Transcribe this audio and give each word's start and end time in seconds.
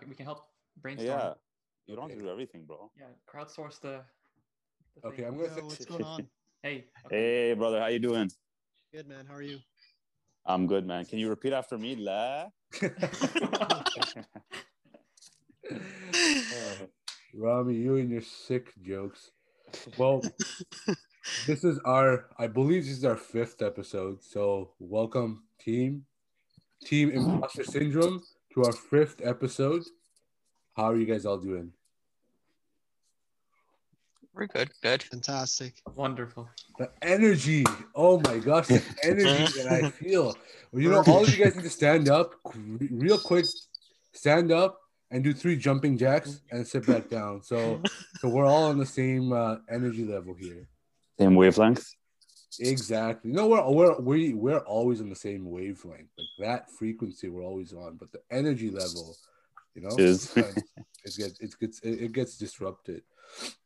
can- 0.00 0.08
we 0.08 0.14
can 0.14 0.26
help 0.26 0.46
brainstorm. 0.80 1.08
Yeah, 1.08 1.34
you 1.86 1.94
don't 1.96 2.08
have 2.10 2.18
to 2.18 2.24
do 2.24 2.30
everything, 2.30 2.64
bro. 2.64 2.90
Yeah, 2.98 3.06
crowdsource 3.32 3.80
the. 3.80 4.02
the 5.00 5.06
Okay, 5.08 5.16
thing. 5.18 5.26
I'm 5.26 5.36
gonna 5.36 5.48
Yo, 5.48 5.54
say 5.54 5.62
what's 5.62 5.84
going 5.84 6.04
on? 6.04 6.26
Hey. 6.62 6.84
okay. 7.06 7.16
Hey, 7.48 7.54
brother, 7.54 7.80
how 7.80 7.86
you 7.86 7.98
doing? 7.98 8.30
Good 8.92 9.08
man. 9.08 9.24
How 9.26 9.34
are 9.36 9.42
you? 9.42 9.60
I'm 10.44 10.66
good, 10.66 10.86
man. 10.86 11.06
Can 11.06 11.18
you 11.18 11.30
repeat 11.30 11.54
after 11.54 11.78
me, 11.78 11.96
la? 11.96 12.48
Uh, 15.70 16.86
Rami, 17.34 17.76
you 17.76 17.96
and 17.96 18.10
your 18.10 18.22
sick 18.22 18.72
jokes. 18.82 19.30
Well, 19.96 20.20
this 21.46 21.62
is 21.64 21.78
our, 21.84 22.26
I 22.38 22.46
believe 22.48 22.84
this 22.84 22.98
is 22.98 23.04
our 23.04 23.16
fifth 23.16 23.62
episode. 23.62 24.22
So, 24.22 24.72
welcome, 24.80 25.44
team, 25.60 26.04
Team 26.84 27.10
Imposter 27.10 27.62
Syndrome, 27.64 28.22
to 28.60 28.66
our 28.66 28.72
fifth 28.72 29.20
episode. 29.24 29.82
How 30.76 30.84
are 30.84 30.96
you 30.96 31.06
guys 31.06 31.26
all 31.26 31.38
doing? 31.38 31.72
We're 34.34 34.46
good. 34.46 34.70
Good. 34.82 35.02
Fantastic. 35.02 35.74
Wonderful. 35.94 36.48
The 36.78 36.90
energy, 37.02 37.64
oh 37.94 38.20
my 38.20 38.38
gosh, 38.38 38.68
the 38.68 38.82
energy 39.02 39.62
that 39.62 39.72
I 39.72 39.90
feel. 39.90 40.36
Well, 40.72 40.82
you 40.82 40.90
know, 40.90 41.02
all 41.06 41.24
of 41.24 41.36
you 41.36 41.44
guys 41.44 41.56
need 41.56 41.64
to 41.64 41.70
stand 41.70 42.08
up 42.08 42.34
real 42.54 43.18
quick, 43.18 43.46
stand 44.12 44.52
up 44.52 44.78
and 45.10 45.24
do 45.24 45.32
three 45.32 45.56
jumping 45.56 45.98
jacks 45.98 46.40
and 46.50 46.66
sit 46.66 46.86
back 46.86 47.08
down. 47.08 47.42
So, 47.42 47.82
so 48.20 48.28
we're 48.28 48.46
all 48.46 48.64
on 48.64 48.78
the 48.78 48.86
same 48.86 49.32
uh, 49.32 49.56
energy 49.68 50.04
level 50.04 50.34
here. 50.34 50.68
Same 51.18 51.34
wavelength. 51.34 51.94
Exactly. 52.58 53.30
No, 53.30 53.46
we're 53.46 53.70
we're 53.70 54.00
we 54.00 54.34
we're 54.34 54.58
always 54.58 55.00
on 55.00 55.08
the 55.08 55.16
same 55.16 55.48
wavelength. 55.48 56.08
Like 56.18 56.26
that 56.40 56.70
frequency, 56.70 57.28
we're 57.28 57.44
always 57.44 57.72
on. 57.72 57.96
But 57.96 58.12
the 58.12 58.20
energy 58.30 58.70
level, 58.70 59.16
you 59.74 59.82
know, 59.82 59.96
Is. 59.96 60.36
it 60.36 61.16
gets 61.16 61.40
it 61.40 61.54
gets 61.60 61.80
it, 61.80 62.02
it 62.02 62.12
gets 62.12 62.36
disrupted. 62.36 63.02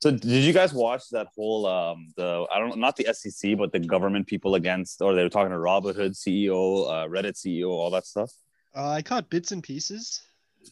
So, 0.00 0.10
did 0.10 0.44
you 0.44 0.52
guys 0.52 0.74
watch 0.74 1.08
that 1.10 1.28
whole 1.34 1.66
um 1.66 2.12
the 2.16 2.46
I 2.52 2.58
don't 2.58 2.70
know 2.70 2.74
not 2.74 2.96
the 2.96 3.08
SEC 3.12 3.56
but 3.56 3.72
the 3.72 3.78
government 3.78 4.26
people 4.26 4.54
against 4.54 5.00
or 5.00 5.14
they 5.14 5.22
were 5.22 5.30
talking 5.30 5.50
to 5.50 5.56
Robinhood 5.56 6.14
CEO, 6.14 6.88
uh, 6.88 7.08
Reddit 7.08 7.36
CEO, 7.36 7.70
all 7.70 7.90
that 7.90 8.06
stuff? 8.06 8.30
Uh, 8.76 8.90
I 8.90 9.02
caught 9.02 9.30
bits 9.30 9.52
and 9.52 9.62
pieces. 9.62 10.20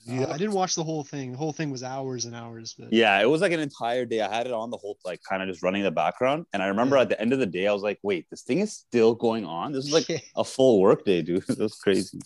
Uh, 0.09 0.13
Yeah. 0.13 0.27
I 0.29 0.37
didn't 0.39 0.55
watch 0.55 0.75
the 0.75 0.85
whole 0.85 1.05
thing. 1.05 1.33
The 1.33 1.39
whole 1.39 1.53
thing 1.53 1.71
was 1.71 1.83
hours 1.83 2.25
and 2.25 2.35
hours. 2.35 2.75
But 2.79 2.93
Yeah, 2.93 3.21
it 3.21 3.27
was 3.29 3.41
like 3.41 3.53
an 3.53 3.61
entire 3.61 4.05
day. 4.05 4.21
I 4.21 4.33
had 4.35 4.47
it 4.47 4.53
on 4.53 4.71
the 4.71 4.77
whole 4.77 4.99
like 5.05 5.21
kind 5.29 5.43
of 5.43 5.49
just 5.49 5.63
running 5.63 5.81
in 5.81 5.85
the 5.85 5.91
background, 5.91 6.47
and 6.53 6.63
I 6.63 6.67
remember 6.67 6.97
Yeah. 6.97 7.03
at 7.03 7.09
the 7.09 7.21
end 7.21 7.33
of 7.33 7.39
the 7.39 7.47
day, 7.47 7.67
I 7.67 7.73
was 7.73 7.83
like, 7.83 7.99
"Wait, 8.03 8.29
this 8.31 8.43
thing 8.43 8.61
is 8.61 8.73
still 8.73 9.15
going 9.15 9.45
on. 9.45 9.73
This 9.73 9.87
is 9.87 9.93
like 9.93 10.09
a 10.37 10.45
full 10.45 10.81
work 10.81 11.05
day, 11.05 11.23
dude. 11.23 11.45
It 11.49 11.59
was 11.59 11.75
crazy." 11.75 12.21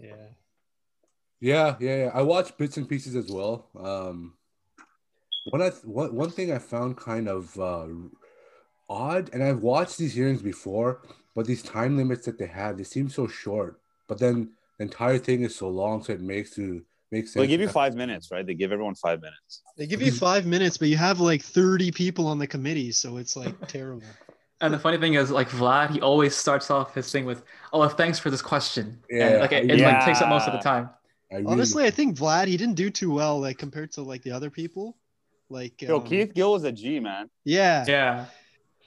yeah. 0.00 0.14
Yeah, 1.40 1.76
yeah, 1.78 1.96
yeah. 2.04 2.10
I 2.12 2.22
watched 2.22 2.58
bits 2.58 2.76
and 2.78 2.88
pieces 2.88 3.14
as 3.14 3.30
well. 3.30 3.68
Um, 3.78 4.34
one 5.50 5.62
I 5.62 5.70
one, 5.84 6.14
one 6.14 6.30
thing 6.30 6.52
I 6.52 6.58
found 6.58 6.96
kind 6.96 7.28
of 7.28 7.58
uh, 7.58 7.86
odd, 8.88 9.30
and 9.32 9.42
I've 9.42 9.62
watched 9.62 9.98
these 9.98 10.14
hearings 10.14 10.42
before, 10.42 11.02
but 11.34 11.46
these 11.46 11.62
time 11.62 11.96
limits 11.96 12.26
that 12.26 12.38
they 12.38 12.46
have, 12.46 12.76
they 12.76 12.84
seem 12.84 13.08
so 13.08 13.26
short. 13.28 13.80
But 14.08 14.18
then 14.18 14.50
the 14.78 14.84
entire 14.84 15.18
thing 15.18 15.42
is 15.42 15.54
so 15.54 15.68
long, 15.68 16.02
so 16.02 16.12
it 16.12 16.20
makes 16.20 16.58
you 16.58 16.84
makes 17.10 17.32
So 17.32 17.40
sense. 17.40 17.42
they 17.44 17.46
give 17.48 17.60
you 17.60 17.68
five 17.68 17.94
minutes, 17.94 18.30
right? 18.30 18.46
They 18.46 18.54
give 18.54 18.72
everyone 18.72 18.94
five 18.94 19.20
minutes. 19.20 19.62
They 19.76 19.86
give 19.86 20.02
you 20.02 20.12
five 20.12 20.46
minutes, 20.46 20.76
but 20.76 20.88
you 20.88 20.96
have 20.96 21.20
like 21.20 21.42
30 21.42 21.90
people 21.92 22.26
on 22.26 22.38
the 22.38 22.46
committee, 22.46 22.92
so 22.92 23.16
it's 23.16 23.36
like 23.36 23.54
terrible. 23.68 24.02
And 24.60 24.74
the 24.74 24.78
funny 24.78 24.98
thing 24.98 25.14
is, 25.14 25.30
like 25.30 25.48
Vlad, 25.50 25.90
he 25.90 26.00
always 26.00 26.34
starts 26.34 26.70
off 26.70 26.92
his 26.94 27.10
thing 27.12 27.24
with, 27.24 27.44
"Oh, 27.72 27.86
thanks 27.88 28.18
for 28.18 28.28
this 28.28 28.42
question." 28.42 28.98
Yeah, 29.08 29.28
and, 29.28 29.40
like 29.40 29.52
it, 29.52 29.70
it 29.70 29.80
like 29.80 30.04
takes 30.04 30.20
up 30.20 30.28
most 30.28 30.48
of 30.48 30.52
the 30.52 30.58
time. 30.58 30.90
I 31.30 31.36
really- 31.36 31.46
Honestly, 31.46 31.84
I 31.84 31.90
think 31.90 32.16
Vlad 32.16 32.48
he 32.48 32.56
didn't 32.56 32.74
do 32.74 32.90
too 32.90 33.12
well 33.12 33.38
like 33.38 33.56
compared 33.58 33.92
to 33.92 34.02
like 34.02 34.22
the 34.22 34.32
other 34.32 34.50
people. 34.50 34.96
Like 35.48 35.80
Yo, 35.80 35.96
um, 35.98 36.04
Keith 36.04 36.34
Gill 36.34 36.56
is 36.56 36.64
a 36.64 36.72
G 36.72 36.98
man. 37.00 37.30
Yeah. 37.44 37.84
Yeah. 37.86 38.26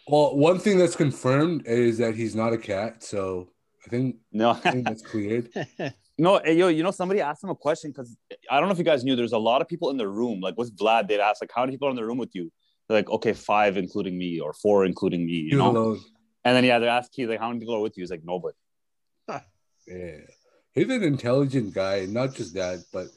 well, 0.07 0.35
one 0.35 0.59
thing 0.59 0.77
that's 0.77 0.95
confirmed 0.95 1.63
is 1.65 1.97
that 1.99 2.15
he's 2.15 2.35
not 2.35 2.51
a 2.53 2.57
cat. 2.57 3.01
So 3.03 3.49
I 3.85 3.89
think 3.89 4.17
No, 4.31 4.51
I 4.51 4.55
think 4.71 4.85
that's 4.85 5.01
cleared. 5.01 5.49
no, 6.21 6.39
hey, 6.43 6.53
yo, 6.53 6.67
you 6.67 6.83
know 6.83 6.91
somebody 6.91 7.19
asked 7.19 7.43
him 7.43 7.49
a 7.49 7.55
question 7.55 7.89
because 7.91 8.15
I 8.49 8.59
don't 8.59 8.67
know 8.69 8.73
if 8.73 8.77
you 8.77 8.83
guys 8.83 9.03
knew. 9.03 9.15
There's 9.15 9.31
a 9.33 9.39
lot 9.39 9.61
of 9.61 9.67
people 9.67 9.89
in 9.89 9.97
the 9.97 10.07
room. 10.07 10.39
Like 10.39 10.55
with 10.57 10.75
Vlad, 10.77 11.07
they'd 11.07 11.19
ask 11.19 11.41
like, 11.41 11.51
"How 11.55 11.63
many 11.63 11.73
people 11.73 11.87
are 11.87 11.91
in 11.91 11.97
the 11.97 12.05
room 12.05 12.19
with 12.19 12.33
you?" 12.33 12.51
They're 12.87 12.97
like, 12.97 13.09
"Okay, 13.09 13.33
five, 13.33 13.75
including 13.77 14.17
me, 14.17 14.39
or 14.39 14.53
four, 14.53 14.85
including 14.85 15.25
me." 15.25 15.33
You 15.33 15.51
You 15.53 15.57
know. 15.57 15.71
alone. 15.71 15.99
And 16.45 16.55
then 16.55 16.63
yeah, 16.63 16.77
they 16.79 16.87
ask 16.87 17.11
Keith 17.11 17.27
like, 17.27 17.39
"How 17.39 17.47
many 17.47 17.59
people 17.59 17.75
are 17.75 17.81
with 17.81 17.97
you?" 17.97 18.03
He's 18.03 18.11
like, 18.11 18.23
"Nobody." 18.23 18.55
Yeah. 19.87 20.19
He's 20.73 20.89
an 20.89 21.03
intelligent 21.03 21.73
guy, 21.73 22.05
not 22.05 22.35
just 22.35 22.53
that, 22.53 22.79
but 22.93 23.07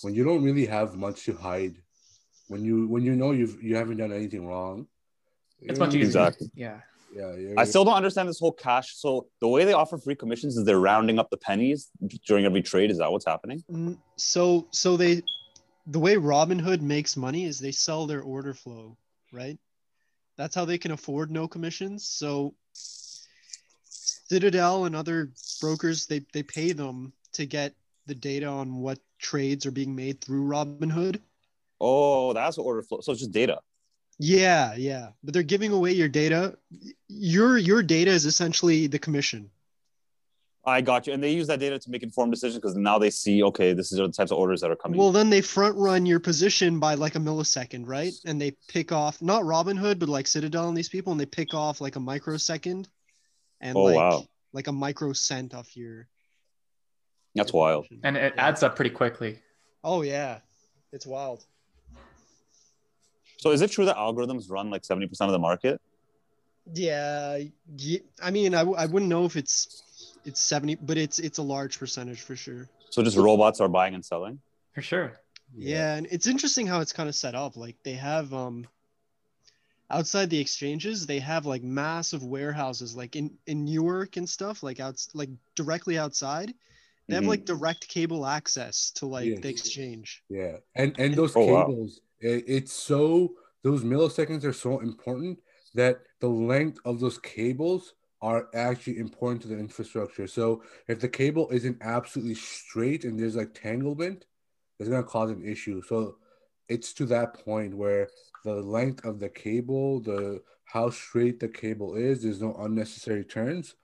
when 0.00 0.14
you 0.14 0.24
don't 0.24 0.42
really 0.42 0.66
have 0.66 0.96
much 0.96 1.24
to 1.26 1.34
hide, 1.34 1.76
when 2.48 2.64
you 2.64 2.88
when 2.88 3.02
you 3.04 3.14
know 3.14 3.30
you've 3.32 3.62
you 3.62 3.76
haven't 3.76 3.98
done 3.98 4.12
anything 4.12 4.46
wrong, 4.46 4.88
It's 5.60 5.78
much 5.78 5.94
easier. 5.94 6.06
Exactly. 6.06 6.50
Yeah. 6.54 6.80
Yeah, 7.14 7.34
you're, 7.36 7.58
I 7.58 7.64
still 7.64 7.84
don't 7.84 7.94
understand 7.94 8.28
this 8.28 8.40
whole 8.40 8.52
cash. 8.52 8.96
So 8.96 9.26
the 9.40 9.46
way 9.46 9.64
they 9.64 9.72
offer 9.72 9.98
free 9.98 10.16
commissions 10.16 10.56
is 10.56 10.64
they're 10.64 10.80
rounding 10.80 11.18
up 11.20 11.30
the 11.30 11.36
pennies 11.36 11.90
during 12.26 12.44
every 12.44 12.62
trade. 12.62 12.90
Is 12.90 12.98
that 12.98 13.10
what's 13.12 13.24
happening? 13.24 13.62
Mm, 13.70 13.98
So 14.16 14.66
so 14.70 14.96
they 14.96 15.22
the 15.86 16.00
way 16.00 16.16
Robinhood 16.16 16.80
makes 16.80 17.16
money 17.16 17.44
is 17.44 17.58
they 17.60 17.70
sell 17.70 18.06
their 18.06 18.22
order 18.22 18.52
flow, 18.52 18.96
right? 19.32 19.58
That's 20.36 20.54
how 20.54 20.64
they 20.64 20.78
can 20.78 20.90
afford 20.90 21.30
no 21.30 21.46
commissions. 21.46 22.04
So 22.06 22.54
Citadel 24.28 24.86
and 24.86 24.96
other 24.96 25.30
brokers 25.60 26.06
they 26.06 26.26
they 26.32 26.42
pay 26.42 26.72
them 26.72 27.12
to 27.34 27.46
get 27.46 27.74
the 28.06 28.14
data 28.14 28.46
on 28.46 28.78
what 28.78 28.98
trades 29.18 29.66
are 29.66 29.70
being 29.70 29.94
made 29.94 30.20
through 30.20 30.46
Robinhood. 30.46 31.20
Oh, 31.80 32.32
that's 32.32 32.56
what 32.58 32.64
order 32.64 32.82
flow. 32.82 33.00
So 33.00 33.12
it's 33.12 33.20
just 33.20 33.32
data. 33.32 33.60
Yeah, 34.24 34.74
yeah. 34.76 35.08
But 35.22 35.34
they're 35.34 35.42
giving 35.42 35.72
away 35.72 35.92
your 35.92 36.08
data. 36.08 36.56
Your 37.08 37.58
your 37.58 37.82
data 37.82 38.10
is 38.10 38.24
essentially 38.24 38.86
the 38.86 38.98
commission. 38.98 39.50
I 40.66 40.80
got 40.80 41.06
you. 41.06 41.12
And 41.12 41.22
they 41.22 41.32
use 41.34 41.46
that 41.48 41.60
data 41.60 41.78
to 41.78 41.90
make 41.90 42.02
informed 42.02 42.32
decisions 42.32 42.58
because 42.58 42.74
now 42.74 42.98
they 42.98 43.10
see, 43.10 43.42
okay, 43.42 43.74
this 43.74 43.92
is 43.92 43.98
the 43.98 44.08
types 44.08 44.30
of 44.32 44.38
orders 44.38 44.62
that 44.62 44.70
are 44.70 44.76
coming. 44.76 44.98
Well, 44.98 45.12
then 45.12 45.28
they 45.28 45.42
front 45.42 45.76
run 45.76 46.06
your 46.06 46.20
position 46.20 46.80
by 46.80 46.94
like 46.94 47.16
a 47.16 47.18
millisecond, 47.18 47.86
right? 47.86 48.14
And 48.24 48.40
they 48.40 48.52
pick 48.68 48.90
off 48.90 49.20
not 49.20 49.42
Robinhood, 49.42 49.98
but 49.98 50.08
like 50.08 50.26
Citadel 50.26 50.68
and 50.68 50.76
these 50.76 50.88
people, 50.88 51.12
and 51.12 51.20
they 51.20 51.26
pick 51.26 51.52
off 51.52 51.82
like 51.82 51.96
a 51.96 52.00
microsecond 52.00 52.88
and 53.60 53.76
Oh, 53.76 53.82
like 53.82 53.96
wow. 53.96 54.24
like 54.54 54.68
a 54.68 54.72
microcent 54.72 55.52
off 55.52 55.76
your. 55.76 56.08
That's 57.34 57.52
your 57.52 57.60
wild. 57.60 57.84
position. 57.84 58.00
And 58.06 58.16
it 58.16 58.32
Yeah. 58.34 58.46
adds 58.48 58.62
up 58.62 58.74
pretty 58.74 58.90
quickly. 58.90 59.40
Oh 59.82 60.00
yeah, 60.00 60.38
it's 60.92 61.04
wild. 61.06 61.44
So 63.44 63.50
is 63.50 63.60
it 63.60 63.70
true 63.70 63.84
that 63.84 63.96
algorithms 63.98 64.50
run 64.50 64.70
like 64.70 64.84
70% 64.84 65.04
of 65.28 65.32
the 65.32 65.38
market? 65.38 65.78
Yeah, 66.72 67.40
I 68.22 68.30
mean, 68.30 68.54
I, 68.54 68.60
w- 68.60 68.74
I 68.78 68.86
wouldn't 68.86 69.10
know 69.10 69.26
if 69.26 69.36
it's 69.36 70.14
it's 70.24 70.40
seventy, 70.40 70.76
but 70.76 70.96
it's 70.96 71.18
it's 71.18 71.36
a 71.36 71.42
large 71.42 71.78
percentage 71.78 72.22
for 72.22 72.36
sure. 72.36 72.70
So 72.88 73.02
just 73.02 73.18
robots 73.18 73.60
are 73.60 73.68
buying 73.68 73.92
and 73.94 74.02
selling? 74.02 74.40
For 74.72 74.80
sure. 74.80 75.20
Yeah. 75.54 75.96
and 75.96 76.06
it's 76.10 76.26
interesting 76.26 76.66
how 76.66 76.80
it's 76.80 76.94
kind 76.94 77.06
of 77.06 77.14
set 77.14 77.34
up. 77.34 77.54
Like 77.58 77.76
they 77.82 77.92
have 77.92 78.32
um 78.32 78.66
outside 79.90 80.30
the 80.30 80.40
exchanges, 80.40 81.04
they 81.04 81.18
have 81.18 81.44
like 81.44 81.62
massive 81.62 82.24
warehouses 82.24 82.96
like 82.96 83.14
in 83.14 83.30
in 83.46 83.66
Newark 83.66 84.16
and 84.16 84.26
stuff, 84.26 84.62
like 84.62 84.80
outs 84.80 85.10
like 85.12 85.28
directly 85.54 85.98
outside. 85.98 86.54
They 87.08 87.16
have 87.16 87.24
Mhm. 87.24 87.28
like 87.28 87.44
direct 87.44 87.88
cable 87.88 88.24
access 88.24 88.90
to 88.92 89.04
like 89.04 89.26
Yes. 89.28 89.40
the 89.40 89.48
exchange. 89.50 90.24
Yeah, 90.30 90.56
and 90.74 90.98
and 90.98 91.14
those 91.14 91.36
Oh, 91.36 91.44
wow. 91.44 91.66
cables, 91.66 92.00
it, 92.24 92.44
it's 92.56 92.72
so 92.72 93.34
those 93.62 93.82
milliseconds 93.84 94.44
are 94.44 94.52
so 94.52 94.80
important 94.80 95.38
that 95.74 95.96
the 96.20 96.28
length 96.28 96.78
of 96.84 97.00
those 97.00 97.18
cables 97.18 97.94
are 98.22 98.48
actually 98.54 98.98
important 98.98 99.42
to 99.42 99.48
the 99.48 99.58
infrastructure. 99.58 100.26
So 100.26 100.62
if 100.88 100.98
the 101.00 101.08
cable 101.08 101.48
isn't 101.50 101.78
absolutely 101.82 102.34
straight 102.36 103.04
and 103.04 103.18
there's 103.18 103.36
like 103.36 103.52
tanglement, 103.54 104.26
it's 104.78 104.88
gonna 104.88 105.02
cause 105.16 105.30
an 105.30 105.44
issue. 105.44 105.82
So 105.82 106.16
it's 106.68 106.92
to 106.94 107.06
that 107.06 107.34
point 107.44 107.74
where 107.76 108.08
the 108.44 108.54
length 108.54 109.04
of 109.04 109.18
the 109.18 109.28
cable, 109.28 110.00
the 110.00 110.42
how 110.64 110.90
straight 110.90 111.38
the 111.40 111.48
cable 111.48 111.94
is, 111.96 112.22
there's 112.22 112.40
no 112.40 112.54
unnecessary 112.60 113.24
turns. 113.24 113.74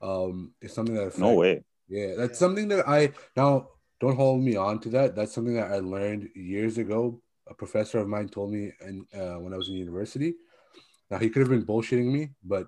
Um, 0.00 0.52
it's 0.62 0.74
something 0.74 0.94
that 0.94 1.18
No 1.18 1.30
affects- 1.30 1.38
way. 1.38 1.64
yeah, 1.88 2.14
that's 2.16 2.32
Yeah. 2.40 2.46
something 2.46 2.68
that 2.68 2.88
I 2.88 3.12
now 3.36 3.70
don't 4.00 4.16
hold 4.16 4.42
me 4.42 4.54
on 4.56 4.78
to 4.80 4.88
that. 4.90 5.16
That's 5.16 5.32
something 5.32 5.54
that 5.54 5.72
I 5.72 5.78
learned 5.80 6.30
years 6.36 6.78
ago. 6.78 7.20
A 7.50 7.54
professor 7.54 7.98
of 7.98 8.08
mine 8.08 8.28
told 8.28 8.52
me, 8.52 8.72
and 8.80 9.04
uh, 9.14 9.36
when 9.40 9.52
I 9.54 9.56
was 9.56 9.68
in 9.68 9.74
university. 9.74 10.34
Now 11.10 11.18
he 11.18 11.30
could 11.30 11.40
have 11.40 11.48
been 11.48 11.64
bullshitting 11.64 12.10
me, 12.12 12.30
but 12.44 12.66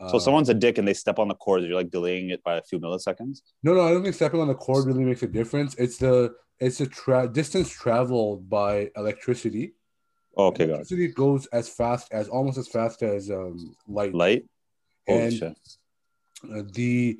uh, 0.00 0.08
So 0.08 0.18
someone's 0.18 0.48
a 0.48 0.54
dick 0.54 0.78
and 0.78 0.86
they 0.88 0.94
step 0.94 1.18
on 1.20 1.28
the 1.28 1.34
cord, 1.34 1.62
you're 1.62 1.74
like 1.76 1.90
delaying 1.90 2.30
it 2.30 2.42
by 2.42 2.56
a 2.56 2.62
few 2.62 2.80
milliseconds. 2.80 3.42
no, 3.62 3.74
no, 3.74 3.82
I 3.82 3.90
don't 3.92 4.02
think 4.02 4.14
stepping 4.16 4.40
on 4.40 4.48
the 4.48 4.54
cord 4.54 4.86
really 4.86 5.04
makes 5.04 5.22
a 5.22 5.28
difference. 5.28 5.74
It's 5.76 5.98
the 5.98 6.34
it's 6.58 6.78
the 6.78 6.86
tra- 6.86 7.28
distance 7.28 7.68
traveled 7.70 8.50
by 8.50 8.90
electricity. 8.96 9.74
Oh, 10.36 10.46
okay, 10.46 10.66
got 10.66 10.72
it. 10.72 10.74
electricity 10.76 11.08
goes 11.08 11.46
as 11.46 11.68
fast 11.68 12.08
as 12.12 12.28
almost 12.28 12.58
as 12.58 12.66
fast 12.68 13.02
as 13.04 13.30
um, 13.30 13.76
light. 13.86 14.12
Light. 14.14 14.44
Holy 15.06 15.22
And- 15.22 15.32
shit. 15.32 15.58
the 16.74 17.18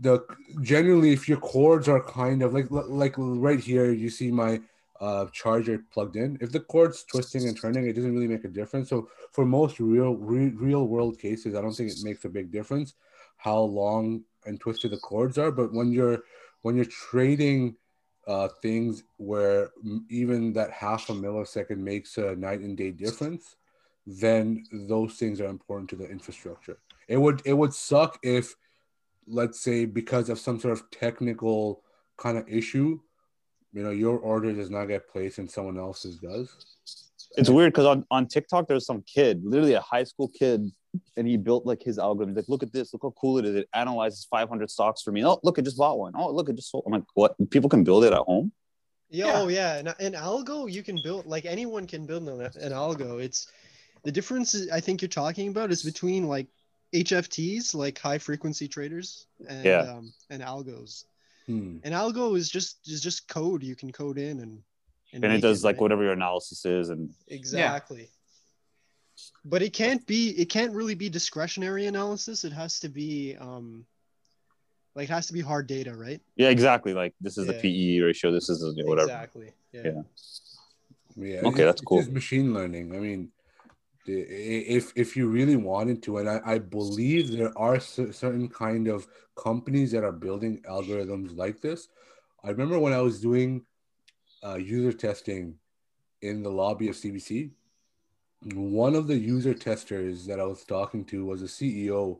the 0.00 0.24
generally 0.60 1.12
if 1.12 1.28
your 1.28 1.38
cords 1.38 1.88
are 1.88 2.02
kind 2.02 2.42
of 2.42 2.52
like 2.52 2.66
like 2.70 3.14
right 3.16 3.60
here 3.60 3.92
you 3.92 4.10
see 4.10 4.30
my 4.30 4.60
uh, 5.00 5.26
charger 5.32 5.84
plugged 5.92 6.16
in. 6.16 6.38
If 6.40 6.52
the 6.52 6.60
cord's 6.60 7.04
twisting 7.04 7.48
and 7.48 7.60
turning, 7.60 7.86
it 7.86 7.94
doesn't 7.94 8.14
really 8.14 8.28
make 8.28 8.44
a 8.44 8.48
difference. 8.48 8.88
So 8.88 9.08
for 9.32 9.44
most 9.44 9.80
real 9.80 10.14
re- 10.14 10.50
real 10.50 10.86
world 10.86 11.18
cases, 11.18 11.54
I 11.54 11.60
don't 11.60 11.72
think 11.72 11.90
it 11.90 11.98
makes 12.02 12.24
a 12.24 12.28
big 12.28 12.50
difference 12.50 12.94
how 13.36 13.58
long 13.58 14.22
and 14.46 14.60
twisted 14.60 14.90
the 14.92 14.98
cords 14.98 15.38
are. 15.38 15.50
But 15.50 15.72
when 15.72 15.92
you're 15.92 16.22
when 16.62 16.76
you're 16.76 16.84
trading 16.84 17.76
uh, 18.26 18.48
things 18.62 19.02
where 19.18 19.70
even 20.08 20.52
that 20.54 20.70
half 20.70 21.10
a 21.10 21.12
millisecond 21.12 21.78
makes 21.78 22.16
a 22.16 22.34
night 22.36 22.60
and 22.60 22.76
day 22.76 22.90
difference, 22.90 23.56
then 24.06 24.64
those 24.72 25.14
things 25.14 25.40
are 25.40 25.46
important 25.46 25.90
to 25.90 25.96
the 25.96 26.08
infrastructure. 26.08 26.78
It 27.08 27.18
would 27.18 27.42
it 27.44 27.52
would 27.52 27.74
suck 27.74 28.18
if, 28.22 28.54
let's 29.26 29.60
say, 29.60 29.84
because 29.84 30.28
of 30.28 30.38
some 30.38 30.58
sort 30.58 30.72
of 30.72 30.90
technical 30.90 31.82
kind 32.16 32.38
of 32.38 32.48
issue, 32.48 33.00
you 33.74 33.82
know, 33.82 33.90
your 33.90 34.18
order 34.18 34.52
does 34.52 34.70
not 34.70 34.86
get 34.86 35.08
placed 35.10 35.38
and 35.38 35.50
someone 35.50 35.78
else's 35.78 36.16
does. 36.16 36.48
It's 37.36 37.50
weird 37.50 37.72
because 37.72 37.86
on, 37.86 38.06
on 38.12 38.26
TikTok 38.28 38.68
there's 38.68 38.86
some 38.86 39.02
kid, 39.02 39.42
literally 39.44 39.74
a 39.74 39.80
high 39.80 40.04
school 40.04 40.28
kid, 40.28 40.70
and 41.16 41.26
he 41.26 41.36
built 41.36 41.66
like 41.66 41.82
his 41.82 41.98
algorithm. 41.98 42.36
Like, 42.36 42.48
look 42.48 42.62
at 42.62 42.72
this, 42.72 42.92
look 42.94 43.02
how 43.02 43.12
cool 43.20 43.38
it 43.38 43.44
is. 43.44 43.56
It 43.56 43.68
analyzes 43.74 44.24
500 44.30 44.70
stocks 44.70 45.02
for 45.02 45.10
me. 45.10 45.26
Oh, 45.26 45.40
look, 45.42 45.58
I 45.58 45.62
just 45.62 45.76
bought 45.76 45.98
one. 45.98 46.12
Oh, 46.16 46.30
look, 46.30 46.48
I 46.48 46.52
just 46.52 46.70
sold. 46.70 46.84
I'm 46.86 46.92
like, 46.92 47.02
what? 47.14 47.34
People 47.50 47.68
can 47.68 47.82
build 47.82 48.04
it 48.04 48.12
at 48.12 48.20
home. 48.20 48.52
Yeah, 49.10 49.26
Yeah. 49.26 49.32
oh 49.40 49.48
yeah, 49.48 49.74
and 49.78 49.88
an 49.98 50.12
algo 50.12 50.70
you 50.70 50.82
can 50.84 51.00
build 51.02 51.26
like 51.26 51.44
anyone 51.44 51.86
can 51.88 52.06
build 52.06 52.28
an, 52.28 52.40
an 52.40 52.72
algo. 52.72 53.20
It's 53.20 53.48
the 54.04 54.12
difference 54.12 54.68
I 54.72 54.78
think 54.80 55.02
you're 55.02 55.08
talking 55.08 55.48
about 55.48 55.72
is 55.72 55.82
between 55.82 56.28
like 56.28 56.46
HFTs, 56.94 57.74
like 57.74 57.98
high 57.98 58.18
frequency 58.18 58.68
traders, 58.68 59.26
and 59.48 59.64
Yeah. 59.64 59.80
um, 59.80 60.12
and 60.30 60.40
algos. 60.42 61.04
Hmm. 61.46 61.78
An 61.84 61.92
algo 61.92 62.36
is 62.36 62.48
just 62.48 62.88
is 62.88 63.00
just 63.02 63.28
code 63.28 63.62
you 63.62 63.76
can 63.76 63.92
code 63.92 64.18
in 64.18 64.40
and 64.40 64.62
And 65.12 65.24
it 65.24 65.28
make 65.28 65.42
does 65.42 65.62
like 65.62 65.74
right? 65.76 65.82
whatever 65.82 66.02
your 66.02 66.12
analysis 66.12 66.64
is. 66.64 66.88
And 66.88 67.10
exactly. 67.28 68.08
But 69.44 69.62
it 69.62 69.72
can't 69.72 70.04
be 70.06 70.30
it 70.30 70.46
can't 70.48 70.72
really 70.72 70.94
be 70.94 71.08
discretionary 71.08 71.86
analysis. 71.86 72.44
It 72.44 72.52
has 72.52 72.80
to 72.80 72.88
be 72.88 73.36
um 73.38 73.84
like 74.94 75.08
it 75.08 75.12
has 75.12 75.26
to 75.26 75.32
be 75.32 75.40
hard 75.40 75.66
data, 75.66 75.94
right? 75.94 76.20
yeah, 76.36 76.48
exactly. 76.48 76.94
Like 76.94 77.14
this 77.20 77.36
is 77.36 77.46
Yeah. 77.46 77.52
the 77.52 77.60
PE 77.60 77.98
ratio. 78.00 78.32
This 78.32 78.48
is 78.48 78.60
the 78.60 78.82
whatever. 78.84 79.08
Exactly. 79.10 79.52
Yeah. 79.72 79.82
Yeah. 79.84 80.02
Yeah. 81.16 81.40
Okay, 81.40 81.48
it's- 81.48 81.58
that's 81.58 81.80
cool. 81.82 81.98
just 81.98 82.10
machine 82.10 82.54
learning. 82.54 82.94
I 82.94 82.98
mean, 82.98 83.20
the- 83.20 83.32
i- 83.32 83.33
if 84.06 84.92
if 84.96 85.16
you 85.16 85.28
really 85.28 85.56
wanted 85.56 86.02
to, 86.04 86.18
and 86.18 86.28
I, 86.28 86.40
I 86.44 86.58
believe 86.58 87.30
there 87.30 87.56
are 87.56 87.80
cer- 87.80 88.12
certain 88.12 88.48
kind 88.48 88.88
of 88.88 89.06
companies 89.36 89.92
that 89.92 90.04
are 90.04 90.12
building 90.12 90.62
algorithms 90.68 91.36
like 91.36 91.60
this. 91.60 91.88
I 92.42 92.50
remember 92.50 92.78
when 92.78 92.92
I 92.92 93.00
was 93.00 93.20
doing 93.20 93.64
uh, 94.44 94.56
user 94.56 94.92
testing 94.92 95.54
in 96.22 96.42
the 96.42 96.50
lobby 96.50 96.88
of 96.88 96.96
CBC. 96.96 97.50
One 98.52 98.94
of 98.94 99.06
the 99.06 99.16
user 99.16 99.54
testers 99.54 100.26
that 100.26 100.38
I 100.38 100.44
was 100.44 100.64
talking 100.64 101.04
to 101.06 101.24
was 101.24 101.42
a 101.42 101.46
CEO. 101.46 102.18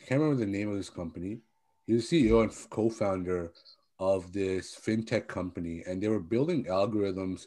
I 0.00 0.04
can't 0.04 0.20
remember 0.20 0.44
the 0.44 0.50
name 0.50 0.70
of 0.70 0.76
this 0.76 0.90
company. 0.90 1.40
He 1.86 1.94
was 1.94 2.08
CEO 2.08 2.42
and 2.42 2.70
co-founder 2.70 3.52
of 3.98 4.32
this 4.32 4.76
fintech 4.76 5.26
company, 5.26 5.82
and 5.86 6.00
they 6.02 6.08
were 6.08 6.20
building 6.20 6.64
algorithms 6.64 7.46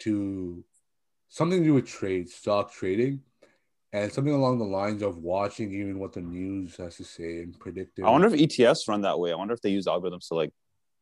to 0.00 0.64
something 1.30 1.60
to 1.60 1.64
do 1.64 1.74
with 1.74 1.86
trade, 1.86 2.28
stock 2.28 2.72
trading, 2.72 3.22
and 3.92 4.12
something 4.12 4.34
along 4.34 4.58
the 4.58 4.64
lines 4.64 5.00
of 5.00 5.18
watching 5.18 5.72
even 5.72 5.98
what 5.98 6.12
the 6.12 6.20
news 6.20 6.76
has 6.76 6.96
to 6.96 7.04
say 7.04 7.42
and 7.42 7.58
predicting. 7.58 8.04
I 8.04 8.10
wonder 8.10 8.26
if 8.26 8.34
ETFs 8.34 8.86
run 8.88 9.00
that 9.02 9.18
way. 9.18 9.32
I 9.32 9.36
wonder 9.36 9.54
if 9.54 9.62
they 9.62 9.70
use 9.70 9.86
algorithms 9.86 10.28
to 10.28 10.34
like, 10.34 10.52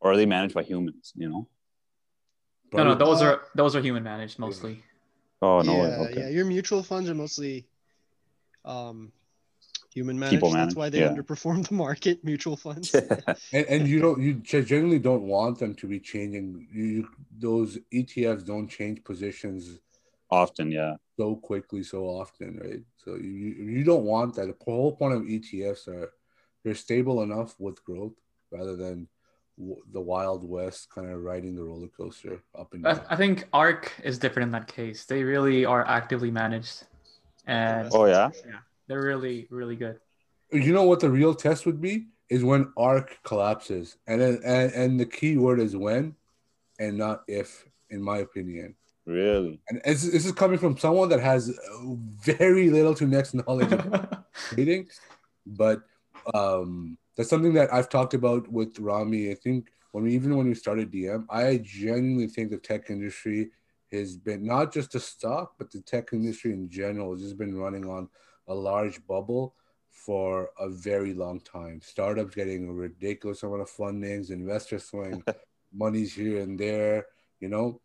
or 0.01 0.13
are 0.13 0.17
they 0.17 0.27
managed 0.27 0.55
by 0.55 0.63
humans? 0.63 1.13
You 1.17 1.29
know? 1.29 1.49
No, 2.73 2.85
no, 2.85 2.95
those 2.95 3.23
Uh, 3.23 3.25
are 3.27 3.43
those 3.55 3.75
are 3.75 3.81
human 3.81 4.05
managed 4.05 4.39
mostly. 4.39 4.83
Oh 5.41 5.63
no 5.63 5.73
yeah, 5.73 5.83
way. 5.83 5.89
yeah. 5.89 6.21
Okay. 6.23 6.33
Your 6.35 6.45
mutual 6.45 6.83
funds 6.83 7.09
are 7.09 7.15
mostly 7.15 7.67
um, 8.65 9.11
human 9.95 10.19
managed. 10.19 10.37
People 10.37 10.53
That's 10.53 10.75
why 10.75 10.91
they 10.91 11.01
yeah. 11.01 11.09
underperform 11.09 11.67
the 11.67 11.75
market. 11.75 12.23
Mutual 12.33 12.57
funds. 12.57 12.95
and, 13.53 13.67
and 13.67 13.89
you 13.89 14.01
don't 14.01 14.21
you 14.21 14.35
generally 14.35 14.99
don't 14.99 15.23
want 15.23 15.59
them 15.59 15.75
to 15.77 15.87
be 15.87 15.99
changing. 15.99 16.69
You, 16.71 16.85
you 16.85 17.09
those 17.39 17.79
ETFs 17.93 18.45
don't 18.45 18.69
change 18.69 19.03
positions 19.05 19.79
Often, 20.31 20.73
yeah. 20.73 20.97
so 21.17 21.37
quickly 21.37 21.83
so 21.83 22.05
often, 22.05 22.59
right? 22.63 22.83
So 22.97 23.17
you 23.17 23.31
you 23.31 23.65
you 23.79 23.85
don't 23.85 24.05
want 24.05 24.35
that. 24.35 24.47
The 24.47 24.65
whole 24.65 24.95
point 24.95 25.15
of 25.15 25.23
ETFs 25.23 25.89
are 25.89 26.13
they're 26.65 26.75
stable 26.75 27.23
enough 27.23 27.55
with 27.59 27.83
growth 27.85 28.13
rather 28.51 28.77
than 28.77 29.09
w- 29.59 29.83
the 29.93 30.01
wild 30.01 30.49
west 30.49 30.91
kind 30.95 31.11
of 31.11 31.23
riding 31.23 31.55
the 31.55 31.65
roller 31.65 31.89
coaster 31.89 32.43
up 32.59 32.75
and 32.75 32.87
I, 32.87 32.95
down. 32.95 33.07
I 33.09 33.17
think 33.17 33.47
ARK 33.53 33.93
is 34.05 34.19
different 34.19 34.49
in 34.49 34.53
that 34.53 34.67
case. 34.67 35.07
They 35.07 35.23
really 35.23 35.65
are 35.65 35.87
actively 35.87 36.31
managed, 36.31 36.85
and 37.47 37.89
Oh 37.93 38.05
yeah 38.05 38.31
yeah. 38.47 38.59
they're 38.87 39.03
really 39.03 39.47
really 39.51 39.77
good. 39.77 39.99
You 40.53 40.73
know 40.73 40.85
what 40.85 41.01
the 41.01 41.11
real 41.11 41.35
test 41.35 41.65
would 41.65 41.81
be 41.81 42.09
is 42.29 42.45
when 42.45 42.73
ARK 42.77 43.19
collapses, 43.25 43.97
and 44.07 44.21
then 44.21 44.41
and, 44.45 44.73
and 44.73 45.01
the 45.01 45.07
key 45.07 45.39
word 45.39 45.61
is 45.61 45.75
when, 45.75 46.15
and 46.79 46.99
not 46.99 47.23
if, 47.29 47.65
in 47.91 48.03
my 48.03 48.19
opinion. 48.19 48.75
Really? 49.09 49.59
And 49.71 49.81
this, 49.87 50.03
this 50.03 50.27
is 50.27 50.33
coming 50.33 50.59
from 50.59 50.77
someone 50.77 51.09
that 51.09 51.21
has 51.21 51.49
uh, 51.49 51.95
very 52.21 52.69
little 52.69 52.95
to 52.97 53.07
next 53.07 53.33
knowledge 53.33 53.73
of 53.73 54.19
trading, 54.35 54.87
but 55.47 55.81
um, 56.35 56.99
that's 57.17 57.31
something 57.31 57.55
that 57.55 57.73
I've 57.73 57.89
talked 57.89 58.13
about 58.13 58.53
with 58.53 58.79
Rami. 58.79 59.31
I 59.31 59.35
think 59.35 59.71
when 59.93 60.05
we 60.05 60.15
even 60.15 60.37
when 60.37 60.47
we 60.47 60.55
started 60.55 60.93
DM, 60.93 61.25
I 61.31 61.57
genuinely 61.65 62.27
think 62.27 62.51
the 62.51 62.59
tech 62.59 62.91
industry 62.91 63.49
has 63.93 64.19
been 64.19 64.45
not 64.45 64.75
just 64.75 64.93
the 64.93 65.01
stock, 65.01 65.55
but 65.57 65.71
the 65.71 65.81
tech 65.81 66.11
industry 66.13 66.53
in 66.53 66.69
general 66.69 67.13
has 67.13 67.23
just 67.23 67.39
been 67.39 67.57
running 67.57 67.89
on 67.89 68.11
a 68.47 68.55
large 68.55 69.05
bubble 69.07 69.55
for 69.89 70.51
a 70.61 70.69
very 70.69 71.15
long 71.15 71.41
time. 71.41 71.81
Startups 71.83 72.35
getting 72.35 72.69
a 72.69 72.73
ridiculous 72.75 73.43
amount 73.43 73.63
of 73.63 73.71
fundings, 73.71 74.31
investors 74.31 74.85
throwing 74.85 75.25
monies 75.73 76.15
here 76.15 76.43
and 76.43 76.61
there, 76.61 77.07
you 77.41 77.49
know, 77.49 77.81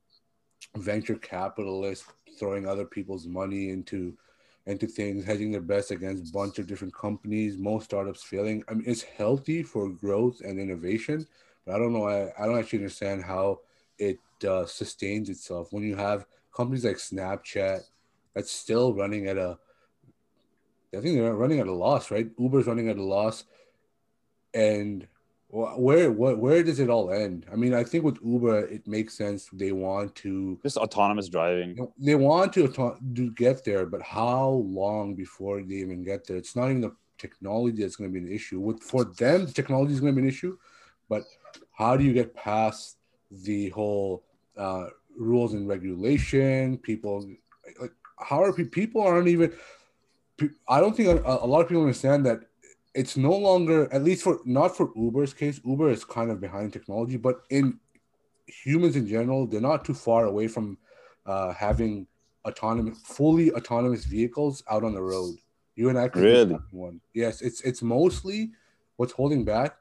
venture 0.76 1.16
capitalists 1.16 2.06
throwing 2.40 2.68
other 2.68 2.86
people's 2.86 3.28
money 3.28 3.70
into 3.70 4.18
into 4.66 4.88
things, 4.88 5.26
hedging 5.26 5.52
their 5.52 5.62
bets 5.62 5.92
against 5.92 6.30
a 6.30 6.34
bunch 6.34 6.58
of 6.58 6.68
different 6.68 6.94
companies, 6.94 7.58
most 7.58 7.86
startups 7.86 8.24
failing. 8.24 8.64
I 8.70 8.74
mean, 8.76 8.86
it's 8.88 9.02
healthy 9.02 9.62
for 9.62 9.90
growth 9.90 10.40
and 10.40 10.58
innovation, 10.58 11.28
but 11.66 11.76
I 11.76 11.78
don't 11.78 11.92
know. 11.92 12.08
I, 12.08 12.32
I 12.42 12.46
don't 12.46 12.58
actually 12.58 12.80
understand 12.80 13.24
how 13.24 13.60
it 13.98 14.20
uh, 14.48 14.66
sustains 14.66 15.30
itself 15.30 15.74
when 15.74 15.84
you 15.84 15.98
have 15.98 16.26
companies 16.56 16.86
like 16.86 16.96
Snapchat 16.96 17.82
that's 18.34 18.52
still 18.52 18.94
running 18.94 19.28
at 19.28 19.38
a, 19.38 19.58
I 20.96 21.02
think 21.02 21.16
they're 21.16 21.34
running 21.34 21.60
at 21.60 21.68
a 21.68 21.74
loss, 21.74 22.10
right? 22.10 22.30
Uber's 22.40 22.68
running 22.68 22.88
at 22.88 22.98
a 22.98 23.04
loss, 23.04 23.44
and 24.54 25.08
wh- 25.54 25.78
where 25.80 26.12
what 26.12 26.40
where 26.40 26.64
does 26.64 26.80
it 26.80 26.90
all 26.90 27.12
end? 27.12 27.46
I 27.52 27.56
mean, 27.56 27.74
I 27.74 27.84
think 27.84 28.04
with 28.04 28.18
Uber, 28.24 28.60
it 28.68 28.88
makes 28.88 29.14
sense. 29.24 29.50
They 29.54 29.72
want 29.72 30.16
to 30.24 30.60
Just 30.64 30.78
autonomous 30.78 31.30
driving. 31.30 31.72
they 31.98 32.16
want 32.16 32.54
to, 32.54 32.68
to 32.68 33.32
get 33.32 33.64
there, 33.64 33.86
but 33.86 34.02
how 34.02 34.46
long 34.82 35.16
before 35.16 35.62
they 35.62 35.76
even 35.86 36.04
get 36.04 36.26
there? 36.26 36.38
It's 36.38 36.56
not 36.56 36.70
even 36.70 36.82
the 36.82 36.96
technology 37.18 37.82
that's 37.82 37.96
going 37.96 38.10
to 38.12 38.20
be 38.20 38.26
an 38.26 38.34
issue. 38.34 38.60
With 38.60 38.82
for 38.82 39.04
them, 39.06 39.46
the 39.46 39.54
technology 39.54 39.94
is 39.94 40.02
going 40.02 40.14
to 40.16 40.22
be 40.22 40.28
an 40.28 40.34
issue, 40.34 40.58
but 41.08 41.24
how 41.72 41.96
do 41.98 42.04
you 42.04 42.14
get 42.14 42.36
past 42.36 42.98
the 43.32 43.70
whole 43.70 44.24
uh, 44.58 44.88
rules 45.16 45.54
and 45.54 45.68
regulation? 45.68 46.78
People 46.80 47.16
like 47.80 47.94
how 48.20 48.44
are 48.44 48.54
pe- 48.54 48.66
people 48.66 49.02
aren't 49.02 49.28
even. 49.28 49.54
I 50.68 50.80
don't 50.82 50.96
think 50.98 51.10
a, 51.10 51.22
a 51.46 51.48
lot 51.48 51.62
of 51.62 51.68
people 51.70 51.84
understand 51.84 52.26
that 52.26 52.40
it's 52.94 53.18
no 53.18 53.36
longer 53.36 53.92
at 53.94 54.04
least 54.04 54.24
for 54.24 54.40
not 54.46 54.76
for 54.78 54.92
Uber's 54.96 55.34
case. 55.34 55.60
Uber 55.66 55.90
is 55.90 56.04
kind 56.06 56.30
of 56.32 56.40
behind 56.40 56.74
technology, 56.74 57.18
but 57.18 57.42
in 57.50 57.80
humans 58.48 58.96
in 58.96 59.08
general, 59.08 59.48
they're 59.48 59.62
not 59.62 59.86
too 59.86 59.94
far 59.94 60.26
away 60.26 60.48
from 60.48 60.78
uh, 61.26 61.54
having 61.54 62.08
autonomous, 62.46 63.00
fully 63.02 63.52
autonomous 63.54 64.06
vehicles 64.06 64.64
out 64.70 64.84
on 64.84 64.94
the 64.94 65.02
road. 65.02 65.36
You 65.76 65.90
and 65.90 65.98
I 65.98 66.08
could 66.08 66.24
Really? 66.24 66.58
one. 66.72 67.02
Yes, 67.14 67.42
it's 67.42 67.62
it's 67.62 67.82
mostly 67.82 68.52
what's 68.98 69.14
holding 69.14 69.44
back 69.44 69.78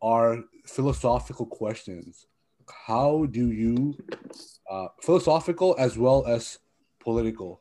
are 0.00 0.42
philosophical 0.64 1.46
questions. 1.46 2.26
How 2.86 3.26
do 3.26 3.50
you 3.50 3.96
uh, 4.70 4.88
philosophical 5.02 5.76
as 5.78 5.98
well 5.98 6.26
as 6.26 6.58
political? 7.00 7.60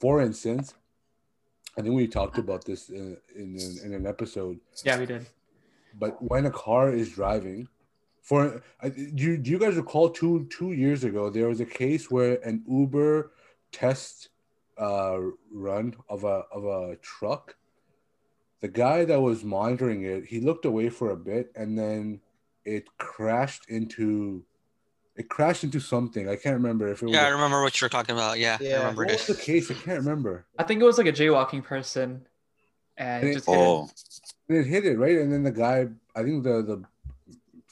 For 0.00 0.20
instance, 0.20 0.74
I 1.76 1.82
think 1.82 1.94
we 1.94 2.06
talked 2.06 2.38
about 2.38 2.64
this 2.64 2.88
in, 2.88 3.16
in, 3.34 3.58
in 3.84 3.92
an 3.94 4.06
episode 4.06 4.58
Yeah, 4.84 4.98
we 4.98 5.06
did. 5.06 5.26
but 5.98 6.20
when 6.22 6.46
a 6.46 6.50
car 6.50 6.92
is 6.92 7.10
driving 7.10 7.68
for 8.22 8.62
do 8.82 9.22
you, 9.24 9.36
do 9.36 9.50
you 9.50 9.58
guys 9.58 9.76
recall 9.76 10.08
two 10.10 10.46
two 10.50 10.72
years 10.72 11.04
ago 11.04 11.28
there 11.30 11.48
was 11.48 11.60
a 11.60 11.66
case 11.66 12.10
where 12.10 12.38
an 12.46 12.62
uber 12.68 13.32
test 13.72 14.28
uh 14.78 15.18
run 15.52 15.94
of 16.08 16.24
a 16.24 16.42
of 16.52 16.64
a 16.64 16.96
truck 17.02 17.56
the 18.60 18.68
guy 18.68 19.04
that 19.04 19.20
was 19.20 19.44
monitoring 19.44 20.02
it 20.04 20.24
he 20.24 20.40
looked 20.40 20.64
away 20.64 20.88
for 20.88 21.10
a 21.10 21.16
bit 21.16 21.52
and 21.54 21.78
then 21.78 22.20
it 22.64 22.84
crashed 22.98 23.68
into 23.68 24.42
It 25.16 25.28
crashed 25.28 25.62
into 25.62 25.78
something. 25.80 26.28
I 26.28 26.34
can't 26.36 26.56
remember 26.56 26.88
if 26.88 27.00
it 27.02 27.06
was. 27.06 27.14
Yeah, 27.14 27.24
I 27.26 27.28
a- 27.28 27.32
remember 27.34 27.62
what 27.62 27.80
you're 27.80 27.90
talking 27.90 28.14
about. 28.14 28.38
Yeah, 28.38 28.58
Yeah. 28.60 28.74
I 28.74 28.78
remember 28.78 29.04
what 29.04 29.12
was 29.12 29.26
the 29.26 29.34
case? 29.34 29.70
I 29.70 29.74
can't 29.74 29.98
remember. 29.98 30.44
I 30.58 30.64
think 30.64 30.80
it 30.82 30.84
was 30.84 30.98
like 30.98 31.06
a 31.06 31.12
jaywalking 31.12 31.62
person, 31.62 32.26
and 32.96 33.26
it 33.28 33.34
just 33.34 33.46
hit 33.46 33.54
it. 33.54 33.58
Oh, 33.58 33.88
And 34.48 34.58
it 34.58 34.66
hit 34.66 34.84
it 34.84 34.98
right, 34.98 35.18
and 35.18 35.32
then 35.32 35.42
the 35.44 35.52
guy. 35.52 35.88
I 36.16 36.22
think 36.24 36.42
the 36.42 36.62
the 36.62 36.82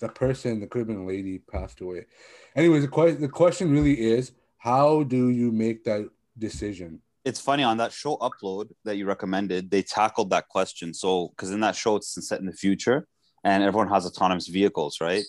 the 0.00 0.08
person, 0.08 0.60
the 0.60 0.66
Caribbean 0.66 1.06
lady, 1.06 1.38
passed 1.38 1.80
away. 1.80 2.06
Anyways, 2.54 2.82
the 2.82 2.88
question 2.88 3.20
the 3.20 3.28
question 3.28 3.72
really 3.72 4.00
is, 4.00 4.32
how 4.58 5.02
do 5.02 5.28
you 5.30 5.50
make 5.52 5.84
that 5.84 6.08
decision? 6.38 7.00
it's 7.24 7.40
funny 7.40 7.62
on 7.62 7.76
that 7.76 7.92
show 7.92 8.16
upload 8.16 8.68
that 8.84 8.96
you 8.96 9.06
recommended. 9.06 9.70
They 9.70 9.80
tackled 9.80 10.30
that 10.30 10.48
question. 10.48 10.92
So 10.92 11.28
because 11.28 11.52
in 11.52 11.60
that 11.60 11.76
show 11.76 11.94
it's 11.94 12.08
set 12.28 12.40
in 12.40 12.46
the 12.46 12.52
future, 12.52 13.06
and 13.44 13.62
everyone 13.62 13.88
has 13.90 14.04
autonomous 14.06 14.48
vehicles, 14.48 15.00
right? 15.00 15.22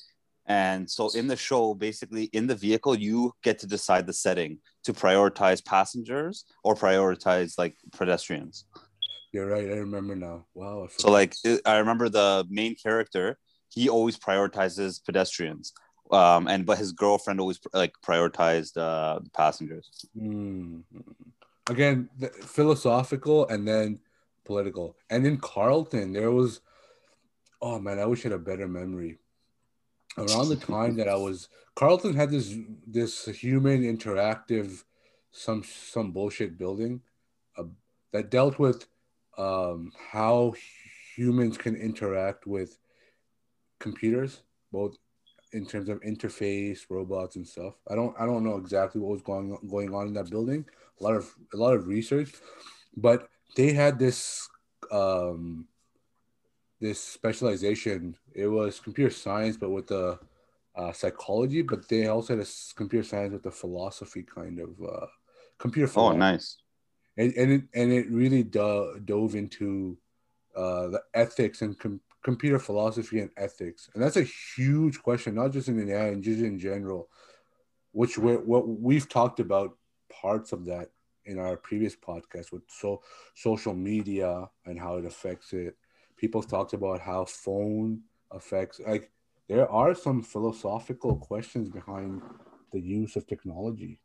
And 0.46 0.90
so 0.90 1.10
in 1.16 1.28
the 1.28 1.38
show, 1.38 1.74
basically 1.74 2.26
in 2.26 2.48
the 2.48 2.56
vehicle, 2.56 2.96
you 2.96 3.34
get 3.44 3.60
to 3.60 3.68
decide 3.68 4.06
the 4.08 4.14
setting 4.14 4.60
to 4.84 4.94
prioritize 4.94 5.64
passengers 5.64 6.46
or 6.64 6.76
prioritize 6.76 7.58
like 7.58 7.76
pedestrians. 7.94 8.66
You're 9.32 9.48
right. 9.48 9.66
I 9.66 9.78
remember 9.78 10.16
now. 10.16 10.46
Wow. 10.54 10.88
So 10.98 11.10
like 11.10 11.34
I 11.66 11.78
remember 11.78 12.10
the 12.10 12.46
main 12.50 12.76
character, 12.76 13.38
he 13.70 13.90
always 13.90 14.18
prioritizes 14.18 15.04
pedestrians. 15.04 15.74
Um, 16.12 16.48
and 16.48 16.66
but 16.66 16.78
his 16.78 16.92
girlfriend 16.92 17.40
always 17.40 17.60
like 17.74 17.94
prioritized 18.06 18.78
uh, 18.78 19.20
passengers. 19.34 19.90
Mm. 20.16 20.84
Again, 21.70 22.10
the 22.20 22.28
philosophical 22.28 23.48
and 23.48 23.68
then 23.68 24.00
political. 24.46 24.98
And 25.10 25.26
in 25.26 25.38
Carleton, 25.38 26.12
there 26.14 26.30
was, 26.30 26.60
oh 27.62 27.80
man, 27.80 28.00
I 28.00 28.06
wish 28.06 28.26
I 28.26 28.30
had 28.30 28.34
a 28.34 28.38
better 28.38 28.68
memory. 28.68 29.18
Around 30.18 30.50
the 30.50 30.56
time 30.56 30.96
that 30.98 31.08
I 31.08 31.16
was, 31.16 31.50
Carleton 31.76 32.16
had 32.16 32.30
this 32.30 32.56
this 32.86 33.26
human 33.26 33.84
interactive, 33.84 34.84
some 35.32 35.64
some 35.64 36.12
bullshit 36.12 36.58
building, 36.58 37.02
uh, 37.58 37.64
that 38.12 38.30
dealt 38.30 38.60
with 38.60 38.86
um, 39.38 39.92
how 40.12 40.54
humans 41.16 41.58
can 41.58 41.76
interact 41.76 42.46
with 42.46 42.78
computers, 43.80 44.44
both 44.72 44.98
in 45.52 45.66
terms 45.66 45.90
of 45.90 46.02
interface, 46.02 46.82
robots, 46.90 47.36
and 47.36 47.48
stuff. 47.48 47.74
I 47.90 47.96
don't 47.96 48.16
I 48.20 48.26
don't 48.26 48.44
know 48.44 48.58
exactly 48.58 49.02
what 49.02 49.12
was 49.12 49.22
going 49.22 49.58
going 49.70 49.94
on 49.94 50.08
in 50.08 50.14
that 50.14 50.30
building. 50.30 50.66
A 51.00 51.04
lot 51.04 51.16
of 51.16 51.34
a 51.54 51.58
lot 51.58 51.74
of 51.74 51.88
research, 51.88 52.34
but 52.96 53.30
they 53.56 53.74
had 53.74 54.00
this 54.00 54.48
um, 54.92 55.68
this 56.80 57.00
specialization. 57.00 58.16
It 58.36 58.48
was 58.48 58.80
computer 58.80 59.14
science, 59.14 59.58
but 59.58 59.70
with 59.70 59.88
the 59.88 60.20
uh, 60.76 60.92
psychology. 60.92 61.62
But 61.62 61.88
they 61.88 62.08
also 62.08 62.36
had 62.36 62.46
a 62.46 62.50
computer 62.76 63.08
science 63.08 63.34
with 63.34 63.44
the 63.44 63.52
philosophy 63.52 64.24
kind 64.24 64.60
of 64.60 64.70
uh, 64.82 65.08
computer. 65.58 65.92
Oh, 65.96 66.12
nice. 66.12 66.58
and, 67.18 67.34
and 67.34 67.52
it 67.52 67.64
and 67.74 67.92
it 67.92 68.10
really 68.10 68.44
do, 68.44 69.00
dove 69.06 69.36
into 69.36 69.98
uh, 70.56 70.88
the 70.88 71.02
ethics 71.14 71.62
and 71.62 71.78
com- 71.78 72.02
computer 72.24 72.60
philosophy 72.60 73.20
and 73.20 73.30
ethics, 73.38 73.90
and 73.94 74.04
that's 74.04 74.18
a 74.18 74.28
huge 74.56 75.02
question, 75.02 75.36
not 75.36 75.52
just 75.52 75.68
in 75.68 75.90
AI, 75.90 76.08
and 76.08 76.24
just 76.24 76.42
in 76.42 76.58
general. 76.58 77.10
Which 77.92 78.18
we 78.18 78.34
what 78.36 78.68
we've 78.68 79.08
talked 79.08 79.40
about 79.40 79.78
parts 80.10 80.52
of 80.52 80.66
that 80.66 80.90
in 81.26 81.40
our 81.40 81.58
previous 81.58 81.96
podcast 81.96 82.52
with 82.52 82.64
so 82.68 83.02
social 83.36 83.74
media 83.74 84.50
and 84.66 84.80
how 84.80 84.98
it 84.98 85.06
affects 85.06 85.54
it. 85.54 85.76
People 86.18 86.42
have 86.42 86.50
talked 86.50 86.74
about 86.74 87.00
how 87.00 87.26
phone 87.26 88.02
affects 88.34 88.80
like 88.88 89.12
there 89.48 89.70
are 89.70 89.94
some 89.94 90.22
philosophical 90.22 91.16
questions 91.18 91.70
behind 91.70 92.22
the 92.72 92.80
use 92.80 93.16
of 93.16 93.28
technology 93.28 94.00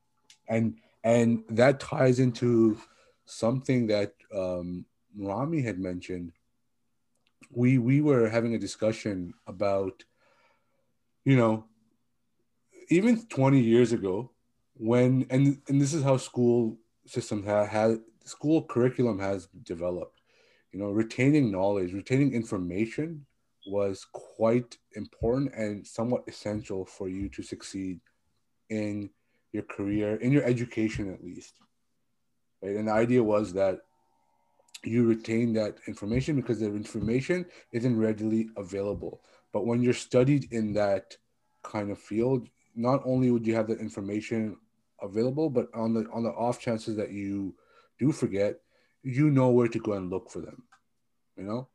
and 0.48 0.76
and 1.04 1.44
that 1.48 1.80
ties 1.80 2.18
into 2.18 2.78
something 3.26 3.86
that 3.86 4.14
um, 4.34 4.84
Rami 5.16 5.62
had 5.62 5.78
mentioned. 5.78 6.32
We 7.50 7.78
we 7.78 8.00
were 8.00 8.28
having 8.28 8.54
a 8.54 8.58
discussion 8.58 9.32
about, 9.46 10.04
you 11.24 11.36
know, 11.36 11.64
even 12.88 13.26
twenty 13.26 13.60
years 13.60 13.92
ago, 13.92 14.32
when 14.74 15.26
and 15.30 15.60
and 15.68 15.80
this 15.80 15.94
is 15.94 16.02
how 16.02 16.16
school 16.16 16.78
system 17.06 17.44
have 17.44 17.68
had 17.68 18.00
school 18.24 18.64
curriculum 18.64 19.18
has 19.18 19.48
developed. 19.62 20.20
You 20.72 20.80
know, 20.80 20.90
retaining 20.90 21.50
knowledge, 21.50 21.94
retaining 21.94 22.34
information 22.34 23.24
was 23.68 24.06
quite 24.12 24.76
important 24.94 25.54
and 25.54 25.86
somewhat 25.86 26.24
essential 26.26 26.84
for 26.84 27.08
you 27.08 27.28
to 27.30 27.42
succeed 27.42 28.00
in 28.70 29.10
your 29.52 29.62
career, 29.62 30.16
in 30.16 30.32
your 30.32 30.44
education 30.44 31.12
at 31.12 31.24
least. 31.24 31.54
Right? 32.62 32.76
And 32.76 32.88
the 32.88 32.92
idea 32.92 33.22
was 33.22 33.52
that 33.54 33.80
you 34.84 35.06
retain 35.06 35.52
that 35.54 35.76
information 35.86 36.36
because 36.36 36.60
the 36.60 36.66
information 36.66 37.46
isn't 37.72 37.98
readily 37.98 38.50
available. 38.56 39.22
But 39.52 39.66
when 39.66 39.82
you're 39.82 39.94
studied 39.94 40.52
in 40.52 40.72
that 40.74 41.16
kind 41.62 41.90
of 41.90 41.98
field, 41.98 42.48
not 42.74 43.02
only 43.04 43.30
would 43.30 43.46
you 43.46 43.54
have 43.54 43.68
that 43.68 43.80
information 43.80 44.56
available, 45.02 45.50
but 45.50 45.68
on 45.74 45.94
the 45.94 46.08
on 46.12 46.22
the 46.22 46.30
off 46.30 46.60
chances 46.60 46.96
that 46.96 47.10
you 47.10 47.54
do 47.98 48.12
forget, 48.12 48.60
you 49.02 49.30
know 49.30 49.48
where 49.50 49.68
to 49.68 49.78
go 49.78 49.92
and 49.94 50.10
look 50.10 50.30
for 50.30 50.40
them. 50.40 50.62
You 51.36 51.44
know? 51.44 51.68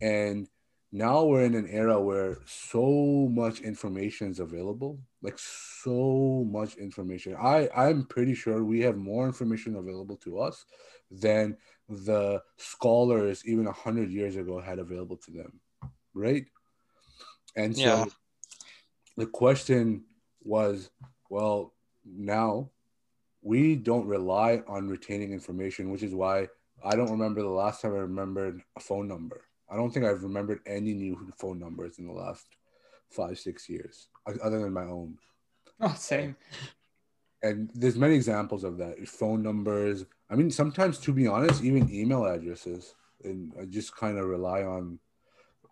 And 0.00 0.48
now 0.90 1.24
we're 1.24 1.44
in 1.44 1.54
an 1.54 1.68
era 1.68 2.00
where 2.00 2.38
so 2.46 3.28
much 3.30 3.60
information 3.60 4.30
is 4.30 4.40
available 4.40 4.98
like 5.22 5.38
so 5.38 6.46
much 6.50 6.76
information. 6.76 7.34
I 7.36 7.68
i'm 7.74 8.06
pretty 8.06 8.34
sure 8.34 8.64
we 8.64 8.80
have 8.80 8.96
more 8.96 9.26
information 9.26 9.76
available 9.76 10.16
to 10.18 10.38
us 10.38 10.64
than 11.10 11.56
the 11.88 12.42
scholars 12.56 13.42
even 13.46 13.64
100 13.64 14.10
years 14.10 14.36
ago 14.36 14.60
had 14.60 14.78
available 14.78 15.16
to 15.16 15.30
them 15.30 15.60
right? 16.14 16.46
And 17.56 17.76
so 17.76 17.82
Yeah. 17.82 18.04
the 19.16 19.26
question 19.26 20.04
was 20.42 20.90
well 21.28 21.74
now 22.04 22.70
we 23.42 23.76
don't 23.76 24.06
rely 24.06 24.62
on 24.66 24.88
retaining 24.88 25.32
information 25.32 25.90
which 25.90 26.02
is 26.02 26.14
why 26.14 26.48
i 26.84 26.94
don't 26.96 27.10
remember 27.10 27.42
the 27.42 27.48
last 27.48 27.82
time 27.82 27.92
i 27.92 27.98
remembered 27.98 28.62
a 28.76 28.80
phone 28.80 29.08
number 29.08 29.47
I 29.70 29.76
don't 29.76 29.90
think 29.90 30.06
I've 30.06 30.22
remembered 30.22 30.60
any 30.66 30.94
new 30.94 31.32
phone 31.38 31.58
numbers 31.58 31.98
in 31.98 32.06
the 32.06 32.12
last 32.12 32.46
five, 33.10 33.38
six 33.38 33.68
years, 33.68 34.08
other 34.26 34.60
than 34.60 34.72
my 34.72 34.84
own. 34.84 35.16
Oh, 35.80 35.94
same. 35.96 36.34
And 37.40 37.70
there's 37.72 37.94
many 37.94 38.16
examples 38.16 38.64
of 38.64 38.78
that. 38.78 39.06
Phone 39.06 39.44
numbers. 39.44 40.04
I 40.28 40.34
mean, 40.34 40.50
sometimes, 40.50 40.98
to 40.98 41.12
be 41.12 41.28
honest, 41.28 41.62
even 41.62 41.88
email 41.94 42.24
addresses. 42.24 42.96
And 43.22 43.52
I 43.60 43.64
just 43.64 43.94
kind 43.94 44.18
of 44.18 44.26
rely 44.26 44.62
on. 44.62 44.98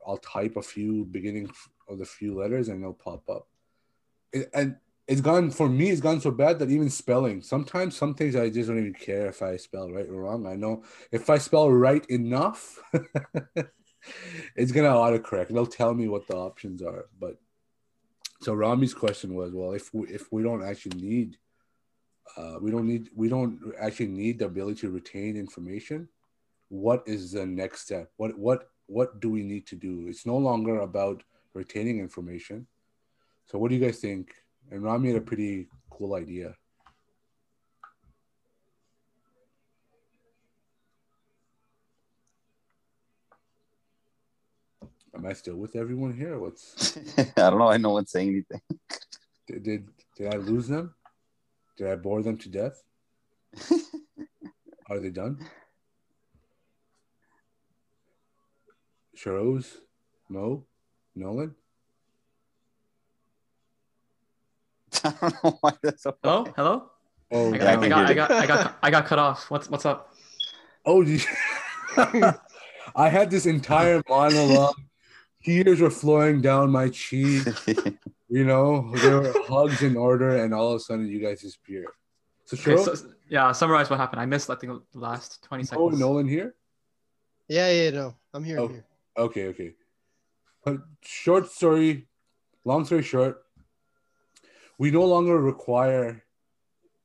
I'll 0.06 0.18
type 0.18 0.56
a 0.56 0.62
few 0.62 1.06
beginning 1.06 1.50
of 1.88 1.98
the 1.98 2.04
few 2.04 2.36
letters, 2.36 2.68
and 2.68 2.80
they'll 2.80 2.92
pop 2.92 3.28
up. 3.28 3.48
It, 4.32 4.48
and 4.54 4.76
it's 5.08 5.20
gone 5.20 5.50
for 5.50 5.68
me. 5.68 5.90
It's 5.90 6.00
gone 6.00 6.20
so 6.20 6.30
bad 6.30 6.60
that 6.60 6.70
even 6.70 6.88
spelling. 6.88 7.42
Sometimes, 7.42 7.96
some 7.96 8.14
things 8.14 8.36
I 8.36 8.48
just 8.48 8.68
don't 8.68 8.78
even 8.78 8.94
care 8.94 9.26
if 9.26 9.42
I 9.42 9.56
spell 9.56 9.90
right 9.90 10.08
or 10.08 10.22
wrong. 10.22 10.46
I 10.46 10.54
know 10.54 10.84
if 11.10 11.28
I 11.30 11.38
spell 11.38 11.68
right 11.68 12.06
enough. 12.06 12.78
it's 14.54 14.72
gonna 14.72 14.88
autocorrect. 14.88 15.48
They'll 15.48 15.66
tell 15.66 15.94
me 15.94 16.08
what 16.08 16.26
the 16.26 16.36
options 16.36 16.82
are. 16.82 17.06
But 17.18 17.36
so 18.40 18.54
Rami's 18.54 18.94
question 18.94 19.34
was, 19.34 19.52
well, 19.52 19.72
if 19.72 19.92
we 19.94 20.08
if 20.08 20.32
we 20.32 20.42
don't 20.42 20.62
actually 20.62 21.00
need, 21.00 21.38
uh, 22.36 22.56
we 22.60 22.70
don't 22.70 22.86
need 22.86 23.10
we 23.14 23.28
don't 23.28 23.58
actually 23.80 24.08
need 24.08 24.38
the 24.38 24.46
ability 24.46 24.82
to 24.82 24.90
retain 24.90 25.36
information. 25.36 26.08
What 26.68 27.02
is 27.06 27.32
the 27.32 27.46
next 27.46 27.82
step? 27.82 28.10
What 28.16 28.38
what 28.38 28.68
what 28.86 29.20
do 29.20 29.30
we 29.30 29.42
need 29.42 29.66
to 29.68 29.76
do? 29.76 30.06
It's 30.08 30.26
no 30.26 30.36
longer 30.36 30.80
about 30.80 31.22
retaining 31.54 31.98
information. 31.98 32.66
So 33.46 33.58
what 33.58 33.70
do 33.70 33.76
you 33.76 33.84
guys 33.84 33.98
think? 33.98 34.34
And 34.70 34.82
Rami 34.82 35.08
had 35.08 35.18
a 35.18 35.20
pretty 35.20 35.68
cool 35.90 36.14
idea. 36.14 36.56
Am 45.16 45.24
I 45.24 45.32
still 45.32 45.56
with 45.56 45.76
everyone 45.76 46.14
here? 46.14 46.38
What's 46.38 46.94
I 47.18 47.48
don't 47.50 47.58
know. 47.58 47.68
I 47.68 47.78
no 47.78 47.90
one's 47.90 48.10
saying 48.10 48.28
anything. 48.28 48.60
did 49.46 49.62
did, 49.62 49.88
did 50.16 50.34
I 50.34 50.36
lose 50.36 50.68
them? 50.68 50.94
Did 51.78 51.88
I 51.88 51.96
bore 51.96 52.22
them 52.22 52.36
to 52.36 52.48
death? 52.50 52.82
Are 54.90 55.00
they 55.00 55.08
done? 55.10 55.38
Sharoz, 59.16 59.78
Mo, 60.28 60.66
Nolan. 61.14 61.54
I 65.04 65.14
don't 65.18 65.44
know 65.44 65.58
why 65.62 65.72
that's 65.82 66.02
so 66.02 66.14
Hello, 66.22 66.44
hello. 66.56 66.90
Oh, 67.32 67.54
I 67.54 67.56
Yeah, 67.56 67.80
I 67.80 67.88
got, 67.88 67.88
I, 67.88 67.88
got, 67.88 68.06
I 68.10 68.14
got, 68.14 68.30
I 68.30 68.46
got, 68.46 68.78
I 68.82 68.90
got 68.90 69.06
cut 69.06 69.18
off. 69.18 69.50
What's, 69.50 69.70
what's 69.70 69.86
up? 69.86 70.14
Oh, 70.84 71.00
you- 71.00 71.20
I 72.94 73.08
had 73.08 73.30
this 73.30 73.46
entire 73.46 74.02
monologue. 74.08 74.76
Tears 75.46 75.80
were 75.80 75.90
flowing 75.90 76.40
down 76.40 76.70
my 76.70 76.88
cheek. 76.88 77.46
You 78.28 78.44
know, 78.44 78.90
there 78.96 79.20
were 79.20 79.32
hugs 79.46 79.82
in 79.82 79.96
order, 79.96 80.42
and 80.42 80.52
all 80.52 80.72
of 80.72 80.76
a 80.76 80.80
sudden 80.80 81.06
you 81.06 81.20
guys 81.20 81.42
disappear. 81.42 81.84
So, 82.44 82.56
Okay, 82.56 82.82
sure. 82.84 82.96
so, 82.96 83.10
yeah, 83.28 83.52
summarize 83.52 83.88
what 83.88 84.00
happened. 84.00 84.20
I 84.20 84.26
missed, 84.26 84.50
I 84.50 84.56
think, 84.56 84.82
the 84.92 84.98
last 84.98 85.44
20 85.44 85.62
oh, 85.62 85.66
seconds. 85.66 86.00
Nolan 86.00 86.26
here. 86.26 86.56
Yeah, 87.46 87.70
yeah, 87.70 87.90
no, 87.90 88.16
I'm 88.34 88.42
here. 88.42 88.58
Oh. 88.58 88.64
I'm 88.64 88.72
here. 88.72 88.84
Okay, 89.16 89.46
okay. 89.46 89.74
But 90.64 90.78
short 91.02 91.52
story, 91.52 92.08
long 92.64 92.84
story 92.84 93.04
short, 93.04 93.44
we 94.76 94.90
no 94.90 95.04
longer 95.04 95.40
require 95.40 96.24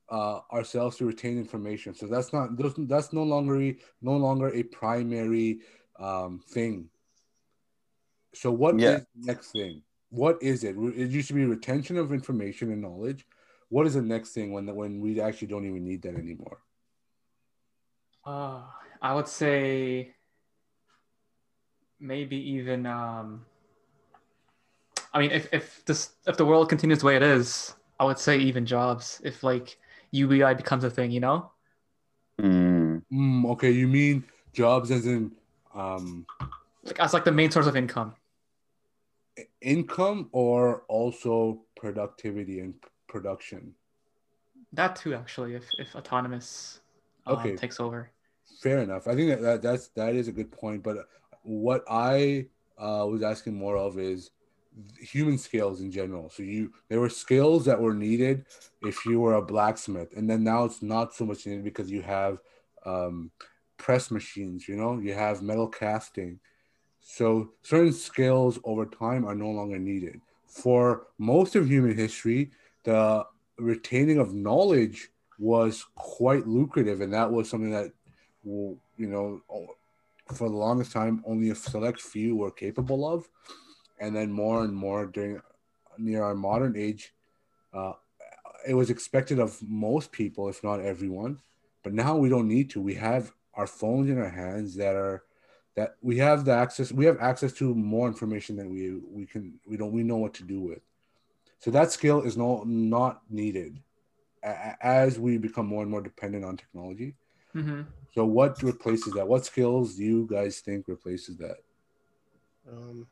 uh, 0.10 0.39
ourselves 0.51 0.98
to 0.98 1.05
retain 1.05 1.38
information. 1.38 1.93
So 1.93 2.07
that's 2.07 2.33
not 2.33 2.57
that's 2.88 3.13
no 3.13 3.21
longer 3.21 3.62
a- 3.62 3.77
no 4.01 4.17
longer 4.17 4.50
a 4.50 4.63
primary 4.63 5.60
um, 6.00 6.41
thing. 6.50 6.89
So 8.34 8.52
what 8.52 8.76
is 8.76 8.82
Yeah. 8.82 8.98
the 8.98 9.06
next 9.16 9.52
thing? 9.52 9.84
What 10.10 10.42
is 10.42 10.64
it? 10.64 10.76
It 10.78 11.10
used 11.10 11.30
to 11.30 11.34
be 11.34 11.46
retention 11.46 11.98
of 11.98 12.12
information 12.12 12.72
and 12.72 12.82
knowledge. 12.82 13.26
What 13.70 13.88
is 13.88 13.94
the 13.94 14.02
next 14.02 14.32
thing 14.32 14.52
when 14.52 14.74
when 14.76 15.00
we 15.00 15.22
actually 15.22 15.48
don't 15.48 15.66
even 15.66 15.86
need 15.86 16.02
that 16.04 16.16
anymore? 16.16 16.60
Uh, 18.26 18.62
I 19.02 19.14
would 19.16 19.28
say 19.28 20.14
maybe 22.00 22.36
even 22.36 22.86
um 22.86 23.46
I 25.14 25.20
mean 25.20 25.32
if 25.32 25.48
if 25.54 25.86
this 25.86 26.12
if 26.28 26.38
the 26.38 26.46
world 26.46 26.68
continues 26.70 27.00
the 27.00 27.06
way 27.06 27.16
it 27.16 27.24
is, 27.24 27.76
I 28.00 28.06
would 28.06 28.20
say 28.20 28.38
even 28.38 28.66
jobs. 28.66 29.22
If 29.24 29.44
like 29.44 29.78
UBI 30.12 30.54
becomes 30.54 30.84
a 30.84 30.90
thing, 30.90 31.12
you 31.12 31.20
know? 31.20 31.52
Mm. 32.40 33.04
Mm, 33.12 33.46
okay, 33.52 33.72
you 33.72 33.88
mean 33.88 34.24
jobs 34.54 34.92
as 34.92 35.06
in 35.06 35.32
um, 35.74 36.26
Like 36.84 37.00
as 37.00 37.14
like 37.14 37.24
the 37.26 37.32
main 37.32 37.52
source 37.52 37.68
of 37.68 37.76
income. 37.76 38.16
Income 39.62 40.29
or 40.31 40.83
also 40.88 41.63
productivity 41.75 42.60
and 42.60 42.74
production? 43.07 43.74
That 44.74 44.95
too 44.95 45.13
actually, 45.13 45.55
if 45.55 45.65
if 45.77 45.95
autonomous 45.95 46.79
um, 47.27 47.38
Okay. 47.38 47.55
takes 47.55 47.79
over. 47.79 48.10
Fair 48.62 48.79
enough. 48.79 49.07
I 49.07 49.15
think 49.15 49.29
that, 49.29 49.41
that 49.41 49.62
that's 49.62 49.88
that 49.89 50.15
is 50.15 50.27
a 50.27 50.31
good 50.31 50.51
point. 50.51 50.83
But 50.83 51.07
what 51.43 51.83
I 51.89 52.48
uh, 52.77 53.05
was 53.10 53.24
asking 53.24 53.55
more 53.55 53.77
of 53.77 53.98
is 54.00 54.31
human 55.00 55.38
skills 55.38 55.81
in 55.81 55.91
general. 55.91 56.29
So 56.29 56.43
you 56.43 56.71
there 56.89 57.00
were 57.00 57.10
skills 57.10 57.65
that 57.65 57.79
were 57.79 57.93
needed 57.93 58.45
if 58.81 59.05
you 59.05 59.19
were 59.19 59.36
a 59.36 59.41
blacksmith, 59.41 60.13
and 60.15 60.29
then 60.29 60.43
now 60.43 60.65
it's 60.65 60.81
not 60.81 61.13
so 61.13 61.25
much 61.25 61.45
needed 61.45 61.63
because 61.63 61.91
you 61.91 62.01
have 62.01 62.39
um, 62.86 63.31
press 63.77 64.12
machines. 64.12 64.67
You 64.67 64.75
know, 64.75 65.00
you 65.00 65.13
have 65.13 65.41
metal 65.41 65.67
casting. 65.67 66.39
So 67.01 67.51
certain 67.63 67.93
skills 67.93 68.60
over 68.63 68.86
time 68.86 69.25
are 69.25 69.36
no 69.36 69.50
longer 69.50 69.77
needed. 69.79 70.22
For 70.48 71.08
most 71.17 71.55
of 71.55 71.67
human 71.67 71.98
history, 71.98 72.51
the 72.84 73.25
retaining 73.58 74.20
of 74.20 74.34
knowledge 74.34 75.10
was 75.39 75.86
quite 75.96 76.48
lucrative, 76.48 77.01
and 77.01 77.13
that 77.13 77.31
was 77.31 77.50
something 77.50 77.72
that, 77.72 77.91
you 78.43 78.79
know, 78.98 79.41
for 80.34 80.50
the 80.50 80.55
longest 80.55 80.91
time, 80.91 81.24
only 81.25 81.50
a 81.50 81.55
select 81.55 82.00
few 82.00 82.36
were 82.36 82.51
capable 82.51 83.12
of, 83.12 83.27
and 84.00 84.15
then 84.15 84.31
more 84.31 84.63
and 84.63 84.75
more 84.75 85.05
during 85.05 85.41
near 85.98 86.24
our 86.24 86.36
modern 86.36 86.75
age, 86.77 87.13
uh, 87.74 87.93
it 88.67 88.74
was 88.74 88.89
expected 88.89 89.39
of 89.39 89.62
most 89.67 90.12
people, 90.12 90.48
if 90.50 90.63
not 90.63 90.79
everyone. 90.79 91.39
But 91.84 91.93
now 91.93 92.15
we 92.15 92.29
don't 92.29 92.48
need 92.48 92.70
to. 92.72 92.81
We 92.81 92.93
have 92.96 93.34
our 93.55 93.67
phones 93.67 94.10
in 94.10 94.20
our 94.20 94.29
hands 94.29 94.75
that 94.75 94.96
are 94.96 95.24
that 95.75 95.96
we 96.01 96.18
have 96.18 96.46
the 96.46 96.51
access. 96.54 96.91
We 96.91 97.06
have 97.06 97.17
access 97.19 97.54
to 97.54 97.74
more 97.76 98.08
information 98.08 98.56
than 98.58 98.69
we 98.72 98.93
we 98.95 99.26
can. 99.26 99.60
We 99.65 99.78
don't. 99.78 99.91
We 99.91 100.04
know 100.04 100.17
what 100.17 100.34
to 100.36 100.43
do 100.43 100.62
with. 100.62 100.80
So 101.60 101.72
that 101.72 101.91
skill 101.91 102.22
is 102.22 102.38
no 102.38 102.63
not 102.65 103.22
needed 103.30 103.80
a- 104.43 104.50
a- 104.50 104.86
as 104.86 105.19
we 105.19 105.38
become 105.38 105.67
more 105.67 105.82
and 105.84 105.91
more 105.91 106.02
dependent 106.02 106.45
on 106.45 106.58
technology. 106.58 107.15
hmm 107.54 107.82
So 108.13 108.26
what 108.26 108.62
replaces 108.63 109.13
that? 109.13 109.28
What 109.28 109.45
skills 109.45 109.95
do 109.95 110.04
you 110.04 110.28
guys 110.30 110.60
think 110.60 110.88
replaces 110.88 111.38
that? 111.38 111.58
Um, 112.67 113.08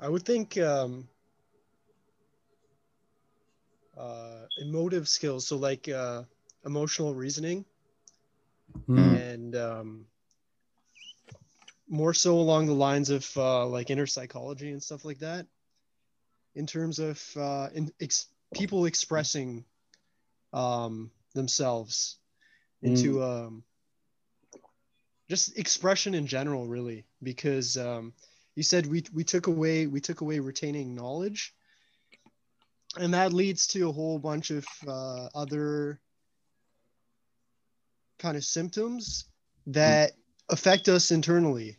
I 0.00 0.08
would 0.08 0.24
think 0.24 0.56
um, 0.58 1.08
uh, 3.96 4.46
emotive 4.58 5.08
skills, 5.08 5.46
so 5.48 5.56
like 5.56 5.88
uh, 5.88 6.22
emotional 6.64 7.14
reasoning, 7.14 7.64
Mm. 8.88 9.26
and 9.26 9.54
um, 9.56 10.06
more 11.88 12.14
so 12.14 12.38
along 12.38 12.66
the 12.66 12.74
lines 12.74 13.10
of 13.10 13.30
uh, 13.36 13.66
like 13.66 13.90
inner 13.90 14.06
psychology 14.06 14.70
and 14.70 14.82
stuff 14.82 15.04
like 15.04 15.18
that. 15.20 15.46
In 16.54 16.66
terms 16.66 16.98
of 16.98 17.22
uh, 17.36 17.68
in, 17.74 17.92
ex- 18.00 18.28
people 18.54 18.86
expressing 18.86 19.64
um, 20.52 21.10
themselves 21.34 22.16
into 22.82 23.22
um, 23.22 23.62
just 25.28 25.58
expression 25.58 26.14
in 26.14 26.26
general, 26.26 26.66
really, 26.66 27.04
because 27.22 27.76
um, 27.76 28.12
you 28.54 28.62
said 28.62 28.86
we 28.86 29.04
we 29.12 29.24
took 29.24 29.46
away 29.48 29.86
we 29.86 30.00
took 30.00 30.20
away 30.20 30.38
retaining 30.38 30.94
knowledge, 30.94 31.54
and 32.98 33.12
that 33.14 33.32
leads 33.32 33.66
to 33.68 33.88
a 33.88 33.92
whole 33.92 34.18
bunch 34.18 34.50
of 34.50 34.64
uh, 34.88 35.28
other 35.34 36.00
kind 38.18 38.36
of 38.36 38.44
symptoms 38.44 39.26
that 39.66 40.12
affect 40.48 40.88
us 40.88 41.10
internally, 41.10 41.76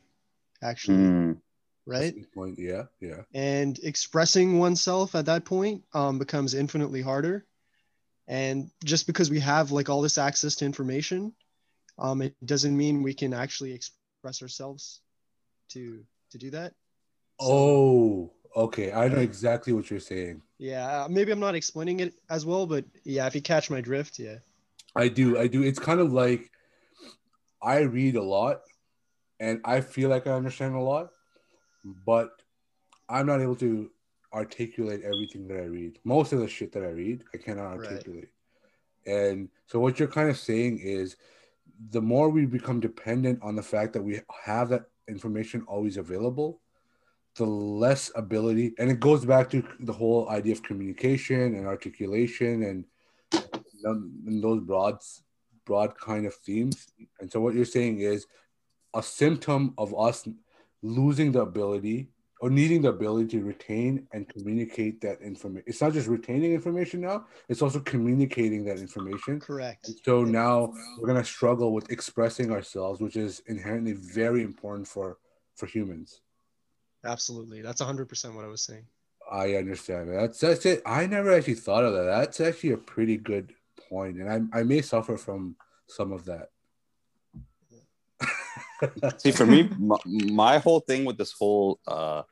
actually, 0.61 0.97
Mm. 0.97 1.41
right? 1.85 2.13
Point. 2.33 2.59
Yeah, 2.59 2.83
yeah. 2.99 3.21
and 3.33 3.79
expressing 3.83 4.59
oneself 4.59 5.15
at 5.15 5.25
that 5.25 5.45
point 5.45 5.83
um, 5.93 6.19
becomes 6.19 6.53
infinitely 6.53 7.01
harder 7.01 7.45
and 8.27 8.69
just 8.83 9.07
because 9.07 9.29
we 9.29 9.39
have 9.39 9.71
like 9.71 9.87
all 9.89 10.01
this 10.01 10.17
access 10.17 10.55
to 10.55 10.65
information 10.65 11.33
um, 11.97 12.21
it 12.21 12.35
doesn't 12.45 12.75
mean 12.75 13.01
we 13.03 13.13
can 13.13 13.33
actually 13.33 13.71
express 13.73 14.41
ourselves 14.41 14.99
to 15.69 16.03
to 16.31 16.37
do 16.37 16.49
that 16.51 16.73
So, 17.39 17.47
Oh, 17.49 18.33
okay. 18.55 18.91
I 18.91 19.07
know 19.07 19.19
exactly 19.19 19.71
what 19.73 19.89
you're 19.89 19.99
saying. 20.01 20.41
yeah 20.57 21.03
uh, 21.03 21.07
maybe 21.07 21.31
i'm 21.31 21.39
not 21.39 21.55
explaining 21.55 21.99
it 22.01 22.13
as 22.29 22.45
well 22.45 22.65
but 22.67 22.83
yeah 23.05 23.25
if 23.27 23.35
you 23.35 23.41
catch 23.41 23.69
my 23.69 23.79
drift 23.81 24.19
yeah 24.19 24.39
I 24.95 25.09
do. 25.09 25.37
I 25.37 25.45
do. 25.45 25.61
It's 25.61 25.77
kind 25.77 25.99
of 25.99 26.11
like 26.11 26.49
I 27.61 27.79
read 27.79 28.15
a 28.15 28.23
lot 28.23 28.61
and 29.39 29.61
I 29.65 29.81
feel 29.81 30.09
like 30.09 30.27
I 30.27 30.31
understand 30.31 30.75
a 30.75 30.79
lot, 30.79 31.09
but 32.05 32.41
I'm 33.09 33.25
not 33.25 33.41
able 33.41 33.55
to 33.57 33.91
articulate 34.33 35.01
everything 35.03 35.47
that 35.47 35.57
I 35.57 35.65
read. 35.65 35.99
Most 36.03 36.33
of 36.33 36.39
the 36.39 36.47
shit 36.47 36.71
that 36.73 36.83
I 36.83 36.89
read, 36.89 37.23
I 37.33 37.37
cannot 37.37 37.77
Right. 37.77 37.91
articulate. 37.91 38.29
And 39.05 39.49
so 39.67 39.79
what 39.79 39.99
you're 39.99 40.07
kind 40.07 40.29
of 40.29 40.37
saying 40.37 40.79
is 40.79 41.15
the 41.89 42.01
more 42.01 42.29
we 42.29 42.45
become 42.45 42.79
dependent 42.79 43.39
on 43.41 43.55
the 43.55 43.63
fact 43.63 43.93
that 43.93 44.03
we 44.03 44.19
have 44.43 44.69
that 44.69 44.85
information 45.07 45.63
always 45.67 45.97
available, 45.97 46.61
the 47.35 47.45
less 47.45 48.11
ability 48.15 48.73
and 48.79 48.89
it 48.89 48.99
goes 48.99 49.23
back 49.23 49.49
to 49.51 49.63
the 49.81 49.93
whole 49.93 50.27
idea 50.29 50.53
of 50.53 50.63
communication 50.63 51.55
and 51.55 51.67
articulation 51.67 52.63
and 52.63 52.85
and 53.83 54.43
those 54.43 54.59
broad 54.61 54.97
broad 55.67 55.97
kind 55.99 56.25
of 56.25 56.33
themes 56.33 56.87
and 57.19 57.31
so 57.31 57.39
what 57.41 57.53
you're 57.53 57.65
saying 57.65 57.99
is 57.99 58.25
a 58.95 59.03
symptom 59.03 59.73
of 59.77 59.93
us 59.99 60.27
losing 60.81 61.31
the 61.31 61.41
ability 61.41 62.07
or 62.39 62.49
needing 62.49 62.81
the 62.81 62.89
ability 62.89 63.27
to 63.27 63.43
retain 63.43 64.07
and 64.13 64.29
communicate 64.29 65.01
that 65.01 65.19
information 65.21 65.65
it's 65.67 65.81
not 65.81 65.91
just 65.91 66.07
retaining 66.07 66.53
information 66.53 67.01
now 67.01 67.25
it's 67.49 67.61
also 67.61 67.79
communicating 67.81 68.63
that 68.63 68.79
information 68.79 69.39
correct 69.39 69.89
and 69.89 69.97
so 70.05 70.23
now 70.23 70.71
we're 70.97 71.11
going 71.11 71.21
to 71.21 71.33
struggle 71.37 71.73
with 71.73 71.91
expressing 71.91 72.49
ourselves 72.51 73.01
which 73.01 73.17
is 73.17 73.41
inherently 73.47 73.93
very 73.93 74.41
important 74.41 74.87
for 74.87 75.17
for 75.55 75.65
humans 75.65 76.21
absolutely 77.03 77.61
that's 77.61 77.81
100% 77.81 78.35
what 78.35 78.45
i 78.45 78.47
was 78.47 78.61
saying 78.61 78.85
I 79.29 79.55
understand. 79.55 80.09
That's 80.09 80.39
that's 80.39 80.65
it. 80.65 80.81
I 80.85 81.05
never 81.05 81.33
actually 81.33 81.55
thought 81.55 81.83
of 81.83 81.93
that. 81.93 82.05
That's 82.05 82.39
actually 82.39 82.71
a 82.71 82.77
pretty 82.77 83.17
good 83.17 83.53
point, 83.89 84.17
and 84.17 84.29
I 84.53 84.59
I 84.59 84.63
may 84.63 84.81
suffer 84.81 85.17
from 85.17 85.55
some 85.87 86.11
of 86.11 86.25
that. 86.25 86.49
See, 89.17 89.31
for 89.31 89.45
me, 89.45 89.69
my, 89.77 89.97
my 90.05 90.57
whole 90.59 90.81
thing 90.81 91.05
with 91.05 91.17
this 91.17 91.31
whole 91.31 91.79
uh, 91.87 92.23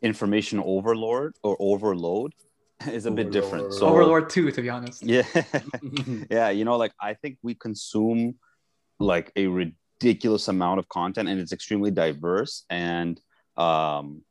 information 0.00 0.58
overlord 0.64 1.36
or 1.42 1.56
overload 1.60 2.34
is 2.86 3.06
a 3.06 3.10
bit 3.10 3.30
different. 3.30 3.64
Overlord. 3.64 3.78
So, 3.78 3.86
Overlord 3.88 4.30
2, 4.30 4.50
to 4.52 4.62
be 4.62 4.70
honest. 4.70 5.02
yeah, 5.06 5.24
yeah, 6.30 6.50
you 6.50 6.64
know, 6.64 6.76
like 6.76 6.92
I 7.00 7.14
think 7.14 7.38
we 7.42 7.54
consume 7.54 8.36
like 8.98 9.32
a 9.36 9.46
ridiculous 9.46 10.48
amount 10.48 10.78
of 10.78 10.88
content, 10.88 11.28
and 11.28 11.40
it's 11.40 11.52
extremely 11.52 11.90
diverse. 11.90 12.64
And 12.70 13.20
um, 13.56 14.22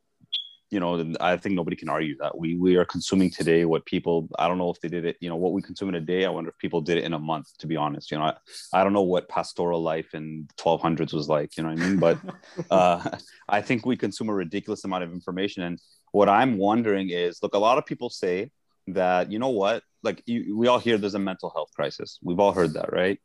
you 0.71 0.79
know, 0.79 1.13
I 1.19 1.35
think 1.35 1.53
nobody 1.53 1.75
can 1.75 1.89
argue 1.89 2.15
that 2.17 2.37
we 2.37 2.55
we 2.55 2.77
are 2.77 2.85
consuming 2.85 3.29
today 3.29 3.65
what 3.65 3.85
people. 3.85 4.29
I 4.39 4.47
don't 4.47 4.57
know 4.57 4.69
if 4.69 4.79
they 4.79 4.87
did 4.87 5.05
it. 5.05 5.17
You 5.19 5.29
know, 5.29 5.35
what 5.35 5.51
we 5.51 5.61
consume 5.61 5.89
in 5.89 5.95
a 5.95 6.01
day. 6.01 6.25
I 6.25 6.29
wonder 6.29 6.49
if 6.49 6.57
people 6.57 6.79
did 6.79 6.97
it 6.97 7.03
in 7.03 7.13
a 7.13 7.19
month. 7.19 7.47
To 7.59 7.67
be 7.67 7.75
honest, 7.75 8.09
you 8.09 8.17
know, 8.17 8.23
I, 8.23 8.35
I 8.73 8.83
don't 8.83 8.93
know 8.93 9.01
what 9.01 9.27
pastoral 9.27 9.83
life 9.83 10.13
in 10.13 10.47
1200s 10.57 11.13
was 11.13 11.27
like. 11.27 11.57
You 11.57 11.63
know 11.63 11.69
what 11.69 11.81
I 11.81 11.87
mean? 11.87 11.97
But 11.97 12.19
uh, 12.71 13.17
I 13.49 13.61
think 13.61 13.85
we 13.85 13.97
consume 13.97 14.29
a 14.29 14.33
ridiculous 14.33 14.85
amount 14.85 15.03
of 15.03 15.11
information. 15.11 15.63
And 15.63 15.77
what 16.13 16.29
I'm 16.29 16.57
wondering 16.57 17.09
is, 17.09 17.43
look, 17.43 17.53
a 17.53 17.59
lot 17.59 17.77
of 17.77 17.85
people 17.85 18.09
say 18.09 18.51
that 18.87 19.31
you 19.31 19.39
know 19.39 19.49
what 19.49 19.83
like 20.03 20.23
you, 20.25 20.57
we 20.57 20.67
all 20.67 20.79
hear 20.79 20.97
there's 20.97 21.15
a 21.15 21.19
mental 21.19 21.51
health 21.51 21.69
crisis 21.75 22.17
we've 22.23 22.39
all 22.39 22.51
heard 22.51 22.73
that 22.73 22.91
right 22.91 23.19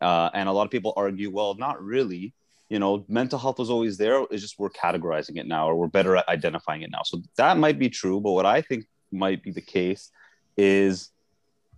uh, 0.00 0.30
and 0.34 0.48
a 0.48 0.52
lot 0.52 0.64
of 0.64 0.70
people 0.70 0.92
argue 0.96 1.30
well 1.30 1.54
not 1.54 1.82
really 1.82 2.34
you 2.68 2.78
know 2.78 3.04
mental 3.08 3.38
health 3.38 3.58
was 3.58 3.70
always 3.70 3.96
there 3.96 4.22
it's 4.30 4.42
just 4.42 4.58
we're 4.58 4.70
categorizing 4.70 5.36
it 5.36 5.46
now 5.46 5.68
or 5.68 5.74
we're 5.74 5.88
better 5.88 6.16
at 6.16 6.28
identifying 6.28 6.82
it 6.82 6.90
now. 6.90 7.02
So 7.04 7.22
that 7.36 7.56
might 7.56 7.78
be 7.78 7.88
true 7.88 8.20
but 8.20 8.32
what 8.32 8.46
i 8.46 8.60
think 8.60 8.86
might 9.10 9.42
be 9.42 9.50
the 9.50 9.62
case 9.62 10.10
is 10.56 11.10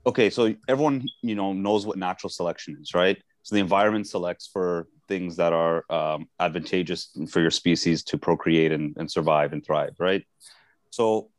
okay 0.05 0.31
so 0.31 0.55
everyone 0.69 1.07
you 1.23 1.35
know 1.35 1.53
knows 1.53 1.87
what 1.87 1.99
natural 1.99 2.31
selection 2.31 2.77
is 2.81 2.95
right? 2.95 3.19
So 3.43 3.55
the 3.55 3.61
environment 3.61 4.07
selects 4.07 4.47
for 4.47 4.87
things 5.09 5.37
that 5.37 5.55
are 5.55 5.91
um, 5.91 6.29
advantageous 6.39 7.17
for 7.31 7.41
your 7.41 7.51
species 7.51 8.05
to 8.05 8.19
procreate 8.19 8.71
and, 8.71 8.95
and 8.99 9.11
survive 9.11 9.53
and 9.53 9.65
thrive 9.65 9.95
right? 9.99 10.25
So 10.91 11.31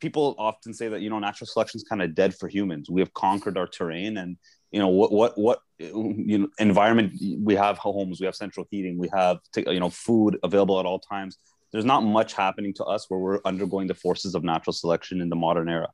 people 0.00 0.34
often 0.38 0.74
say 0.74 0.88
that 0.88 1.00
you 1.00 1.10
know 1.10 1.18
natural 1.18 1.46
selection 1.46 1.78
is 1.78 1.84
kind 1.84 2.02
of 2.02 2.14
dead 2.14 2.34
for 2.34 2.48
humans. 2.48 2.90
We 2.90 3.00
have 3.00 3.12
conquered 3.14 3.56
our 3.56 3.66
terrain 3.66 4.16
and 4.16 4.36
you 4.70 4.80
know 4.80 4.88
what 4.88 5.12
what 5.12 5.38
what 5.38 5.60
you 5.78 6.38
know 6.38 6.48
environment 6.58 7.12
we 7.40 7.54
have 7.54 7.78
homes 7.78 8.20
we 8.20 8.26
have 8.26 8.34
central 8.34 8.66
heating 8.70 8.98
we 8.98 9.08
have 9.14 9.38
you 9.56 9.80
know 9.80 9.90
food 9.90 10.38
available 10.42 10.80
at 10.80 10.86
all 10.86 10.98
times. 10.98 11.38
There's 11.70 11.84
not 11.84 12.02
much 12.02 12.32
happening 12.32 12.72
to 12.74 12.84
us 12.84 13.10
where 13.10 13.20
we're 13.20 13.40
undergoing 13.44 13.88
the 13.88 13.94
forces 13.94 14.34
of 14.34 14.42
natural 14.42 14.72
selection 14.72 15.20
in 15.20 15.28
the 15.28 15.36
modern 15.36 15.68
era. 15.68 15.90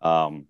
Um, 0.00 0.46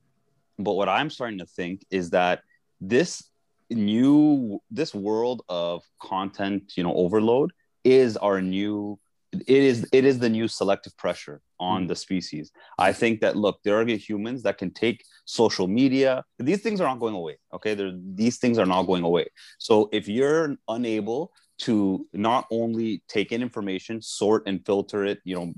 but 0.58 0.74
what 0.74 0.88
i'm 0.88 1.10
starting 1.10 1.38
to 1.38 1.46
think 1.46 1.84
is 1.90 2.10
that 2.10 2.42
this 2.80 3.30
new 3.70 4.60
this 4.70 4.94
world 4.94 5.42
of 5.48 5.82
content 6.00 6.72
you 6.76 6.82
know 6.82 6.94
overload 6.94 7.52
is 7.84 8.16
our 8.16 8.40
new 8.40 8.98
it 9.46 9.62
is 9.62 9.86
it 9.92 10.04
is 10.04 10.18
the 10.18 10.28
new 10.28 10.48
selective 10.48 10.96
pressure 10.96 11.40
on 11.60 11.84
mm. 11.84 11.88
the 11.88 11.96
species. 11.96 12.50
I 12.78 12.92
think 12.92 13.20
that 13.20 13.36
look 13.36 13.60
there 13.64 13.80
are 13.80 13.86
humans 13.86 14.42
that 14.44 14.58
can 14.58 14.70
take 14.70 15.04
social 15.24 15.66
media. 15.66 16.24
These 16.38 16.62
things 16.62 16.80
are 16.80 16.88
not 16.88 17.00
going 17.00 17.14
away 17.14 17.36
okay? 17.52 17.74
They're, 17.74 17.92
these 17.94 18.38
things 18.38 18.58
are 18.58 18.66
not 18.66 18.84
going 18.84 19.04
away. 19.04 19.28
So 19.58 19.88
if 19.92 20.08
you're 20.08 20.56
unable 20.68 21.32
to 21.58 22.06
not 22.12 22.46
only 22.50 23.02
take 23.08 23.32
in 23.32 23.42
information 23.42 24.00
sort 24.00 24.44
and 24.46 24.64
filter 24.64 25.04
it 25.04 25.18
you 25.24 25.34
know 25.34 25.52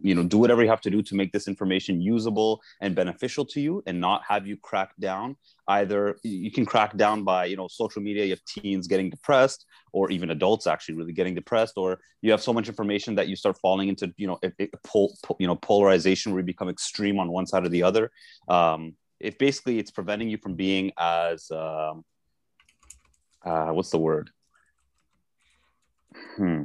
you 0.00 0.14
know 0.14 0.24
do 0.24 0.38
whatever 0.38 0.62
you 0.62 0.68
have 0.68 0.80
to 0.80 0.90
do 0.90 1.02
to 1.02 1.14
make 1.14 1.30
this 1.32 1.46
information 1.46 2.00
usable 2.00 2.60
and 2.80 2.94
beneficial 2.94 3.44
to 3.44 3.60
you 3.60 3.82
and 3.86 4.00
not 4.00 4.22
have 4.26 4.46
you 4.46 4.56
crack 4.56 4.92
down. 4.98 5.36
Either 5.68 6.16
you 6.22 6.50
can 6.50 6.64
crack 6.66 6.96
down 6.96 7.22
by 7.22 7.44
you 7.44 7.56
know 7.56 7.68
social 7.68 8.02
media 8.02 8.24
you 8.24 8.30
have 8.30 8.44
teens 8.44 8.86
getting 8.86 9.10
depressed 9.10 9.66
or 9.92 10.10
even 10.10 10.30
adults 10.30 10.66
actually 10.66 10.94
really 10.94 11.12
getting 11.12 11.34
depressed 11.34 11.74
or 11.76 12.00
you 12.22 12.30
have 12.30 12.42
so 12.42 12.52
much 12.52 12.68
information 12.68 13.14
that 13.14 13.28
you 13.28 13.36
start 13.36 13.56
falling 13.58 13.88
into 13.88 14.12
you 14.16 14.26
know 14.26 14.38
it, 14.42 14.54
it, 14.58 14.70
pol, 14.82 15.14
you 15.38 15.46
know 15.46 15.56
polarization 15.56 16.32
where 16.32 16.40
you 16.40 16.46
become 16.46 16.68
extreme 16.68 17.18
on 17.18 17.30
one 17.30 17.46
side 17.46 17.64
or 17.64 17.68
the 17.68 17.82
other. 17.82 18.10
Um, 18.48 18.96
if 19.20 19.38
basically 19.38 19.78
it's 19.78 19.90
preventing 19.90 20.28
you 20.28 20.38
from 20.38 20.54
being 20.54 20.92
as 20.98 21.48
um, 21.50 22.04
uh, 23.44 23.68
what's 23.68 23.90
the 23.90 23.98
word 23.98 24.30
Hmm. 26.36 26.62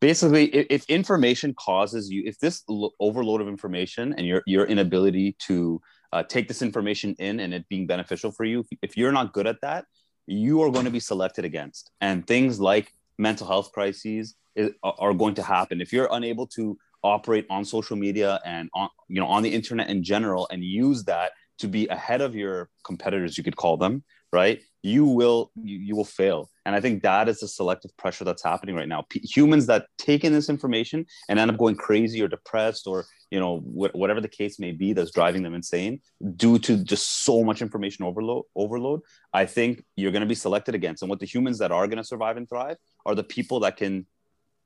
Basically, 0.00 0.46
if, 0.54 0.66
if, 0.70 0.84
information 0.90 1.54
causes 1.54 2.10
you, 2.10 2.24
if 2.26 2.38
this 2.38 2.62
lo- 2.68 2.90
overload 3.00 3.40
of 3.40 3.48
information 3.48 4.14
and 4.16 4.26
your 4.26 4.42
your 4.46 4.66
inability 4.66 5.36
to 5.46 5.80
uh, 6.12 6.22
take 6.22 6.46
this 6.46 6.62
information 6.62 7.14
in 7.18 7.40
and 7.40 7.54
it 7.54 7.66
being 7.68 7.86
beneficial 7.86 8.30
for 8.30 8.44
you, 8.44 8.64
if 8.82 8.96
you're 8.96 9.12
not 9.12 9.32
good 9.32 9.46
at 9.46 9.60
that, 9.62 9.86
you 10.26 10.62
are 10.62 10.70
going 10.70 10.84
to 10.84 10.90
be 10.90 11.00
selected 11.00 11.44
against. 11.44 11.90
And 12.00 12.26
things 12.26 12.60
like 12.60 12.92
mental 13.18 13.46
health 13.46 13.72
crises 13.72 14.34
is, 14.56 14.72
are 14.82 15.14
going 15.14 15.34
to 15.34 15.42
happen 15.42 15.80
if 15.80 15.92
you're 15.92 16.08
unable 16.10 16.46
to 16.48 16.76
operate 17.02 17.46
on 17.50 17.64
social 17.64 17.96
media 17.96 18.40
and 18.44 18.70
on 18.74 18.88
you 19.08 19.20
know 19.20 19.26
on 19.26 19.42
the 19.42 19.52
internet 19.52 19.88
in 19.88 20.02
general 20.02 20.48
and 20.50 20.64
use 20.64 21.04
that 21.04 21.32
to 21.58 21.68
be 21.68 21.86
ahead 21.88 22.20
of 22.20 22.34
your 22.34 22.70
competitors 22.82 23.36
you 23.36 23.44
could 23.44 23.56
call 23.56 23.76
them 23.76 24.02
right 24.32 24.62
you 24.84 25.06
will 25.06 25.50
you, 25.56 25.78
you 25.78 25.96
will 25.96 26.04
fail. 26.04 26.50
And 26.66 26.76
i 26.76 26.80
think 26.80 27.02
that 27.02 27.28
is 27.28 27.40
the 27.40 27.48
selective 27.48 27.96
pressure 27.96 28.24
that's 28.24 28.44
happening 28.44 28.76
right 28.76 28.86
now. 28.86 29.02
P- 29.08 29.20
humans 29.20 29.66
that 29.66 29.86
take 29.98 30.24
in 30.24 30.32
this 30.32 30.50
information 30.50 31.06
and 31.28 31.38
end 31.38 31.50
up 31.50 31.56
going 31.56 31.74
crazy 31.74 32.20
or 32.22 32.28
depressed 32.28 32.86
or 32.86 33.06
you 33.30 33.40
know 33.40 33.58
wh- 33.60 33.94
whatever 33.94 34.20
the 34.20 34.28
case 34.28 34.58
may 34.58 34.72
be 34.72 34.92
that's 34.92 35.10
driving 35.10 35.42
them 35.42 35.54
insane 35.54 36.00
due 36.36 36.58
to 36.58 36.76
just 36.84 37.24
so 37.24 37.42
much 37.42 37.62
information 37.62 38.04
overload 38.04 38.44
overload 38.54 39.00
i 39.32 39.46
think 39.46 39.82
you're 39.96 40.12
going 40.12 40.28
to 40.28 40.34
be 40.34 40.42
selected 40.46 40.74
against. 40.74 41.02
And 41.02 41.08
what 41.08 41.18
the 41.18 41.26
humans 41.34 41.58
that 41.60 41.72
are 41.72 41.86
going 41.86 42.02
to 42.04 42.04
survive 42.04 42.36
and 42.36 42.46
thrive 42.46 42.76
are 43.06 43.14
the 43.14 43.24
people 43.24 43.60
that 43.60 43.78
can 43.78 44.06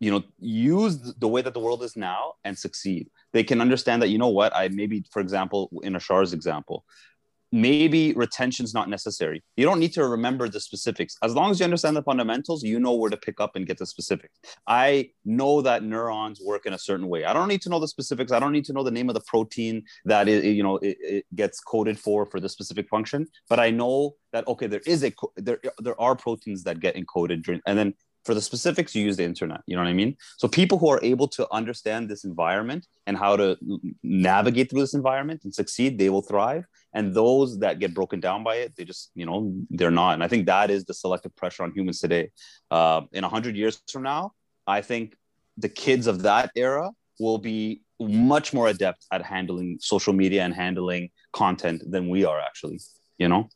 you 0.01 0.11
know 0.11 0.25
use 0.41 1.15
the 1.25 1.29
way 1.29 1.43
that 1.43 1.55
the 1.55 1.61
world 1.61 1.85
is 1.85 1.97
now 1.97 2.35
and 2.45 2.59
succeed. 2.59 3.09
They 3.33 3.45
can 3.45 3.61
understand 3.61 4.03
that 4.03 4.09
you 4.09 4.19
know 4.19 4.35
what 4.41 4.53
i 4.57 4.67
maybe 4.67 5.05
for 5.13 5.21
example 5.21 5.71
in 5.85 5.93
ashar's 5.95 6.33
example 6.33 6.85
maybe 7.53 8.13
retention 8.13 8.65
is 8.65 8.75
not 8.75 8.89
necessary. 8.89 9.43
You 9.57 9.65
don't 9.65 9.79
need 9.79 9.93
to 9.95 10.07
remember 10.07 10.49
the 10.49 10.61
specifics. 10.61 11.17
As 11.23 11.35
long 11.35 11.51
as 11.51 11.61
you 11.61 11.65
understand 11.65 11.97
the 11.97 12.03
fundamentals, 12.03 12.63
you 12.63 12.79
know 12.79 12.95
where 12.95 13.11
to 13.11 13.17
pick 13.17 13.41
up 13.41 13.57
and 13.57 13.67
get 13.67 13.79
the 13.79 13.87
specifics. 13.87 14.39
I 14.67 15.11
know 15.25 15.63
that 15.63 15.83
neurons 15.83 16.41
work 16.45 16.67
in 16.67 16.73
a 16.73 16.79
certain 16.79 17.09
way. 17.09 17.25
I 17.25 17.33
don't 17.33 17.49
need 17.49 17.63
to 17.63 17.69
know 17.69 17.81
the 17.81 17.89
specifics. 17.89 18.33
I 18.33 18.39
don't 18.39 18.53
need 18.53 18.65
to 18.67 18.73
know 18.73 18.83
the 18.83 18.91
name 18.91 19.09
of 19.09 19.15
the 19.15 19.23
protein 19.27 19.85
that 20.05 20.29
it, 20.29 20.45
you 20.45 20.63
know 20.63 20.77
it, 20.77 20.97
it 21.01 21.27
gets 21.35 21.61
coded 21.61 21.99
for 21.99 22.27
for 22.27 22.41
the 22.41 22.49
specific 22.49 22.89
function. 22.89 23.27
But 23.49 23.61
I 23.61 23.71
know 23.71 24.17
that 24.33 24.47
okay, 24.49 24.67
there 24.67 24.83
is 24.87 25.05
a 25.05 25.13
there 25.37 25.61
there 25.79 26.01
are 26.01 26.17
proteins 26.17 26.65
that 26.65 26.81
get 26.81 26.97
encoded 26.97 27.43
during, 27.43 27.61
and 27.67 27.79
then 27.79 27.95
for 28.25 28.35
the 28.35 28.43
specifics 28.43 28.95
you 28.95 29.05
use 29.05 29.17
the 29.17 29.25
internet 29.25 29.61
you 29.67 29.75
know 29.75 29.83
what 29.83 29.89
i 29.89 29.93
mean 29.93 30.15
so 30.37 30.47
people 30.47 30.77
who 30.77 30.89
are 30.89 31.01
able 31.03 31.29
to 31.29 31.47
understand 31.51 32.09
this 32.09 32.25
environment 32.25 32.87
and 33.07 33.17
how 33.17 33.37
to 33.37 33.57
navigate 34.03 34.69
through 34.69 34.81
this 34.81 34.93
environment 34.93 35.41
and 35.45 35.55
succeed 35.55 35.99
they 35.99 36.11
will 36.11 36.21
thrive 36.21 36.65
and 36.95 37.15
those 37.15 37.59
that 37.59 37.79
get 37.79 37.95
broken 37.95 38.21
down 38.21 38.43
by 38.43 38.57
it 38.57 38.75
they 38.77 38.85
just 38.85 39.11
you 39.15 39.27
know 39.27 39.55
they're 39.71 39.91
not. 39.91 40.15
And 40.15 40.25
i 40.25 40.29
think 40.29 40.47
that 40.47 40.71
is 40.71 40.85
the 40.85 40.95
selective 40.95 41.35
pressure 41.37 41.63
on 41.63 41.73
humans 41.73 42.01
today. 42.01 42.31
Uh, 42.71 43.03
in 43.13 43.23
100 43.23 43.57
years 43.57 43.81
from 43.91 44.03
now 44.03 44.33
i 44.67 44.81
think 44.81 45.15
the 45.57 45.69
kids 45.69 46.07
of 46.07 46.23
that 46.23 46.51
era 46.55 46.91
will 47.19 47.39
be 47.39 47.83
much 48.01 48.55
more 48.55 48.69
adept 48.69 49.05
at 49.11 49.23
handling 49.23 49.77
social 49.81 50.13
media 50.13 50.45
and 50.45 50.55
handling 50.55 51.11
content 51.33 51.83
than 51.91 52.09
we 52.09 52.25
are 52.25 52.39
actually 52.41 52.79
you 53.19 53.29
know? 53.29 53.49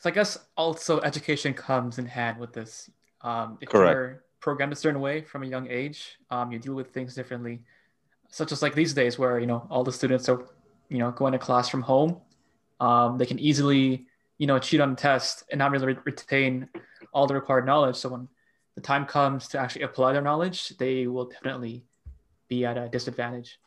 So 0.00 0.10
i 0.10 0.12
guess 0.12 0.38
also 0.56 1.00
education 1.00 1.54
comes 1.54 1.98
in 1.98 2.06
hand 2.06 2.38
with 2.38 2.52
this. 2.52 2.90
Um, 3.20 3.58
if 3.60 3.68
Correct. 3.70 3.94
you're 3.94 4.24
programmed 4.40 4.72
a 4.74 4.76
certain 4.76 5.00
way 5.00 5.22
from 5.22 5.42
a 5.42 5.46
young 5.46 5.66
age, 5.70 6.18
um, 6.30 6.52
you 6.52 6.58
deal 6.58 6.74
with 6.74 6.90
things 6.92 7.14
differently, 7.14 7.62
such 8.28 8.52
as 8.52 8.60
like 8.60 8.74
these 8.74 8.92
days 8.92 9.18
where 9.18 9.38
you 9.38 9.46
know 9.46 9.66
all 9.70 9.84
the 9.84 9.92
students 9.92 10.28
are, 10.28 10.44
you 10.88 10.98
know, 10.98 11.10
going 11.10 11.32
to 11.32 11.38
class 11.38 11.68
from 11.68 11.82
home. 11.82 12.20
Um, 12.80 13.18
they 13.18 13.26
can 13.26 13.38
easily, 13.38 14.06
you 14.38 14.46
know, 14.46 14.58
cheat 14.58 14.80
on 14.80 14.92
a 14.92 14.96
test 14.96 15.44
and 15.50 15.58
not 15.58 15.70
really 15.70 15.86
re- 15.86 15.98
retain 16.04 16.68
all 17.12 17.26
the 17.26 17.34
required 17.34 17.66
knowledge. 17.66 17.96
So 17.96 18.08
when 18.08 18.28
the 18.74 18.80
time 18.80 19.06
comes 19.06 19.48
to 19.48 19.58
actually 19.58 19.82
apply 19.82 20.12
their 20.12 20.22
knowledge, 20.22 20.70
they 20.78 21.06
will 21.06 21.26
definitely 21.26 21.84
be 22.48 22.64
at 22.64 22.76
a 22.76 22.88
disadvantage. 22.88 23.58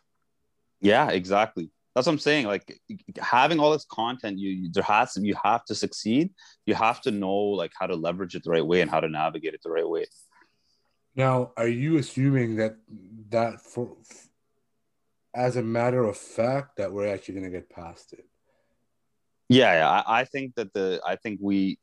Yeah, 0.82 1.10
exactly 1.10 1.72
that's 1.98 2.06
what 2.06 2.14
I'm 2.14 2.20
saying. 2.20 2.46
Like 2.46 2.80
having 3.18 3.60
all 3.60 3.72
this 3.72 3.86
content, 3.86 4.38
you, 4.38 4.52
you 4.52 4.72
there 4.72 4.84
has 4.84 5.14
to 5.14 5.22
you 5.22 5.36
have 5.44 5.66
to 5.66 5.74
succeed. 5.74 6.30
You 6.68 6.76
have 6.76 7.02
to 7.02 7.12
know 7.12 7.34
like 7.34 7.72
how 7.74 7.88
to 7.88 7.96
leverage 7.96 8.36
it 8.36 8.44
the 8.44 8.52
right 8.52 8.66
way 8.66 8.82
and 8.82 8.92
how 8.92 9.00
to 9.00 9.10
navigate 9.10 9.56
it 9.56 9.62
the 9.64 9.72
right 9.72 9.90
way. 9.90 10.06
Now, 11.16 11.54
are 11.58 11.68
you 11.68 11.98
assuming 11.98 12.58
that 12.58 12.76
that 13.30 13.62
for 13.62 13.98
as 15.38 15.56
a 15.56 15.62
matter 15.62 16.04
of 16.04 16.18
fact 16.18 16.78
that 16.78 16.92
we're 16.92 17.14
actually 17.14 17.36
going 17.36 17.46
to 17.46 17.52
get 17.52 17.70
past 17.70 18.12
it? 18.14 18.26
Yeah, 19.50 19.74
yeah. 19.74 19.90
I, 19.90 20.22
I 20.22 20.24
think 20.26 20.56
that 20.56 20.74
the 20.74 21.00
I 21.06 21.16
think 21.16 21.40
we 21.42 21.78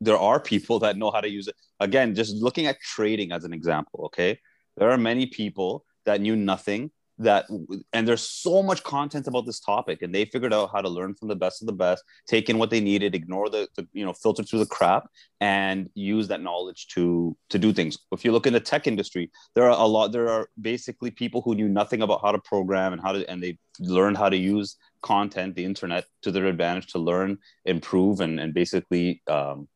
there 0.00 0.18
are 0.18 0.38
people 0.38 0.78
that 0.80 0.96
know 0.96 1.10
how 1.10 1.20
to 1.20 1.28
use 1.28 1.48
it. 1.48 1.56
Again, 1.80 2.14
just 2.14 2.36
looking 2.36 2.66
at 2.66 2.80
trading 2.80 3.32
as 3.32 3.44
an 3.44 3.52
example. 3.52 4.04
Okay, 4.06 4.38
there 4.76 4.90
are 4.90 4.98
many 4.98 5.26
people 5.26 5.84
that 6.04 6.20
knew 6.20 6.36
nothing 6.36 6.90
that 7.18 7.46
and 7.92 8.06
there's 8.06 8.22
so 8.22 8.62
much 8.62 8.82
content 8.84 9.26
about 9.26 9.44
this 9.44 9.58
topic 9.58 10.02
and 10.02 10.14
they 10.14 10.24
figured 10.24 10.54
out 10.54 10.70
how 10.72 10.80
to 10.80 10.88
learn 10.88 11.14
from 11.14 11.28
the 11.28 11.34
best 11.34 11.60
of 11.60 11.66
the 11.66 11.72
best 11.72 12.02
take 12.26 12.48
in 12.48 12.58
what 12.58 12.70
they 12.70 12.80
needed 12.80 13.14
ignore 13.14 13.48
the, 13.48 13.66
the, 13.76 13.86
you 13.92 14.04
know 14.04 14.12
filter 14.12 14.42
through 14.42 14.60
the 14.60 14.66
crap 14.66 15.08
and 15.40 15.90
use 15.94 16.28
that 16.28 16.40
knowledge 16.40 16.86
to 16.88 17.36
to 17.48 17.58
do 17.58 17.72
things. 17.72 17.98
If 18.12 18.24
you 18.24 18.32
look 18.32 18.46
in 18.46 18.52
the 18.52 18.60
tech 18.60 18.86
industry 18.86 19.30
there 19.54 19.64
are 19.64 19.78
a 19.78 19.86
lot 19.86 20.12
there 20.12 20.28
are 20.28 20.48
basically 20.60 21.10
people 21.10 21.42
who 21.42 21.54
knew 21.54 21.68
nothing 21.68 22.02
about 22.02 22.22
how 22.22 22.32
to 22.32 22.38
program 22.38 22.92
and 22.92 23.02
how 23.02 23.12
to 23.12 23.28
and 23.28 23.42
they 23.42 23.58
learned 23.80 24.16
how 24.16 24.28
to 24.28 24.36
use 24.36 24.76
content 25.02 25.54
the 25.54 25.64
internet 25.64 26.04
to 26.22 26.30
their 26.30 26.46
advantage 26.46 26.86
to 26.88 26.98
learn 26.98 27.38
improve 27.64 28.20
and, 28.20 28.38
and 28.38 28.54
basically 28.54 29.22
um, 29.28 29.68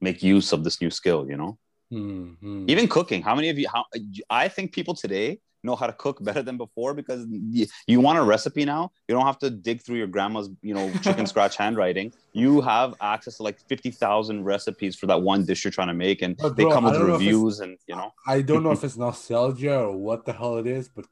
make 0.00 0.22
use 0.22 0.52
of 0.52 0.64
this 0.64 0.80
new 0.80 0.90
skill 0.90 1.28
you 1.28 1.36
know? 1.36 1.58
Mm-hmm. 1.92 2.66
even 2.68 2.86
cooking. 2.86 3.22
How 3.22 3.34
many 3.34 3.48
of 3.48 3.58
you 3.58 3.66
how 3.72 3.84
i 4.28 4.48
think 4.48 4.72
people 4.72 4.94
today 4.94 5.38
know 5.62 5.76
how 5.76 5.86
to 5.86 5.92
cook 5.92 6.22
better 6.22 6.42
than 6.42 6.56
before 6.56 6.94
because 6.94 7.26
you, 7.28 7.66
you 7.86 8.00
want 8.00 8.18
a 8.18 8.22
recipe 8.22 8.64
now 8.64 8.90
you 9.08 9.14
don't 9.14 9.26
have 9.26 9.38
to 9.38 9.50
dig 9.50 9.82
through 9.82 9.96
your 9.96 10.06
grandma's 10.06 10.48
you 10.62 10.74
know 10.74 10.90
chicken 11.02 11.26
scratch 11.32 11.56
handwriting 11.56 12.12
you 12.32 12.60
have 12.60 12.94
access 13.00 13.36
to 13.36 13.42
like 13.42 13.58
50,000 13.68 14.44
recipes 14.44 14.96
for 14.96 15.06
that 15.06 15.20
one 15.20 15.44
dish 15.44 15.64
you're 15.64 15.70
trying 15.70 15.88
to 15.88 15.94
make 15.94 16.22
and 16.22 16.38
they 16.56 16.64
come 16.64 16.84
with 16.84 17.00
reviews 17.00 17.60
and 17.60 17.76
you 17.86 17.96
know 17.96 18.12
I 18.26 18.42
don't 18.42 18.62
know 18.62 18.72
if 18.72 18.84
it's 18.88 18.96
nostalgia 18.96 19.80
or 19.80 19.96
what 19.96 20.24
the 20.24 20.32
hell 20.32 20.58
it 20.58 20.66
is 20.66 20.88
but 20.88 21.06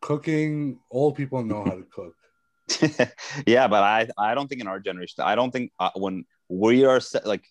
cooking 0.00 0.78
old 0.90 1.16
people 1.16 1.42
know 1.42 1.64
how 1.64 1.72
to 1.72 1.82
cook 1.90 2.14
yeah, 3.46 3.68
but 3.68 3.82
I 3.82 4.08
I 4.18 4.34
don't 4.34 4.48
think 4.48 4.60
in 4.60 4.66
our 4.66 4.80
generation, 4.80 5.22
I 5.24 5.34
don't 5.34 5.50
think 5.50 5.72
uh, 5.78 5.90
when 5.94 6.24
we 6.48 6.84
are 6.84 7.00
set, 7.00 7.26
like, 7.26 7.44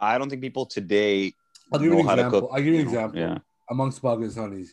I 0.00 0.18
don't 0.18 0.28
think 0.28 0.42
people 0.42 0.66
today 0.66 1.32
I'll 1.72 1.78
give 1.78 1.86
you 1.86 1.92
an 1.92 1.98
know 1.98 2.08
how 2.08 2.14
to 2.16 2.22
example. 2.22 2.40
cook. 2.42 2.50
I'll 2.52 2.62
give 2.62 2.74
you 2.74 2.80
an 2.80 2.86
example. 2.86 3.20
Yeah. 3.20 3.38
Amongst 3.70 4.02
Pakistanis. 4.02 4.68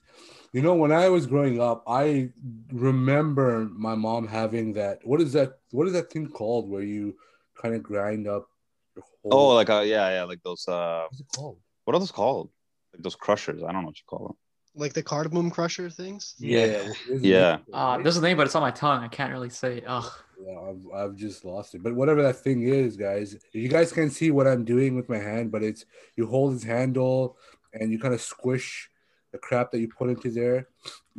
You 0.53 0.61
know, 0.61 0.73
when 0.73 0.91
I 0.91 1.09
was 1.09 1.25
growing 1.27 1.59
up, 1.59 1.83
I 1.87 2.29
remember 2.71 3.67
my 3.71 3.95
mom 3.95 4.27
having 4.27 4.73
that. 4.73 4.99
What 5.03 5.21
is 5.21 5.33
that? 5.33 5.59
What 5.71 5.87
is 5.87 5.93
that 5.93 6.09
thing 6.11 6.29
called 6.29 6.69
where 6.69 6.81
you 6.81 7.15
kind 7.61 7.75
of 7.75 7.83
grind 7.83 8.27
up 8.27 8.47
your 8.95 9.03
whole? 9.21 9.33
Oh, 9.33 9.55
like 9.55 9.69
uh, 9.69 9.81
yeah, 9.81 10.09
yeah, 10.09 10.23
like 10.23 10.41
those. 10.43 10.67
Uh, 10.67 11.05
what's 11.09 11.19
it 11.19 11.27
called? 11.35 11.57
what 11.83 11.95
are 11.95 11.99
those 11.99 12.11
called? 12.11 12.49
Like 12.93 13.03
those 13.03 13.15
crushers. 13.15 13.63
I 13.63 13.71
don't 13.71 13.81
know 13.81 13.87
what 13.87 13.97
you 13.97 14.05
call 14.07 14.27
them. 14.27 14.37
Like 14.77 14.93
the 14.93 15.03
cardamom 15.03 15.51
crusher 15.51 15.89
things. 15.89 16.35
Yeah, 16.37 16.91
Yeah. 17.09 17.59
Uh, 17.71 17.97
there's 17.99 18.17
a 18.17 18.21
name, 18.21 18.35
but 18.35 18.45
it's 18.45 18.55
on 18.55 18.61
my 18.61 18.71
tongue. 18.71 19.03
I 19.03 19.07
can't 19.07 19.31
really 19.31 19.49
say. 19.49 19.77
it. 19.77 19.83
Ugh. 19.87 20.11
Yeah, 20.45 20.59
I've, 20.59 20.93
I've 20.93 21.15
just 21.15 21.45
lost 21.45 21.75
it. 21.75 21.83
But 21.83 21.95
whatever 21.95 22.21
that 22.23 22.35
thing 22.37 22.63
is, 22.63 22.97
guys, 22.97 23.37
you 23.53 23.69
guys 23.69 23.93
can 23.93 24.09
see 24.09 24.31
what 24.31 24.47
I'm 24.47 24.65
doing 24.65 24.95
with 24.95 25.07
my 25.07 25.17
hand, 25.17 25.49
but 25.51 25.63
it's 25.63 25.85
you 26.17 26.27
hold 26.27 26.53
its 26.55 26.63
handle 26.63 27.37
and 27.79 27.91
you 27.91 27.99
kind 27.99 28.13
of 28.13 28.21
squish 28.21 28.89
the 29.31 29.37
crap 29.37 29.71
that 29.71 29.79
you 29.79 29.87
put 29.87 30.09
into 30.09 30.29
there, 30.31 30.67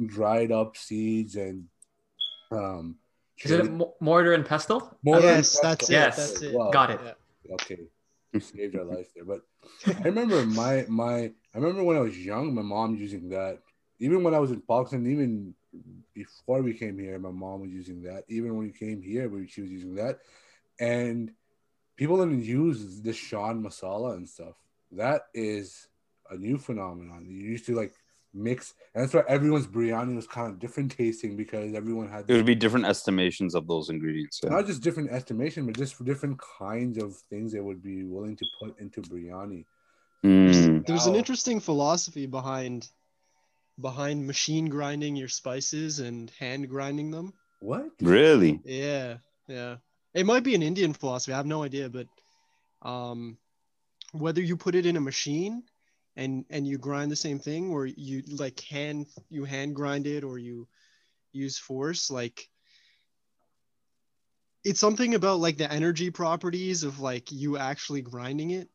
dried 0.07 0.51
up 0.53 0.77
seeds 0.77 1.37
and 1.37 1.65
um. 2.51 2.97
Is 3.39 3.51
it 3.51 3.57
chili- 3.59 3.69
mo- 3.69 3.95
mortar 4.01 4.33
and 4.33 4.47
pestle? 4.47 4.97
Mortar 5.05 5.29
and 5.29 5.37
yes, 5.39 5.61
that's 5.61 5.89
pestle. 5.89 5.95
it. 5.95 5.99
Yes. 5.99 6.17
That's 6.17 6.43
it. 6.43 6.55
Wow. 6.55 6.71
Got 6.71 6.91
it. 6.91 7.01
Yeah. 7.05 7.55
okay 7.55 7.79
you 8.33 8.41
saved 8.41 8.75
our 8.77 8.85
life 8.85 9.09
there 9.15 9.25
but 9.25 9.43
i 9.87 10.03
remember 10.03 10.45
my 10.45 10.85
my 10.89 11.17
i 11.55 11.55
remember 11.55 11.85
when 11.85 11.97
i 11.97 12.01
was 12.01 12.19
young 12.19 12.53
my 12.53 12.61
mom 12.61 12.97
using 12.97 13.29
that 13.29 13.61
even 14.01 14.25
when 14.25 14.35
i 14.35 14.39
was 14.39 14.51
in 14.51 14.61
pakistan 14.61 15.07
even 15.07 15.55
before 16.13 16.61
we 16.61 16.75
came 16.75 16.99
here 16.99 17.19
my 17.21 17.31
mom 17.31 17.61
was 17.61 17.71
using 17.71 18.03
that 18.03 18.25
even 18.29 18.51
when 18.57 18.67
we 18.67 18.73
came 18.73 19.01
here 19.01 19.29
we- 19.29 19.47
she 19.47 19.61
was 19.63 19.71
using 19.71 19.95
that 19.95 20.19
and 20.81 21.31
people 21.97 22.17
didn't 22.19 22.43
use 22.43 23.01
the 23.01 23.13
shan 23.13 23.63
masala 23.63 24.17
and 24.17 24.29
stuff 24.29 24.57
that 24.91 25.23
is 25.33 25.87
a 26.31 26.37
new 26.37 26.59
phenomenon 26.59 27.27
you 27.29 27.37
used 27.37 27.67
to 27.67 27.75
like 27.75 27.95
mix 28.35 28.75
and 28.95 29.03
that's 29.03 29.15
why 29.15 29.23
everyone's 29.29 29.67
biryani 29.67 30.15
was 30.15 30.27
kind 30.27 30.51
of 30.53 30.59
different 30.59 30.91
tasting 30.93 31.37
because 31.37 31.75
everyone 31.75 32.09
had 32.09 32.29
It 32.29 32.35
would 32.35 32.47
be 32.47 32.55
different 32.55 32.87
estimations 32.87 33.55
of 33.55 33.67
those 33.67 33.89
ingredients. 33.89 34.41
yeah. 34.43 34.51
not 34.51 34.67
just 34.67 34.83
different 34.83 35.11
estimation, 35.11 35.65
but 35.67 35.77
just 35.77 35.95
for 35.95 36.05
different 36.05 36.39
kinds 36.59 37.03
of 37.03 37.17
things 37.31 37.53
they 37.53 37.61
would 37.61 37.83
be 37.83 38.05
willing 38.05 38.37
to 38.37 38.45
put 38.61 38.79
into 38.79 39.01
biryani. 39.03 39.65
Mm. 40.25 40.87
There's 40.87 41.07
an 41.07 41.15
interesting 41.15 41.61
philosophy 41.61 42.27
behind 42.27 42.89
behind 43.81 44.27
machine 44.27 44.69
grinding 44.69 45.17
your 45.17 45.29
spices 45.29 46.01
and 46.01 46.31
hand 46.39 46.69
grinding 46.69 47.11
them. 47.11 47.33
What? 47.61 47.89
Really? 48.01 48.61
Yeah, 48.65 49.19
yeah. 49.49 49.77
It 50.15 50.27
might 50.27 50.45
be 50.45 50.55
an 50.55 50.63
Indian 50.63 50.95
philosophy. 50.95 51.33
I 51.33 51.37
have 51.37 51.47
no 51.47 51.63
idea, 51.63 51.89
but 51.89 52.07
um, 52.83 53.37
whether 54.13 54.41
you 54.41 54.57
put 54.57 54.75
it 54.75 54.87
in 54.87 54.97
a 54.97 55.01
machine 55.01 55.63
and 56.17 56.45
and 56.51 56.67
you 56.67 56.79
grind 56.79 57.11
the 57.11 57.17
same 57.17 57.39
thing, 57.39 57.71
or 57.71 57.87
you 57.87 58.23
like 58.29 58.61
hand 58.61 59.07
you 59.29 59.45
hand 59.45 59.75
grind 59.75 60.07
it, 60.07 60.25
or 60.25 60.39
you 60.39 60.67
use 61.33 61.59
force, 61.59 62.11
like 62.11 62.49
it's 64.65 64.81
something 64.81 65.15
about 65.15 65.39
like 65.39 65.57
the 65.59 65.71
energy 65.73 66.11
properties 66.11 66.83
of 66.83 66.99
like 66.99 67.31
you 67.31 67.57
actually 67.57 68.03
grinding 68.03 68.51
it 68.51 68.69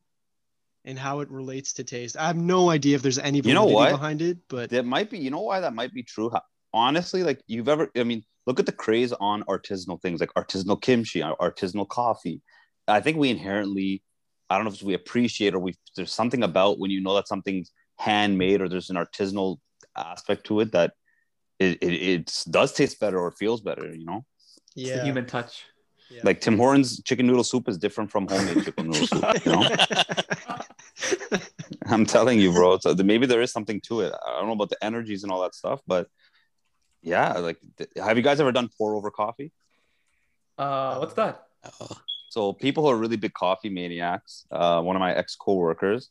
and 0.86 0.97
how 0.97 1.19
it 1.19 1.30
relates 1.30 1.73
to 1.73 1.84
taste. 1.84 2.15
I 2.17 2.27
have 2.27 2.38
no 2.38 2.69
idea 2.69 2.95
if 2.95 3.01
there's 3.01 3.19
any 3.19 3.41
You 3.43 3.54
know 3.54 3.65
what? 3.65 3.91
behind 3.91 4.21
it, 4.21 4.38
but 4.47 4.69
That 4.69 4.86
might 4.86 5.10
be. 5.10 5.19
You 5.19 5.30
know 5.30 5.41
why 5.41 5.60
that 5.60 5.73
might 5.73 5.93
be 5.93 6.04
true? 6.04 6.32
Honestly, 6.73 7.23
like 7.23 7.41
you've 7.47 7.67
ever. 7.67 7.91
I 7.95 8.04
mean, 8.04 8.23
look 8.47 8.60
at 8.60 8.65
the 8.65 8.71
craze 8.71 9.12
on 9.13 9.43
artisanal 9.43 10.01
things 10.01 10.19
like 10.19 10.34
artisanal 10.36 10.82
kimchi, 10.82 11.19
artisanal 11.21 11.88
coffee. 11.88 12.41
I 12.88 13.01
think 13.01 13.17
we 13.17 13.30
inherently, 13.30 14.01
I 14.52 14.56
don't 14.56 14.66
know 14.66 14.72
if 14.72 14.84
we 14.84 14.94
appreciate 14.94 15.54
or 15.56 15.60
we 15.60 15.72
there's 15.96 16.14
something 16.14 16.44
about 16.44 16.80
when 16.80 16.92
you 16.92 17.02
know 17.02 17.16
that 17.16 17.28
something's 17.28 17.72
handmade 17.98 18.60
or 18.62 18.68
there's 18.70 18.90
an 18.90 18.98
artisanal 18.98 19.58
aspect 19.96 20.46
to 20.48 20.60
it 20.62 20.72
that 20.74 20.94
it, 21.60 21.78
it, 21.82 21.94
it 22.14 22.44
does 22.50 22.74
taste 22.74 23.00
better 23.00 23.20
or 23.20 23.32
feels 23.32 23.62
better. 23.62 23.86
You 24.02 24.06
know, 24.06 24.26
It's 24.76 24.90
yeah. 24.90 24.98
the 24.98 25.04
human 25.06 25.26
touch. 25.26 25.54
yeah. 26.10 26.22
like 26.24 26.42
Tim 26.42 26.58
Hortons 26.58 27.02
chicken 27.04 27.26
noodle 27.28 27.44
soup 27.52 27.70
is 27.70 27.78
different 27.78 28.12
from 28.12 28.28
homemade 28.28 28.64
chicken 28.66 28.88
noodle 28.90 29.08
soup. 29.08 29.46
You 29.46 29.52
know. 29.54 29.70
I'm 31.86 32.06
telling 32.06 32.40
you, 32.40 32.52
bro. 32.52 32.78
So 32.80 32.94
maybe 32.96 33.26
there 33.26 33.42
is 33.42 33.52
something 33.52 33.80
to 33.88 34.02
it. 34.02 34.14
I 34.26 34.32
don't 34.38 34.48
know 34.48 34.54
about 34.60 34.70
the 34.70 34.84
energies 34.84 35.24
and 35.24 35.32
all 35.32 35.42
that 35.44 35.56
stuff, 35.56 35.80
but 35.88 36.08
yeah, 37.02 37.34
like, 37.48 37.58
th- 37.78 37.90
have 37.98 38.18
you 38.18 38.24
guys 38.24 38.40
ever 38.40 38.52
done 38.52 38.70
pour 38.78 38.96
over 38.96 39.10
coffee? 39.10 39.52
Uh, 40.58 40.98
what's 40.98 41.14
that? 41.16 41.44
Oh, 41.80 41.98
So 42.32 42.54
people 42.54 42.82
who 42.84 42.89
are 42.89 42.96
really 42.96 43.17
big 43.17 43.34
coffee 43.34 43.70
maniacs, 43.70 44.46
uh, 44.52 44.82
one 44.82 44.96
of 44.96 45.02
my 45.02 45.13
ex 45.13 45.36
coworkers, 45.36 46.10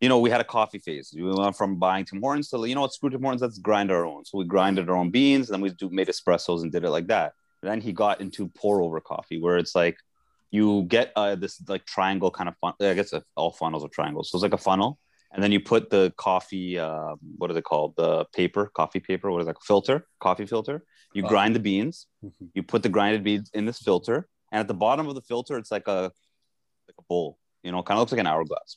you 0.00 0.08
know, 0.08 0.18
we 0.18 0.30
had 0.30 0.40
a 0.40 0.44
coffee 0.44 0.78
phase. 0.78 1.12
We 1.14 1.22
went 1.30 1.54
from 1.54 1.76
buying 1.78 2.06
Tim 2.06 2.22
Hortons 2.22 2.48
to, 2.50 2.64
you 2.64 2.74
know 2.74 2.80
what, 2.80 2.94
screw 2.94 3.10
Tim 3.10 3.20
Hortons, 3.20 3.42
let's 3.42 3.58
grind 3.58 3.90
our 3.90 4.06
own. 4.06 4.24
So 4.24 4.38
we 4.38 4.46
grinded 4.46 4.88
our 4.88 4.96
own 4.96 5.10
beans, 5.10 5.48
and 5.50 5.54
then 5.54 5.60
we 5.60 5.68
do 5.70 5.90
made 5.90 6.08
espressos 6.08 6.62
and 6.62 6.72
did 6.72 6.84
it 6.84 6.90
like 6.90 7.08
that. 7.08 7.34
then 7.62 7.82
he 7.82 7.92
got 7.92 8.20
into 8.22 8.48
pour 8.48 8.80
over 8.80 8.98
coffee, 9.00 9.38
where 9.38 9.58
it's 9.58 9.74
like 9.74 9.98
you 10.50 10.84
get 10.84 11.12
uh, 11.16 11.34
this 11.34 11.60
like 11.68 11.84
triangle 11.84 12.30
kind 12.30 12.48
of 12.48 12.54
fun. 12.62 12.72
I 12.80 12.94
guess 12.94 13.12
all 13.34 13.50
funnels 13.52 13.84
are 13.84 13.88
triangles. 13.98 14.30
So 14.30 14.36
it's 14.38 14.42
like 14.42 14.54
a 14.54 14.64
funnel, 14.70 14.98
and 15.32 15.42
then 15.42 15.52
you 15.52 15.60
put 15.60 15.90
the 15.90 16.14
coffee. 16.16 16.78
Uh, 16.78 17.14
what 17.36 17.50
are 17.50 17.54
they 17.54 17.66
called? 17.72 17.94
The 17.96 18.24
paper, 18.34 18.70
coffee 18.80 19.00
paper. 19.00 19.30
What 19.30 19.40
is 19.40 19.46
that? 19.48 19.62
Filter, 19.62 20.06
coffee 20.18 20.46
filter. 20.46 20.76
You 21.12 21.22
grind 21.32 21.54
the 21.56 21.60
beans. 21.60 22.06
Mhm. 22.24 22.48
You 22.54 22.62
put 22.62 22.82
the 22.82 22.88
grinded 22.96 23.22
beans 23.24 23.50
in 23.58 23.64
this 23.66 23.80
filter, 23.88 24.28
and 24.52 24.60
at 24.60 24.68
the 24.68 24.74
bottom 24.74 25.08
of 25.08 25.14
the 25.14 25.22
filter, 25.22 25.56
it's 25.58 25.70
like 25.70 25.88
a 25.88 26.12
like 26.88 26.96
a 26.98 27.02
bowl. 27.08 27.38
You 27.62 27.72
know, 27.72 27.82
kind 27.82 27.98
of 27.98 28.02
looks 28.02 28.12
like 28.12 28.20
an 28.20 28.26
hourglass. 28.26 28.76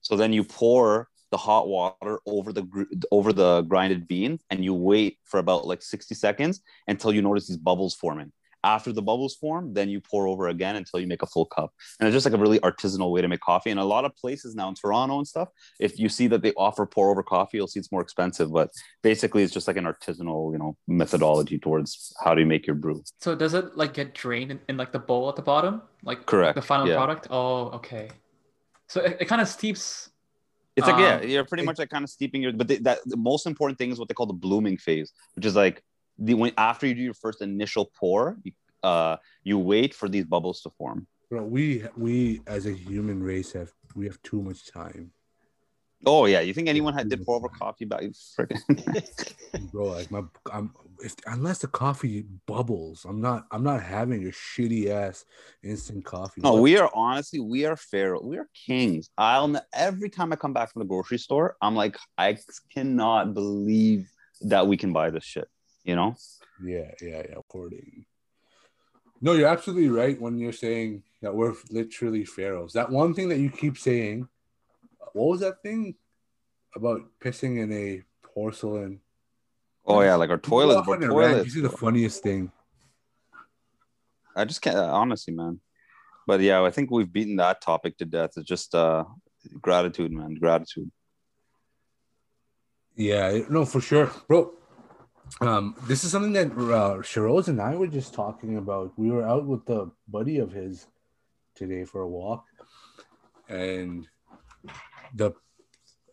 So 0.00 0.16
then 0.16 0.32
you 0.32 0.44
pour 0.44 1.08
the 1.30 1.36
hot 1.36 1.68
water 1.68 2.20
over 2.26 2.52
the 2.52 2.86
over 3.10 3.32
the 3.32 3.62
grinded 3.62 4.08
bean, 4.08 4.38
and 4.50 4.64
you 4.64 4.74
wait 4.74 5.18
for 5.24 5.38
about 5.38 5.66
like 5.66 5.82
sixty 5.82 6.14
seconds 6.14 6.60
until 6.86 7.12
you 7.12 7.22
notice 7.22 7.48
these 7.48 7.56
bubbles 7.56 7.94
forming. 7.94 8.32
After 8.64 8.92
the 8.92 9.02
bubbles 9.02 9.36
form, 9.36 9.72
then 9.72 9.88
you 9.88 10.00
pour 10.00 10.26
over 10.26 10.48
again 10.48 10.74
until 10.76 10.98
you 10.98 11.06
make 11.06 11.22
a 11.22 11.26
full 11.26 11.46
cup. 11.46 11.72
And 12.00 12.08
it's 12.08 12.14
just 12.14 12.26
like 12.26 12.34
a 12.34 12.42
really 12.42 12.58
artisanal 12.60 13.12
way 13.12 13.22
to 13.22 13.28
make 13.28 13.40
coffee. 13.40 13.70
And 13.70 13.78
a 13.78 13.84
lot 13.84 14.04
of 14.04 14.16
places 14.16 14.56
now 14.56 14.68
in 14.68 14.74
Toronto 14.74 15.18
and 15.18 15.26
stuff, 15.26 15.48
if 15.78 15.98
you 15.98 16.08
see 16.08 16.26
that 16.26 16.42
they 16.42 16.52
offer 16.54 16.84
pour 16.84 17.10
over 17.10 17.22
coffee, 17.22 17.58
you'll 17.58 17.68
see 17.68 17.78
it's 17.78 17.92
more 17.92 18.02
expensive. 18.02 18.52
But 18.52 18.70
basically, 19.02 19.44
it's 19.44 19.52
just 19.52 19.68
like 19.68 19.76
an 19.76 19.84
artisanal, 19.84 20.52
you 20.52 20.58
know, 20.58 20.76
methodology 20.88 21.58
towards 21.58 22.12
how 22.22 22.34
do 22.34 22.40
you 22.40 22.46
make 22.46 22.66
your 22.66 22.76
brew. 22.76 23.02
So 23.20 23.34
does 23.34 23.54
it 23.54 23.76
like 23.76 23.94
get 23.94 24.14
drained 24.14 24.50
in, 24.50 24.60
in 24.68 24.76
like 24.76 24.90
the 24.90 24.98
bowl 24.98 25.28
at 25.28 25.36
the 25.36 25.42
bottom, 25.42 25.82
like 26.02 26.26
Correct. 26.26 26.56
the 26.56 26.62
final 26.62 26.88
yeah. 26.88 26.96
product? 26.96 27.28
Oh, 27.30 27.68
okay. 27.70 28.08
So 28.88 29.00
it, 29.02 29.18
it 29.20 29.24
kind 29.26 29.40
of 29.40 29.48
steeps. 29.48 30.10
It's 30.76 30.86
like 30.86 30.98
yeah, 31.00 31.16
Um, 31.16 31.28
you're 31.28 31.44
pretty 31.44 31.64
much 31.64 31.78
like 31.78 31.90
kind 31.90 32.04
of 32.04 32.10
steeping 32.10 32.40
your. 32.40 32.52
But 32.52 32.68
they, 32.68 32.76
that 32.78 32.98
the 33.04 33.16
most 33.16 33.46
important 33.46 33.78
thing 33.78 33.90
is 33.90 33.98
what 33.98 34.08
they 34.08 34.14
call 34.14 34.26
the 34.26 34.32
blooming 34.32 34.76
phase, 34.76 35.12
which 35.34 35.44
is 35.44 35.56
like 35.56 35.82
the 36.18 36.34
when 36.34 36.52
after 36.56 36.86
you 36.86 36.94
do 36.94 37.02
your 37.02 37.14
first 37.14 37.42
initial 37.42 37.90
pour, 37.98 38.36
you, 38.42 38.52
uh, 38.82 39.16
you 39.44 39.58
wait 39.58 39.94
for 39.94 40.08
these 40.08 40.24
bubbles 40.24 40.60
to 40.62 40.70
form. 40.70 41.06
Bro, 41.30 41.44
we 41.44 41.84
we 41.96 42.40
as 42.46 42.66
a 42.66 42.72
human 42.72 43.22
race 43.22 43.52
have 43.52 43.72
we 43.94 44.06
have 44.06 44.20
too 44.22 44.42
much 44.42 44.70
time, 44.70 45.12
Oh 46.06 46.26
yeah, 46.26 46.40
you 46.40 46.54
think 46.54 46.68
anyone 46.68 46.94
had 46.94 47.08
did 47.08 47.24
pour 47.24 47.36
over 47.36 47.48
coffee 47.48 47.84
back? 47.84 48.02
Freaking 48.38 49.32
bro. 49.72 49.86
Like 49.86 50.10
my, 50.10 50.22
I'm 50.52 50.72
if 51.00 51.14
unless 51.26 51.58
the 51.58 51.66
coffee 51.66 52.24
bubbles, 52.46 53.04
I'm 53.08 53.20
not 53.20 53.46
I'm 53.50 53.64
not 53.64 53.82
having 53.82 54.24
a 54.26 54.30
shitty 54.30 54.88
ass 54.88 55.24
instant 55.62 56.04
coffee. 56.04 56.40
no, 56.42 56.54
we 56.54 56.76
are 56.76 56.90
honestly 56.94 57.40
we 57.40 57.64
are 57.64 57.76
pharaoh, 57.76 58.22
we 58.22 58.38
are 58.38 58.48
kings. 58.54 59.10
I'll 59.18 59.60
every 59.74 60.08
time 60.08 60.32
I 60.32 60.36
come 60.36 60.52
back 60.52 60.72
from 60.72 60.80
the 60.80 60.86
grocery 60.86 61.18
store, 61.18 61.56
I'm 61.60 61.74
like 61.74 61.96
I 62.16 62.38
cannot 62.72 63.34
believe 63.34 64.08
that 64.42 64.68
we 64.68 64.76
can 64.76 64.92
buy 64.92 65.10
this 65.10 65.24
shit. 65.24 65.48
You 65.88 65.96
know? 65.96 66.14
Yeah, 66.62 66.90
yeah, 67.00 67.22
yeah. 67.30 67.36
Hoarding. 67.50 68.04
No, 69.22 69.32
you're 69.32 69.48
absolutely 69.48 69.88
right 69.88 70.20
when 70.20 70.38
you're 70.38 70.52
saying 70.52 71.02
that 71.22 71.34
we're 71.34 71.54
literally 71.70 72.26
pharaohs. 72.26 72.74
That 72.74 72.90
one 72.90 73.14
thing 73.14 73.30
that 73.30 73.38
you 73.38 73.48
keep 73.48 73.78
saying, 73.78 74.28
what 75.14 75.28
was 75.28 75.40
that 75.40 75.62
thing 75.62 75.94
about 76.76 77.00
pissing 77.24 77.62
in 77.62 77.72
a 77.72 78.02
porcelain? 78.22 79.00
Oh 79.86 80.02
yeah, 80.02 80.16
like 80.16 80.28
our 80.28 80.36
toilets, 80.36 80.80
Off 80.80 80.84
bro, 80.84 80.94
on 80.96 81.00
toilets. 81.00 81.44
This 81.46 81.56
is 81.56 81.62
the 81.62 81.70
funniest 81.70 82.22
thing. 82.22 82.52
I 84.36 84.44
just 84.44 84.60
can't 84.60 84.76
honestly, 84.76 85.32
man. 85.32 85.58
But 86.26 86.40
yeah, 86.40 86.62
I 86.62 86.70
think 86.70 86.90
we've 86.90 87.10
beaten 87.10 87.36
that 87.36 87.62
topic 87.62 87.96
to 87.96 88.04
death. 88.04 88.32
It's 88.36 88.46
just 88.46 88.74
uh 88.74 89.04
gratitude, 89.58 90.12
man. 90.12 90.34
Gratitude. 90.34 90.90
Yeah, 92.94 93.38
no, 93.48 93.64
for 93.64 93.80
sure, 93.80 94.12
bro. 94.28 94.52
Um, 95.40 95.76
this 95.86 96.04
is 96.04 96.10
something 96.10 96.32
that 96.32 96.50
uh, 96.52 96.98
Shiroz 97.02 97.48
and 97.48 97.60
I 97.60 97.74
were 97.76 97.86
just 97.86 98.14
talking 98.14 98.56
about. 98.56 98.92
We 98.96 99.10
were 99.10 99.26
out 99.26 99.46
with 99.46 99.68
a 99.70 99.90
buddy 100.08 100.38
of 100.38 100.52
his 100.52 100.86
today 101.54 101.84
for 101.84 102.02
a 102.02 102.08
walk, 102.08 102.44
and 103.48 104.08
the 105.14 105.32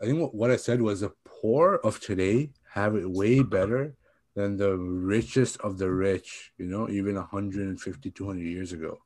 I 0.02 0.06
think 0.06 0.20
what, 0.20 0.36
what 0.36 0.52
I 0.52 0.58
said 0.58 0.82
was 0.82 1.02
the 1.02 1.12
poor 1.26 1.80
of 1.84 2.00
today 2.00 2.52
have 2.74 2.96
it 2.96 3.10
way 3.10 3.42
better 3.42 3.96
than 4.36 4.58
the 4.58 4.78
richest 4.78 5.58
of 5.62 5.78
the 5.78 5.90
rich, 5.90 6.52
you 6.58 6.66
know, 6.66 6.90
even 6.90 7.16
150, 7.16 8.12
200 8.12 8.42
years 8.42 8.74
ago. 8.74 9.00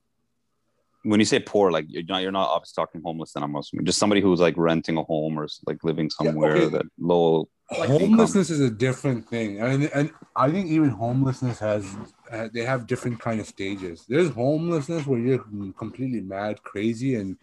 When 1.04 1.20
you 1.20 1.26
say 1.26 1.40
poor, 1.40 1.72
like 1.72 1.86
you're 1.88 2.04
not 2.04 2.24
you're 2.24 2.32
not 2.32 2.50
obviously 2.50 2.82
talking 2.82 3.02
homeless, 3.02 3.32
then 3.32 3.44
I'm 3.44 3.56
assuming 3.56 3.86
just 3.86 4.00
somebody 4.00 4.20
who's 4.20 4.42
like 4.42 4.56
renting 4.58 4.98
a 4.98 5.04
home 5.04 5.40
or 5.40 5.48
like 5.66 5.84
living 5.84 6.10
somewhere 6.10 6.58
okay. 6.58 6.78
that 6.78 6.86
low. 7.00 7.48
Like 7.78 7.90
homelessness 7.90 8.50
is 8.50 8.62
a 8.62 8.70
different 8.70 9.30
thing, 9.30 9.60
and 9.60 9.84
and 9.94 10.12
I 10.36 10.50
think 10.50 10.70
even 10.70 10.90
homelessness 10.90 11.60
has 11.60 11.86
uh, 12.32 12.50
they 12.52 12.64
have 12.64 12.88
different 12.88 13.20
kind 13.20 13.40
of 13.40 13.46
stages. 13.46 14.06
There's 14.10 14.32
homelessness 14.32 15.06
where 15.06 15.20
you're 15.20 15.46
completely 15.78 16.22
mad, 16.22 16.64
crazy, 16.64 17.16
and 17.16 17.38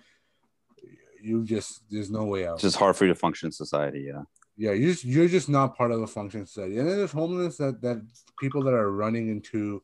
you 1.23 1.45
just 1.45 1.83
there's 1.91 2.11
no 2.11 2.25
way 2.25 2.47
out. 2.47 2.55
It's 2.55 2.63
just 2.63 2.77
hard 2.77 2.97
for 2.97 3.05
you 3.05 3.13
to 3.13 3.19
function 3.19 3.47
in 3.47 3.53
society. 3.53 4.01
Yeah. 4.01 4.23
Yeah, 4.57 4.73
you're 4.73 4.93
just 4.93 5.05
you're 5.05 5.29
just 5.29 5.49
not 5.49 5.77
part 5.77 5.93
of 5.93 6.01
the 6.01 6.07
function 6.09 6.45
society. 6.47 6.79
And 6.79 6.89
then 6.89 6.97
there's 6.97 7.13
homelessness 7.13 7.59
that 7.59 7.81
that 7.83 8.05
people 8.41 8.65
that 8.65 8.75
are 8.75 8.91
running 8.91 9.29
into, 9.29 9.81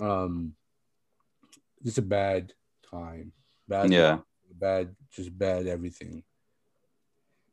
um, 0.00 0.54
just 1.84 1.98
a 1.98 2.02
bad 2.02 2.54
time, 2.90 3.32
bad 3.68 3.92
Yeah. 3.92 4.18
bad 4.52 4.96
just 5.10 5.36
bad 5.38 5.66
everything. 5.68 6.24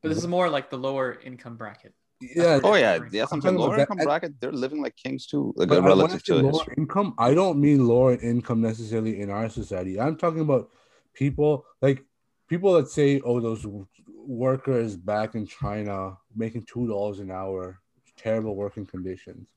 But 0.01 0.09
this 0.09 0.19
is 0.19 0.27
more 0.27 0.49
like 0.49 0.69
the 0.69 0.77
lower 0.77 1.19
income 1.23 1.57
bracket. 1.57 1.93
Yeah, 2.19 2.59
Oh 2.63 2.75
yeah, 2.75 2.99
yeah. 3.11 3.25
Sometimes 3.25 3.59
lower 3.59 3.77
income 3.77 4.01
bracket, 4.01 4.39
they're 4.41 4.51
living 4.51 4.81
like 4.81 4.95
kings 4.95 5.25
too, 5.27 5.53
like 5.55 5.69
But 5.69 5.83
I- 5.83 5.91
when 5.93 6.11
I 6.11 6.17
relative 6.17 6.23
to 6.23 6.35
lower 6.35 6.63
history. 6.63 6.75
income, 6.77 7.13
I 7.17 7.33
don't 7.33 7.59
mean 7.59 7.87
lower 7.87 8.13
income 8.15 8.61
necessarily 8.61 9.19
in 9.19 9.29
our 9.29 9.49
society. 9.49 9.99
I'm 9.99 10.17
talking 10.17 10.39
about 10.41 10.71
people 11.13 11.65
like 11.81 12.05
people 12.47 12.73
that 12.73 12.89
say, 12.89 13.19
"Oh, 13.21 13.39
those 13.39 13.65
workers 14.07 14.95
back 14.97 15.35
in 15.35 15.45
China 15.45 16.17
making 16.35 16.63
two 16.65 16.87
dollars 16.87 17.19
an 17.19 17.31
hour, 17.31 17.81
terrible 18.15 18.55
working 18.55 18.85
conditions," 18.85 19.47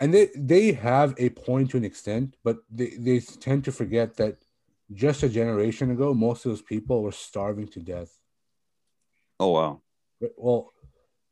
and 0.00 0.12
they 0.12 0.28
they 0.36 0.72
have 0.72 1.14
a 1.18 1.30
point 1.30 1.70
to 1.70 1.76
an 1.76 1.84
extent, 1.84 2.36
but 2.44 2.58
they 2.70 2.90
they 2.96 3.20
tend 3.20 3.64
to 3.64 3.72
forget 3.72 4.16
that 4.16 4.44
just 4.92 5.22
a 5.22 5.28
generation 5.28 5.90
ago, 5.90 6.14
most 6.14 6.44
of 6.44 6.50
those 6.52 6.62
people 6.62 7.02
were 7.02 7.12
starving 7.12 7.66
to 7.68 7.80
death. 7.80 8.18
Oh 9.40 9.52
wow. 9.52 9.82
Well, 10.36 10.72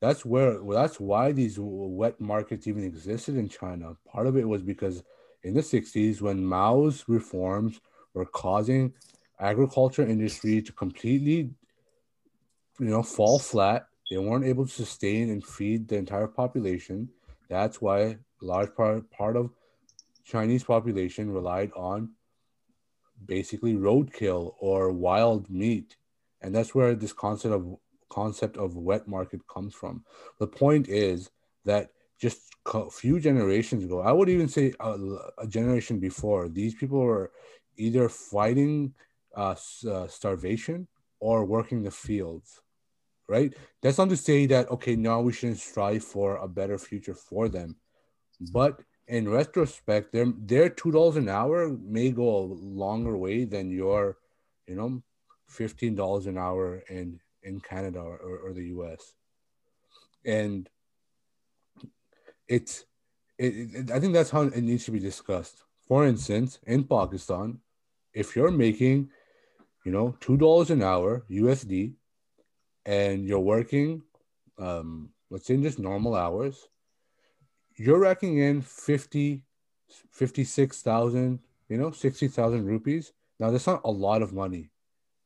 that's 0.05 0.25
where 0.25 0.59
that's 0.71 1.01
why 1.01 1.33
these 1.33 1.57
wet 1.59 2.21
markets 2.21 2.67
even 2.67 2.85
existed 2.85 3.37
in 3.37 3.49
China. 3.49 3.97
Part 4.07 4.27
of 4.27 4.37
it 4.37 4.47
was 4.47 4.62
because 4.62 5.03
in 5.43 5.55
the 5.55 5.61
60s 5.61 6.21
when 6.21 6.45
Mao's 6.45 7.05
reforms 7.09 7.81
were 8.12 8.27
causing 8.27 8.93
agriculture 9.40 10.07
industry 10.07 10.61
to 10.62 10.73
completely 10.73 11.51
you 12.79 12.90
know 12.93 13.03
fall 13.03 13.38
flat. 13.38 13.87
They 14.11 14.19
weren't 14.19 14.45
able 14.45 14.67
to 14.67 14.73
sustain 14.73 15.31
and 15.31 15.43
feed 15.45 15.88
the 15.88 15.97
entire 15.97 16.27
population. 16.27 17.09
That's 17.49 17.81
why 17.81 17.99
a 18.01 18.17
large 18.43 18.75
part 18.75 19.11
part 19.11 19.37
of 19.37 19.51
Chinese 20.25 20.64
population 20.64 21.31
relied 21.31 21.73
on 21.75 22.11
basically 23.25 23.75
roadkill 23.75 24.55
or 24.59 24.93
wild 24.93 25.49
meat. 25.49 25.97
And 26.43 26.55
that's 26.55 26.75
where 26.75 26.95
this 26.95 27.14
concept 27.14 27.55
of 27.55 27.79
concept 28.20 28.57
of 28.57 28.77
wet 28.77 29.05
market 29.09 29.40
comes 29.55 29.74
from. 29.74 30.05
The 30.38 30.46
point 30.46 30.88
is 30.88 31.31
that 31.64 31.90
just 32.20 32.38
a 32.72 32.90
few 32.90 33.20
generations 33.20 33.85
ago, 33.85 34.00
I 34.00 34.12
would 34.12 34.29
even 34.29 34.48
say 34.48 34.72
a, 34.81 34.92
a 35.38 35.46
generation 35.46 35.98
before, 35.98 36.48
these 36.48 36.74
people 36.74 37.00
were 37.00 37.33
either 37.77 38.09
fighting 38.09 38.94
uh, 39.37 39.57
uh, 39.90 40.07
starvation 40.07 40.87
or 41.20 41.44
working 41.44 41.83
the 41.83 41.90
fields, 41.90 42.61
right? 43.29 43.53
That's 43.83 43.98
not 43.98 44.11
to 44.11 44.16
say 44.16 44.46
that, 44.46 44.70
okay, 44.70 44.94
now 44.96 45.20
we 45.20 45.33
shouldn't 45.33 45.59
strive 45.59 46.05
for 46.05 46.37
a 46.37 46.48
better 46.48 46.79
future 46.79 47.14
for 47.14 47.48
them. 47.48 47.77
But 48.53 48.81
in 49.09 49.29
retrospect, 49.29 50.12
their, 50.12 50.27
their 50.38 50.70
$2 50.70 51.16
an 51.16 51.29
hour 51.29 51.77
may 51.98 52.11
go 52.11 52.29
a 52.29 52.50
longer 52.85 53.16
way 53.16 53.44
than 53.44 53.70
your, 53.70 54.18
you 54.66 54.77
know, 54.77 55.03
$15 55.50 56.27
an 56.27 56.38
hour 56.38 56.83
in, 56.88 57.20
in 57.44 57.61
Canada 57.61 58.00
or, 58.00 58.18
or 58.44 58.52
the 58.52 58.64
US. 58.76 59.14
And 60.24 60.68
it's, 62.48 62.85
it, 63.38 63.54
it, 63.74 63.90
I 63.90 64.00
think 64.00 64.12
that's 64.14 64.30
how 64.30 64.42
it 64.42 64.62
needs 64.62 64.85
to 64.87 64.90
be 64.90 64.98
discussed. 64.98 65.62
For 65.87 66.07
instance, 66.07 66.59
in 66.66 66.85
Pakistan, 66.85 67.59
if 68.12 68.35
you're 68.35 68.50
making, 68.50 69.11
you 69.85 69.92
know, 69.92 70.16
$2 70.20 70.70
an 70.70 70.83
hour 70.83 71.24
USD 71.30 71.94
and 72.87 73.26
you're 73.26 73.40
working, 73.40 74.02
um, 74.59 75.11
let's 75.30 75.46
say 75.46 75.54
in 75.54 75.62
just 75.62 75.78
normal 75.78 76.14
hours, 76.14 76.68
you're 77.76 77.98
racking 77.98 78.38
in 78.38 78.62
50, 78.62 79.42
56,000, 80.11 81.38
you 81.68 81.76
know, 81.76 81.90
60,000 81.90 82.64
rupees. 82.64 83.12
Now, 83.40 83.50
that's 83.50 83.66
not 83.66 83.80
a 83.85 83.90
lot 83.90 84.22
of 84.22 84.33
money. 84.33 84.70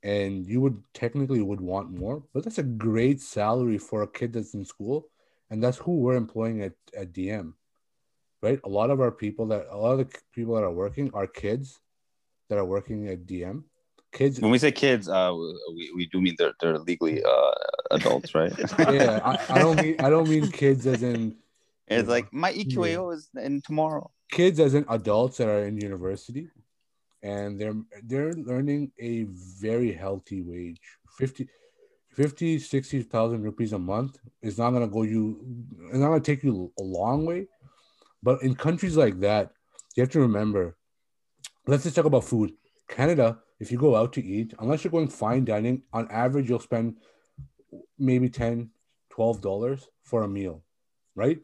And 0.03 0.47
you 0.47 0.61
would 0.61 0.81
technically 0.95 1.43
would 1.43 1.61
want 1.61 1.91
more, 1.91 2.23
but 2.33 2.45
that's 2.45 2.59
a 2.59 2.63
great 2.63 3.21
salary 3.21 3.79
for 3.79 4.03
a 4.03 4.07
kid 4.07 4.33
that's 4.33 4.55
in 4.55 4.65
school. 4.65 5.09
And 5.51 5.63
that's 5.63 5.79
who 5.79 5.97
we're 5.97 6.15
employing 6.15 6.63
at, 6.63 6.75
at 6.97 7.13
DM, 7.13 7.55
right? 8.43 8.61
A 8.65 8.69
lot 8.69 8.91
of 8.91 9.01
our 9.01 9.11
people 9.11 9.47
that, 9.47 9.67
a 9.71 9.77
lot 9.77 9.93
of 9.93 9.99
the 9.99 10.19
people 10.33 10.55
that 10.55 10.63
are 10.63 10.71
working 10.71 11.11
are 11.15 11.27
kids 11.27 11.81
that 12.49 12.59
are 12.59 12.65
working 12.65 13.09
at 13.09 13.27
DM. 13.27 13.65
Kids, 14.13 14.41
When 14.41 14.51
we 14.51 14.59
say 14.59 14.73
kids, 14.73 15.09
uh, 15.09 15.35
we, 15.75 15.93
we 15.95 16.07
do 16.07 16.21
mean 16.21 16.35
they're 16.39 16.55
they're 16.61 16.79
legally 16.79 17.23
uh 17.23 17.51
adults, 17.91 18.35
right? 18.35 18.53
yeah, 18.79 19.21
I, 19.23 19.39
I 19.51 19.59
don't 19.59 19.77
mean, 19.81 19.97
I 19.99 20.09
don't 20.09 20.29
mean 20.29 20.51
kids 20.51 20.87
as 20.87 21.03
in 21.03 21.37
It's 21.89 22.09
like 22.09 22.33
my 22.33 22.53
EQAO 22.53 23.15
is 23.15 23.29
in 23.37 23.61
tomorrow. 23.61 24.11
kids 24.31 24.61
as 24.61 24.73
in 24.75 24.87
adults 24.89 25.37
that 25.39 25.49
are 25.49 25.65
in 25.65 25.77
university 25.77 26.49
and 27.23 27.61
they're 27.61 27.77
they're 28.05 28.33
learning 28.33 28.93
a 28.99 29.25
very 29.61 29.93
healthy 29.93 30.43
wage. 30.43 30.81
50 31.17 31.49
50 32.11 32.59
60,000 32.59 33.43
rupees 33.43 33.73
a 33.73 33.79
month 33.79 34.19
is 34.43 34.59
not 34.59 34.71
going 34.71 34.83
to 34.83 34.93
go 34.93 35.03
you 35.03 35.41
it's 35.89 35.99
not 35.99 36.09
going 36.09 36.23
to 36.23 36.35
take 36.35 36.45
you 36.45 36.73
a 36.79 36.83
long 36.83 37.27
way. 37.27 37.47
But 38.23 38.43
in 38.43 38.55
countries 38.55 38.97
like 38.97 39.21
that 39.21 39.53
you 39.95 40.03
have 40.03 40.11
to 40.11 40.21
remember 40.21 40.77
let's 41.67 41.85
just 41.85 41.97
talk 41.97 42.05
about 42.05 42.25
food. 42.25 42.53
Canada 42.89 43.39
if 43.61 43.73
you 43.73 43.79
go 43.79 43.97
out 43.97 44.13
to 44.15 44.25
eat 44.25 44.55
unless 44.61 44.85
you're 44.85 44.91
going 44.91 45.09
fine 45.09 45.45
dining 45.45 45.83
on 45.93 46.09
average 46.11 46.49
you'll 46.49 46.61
spend 46.61 46.97
maybe 47.99 48.29
10 48.29 48.71
12 49.11 49.41
dollars 49.41 49.89
for 50.03 50.23
a 50.23 50.29
meal 50.29 50.63
right? 51.19 51.41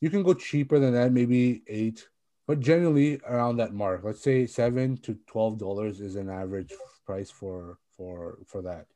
You 0.00 0.10
can 0.10 0.22
go 0.22 0.34
cheaper 0.34 0.78
than 0.78 0.92
that, 0.92 1.10
maybe 1.10 1.62
eight, 1.66 2.06
but 2.46 2.60
generally 2.60 3.20
around 3.26 3.56
that 3.56 3.72
mark. 3.72 4.02
Let's 4.04 4.22
say 4.22 4.46
seven 4.46 4.96
to 4.98 5.18
twelve 5.26 5.58
dollars 5.58 6.00
is 6.00 6.16
an 6.16 6.28
average 6.28 6.72
price 7.06 7.30
for 7.30 7.78
for 7.96 8.38
for 8.46 8.62
that. 8.62 8.86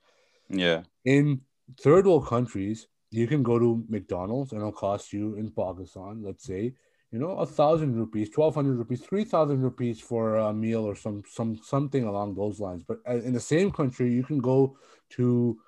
Yeah. 0.49 0.83
In 1.05 1.41
third 1.81 2.07
world 2.07 2.27
countries, 2.27 2.89
you 3.11 3.27
can 3.27 3.43
go 3.43 3.59
to 3.59 3.85
McDonald's 3.89 4.53
and 4.53 4.61
it'll 4.61 4.73
cost 4.73 5.13
you 5.13 5.35
in 5.37 5.51
Pakistan, 5.51 6.23
let's 6.23 6.45
say, 6.45 6.75
you 7.11 7.19
know, 7.19 7.33
a 7.39 7.47
thousand 7.47 7.97
rupees, 7.97 8.31
twelve 8.31 8.55
hundred 8.55 8.77
rupees, 8.77 9.01
three 9.01 9.25
thousand 9.25 9.63
rupees 9.63 10.01
for 10.01 10.37
a 10.37 10.53
meal 10.53 10.85
or 10.85 10.95
some 10.95 11.23
some 11.29 11.57
something 11.63 12.05
along 12.05 12.35
those 12.35 12.61
lines. 12.61 12.83
But 12.83 12.99
in 13.07 13.33
the 13.33 13.41
same 13.41 13.71
country, 13.71 14.13
you 14.13 14.25
can 14.25 14.39
go 14.39 14.77
to 15.11 15.59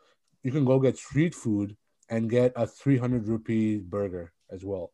you 0.43 0.53
can 0.53 0.64
go 0.64 0.79
get 0.79 0.97
street 0.97 1.35
food 1.35 1.77
and 2.09 2.31
get 2.31 2.53
a 2.57 2.67
three 2.67 2.97
hundred 2.97 3.29
rupee 3.29 3.79
burger 3.79 4.33
as 4.51 4.64
well 4.64 4.93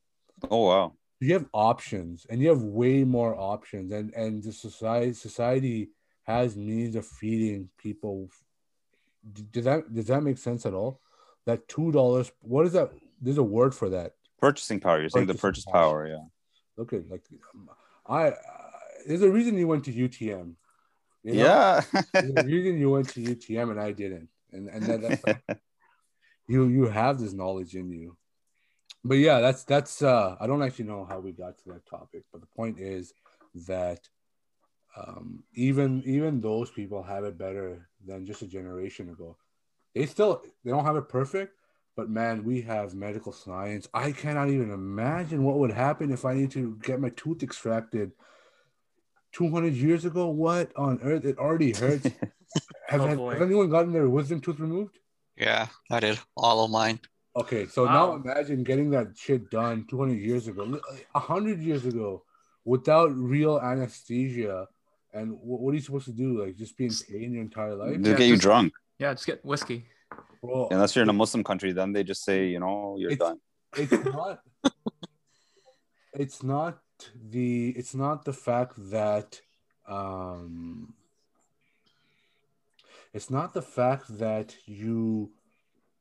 Oh 0.51 0.67
wow. 0.67 0.93
You 1.21 1.33
have 1.33 1.47
options 1.53 2.27
and 2.29 2.41
you 2.41 2.49
have 2.49 2.63
way 2.63 3.05
more 3.05 3.35
options 3.39 3.93
and 3.93 4.13
and 4.15 4.43
the 4.43 4.53
society 4.53 5.13
society 5.13 5.91
has 6.25 6.57
means 6.57 6.97
of 6.97 7.07
feeding 7.07 7.69
people 7.79 8.29
does 9.53 9.65
that 9.65 9.95
does 9.95 10.07
that 10.07 10.23
make 10.23 10.39
sense 10.39 10.67
at 10.67 10.75
all 10.75 11.01
that 11.47 11.67
two 11.69 11.93
dollars 11.93 12.31
what 12.41 12.67
is 12.67 12.73
that 12.73 12.91
there's 13.21 13.39
a 13.39 13.43
word 13.43 13.75
for 13.75 13.89
that 13.91 14.13
Purchasing 14.41 14.79
power. 14.79 15.01
You're 15.01 15.09
saying 15.09 15.27
the 15.27 15.33
Purchasing 15.33 15.49
purchase 15.49 15.65
power. 15.65 16.07
power. 16.07 16.09
Yeah. 16.09 16.83
okay 16.83 17.03
like 17.09 17.23
i 18.07 18.29
uh, 18.29 18.35
there's 19.07 19.23
a 19.23 19.31
reason 19.31 19.57
you 19.57 19.69
went 19.69 19.85
to 19.85 19.93
utm 19.93 20.55
you 21.23 21.35
know? 21.35 21.45
Yeah. 21.45 21.81
there's 22.13 22.37
a 22.37 22.45
reason 22.45 22.79
you 22.79 22.91
went 22.91 23.09
to 23.11 23.21
utm 23.21 23.71
and 23.71 23.81
i 23.81 23.93
didn't 23.93 24.29
and 24.53 24.69
and 24.69 24.83
that, 24.85 25.01
that's 25.01 25.27
like, 25.27 25.43
you 26.49 26.67
you 26.69 26.87
have 26.87 27.19
this 27.19 27.33
knowledge 27.33 27.75
in 27.75 27.91
you 27.91 28.17
but 29.05 29.15
yeah 29.15 29.41
that's 29.41 29.65
that's 29.65 30.03
uh 30.03 30.37
i 30.41 30.47
don't 30.47 30.63
actually 30.63 30.85
know 30.87 31.05
how 31.05 31.19
we 31.19 31.33
got 31.33 31.57
to 31.59 31.65
that 31.69 31.87
topic 31.87 32.23
but 32.33 32.41
the 32.41 32.47
point 32.47 32.79
is 32.79 33.13
that 33.55 34.09
um 34.97 35.43
even 35.55 36.03
even 36.07 36.41
those 36.41 36.71
people 36.71 37.03
have 37.03 37.25
it 37.25 37.37
better 37.39 37.89
than 38.07 38.25
just 38.27 38.43
a 38.43 38.47
generation 38.47 39.09
ago. 39.11 39.37
They 39.95 40.07
still 40.07 40.43
they 40.65 40.71
don't 40.71 40.85
have 40.85 40.97
it 40.97 41.09
perfect 41.09 41.55
but 41.97 42.09
man 42.11 42.45
we 42.45 42.61
have 42.63 42.95
medical 42.95 43.33
science. 43.33 43.89
I 43.95 44.13
cannot 44.13 44.49
even 44.51 44.71
imagine 44.71 45.45
what 45.45 45.59
would 45.59 45.71
happen 45.73 46.11
if 46.13 46.25
i 46.25 46.35
need 46.35 46.51
to 46.53 46.77
get 46.83 47.01
my 47.01 47.11
tooth 47.11 47.43
extracted 47.43 48.13
200 49.33 49.75
years 49.75 50.05
ago. 50.05 50.29
What 50.29 50.73
on 50.77 51.01
earth? 51.03 51.25
It 51.25 51.39
already 51.39 51.73
hurts. 51.73 52.09
Have, 52.89 53.01
Oh, 53.01 53.07
have- 53.07 53.19
has 53.19 53.41
anyone 53.41 53.69
gotten 53.71 53.93
their 53.93 54.09
wisdom 54.09 54.41
tooth 54.41 54.61
removed? 54.61 54.99
Yeah, 55.37 55.69
I 55.91 56.01
did. 56.01 56.19
All 56.37 56.65
of 56.65 56.71
mine. 56.71 57.01
Okay, 57.37 57.67
so 57.67 57.85
now 57.85 58.15
imagine 58.15 58.63
getting 58.63 58.91
that 58.91 59.09
shit 59.17 59.51
done 59.51 59.87
200 59.89 60.15
years 60.19 60.47
ago, 60.47 60.63
li- 60.63 60.81
100 61.13 61.61
years 61.61 61.85
ago, 61.85 62.23
without 62.65 63.11
real 63.17 63.59
anesthesia. 63.61 64.69
And 65.13 65.37
what 65.41 65.73
are 65.73 65.75
you 65.75 65.81
supposed 65.81 66.07
to 66.07 66.13
do? 66.13 66.43
Like 66.45 66.57
just 66.57 66.77
be 66.77 66.87
in 66.87 66.93
pain 67.11 67.33
your 67.33 67.43
entire 67.43 67.75
life? 67.75 67.97
They'll 68.01 68.13
Yeah, 68.13 68.19
get 68.19 68.27
you 68.29 68.35
just- 68.35 68.43
drunk. 68.43 68.73
Yeah, 68.99 69.13
just 69.15 69.27
get 69.27 69.45
whiskey. 69.45 69.87
Bro, 70.41 70.69
Unless 70.71 70.95
you're 70.95 71.03
in 71.03 71.09
a 71.09 71.13
Muslim 71.13 71.43
country, 71.43 71.73
then 71.73 71.93
they 71.93 72.05
just 72.05 72.23
say, 72.25 72.47
you 72.47 72.61
know, 72.61 72.97
you're 72.99 73.11
It's- 73.11 73.29
done. 73.29 73.41
it's 73.77 73.93
not. 74.15 74.41
it's 76.13 76.43
not 76.43 76.79
the. 77.31 77.71
It's 77.71 77.95
not 77.95 78.25
the 78.25 78.33
fact 78.33 78.75
that. 78.91 79.41
Um. 79.89 80.95
It's 83.13 83.31
not 83.31 83.53
the 83.55 83.63
fact 83.63 84.19
that 84.19 84.57
you, 84.67 85.31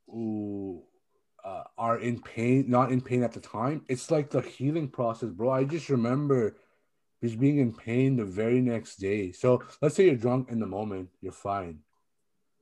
ooh, 0.09 0.81
uh, 1.43 1.63
are 1.77 1.99
in 1.99 2.21
pain, 2.21 2.65
not 2.69 2.91
in 2.91 3.01
pain 3.01 3.23
at 3.23 3.33
the 3.33 3.39
time. 3.39 3.83
It's 3.87 4.09
like 4.09 4.29
the 4.29 4.41
healing 4.41 4.87
process, 4.87 5.29
bro. 5.29 5.49
I 5.49 5.63
just 5.65 5.89
remember 5.89 6.55
just 7.21 7.39
being 7.39 7.59
in 7.59 7.73
pain 7.73 8.15
the 8.15 8.25
very 8.25 8.61
next 8.61 8.97
day. 8.97 9.31
So 9.31 9.63
let's 9.81 9.95
say 9.95 10.05
you're 10.05 10.15
drunk 10.15 10.49
in 10.49 10.59
the 10.59 10.65
moment, 10.65 11.09
you're 11.21 11.31
fine. 11.31 11.79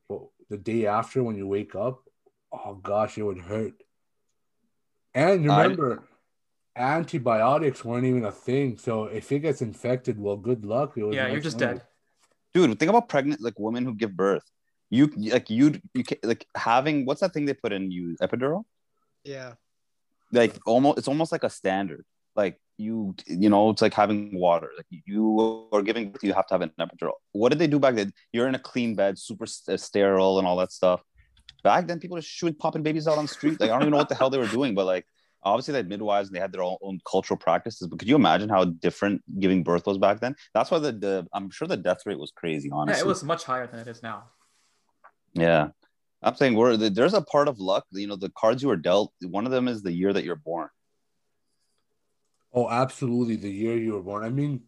But 0.09 0.21
the 0.49 0.57
day 0.57 0.87
after, 0.87 1.23
when 1.23 1.37
you 1.37 1.47
wake 1.47 1.75
up, 1.75 2.03
oh 2.51 2.75
gosh, 2.75 3.17
it 3.17 3.23
would 3.23 3.39
hurt. 3.39 3.73
And 5.13 5.51
I- 5.51 5.63
remember, 5.63 6.07
antibiotics 6.75 7.83
weren't 7.83 8.05
even 8.05 8.25
a 8.25 8.31
thing. 8.31 8.77
So 8.77 9.05
if 9.05 9.31
it 9.31 9.39
gets 9.39 9.61
infected, 9.61 10.19
well, 10.19 10.37
good 10.37 10.65
luck. 10.65 10.93
It 10.97 11.03
was 11.03 11.15
Yeah, 11.15 11.27
you're 11.27 11.39
just 11.39 11.59
longer. 11.59 11.75
dead. 11.75 11.87
Dude, 12.53 12.79
think 12.79 12.89
about 12.89 13.09
pregnant 13.09 13.41
like 13.41 13.59
women 13.59 13.85
who 13.85 13.93
give 13.93 14.15
birth. 14.15 14.43
You 14.91 15.07
like 15.35 15.49
you 15.49 15.79
you 15.93 16.03
ca- 16.03 16.19
like 16.21 16.45
having 16.55 17.05
what's 17.05 17.21
that 17.21 17.33
thing 17.33 17.45
they 17.45 17.53
put 17.53 17.71
in 17.71 17.89
you 17.91 18.15
epidural? 18.21 18.65
Yeah. 19.23 19.53
Like 20.31 20.59
almost 20.65 20.99
it's 20.99 21.07
almost 21.07 21.31
like 21.31 21.45
a 21.45 21.49
standard. 21.49 22.05
Like 22.35 22.59
you 22.77 23.15
you 23.25 23.49
know 23.49 23.69
it's 23.69 23.81
like 23.81 23.93
having 23.93 24.37
water. 24.37 24.69
Like 24.75 24.85
you 24.89 25.67
are 25.71 25.81
giving 25.81 26.13
you 26.21 26.33
have 26.33 26.45
to 26.47 26.53
have 26.55 26.61
an 26.61 26.73
epidural. 26.79 27.13
What 27.31 27.49
did 27.49 27.59
they 27.59 27.67
do 27.67 27.79
back 27.79 27.95
then? 27.95 28.11
You're 28.33 28.49
in 28.49 28.55
a 28.55 28.59
clean 28.59 28.95
bed, 28.95 29.17
super 29.17 29.45
st- 29.45 29.75
uh, 29.75 29.77
sterile 29.77 30.39
and 30.39 30.47
all 30.47 30.57
that 30.57 30.73
stuff. 30.73 31.01
Back 31.63 31.87
then, 31.87 31.99
people 31.99 32.15
were 32.15 32.21
shooting 32.21 32.55
popping 32.55 32.83
babies 32.83 33.07
out 33.07 33.17
on 33.17 33.25
the 33.25 33.33
street. 33.33 33.59
Like 33.61 33.69
I 33.69 33.73
don't 33.73 33.83
even 33.83 33.91
know 33.91 33.97
what 33.97 34.09
the 34.09 34.15
hell 34.15 34.29
they 34.29 34.39
were 34.39 34.47
doing, 34.47 34.75
but 34.75 34.85
like 34.85 35.05
obviously 35.43 35.71
they 35.71 35.79
had 35.79 35.89
midwives 35.89 36.29
and 36.29 36.35
they 36.35 36.39
had 36.39 36.51
their 36.51 36.63
own, 36.63 36.77
own 36.81 36.99
cultural 37.09 37.37
practices. 37.37 37.87
But 37.87 37.99
could 37.99 38.09
you 38.09 38.15
imagine 38.15 38.49
how 38.49 38.65
different 38.65 39.21
giving 39.39 39.63
birth 39.63 39.85
was 39.85 39.97
back 39.97 40.19
then? 40.19 40.35
That's 40.53 40.71
why 40.71 40.79
the, 40.79 40.91
the 40.91 41.27
I'm 41.33 41.49
sure 41.49 41.67
the 41.67 41.77
death 41.77 41.99
rate 42.05 42.19
was 42.19 42.31
crazy. 42.31 42.69
Honestly, 42.71 42.99
Yeah, 42.99 43.05
it 43.05 43.07
was 43.07 43.23
much 43.23 43.43
higher 43.45 43.67
than 43.67 43.79
it 43.79 43.87
is 43.87 44.03
now. 44.03 44.25
Yeah. 45.33 45.69
I'm 46.23 46.35
saying 46.35 46.55
we're 46.55 46.77
there's 46.77 47.13
a 47.13 47.21
part 47.21 47.47
of 47.47 47.59
luck, 47.59 47.85
you 47.91 48.07
know, 48.07 48.15
the 48.15 48.31
cards 48.37 48.61
you 48.61 48.69
were 48.69 48.75
dealt, 48.75 49.13
one 49.21 49.45
of 49.45 49.51
them 49.51 49.67
is 49.67 49.81
the 49.81 49.91
year 49.91 50.13
that 50.13 50.23
you're 50.23 50.35
born. 50.35 50.69
Oh, 52.53 52.69
absolutely. 52.69 53.37
The 53.37 53.49
year 53.49 53.77
you 53.77 53.93
were 53.93 54.03
born. 54.03 54.23
I 54.23 54.29
mean, 54.29 54.61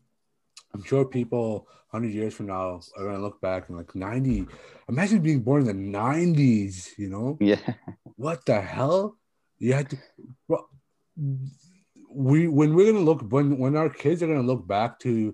I'm 0.74 0.84
sure 0.84 1.05
people 1.05 1.68
100 1.91 2.14
years 2.14 2.34
from 2.34 2.47
now 2.47 2.80
are 2.97 3.03
going 3.03 3.16
to 3.16 3.22
look 3.22 3.41
back 3.41 3.68
and 3.68 3.78
like 3.78 3.93
90. 3.93 4.47
Imagine 4.89 5.20
being 5.20 5.41
born 5.41 5.68
in 5.68 5.91
the 5.91 5.97
90s, 5.97 6.97
you 6.97 7.09
know? 7.09 7.38
Yeah. 7.39 7.57
What 8.16 8.45
the 8.45 8.61
hell? 8.61 9.18
You 9.59 9.74
had 9.74 9.89
to. 9.91 9.97
Bro, 10.47 10.66
we 12.09 12.47
when 12.47 12.76
we're 12.76 12.91
gonna 12.91 13.03
look 13.03 13.22
when 13.32 13.57
when 13.57 13.76
our 13.76 13.89
kids 13.89 14.22
are 14.22 14.28
gonna 14.28 14.41
look 14.41 14.68
back 14.68 14.99
to 14.99 15.34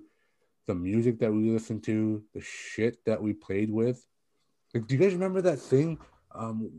the 0.66 0.74
music 0.74 1.18
that 1.20 1.32
we 1.32 1.50
listened 1.50 1.82
to, 1.84 2.22
the 2.32 2.40
shit 2.40 3.04
that 3.06 3.22
we 3.22 3.32
played 3.32 3.70
with. 3.70 4.04
Like, 4.74 4.86
do 4.86 4.94
you 4.94 5.00
guys 5.00 5.12
remember 5.12 5.40
that 5.42 5.58
thing? 5.58 5.98
Um, 6.34 6.70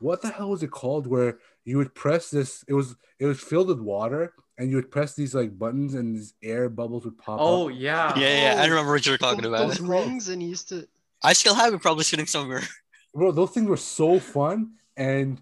what 0.00 0.22
the 0.22 0.28
hell 0.30 0.50
was 0.50 0.62
it 0.62 0.70
called? 0.70 1.06
Where 1.06 1.38
you 1.64 1.76
would 1.78 1.94
press 1.94 2.30
this? 2.30 2.64
It 2.68 2.74
was 2.74 2.96
it 3.18 3.26
was 3.26 3.40
filled 3.40 3.68
with 3.68 3.80
water, 3.80 4.32
and 4.56 4.70
you 4.70 4.76
would 4.76 4.90
press 4.90 5.14
these 5.14 5.34
like 5.34 5.58
buttons, 5.58 5.94
and 5.94 6.14
these 6.16 6.34
air 6.42 6.68
bubbles 6.68 7.04
would 7.04 7.18
pop 7.18 7.38
Oh 7.40 7.68
up. 7.68 7.74
yeah. 7.76 8.18
Yeah, 8.18 8.54
yeah, 8.54 8.62
I 8.62 8.66
Oh, 8.66 8.70
remember 8.70 8.92
what 8.92 9.04
you 9.04 9.12
were 9.12 9.18
talking 9.18 9.42
Those- 9.42 9.52
about. 9.60 9.68
Those 9.68 9.80
rings 9.80 10.28
and 10.28 10.40
he 10.42 10.48
used 10.48 10.68
to. 10.70 10.86
I 11.22 11.34
still 11.34 11.54
have 11.54 11.74
it, 11.74 11.82
probably 11.82 12.04
sitting 12.04 12.26
somewhere. 12.26 12.62
Bro, 13.14 13.32
those 13.32 13.50
things 13.50 13.68
were 13.68 13.76
so 13.76 14.18
fun, 14.20 14.70
and 14.96 15.38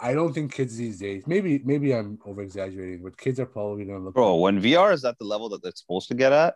I 0.00 0.14
don't 0.14 0.32
think 0.32 0.52
kids 0.54 0.76
these 0.76 0.98
days. 1.00 1.24
Maybe 1.26 1.60
maybe 1.64 1.92
I'm 1.94 2.18
over 2.24 2.40
exaggerating, 2.42 3.02
but 3.02 3.18
kids 3.18 3.38
are 3.40 3.46
probably 3.46 3.84
gonna 3.84 3.98
look. 4.04 4.14
Bro, 4.14 4.36
when 4.36 4.60
VR 4.62 4.92
is 4.94 5.04
at 5.04 5.18
the 5.18 5.24
level 5.24 5.48
that 5.50 5.60
it's 5.64 5.80
supposed 5.80 6.08
to 6.08 6.14
get 6.14 6.32
at, 6.32 6.54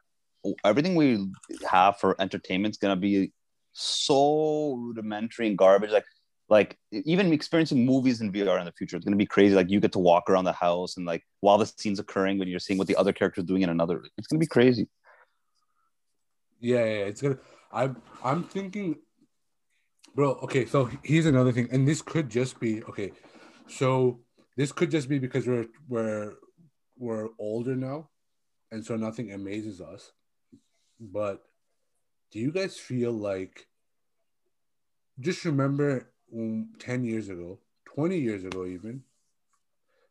everything 0.64 0.94
we 0.94 1.26
have 1.70 1.98
for 1.98 2.14
entertainment 2.20 2.72
is 2.74 2.78
gonna 2.78 2.96
be 2.96 3.32
so 3.76 4.74
rudimentary 4.74 5.48
and 5.48 5.58
garbage. 5.58 5.90
Like, 5.90 6.04
like 6.48 6.78
even 6.92 7.32
experiencing 7.32 7.84
movies 7.84 8.20
in 8.20 8.32
VR 8.32 8.58
in 8.58 8.64
the 8.64 8.72
future, 8.72 8.96
it's 8.96 9.04
gonna 9.04 9.16
be 9.16 9.26
crazy. 9.26 9.54
Like 9.54 9.70
you 9.70 9.80
get 9.80 9.92
to 9.92 9.98
walk 9.98 10.30
around 10.30 10.44
the 10.44 10.52
house 10.52 10.96
and 10.96 11.04
like 11.04 11.22
while 11.40 11.58
the 11.58 11.66
scene's 11.66 11.98
occurring, 11.98 12.38
when 12.38 12.48
you're 12.48 12.60
seeing 12.60 12.78
what 12.78 12.86
the 12.86 12.96
other 12.96 13.12
character's 13.12 13.44
doing 13.44 13.62
in 13.62 13.68
another, 13.68 14.04
it's 14.16 14.28
gonna 14.28 14.40
be 14.40 14.46
crazy. 14.46 14.88
Yeah, 16.60 16.84
yeah, 16.84 17.04
it's 17.04 17.20
gonna. 17.20 17.38
I'm 17.72 18.00
I'm 18.24 18.44
thinking, 18.44 18.96
bro. 20.14 20.32
Okay, 20.42 20.64
so 20.66 20.88
here's 21.02 21.26
another 21.26 21.52
thing, 21.52 21.68
and 21.70 21.86
this 21.86 22.00
could 22.00 22.30
just 22.30 22.58
be 22.60 22.82
okay. 22.84 23.12
So 23.68 24.20
this 24.56 24.72
could 24.72 24.90
just 24.90 25.08
be 25.08 25.18
because 25.18 25.46
we're 25.46 25.66
we're 25.88 26.34
we're 26.96 27.28
older 27.38 27.76
now, 27.76 28.08
and 28.70 28.86
so 28.86 28.96
nothing 28.96 29.32
amazes 29.32 29.80
us. 29.80 30.12
But 30.98 31.42
do 32.30 32.38
you 32.38 32.52
guys 32.52 32.76
feel 32.76 33.12
like? 33.12 33.66
Just 35.18 35.44
remember, 35.44 36.12
um, 36.34 36.70
ten 36.78 37.04
years 37.04 37.28
ago, 37.28 37.58
twenty 37.84 38.18
years 38.18 38.44
ago, 38.44 38.66
even 38.66 39.02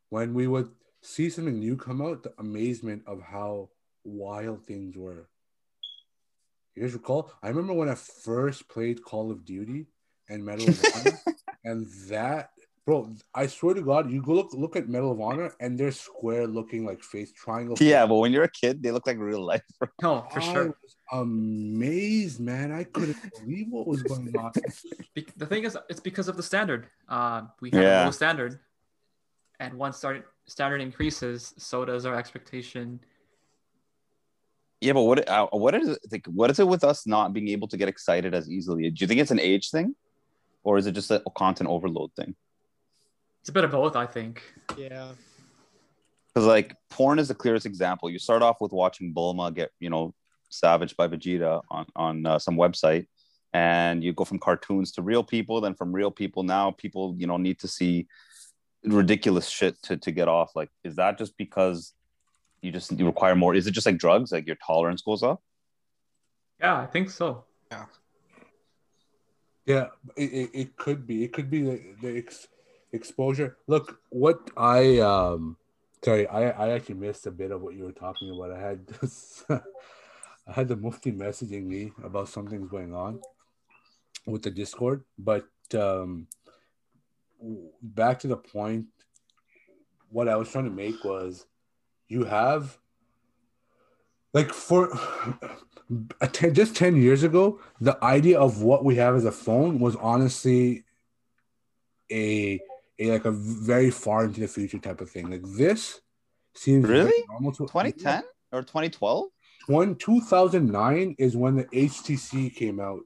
when 0.09 0.33
we 0.33 0.47
would 0.47 0.69
see 1.01 1.29
something 1.29 1.59
new 1.59 1.75
come 1.75 2.01
out, 2.01 2.23
the 2.23 2.33
amazement 2.39 3.03
of 3.05 3.21
how 3.21 3.69
wild 4.03 4.65
things 4.65 4.97
were. 4.97 5.27
You 6.75 6.83
guys 6.83 6.93
recall? 6.93 7.31
I 7.43 7.49
remember 7.49 7.73
when 7.73 7.89
I 7.89 7.95
first 7.95 8.67
played 8.67 9.03
Call 9.03 9.31
of 9.31 9.45
Duty 9.45 9.87
and 10.29 10.43
Medal 10.43 10.69
of 10.69 10.85
Honor, 10.95 11.19
and 11.63 11.87
that, 12.09 12.51
bro, 12.85 13.09
I 13.33 13.47
swear 13.47 13.73
to 13.73 13.81
God, 13.81 14.11
you 14.11 14.21
go 14.21 14.33
look 14.33 14.53
look 14.53 14.75
at 14.75 14.87
Medal 14.87 15.11
of 15.11 15.19
Honor, 15.19 15.53
and 15.59 15.77
they're 15.77 15.91
square 15.91 16.45
looking 16.47 16.85
like 16.85 17.01
face 17.03 17.31
triangle. 17.33 17.75
Yeah, 17.79 18.05
but 18.05 18.15
when 18.15 18.31
you're 18.31 18.43
a 18.43 18.49
kid, 18.49 18.81
they 18.83 18.91
look 18.91 19.07
like 19.07 19.17
real 19.17 19.43
life. 19.43 19.63
No, 20.01 20.25
for 20.31 20.39
I 20.39 20.53
sure. 20.53 20.65
was 20.67 20.95
amazed, 21.11 22.39
man. 22.39 22.71
I 22.71 22.83
couldn't 22.83 23.17
believe 23.39 23.67
what 23.69 23.87
was 23.87 24.03
going 24.03 24.35
on. 24.37 24.51
Be- 25.15 25.27
the 25.35 25.45
thing 25.45 25.63
is, 25.63 25.77
it's 25.89 25.99
because 25.99 26.27
of 26.27 26.37
the 26.37 26.43
standard. 26.43 26.87
Uh, 27.09 27.43
we 27.61 27.71
have 27.71 27.81
Yeah. 27.81 28.03
a 28.03 28.05
low 28.05 28.11
standard, 28.11 28.59
and 29.59 29.73
once 29.73 29.97
start, 29.97 30.25
standard 30.47 30.81
increases, 30.81 31.53
so 31.57 31.85
does 31.85 32.05
our 32.05 32.15
expectation. 32.15 32.99
Yeah, 34.81 34.93
but 34.93 35.03
what 35.03 35.27
uh, 35.27 35.47
what 35.47 35.73
is 35.73 35.87
it, 35.89 35.99
like, 36.11 36.25
what 36.27 36.51
is 36.51 36.59
it 36.59 36.67
with 36.67 36.83
us 36.83 37.07
not 37.07 37.33
being 37.33 37.47
able 37.47 37.67
to 37.69 37.77
get 37.77 37.87
excited 37.89 38.35
as 38.35 38.47
easily? 38.49 38.89
Do 38.91 39.03
you 39.03 39.07
think 39.07 39.19
it's 39.21 39.31
an 39.31 39.39
age 39.39 39.71
thing, 39.71 39.95
or 40.63 40.77
is 40.77 40.85
it 40.85 40.91
just 40.91 41.09
a 41.09 41.23
content 41.35 41.69
overload 41.69 42.11
thing? 42.15 42.35
It's 43.45 43.51
a 43.51 43.53
bit 43.53 43.63
of 43.63 43.69
both, 43.69 43.95
I 43.95 44.07
think. 44.07 44.41
Yeah. 44.75 45.09
Because 46.33 46.47
like 46.47 46.75
porn 46.89 47.19
is 47.19 47.27
the 47.27 47.35
clearest 47.35 47.67
example. 47.67 48.09
You 48.09 48.17
start 48.17 48.41
off 48.41 48.59
with 48.59 48.71
watching 48.71 49.13
Bulma 49.13 49.53
get 49.53 49.69
you 49.79 49.91
know 49.91 50.15
savaged 50.49 50.97
by 50.97 51.07
Vegeta 51.07 51.61
on 51.69 51.85
on 51.95 52.25
uh, 52.25 52.39
some 52.39 52.55
website, 52.57 53.05
and 53.53 54.03
you 54.03 54.13
go 54.13 54.25
from 54.25 54.39
cartoons 54.39 54.93
to 54.93 55.03
real 55.03 55.23
people. 55.23 55.61
Then 55.61 55.75
from 55.75 55.93
real 55.93 56.09
people, 56.09 56.41
now 56.41 56.71
people 56.71 57.13
you 57.19 57.27
know 57.27 57.37
need 57.37 57.59
to 57.59 57.67
see 57.67 58.07
ridiculous 58.83 59.47
shit 59.47 59.79
to 59.83 59.97
to 59.97 60.11
get 60.11 60.27
off. 60.27 60.55
Like, 60.55 60.71
is 60.83 60.95
that 60.95 61.19
just 61.19 61.37
because 61.37 61.93
you 62.63 62.71
just 62.71 62.97
you 62.97 63.05
require 63.05 63.35
more? 63.35 63.53
Is 63.53 63.67
it 63.67 63.75
just 63.75 63.85
like 63.85 63.99
drugs? 63.99 64.31
Like 64.31 64.47
your 64.47 64.57
tolerance 64.65 65.03
goes 65.03 65.21
up? 65.21 65.39
Yeah, 66.59 66.81
I 66.81 66.87
think 66.87 67.11
so. 67.11 67.45
Yeah, 69.67 69.89
it, 70.15 70.33
it, 70.33 70.49
it 70.53 70.77
could 70.77 71.05
be. 71.05 71.23
It 71.23 71.33
could 71.33 71.49
be 71.49 71.61
the, 71.63 71.81
the 72.01 72.17
ex, 72.17 72.47
exposure. 72.95 73.57
Look, 73.67 73.99
what 74.09 74.49
I 74.57 74.99
um 74.99 75.57
sorry, 76.03 76.27
I, 76.27 76.49
I 76.49 76.69
actually 76.71 76.95
missed 76.95 77.27
a 77.27 77.31
bit 77.31 77.51
of 77.51 77.61
what 77.61 77.75
you 77.75 77.83
were 77.83 77.91
talking 77.91 78.29
about. 78.29 78.51
I 78.51 78.59
had 78.59 78.87
this, 78.87 79.43
I 79.49 80.51
had 80.51 80.67
the 80.67 80.75
Mufti 80.75 81.11
messaging 81.11 81.65
me 81.65 81.91
about 82.03 82.29
something's 82.29 82.69
going 82.69 82.93
on 82.93 83.19
with 84.25 84.43
the 84.43 84.51
Discord, 84.51 85.03
but 85.17 85.47
um 85.73 86.27
back 87.81 88.19
to 88.19 88.27
the 88.27 88.37
point 88.37 88.85
what 90.09 90.29
I 90.29 90.35
was 90.35 90.49
trying 90.49 90.65
to 90.65 90.71
make 90.71 91.03
was 91.03 91.45
you 92.07 92.23
have 92.23 92.77
like 94.33 94.53
for 94.53 94.97
ten, 96.31 96.53
just 96.53 96.75
10 96.75 97.01
years 97.01 97.23
ago 97.23 97.59
the 97.81 98.01
idea 98.03 98.39
of 98.39 98.61
what 98.61 98.83
we 98.83 98.95
have 98.95 99.15
as 99.15 99.25
a 99.25 99.31
phone 99.31 99.79
was 99.79 99.95
honestly 99.97 100.83
a, 102.11 102.59
a 102.99 103.11
like 103.11 103.25
a 103.25 103.31
very 103.31 103.91
far 103.91 104.25
into 104.25 104.39
the 104.41 104.47
future 104.47 104.79
type 104.79 105.01
of 105.01 105.09
thing 105.09 105.29
like 105.29 105.41
this 105.57 106.01
seems 106.53 106.87
Really? 106.87 107.23
normal 107.29 107.51
to 107.53 107.65
2010 107.67 108.23
or 108.51 108.61
2012? 108.61 109.25
when 109.67 109.95
2009 109.95 111.15
is 111.17 111.35
when 111.35 111.55
the 111.55 111.65
HTC 111.65 112.53
came 112.55 112.79
out, 112.79 113.01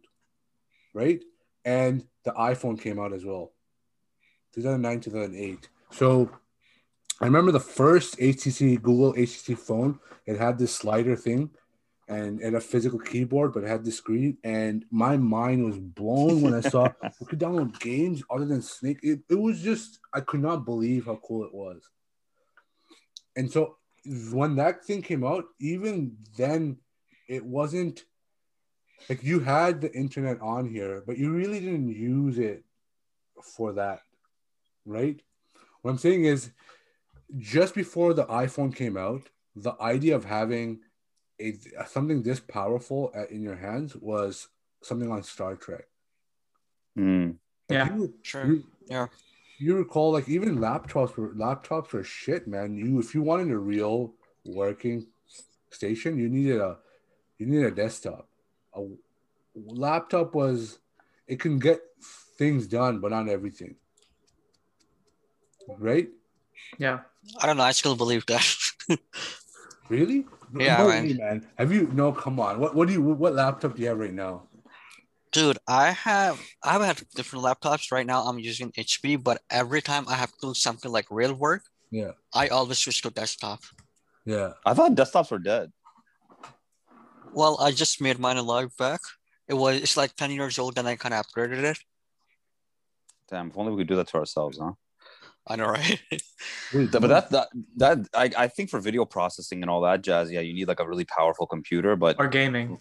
right? 0.94 1.24
And 1.66 2.06
the 2.26 2.32
iPhone 2.32 2.80
came 2.80 3.00
out 3.00 3.14
as 3.14 3.24
well. 3.26 3.54
2009, 4.56 5.00
2008. 5.02 5.70
So 5.92 6.30
I 7.22 7.26
remember 7.26 7.52
the 7.52 7.60
first 7.60 8.18
HTC 8.18 8.82
Google 8.82 9.14
HTC 9.14 9.58
phone. 9.58 10.00
It 10.26 10.38
had 10.38 10.58
this 10.60 10.76
slider 10.76 11.16
thing, 11.16 11.50
and 12.10 12.42
had 12.42 12.56
a 12.56 12.60
physical 12.60 13.00
keyboard, 13.00 13.54
but 13.54 13.64
it 13.64 13.68
had 13.68 13.86
the 13.86 13.92
screen. 13.92 14.38
And 14.44 14.84
my 14.90 15.16
mind 15.16 15.64
was 15.64 15.78
blown 15.78 16.42
when 16.42 16.56
I 16.56 16.62
saw 16.62 16.90
you 17.22 17.26
could 17.28 17.40
download 17.40 17.80
games 17.80 18.24
other 18.30 18.46
than 18.46 18.64
Snake. 18.64 19.00
It, 19.04 19.22
it 19.30 19.36
was 19.36 19.62
just 19.62 20.00
I 20.12 20.22
could 20.22 20.42
not 20.42 20.66
believe 20.66 21.06
how 21.06 21.20
cool 21.24 21.46
it 21.46 21.54
was. 21.54 21.88
And 23.36 23.50
so 23.52 23.78
when 24.32 24.56
that 24.56 24.84
thing 24.84 25.04
came 25.04 25.24
out, 25.24 25.46
even 25.60 26.18
then, 26.36 26.78
it 27.28 27.46
wasn't 27.46 28.04
like 29.08 29.24
you 29.24 29.40
had 29.40 29.80
the 29.80 29.94
internet 29.94 30.42
on 30.42 30.68
here, 30.68 31.04
but 31.06 31.18
you 31.18 31.32
really 31.32 31.60
didn't 31.60 31.90
use 31.90 32.40
it 32.40 32.64
for 33.44 33.74
that, 33.74 34.02
right? 34.86 35.22
What 35.84 35.92
I'm 35.92 35.98
saying 36.00 36.26
is, 36.26 36.50
just 37.38 37.76
before 37.76 38.16
the 38.16 38.26
iPhone 38.26 38.76
came 38.76 38.98
out, 38.98 39.22
the 39.56 39.76
idea 39.80 40.16
of 40.16 40.26
having 40.26 40.80
a 41.40 41.88
something 41.88 42.22
this 42.24 42.40
powerful 42.40 43.12
at, 43.16 43.32
in 43.32 43.42
your 43.42 43.56
hands 43.56 43.96
was 43.96 44.48
something 44.82 45.12
on 45.12 45.24
Star 45.24 45.56
Trek. 45.56 45.88
Mm. 46.98 47.38
Like, 47.70 47.78
Yeah. 47.78 47.96
you- 47.96 48.14
Sure. 48.22 48.46
you- 48.46 48.64
Yeah. 48.88 49.08
You 49.58 49.76
recall, 49.78 50.12
like 50.14 50.30
even 50.30 50.58
laptops 50.58 51.16
were 51.18 51.34
laptops 51.34 51.92
were 51.92 52.04
shit, 52.04 52.48
man. 52.48 52.76
You 52.78 53.00
if 53.00 53.14
you 53.14 53.22
wanted 53.22 53.52
a 53.52 53.58
real 53.58 54.14
working 54.46 55.08
station, 55.70 56.18
you 56.18 56.30
needed 56.30 56.60
a 56.62 56.78
you 57.38 57.46
needed 57.46 57.66
a 57.74 57.76
desktop. 57.76 58.28
A 58.74 58.82
laptop 59.56 60.34
was 60.34 60.80
it 61.28 61.40
can 61.40 61.60
get 61.60 61.82
things 62.38 62.68
done, 62.68 63.00
but 63.00 63.12
not 63.12 63.28
everything. 63.28 63.76
Right? 65.78 66.10
Yeah. 66.78 67.02
I 67.40 67.46
don't 67.46 67.58
know. 67.58 67.64
I 67.64 67.72
still 67.74 67.96
believe 67.96 68.26
that. 68.28 68.46
Really? 69.90 70.26
Yeah, 70.58 70.78
No 70.78 70.88
man. 70.88 71.04
way, 71.08 71.14
man. 71.14 71.48
Have 71.58 71.72
you? 71.72 71.88
No, 71.94 72.12
come 72.12 72.40
on. 72.40 72.60
What 72.60 72.76
what 72.76 72.88
do 72.88 72.94
you? 72.94 73.02
What 73.02 73.34
laptop 73.36 73.76
do 73.76 73.82
you 73.82 73.90
have 73.90 74.00
right 74.00 74.14
now? 74.14 74.44
Dude, 75.32 75.60
I 75.68 75.92
have 75.92 76.42
I 76.64 76.74
have 76.74 76.82
had 76.82 77.02
different 77.16 77.46
laptops. 77.46 77.92
Right 77.92 78.06
now, 78.06 78.24
I'm 78.24 78.40
using 78.40 78.72
HP, 78.72 79.22
but 79.24 79.42
every 79.52 79.82
time 79.82 80.06
I 80.08 80.16
have 80.16 80.32
to 80.32 80.48
do 80.48 80.54
something 80.56 80.92
like 80.92 81.06
real 81.12 81.34
work, 81.36 81.64
Yeah, 81.92 82.12
I 82.34 82.48
always 82.48 82.80
switch 82.80 83.02
to 83.04 83.12
desktop. 83.12 83.60
yeah. 84.26 84.54
I 84.66 84.74
thought 84.74 84.96
desktops 84.96 85.30
were 85.30 85.38
dead. 85.40 85.72
Well, 87.32 87.58
I 87.62 87.72
just 87.72 88.02
made 88.02 88.18
mine 88.18 88.38
alive 88.38 88.76
back. 88.78 89.02
It 89.48 89.54
was 89.54 89.78
it's 89.82 89.98
like 89.98 90.16
10 90.16 90.32
years 90.32 90.58
old 90.58 90.78
and 90.80 90.88
I 90.88 90.96
kind 90.96 91.14
of 91.14 91.26
upgraded 91.26 91.62
it. 91.64 91.78
Damn, 93.30 93.50
if 93.50 93.58
only 93.58 93.72
we 93.72 93.82
could 93.82 93.88
do 93.88 93.96
that 93.98 94.08
to 94.08 94.18
ourselves, 94.18 94.58
huh? 94.58 94.74
I 95.50 95.56
know, 95.56 95.66
right? 95.68 96.00
But 96.72 96.92
that 97.08 97.30
that 97.32 97.48
that 97.78 97.98
I, 98.14 98.30
I 98.38 98.48
think 98.48 98.70
for 98.70 98.80
video 98.80 99.04
processing 99.06 99.62
and 99.64 99.70
all 99.70 99.82
that 99.82 100.02
jazz, 100.04 100.32
yeah, 100.32 100.42
you 100.42 100.54
need 100.54 100.68
like 100.68 100.80
a 100.80 100.88
really 100.88 101.06
powerful 101.06 101.48
computer. 101.48 101.96
But 101.96 102.18
Or 102.20 102.28
gaming. 102.28 102.78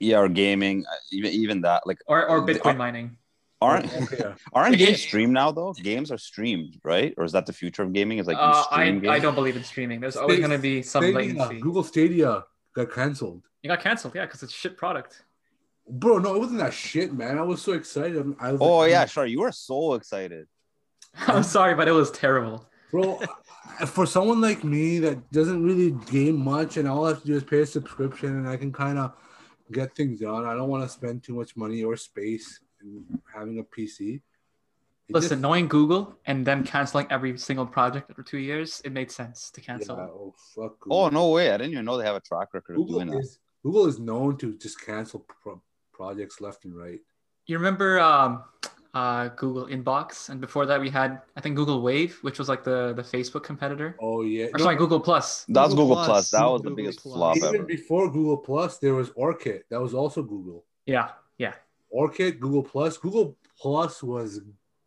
yeah, 0.00 0.18
or 0.18 0.28
gaming, 0.28 0.84
uh, 0.90 0.94
even 1.12 1.30
even 1.32 1.60
that, 1.62 1.86
like 1.86 1.98
Or 2.06 2.26
or 2.28 2.40
The- 2.46 2.54
Bitcoin 2.54 2.76
mining. 2.78 3.18
aren't 3.60 3.86
yeah. 4.18 4.34
aren't 4.52 4.76
games 4.78 5.02
streamed 5.02 5.34
now 5.34 5.50
though? 5.52 5.72
Games 5.74 6.10
are 6.10 6.18
streamed, 6.18 6.80
right? 6.84 7.12
Or 7.18 7.24
is 7.24 7.32
that 7.32 7.44
the 7.46 7.52
future 7.52 7.82
of 7.82 7.92
gaming? 7.92 8.18
Is 8.18 8.26
like 8.26 8.36
you 8.38 8.42
Uh, 8.42 8.64
I, 8.70 8.84
stream 8.88 9.10
I 9.10 9.18
don't 9.18 9.34
believe 9.34 9.56
in 9.56 9.64
streaming. 9.64 10.00
There's 10.00 10.16
always 10.16 10.38
going 10.38 10.50
to 10.50 10.58
be 10.58 10.82
some 10.82 11.02
Stadia, 11.02 11.18
latency. 11.18 11.60
Google 11.60 11.84
Stadia 11.84 12.44
got 12.74 12.90
canceled. 12.92 13.42
You 13.62 13.68
got 13.68 13.80
canceled, 13.80 14.14
yeah, 14.14 14.24
because 14.26 14.42
it's 14.42 14.52
shit 14.52 14.76
product. 14.76 15.24
Bro, 15.88 16.18
no, 16.18 16.34
it 16.34 16.38
wasn't 16.40 16.58
that 16.60 16.72
shit, 16.74 17.12
man. 17.12 17.38
I 17.38 17.42
was 17.42 17.60
so 17.62 17.72
excited. 17.72 18.24
I 18.40 18.52
was 18.52 18.60
Oh 18.60 18.78
like, 18.78 18.90
yeah, 18.90 19.04
sure. 19.06 19.24
You 19.26 19.40
were 19.40 19.52
so 19.52 19.94
excited. 19.94 20.46
I'm 21.26 21.42
sorry, 21.42 21.74
but 21.74 21.88
it 21.88 21.92
was 21.92 22.10
terrible. 22.10 22.68
bro. 22.90 23.20
For 23.86 24.06
someone 24.06 24.40
like 24.40 24.64
me 24.64 24.98
that 25.00 25.30
doesn't 25.32 25.62
really 25.62 25.90
game 26.10 26.42
much, 26.42 26.78
and 26.78 26.88
all 26.88 27.04
I 27.04 27.10
have 27.10 27.20
to 27.20 27.26
do 27.26 27.34
is 27.36 27.44
pay 27.44 27.60
a 27.60 27.66
subscription, 27.66 28.30
and 28.30 28.48
I 28.48 28.56
can 28.56 28.72
kind 28.72 28.98
of 28.98 29.12
get 29.70 29.94
things 29.94 30.20
done. 30.20 30.46
I 30.46 30.54
don't 30.54 30.68
want 30.70 30.82
to 30.82 30.88
spend 30.88 31.22
too 31.22 31.34
much 31.34 31.56
money 31.56 31.84
or 31.84 31.94
space 31.96 32.60
in 32.80 33.04
having 33.34 33.58
a 33.58 33.62
PC. 33.64 34.14
It 35.08 35.14
Listen, 35.14 35.28
just- 35.30 35.42
knowing 35.42 35.68
Google 35.68 36.16
and 36.24 36.46
them 36.46 36.64
canceling 36.64 37.06
every 37.10 37.36
single 37.38 37.66
project 37.66 38.08
after 38.10 38.22
two 38.22 38.38
years, 38.38 38.80
it 38.84 38.92
made 38.92 39.10
sense 39.10 39.50
to 39.50 39.60
yeah, 39.60 39.66
cancel. 39.66 39.96
oh 39.98 40.34
fuck. 40.54 40.80
Google. 40.80 40.98
Oh 40.98 41.08
no 41.10 41.28
way! 41.30 41.50
I 41.50 41.58
didn't 41.58 41.72
even 41.72 41.84
know 41.84 41.98
they 41.98 42.06
have 42.06 42.16
a 42.16 42.20
track 42.20 42.54
record 42.54 42.78
of 42.80 42.88
doing 42.88 43.06
Google 43.06 43.20
that. 43.20 43.24
is 43.26 43.38
Google 43.62 43.86
is 43.86 43.98
known 43.98 44.38
to 44.38 44.56
just 44.56 44.80
cancel 44.80 45.20
pro- 45.42 45.60
projects 45.92 46.40
left 46.40 46.64
and 46.64 46.74
right. 46.74 47.00
You 47.46 47.58
remember 47.58 48.00
um, 48.00 48.42
uh, 48.96 49.28
Google 49.42 49.66
Inbox, 49.76 50.30
and 50.30 50.40
before 50.46 50.64
that 50.70 50.80
we 50.84 50.90
had 51.00 51.10
I 51.36 51.40
think 51.42 51.52
Google 51.60 51.80
Wave, 51.88 52.12
which 52.26 52.38
was 52.40 52.48
like 52.52 52.62
the 52.70 52.78
the 53.00 53.02
Facebook 53.14 53.44
competitor. 53.50 53.88
Oh 54.00 54.22
yeah. 54.22 54.46
Or 54.54 54.58
sorry, 54.58 54.76
Google 54.76 55.00
Plus. 55.08 55.26
That 55.48 55.64
was 55.66 55.74
Google 55.74 55.88
Google 55.88 56.04
Plus. 56.04 56.30
Plus. 56.30 56.30
That 56.30 56.46
was 56.54 56.62
the 56.62 56.74
biggest 56.78 56.98
Plus. 57.02 57.14
flop 57.14 57.36
Even 57.36 57.54
ever. 57.56 57.64
before 57.64 58.04
Google 58.10 58.38
Plus, 58.48 58.78
there 58.84 58.94
was 59.00 59.08
Orkut. 59.24 59.62
That 59.70 59.80
was 59.86 59.92
also 59.94 60.22
Google. 60.22 60.64
Yeah, 60.86 61.08
yeah. 61.44 61.54
Orkut, 62.02 62.34
Google 62.44 62.62
Plus. 62.72 62.96
Google 62.96 63.36
Plus 63.60 64.02
was 64.02 64.40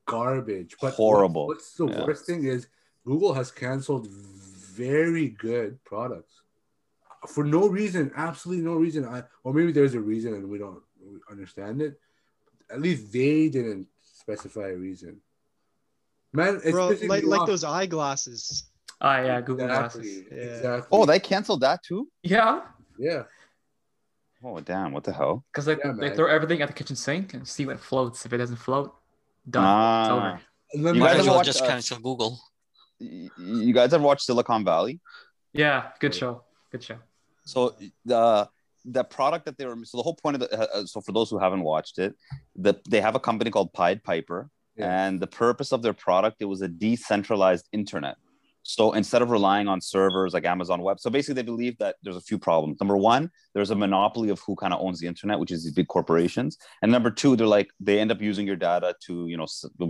garbage. 0.05 0.75
But 0.81 0.93
Horrible. 0.93 1.45
What's 1.47 1.73
the 1.75 1.87
Yeah. 1.87 2.05
worst 2.05 2.25
thing 2.25 2.41
is 2.55 2.67
Google 3.05 3.33
has 3.39 3.51
canceled 3.51 4.05
very 4.83 5.27
good 5.47 5.71
products 5.91 6.35
for 7.27 7.43
no 7.43 7.67
reason, 7.67 8.11
absolutely 8.15 8.63
no 8.63 8.75
reason. 8.75 9.05
I 9.05 9.23
or 9.43 9.53
maybe 9.53 9.71
there's 9.71 9.93
a 9.93 9.99
reason 10.13 10.33
and 10.33 10.49
we 10.49 10.57
don't 10.57 10.81
understand 11.29 11.81
it. 11.81 11.99
At 12.71 12.81
least 12.81 13.11
they 13.11 13.49
didn't 13.49 13.87
specify 14.33 14.69
a 14.69 14.75
reason. 14.75 15.17
Man, 16.33 16.55
it's 16.63 16.71
Bro, 16.71 16.93
like 17.07 17.23
like 17.23 17.47
those 17.47 17.63
eyeglasses. 17.63 18.65
Ah, 19.01 19.21
yeah, 19.21 19.41
Google 19.41 19.65
exactly, 19.65 20.01
Glasses. 20.01 20.23
Yeah. 20.31 20.37
exactly. 20.43 20.87
Oh, 20.91 21.05
they 21.05 21.19
canceled 21.19 21.61
that 21.61 21.81
too. 21.83 22.07
Yeah, 22.21 22.61
yeah. 22.97 23.23
Oh 24.43 24.59
damn! 24.59 24.91
What 24.91 25.03
the 25.03 25.13
hell? 25.13 25.43
because 25.51 25.65
they, 25.65 25.73
Yeah, 25.83 25.93
they 25.99 26.07
man. 26.09 26.15
throw 26.15 26.27
everything 26.27 26.61
at 26.61 26.67
the 26.67 26.73
kitchen 26.73 26.95
sink 26.95 27.33
and 27.33 27.47
see 27.47 27.65
what 27.65 27.79
floats. 27.79 28.25
If 28.25 28.31
it 28.33 28.37
doesn't 28.37 28.57
float, 28.57 28.93
done. 29.49 29.63
it's 29.63 30.09
Ah. 30.11 30.15
over. 30.15 30.41
And 30.71 30.95
You 30.97 31.01
guys 31.03 31.19
as 31.19 31.27
ever 31.27 31.35
watch, 31.37 31.45
just 31.45 31.61
uh, 31.63 31.67
cancel 31.67 31.97
Google. 31.99 32.39
You 32.99 33.73
guys 33.73 33.93
ever 33.93 34.03
watch 34.03 34.21
Silicon 34.21 34.63
Valley? 34.63 34.99
Yeah, 35.53 35.89
good 35.99 36.13
show. 36.13 36.43
Good 36.71 36.83
show. 36.83 36.97
So 37.43 37.75
the 38.05 38.47
the 38.85 39.03
product 39.03 39.45
that 39.45 39.57
they 39.57 39.65
were 39.65 39.75
so 39.83 39.97
the 39.97 40.03
whole 40.03 40.15
point 40.15 40.35
of 40.35 40.41
the 40.41 40.49
uh, 40.59 40.67
uh, 40.81 40.85
so 40.85 41.01
for 41.01 41.11
those 41.11 41.29
who 41.29 41.37
haven't 41.39 41.63
watched 41.63 41.99
it, 41.99 42.15
that 42.55 42.77
they 42.89 43.01
have 43.01 43.15
a 43.15 43.19
company 43.19 43.51
called 43.51 43.73
Pied 43.73 44.03
Piper, 44.03 44.49
Yeah. 44.75 45.05
and 45.05 45.19
the 45.19 45.27
purpose 45.27 45.71
of 45.73 45.81
their 45.81 45.93
product 45.93 46.37
it 46.41 46.45
was 46.45 46.61
a 46.61 46.67
decentralized 46.67 47.67
internet. 47.71 48.17
So 48.63 48.91
instead 48.93 49.21
of 49.21 49.31
relying 49.31 49.67
on 49.67 49.79
servers 49.81 50.33
like 50.33 50.45
Amazon 50.45 50.81
Web, 50.81 50.99
so 50.99 51.09
basically 51.09 51.35
they 51.41 51.49
believe 51.53 51.75
that 51.79 51.95
there's 52.03 52.17
a 52.17 52.21
few 52.29 52.37
problems. 52.37 52.77
Number 52.79 52.97
one, 52.97 53.31
there's 53.53 53.71
a 53.71 53.75
monopoly 53.75 54.29
of 54.29 54.39
who 54.45 54.55
kind 54.55 54.73
of 54.73 54.79
owns 54.81 54.99
the 54.99 55.07
internet, 55.07 55.39
which 55.39 55.51
is 55.51 55.63
these 55.63 55.73
big 55.73 55.87
corporations. 55.87 56.57
And 56.81 56.91
number 56.91 57.09
two, 57.09 57.35
they're 57.35 57.47
like 57.47 57.69
they 57.79 57.99
end 57.99 58.11
up 58.11 58.21
using 58.21 58.45
your 58.45 58.57
data 58.57 58.95
to 59.05 59.27
you 59.27 59.37
know 59.37 59.47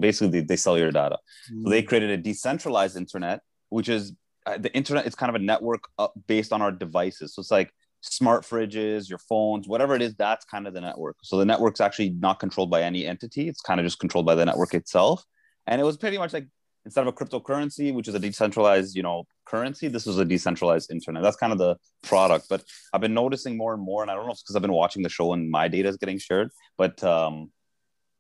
basically 0.08 0.30
they, 0.40 0.46
they 0.46 0.56
sell 0.56 0.78
your 0.78 0.92
data. 0.92 1.18
So 1.64 1.70
they 1.70 1.82
created 1.84 2.10
a 2.12 2.18
decentralized 2.18 2.96
internet, 2.96 3.42
which 3.70 3.90
is 3.90 4.14
uh, 4.46 4.58
the 4.58 4.74
internet 4.74 5.06
is 5.06 5.16
kind 5.16 5.30
of 5.30 5.36
a 5.42 5.44
network 5.52 5.84
uh, 5.98 6.08
based 6.28 6.52
on 6.54 6.62
our 6.62 6.72
devices. 6.72 7.34
So 7.34 7.42
it's 7.42 7.52
like 7.52 7.74
smart 8.02 8.44
fridges, 8.44 9.10
your 9.10 9.20
phones, 9.20 9.68
whatever 9.68 9.96
it 9.96 10.02
is, 10.02 10.16
that's 10.16 10.46
kind 10.46 10.68
of 10.68 10.74
the 10.74 10.82
network. 10.82 11.18
So 11.24 11.38
the 11.38 11.46
network's 11.46 11.82
actually 11.82 12.12
not 12.12 12.40
controlled 12.40 12.72
by 12.72 12.84
any 12.84 13.06
entity, 13.06 13.48
it's 13.48 13.62
kind 13.62 13.80
of 13.80 13.86
just 13.86 14.00
controlled 14.00 14.26
by 14.26 14.36
the 14.36 14.46
network 14.46 14.74
itself. 14.74 15.24
And 15.68 15.80
it 15.80 15.84
was 15.84 15.98
pretty 15.98 16.18
much 16.18 16.34
like 16.34 16.48
instead 16.86 17.02
of 17.02 17.08
a 17.08 17.14
cryptocurrency, 17.14 17.94
which 17.94 18.08
is 18.08 18.16
a 18.16 18.20
decentralized, 18.20 18.96
you 18.96 19.04
know, 19.04 19.26
currency, 19.46 19.88
this 19.88 20.06
was 20.06 20.18
a 20.18 20.26
decentralized 20.26 20.92
internet. 20.92 21.22
That's 21.22 21.38
kind 21.38 21.52
of 21.52 21.60
the 21.60 21.76
product. 22.04 22.46
But 22.50 22.64
I've 22.94 23.02
been 23.02 23.14
noticing 23.14 23.58
more 23.58 23.74
and 23.74 23.84
more, 23.84 24.02
and 24.02 24.10
I 24.10 24.16
don't 24.16 24.26
know 24.26 24.32
if 24.32 24.36
it's 24.36 24.44
because 24.44 24.56
I've 24.56 24.62
been 24.62 24.72
watching 24.72 25.04
the 25.04 25.10
show 25.10 25.34
and 25.34 25.50
my 25.50 25.68
data 25.68 25.90
is 25.90 25.98
getting 25.98 26.18
shared, 26.18 26.50
but 26.78 27.04
um 27.04 27.52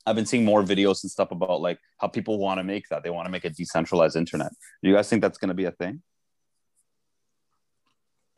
I've 0.06 0.16
been 0.16 0.26
seeing 0.26 0.46
more 0.46 0.64
videos 0.64 1.04
and 1.04 1.12
stuff 1.12 1.32
about 1.32 1.62
like 1.62 1.78
how 2.00 2.08
people 2.08 2.40
want 2.40 2.60
to 2.60 2.64
make 2.64 2.86
that. 2.90 3.04
They 3.04 3.10
want 3.10 3.28
to 3.28 3.32
make 3.32 3.46
a 3.46 3.50
decentralized 3.50 4.16
internet. 4.16 4.52
Do 4.82 4.90
you 4.90 4.96
guys 4.96 5.08
think 5.08 5.22
that's 5.22 5.38
going 5.38 5.50
to 5.50 5.54
be 5.54 5.66
a 5.66 5.72
thing? 5.72 6.02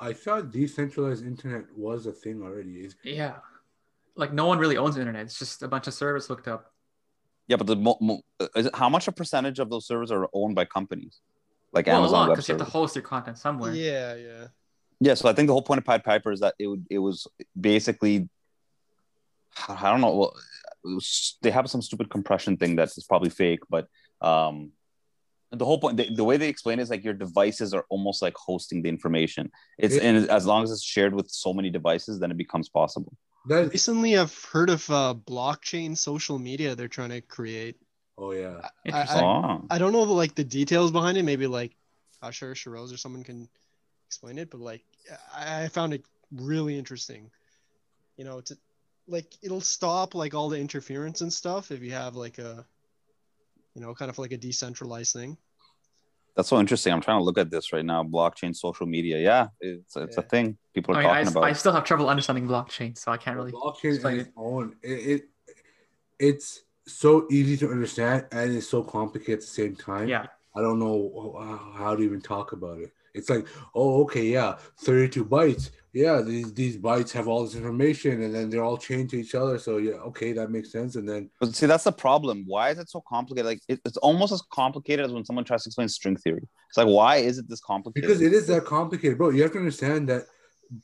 I 0.02 0.14
thought 0.14 0.52
decentralized 0.52 1.26
internet 1.26 1.66
was 1.78 2.08
a 2.08 2.12
thing 2.12 2.42
already. 2.42 2.80
Is 2.80 2.96
Yeah, 3.04 3.36
like 4.16 4.34
no 4.34 4.48
one 4.48 4.58
really 4.58 4.76
owns 4.76 4.96
the 4.96 5.02
internet. 5.02 5.24
It's 5.26 5.38
just 5.38 5.62
a 5.62 5.68
bunch 5.68 5.88
of 5.88 5.94
servers 5.94 6.26
hooked 6.26 6.48
up. 6.48 6.74
Yeah, 7.48 7.58
but 7.58 7.68
the 7.68 7.76
mo- 7.76 7.98
mo- 8.02 8.22
uh, 8.40 8.48
is 8.56 8.66
it, 8.66 8.76
how 8.76 8.90
much 8.90 9.08
a 9.08 9.12
percentage 9.12 9.60
of 9.60 9.70
those 9.70 9.86
servers 9.86 10.12
are 10.12 10.28
owned 10.34 10.56
by 10.56 10.66
companies 10.66 11.22
like 11.72 11.86
Well, 11.86 11.98
a 11.98 12.00
Amazon 12.00 12.20
lot 12.20 12.30
because 12.34 12.50
you 12.50 12.56
have 12.56 12.66
to 12.66 12.72
host 12.72 12.96
your 12.96 13.04
content 13.04 13.38
somewhere. 13.38 13.74
Yeah, 13.74 14.16
yeah. 14.16 14.48
Yeah, 15.00 15.14
so 15.14 15.30
I 15.30 15.34
think 15.34 15.48
the 15.48 15.54
whole 15.54 15.62
point 15.62 15.80
of 15.80 15.86
Pied 15.86 16.04
Piper 16.04 16.32
is 16.32 16.40
that 16.42 16.56
it 16.60 16.68
would, 16.68 16.86
it 16.90 17.00
was 17.00 17.28
basically 17.60 18.28
I 19.68 19.92
don't 19.92 20.02
know. 20.02 20.16
Well, 20.16 20.36
was, 20.84 21.38
they 21.42 21.52
have 21.52 21.70
some 21.70 21.82
stupid 21.82 22.10
compression 22.10 22.58
thing 22.58 22.76
that's 22.76 23.02
probably 23.04 23.30
fake, 23.30 23.60
but 23.70 23.88
um, 24.22 24.72
the 25.52 25.66
whole 25.66 25.80
point, 25.80 25.98
the, 25.98 26.14
the 26.16 26.24
way 26.24 26.38
they 26.38 26.48
explain 26.48 26.80
it 26.80 26.84
is 26.84 26.90
like 26.90 27.04
your 27.04 27.14
devices 27.14 27.74
are 27.74 27.86
almost 27.90 28.22
like 28.22 28.36
hosting 28.36 28.82
the 28.82 28.90
information. 28.90 29.52
It's 29.78 29.96
Yeah. 29.96 30.04
and 30.04 30.30
as 30.30 30.46
long 30.46 30.64
as 30.64 30.72
it's 30.72 30.84
shared 30.84 31.14
with 31.14 31.30
so 31.30 31.54
many 31.54 31.70
devices, 31.70 32.20
then 32.20 32.32
it 32.32 32.38
becomes 32.38 32.70
possible. 32.70 33.14
that? 33.48 33.72
Recently, 33.72 34.18
I've 34.18 34.34
heard 34.46 34.70
of 34.70 34.90
uh, 34.90 35.16
blockchain 35.28 35.98
social 35.98 36.40
media 36.40 36.76
they're 36.76 36.88
trying 36.88 37.10
to 37.10 37.22
create. 37.22 37.76
Oh 38.18 38.32
yeah. 38.32 38.70
Interesting. 38.86 39.24
Oh. 39.24 39.66
I 39.70 39.78
don't 39.78 39.92
know 39.92 40.06
the, 40.06 40.14
like 40.14 40.36
the 40.36 40.44
details 40.44 40.92
behind 40.92 41.18
it. 41.18 41.24
Maybe 41.24 41.48
like 41.48 41.76
Usher, 42.22 42.54
Shiroz, 42.54 42.94
or 42.94 42.98
someone 42.98 43.24
can 43.24 43.50
explain 44.08 44.38
it. 44.38 44.52
But 44.52 44.62
like, 44.62 44.84
I, 45.36 45.64
I 45.64 45.68
found 45.68 45.94
it 45.94 46.06
really 46.32 46.78
interesting. 46.78 47.32
You 48.18 48.26
know, 48.26 48.42
to 48.42 48.58
like 49.08 49.36
it'll 49.42 49.62
stop 49.62 50.14
like 50.16 50.34
all 50.34 50.50
the 50.50 50.60
interference 50.60 51.22
and 51.22 51.34
stuff 51.34 51.72
if 51.72 51.82
you 51.82 51.92
have 51.92 52.16
like 52.16 52.38
a, 52.38 52.66
you 53.76 53.82
know, 53.82 53.94
kind 53.94 54.10
of 54.10 54.18
like 54.18 54.32
a 54.32 54.38
decentralized 54.38 55.14
thing. 55.14 55.38
That's 56.36 56.48
so 56.48 56.60
interesting. 56.60 56.94
I'm 56.94 57.02
trying 57.02 57.20
to 57.20 57.24
look 57.24 57.38
at 57.38 57.52
this 57.52 57.74
right 57.74 57.84
now. 57.84 58.04
Blockchain, 58.04 58.56
social 58.56 58.86
media. 58.86 59.20
Yeah, 59.20 59.48
it's 59.60 59.98
it's 59.98 60.18
a 60.18 60.22
thing 60.22 60.58
people 60.74 60.96
are 60.96 61.00
I, 61.00 61.02
mean, 61.02 61.12
I, 61.12 61.24
talking 61.24 61.38
about. 61.38 61.44
I 61.44 61.54
still 61.54 61.74
have 61.74 61.84
trouble 61.84 62.10
understanding 62.10 62.48
blockchain, 62.48 62.98
so 62.98 63.12
I 63.12 63.18
can't 63.18 63.36
really. 63.36 63.52
blockchain 63.52 63.96
explain 63.96 64.14
on 64.14 64.20
its 64.20 64.30
own. 64.38 64.76
It, 64.82 64.90
it 64.90 65.30
it's 66.20 66.62
so 66.88 67.28
easy 67.32 67.58
to 67.58 67.70
understand 67.70 68.28
and 68.32 68.56
it's 68.56 68.68
so 68.68 68.84
complicated 68.84 69.36
at 69.36 69.42
the 69.42 69.48
same 69.48 69.76
time. 69.76 70.08
Yeah. 70.08 70.28
I 70.56 70.62
don't 70.62 70.80
know 70.80 71.36
how, 71.40 71.84
how 71.84 71.96
to 71.96 72.04
even 72.04 72.22
talk 72.22 72.52
about 72.52 72.80
it. 72.80 72.92
It's 73.14 73.30
like, 73.30 73.48
oh, 73.76 74.02
okay, 74.04 74.26
yeah, 74.26 74.58
32 74.80 75.26
bytes. 75.26 75.72
Yeah, 75.94 76.22
these 76.22 76.54
these 76.54 76.78
bytes 76.78 77.12
have 77.12 77.28
all 77.28 77.44
this 77.44 77.56
information, 77.56 78.22
and 78.24 78.34
then 78.34 78.50
they're 78.50 78.64
all 78.64 78.78
chained 78.78 79.10
to 79.10 79.20
each 79.20 79.36
other. 79.36 79.60
So 79.60 79.76
yeah, 79.76 79.96
okay, 80.10 80.32
that 80.32 80.50
makes 80.50 80.72
sense. 80.72 80.96
And 80.96 81.08
then 81.08 81.30
But 81.40 81.54
see, 81.54 81.66
that's 81.66 81.84
the 81.84 81.92
problem. 81.92 82.46
Why 82.48 82.70
is 82.70 82.80
it 82.80 82.90
so 82.90 83.04
complicated? 83.06 83.46
Like 83.46 83.62
it, 83.68 83.82
it's 83.84 83.98
almost 83.98 84.32
as 84.32 84.42
complicated 84.54 85.06
as 85.06 85.12
when 85.12 85.26
someone 85.26 85.44
tries 85.44 85.64
to 85.64 85.68
explain 85.68 85.90
string 85.90 86.16
theory. 86.16 86.48
It's 86.70 86.78
like, 86.78 86.88
why 86.88 87.18
is 87.18 87.40
it 87.40 87.50
this 87.50 87.60
complicated? 87.60 88.08
because 88.08 88.22
it 88.22 88.32
is 88.32 88.48
that 88.48 88.64
complicated, 88.64 89.18
bro. 89.18 89.32
You 89.32 89.42
have 89.42 89.52
to 89.52 89.58
understand 89.58 90.08
that 90.08 90.28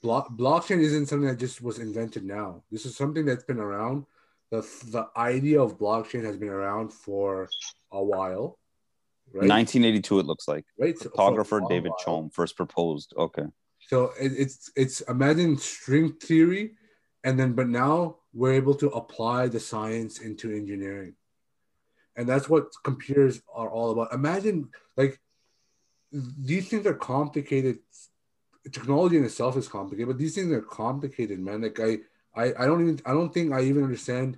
block, 0.02 0.30
blockchain 0.32 0.82
isn't 0.82 1.06
something 1.06 1.30
that 1.30 1.40
just 1.40 1.62
was 1.62 1.80
invented 1.80 2.26
now. 2.26 2.64
This 2.72 2.86
is 2.86 2.96
something 2.96 3.26
that's 3.26 3.46
been 3.46 3.60
around. 3.60 4.06
The 4.52 4.62
the 4.92 5.08
idea 5.16 5.62
of 5.62 5.78
blockchain 5.78 6.24
has 6.26 6.38
been 6.38 6.50
around 6.50 6.94
for 6.94 7.50
a 7.92 8.04
while, 8.04 8.58
right? 9.34 9.50
1982, 9.50 10.20
it 10.20 10.26
looks 10.26 10.48
like. 10.48 10.66
right? 10.80 10.98
So- 10.98 11.10
Cryptographer 11.10 11.62
while. 11.62 11.70
David 11.70 11.92
Chaum 12.06 12.34
first 12.34 12.56
proposed. 12.56 13.14
Okay. 13.18 13.46
So 13.88 14.12
it, 14.20 14.34
it's 14.38 14.72
it's 14.76 15.02
imagine 15.02 15.58
string 15.58 16.14
theory, 16.14 16.74
and 17.24 17.40
then 17.40 17.54
but 17.54 17.70
now 17.70 18.18
we're 18.34 18.54
able 18.54 18.76
to 18.76 18.90
apply 18.90 19.48
the 19.48 19.60
science 19.60 20.20
into 20.20 20.52
engineering, 20.52 21.16
and 22.18 22.28
that's 22.28 22.50
what 22.50 22.66
computers 22.84 23.42
are 23.54 23.70
all 23.70 23.92
about. 23.92 24.14
Imagine 24.14 24.70
like 24.98 25.20
these 26.12 26.68
things 26.68 26.86
are 26.86 26.96
complicated. 26.96 27.80
Technology 28.74 29.16
in 29.16 29.24
itself 29.24 29.56
is 29.56 29.70
complicated, 29.70 30.08
but 30.10 30.18
these 30.18 30.36
things 30.36 30.52
are 30.52 30.62
complicated, 30.62 31.40
man. 31.40 31.62
Like 31.62 31.80
I 31.80 32.00
I, 32.36 32.54
I 32.60 32.66
don't 32.66 32.82
even 32.82 33.00
I 33.06 33.14
don't 33.14 33.34
think 33.34 33.54
I 33.54 33.62
even 33.62 33.84
understand 33.84 34.38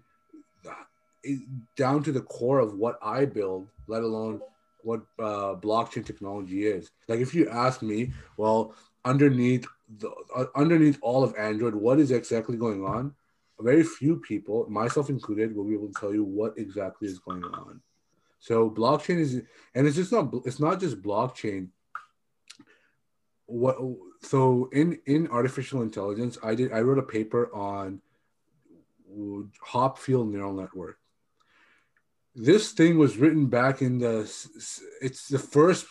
down 1.76 2.04
to 2.04 2.12
the 2.12 2.22
core 2.22 2.60
of 2.60 2.76
what 2.76 3.00
I 3.02 3.26
build, 3.26 3.70
let 3.88 4.04
alone 4.04 4.42
what 4.82 5.02
uh, 5.20 5.56
blockchain 5.56 6.06
technology 6.06 6.66
is. 6.66 6.92
Like 7.08 7.20
if 7.20 7.34
you 7.34 7.50
ask 7.50 7.82
me, 7.82 8.14
well, 8.38 8.74
underneath 9.06 9.68
the 9.98 10.10
uh, 10.36 10.46
underneath 10.56 11.00
all 11.02 11.24
of 11.24 11.36
Android, 11.38 11.76
what 11.76 12.00
is 12.00 12.12
exactly 12.12 12.58
going 12.58 12.84
on? 12.86 13.14
Very 13.60 13.84
few 13.84 14.18
people, 14.18 14.70
myself 14.70 15.10
included, 15.10 15.56
will 15.56 15.66
be 15.66 15.74
able 15.74 15.88
to 15.88 16.00
tell 16.00 16.14
you 16.14 16.24
what 16.24 16.58
exactly 16.58 17.08
is 17.08 17.20
going 17.20 17.44
on. 17.44 17.82
So 18.40 18.70
blockchain 18.70 19.20
is, 19.20 19.42
and 19.76 19.88
it's 19.88 19.98
just 19.98 20.12
not 20.12 20.34
it's 20.46 20.60
not 20.60 20.80
just 20.80 21.02
blockchain. 21.02 21.70
What 23.46 23.78
so 24.22 24.70
in 24.72 25.00
in 25.06 25.28
artificial 25.28 25.82
intelligence, 25.82 26.38
I 26.44 26.56
did 26.56 26.72
I 26.72 26.82
wrote 26.82 27.00
a 27.00 27.04
paper 27.04 27.54
on 27.54 28.02
Hopfield 29.66 30.32
neural 30.32 30.54
network. 30.54 31.00
This 32.36 32.72
thing 32.72 32.98
was 32.98 33.18
written 33.18 33.48
back 33.48 33.82
in 33.82 33.98
the 33.98 34.20
it's 35.02 35.28
the 35.28 35.40
first 35.40 35.86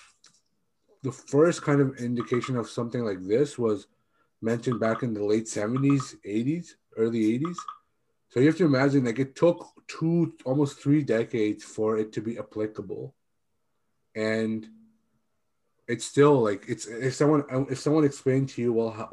the 1.02 1.12
first 1.12 1.62
kind 1.62 1.80
of 1.80 1.96
indication 1.98 2.56
of 2.56 2.68
something 2.68 3.04
like 3.04 3.18
this 3.22 3.58
was 3.58 3.86
mentioned 4.40 4.80
back 4.80 5.02
in 5.02 5.14
the 5.14 5.24
late 5.24 5.44
70s, 5.44 6.14
80s, 6.26 6.70
early 6.96 7.38
80s. 7.38 7.56
So 8.30 8.40
you 8.40 8.46
have 8.46 8.56
to 8.58 8.66
imagine 8.66 9.04
like 9.04 9.18
it 9.18 9.34
took 9.34 9.66
two 9.86 10.34
almost 10.44 10.80
three 10.80 11.02
decades 11.02 11.64
for 11.64 11.98
it 11.98 12.12
to 12.12 12.20
be 12.20 12.38
applicable. 12.38 13.14
And 14.14 14.66
it's 15.86 16.04
still 16.04 16.42
like 16.42 16.64
it's 16.68 16.86
if 16.86 17.14
someone 17.14 17.44
if 17.70 17.78
someone 17.78 18.04
explained 18.04 18.50
to 18.50 18.62
you, 18.62 18.72
well, 18.72 18.90
how, 18.90 19.10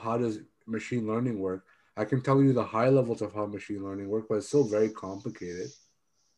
how 0.00 0.18
does 0.18 0.40
machine 0.66 1.06
learning 1.06 1.38
work? 1.38 1.66
I 1.96 2.04
can 2.04 2.22
tell 2.22 2.42
you 2.42 2.52
the 2.52 2.64
high 2.64 2.88
levels 2.88 3.22
of 3.22 3.34
how 3.34 3.46
machine 3.46 3.84
learning 3.84 4.08
work, 4.08 4.26
but 4.28 4.36
it's 4.36 4.48
still 4.48 4.64
very 4.64 4.88
complicated. 4.88 5.68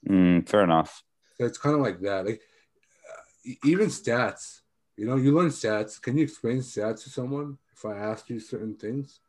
Mm, 0.08 0.48
fair 0.48 0.64
enough. 0.64 1.02
So 1.38 1.46
it's 1.46 1.58
kind 1.58 1.74
of 1.74 1.82
like 1.82 2.00
that. 2.00 2.26
Like 2.26 2.40
uh, 2.40 3.52
even 3.64 3.88
stats, 3.88 4.60
you 4.96 5.06
know, 5.06 5.16
you 5.16 5.34
learn 5.34 5.48
stats. 5.48 6.00
Can 6.00 6.16
you 6.16 6.24
explain 6.24 6.58
stats 6.58 7.04
to 7.04 7.10
someone 7.10 7.58
if 7.76 7.84
I 7.84 7.96
ask 7.96 8.28
you 8.30 8.40
certain 8.40 8.74
things? 8.74 9.20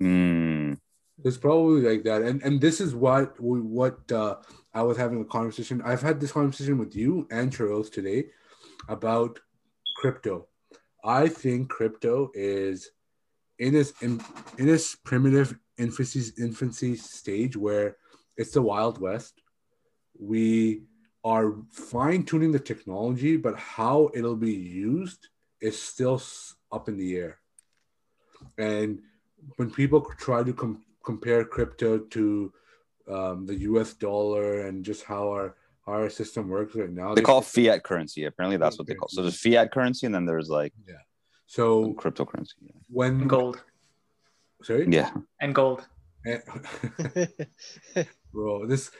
Mm. 0.00 0.78
It's 1.24 1.36
probably 1.36 1.82
like 1.82 2.04
that, 2.04 2.22
and 2.22 2.40
and 2.42 2.60
this 2.60 2.80
is 2.80 2.94
what 2.94 3.40
we, 3.42 3.60
what 3.60 4.10
uh, 4.12 4.36
I 4.72 4.82
was 4.82 4.96
having 4.96 5.20
a 5.20 5.24
conversation. 5.24 5.82
I've 5.84 6.02
had 6.02 6.20
this 6.20 6.30
conversation 6.30 6.78
with 6.78 6.94
you 6.94 7.26
and 7.32 7.52
Charles 7.52 7.90
today 7.90 8.26
about 8.88 9.40
crypto. 9.96 10.46
I 11.04 11.28
think 11.28 11.70
crypto 11.70 12.30
is 12.34 12.90
in 13.58 13.74
its 13.74 13.92
in, 14.02 14.20
in 14.58 14.68
its 14.68 14.94
primitive 14.94 15.58
infancy 15.76 16.32
infancy 16.40 16.94
stage 16.96 17.56
where 17.56 17.96
it's 18.36 18.52
the 18.52 18.62
wild 18.62 19.00
west. 19.00 19.40
We 20.18 20.82
are 21.24 21.54
fine 21.70 22.24
tuning 22.24 22.52
the 22.52 22.58
technology, 22.58 23.36
but 23.36 23.56
how 23.58 24.10
it'll 24.14 24.36
be 24.36 24.52
used 24.52 25.28
is 25.60 25.80
still 25.80 26.22
up 26.72 26.88
in 26.88 26.96
the 26.96 27.16
air. 27.16 27.38
And 28.56 29.00
when 29.56 29.70
people 29.70 30.00
try 30.18 30.42
to 30.42 30.52
com- 30.52 30.84
compare 31.04 31.44
crypto 31.44 31.98
to 31.98 32.52
um, 33.08 33.46
the 33.46 33.56
U.S. 33.70 33.94
dollar 33.94 34.66
and 34.66 34.84
just 34.84 35.04
how 35.04 35.28
our 35.30 35.56
our 35.86 36.10
system 36.10 36.48
works 36.48 36.74
right 36.74 36.90
now, 36.90 37.14
they 37.14 37.22
call 37.22 37.38
it 37.38 37.46
fiat 37.46 37.82
currency. 37.82 38.24
Apparently, 38.24 38.58
that's 38.58 38.78
what 38.78 38.86
they 38.86 38.94
call. 38.94 39.08
So 39.08 39.22
there's 39.22 39.40
fiat 39.40 39.72
currency, 39.72 40.06
and 40.06 40.14
then 40.14 40.26
there's 40.26 40.50
like 40.50 40.72
yeah. 40.86 40.96
So 41.46 41.94
cryptocurrency. 41.94 42.54
Yeah. 42.60 42.72
When 42.90 43.26
gold. 43.26 43.62
Sorry. 44.62 44.86
Yeah. 44.88 45.10
And 45.40 45.54
gold. 45.54 45.86
Bro, 48.32 48.66
this 48.66 48.90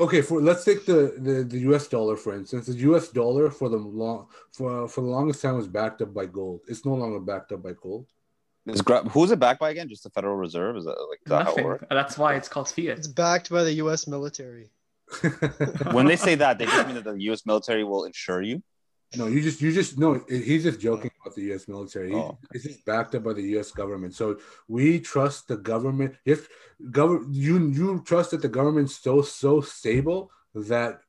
okay. 0.00 0.20
For 0.20 0.40
let's 0.42 0.64
take 0.64 0.84
the, 0.84 1.14
the 1.18 1.44
the 1.44 1.58
U.S. 1.70 1.86
dollar 1.86 2.16
for 2.16 2.34
instance. 2.34 2.66
The 2.66 2.74
U.S. 2.90 3.08
dollar 3.08 3.50
for 3.50 3.68
the 3.68 3.76
long 3.76 4.26
for 4.52 4.88
for 4.88 5.00
the 5.02 5.06
longest 5.06 5.40
time 5.42 5.56
was 5.56 5.68
backed 5.68 6.02
up 6.02 6.12
by 6.12 6.26
gold. 6.26 6.60
It's 6.68 6.84
no 6.84 6.94
longer 6.94 7.20
backed 7.20 7.52
up 7.52 7.62
by 7.62 7.72
gold. 7.80 8.06
Is 8.66 8.82
gra- 8.82 9.08
who's 9.08 9.30
it 9.30 9.38
backed 9.38 9.60
by 9.60 9.70
again? 9.70 9.88
Just 9.88 10.02
the 10.02 10.10
Federal 10.10 10.34
Reserve? 10.36 10.76
Is 10.76 10.84
that 10.84 10.90
like 11.08 11.20
is 11.24 11.30
that 11.30 11.34
how 11.36 11.40
it 11.42 11.46
Nothing. 11.50 11.64
works? 11.64 11.84
That's 11.88 12.18
why 12.18 12.34
it's 12.34 12.48
called 12.48 12.68
fiat. 12.68 12.98
It's 12.98 13.06
backed 13.06 13.48
by 13.48 13.62
the 13.62 13.72
U.S. 13.74 14.06
military. 14.08 14.70
when 15.92 16.06
they 16.06 16.16
say 16.26 16.34
that, 16.34 16.58
they 16.58 16.66
just 16.66 16.86
mean 16.86 16.96
that 16.96 17.04
the 17.04 17.14
U.S. 17.30 17.46
military 17.46 17.84
will 17.84 18.04
insure 18.04 18.42
you. 18.42 18.62
No, 19.16 19.26
you 19.26 19.40
just 19.40 19.62
you 19.62 19.72
just 19.72 19.98
no. 19.98 20.22
He's 20.28 20.64
just 20.64 20.80
joking 20.80 21.10
about 21.20 21.34
the 21.34 21.42
U.S. 21.44 21.66
military. 21.66 22.14
Oh. 22.14 22.36
It's 22.52 22.64
just 22.64 22.84
backed 22.84 23.14
up 23.14 23.24
by 23.24 23.32
the 23.32 23.42
U.S. 23.54 23.70
government. 23.70 24.14
So 24.14 24.38
we 24.68 25.00
trust 25.00 25.48
the 25.48 25.56
government. 25.56 26.16
If 26.26 26.48
government, 26.90 27.34
you 27.34 27.68
you 27.70 28.02
trust 28.04 28.32
that 28.32 28.42
the 28.42 28.48
government's 28.48 28.96
so 28.96 29.22
so 29.22 29.62
stable 29.62 30.30
that 30.54 31.00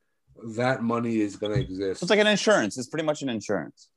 that 0.56 0.82
money 0.82 1.20
is 1.20 1.36
gonna 1.36 1.54
exist. 1.54 2.00
It's 2.02 2.10
like 2.10 2.20
an 2.20 2.26
insurance. 2.26 2.78
It's 2.78 2.88
pretty 2.88 3.04
much 3.04 3.20
an 3.20 3.28
insurance. 3.28 3.88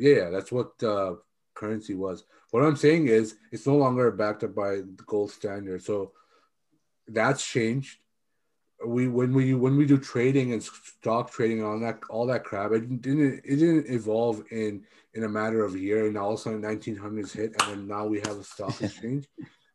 Yeah, 0.00 0.14
yeah, 0.14 0.30
that's 0.30 0.50
what 0.50 0.82
uh, 0.82 1.14
currency 1.54 1.94
was. 1.94 2.24
What 2.50 2.64
I'm 2.64 2.76
saying 2.76 3.08
is, 3.08 3.36
it's 3.52 3.66
no 3.66 3.76
longer 3.76 4.10
backed 4.10 4.42
up 4.42 4.56
by 4.56 4.76
the 4.76 5.04
gold 5.06 5.30
standard. 5.30 5.84
So 5.84 6.12
that's 7.06 7.46
changed. 7.46 7.98
We 8.86 9.08
when 9.08 9.32
we 9.32 9.54
when 9.54 9.76
we 9.76 9.86
do 9.86 9.98
trading 9.98 10.52
and 10.52 10.62
stock 10.62 11.30
trading 11.32 11.58
and 11.58 11.66
all 11.66 11.80
that 11.80 12.00
all 12.10 12.26
that 12.26 12.44
crap, 12.44 12.72
it 12.72 13.02
didn't 13.02 13.42
it 13.44 13.56
didn't 13.56 13.90
evolve 13.90 14.44
in 14.50 14.84
in 15.14 15.24
a 15.24 15.28
matter 15.28 15.64
of 15.64 15.74
a 15.74 15.78
year. 15.78 16.06
And 16.06 16.16
all 16.16 16.34
of 16.34 16.38
a 16.38 16.42
sudden, 16.42 16.62
1900s 16.62 17.32
hit, 17.32 17.54
and 17.60 17.70
then 17.70 17.88
now 17.88 18.06
we 18.06 18.18
have 18.20 18.38
a 18.38 18.44
stock 18.44 18.80
exchange. 18.82 19.26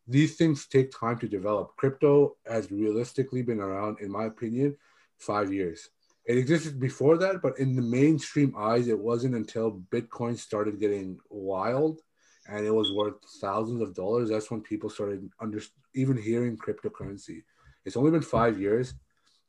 These 0.08 0.36
things 0.36 0.68
take 0.68 0.92
time 0.92 1.18
to 1.20 1.28
develop. 1.28 1.76
Crypto 1.78 2.36
has 2.46 2.72
realistically 2.72 3.42
been 3.42 3.60
around, 3.60 4.00
in 4.00 4.12
my 4.12 4.26
opinion, 4.26 4.78
five 5.18 5.52
years. 5.52 5.90
It 6.26 6.38
existed 6.38 6.80
before 6.80 7.18
that, 7.18 7.42
but 7.42 7.60
in 7.60 7.76
the 7.76 7.82
mainstream 7.82 8.54
eyes, 8.58 8.88
it 8.88 9.00
wasn't 9.00 9.36
until 9.36 9.82
Bitcoin 9.92 10.38
started 10.38 10.80
getting 10.80 11.20
wild 11.30 12.00
and 12.48 12.66
it 12.66 12.72
was 12.72 12.92
worth 12.92 13.16
thousands 13.42 13.82
of 13.82 13.94
dollars. 13.94 14.30
That's 14.30 14.52
when 14.52 14.62
people 14.62 14.90
started 14.90 15.30
under 15.40 15.62
even 15.96 16.18
hearing 16.18 16.58
cryptocurrency. 16.58 17.44
It's 17.86 17.98
only 17.98 18.12
been 18.12 18.22
five 18.22 18.60
years, 18.60 18.94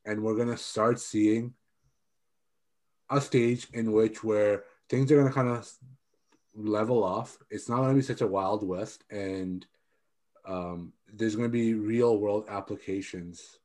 and 0.05 0.23
we're 0.23 0.37
gonna 0.37 0.57
start 0.57 1.01
seeing 1.01 1.55
a 3.11 3.21
stage 3.21 3.69
in 3.73 3.93
which 3.93 4.25
where 4.25 4.65
things 4.89 5.11
are 5.13 5.17
gonna 5.17 5.33
kind 5.33 5.49
of 5.49 5.71
level 6.55 7.05
off. 7.05 7.39
It's 7.51 7.69
not 7.69 7.79
gonna 7.79 7.95
be 7.95 8.03
such 8.03 8.21
a 8.21 8.27
wild 8.27 8.67
west, 8.67 9.05
and 9.11 9.67
um, 10.47 10.93
there's 11.13 11.37
gonna 11.37 11.49
be 11.49 11.75
real 11.75 12.19
world 12.19 12.47
applications 12.49 13.59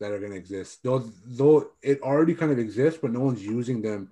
that 0.00 0.12
are 0.12 0.18
going 0.18 0.32
to 0.32 0.38
exist. 0.38 0.82
Though, 0.82 1.04
though 1.26 1.70
it 1.82 2.00
already 2.00 2.34
kind 2.34 2.50
of 2.50 2.58
exists, 2.58 2.98
but 3.00 3.12
no 3.12 3.20
one's 3.20 3.44
using 3.44 3.82
them 3.82 4.10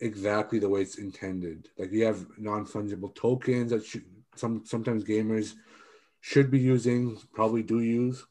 exactly 0.00 0.58
the 0.58 0.68
way 0.68 0.80
it's 0.80 0.96
intended. 0.96 1.68
Like 1.78 1.92
you 1.92 2.04
have 2.06 2.26
non-fungible 2.38 3.14
tokens 3.14 3.70
that 3.70 3.84
some 4.34 4.64
sometimes 4.64 5.04
gamers 5.04 5.54
should 6.24 6.50
be 6.50 6.58
using, 6.58 7.18
probably 7.34 7.62
do 7.62 7.80
use. 7.80 8.24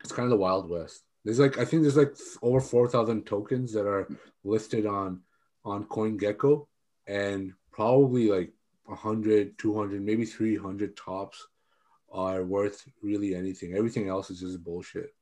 It's 0.00 0.10
kind 0.10 0.24
of 0.24 0.30
the 0.30 0.38
wild 0.38 0.70
west. 0.70 1.02
There's 1.22 1.38
like 1.38 1.58
I 1.58 1.66
think 1.66 1.82
there's 1.82 1.98
like 1.98 2.14
over 2.40 2.62
four 2.62 2.88
thousand 2.88 3.26
tokens 3.26 3.74
that 3.74 3.86
are 3.86 4.08
listed 4.42 4.86
on 4.86 5.20
on 5.66 5.84
CoinGecko, 5.84 6.66
and 7.06 7.52
probably 7.72 8.28
like 8.28 8.52
100, 8.86 9.58
200, 9.58 10.02
maybe 10.02 10.24
300 10.24 10.96
tops 10.96 11.46
are 12.10 12.42
worth 12.42 12.86
really 13.02 13.34
anything. 13.34 13.74
Everything 13.74 14.08
else 14.08 14.30
is 14.30 14.40
just 14.40 14.64
bullshit. 14.64 15.14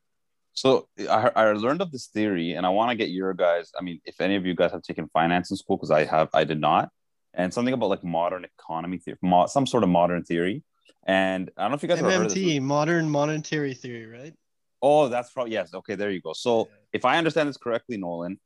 So 0.53 0.89
I, 1.01 1.31
I 1.35 1.53
learned 1.53 1.83
of 1.83 1.91
this 1.91 2.07
theory, 2.07 2.53
and 2.53 2.65
I 2.65 2.69
want 2.69 2.91
to 2.91 2.97
get 2.97 3.11
your 3.11 3.35
guys. 3.35 3.73
I 3.79 3.83
mean, 3.83 4.01
if 4.05 4.21
any 4.21 4.37
of 4.37 4.47
you 4.47 4.55
guys 4.55 4.71
have 4.71 4.83
taken 4.83 5.09
finance 5.09 5.51
in 5.51 5.57
school, 5.57 5.79
because 5.79 5.91
I 5.91 6.05
have, 6.05 6.29
I 6.33 6.45
did 6.45 6.61
not, 6.61 6.91
and 7.35 7.53
something 7.53 7.75
about 7.75 7.91
like 7.91 8.05
modern 8.05 8.45
economy 8.45 8.99
theory, 8.99 9.19
mo- 9.21 9.47
some 9.47 9.67
sort 9.67 9.83
of 9.83 9.89
modern 9.89 10.23
theory. 10.23 10.63
And 11.07 11.51
I 11.57 11.63
don't 11.63 11.73
know 11.73 11.77
if 11.77 11.83
you 11.83 11.89
guys 11.89 11.99
have 11.99 12.13
heard 12.13 12.27
of 12.27 12.35
this. 12.35 12.39
MMT, 12.39 12.63
modern 12.63 13.09
monetary 13.09 13.75
theory, 13.75 14.07
right? 14.07 14.35
Oh, 14.81 15.09
that's 15.09 15.33
probably 15.33 15.53
yes. 15.53 15.75
Okay, 15.75 15.95
there 15.95 16.11
you 16.11 16.21
go. 16.21 16.33
So 16.33 16.69
if 16.93 17.05
I 17.05 17.19
understand 17.19 17.49
this 17.49 17.57
correctly, 17.57 17.97
Nolan, 17.97 18.39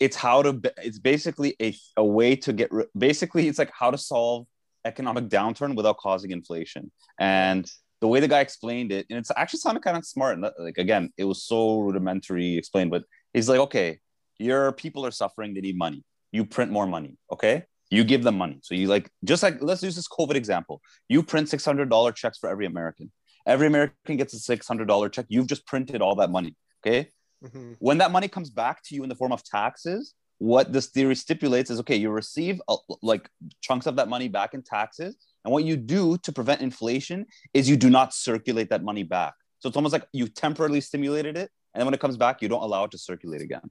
it's 0.00 0.16
how 0.16 0.42
to. 0.42 0.60
It's 0.78 0.98
basically 0.98 1.56
a 1.60 1.74
a 1.96 2.04
way 2.04 2.36
to 2.36 2.52
get. 2.52 2.70
Basically, 2.96 3.48
it's 3.48 3.58
like 3.58 3.72
how 3.76 3.90
to 3.90 3.98
solve 3.98 4.46
economic 4.84 5.28
downturn 5.28 5.74
without 5.76 5.98
causing 5.98 6.30
inflation. 6.30 6.90
And 7.18 7.68
the 8.00 8.08
way 8.08 8.20
the 8.20 8.28
guy 8.28 8.40
explained 8.40 8.92
it, 8.92 9.06
and 9.10 9.18
it's 9.18 9.32
actually 9.36 9.58
sounded 9.58 9.82
kind 9.82 9.96
of 9.96 10.04
smart. 10.04 10.38
and 10.38 10.48
Like 10.58 10.78
again, 10.78 11.10
it 11.16 11.24
was 11.24 11.42
so 11.42 11.80
rudimentary 11.80 12.56
explained, 12.56 12.90
but 12.90 13.02
he's 13.32 13.48
like, 13.48 13.60
okay, 13.60 13.98
your 14.38 14.72
people 14.72 15.04
are 15.04 15.10
suffering. 15.10 15.54
They 15.54 15.60
need 15.60 15.76
money. 15.76 16.04
You 16.30 16.44
print 16.44 16.70
more 16.70 16.86
money. 16.86 17.16
Okay, 17.32 17.64
you 17.90 18.04
give 18.04 18.22
them 18.22 18.36
money. 18.38 18.58
So 18.62 18.74
you 18.74 18.86
like 18.88 19.10
just 19.24 19.42
like 19.42 19.58
let's 19.62 19.82
use 19.82 19.96
this 19.96 20.08
COVID 20.08 20.34
example. 20.34 20.80
You 21.08 21.22
print 21.22 21.48
six 21.48 21.64
hundred 21.64 21.88
dollar 21.90 22.12
checks 22.12 22.38
for 22.38 22.48
every 22.48 22.66
American. 22.66 23.10
Every 23.46 23.66
American 23.66 24.16
gets 24.16 24.34
a 24.34 24.38
six 24.38 24.66
hundred 24.68 24.88
dollar 24.88 25.08
check. 25.08 25.26
You've 25.28 25.46
just 25.46 25.66
printed 25.66 26.02
all 26.02 26.16
that 26.16 26.30
money. 26.30 26.56
Okay, 26.80 27.10
Mhm. 27.44 27.76
when 27.78 27.98
that 27.98 28.10
money 28.10 28.28
comes 28.28 28.50
back 28.50 28.82
to 28.84 28.94
you 28.94 29.02
in 29.04 29.08
the 29.08 29.14
form 29.14 29.32
of 29.32 29.42
taxes 29.44 30.14
what 30.38 30.72
this 30.72 30.86
theory 30.86 31.16
stipulates 31.16 31.68
is 31.70 31.80
okay 31.80 31.96
you 31.96 32.10
receive 32.10 32.60
uh, 32.68 32.76
like 33.02 33.28
chunks 33.60 33.86
of 33.86 33.96
that 33.96 34.08
money 34.08 34.28
back 34.28 34.54
in 34.54 34.62
taxes 34.62 35.16
and 35.44 35.52
what 35.52 35.64
you 35.64 35.76
do 35.76 36.16
to 36.18 36.30
prevent 36.32 36.60
inflation 36.60 37.26
is 37.54 37.68
you 37.68 37.76
do 37.76 37.90
not 37.90 38.14
circulate 38.14 38.70
that 38.70 38.84
money 38.84 39.02
back 39.02 39.34
so 39.58 39.68
it's 39.68 39.76
almost 39.76 39.92
like 39.92 40.06
you 40.12 40.28
temporarily 40.28 40.80
stimulated 40.80 41.36
it 41.36 41.50
and 41.74 41.80
then 41.80 41.86
when 41.86 41.94
it 41.94 42.00
comes 42.00 42.16
back 42.16 42.40
you 42.40 42.48
don't 42.48 42.62
allow 42.62 42.84
it 42.84 42.90
to 42.92 42.98
circulate 42.98 43.40
again 43.40 43.68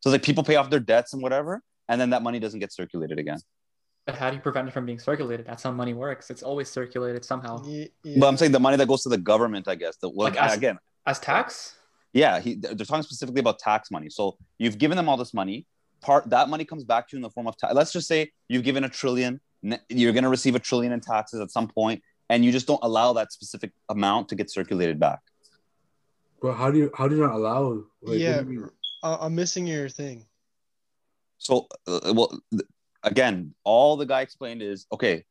so 0.00 0.10
it's 0.10 0.14
like 0.14 0.22
people 0.22 0.44
pay 0.44 0.56
off 0.56 0.70
their 0.70 0.80
debts 0.80 1.12
and 1.12 1.22
whatever 1.22 1.62
and 1.90 2.00
then 2.00 2.10
that 2.10 2.22
money 2.22 2.38
doesn't 2.44 2.60
get 2.64 2.72
circulated 2.72 3.18
again 3.24 3.40
But 4.06 4.14
how 4.20 4.28
do 4.30 4.36
you 4.36 4.42
prevent 4.48 4.66
it 4.68 4.72
from 4.76 4.86
being 4.90 4.98
circulated? 5.10 5.44
That's 5.50 5.62
how 5.66 5.72
money 5.82 5.94
works. 6.04 6.24
It's 6.32 6.44
always 6.50 6.68
circulated 6.78 7.22
somehow. 7.30 7.52
Ye- 7.72 7.90
but 8.20 8.26
i'm 8.30 8.38
saying 8.40 8.52
the 8.58 8.64
money 8.66 8.76
that 8.80 8.88
goes 8.92 9.02
to 9.06 9.10
the 9.16 9.22
government 9.32 9.64
i 9.74 9.76
guess 9.82 9.94
the 10.02 10.08
well, 10.08 10.28
Like 10.28 10.40
as- 10.46 10.56
again 10.62 10.78
As 11.12 11.18
tax? 11.30 11.74
Yeah, 12.22 12.34
he, 12.44 12.50
they're 12.54 12.88
talking 12.90 13.08
specifically 13.10 13.42
about 13.46 13.56
tax 13.70 13.82
money. 13.96 14.08
So 14.18 14.22
you've 14.62 14.78
given 14.84 14.96
them 15.00 15.06
all 15.08 15.16
this 15.24 15.32
money. 15.42 15.56
Part 16.08 16.22
that 16.34 16.46
money 16.54 16.64
comes 16.70 16.82
back 16.92 17.02
to 17.08 17.10
you 17.14 17.18
in 17.20 17.22
the 17.22 17.30
form 17.36 17.46
of 17.50 17.54
tax. 17.60 17.70
Let's 17.80 17.92
just 17.92 18.08
say 18.12 18.20
you've 18.50 18.64
given 18.70 18.82
a 18.82 18.88
trillion. 19.00 19.32
You're 20.00 20.14
going 20.18 20.24
to 20.30 20.34
receive 20.38 20.54
a 20.60 20.62
trillion 20.68 20.92
in 20.96 21.00
taxes 21.12 21.38
at 21.44 21.50
some 21.56 21.68
point, 21.78 21.98
and 22.30 22.38
you 22.44 22.50
just 22.58 22.66
don't 22.70 22.82
allow 22.88 23.08
that 23.18 23.28
specific 23.38 23.70
amount 23.88 24.22
to 24.30 24.34
get 24.40 24.46
circulated 24.58 24.98
back. 25.06 25.20
But 26.42 26.54
how 26.60 26.68
do 26.72 26.78
you 26.82 26.90
how 26.98 27.06
do 27.08 27.14
you 27.16 27.22
not 27.26 27.34
allow? 27.40 27.62
Like, 28.02 28.18
yeah, 28.18 28.40
you 28.54 28.72
uh, 29.04 29.18
I'm 29.20 29.34
missing 29.42 29.66
your 29.74 29.88
thing. 29.88 30.26
So, 31.40 31.66
uh, 31.86 32.12
well, 32.14 32.38
th- 32.52 32.68
again, 33.02 33.54
all 33.64 33.96
the 33.96 34.06
guy 34.06 34.20
explained 34.20 34.62
is 34.62 34.86
okay. 34.92 35.24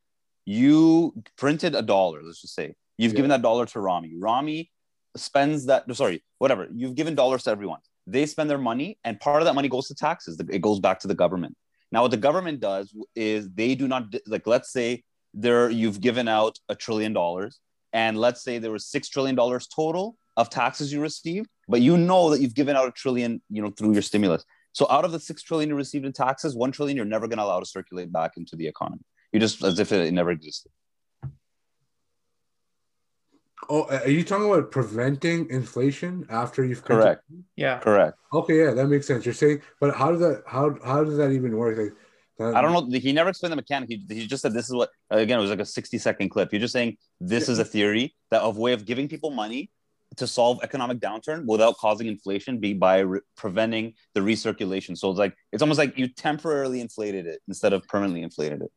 You 0.46 1.14
printed 1.38 1.76
a 1.76 1.82
dollar. 1.84 2.22
Let's 2.24 2.42
just 2.42 2.56
say 2.56 2.74
you've 2.98 3.14
Yeah. 3.14 3.18
given 3.18 3.30
that 3.30 3.44
dollar 3.44 3.66
to 3.68 3.80
Rami. 3.80 4.16
Rami 4.18 4.72
spends 5.16 5.68
that. 5.68 5.86
Sorry, 5.96 6.24
whatever. 6.40 6.68
You've 6.74 6.96
given 6.96 7.14
dollars 7.16 7.44
to 7.44 7.52
everyone. 7.52 7.80
They 8.08 8.26
spend 8.26 8.50
their 8.50 8.58
money, 8.58 8.98
and 9.04 9.20
part 9.20 9.42
of 9.42 9.46
that 9.46 9.54
money 9.54 9.70
goes 9.70 9.88
to 9.90 9.96
taxes. 9.96 10.40
It 10.50 10.62
goes 10.62 10.80
back 10.80 11.00
to 11.02 11.08
the 11.08 11.14
government. 11.14 11.56
Now, 11.92 12.02
what 12.02 12.12
the 12.12 12.18
government 12.18 12.60
does 12.60 12.94
is 13.16 13.50
they 13.52 13.76
do 13.76 13.88
not 13.88 14.04
like. 14.26 14.48
Let's 14.48 14.72
say 14.72 15.04
there 15.34 15.70
you've 15.70 16.02
given 16.02 16.28
out 16.28 16.58
a 16.70 16.76
trillion 16.76 17.14
dollars, 17.14 17.60
and 17.94 18.18
let's 18.18 18.42
say 18.44 18.58
there 18.58 18.72
was 18.72 18.86
six 18.88 19.10
trillion 19.10 19.36
dollars 19.36 19.68
total 19.68 20.18
of 20.38 20.50
taxes 20.50 20.92
you 20.92 21.02
received, 21.02 21.48
but 21.68 21.82
you 21.82 21.98
know 21.98 22.32
that 22.32 22.42
you've 22.42 22.56
given 22.56 22.76
out 22.76 22.88
a 22.88 22.92
trillion, 22.92 23.42
you 23.52 23.62
know, 23.62 23.70
through 23.70 23.94
your 23.94 24.02
stimulus. 24.02 24.44
So 24.74 24.88
out 24.90 25.04
of 25.06 25.12
the 25.12 25.20
six 25.20 25.42
trillion 25.42 25.70
you 25.70 25.76
received 25.76 26.06
in 26.06 26.14
taxes, 26.14 26.56
one 26.56 26.72
trillion 26.72 26.96
you're 26.96 27.06
never 27.06 27.28
going 27.28 27.38
to 27.38 27.44
allow 27.44 27.60
to 27.60 27.66
circulate 27.66 28.12
back 28.12 28.38
into 28.38 28.56
the 28.56 28.68
economy. 28.68 29.02
You 29.32 29.40
just 29.40 29.64
as 29.64 29.80
if 29.80 29.92
it 29.92 30.12
never 30.14 30.32
existed. 30.32 30.72
Oh, 33.70 33.84
are 33.90 34.10
you 34.10 34.24
talking 34.24 34.48
about 34.50 34.72
preventing 34.72 35.50
inflation 35.50 36.26
after 36.30 36.64
you've 36.64 36.84
printed- 36.84 37.04
Correct. 37.04 37.24
Yeah. 37.56 37.80
Correct. 37.80 38.18
Okay, 38.34 38.64
yeah, 38.64 38.72
that 38.72 38.88
makes 38.88 39.06
sense. 39.06 39.26
You're 39.26 39.34
saying, 39.34 39.62
but 39.80 39.94
how 39.96 40.12
does 40.12 40.22
that 40.22 40.44
how 40.48 40.76
how 40.84 41.04
does 41.04 41.18
that 41.18 41.32
even 41.32 41.56
work? 41.58 41.78
Like, 41.78 41.94
that- 42.38 42.56
I 42.56 42.62
don't 42.62 42.72
know. 42.90 43.00
He 43.00 43.12
never 43.12 43.30
explained 43.30 43.52
the 43.52 43.58
mechanic. 43.58 43.90
He, 43.90 44.04
he 44.08 44.28
just 44.28 44.42
said 44.42 44.54
this 44.54 44.70
is 44.70 44.74
what 44.76 44.90
again. 45.12 45.38
It 45.38 45.42
was 45.42 45.50
like 45.52 45.60
a 45.60 45.66
sixty 45.66 45.98
second 45.98 46.30
clip. 46.30 46.54
You're 46.54 46.62
just 46.62 46.74
saying 46.74 46.98
this 47.20 47.50
is 47.50 47.60
a 47.60 47.66
theory 47.66 48.16
that 48.32 48.42
of 48.42 48.58
way 48.58 48.72
of 48.74 48.86
giving 48.86 49.08
people 49.10 49.30
money 49.30 49.70
to 50.18 50.28
solve 50.28 50.60
economic 50.64 51.00
downturn 51.00 51.46
without 51.46 51.78
causing 51.78 52.08
inflation, 52.08 52.58
be 52.60 52.74
by 52.74 53.00
re- 53.00 53.20
preventing 53.38 53.94
the 54.14 54.20
recirculation. 54.20 54.98
So 54.98 55.10
it's 55.10 55.20
like 55.20 55.36
it's 55.52 55.62
almost 55.62 55.78
like 55.78 55.98
you 55.98 56.08
temporarily 56.08 56.82
inflated 56.82 57.28
it 57.28 57.42
instead 57.48 57.74
of 57.74 57.88
permanently 57.88 58.24
inflated 58.24 58.62
it. 58.62 58.72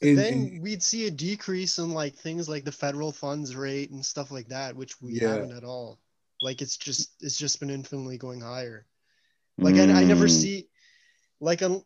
But 0.00 0.08
In- 0.08 0.16
then 0.16 0.58
we'd 0.62 0.82
see 0.82 1.06
a 1.06 1.10
decrease 1.10 1.78
in 1.78 1.90
like 1.90 2.14
things 2.14 2.48
like 2.48 2.64
the 2.64 2.72
federal 2.72 3.12
funds 3.12 3.54
rate 3.56 3.90
and 3.90 4.04
stuff 4.04 4.30
like 4.30 4.48
that, 4.48 4.76
which 4.76 5.00
we 5.00 5.14
Yeah. 5.20 5.28
haven't 5.34 5.52
at 5.52 5.64
all. 5.64 5.98
Like 6.40 6.62
it's 6.62 6.76
just 6.76 7.12
it's 7.20 7.36
just 7.36 7.60
been 7.60 7.70
infinitely 7.70 8.18
going 8.18 8.40
higher. 8.40 8.86
Like 9.58 9.76
I, 9.76 9.82
I 9.82 10.04
never 10.04 10.26
Mm. 10.26 10.40
see 10.40 10.68
like 11.40 11.62
a 11.62 11.80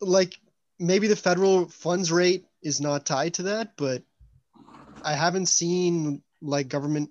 like 0.00 0.38
maybe 0.78 1.06
the 1.06 1.16
federal 1.16 1.68
funds 1.68 2.10
rate 2.10 2.46
is 2.62 2.80
not 2.80 3.04
tied 3.06 3.34
to 3.34 3.42
that, 3.44 3.76
but 3.76 4.02
I 5.02 5.12
haven't 5.14 5.46
seen 5.46 6.22
like 6.42 6.68
government 6.68 7.10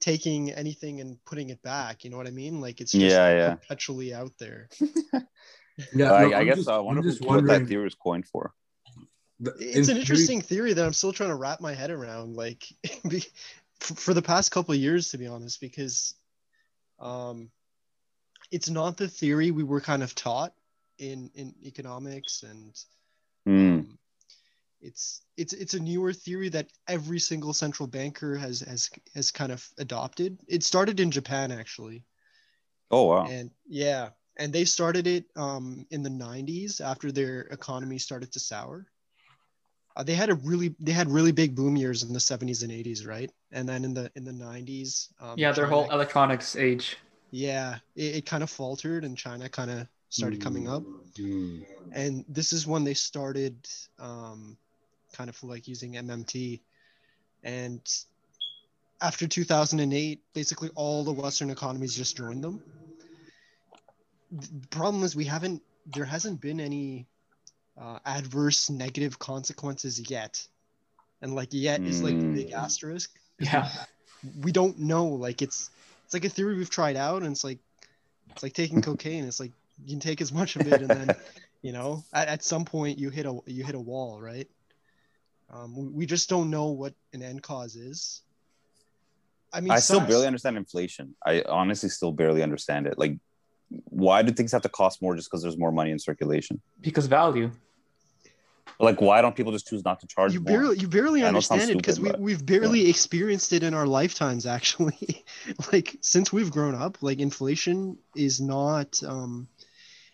taking 0.00 0.50
anything 0.52 1.00
and 1.00 1.22
putting 1.24 1.50
it 1.50 1.62
back. 1.62 2.04
You 2.04 2.10
know 2.10 2.16
what 2.16 2.26
I 2.26 2.30
mean? 2.30 2.60
Like 2.60 2.80
it's 2.80 2.92
just 2.92 3.02
Yeah, 3.04 3.30
yeah. 3.34 3.54
perpetually 3.54 4.12
out 4.14 4.32
there. 4.38 4.68
yeah, 5.94 6.12
I, 6.12 6.24
no, 6.28 6.32
I 6.32 6.40
I'm 6.40 6.46
guess 6.46 6.56
just- 6.56 6.68
I 6.68 6.76
I'm 6.78 6.84
wonder 6.84 7.02
just 7.02 7.20
what 7.22 7.44
that 7.46 7.66
theory 7.66 7.84
was 7.84 7.94
coined 7.94 8.26
for. 8.26 8.52
it's 9.60 9.88
an 9.88 9.96
interesting 9.98 10.40
theory 10.40 10.72
that 10.72 10.84
I'm 10.84 10.92
still 10.94 11.12
trying 11.12 11.28
to 11.30 11.36
wrap 11.36 11.60
my 11.60 11.74
head 11.74 11.90
around, 11.90 12.36
like 12.36 12.64
for, 13.80 13.94
for 13.94 14.14
the 14.14 14.22
past 14.22 14.50
couple 14.50 14.72
of 14.74 14.80
years, 14.80 15.10
to 15.10 15.18
be 15.18 15.26
honest, 15.26 15.60
because 15.60 16.14
um, 16.98 17.50
it's 18.50 18.70
not 18.70 18.96
the 18.96 19.08
theory 19.08 19.50
we 19.50 19.62
were 19.64 19.80
kind 19.82 20.02
of 20.02 20.14
taught 20.14 20.54
in 20.98 21.30
in 21.34 21.54
economics, 21.64 22.42
and 22.42 22.74
Hmm. 23.44 23.78
um, 23.80 23.98
it's 24.80 25.22
it's 25.36 25.52
it's 25.52 25.74
a 25.74 25.80
newer 25.80 26.12
theory 26.12 26.48
that 26.50 26.70
every 26.88 27.18
single 27.18 27.52
central 27.52 27.86
banker 27.86 28.36
has 28.36 28.60
has 28.60 28.90
has 29.14 29.30
kind 29.30 29.52
of 29.52 29.66
adopted. 29.78 30.38
It 30.48 30.62
started 30.64 31.00
in 31.00 31.10
Japan 31.10 31.50
actually, 31.52 32.04
Oh 32.90 33.04
wow. 33.04 33.26
and 33.28 33.50
yeah, 33.66 34.10
and 34.36 34.52
they 34.52 34.64
started 34.64 35.06
it 35.06 35.24
um, 35.36 35.86
in 35.90 36.02
the 36.02 36.10
90s 36.10 36.80
after 36.80 37.10
their 37.12 37.42
economy 37.42 37.98
started 37.98 38.32
to 38.32 38.40
sour. 38.40 38.86
Uh, 39.96 40.02
they 40.02 40.14
had 40.14 40.28
a 40.28 40.34
really 40.34 40.74
they 40.78 40.92
had 40.92 41.08
really 41.10 41.32
big 41.32 41.54
boom 41.54 41.74
years 41.76 42.02
in 42.02 42.12
the 42.12 42.20
70s 42.20 42.62
and 42.62 42.70
80s, 42.72 43.06
right? 43.06 43.30
And 43.52 43.68
then 43.68 43.84
in 43.84 43.94
the 43.94 44.10
in 44.14 44.24
the 44.24 44.32
90s, 44.32 45.08
um, 45.20 45.38
Yeah, 45.38 45.52
their 45.52 45.66
whole 45.66 45.90
electronics 45.90 46.54
age. 46.56 46.96
yeah, 47.30 47.78
it, 47.94 48.16
it 48.16 48.26
kind 48.26 48.42
of 48.42 48.50
faltered, 48.50 49.04
and 49.04 49.16
China 49.16 49.48
kind 49.48 49.70
of 49.70 49.88
started 50.10 50.40
coming 50.40 50.68
up. 50.68 50.82
Hmm. 51.16 51.60
And 51.92 52.24
this 52.28 52.52
is 52.52 52.66
when 52.66 52.84
they 52.84 52.94
started 52.94 53.66
um, 53.98 54.58
kind 55.16 55.30
of 55.30 55.42
like 55.42 55.66
using 55.68 55.94
MMT. 55.94 56.60
And 57.42 57.80
after 59.00 59.26
2008, 59.26 60.20
basically 60.34 60.70
all 60.74 61.04
the 61.04 61.12
Western 61.12 61.50
economies 61.50 61.94
just 61.96 62.16
joined 62.16 62.42
them. 62.44 62.62
The 64.32 64.66
problem 64.68 65.04
is 65.04 65.14
we 65.14 65.24
haven't, 65.24 65.62
there 65.86 66.04
hasn't 66.04 66.40
been 66.40 66.60
any 66.60 67.06
uh, 67.80 67.98
adverse 68.04 68.70
negative 68.70 69.18
consequences 69.18 70.10
yet. 70.10 70.46
And 71.22 71.34
like 71.34 71.48
yet 71.52 71.86
is 71.86 72.02
like 72.02 72.18
the 72.18 72.26
big 72.26 72.50
Mm. 72.50 72.64
asterisk. 72.64 73.10
Yeah. 73.38 73.68
We 74.42 74.52
don't 74.52 74.78
know. 74.78 75.06
Like 75.06 75.42
it's, 75.42 75.70
it's 76.04 76.14
like 76.14 76.24
a 76.24 76.28
theory 76.28 76.56
we've 76.56 76.70
tried 76.70 76.96
out, 76.96 77.22
and 77.22 77.32
it's 77.32 77.44
like, 77.44 77.58
it's 78.30 78.42
like 78.42 78.52
taking 78.54 78.82
cocaine. 78.88 79.24
It's 79.24 79.40
like 79.40 79.52
you 79.84 79.90
can 79.90 80.00
take 80.00 80.20
as 80.20 80.32
much 80.32 80.56
of 80.56 80.66
it, 80.66 80.80
and 80.80 80.90
then, 80.90 81.14
you 81.62 81.72
know, 81.72 82.04
at, 82.12 82.28
at 82.28 82.44
some 82.44 82.64
point 82.64 82.98
you 82.98 83.10
hit 83.10 83.26
a 83.26 83.38
you 83.46 83.64
hit 83.64 83.74
a 83.74 83.80
wall, 83.80 84.20
right? 84.20 84.48
Um, 85.52 85.76
we, 85.76 85.88
we 85.88 86.06
just 86.06 86.28
don't 86.28 86.50
know 86.50 86.66
what 86.66 86.94
an 87.12 87.22
end 87.22 87.42
cause 87.42 87.76
is. 87.76 88.22
I 89.52 89.60
mean, 89.60 89.70
I 89.70 89.78
still 89.78 90.00
some- 90.00 90.08
barely 90.08 90.26
understand 90.26 90.56
inflation. 90.56 91.14
I 91.24 91.42
honestly 91.48 91.88
still 91.88 92.12
barely 92.12 92.42
understand 92.42 92.86
it. 92.86 92.98
Like, 92.98 93.18
why 93.68 94.22
do 94.22 94.32
things 94.32 94.52
have 94.52 94.62
to 94.62 94.68
cost 94.68 95.00
more 95.02 95.16
just 95.16 95.30
because 95.30 95.42
there's 95.42 95.58
more 95.58 95.72
money 95.72 95.90
in 95.90 95.98
circulation? 95.98 96.60
Because 96.80 97.06
value. 97.06 97.50
Like, 98.78 99.00
why 99.00 99.22
don't 99.22 99.34
people 99.34 99.52
just 99.52 99.66
choose 99.66 99.84
not 99.84 100.00
to 100.00 100.06
charge 100.06 100.34
you 100.34 100.40
more? 100.40 100.58
barely 100.58 100.78
you 100.78 100.88
barely 100.88 101.24
I 101.24 101.30
know 101.30 101.38
it 101.38 101.42
sounds 101.42 101.62
understand 101.62 101.70
it 101.70 101.76
because 101.78 101.98
we, 101.98 102.08
stupid, 102.08 102.22
we've 102.22 102.44
barely 102.44 102.90
experienced 102.90 103.52
it 103.54 103.62
in 103.62 103.72
our 103.72 103.86
lifetimes 103.86 104.44
actually 104.44 105.24
like 105.72 105.96
since 106.02 106.32
we've 106.32 106.50
grown 106.50 106.74
up 106.74 106.98
like 107.02 107.18
inflation 107.18 107.96
is 108.14 108.40
not 108.40 109.02
um 109.02 109.48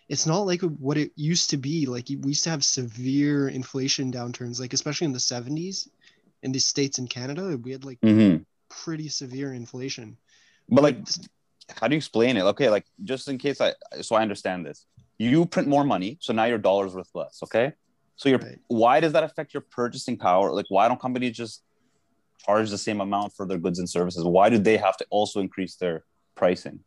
it's 0.09 0.25
not 0.25 0.41
like 0.45 0.61
what 0.61 0.97
it 0.97 1.11
used 1.15 1.49
to 1.49 1.57
be 1.57 1.85
like 1.85 2.07
we 2.09 2.29
used 2.29 2.43
to 2.43 2.49
have 2.49 2.63
severe 2.63 3.49
inflation 3.49 4.11
downturns 4.11 4.59
like 4.59 4.73
especially 4.73 5.05
in 5.05 5.13
the 5.13 5.19
70s 5.19 5.89
in 6.43 6.51
the 6.51 6.59
states 6.59 6.97
and 6.99 7.09
canada 7.09 7.57
we 7.63 7.71
had 7.71 7.85
like 7.85 7.99
Mhm. 8.01 8.45
pretty 8.69 9.07
severe 9.07 9.53
inflation 9.53 10.17
But 10.69 10.83
like, 10.83 10.97
how 11.77 11.87
do 11.87 11.95
you 11.95 11.97
explain 11.97 12.37
it? 12.37 12.43
Okay, 12.43 12.69
like 12.69 12.85
just 13.03 13.27
in 13.27 13.37
case 13.37 13.59
I 13.61 13.73
so 14.01 14.15
I 14.15 14.21
understand 14.21 14.65
this. 14.65 14.85
You 15.19 15.45
print 15.45 15.67
more 15.67 15.83
money, 15.83 16.17
so 16.19 16.33
now 16.33 16.45
your 16.45 16.57
dollar's 16.57 16.93
worth 16.95 17.09
less. 17.13 17.39
Okay, 17.43 17.73
so 18.15 18.29
your 18.29 18.39
Right. 18.39 18.59
why 18.67 18.99
does 18.99 19.13
that 19.13 19.23
affect 19.23 19.53
your 19.53 19.61
purchasing 19.61 20.17
power? 20.17 20.51
Like, 20.51 20.65
why 20.69 20.87
don't 20.87 20.99
companies 20.99 21.35
just 21.37 21.63
charge 22.45 22.69
the 22.69 22.77
same 22.77 22.99
amount 23.01 23.33
for 23.33 23.45
their 23.45 23.57
goods 23.57 23.79
and 23.79 23.89
services? 23.89 24.23
Why 24.23 24.49
do 24.49 24.57
they 24.57 24.77
have 24.77 24.97
to 24.97 25.05
also 25.09 25.39
increase 25.39 25.75
their 25.75 26.03
pricing? 26.35 26.79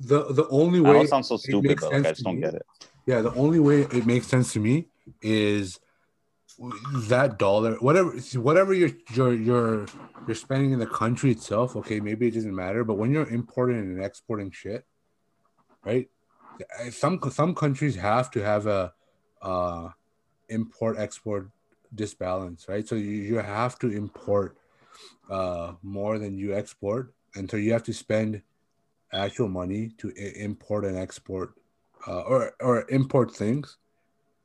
The 0.00 0.32
the 0.32 0.48
only 0.48 0.80
I 0.80 0.82
way 0.82 1.00
it 1.02 1.08
sounds 1.08 1.28
so 1.28 1.36
stupid, 1.36 1.68
makes 1.68 1.82
but 1.82 1.92
like 1.92 2.00
I 2.00 2.02
sense 2.04 2.08
just 2.10 2.22
to 2.22 2.24
don't 2.24 2.36
me. 2.36 2.42
get 2.42 2.54
it. 2.54 2.66
Yeah, 3.06 3.20
the 3.22 3.34
only 3.34 3.58
way 3.58 3.82
it 3.82 4.06
makes 4.06 4.26
sense 4.26 4.52
to 4.52 4.60
me 4.60 4.88
is 5.22 5.80
that 7.08 7.38
dollar, 7.38 7.74
whatever, 7.76 8.10
whatever 8.34 8.74
you're 8.74 8.90
you're 9.12 9.34
you're 9.34 9.86
you're 10.26 10.36
spending 10.36 10.72
in 10.72 10.78
the 10.78 10.86
country 10.86 11.30
itself. 11.30 11.74
Okay, 11.76 12.00
maybe 12.00 12.28
it 12.28 12.34
doesn't 12.34 12.54
matter, 12.54 12.84
but 12.84 12.94
when 12.94 13.10
you're 13.10 13.28
importing 13.28 13.78
and 13.78 14.04
exporting 14.04 14.50
shit, 14.50 14.84
right? 15.84 16.08
Some 16.90 17.20
some 17.30 17.54
countries 17.54 17.96
have 17.96 18.30
to 18.32 18.42
have 18.42 18.66
a 18.66 18.92
uh, 19.42 19.90
import 20.48 20.96
export 20.98 21.50
disbalance, 21.94 22.68
right? 22.68 22.86
So 22.86 22.94
you, 22.94 23.10
you 23.10 23.36
have 23.36 23.78
to 23.80 23.90
import 23.90 24.58
uh, 25.30 25.74
more 25.82 26.18
than 26.18 26.36
you 26.36 26.54
export, 26.54 27.14
and 27.34 27.50
so 27.50 27.56
you 27.56 27.72
have 27.72 27.84
to 27.84 27.92
spend 27.92 28.42
actual 29.12 29.48
money 29.48 29.90
to 29.98 30.10
import 30.40 30.84
and 30.84 30.96
export 30.96 31.54
uh, 32.06 32.20
or 32.20 32.52
or 32.60 32.88
import 32.90 33.34
things, 33.34 33.78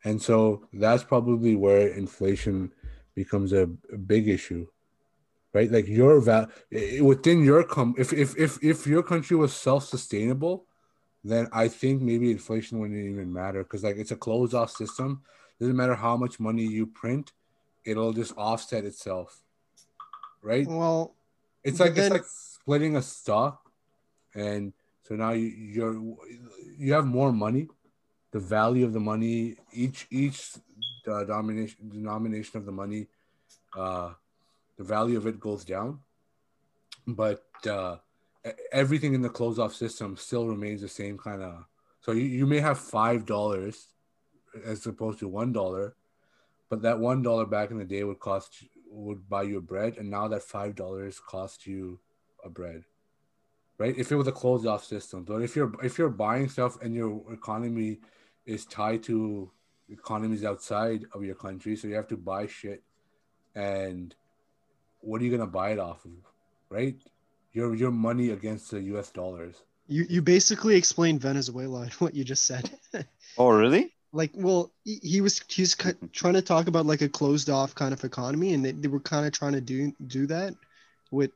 and 0.04 0.22
so 0.22 0.68
that's 0.74 1.04
probably 1.04 1.56
where 1.56 1.88
inflation 1.88 2.72
becomes 3.16 3.54
a, 3.54 3.64
a 3.92 3.98
big 3.98 4.28
issue, 4.28 4.66
right? 5.54 5.72
Like 5.72 5.88
your 5.88 6.20
val 6.20 6.50
within 7.02 7.44
your 7.44 7.64
com 7.64 7.96
if 7.98 8.14
if 8.14 8.38
if 8.38 8.64
if 8.64 8.88
your 8.88 9.04
country 9.04 9.38
was 9.38 9.54
self 9.54 9.86
sustainable, 9.86 10.66
then 11.24 11.48
I 11.54 11.68
think 11.68 12.02
maybe 12.02 12.32
inflation 12.32 12.80
wouldn't 12.80 13.00
even 13.00 13.32
matter 13.32 13.64
because 13.64 13.84
like 13.84 13.98
it's 13.98 14.12
a 14.12 14.16
closed 14.18 14.54
off 14.54 14.72
system. 14.72 15.22
Doesn't 15.60 15.76
matter 15.76 15.96
how 15.96 16.18
much 16.18 16.40
money 16.40 16.64
you 16.64 16.88
print, 16.88 17.32
it'll 17.86 18.12
just 18.14 18.34
offset 18.38 18.84
itself, 18.86 19.44
right? 20.42 20.68
well 20.68 21.16
It's 21.64 21.80
like 21.80 21.94
then- 21.96 22.06
it's 22.06 22.12
like 22.12 22.26
splitting 22.26 22.96
a 22.98 23.02
stock, 23.02 23.63
and 24.36 24.74
so 25.04 25.16
now 25.16 25.32
you 25.32 25.48
you're 25.48 25.94
you 26.78 26.94
have 26.94 27.06
more 27.06 27.32
money. 27.32 27.68
The 28.32 28.40
value 28.40 28.86
of 28.86 28.94
the 28.94 29.00
money, 29.00 29.58
each 29.72 30.08
each 30.10 30.54
uh, 31.08 31.24
domination 31.24 31.90
denomination 31.90 32.58
of 32.58 32.66
the 32.66 32.72
money, 32.72 33.08
uh, 33.78 34.14
the 34.78 34.84
value 34.84 35.18
of 35.18 35.28
it 35.28 35.40
goes 35.40 35.64
down, 35.64 36.00
but 37.06 37.44
uh, 37.70 37.98
everything 38.72 39.14
in 39.14 39.22
the 39.22 39.30
close 39.30 39.60
off 39.60 39.76
system 39.76 40.18
still 40.18 40.48
remains 40.48 40.82
the 40.82 40.88
same 40.88 41.18
kind 41.18 41.44
of. 41.44 41.66
So 42.02 42.12
you, 42.12 42.24
you 42.24 42.46
may 42.48 42.60
have 42.60 42.80
five 42.80 43.26
dollars 43.26 43.88
as 44.66 44.86
opposed 44.86 45.20
to 45.20 45.28
one 45.28 45.52
dollar, 45.52 45.96
but 46.70 46.82
that 46.82 47.00
one 47.00 47.22
dollar 47.22 47.46
back 47.46 47.72
in 47.72 47.78
the 47.78 47.86
day 47.86 48.04
would 48.04 48.20
cost 48.20 48.64
would 48.90 49.30
buy 49.30 49.44
you 49.44 49.58
a 49.58 49.62
bread, 49.62 49.98
and 49.98 50.10
now 50.10 50.28
that 50.28 50.44
five 50.44 50.76
dollars 50.76 51.20
costs 51.20 51.68
you 51.68 52.00
a 52.44 52.50
bread, 52.50 52.84
right? 53.84 53.98
If 53.98 54.14
it 54.14 54.16
was 54.16 54.30
a 54.30 54.32
closed 54.32 54.66
off 54.66 54.86
system, 54.86 55.24
but 55.24 55.42
if 55.42 55.58
you're 55.58 55.72
if 55.84 55.98
you're 55.98 56.16
buying 56.26 56.48
stuff 56.48 56.82
and 56.82 56.96
your 56.96 57.22
economy 57.34 58.00
is 58.46 58.66
tied 58.66 59.04
to 59.04 59.52
economies 59.90 60.46
outside 60.46 61.02
of 61.14 61.24
your 61.24 61.36
country, 61.36 61.76
so 61.76 61.90
you 61.90 61.96
have 61.96 62.08
to 62.08 62.18
buy 62.18 62.48
shit, 62.48 62.82
and 63.56 64.16
what 65.02 65.20
are 65.20 65.26
you 65.26 65.32
gonna 65.32 65.56
buy 65.62 65.72
it 65.72 65.80
off 65.80 66.06
of, 66.06 66.12
right? 66.70 66.96
Your 67.52 67.76
your 67.76 67.92
money 67.92 68.30
against 68.30 68.72
the 68.72 68.82
U.S. 68.94 69.12
dollars. 69.12 69.56
you 69.88 70.06
you 70.10 70.22
basically 70.22 70.76
explained 70.82 71.20
venezuela 71.22 71.82
what 72.04 72.16
you 72.16 72.24
just 72.34 72.46
said 72.52 72.66
Oh, 73.38 73.50
really? 73.64 73.84
like 74.20 74.32
well 74.48 74.72
he, 74.86 74.96
he 75.14 75.20
was 75.26 75.44
he's 75.50 75.76
mm-hmm. 75.76 76.08
trying 76.20 76.38
to 76.40 76.46
talk 76.54 76.68
about 76.72 76.86
like 76.92 77.02
a 77.02 77.10
closed 77.20 77.50
off 77.50 77.76
kind 77.82 77.94
of 77.94 78.04
economy 78.12 78.54
and 78.54 78.64
they, 78.66 78.72
they 78.72 78.92
were 78.96 79.06
kind 79.14 79.26
of 79.28 79.34
trying 79.40 79.56
to 79.60 79.66
do 79.74 79.92
do 80.08 80.26
that 80.28 80.54
with 81.12 81.32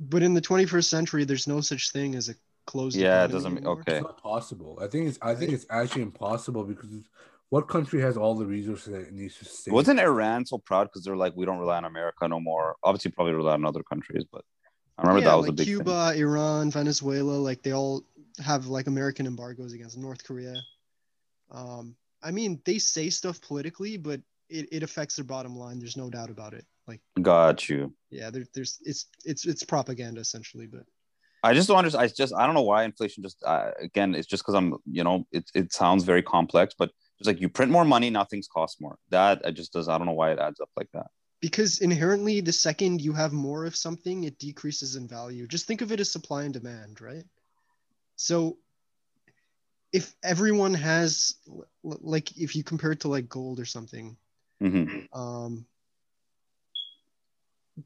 but 0.00 0.22
in 0.22 0.34
the 0.34 0.40
21st 0.40 0.84
century 0.84 1.24
there's 1.24 1.46
no 1.46 1.60
such 1.60 1.92
thing 1.92 2.14
as 2.14 2.28
a 2.28 2.34
closed 2.66 2.96
Yeah, 2.96 3.24
it 3.24 3.28
doesn't. 3.28 3.58
anymore. 3.58 3.80
Okay. 3.80 3.96
It's 3.96 4.02
not 4.04 4.22
possible. 4.22 4.78
I 4.82 4.86
think 4.86 5.08
it's 5.08 5.18
I 5.22 5.34
think 5.34 5.52
it's 5.52 5.66
actually 5.70 6.02
impossible 6.02 6.64
because 6.64 6.88
what 7.50 7.68
country 7.68 8.00
has 8.00 8.16
all 8.16 8.34
the 8.34 8.46
resources 8.46 8.92
that 8.92 9.00
it 9.00 9.12
needs 9.12 9.36
to 9.38 9.44
stay? 9.44 9.70
Wasn't 9.70 9.98
Iran 9.98 10.46
so 10.46 10.58
proud 10.58 10.84
because 10.84 11.04
they're 11.04 11.16
like, 11.16 11.34
we 11.36 11.44
don't 11.44 11.58
rely 11.58 11.78
on 11.78 11.84
America 11.84 12.28
no 12.28 12.38
more? 12.38 12.76
Obviously, 12.84 13.10
probably 13.10 13.34
rely 13.34 13.54
on 13.54 13.64
other 13.64 13.82
countries, 13.82 14.24
but 14.30 14.44
I 14.96 15.02
remember 15.02 15.20
yeah, 15.20 15.30
that 15.30 15.36
was 15.36 15.46
like 15.46 15.52
a 15.54 15.56
big 15.56 15.66
cuba 15.66 16.12
iran 16.16 16.70
venezuela 16.70 17.32
like 17.32 17.62
they 17.62 17.72
all 17.72 18.04
have 18.38 18.66
like 18.66 18.86
american 18.86 19.26
embargoes 19.26 19.72
against 19.72 19.96
north 19.96 20.22
korea 20.22 20.54
um 21.50 21.96
i 22.22 22.30
mean 22.30 22.60
they 22.66 22.78
say 22.78 23.08
stuff 23.08 23.40
politically 23.40 23.96
but 23.96 24.20
it, 24.50 24.68
it 24.70 24.82
affects 24.82 25.16
their 25.16 25.24
bottom 25.24 25.56
line 25.56 25.78
there's 25.78 25.96
no 25.96 26.10
doubt 26.10 26.28
about 26.28 26.52
it 26.52 26.66
like. 26.90 27.02
Got 27.32 27.68
you. 27.70 27.80
yeah 28.18 28.28
there, 28.34 28.46
there's 28.54 28.72
it's 28.90 29.02
it's 29.30 29.42
it's 29.52 29.64
propaganda 29.74 30.20
essentially 30.26 30.68
but 30.76 30.84
I 31.48 31.50
just 31.54 31.68
don't 31.68 31.78
understand. 31.82 32.04
I 32.04 32.08
just 32.22 32.34
I 32.40 32.42
don't 32.46 32.56
know 32.58 32.68
why 32.72 32.80
inflation 32.84 33.22
just 33.28 33.38
uh, 33.52 33.70
again. 33.88 34.10
It's 34.18 34.30
just 34.32 34.42
because 34.42 34.56
I'm 34.60 34.68
you 34.98 35.04
know 35.06 35.16
it 35.38 35.44
it 35.60 35.66
sounds 35.72 36.02
very 36.04 36.24
complex, 36.36 36.74
but 36.80 36.88
it's 37.18 37.28
like 37.30 37.40
you 37.42 37.48
print 37.48 37.70
more 37.76 37.86
money, 37.94 38.08
now 38.10 38.24
things 38.24 38.48
cost 38.56 38.74
more. 38.84 38.96
That 39.14 39.36
I 39.48 39.50
just 39.60 39.72
does. 39.72 39.86
I 39.88 39.96
don't 39.96 40.08
know 40.10 40.18
why 40.22 40.32
it 40.34 40.38
adds 40.46 40.60
up 40.60 40.72
like 40.80 40.90
that. 40.96 41.08
because 41.40 41.72
inherently 41.80 42.36
the 42.42 42.52
second 42.52 43.00
you 43.06 43.12
have 43.22 43.32
more 43.32 43.64
of 43.64 43.74
something 43.86 44.24
it 44.24 44.38
decreases 44.38 44.96
in 44.96 45.08
value 45.08 45.46
just 45.54 45.66
think 45.66 45.80
of 45.84 45.90
it 45.92 46.00
as 46.04 46.12
supply 46.12 46.40
and 46.44 46.52
demand 46.60 47.00
right 47.00 47.24
so 48.16 48.58
if 49.92 50.14
everyone 50.22 50.74
has 50.74 51.36
like 51.82 52.28
if 52.36 52.54
you 52.56 52.62
compare 52.62 52.92
it 52.92 53.00
to 53.00 53.08
like 53.08 53.28
gold 53.28 53.58
or 53.58 53.64
something 53.76 54.16
hmm 54.60 54.84
um 55.12 55.64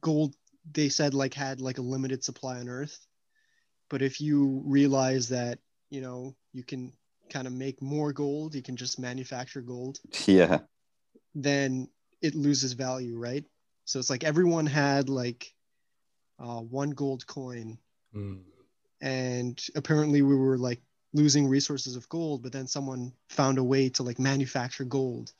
gold 0.01 0.35
they 0.73 0.89
said 0.89 1.15
like 1.15 1.35
had 1.35 1.61
like 1.61 1.79
a 1.79 1.83
limited 1.83 2.25
supply 2.25 2.59
on 2.59 2.69
earth. 2.69 2.99
But 3.91 4.03
if 4.03 4.21
you 4.21 4.63
realize 4.65 5.29
that 5.29 5.59
you 5.91 6.01
know 6.01 6.35
you 6.53 6.63
can 6.65 6.93
kind 7.31 7.47
of 7.47 7.53
make 7.53 7.81
more 7.81 8.13
gold 8.13 8.55
you 8.55 8.63
can 8.63 8.77
just 8.77 8.99
manufacture 8.99 9.63
gold 9.63 9.99
Yeah. 10.27 10.61
then 11.35 11.89
it 12.23 12.35
loses 12.35 12.73
value 12.75 13.19
right? 13.19 13.45
So 13.87 13.99
it's 13.99 14.11
like 14.11 14.25
everyone 14.25 14.67
had 14.67 15.09
like 15.09 15.53
uh, 16.39 16.61
one 16.61 16.91
gold 16.91 17.27
coin. 17.27 17.79
Mm. 18.15 18.43
and 19.01 19.61
apparently 19.75 20.23
we 20.23 20.37
were 20.37 20.57
like 20.57 20.81
losing 21.13 21.49
resources 21.49 21.97
of 21.97 22.09
gold 22.09 22.43
but 22.43 22.53
then 22.53 22.67
someone 22.67 23.13
found 23.29 23.59
a 23.59 23.65
way 23.65 23.89
to 23.91 24.03
like 24.03 24.19
manufacture 24.19 24.85
gold. 24.85 25.33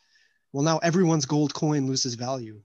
Well 0.53 0.65
now 0.65 0.79
everyone's 0.79 1.27
gold 1.27 1.55
coin 1.55 1.87
loses 1.87 2.15
value 2.15 2.61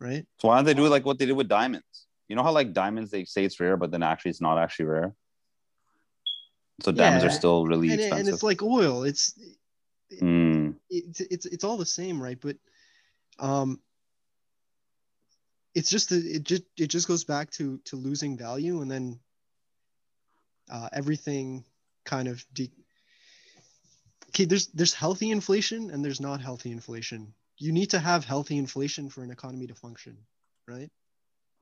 right 0.00 0.26
So 0.40 0.48
why 0.48 0.56
don't 0.56 0.64
they 0.64 0.74
do 0.74 0.88
like 0.88 1.04
what 1.04 1.18
they 1.18 1.26
did 1.26 1.36
with 1.36 1.48
diamonds? 1.48 2.06
You 2.28 2.36
know 2.36 2.42
how 2.42 2.52
like 2.52 2.72
diamonds 2.72 3.10
they 3.10 3.24
say 3.24 3.44
it's 3.44 3.60
rare, 3.60 3.76
but 3.76 3.90
then 3.90 4.02
actually 4.02 4.30
it's 4.30 4.40
not 4.40 4.58
actually 4.58 4.86
rare. 4.86 5.14
So 6.82 6.90
diamonds 6.92 7.22
Yeah. 7.24 7.30
are 7.30 7.32
still 7.32 7.66
really 7.66 7.92
and, 7.92 8.00
it- 8.00 8.12
and 8.12 8.28
it's 8.28 8.42
like 8.42 8.62
oil 8.62 9.04
it's 9.04 9.38
Mm. 10.20 10.76
it's 10.90 11.20
it's 11.20 11.46
it's 11.46 11.64
all 11.64 11.76
the 11.76 11.86
same, 11.86 12.22
right? 12.22 12.38
But 12.40 12.56
um, 13.38 13.80
it's 15.74 15.90
just 15.90 16.10
the- 16.10 16.16
it 16.36 16.44
just 16.44 16.62
it 16.76 16.86
just 16.88 17.08
goes 17.08 17.24
back 17.24 17.50
to 17.52 17.78
to 17.86 17.96
losing 17.96 18.36
value, 18.38 18.80
and 18.82 18.90
then 18.90 19.18
uh, 20.70 20.88
everything 20.92 21.64
kind 22.04 22.28
of 22.28 22.44
de- 22.54 22.70
okay. 24.28 24.44
There's 24.44 24.68
there's 24.68 24.94
healthy 24.94 25.30
inflation 25.30 25.90
and 25.90 26.04
there's 26.04 26.20
not 26.20 26.40
healthy 26.40 26.70
inflation. 26.70 27.34
You 27.64 27.72
need 27.72 27.88
to 27.90 27.98
have 27.98 28.26
healthy 28.26 28.58
inflation 28.58 29.08
for 29.08 29.24
an 29.24 29.30
economy 29.30 29.66
to 29.68 29.74
function, 29.74 30.18
right? 30.68 30.90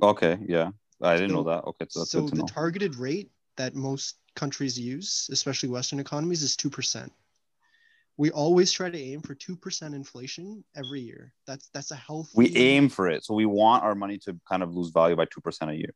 Okay. 0.03 0.37
Yeah. 0.49 0.71
I 1.01 1.15
didn't 1.15 1.33
know 1.33 1.45
that. 1.45 1.63
Okay. 1.63 1.87
So 1.89 2.01
that's 2.01 2.11
so 2.11 2.23
good 2.23 2.31
to 2.31 2.35
the 2.35 2.41
know. 2.41 2.47
targeted 2.49 2.97
rate 2.97 3.31
that 3.57 3.77
most 3.77 4.17
countries 4.35 4.77
use, 4.77 5.29
especially 5.31 5.69
Western 5.69 6.01
economies, 6.01 6.43
is 6.43 6.57
two 6.57 6.71
percent. 6.71 7.13
We 8.17 8.33
always 8.33 8.73
try 8.73 8.91
to 8.91 8.99
aim 8.99 9.23
for 9.23 9.37
two 9.37 9.55
percent 9.55 9.95
inflation 9.95 10.65
every 10.75 11.03
year. 11.03 11.33
That's 11.47 11.69
that's 11.73 11.93
a 11.93 11.97
healthy. 11.97 12.33
we 12.35 12.57
aim 12.57 12.89
for 12.89 13.09
it. 13.09 13.25
So 13.25 13.35
we 13.35 13.47
want 13.47 13.85
our 13.85 13.95
money 13.95 14.19
to 14.25 14.37
kind 14.51 14.65
of 14.65 14.75
lose 14.75 14.91
value 14.91 15.15
by 15.15 15.27
2% 15.27 15.71
a 15.71 15.77
year. 15.77 15.95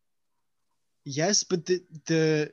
Yes, 1.05 1.43
but 1.43 1.67
the 1.67 1.83
the 2.07 2.53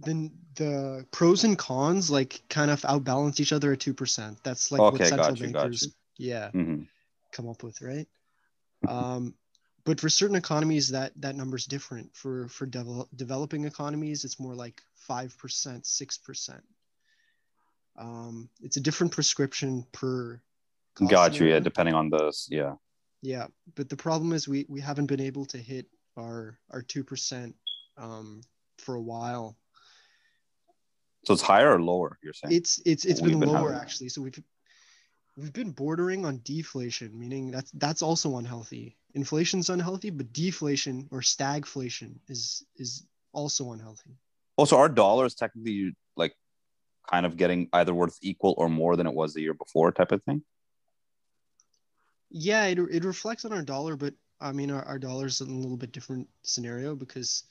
the 0.00 0.30
the 0.56 1.06
pros 1.12 1.44
and 1.44 1.56
cons 1.56 2.10
like 2.10 2.42
kind 2.50 2.70
of 2.70 2.82
outbalance 2.82 3.40
each 3.40 3.54
other 3.54 3.72
at 3.72 3.80
two 3.80 3.94
percent. 3.94 4.38
That's 4.44 4.70
like 4.70 4.80
Okay, 4.80 5.04
what 5.04 5.08
central 5.08 5.28
got 5.28 5.40
you, 5.40 5.46
got 5.48 5.62
bankers, 5.62 5.94
yeah, 6.18 6.50
Mhm. 6.52 6.86
come 7.32 7.48
up 7.48 7.62
with, 7.62 7.80
right? 7.80 8.06
Um, 8.86 9.34
but 9.84 9.98
for 10.00 10.08
certain 10.10 10.36
economies, 10.36 10.88
that 10.90 11.12
that 11.20 11.34
number's 11.34 11.64
different. 11.66 12.14
For 12.14 12.48
for 12.48 12.66
devel- 12.66 13.08
developing 13.16 13.64
economies, 13.64 14.24
it's 14.24 14.38
more 14.38 14.54
like 14.54 14.82
five 14.94 15.36
percent, 15.38 15.86
six 15.86 16.18
percent. 16.18 16.62
Um, 17.96 18.48
it's 18.60 18.76
a 18.76 18.80
different 18.80 19.12
prescription 19.12 19.84
per. 19.92 20.40
Got 21.08 21.38
you. 21.40 21.46
Yeah, 21.46 21.60
depending 21.60 21.94
on 21.94 22.10
the 22.10 22.32
yeah. 22.48 22.74
Yeah, 23.22 23.46
but 23.74 23.88
the 23.88 23.96
problem 23.96 24.32
is 24.32 24.46
we 24.46 24.66
we 24.68 24.80
haven't 24.80 25.06
been 25.06 25.20
able 25.20 25.46
to 25.46 25.58
hit 25.58 25.86
our 26.16 26.58
our 26.70 26.82
two 26.82 27.02
percent 27.04 27.56
um, 27.96 28.42
for 28.78 28.94
a 28.96 29.02
while. 29.02 29.56
So 31.24 31.32
it's 31.34 31.42
higher 31.42 31.72
or 31.74 31.82
lower? 31.82 32.18
You're 32.22 32.32
saying? 32.32 32.54
It's 32.54 32.80
it's 32.84 33.04
it's 33.04 33.20
We've 33.20 33.32
been 33.32 33.40
been 33.40 33.48
lower 33.50 33.72
having- 33.72 33.80
actually. 33.80 34.08
So 34.10 34.22
we've 34.22 34.40
we've 35.38 35.52
been 35.52 35.70
bordering 35.70 36.26
on 36.26 36.40
deflation, 36.44 37.16
meaning 37.18 37.50
that's 37.50 37.70
that's 37.72 38.02
also 38.02 38.36
unhealthy. 38.38 38.96
Inflation's 39.14 39.70
unhealthy, 39.70 40.10
but 40.10 40.32
deflation 40.32 41.08
or 41.10 41.20
stagflation 41.20 42.16
is 42.28 42.64
is 42.76 43.06
also 43.32 43.72
unhealthy. 43.72 44.18
Oh, 44.58 44.64
so 44.64 44.76
our 44.76 44.88
dollar 44.88 45.26
is 45.26 45.34
technically 45.34 45.94
like 46.16 46.34
kind 47.08 47.24
of 47.24 47.36
getting 47.36 47.68
either 47.72 47.94
worth 47.94 48.18
equal 48.20 48.54
or 48.58 48.68
more 48.68 48.96
than 48.96 49.06
it 49.06 49.14
was 49.14 49.32
the 49.32 49.40
year 49.40 49.54
before, 49.54 49.92
type 49.92 50.12
of 50.12 50.22
thing. 50.24 50.42
Yeah, 52.30 52.64
it, 52.66 52.78
it 52.90 53.04
reflects 53.04 53.44
on 53.44 53.52
our 53.52 53.62
dollar, 53.62 53.96
but 53.96 54.14
I 54.40 54.52
mean 54.52 54.70
our, 54.70 54.82
our 54.84 54.98
dollar's 54.98 55.40
in 55.40 55.48
a 55.48 55.54
little 55.54 55.76
bit 55.76 55.92
different 55.92 56.28
scenario 56.42 56.96
because 56.96 57.44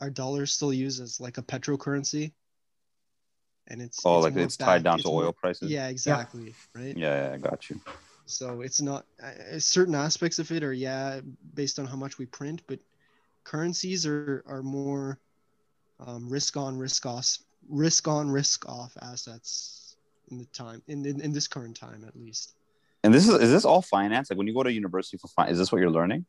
our 0.00 0.10
dollar 0.10 0.42
is 0.42 0.52
still 0.52 0.72
used 0.72 1.00
as 1.00 1.20
like 1.20 1.38
a 1.38 1.42
petro 1.42 1.76
currency. 1.76 2.34
And 3.70 3.80
it's 3.80 4.04
Oh, 4.04 4.16
it's 4.18 4.24
like 4.24 4.36
it's 4.36 4.56
back- 4.56 4.66
tied 4.66 4.82
down 4.84 4.94
it's 4.96 5.04
to 5.04 5.10
more- 5.10 5.24
oil 5.24 5.32
prices. 5.32 5.70
Yeah, 5.70 5.88
exactly. 5.88 6.54
Right. 6.74 6.96
yeah, 6.96 7.28
yeah, 7.28 7.34
I 7.34 7.38
got 7.38 7.70
you. 7.70 7.80
So 8.26 8.60
it's 8.60 8.80
not 8.80 9.06
uh, 9.22 9.58
certain 9.58 9.94
aspects 9.94 10.38
of 10.38 10.50
it 10.52 10.62
are 10.62 10.72
yeah 10.72 11.20
based 11.54 11.78
on 11.78 11.86
how 11.86 11.96
much 11.96 12.18
we 12.18 12.26
print, 12.26 12.62
but 12.66 12.78
currencies 13.44 14.06
are 14.06 14.44
are 14.46 14.62
more 14.62 15.18
um, 16.04 16.28
risk 16.28 16.56
on 16.56 16.78
risk 16.78 17.06
off 17.06 17.38
risk 17.68 18.08
on 18.08 18.30
risk 18.30 18.68
off 18.68 18.96
assets 19.02 19.96
in 20.30 20.38
the 20.38 20.44
time 20.46 20.82
in, 20.88 21.04
in 21.06 21.20
in 21.20 21.32
this 21.32 21.46
current 21.48 21.76
time 21.76 22.04
at 22.06 22.14
least. 22.16 22.54
And 23.04 23.14
this 23.14 23.26
is 23.28 23.34
is 23.34 23.50
this 23.50 23.64
all 23.64 23.82
finance? 23.82 24.30
Like 24.30 24.38
when 24.38 24.46
you 24.46 24.54
go 24.54 24.62
to 24.62 24.72
university 24.72 25.16
for 25.16 25.28
finance, 25.28 25.52
is 25.54 25.58
this 25.58 25.72
what 25.72 25.80
you're 25.80 25.90
learning? 25.90 26.24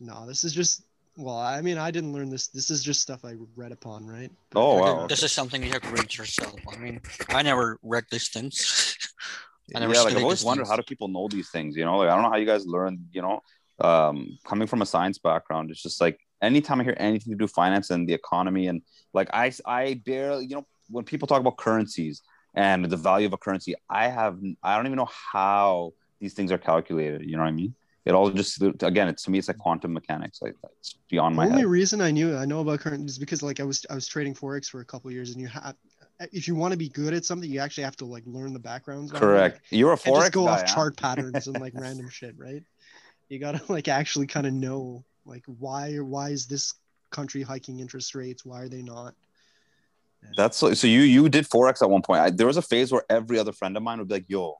No, 0.00 0.26
this 0.26 0.44
is 0.44 0.52
just 0.54 0.84
well, 1.18 1.36
I 1.36 1.60
mean, 1.60 1.78
I 1.78 1.90
didn't 1.90 2.12
learn 2.12 2.30
this. 2.30 2.46
This 2.46 2.70
is 2.70 2.82
just 2.82 3.00
stuff 3.02 3.24
I 3.24 3.34
read 3.56 3.72
upon, 3.72 4.06
right? 4.06 4.30
But- 4.50 4.60
Oh, 4.60 4.74
wow, 4.76 4.86
think 4.86 4.98
okay. 4.98 5.06
This 5.08 5.22
is 5.24 5.32
something 5.32 5.62
you 5.62 5.72
have 5.72 5.82
to 5.82 5.90
read 5.90 6.16
yourself. 6.16 6.60
I 6.72 6.76
mean, 6.78 7.00
I 7.30 7.42
never 7.42 7.78
read 7.82 8.04
these 8.10 8.28
things. 8.28 8.96
I 9.74 9.80
never 9.80 9.92
yeah, 9.92 10.00
like 10.02 10.14
I've 10.14 10.22
always 10.22 10.38
these 10.38 10.46
wondered 10.46 10.66
how 10.68 10.76
do 10.76 10.82
people 10.82 11.08
know 11.08 11.28
these 11.28 11.50
things? 11.50 11.76
You 11.76 11.84
know, 11.84 11.98
like 11.98 12.08
I 12.08 12.14
don't 12.14 12.22
know 12.22 12.30
how 12.30 12.36
you 12.36 12.46
guys 12.46 12.66
learn. 12.66 13.04
You 13.12 13.22
know, 13.22 13.40
um, 13.80 14.38
coming 14.44 14.68
from 14.68 14.80
a 14.80 14.86
science 14.86 15.18
background, 15.18 15.70
it's 15.70 15.82
just 15.82 16.00
like 16.00 16.18
anytime 16.40 16.80
I 16.80 16.84
hear 16.84 16.96
anything 16.98 17.32
to 17.32 17.36
do 17.36 17.48
finance 17.48 17.90
and 17.90 18.08
the 18.08 18.14
economy, 18.14 18.68
and 18.68 18.80
like 19.12 19.28
I, 19.32 19.52
I 19.66 20.00
barely, 20.06 20.46
you 20.46 20.54
know, 20.54 20.66
when 20.88 21.04
people 21.04 21.26
talk 21.26 21.40
about 21.40 21.56
currencies 21.58 22.22
and 22.54 22.84
the 22.84 22.96
value 22.96 23.26
of 23.26 23.32
a 23.32 23.36
currency, 23.36 23.74
I 23.90 24.08
have, 24.08 24.38
I 24.62 24.76
don't 24.76 24.86
even 24.86 24.96
know 24.96 25.10
how 25.32 25.92
these 26.20 26.32
things 26.34 26.50
are 26.50 26.58
calculated. 26.58 27.22
You 27.28 27.36
know 27.36 27.42
what 27.42 27.48
I 27.48 27.52
mean? 27.52 27.74
It 28.08 28.14
all 28.14 28.30
just 28.30 28.62
again, 28.62 29.06
it's 29.06 29.22
to 29.24 29.30
me, 29.30 29.38
it's 29.38 29.48
like 29.48 29.58
quantum 29.58 29.92
mechanics. 29.92 30.40
Like 30.40 30.54
it's 30.80 30.96
beyond 31.10 31.36
my 31.36 31.44
The 31.44 31.50
only 31.50 31.62
head. 31.62 31.68
reason 31.70 32.00
I 32.00 32.10
knew 32.10 32.34
I 32.34 32.46
know 32.46 32.60
about 32.60 32.80
current 32.80 33.06
is 33.08 33.18
because 33.18 33.42
like 33.42 33.60
I 33.60 33.64
was 33.64 33.84
I 33.90 33.94
was 33.94 34.08
trading 34.08 34.34
forex 34.34 34.66
for 34.66 34.80
a 34.80 34.84
couple 34.84 35.08
of 35.08 35.14
years, 35.14 35.30
and 35.32 35.38
you 35.38 35.46
have 35.48 35.76
if 36.32 36.48
you 36.48 36.54
want 36.54 36.72
to 36.72 36.78
be 36.78 36.88
good 36.88 37.12
at 37.12 37.26
something, 37.26 37.50
you 37.50 37.60
actually 37.60 37.84
have 37.84 37.96
to 37.98 38.06
like 38.06 38.22
learn 38.24 38.54
the 38.54 38.58
backgrounds. 38.58 39.12
it. 39.12 39.18
Correct. 39.18 39.60
You're 39.68 39.92
a 39.92 39.96
forex 39.96 40.20
just 40.20 40.32
go 40.32 40.46
guy. 40.46 40.52
off 40.52 40.60
huh? 40.60 40.74
chart 40.74 40.96
patterns 41.02 41.48
and 41.48 41.60
like 41.60 41.74
random 41.76 42.08
shit, 42.08 42.34
right? 42.38 42.62
You 43.28 43.38
gotta 43.38 43.60
like 43.70 43.88
actually 43.88 44.26
kind 44.26 44.46
of 44.46 44.54
know 44.54 45.04
like 45.26 45.44
why 45.58 45.96
why 45.96 46.30
is 46.30 46.46
this 46.46 46.72
country 47.10 47.42
hiking 47.42 47.78
interest 47.78 48.14
rates? 48.14 48.42
Why 48.42 48.62
are 48.62 48.68
they 48.70 48.80
not? 48.80 49.14
That's 50.34 50.56
so, 50.56 50.72
so 50.72 50.86
you 50.86 51.00
you 51.00 51.28
did 51.28 51.44
forex 51.46 51.82
at 51.82 51.90
one 51.90 52.00
point. 52.00 52.20
I, 52.22 52.30
there 52.30 52.46
was 52.46 52.56
a 52.56 52.62
phase 52.62 52.90
where 52.90 53.04
every 53.10 53.38
other 53.38 53.52
friend 53.52 53.76
of 53.76 53.82
mine 53.82 53.98
would 53.98 54.08
be 54.08 54.14
like, 54.14 54.24
"Yo, 54.28 54.56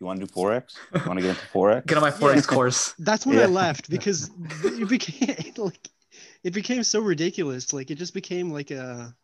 you 0.00 0.06
want 0.06 0.20
to 0.20 0.26
do 0.26 0.32
forex? 0.32 0.74
You 0.94 1.00
want 1.06 1.18
to 1.18 1.22
get 1.22 1.30
into 1.30 1.46
forex?" 1.46 1.86
Get 1.86 1.96
on 1.96 2.02
my 2.02 2.10
forex 2.10 2.36
Yeah. 2.36 2.42
course. 2.42 2.94
That's 2.98 3.24
when 3.26 3.36
Yeah. 3.38 3.44
I 3.44 3.46
left 3.46 3.90
because 3.90 4.30
it 4.64 4.88
became 4.96 5.52
like 5.56 5.88
it 6.42 6.52
became 6.52 6.82
so 6.82 7.00
ridiculous. 7.00 7.72
Like 7.72 7.90
it 7.90 7.96
just 7.96 8.14
became 8.14 8.50
like 8.50 8.70
a 8.70 9.14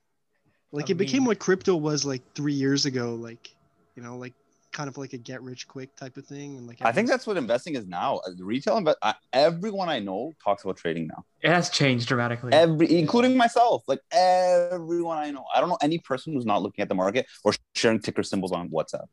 like 0.72 0.88
A 0.88 0.92
it 0.92 0.98
became 0.98 1.24
what 1.24 1.38
crypto 1.38 1.76
was 1.76 2.04
like 2.04 2.22
three 2.34 2.54
years 2.54 2.86
ago. 2.86 3.14
Like 3.14 3.50
you 3.96 4.02
know, 4.02 4.16
like 4.16 4.34
kind 4.72 4.88
of 4.88 4.96
like 4.96 5.12
a 5.12 5.18
get 5.18 5.42
rich 5.42 5.66
quick 5.66 5.94
type 5.96 6.16
of 6.16 6.24
thing. 6.24 6.56
And 6.56 6.68
like 6.68 6.78
I 6.80 6.92
think 6.92 7.08
that's 7.08 7.26
what 7.26 7.36
investing 7.36 7.74
is 7.74 7.86
now. 7.88 8.18
Uh, 8.18 8.30
The 8.36 8.44
retail 8.44 8.76
invest. 8.76 8.98
I, 9.02 9.14
everyone 9.32 9.88
I 9.88 9.98
know 9.98 10.32
talks 10.44 10.62
about 10.62 10.76
trading 10.76 11.08
now. 11.08 11.24
It 11.42 11.50
has 11.50 11.70
changed 11.70 12.06
dramatically. 12.06 12.52
Every, 12.52 12.98
including 12.98 13.36
myself. 13.36 13.82
Like 13.88 13.98
everyone 14.12 15.18
I 15.18 15.32
know. 15.32 15.44
I 15.52 15.58
don't 15.60 15.68
know 15.70 15.78
any 15.82 15.98
person 15.98 16.32
who's 16.32 16.46
not 16.46 16.62
looking 16.62 16.82
at 16.82 16.88
the 16.88 16.94
market 16.94 17.26
or 17.42 17.52
sharing 17.74 17.98
ticker 18.00 18.22
symbols 18.22 18.52
on 18.52 18.70
WhatsApp. 18.70 19.06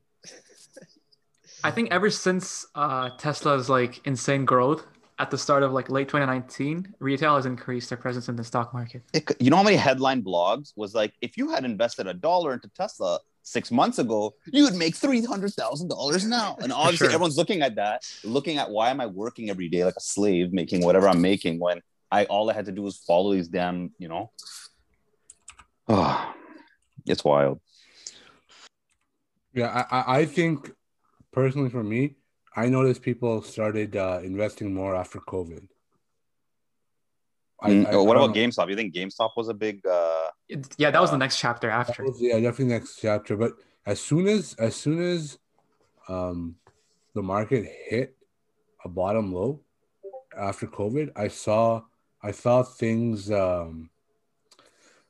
I 1.68 1.72
think 1.72 1.91
ever 1.91 2.09
since 2.09 2.65
uh, 2.76 3.09
Tesla's 3.18 3.70
like 3.70 3.99
insane 4.07 4.45
growth 4.45 4.86
at 5.20 5.30
the 5.30 5.38
start 5.38 5.63
of 5.63 5.74
like 5.74 5.89
late 5.89 6.07
2019, 6.07 6.95
retail 6.99 7.36
has 7.36 7.45
increased 7.45 7.89
their 7.89 7.97
presence 7.97 8.30
in 8.30 8.38
the 8.38 8.43
stock 8.45 8.74
market. 8.74 9.03
It 9.13 9.30
you 9.41 9.49
know 9.49 9.57
how 9.57 9.63
many 9.63 9.76
headline 9.76 10.24
blogs 10.24 10.72
was 10.78 10.95
like, 10.95 11.13
if 11.22 11.36
you 11.36 11.49
had 11.49 11.65
invested 11.65 12.07
a 12.07 12.13
dollar 12.13 12.53
into 12.53 12.70
Tesla 12.70 13.20
six 13.43 13.70
months 13.70 13.99
ago, 13.99 14.34
you 14.45 14.63
would 14.63 14.76
make 14.76 14.95
three 14.95 15.22
hundred 15.26 15.53
thousand 15.55 15.89
dollars 15.89 16.26
now. 16.26 16.55
And 16.61 16.72
obviously, 16.82 17.07
sure. 17.07 17.13
everyone's 17.15 17.38
looking 17.38 17.61
at 17.61 17.76
that, 17.76 18.03
looking 18.24 18.57
at 18.59 18.70
why 18.70 18.89
am 18.89 19.01
I 19.01 19.07
working 19.07 19.49
every 19.49 19.68
day 19.68 19.84
like 19.84 19.97
a 19.97 20.01
slave, 20.01 20.53
making 20.53 20.86
whatever 20.86 21.09
I'm 21.09 21.22
making 21.22 21.59
when 21.59 21.82
I 22.09 22.24
all 22.26 22.49
I 22.49 22.53
had 22.53 22.68
to 22.68 22.72
do 22.72 22.82
was 22.82 22.95
follow 22.95 23.34
these 23.34 23.49
damn, 23.49 23.91
you 23.99 24.07
know. 24.07 24.32
Oh, 25.89 26.34
it's 27.05 27.26
wild. 27.26 27.59
Yeah, 29.53 29.86
I, 29.91 29.97
I- 29.99 30.20
I 30.20 30.26
think 30.26 30.72
personally 31.32 31.69
for 31.69 31.84
me, 31.84 32.15
I 32.55 32.67
noticed 32.69 33.01
people 33.01 33.41
started 33.41 33.95
uh, 33.95 34.19
investing 34.23 34.73
more 34.73 34.95
after 34.95 35.19
COVID. 35.19 35.67
I- 37.61 37.69
Mm, 37.69 37.86
I- 37.88 37.95
what 37.97 38.17
I 38.17 38.23
about 38.23 38.36
know. 38.36 38.41
GameStop? 38.41 38.69
You 38.69 38.75
think 38.75 38.93
GameStop 38.93 39.32
was 39.36 39.49
a 39.49 39.53
big? 39.53 39.86
uh 39.86 40.30
yeah, 40.78 40.91
that 40.91 41.01
was 41.01 41.09
the 41.09 41.15
Uh, 41.15 41.19
next 41.19 41.39
chapter 41.39 41.69
after. 41.69 42.03
was- 42.03 42.21
yeah, 42.21 42.39
definitely 42.39 42.73
next 42.73 42.97
chapter. 42.99 43.36
But 43.36 43.53
as 43.86 43.99
soon 43.99 44.28
as 44.28 44.53
as 44.55 44.75
soon 44.75 45.01
as 45.01 45.38
um, 46.07 46.55
the 47.13 47.21
market 47.23 47.65
hit 47.65 48.15
a 48.86 48.89
bottom 48.89 49.34
low 49.34 49.61
after 50.38 50.67
COVID, 50.67 51.11
I 51.15 51.28
saw 51.30 51.84
I 52.21 52.32
saw 52.32 52.63
things. 52.63 53.30
Um, 53.32 53.89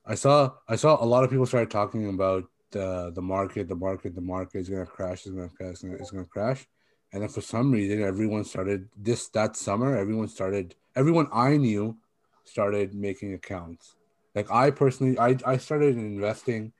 I 0.06 0.16
saw 0.16 0.54
I 0.68 0.76
saw 0.78 1.04
a 1.04 1.06
lot 1.06 1.24
of 1.26 1.30
people 1.30 1.46
started 1.46 1.70
talking 1.70 2.08
about 2.10 2.50
the 2.72 3.12
the 3.14 3.22
market, 3.22 3.68
the 3.68 3.76
market, 3.76 4.16
the 4.16 4.22
market 4.22 4.60
is 4.60 4.70
gonna 4.70 4.86
crash, 4.86 5.26
is 5.26 5.32
gonna 5.32 5.50
crash, 5.50 5.72
it's 5.72 5.82
gonna, 5.84 5.96
it's 5.96 6.12
gonna 6.12 6.26
crash. 6.26 6.68
And 7.14 7.22
then 7.22 7.30
for 7.30 7.42
some 7.42 7.72
reason, 7.72 8.04
everyone 8.04 8.44
started 8.44 8.90
this 8.98 9.30
that 9.30 9.56
summer. 9.56 9.96
Everyone 9.96 10.28
started. 10.28 10.76
Everyone 10.96 11.28
I 11.32 11.58
knew 11.58 11.98
started 12.44 12.94
making 12.94 13.34
accounts. 13.34 13.96
Like 14.36 14.52
I 14.52 14.72
personally, 14.72 15.18
I 15.18 15.38
I 15.46 15.58
started 15.58 15.98
investing 15.98 16.74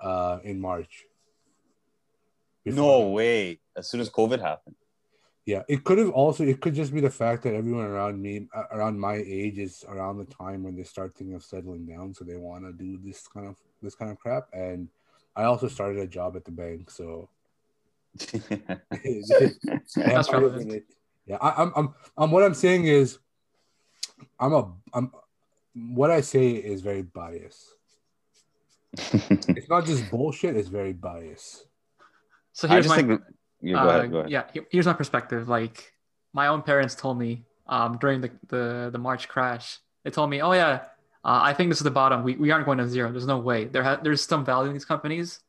uh 0.00 0.38
in 0.42 0.60
March. 0.60 1.04
No 2.64 3.08
way! 3.08 3.60
As 3.76 3.88
soon 3.88 4.00
as 4.00 4.10
COVID 4.10 4.40
happened. 4.40 4.76
Yeah, 5.46 5.62
it 5.66 5.82
could 5.84 5.96
have 5.96 6.10
also. 6.10 6.44
It 6.44 6.60
could 6.60 6.74
just 6.74 6.92
be 6.92 7.00
the 7.00 7.08
fact 7.08 7.44
that 7.44 7.54
everyone 7.54 7.86
around 7.86 8.20
me, 8.20 8.48
around 8.70 9.00
my 9.00 9.14
age, 9.14 9.58
is 9.58 9.82
around 9.88 10.18
the 10.18 10.26
time 10.26 10.62
when 10.62 10.76
they 10.76 10.82
start 10.82 11.14
thinking 11.16 11.34
of 11.34 11.42
settling 11.42 11.86
down, 11.86 12.12
so 12.12 12.24
they 12.24 12.36
want 12.36 12.64
to 12.64 12.72
do 12.72 12.98
this 13.02 13.26
kind 13.26 13.46
of 13.46 13.56
this 13.80 13.94
kind 13.94 14.10
of 14.10 14.18
crap. 14.18 14.48
And 14.52 14.88
I 15.38 15.44
also 15.44 15.68
started 15.68 16.00
a 16.00 16.06
job 16.08 16.34
at 16.34 16.44
the 16.44 16.50
bank, 16.50 16.90
so 16.90 17.28
That's 19.96 20.32
relevant. 20.32 20.82
Yeah, 21.26 21.36
I, 21.40 21.62
I'm, 21.62 21.72
I'm, 21.76 21.94
I'm. 22.16 22.30
What 22.32 22.42
I'm 22.42 22.54
saying 22.54 22.86
is, 22.86 23.18
I'm 24.40 24.52
a, 24.52 24.72
I'm. 24.92 25.12
What 25.74 26.10
I 26.10 26.22
say 26.22 26.50
is 26.50 26.82
very 26.82 27.02
biased. 27.02 27.74
It's 29.56 29.68
not 29.68 29.86
just 29.86 30.10
bullshit. 30.10 30.56
It's 30.56 30.68
very 30.68 30.92
biased. 30.92 31.66
So 32.52 32.66
here's 32.66 32.88
my 32.88 32.96
think. 32.96 33.20
You 33.60 33.74
go 33.74 33.80
uh, 33.80 33.86
ahead. 33.86 34.10
Go 34.10 34.18
ahead. 34.18 34.30
yeah. 34.30 34.62
Here's 34.70 34.86
my 34.86 34.92
perspective. 34.92 35.48
Like 35.48 35.92
my 36.32 36.48
own 36.48 36.62
parents 36.62 36.96
told 36.96 37.16
me 37.16 37.44
um, 37.68 37.98
during 37.98 38.22
the, 38.22 38.30
the 38.48 38.88
the 38.90 38.98
March 38.98 39.28
crash. 39.28 39.78
They 40.02 40.10
told 40.10 40.30
me, 40.30 40.42
"Oh 40.42 40.52
yeah, 40.52 40.80
uh, 41.28 41.40
I 41.48 41.52
think 41.54 41.66
this 41.70 41.78
is 41.78 41.84
the 41.84 41.90
bottom. 42.02 42.22
We, 42.22 42.32
we 42.44 42.50
aren't 42.52 42.64
going 42.68 42.78
to 42.78 42.88
zero. 42.88 43.10
There's 43.12 43.26
no 43.26 43.38
way. 43.50 43.60
There 43.72 43.82
ha- 43.88 44.00
there's 44.02 44.22
some 44.32 44.44
value 44.52 44.68
in 44.70 44.74
these 44.78 44.84
companies. 44.94 45.40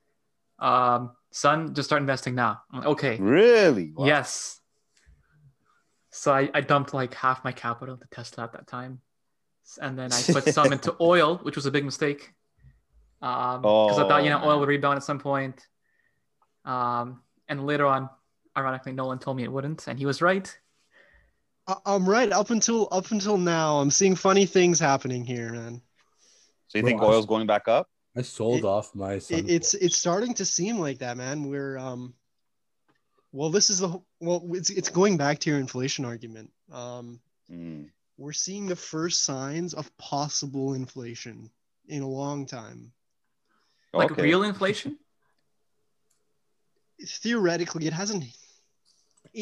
Um, 0.69 1.11
son, 1.32 1.73
just 1.73 1.88
start 1.89 2.01
investing 2.01 2.36
now." 2.36 2.53
Okay. 2.93 3.15
Really? 3.17 3.88
Wow. 3.95 4.05
Yes. 4.13 4.59
So 6.11 6.34
I, 6.34 6.49
I 6.53 6.61
dumped 6.61 6.93
like 6.93 7.13
half 7.13 7.43
my 7.47 7.53
capital 7.65 7.95
to 7.95 8.07
Tesla 8.11 8.43
at 8.45 8.51
that 8.53 8.67
time. 8.67 8.99
and 9.86 9.97
then 9.99 10.09
I 10.11 10.21
put 10.36 10.43
some 10.53 10.73
into 10.73 10.95
oil, 11.13 11.38
which 11.43 11.55
was 11.55 11.65
a 11.65 11.71
big 11.71 11.86
mistake. 11.86 12.34
Um, 13.21 13.61
because 13.61 13.99
I 13.99 14.07
thought 14.07 14.23
you 14.23 14.30
know 14.32 14.41
Oh, 14.43 14.49
oil 14.49 14.59
would 14.59 14.69
rebound 14.69 14.97
at 14.97 15.03
some 15.03 15.19
point. 15.19 15.57
Um, 16.65 17.21
and 17.47 17.65
later 17.65 17.86
on, 17.86 18.09
ironically, 18.57 18.91
Nolan 18.93 19.19
told 19.19 19.38
me 19.38 19.43
it 19.43 19.51
wouldn't, 19.51 19.88
and 19.88 19.97
he 19.99 20.05
was 20.05 20.21
right. 20.21 20.47
I- 21.70 21.82
I'm 21.86 22.09
right 22.09 22.32
up 22.32 22.49
until 22.49 22.88
up 22.91 23.11
until 23.11 23.38
now. 23.38 23.80
I'm 23.80 23.91
seeing 23.91 24.15
funny 24.15 24.45
things 24.45 24.80
happening 24.80 25.24
here, 25.24 25.51
man. 25.53 25.82
So 26.67 26.78
you 26.78 26.84
Bro, 26.84 26.89
think 26.89 27.01
I- 27.01 27.05
oil's 27.05 27.26
going 27.26 27.47
back 27.47 27.67
up? 27.67 27.88
I 28.17 28.24
sold 28.24 28.59
It- 28.59 28.65
off 28.65 28.93
my. 28.95 29.13
It, 29.13 29.30
it's 29.49 29.74
it's 29.76 29.97
starting 29.97 30.34
to 30.36 30.45
seem 30.45 30.80
like 30.80 30.97
that, 30.99 31.15
man. 31.15 31.47
We're 31.47 31.78
um, 31.78 32.15
well, 33.32 33.49
this 33.51 33.70
is 33.70 33.80
the 33.80 33.99
well, 34.20 34.43
it's 34.55 34.72
it's 34.72 34.89
going 34.89 35.15
back 35.17 35.39
to 35.39 35.49
your 35.49 35.59
inflation 35.59 36.05
argument. 36.05 36.51
Um, 36.72 37.22
Mm. 37.51 37.89
we're 38.17 38.34
seeing 38.34 38.67
the 38.67 38.76
first 38.76 39.24
signs 39.24 39.74
of 39.74 39.95
possible 39.97 40.74
inflation 40.76 41.49
in 41.88 42.01
a 42.03 42.07
long 42.07 42.45
time. 42.45 42.91
Like 43.93 44.11
Okay. 44.11 44.22
real 44.24 44.43
inflation. 44.43 44.99
Theoretically, 47.01 47.88
it 47.88 47.93
hasn't. 47.93 48.26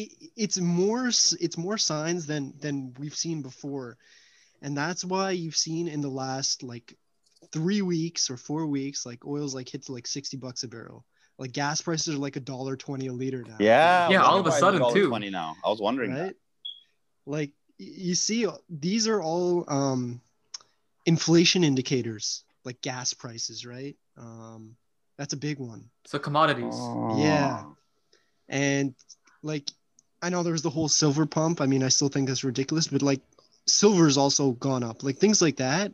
It, 0.00 0.30
it's 0.36 0.58
more 0.58 1.08
it's 1.08 1.58
more 1.58 1.78
signs 1.78 2.26
than 2.26 2.54
than 2.60 2.94
we've 3.00 3.14
seen 3.24 3.42
before, 3.42 3.96
and 4.62 4.76
that's 4.76 5.04
why 5.04 5.32
you've 5.32 5.56
seen 5.56 5.88
in 5.88 6.00
the 6.00 6.08
last 6.24 6.62
like 6.62 6.94
three 7.52 7.82
weeks 7.82 8.30
or 8.30 8.36
four 8.36 8.66
weeks, 8.66 9.04
like 9.04 9.24
oil's 9.26 9.54
like 9.54 9.68
hit 9.68 9.82
to 9.86 9.92
like 9.92 10.06
sixty 10.06 10.36
bucks 10.36 10.62
a 10.62 10.68
barrel. 10.68 11.04
Like 11.38 11.52
gas 11.52 11.80
prices 11.80 12.14
are 12.14 12.18
like 12.18 12.36
a 12.36 12.40
dollar 12.40 12.76
twenty 12.76 13.06
a 13.08 13.12
liter 13.12 13.42
now. 13.46 13.56
Yeah. 13.60 14.08
Yeah, 14.10 14.22
all 14.22 14.38
of 14.40 14.46
a 14.46 14.52
sudden, 14.52 14.80
too. 14.92 15.08
$1.20 15.08 15.30
now. 15.30 15.56
I 15.64 15.68
was 15.68 15.80
wondering 15.80 16.10
right 16.12 16.18
that. 16.26 16.34
like 17.26 17.52
you 17.78 18.14
see 18.16 18.46
these 18.68 19.06
are 19.06 19.22
all 19.22 19.64
um 19.68 20.20
inflation 21.06 21.62
indicators 21.64 22.42
like 22.64 22.80
gas 22.82 23.14
prices 23.14 23.64
right 23.64 23.96
um 24.16 24.74
that's 25.16 25.32
a 25.32 25.36
big 25.36 25.58
one 25.60 25.88
So 26.06 26.18
commodities. 26.18 26.74
Yeah. 27.16 27.62
Oh. 27.64 27.76
and 28.48 28.94
like 29.42 29.70
i 30.22 30.28
know 30.28 30.42
there 30.42 30.52
was 30.52 30.62
the 30.62 30.70
whole 30.70 30.88
silver 30.88 31.26
pump. 31.26 31.60
I 31.60 31.66
mean 31.66 31.82
i 31.82 31.88
still 31.88 32.08
think 32.08 32.28
that's 32.28 32.44
ridiculous 32.44 32.88
but 32.88 33.02
like 33.02 33.20
silver's 33.66 34.16
also 34.16 34.52
gone 34.52 34.82
up. 34.82 35.02
Like 35.02 35.18
things 35.18 35.42
like 35.42 35.56
that 35.56 35.92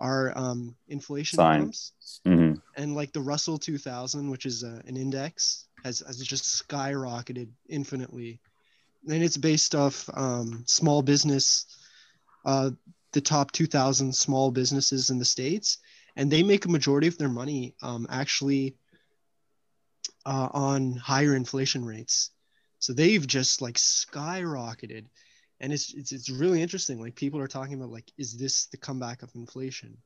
are 0.00 0.32
um 0.36 0.74
inflation 0.88 1.36
Signs. 1.38 1.58
pumps. 1.58 2.20
Mhm. 2.26 2.60
and 2.76 2.94
like 2.94 3.12
the 3.12 3.20
russell 3.20 3.58
2000 3.58 4.30
which 4.30 4.46
is 4.46 4.62
uh, 4.64 4.80
an 4.86 4.96
index 4.96 5.66
has, 5.84 6.00
has 6.06 6.18
just 6.18 6.44
skyrocketed 6.68 7.48
infinitely. 7.68 8.40
And 9.08 9.22
it's 9.22 9.36
based 9.36 9.74
off 9.74 10.08
um, 10.14 10.64
small 10.66 11.02
business 11.02 11.66
uh, 12.44 12.70
the 13.12 13.20
top 13.20 13.52
2000 13.52 14.14
small 14.14 14.50
businesses 14.50 15.10
in 15.10 15.18
the 15.18 15.24
states. 15.24 15.78
And 16.16 16.30
they 16.30 16.42
make 16.42 16.64
a 16.64 16.68
majority 16.68 17.06
of 17.06 17.16
their 17.16 17.28
money 17.28 17.74
um, 17.80 18.06
actually 18.10 18.74
uh, 20.26 20.48
on 20.52 20.92
higher 20.96 21.34
inflation 21.34 21.84
rates 21.84 22.30
so 22.78 22.92
they've 22.92 23.26
just 23.26 23.62
like 23.62 23.76
skyrocketed. 23.76 25.06
And 25.60 25.72
it's, 25.72 25.92
it's 25.92 26.12
it's 26.12 26.30
really 26.30 26.62
interesting 26.62 27.00
like 27.00 27.16
people 27.16 27.40
are 27.40 27.48
talking 27.48 27.74
about 27.74 27.90
like 27.90 28.12
is 28.16 28.36
this 28.36 28.66
the 28.66 28.76
comeback 28.76 29.22
of 29.22 29.34
inflation? 29.34 29.96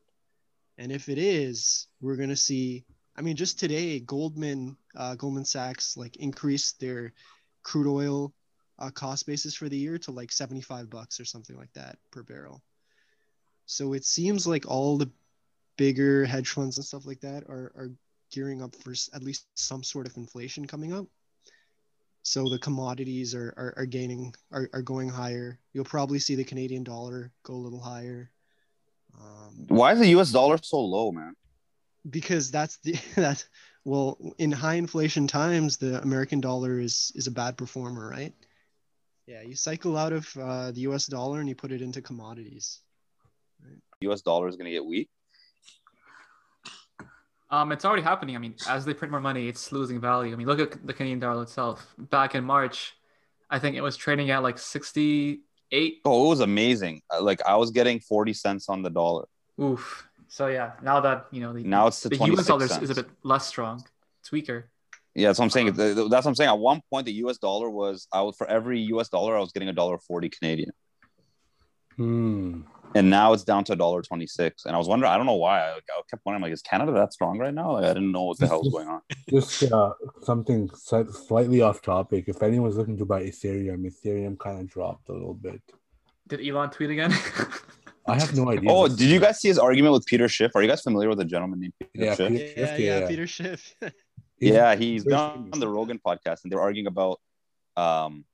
And 0.79 0.91
if 0.91 1.09
it 1.09 1.18
is 1.18 1.89
we're 2.01 2.16
going 2.16 2.31
to 2.31 2.37
see 2.37 2.85
i 3.14 3.20
mean 3.20 3.37
just 3.37 3.61
today 3.61 4.01
goldman 4.01 4.75
uh, 4.97 5.14
goldman 5.14 5.45
sachs 5.45 5.99
like 5.99 6.16
increased 6.16 6.81
their 6.81 7.12
crude 7.62 7.87
oil 7.87 8.33
uh, 8.79 8.91
cost 8.91 9.27
basis 9.27 9.55
for 9.55 9.68
the 9.68 9.77
year 9.77 9.99
to 9.99 10.11
like 10.11 10.33
75 10.33 10.91
bucks 10.91 11.20
or 11.20 11.25
something 11.25 11.57
like 11.57 11.73
that 11.75 11.99
per 12.11 12.23
barrel. 12.23 12.62
So 13.66 13.93
it 13.93 14.05
seems 14.05 14.47
like 14.47 14.68
all 14.68 14.99
the 14.99 15.11
bigger 15.77 16.25
hedge 16.25 16.49
funds 16.49 16.77
and 16.77 16.85
stuff 16.85 17.07
like 17.07 17.20
that 17.20 17.45
are, 17.45 17.73
are 17.77 17.93
gearing 18.33 18.61
up 18.61 18.75
for 18.75 18.93
at 19.14 19.23
least 19.23 19.47
some 19.55 19.83
sort 19.83 20.07
of 20.07 20.16
inflation 20.16 20.66
coming 20.66 20.93
up 20.93 21.07
so 22.23 22.49
the 22.49 22.59
commodities 22.59 23.35
are, 23.35 23.53
are, 23.57 23.75
are 23.79 23.87
gaining 23.87 24.35
are, 24.51 24.68
are 24.73 24.83
going 24.83 25.09
higher 25.09 25.59
you'll 25.73 25.85
probably 25.85 26.18
see 26.18 26.35
the 26.35 26.45
canadian 26.45 26.85
dollar 26.85 27.33
go 27.43 27.55
a 27.55 27.57
little 27.57 27.81
higher 27.81 28.31
um, 29.20 29.66
Why 29.68 29.93
is 29.93 29.99
the 29.99 30.09
US 30.18 30.33
dollar 30.33 30.59
so 30.62 30.81
low, 30.81 31.12
man? 31.12 31.35
because 32.09 32.51
that's 32.51 32.79
the 32.79 32.93
that 33.16 33.45
well 33.85 34.18
in 34.39 34.51
high 34.51 34.75
inflation 34.75 35.27
times 35.27 35.77
the 35.77 36.01
american 36.03 36.41
dollar 36.41 36.81
is 36.81 37.12
is 37.14 37.27
a 37.27 37.31
bad 37.31 37.57
performer 37.57 38.09
right 38.09 38.35
yeah 39.27 39.43
you 39.43 39.55
cycle 39.55 39.97
out 39.97 40.12
of 40.12 40.37
uh, 40.37 40.73
the 40.73 40.81
us 40.81 41.07
dollar 41.07 41.41
and 41.41 41.49
you 41.49 41.55
put 41.55 41.70
it 41.73 41.83
into 41.83 42.03
commodities 42.03 42.81
US 44.03 44.23
dollar 44.23 44.49
is 44.49 44.57
going 44.57 44.66
to 44.66 44.73
get 44.73 44.85
weak. 44.85 45.09
Um, 47.53 47.71
it's 47.71 47.85
already 47.85 48.03
happening. 48.03 48.35
I 48.35 48.39
mean, 48.39 48.55
as 48.67 48.87
they 48.87 48.95
print 48.95 49.11
more 49.13 49.21
money, 49.21 49.47
it's 49.47 49.73
losing 49.73 50.01
value. 50.01 50.33
I 50.33 50.37
mean, 50.37 50.47
look 50.47 50.59
at 50.59 50.87
the 50.87 50.93
Canadian 50.95 51.19
dollar 51.19 51.43
itself. 51.43 51.87
Back 51.99 52.35
in 52.35 52.45
March, 52.45 52.95
I 53.51 53.59
think 53.59 53.77
it 53.77 53.83
was 53.83 53.95
trading 53.95 54.31
at 54.31 54.43
like 54.43 54.59
68. 54.59 56.01
Oh, 56.07 56.27
it 56.27 56.29
was 56.31 56.41
amazing. 56.41 57.03
Uh, 57.13 57.21
Like 57.23 57.43
I 57.47 57.57
was 57.57 57.71
getting 57.71 58.01
40 58.01 58.33
cents 58.33 58.71
on 58.71 58.83
the 58.83 58.89
dollar. 58.89 59.27
Oof. 59.61 60.09
So 60.29 60.47
yeah, 60.47 60.73
now 60.83 61.01
that 61.01 61.27
you 61.31 61.43
know 61.43 61.53
the, 61.53 61.63
Now 61.63 61.89
it's 61.89 62.01
to 62.01 62.09
the 62.09 62.17
US 62.17 62.47
dollar 62.47 62.65
is 62.65 62.89
a 62.89 62.95
bit 62.95 63.11
less 63.23 63.47
strong. 63.47 63.85
It's 64.21 64.33
weaker. 64.33 64.71
Yeah, 65.15 65.29
that's 65.29 65.39
what 65.39 65.45
I'm 65.45 65.51
saying. 65.51 65.75
The- 65.75 65.93
the- 65.93 66.09
That's 66.09 66.25
what 66.25 66.31
I'm 66.31 66.35
saying. 66.35 66.49
At 66.49 66.59
one 66.59 66.81
point, 66.89 67.05
the 67.05 67.13
US 67.25 67.37
dollar 67.37 67.69
was 67.69 68.09
I 68.11 68.23
was 68.23 68.35
for 68.35 68.47
every 68.49 68.81
US 68.95 69.11
dollar, 69.11 69.37
I 69.37 69.41
was 69.41 69.53
getting 69.53 69.69
a 69.69 69.75
dollar 69.75 69.99
40 69.99 70.31
Canadian. 70.31 70.73
Hmm. 71.97 72.63
And 72.95 73.11
now 73.11 73.32
it's 73.32 73.45
down 73.45 73.64
to 73.64 73.72
a 73.72 73.76
dollar 73.76 74.03
26. 74.03 74.66
And 74.66 74.74
I 74.74 74.78
was 74.78 74.88
wondering, 74.88 75.12
I 75.12 75.16
don't 75.16 75.26
know 75.26 75.34
why. 75.34 75.61
I, 75.61 75.72
like, 75.74 75.84
I 75.90 76.01
kept 76.11 76.24
wondering, 76.24 76.43
like, 76.43 76.53
is 76.53 76.62
Canada 76.62 76.93
that 76.93 77.12
strong 77.12 77.38
right 77.38 77.53
now? 77.55 77.72
Like, 77.72 77.84
I 77.84 77.88
didn't 77.95 78.12
know 78.12 78.24
what 78.24 78.38
the 78.38 78.47
hell 78.47 78.62
was 78.62 78.72
going 78.72 78.88
on. 78.88 79.01
Just 79.30 79.62
uh, 79.72 79.93
something 80.22 80.68
slightly 80.74 81.61
off 81.62 81.82
topic. 81.82 82.24
If 82.28 82.43
anyone's 82.43 82.76
looking 82.76 82.99
to 82.99 83.05
buy 83.05 83.22
Ethereum, 83.24 83.86
Ethereum 83.90 84.38
kind 84.38 84.61
of 84.61 84.68
dropped 84.68 85.09
a 85.09 85.12
little 85.12 85.34
bit. 85.34 85.61
Did 86.28 86.47
Elon 86.47 86.70
tweet 86.70 86.90
again? 86.90 87.12
I 88.07 88.18
have 88.18 88.34
no 88.36 88.51
idea. 88.51 88.70
Oh, 88.70 88.88
did 88.88 89.01
you 89.03 89.20
guys 89.20 89.40
see 89.40 89.49
his 89.49 89.59
argument 89.59 89.93
with 89.93 90.05
Peter 90.07 90.28
Schiff? 90.28 90.53
Are 90.57 90.62
you 90.62 90.68
guys 90.68 90.82
familiar 90.82 91.09
with 91.09 91.20
a 91.20 91.24
gentleman 91.24 91.61
named 91.61 91.74
Peter 91.78 92.05
Yeah, 92.05 92.14
Schiff? 92.16 92.28
Peter- 92.28 92.44
yeah 92.44 92.66
Schiff, 92.66 92.78
yeah, 92.81 92.98
yeah. 93.01 93.06
peter 93.09 93.27
schiff 93.27 93.74
He's- 93.81 93.93
yeah, 94.55 94.74
he's 94.74 95.05
very 95.05 95.14
been 95.39 95.51
on 95.52 95.60
the 95.60 95.69
Rogan 95.69 96.01
podcast 96.05 96.43
and 96.43 96.51
they're 96.51 96.60
arguing 96.60 96.89
about 96.89 97.20
um 97.77 98.12
and 98.14 98.24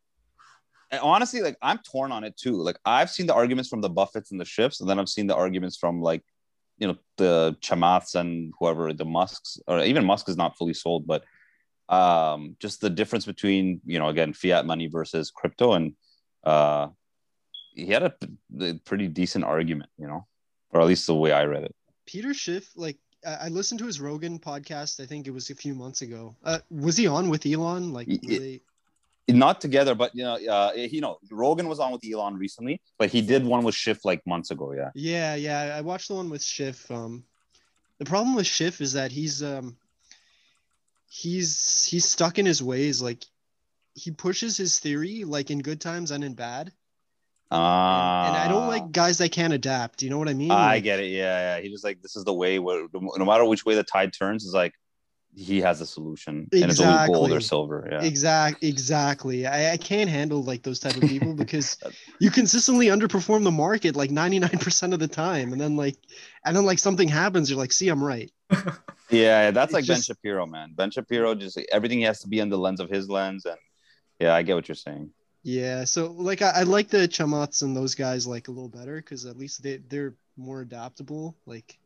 honestly, 1.03 1.41
like 1.41 1.57
I'm 1.63 1.79
torn 1.79 2.13
on 2.13 2.25
it 2.25 2.37
too. 2.37 2.57
Like 2.57 2.79
I've 2.85 3.11
seen 3.11 3.27
the 3.27 3.35
arguments 3.35 3.69
from 3.69 3.81
the 3.81 3.91
Buffetts 3.91 4.31
and 4.31 4.41
the 4.41 4.45
Schiffs, 4.45 4.81
and 4.81 4.89
then 4.89 4.99
I've 4.99 5.09
seen 5.09 5.27
the 5.27 5.35
arguments 5.37 5.77
from 5.77 6.01
like 6.01 6.23
you 6.79 6.87
know 6.89 6.97
the 7.17 7.57
Chamaths 7.61 8.15
and 8.15 8.53
whoever 8.59 8.93
the 8.93 9.05
Musks, 9.05 9.59
or 9.67 9.81
even 9.81 10.05
Musk 10.05 10.29
is 10.29 10.37
not 10.37 10.57
fully 10.57 10.75
sold, 10.75 11.07
but 11.07 11.25
um 11.89 12.55
just 12.61 12.81
the 12.83 12.91
difference 12.91 13.25
between 13.25 13.81
you 13.87 13.99
know 13.99 14.09
again 14.09 14.33
fiat 14.33 14.67
money 14.67 14.87
versus 14.89 15.31
crypto, 15.31 15.73
and 15.73 15.95
uh 16.45 16.89
he 17.75 17.87
had 17.87 18.03
a, 18.03 18.75
pretty 18.85 19.07
decent 19.07 19.45
argument, 19.45 19.89
you 19.99 20.07
know, 20.09 20.27
or 20.71 20.81
at 20.81 20.87
least 20.89 21.07
the 21.07 21.15
way 21.15 21.31
I 21.31 21.45
read 21.45 21.63
it. 21.63 21.75
peter 22.07 22.35
schiff 22.35 22.73
like 22.77 22.99
I 23.27 23.49
listened 23.49 23.81
to 23.81 23.87
his 23.87 24.01
Rogan 24.01 24.39
podcast. 24.39 25.01
I 25.01 25.07
think 25.07 25.27
it 25.27 25.33
was 25.33 25.51
a 25.51 25.55
few 25.55 25.75
months 25.75 26.03
ago. 26.03 26.37
Uh, 26.45 26.61
was 26.71 26.97
he 26.97 27.09
on 27.09 27.29
with 27.29 27.45
Elon? 27.47 27.93
Like, 27.93 28.07
they- 28.07 28.63
not 29.29 29.61
together, 29.61 29.95
but 29.95 30.15
you 30.15 30.25
know, 30.25 30.35
uh, 30.35 30.73
you 30.75 31.01
know, 31.01 31.19
Rogan 31.31 31.69
was 31.69 31.81
on 31.81 31.93
with 31.93 32.03
Elon 32.05 32.37
recently, 32.37 32.81
but 32.99 33.11
he 33.11 33.21
did 33.21 33.45
one 33.45 33.63
with 33.65 33.75
Schiff 33.75 34.05
like 34.05 34.27
months 34.27 34.51
ago. 34.51 34.73
Yeah, 34.73 34.91
Yeah, 34.95 35.35
yeah. 35.35 35.77
I 35.77 35.81
watched 35.83 36.09
the 36.09 36.15
one 36.15 36.31
with 36.31 36.43
Schiff. 36.43 36.91
Um, 36.91 37.25
the 37.99 38.05
problem 38.05 38.35
with 38.35 38.47
Schiff 38.47 38.81
is 38.81 38.93
that 38.95 39.13
he's 39.13 39.43
um, 39.43 39.77
he's 41.09 41.85
he's 41.85 42.05
stuck 42.05 42.39
in 42.39 42.47
his 42.47 42.63
ways. 42.63 43.03
Like, 43.03 43.25
he 43.95 44.11
pushes 44.11 44.57
his 44.57 44.79
theory 44.79 45.25
like 45.25 45.51
in 45.51 45.61
good 45.61 45.81
times 45.81 46.11
and 46.11 46.23
in 46.25 46.35
bad. 46.35 46.73
uh, 47.51 47.55
and 47.55 48.37
I 48.37 48.47
don't 48.49 48.69
like 48.69 48.93
guys 48.93 49.19
that 49.19 49.33
can't 49.33 49.53
adapt. 49.53 50.03
You 50.03 50.11
know 50.11 50.19
what 50.19 50.29
I 50.29 50.35
mean? 50.35 50.51
I 50.51 50.75
Like, 50.75 50.85
get 50.85 51.01
it. 51.01 51.09
Yeah, 51.09 51.57
yeah. 51.57 51.63
He 51.63 51.69
just 51.71 51.85
like 51.85 52.01
this 52.03 52.15
is 52.17 52.25
the 52.25 52.35
way 52.35 52.59
where 52.59 52.87
no 52.93 53.25
matter 53.25 53.45
which 53.45 53.65
way 53.65 53.75
the 53.75 53.83
tide 53.85 54.13
turns, 54.13 54.45
is 54.45 54.55
like 54.55 54.75
he 55.35 55.61
has 55.61 55.81
a 55.81 55.87
solution, 55.87 56.49
and 56.53 56.65
it's 56.65 56.81
only 56.81 57.07
gold 57.07 57.31
or 57.31 57.41
silver. 57.41 57.87
Yeah, 57.91 58.03
Exact, 58.03 58.65
exactly. 58.65 59.47
I, 59.47 59.73
I 59.73 59.77
can't 59.77 60.11
handle 60.11 60.43
like 60.43 60.63
those 60.63 60.81
type 60.81 60.97
of 60.97 61.03
people 61.03 61.35
because 61.45 61.77
you 62.19 62.31
consistently 62.31 62.87
underperform 62.87 63.45
the 63.45 63.51
market 63.51 63.95
like 63.95 64.11
99% 64.11 64.93
of 64.93 64.99
the 64.99 65.07
time. 65.07 65.53
And 65.53 65.61
then 65.61 65.77
like 65.77 65.97
and 66.45 66.57
then 66.57 66.65
like 66.65 66.79
something 66.79 67.09
happens, 67.09 67.51
you're 67.51 67.59
like, 67.59 67.73
see, 67.73 67.89
I'm 67.89 68.03
right. 68.03 68.31
yeah. 68.53 68.73
yeah, 69.11 69.51
That's 69.53 69.69
It's 69.71 69.75
like 69.75 69.85
just- 69.85 70.09
Ben 70.09 70.17
Shapiro, 70.17 70.47
man. 70.47 70.73
Ben 70.75 70.91
Shapiro 70.91 71.35
just 71.35 71.59
everything 71.71 72.01
has 72.03 72.21
to 72.21 72.29
be 72.29 72.41
in 72.41 72.49
the 72.49 72.59
lens 72.59 72.81
of 72.81 72.91
his 72.91 73.09
lens, 73.09 73.45
and 73.47 73.59
yeah, 74.19 74.35
I 74.35 74.43
get 74.43 74.57
what 74.57 74.69
you're 74.69 74.75
saying. 74.75 75.11
Yeah. 75.45 75.85
So 75.85 76.11
like 76.13 76.43
I, 76.43 76.51
I 76.51 76.63
like 76.65 76.89
the 76.89 77.07
Chamaths 77.07 77.63
and 77.63 77.77
those 77.77 77.95
guys 77.95 78.27
like 78.27 78.49
a 78.49 78.51
little 78.51 78.69
better 78.69 78.97
because 78.97 79.25
at 79.25 79.39
least 79.39 79.63
they, 79.63 79.77
they're 79.89 80.15
more 80.37 80.63
adaptable. 80.63 81.37
Like 81.47 81.79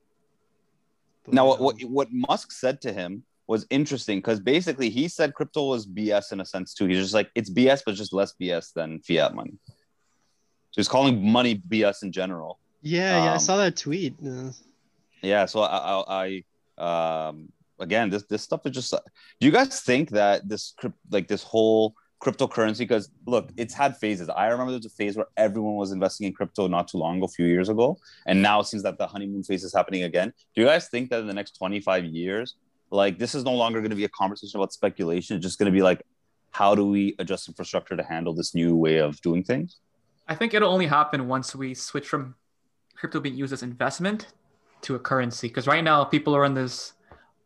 but, 1.25 1.35
Now, 1.35 1.47
what, 1.47 1.61
what 1.61 1.83
what 1.85 2.09
Musk 2.13 2.51
said 2.51 2.81
to 2.83 2.93
him 2.93 3.25
was 3.53 3.67
interesting 3.79 4.19
because 4.19 4.41
basically 4.41 4.89
he 4.99 5.05
said 5.17 5.29
crypto 5.39 5.63
was 5.75 5.83
BS 5.97 6.27
in 6.33 6.41
a 6.41 6.47
sense 6.55 6.69
too. 6.77 6.87
He's 6.87 7.03
just 7.07 7.15
like 7.21 7.31
it's 7.39 7.51
BS, 7.59 7.83
but 7.85 7.95
just 7.95 8.13
less 8.21 8.33
BS 8.41 8.73
than 8.79 8.89
fiat 9.07 9.35
money. 9.41 9.55
So 10.71 10.77
he's 10.81 10.89
calling 10.97 11.15
money 11.39 11.55
BS 11.73 12.03
in 12.03 12.11
general. 12.21 12.53
Yeah, 12.81 13.25
yeah, 13.25 13.31
I 13.33 13.35
Um, 13.35 13.41
saw 13.47 13.57
that 13.59 13.77
tweet. 13.77 14.15
Yeah, 15.23 15.45
so 15.53 15.61
I, 15.61 15.79
I, 15.93 16.43
I 16.81 17.29
um, 17.29 17.37
again, 17.87 18.07
this 18.13 18.25
this 18.33 18.43
stuff 18.49 18.63
is 18.67 18.73
just. 18.79 18.91
Do 19.39 19.43
you 19.47 19.53
guys 19.59 19.81
think 19.91 20.05
that 20.21 20.49
this 20.49 20.63
like 21.17 21.29
this 21.29 21.43
whole 21.53 21.85
cryptocurrency? 22.25 22.83
Because 22.89 23.05
look, 23.35 23.45
it's 23.63 23.75
had 23.83 23.93
phases. 24.05 24.29
I 24.31 24.47
remember 24.53 24.71
there 24.73 24.79
was 24.85 24.87
a 24.95 24.97
phase 25.01 25.15
where 25.19 25.31
everyone 25.47 25.77
was 25.85 25.93
investing 25.93 26.27
in 26.29 26.33
crypto 26.33 26.63
not 26.77 26.89
too 26.89 26.99
long 27.05 27.15
ago, 27.19 27.27
a 27.27 27.35
few 27.39 27.47
years 27.57 27.69
ago, 27.75 27.89
and 28.29 28.37
now 28.49 28.57
it 28.63 28.67
seems 28.71 28.83
that 28.87 28.97
the 28.99 29.07
honeymoon 29.07 29.43
phase 29.49 29.63
is 29.69 29.75
happening 29.79 30.03
again. 30.11 30.29
Do 30.55 30.57
you 30.63 30.67
guys 30.73 30.85
think 30.89 31.05
that 31.11 31.21
in 31.21 31.27
the 31.33 31.39
next 31.41 31.53
twenty 31.61 31.81
five 31.89 32.05
years, 32.21 32.49
like 32.93 33.19
this 33.19 33.35
is 33.35 33.45
no 33.45 33.55
longer 33.55 33.81
going 33.81 33.91
to 33.91 33.97
be 33.97 34.05
a 34.05 34.11
conversation 34.11 34.61
about 34.61 34.73
speculation? 34.73 35.37
It's 35.37 35.45
just 35.45 35.59
going 35.59 35.73
to 35.73 35.77
be 35.77 35.83
like, 35.83 36.03
how 36.51 36.75
do 36.75 36.87
we 36.87 37.17
adjust 37.19 37.49
infrastructure 37.49 37.97
to 37.97 38.03
handle 38.03 38.35
this 38.35 38.55
new 38.55 38.77
way 38.77 38.99
of 38.99 39.21
doing 39.23 39.43
things? 39.43 39.79
I 40.29 40.35
think 40.35 40.55
it'll 40.55 40.71
only 40.71 40.87
happen 40.87 41.27
once 41.27 41.57
we 41.57 41.75
switch 41.75 42.07
from 42.07 42.35
crypto 42.95 43.19
being 43.21 43.35
used 43.35 43.53
as 43.53 43.63
investment 43.63 44.29
to 44.83 44.95
a 44.95 44.99
currency. 44.99 45.49
Because 45.49 45.67
right 45.67 45.83
now, 45.83 46.05
people 46.05 46.37
are 46.37 46.45
in 46.45 46.55
this 46.55 46.93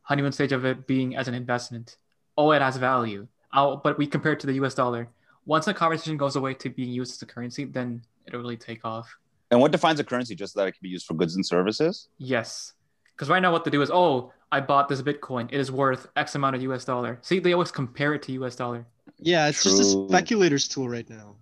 honeymoon 0.02 0.32
stage 0.32 0.52
of 0.52 0.64
it 0.64 0.86
being 0.86 1.16
as 1.16 1.28
an 1.28 1.34
investment. 1.34 1.96
Oh, 2.36 2.50
it 2.50 2.60
has 2.60 2.76
value. 2.76 3.26
Oh, 3.54 3.80
but 3.82 3.96
we 3.96 4.06
compare 4.06 4.32
it 4.32 4.40
to 4.40 4.46
the 4.46 4.54
US 4.54 4.74
dollar. 4.74 5.08
Once 5.46 5.64
the 5.64 5.74
conversation 5.74 6.16
goes 6.16 6.34
away 6.34 6.54
to 6.54 6.68
being 6.68 6.90
used 6.90 7.12
as 7.12 7.22
a 7.22 7.26
currency, 7.26 7.64
then 7.64 8.02
it'll 8.26 8.40
really 8.40 8.56
take 8.56 8.84
off. 8.84 9.16
And 9.52 9.60
what 9.60 9.70
defines 9.70 10.00
a 10.00 10.04
currency? 10.04 10.34
Just 10.34 10.56
that 10.56 10.66
it 10.66 10.72
can 10.72 10.80
be 10.82 10.88
used 10.88 11.06
for 11.06 11.14
goods 11.14 11.36
and 11.36 11.46
services. 11.46 12.08
Yes. 12.18 12.74
Because 13.16 13.30
right 13.30 13.40
now, 13.40 13.50
what 13.50 13.64
they 13.64 13.70
do 13.70 13.80
is, 13.80 13.90
oh, 13.90 14.30
I 14.52 14.60
bought 14.60 14.88
this 14.88 15.00
Bitcoin. 15.00 15.48
It 15.50 15.58
is 15.58 15.72
worth 15.72 16.06
X 16.16 16.34
amount 16.34 16.54
of 16.54 16.62
US 16.62 16.84
dollar. 16.84 17.18
See, 17.22 17.38
they 17.38 17.54
always 17.54 17.70
compare 17.72 18.12
it 18.14 18.22
to 18.24 18.32
US 18.32 18.54
dollar. 18.56 18.86
yeah, 19.18 19.48
it's 19.48 19.64
just 19.64 19.80
a 19.80 20.08
speculator's 20.08 20.68
tool 20.68 20.88
right 20.88 21.08
now. 21.08 21.36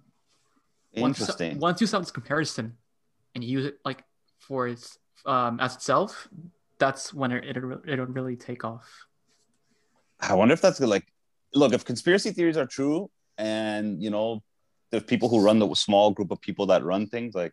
Once- 0.96 1.18
Interesting. 1.20 1.58
Once 1.58 1.80
you 1.80 1.86
sell 1.88 2.00
this 2.00 2.12
comparison 2.12 2.76
and 3.34 3.42
you 3.42 3.50
use 3.58 3.66
it 3.66 3.78
like 3.84 4.04
for 4.38 4.68
its 4.68 4.98
um, 5.26 5.58
as 5.58 5.74
itself, 5.74 6.28
that's 6.78 7.12
when 7.12 7.32
it, 7.32 7.56
it'll, 7.56 7.80
it'll 7.86 8.06
really 8.06 8.36
take 8.36 8.64
off. 8.64 8.88
I 10.20 10.34
wonder 10.34 10.54
if 10.54 10.60
that's 10.60 10.78
good. 10.78 10.88
Like, 10.88 11.06
look, 11.54 11.72
if 11.72 11.84
conspiracy 11.84 12.30
theories 12.30 12.56
are 12.56 12.66
true, 12.66 13.10
and 13.36 14.00
you 14.02 14.10
know, 14.10 14.42
the 14.90 15.00
people 15.00 15.28
who 15.28 15.40
run 15.44 15.58
the 15.58 15.74
small 15.74 16.12
group 16.12 16.30
of 16.30 16.40
people 16.40 16.66
that 16.66 16.84
run 16.84 17.08
things, 17.08 17.34
like, 17.34 17.52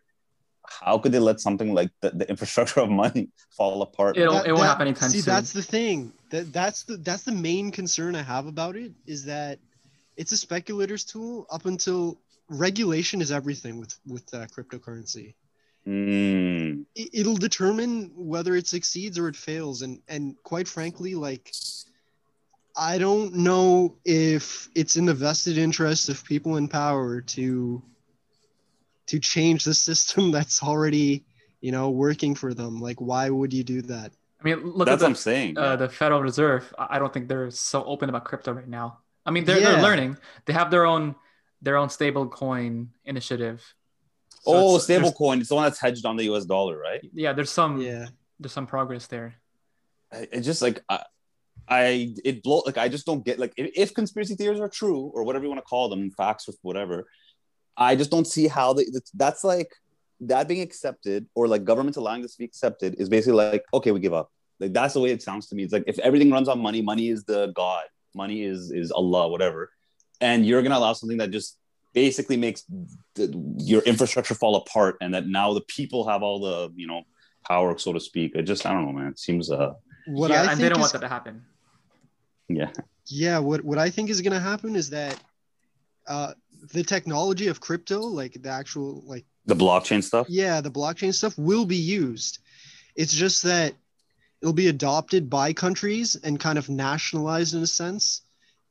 how 0.68 0.98
could 0.98 1.12
they 1.12 1.18
let 1.18 1.40
something 1.40 1.74
like 1.74 1.90
the, 2.00 2.10
the 2.10 2.28
infrastructure 2.30 2.80
of 2.80 2.88
money 2.90 3.28
fall 3.50 3.82
apart? 3.82 4.16
It'll- 4.16 4.34
That- 4.34 4.46
it 4.46 4.52
won't 4.52 4.62
that- 4.62 4.68
happen 4.68 4.86
anytime 4.88 5.10
see, 5.10 5.20
soon. 5.20 5.34
that's 5.34 5.52
the 5.52 5.62
thing. 5.62 6.12
That 6.30 6.52
that's 6.52 6.84
the 6.84 6.96
that's 6.98 7.24
the 7.24 7.32
main 7.32 7.70
concern 7.70 8.14
I 8.16 8.22
have 8.22 8.46
about 8.46 8.76
it 8.76 8.92
is 9.06 9.24
that 9.26 9.58
it's 10.16 10.32
a 10.32 10.36
speculator's 10.36 11.04
tool 11.04 11.46
up 11.50 11.66
until 11.66 12.18
regulation 12.48 13.20
is 13.20 13.30
everything 13.32 13.78
with 13.78 13.94
with 14.06 14.32
uh, 14.34 14.46
cryptocurrency. 14.46 15.34
Mm, 15.86 16.84
It, 16.94 17.08
it'll 17.12 17.36
determine 17.36 18.12
whether 18.14 18.54
it 18.54 18.66
succeeds 18.68 19.18
or 19.18 19.28
it 19.28 19.36
fails, 19.36 19.82
and 19.82 20.00
and 20.08 20.36
quite 20.44 20.68
frankly, 20.68 21.14
like 21.14 21.52
I 22.76 22.98
don't 22.98 23.34
know 23.34 23.96
if 24.04 24.68
it's 24.74 24.96
in 24.96 25.04
the 25.04 25.12
vested 25.14 25.58
interest 25.58 26.08
of 26.08 26.24
people 26.24 26.56
in 26.56 26.68
power 26.68 27.20
to 27.20 27.82
to 29.12 29.18
change 29.20 29.60
the 29.64 29.74
system 29.88 30.22
that's 30.36 30.62
already 30.62 31.24
you 31.60 31.72
know 31.76 31.86
working 32.06 32.34
for 32.42 32.50
them. 32.60 32.72
Like, 32.88 33.00
why 33.10 33.24
would 33.38 33.52
you 33.58 33.64
do 33.74 33.80
that? 33.92 34.10
I 34.40 34.42
mean, 34.44 34.58
look 34.76 34.86
that's 34.88 35.02
what 35.02 35.06
at 35.06 35.12
I'm 35.12 35.12
the, 35.12 35.18
saying. 35.30 35.58
uh, 35.58 35.76
the 35.76 35.88
Federal 35.88 36.20
Reserve. 36.30 36.62
I 36.78 36.84
I 36.94 36.96
don't 37.00 37.12
think 37.14 37.28
they're 37.30 37.50
so 37.50 37.78
open 37.92 38.06
about 38.12 38.24
crypto 38.30 38.50
right 38.60 38.68
now. 38.80 38.86
I 39.24 39.30
mean, 39.34 39.44
they're, 39.46 39.60
they're 39.60 39.80
learning. 39.88 40.16
They 40.46 40.54
have 40.60 40.68
their 40.74 40.84
own 40.92 41.04
their 41.66 41.76
own 41.76 41.88
stable 41.98 42.26
coin 42.26 42.72
initiative. 43.04 43.58
So 44.44 44.50
oh, 44.52 44.68
it's- 44.70 44.84
stable 44.88 45.12
coin. 45.22 45.38
It's 45.40 45.50
the 45.52 45.54
one 45.60 45.64
that's 45.68 45.78
hedged 45.84 46.04
on 46.10 46.16
the 46.16 46.24
US 46.32 46.44
dollar, 46.54 46.76
right? 46.88 47.00
Yeah, 47.24 47.32
there's 47.36 47.54
some 47.60 47.72
Yeah. 47.80 48.06
there's 48.40 48.52
some 48.58 48.66
progress 48.74 49.06
there. 49.14 49.28
I- 50.12 50.28
It's 50.34 50.46
just 50.52 50.62
like 50.66 50.76
I, 50.88 50.98
I 51.68 51.84
it 52.28 52.42
blow 52.42 52.58
like 52.66 52.78
I 52.84 52.88
just 52.96 53.06
don't 53.06 53.24
get 53.28 53.38
like 53.38 53.52
if, 53.56 53.66
if 53.84 53.88
conspiracy 53.94 54.34
theories 54.34 54.58
are 54.64 54.72
true 54.80 55.02
or 55.14 55.20
whatever 55.26 55.44
you 55.44 55.50
want 55.54 55.62
to 55.64 55.70
call 55.74 55.86
them, 55.92 56.10
facts 56.22 56.48
or 56.48 56.54
whatever. 56.62 56.96
I 57.76 57.96
just 57.96 58.10
don't 58.10 58.26
see 58.26 58.48
how 58.48 58.72
they, 58.74 58.86
that's 59.14 59.44
like 59.44 59.72
that 60.20 60.46
being 60.48 60.60
accepted 60.60 61.26
or 61.34 61.48
like 61.48 61.64
governments 61.64 61.96
allowing 61.96 62.22
this 62.22 62.32
to 62.32 62.38
be 62.38 62.44
accepted 62.44 62.96
is 62.98 63.08
basically 63.08 63.34
like 63.34 63.64
okay, 63.74 63.90
we 63.90 64.00
give 64.00 64.14
up. 64.14 64.30
Like 64.60 64.72
that's 64.72 64.94
the 64.94 65.00
way 65.00 65.10
it 65.10 65.22
sounds 65.22 65.48
to 65.48 65.54
me. 65.54 65.64
It's 65.64 65.72
like 65.72 65.84
if 65.86 65.98
everything 65.98 66.30
runs 66.30 66.48
on 66.48 66.60
money, 66.60 66.82
money 66.82 67.08
is 67.08 67.24
the 67.24 67.52
god, 67.54 67.84
money 68.14 68.42
is 68.44 68.70
is 68.70 68.92
Allah, 68.92 69.28
whatever, 69.28 69.70
and 70.20 70.46
you're 70.46 70.62
gonna 70.62 70.78
allow 70.78 70.92
something 70.92 71.18
that 71.18 71.30
just 71.30 71.58
basically 71.94 72.36
makes 72.36 72.64
the, 73.14 73.54
your 73.58 73.82
infrastructure 73.82 74.34
fall 74.34 74.56
apart, 74.56 74.96
and 75.00 75.14
that 75.14 75.26
now 75.26 75.52
the 75.52 75.62
people 75.62 76.08
have 76.08 76.22
all 76.22 76.40
the 76.40 76.72
you 76.76 76.86
know 76.86 77.02
power, 77.46 77.76
so 77.78 77.92
to 77.92 78.00
speak. 78.00 78.36
It 78.36 78.42
just 78.42 78.64
I 78.64 78.72
don't 78.72 78.86
know, 78.86 78.92
man. 78.92 79.08
It 79.08 79.18
seems 79.18 79.50
uh 79.50 79.72
What 80.06 80.30
yeah, 80.30 80.36
I 80.36 80.40
and 80.40 80.48
think 80.50 80.60
they 80.60 80.68
don't 80.68 80.78
is, 80.78 80.82
want 80.82 80.92
that 80.92 81.00
to 81.00 81.08
happen. 81.08 81.44
yeah. 82.48 82.70
yeah, 83.06 83.38
what 83.38 83.64
what 83.64 83.78
I 83.78 83.90
think 83.90 84.10
is 84.10 84.20
gonna 84.20 84.38
happen 84.40 84.76
is 84.76 84.90
that 84.90 85.18
uh, 86.06 86.34
the 86.72 86.82
technology 86.84 87.48
of 87.48 87.60
crypto, 87.60 88.00
like 88.00 88.40
the 88.40 88.48
actual 88.48 89.02
like 89.06 89.24
The 89.46 89.54
blockchain 89.56 90.02
stuff. 90.02 90.26
yeah, 90.28 90.60
the 90.60 90.70
blockchain 90.70 91.12
stuff 91.12 91.36
will 91.36 91.64
be 91.66 91.76
used. 91.76 92.38
It's 92.94 93.12
just 93.12 93.42
that 93.42 93.74
it'll 94.40 94.52
be 94.52 94.68
adopted 94.68 95.28
by 95.30 95.52
countries 95.52 96.14
and 96.16 96.38
kind 96.38 96.58
of 96.58 96.68
nationalized 96.68 97.54
in 97.54 97.62
a 97.62 97.66
sense 97.66 98.22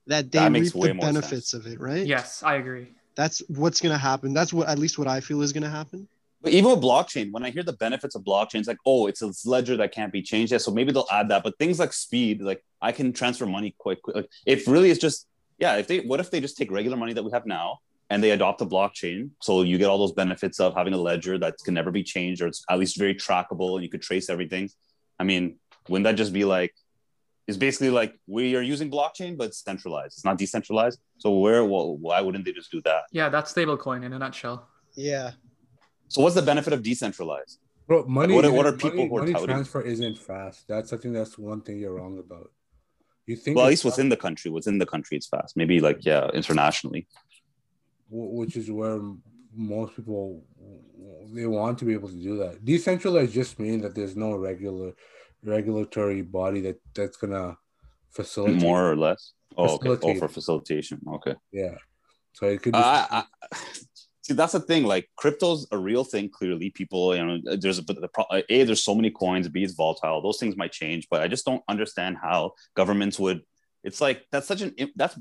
that 0.08 0.32
they 0.32 0.40
That 0.40 0.52
reap 0.52 0.72
the 0.74 0.94
benefits 0.94 1.52
sense. 1.52 1.54
of 1.66 1.72
it, 1.72 1.80
right? 1.80 2.06
Yes, 2.06 2.44
I 2.44 2.56
agree. 2.56 2.88
That's 3.16 3.42
what's 3.50 3.82
gonna 3.82 3.98
happen. 3.98 4.34
That's 4.34 4.54
what 4.54 4.68
at 4.70 4.80
least 4.80 4.98
what 4.98 5.08
I 5.08 5.20
feel 5.20 5.42
is 5.42 5.52
gonna 5.52 5.70
happen. 5.70 6.08
But 6.42 6.54
even 6.54 6.72
with 6.72 6.82
blockchain, 6.82 7.32
when 7.32 7.44
I 7.44 7.52
hear 7.52 7.62
the 7.62 7.74
benefits 7.74 8.16
of 8.16 8.24
blockchain, 8.24 8.56
it's 8.60 8.68
like, 8.68 8.80
oh, 8.86 9.06
it's 9.08 9.22
a 9.22 9.32
ledger 9.46 9.78
that 9.78 9.92
can't 9.92 10.12
be 10.12 10.24
changed. 10.24 10.52
Yeah, 10.52 10.58
so 10.58 10.72
maybe 10.72 10.92
they'll 10.92 11.06
add 11.12 11.30
that. 11.30 11.44
But 11.44 11.58
things 11.60 11.78
like 11.78 11.94
speed, 11.94 12.42
like 12.42 12.64
I 12.82 12.92
can 12.94 13.14
transfer 13.14 13.46
money 13.46 13.76
quite 13.78 14.02
quick. 14.02 14.16
Like, 14.16 14.30
if 14.48 14.68
really 14.68 14.90
it's 14.90 15.00
just, 15.00 15.28
yeah, 15.62 15.76
if 15.78 15.88
they, 15.88 16.00
what 16.00 16.20
if 16.20 16.32
they 16.32 16.42
just 16.42 16.58
take 16.58 16.72
regular 16.72 16.98
money 16.98 17.14
that 17.14 17.24
we 17.24 17.32
have 17.32 17.46
now 17.46 17.80
and 18.10 18.22
they 18.24 18.32
adopt 18.32 18.60
a 18.62 18.66
blockchain? 18.66 19.30
So 19.42 19.62
you 19.62 19.78
get 19.78 19.90
all 19.90 20.00
those 20.00 20.12
benefits 20.12 20.60
of 20.60 20.74
having 20.74 20.94
a 20.94 20.98
ledger 20.98 21.38
that 21.38 21.56
can 21.64 21.76
never 21.76 21.92
be 21.92 22.04
changed 22.04 22.42
or 22.42 22.48
it's 22.48 22.66
at 22.70 22.80
least 22.80 22.98
very 22.98 23.14
trackable 23.14 23.76
and 23.76 23.84
you 23.84 23.90
could 23.90 24.02
trace 24.02 24.28
everything. 24.30 24.70
I 25.20 25.24
mean, 25.24 25.58
wouldn't 25.88 26.06
that 26.06 26.16
just 26.16 26.34
be 26.34 26.46
like, 26.46 26.74
it's 27.48 27.58
basically 27.58 27.92
like 27.92 28.16
we 28.28 28.56
are 28.56 28.62
using 28.62 28.90
blockchain, 28.90 29.38
but 29.38 29.46
it's 29.50 29.64
centralized. 29.64 30.14
It's 30.18 30.26
not 30.26 30.38
decentralized. 30.40 31.00
So 31.20 31.32
where, 31.38 31.64
well, 31.64 31.96
why 31.96 32.22
wouldn't 32.22 32.44
they 32.46 32.54
just 32.54 32.72
do 32.72 32.82
that? 32.82 33.04
Yeah, 33.12 33.30
that's 33.30 33.54
stablecoin 33.54 34.04
in 34.04 34.14
a 34.14 34.20
nutshell. 34.20 34.68
Yeah. 34.96 35.32
So 36.08 36.22
what's 36.24 36.36
the 36.36 36.42
benefit 36.42 36.74
of 36.74 36.82
decentralized? 36.82 37.60
Bro, 37.88 38.06
money. 38.08 38.34
what 38.34 38.46
are- 38.46 38.52
what 38.52 38.66
are 38.66 38.74
people 38.74 39.06
money, 39.06 39.10
who 39.10 39.16
are 39.18 39.20
money 39.20 39.34
touting? 39.34 39.48
transfer 39.48 39.82
isn't 39.82 40.18
fast. 40.18 40.68
That's 40.68 40.92
I 40.94 40.98
think 40.98 41.14
that's 41.14 41.38
one 41.38 41.62
thing 41.62 41.78
you're 41.80 41.94
wrong 41.94 42.18
about. 42.20 42.52
You 43.32 43.38
think 43.38 43.56
well, 43.56 43.68
at 43.68 43.70
least 43.70 43.86
within 43.86 44.10
the 44.10 44.18
country, 44.26 44.52
within 44.52 44.78
the 44.78 44.86
country, 44.86 45.16
it's 45.16 45.30
fast. 45.36 45.56
Maybe 45.56 45.80
like 45.80 46.00
yeah, 46.06 46.28
internationally. 46.34 47.08
which 48.10 48.58
is 48.58 48.70
where 48.70 49.00
most 49.56 49.96
people 49.96 50.44
they 51.34 51.46
want 51.46 51.80
to 51.80 51.86
be 51.86 51.94
able 51.94 52.10
to 52.10 52.22
do 52.30 52.36
that. 52.40 52.54
Decentralized 52.66 53.34
just 53.42 53.58
means 53.58 53.84
that 53.84 53.96
there's 53.96 54.18
no 54.18 54.36
regular 54.36 54.92
regulatory 55.56 56.22
body 56.40 56.60
that 56.68 56.80
that's 56.94 57.16
gonna 57.16 57.58
facilitate. 58.10 58.62
more 58.62 58.92
or 58.92 58.98
less. 58.98 59.32
Oh, 59.58 59.76
okay. 59.76 59.98
Oh, 60.08 60.16
for 60.16 60.28
facilitation. 60.28 61.00
Okay. 61.18 61.36
Yeah. 61.54 61.78
So 62.34 62.48
it 62.48 62.62
could. 62.62 62.76
Uh, 62.76 62.80
I, 62.80 63.20
I, 63.20 63.24
see, 64.22 64.34
that's 64.34 64.54
the 64.54 64.60
thing. 64.60 64.84
Like 64.84 65.10
crypto's 65.16 65.68
a 65.72 65.78
real 65.78 66.04
thing. 66.04 66.30
Clearly, 66.30 66.70
people, 66.70 67.16
you 67.16 67.26
know, 67.26 67.40
uh, 67.52 67.58
there's 67.60 67.80
a 67.80 67.84
but 67.84 68.00
the 68.00 68.08
pro- 68.08 68.26
uh, 68.26 68.42
a 68.50 68.64
there's 68.64 68.84
so 68.84 68.96
many 68.96 69.12
coins. 69.12 69.48
B 69.50 69.64
it's 69.64 69.74
volatile. 69.74 70.22
Those 70.22 70.40
things 70.40 70.56
might 70.56 70.72
change, 70.72 71.08
but 71.10 71.22
I 71.22 71.28
just 71.28 71.46
don't 71.46 71.64
understand 71.68 72.18
how 72.22 72.54
governments 72.76 73.20
would. 73.20 73.42
It's 73.84 74.02
like 74.02 74.26
that's 74.32 74.48
such 74.48 74.62
an 74.62 74.76
that's 74.96 75.18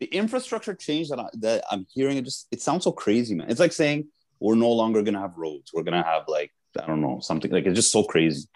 the 0.00 0.06
infrastructure 0.06 0.74
change 0.74 1.08
that 1.08 1.18
I, 1.18 1.28
that 1.34 1.64
I'm 1.70 1.86
hearing. 1.92 2.16
It 2.16 2.24
just 2.24 2.48
it 2.50 2.62
sounds 2.62 2.84
so 2.84 2.92
crazy, 2.92 3.34
man. 3.34 3.50
It's 3.50 3.60
like 3.60 3.72
saying 3.72 4.08
we're 4.40 4.54
no 4.54 4.70
longer 4.72 5.02
gonna 5.02 5.20
have 5.20 5.36
roads. 5.36 5.72
We're 5.72 5.82
gonna 5.82 6.02
have 6.04 6.24
like 6.28 6.52
I 6.80 6.86
don't 6.86 7.00
know 7.00 7.20
something 7.20 7.50
like 7.50 7.66
it's 7.66 7.76
just 7.76 7.92
so 7.92 8.04
crazy. 8.04 8.48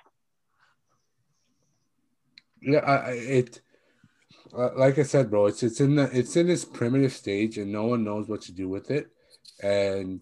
yeah, 2.61 2.79
I- 2.79 3.13
it. 3.13 3.61
Uh, 4.57 4.71
Like 4.77 4.99
I 4.99 5.03
said, 5.03 5.31
bro, 5.31 5.47
it's 5.47 5.63
it's 5.63 5.81
in 5.81 5.97
the 5.97 6.11
it's 6.13 6.37
in 6.37 6.47
this 6.47 6.65
primitive 6.65 7.13
stage, 7.13 7.59
and 7.59 7.73
no 7.73 7.85
one 7.85 8.05
knows 8.05 8.29
what 8.29 8.43
to 8.43 8.53
do 8.53 8.69
with 8.69 8.91
it. 8.91 9.09
And 9.63 10.21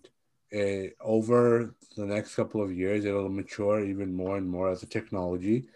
uh, 0.54 0.90
over 1.00 1.74
the 1.96 2.06
next 2.06 2.34
couple 2.34 2.62
of 2.62 2.72
years, 2.72 3.04
it'll 3.04 3.28
mature 3.28 3.84
even 3.84 4.14
more 4.14 4.36
and 4.36 4.48
more 4.48 4.70
as 4.70 4.82
a 4.82 4.86
technology. 4.86 5.68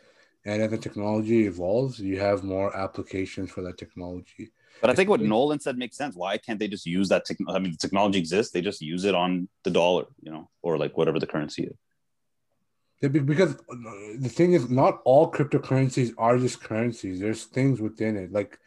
And 0.45 0.63
as 0.63 0.71
the 0.71 0.79
technology 0.79 1.47
evolves, 1.47 1.99
you 1.99 2.19
have 2.21 2.45
more 2.45 2.77
applications 2.77 3.51
for 3.51 3.63
that 3.63 3.79
technology. 3.79 4.51
But 4.81 4.91
I 4.91 4.95
think 4.95 5.09
what 5.09 5.23
Nolan 5.23 5.61
said 5.61 5.79
makes 5.79 5.97
sense. 5.97 6.15
Why 6.15 6.37
can't 6.37 6.59
they 6.59 6.69
just 6.69 6.85
use 6.85 7.09
that? 7.09 7.27
Techn- 7.27 7.49
I 7.49 7.59
mean, 7.59 7.73
the 7.73 7.79
technology 7.79 8.19
exists. 8.19 8.53
They 8.53 8.61
just 8.61 8.83
use 8.83 9.05
it 9.05 9.15
on 9.15 9.49
the 9.63 9.71
dollar, 9.71 10.05
you 10.21 10.31
know, 10.31 10.51
or 10.61 10.77
like 10.77 10.99
whatever 10.99 11.19
the 11.19 11.27
currency 11.27 11.65
is. 11.65 11.77
Because 13.01 13.57
the 14.19 14.31
thing 14.31 14.55
is, 14.55 14.71
not 14.71 15.03
all 15.05 15.31
cryptocurrencies 15.31 16.15
are 16.17 16.39
just 16.39 16.63
currencies. 16.63 17.21
There's 17.21 17.45
things 17.45 17.81
within 17.81 18.17
it. 18.17 18.33
Like, 18.33 18.59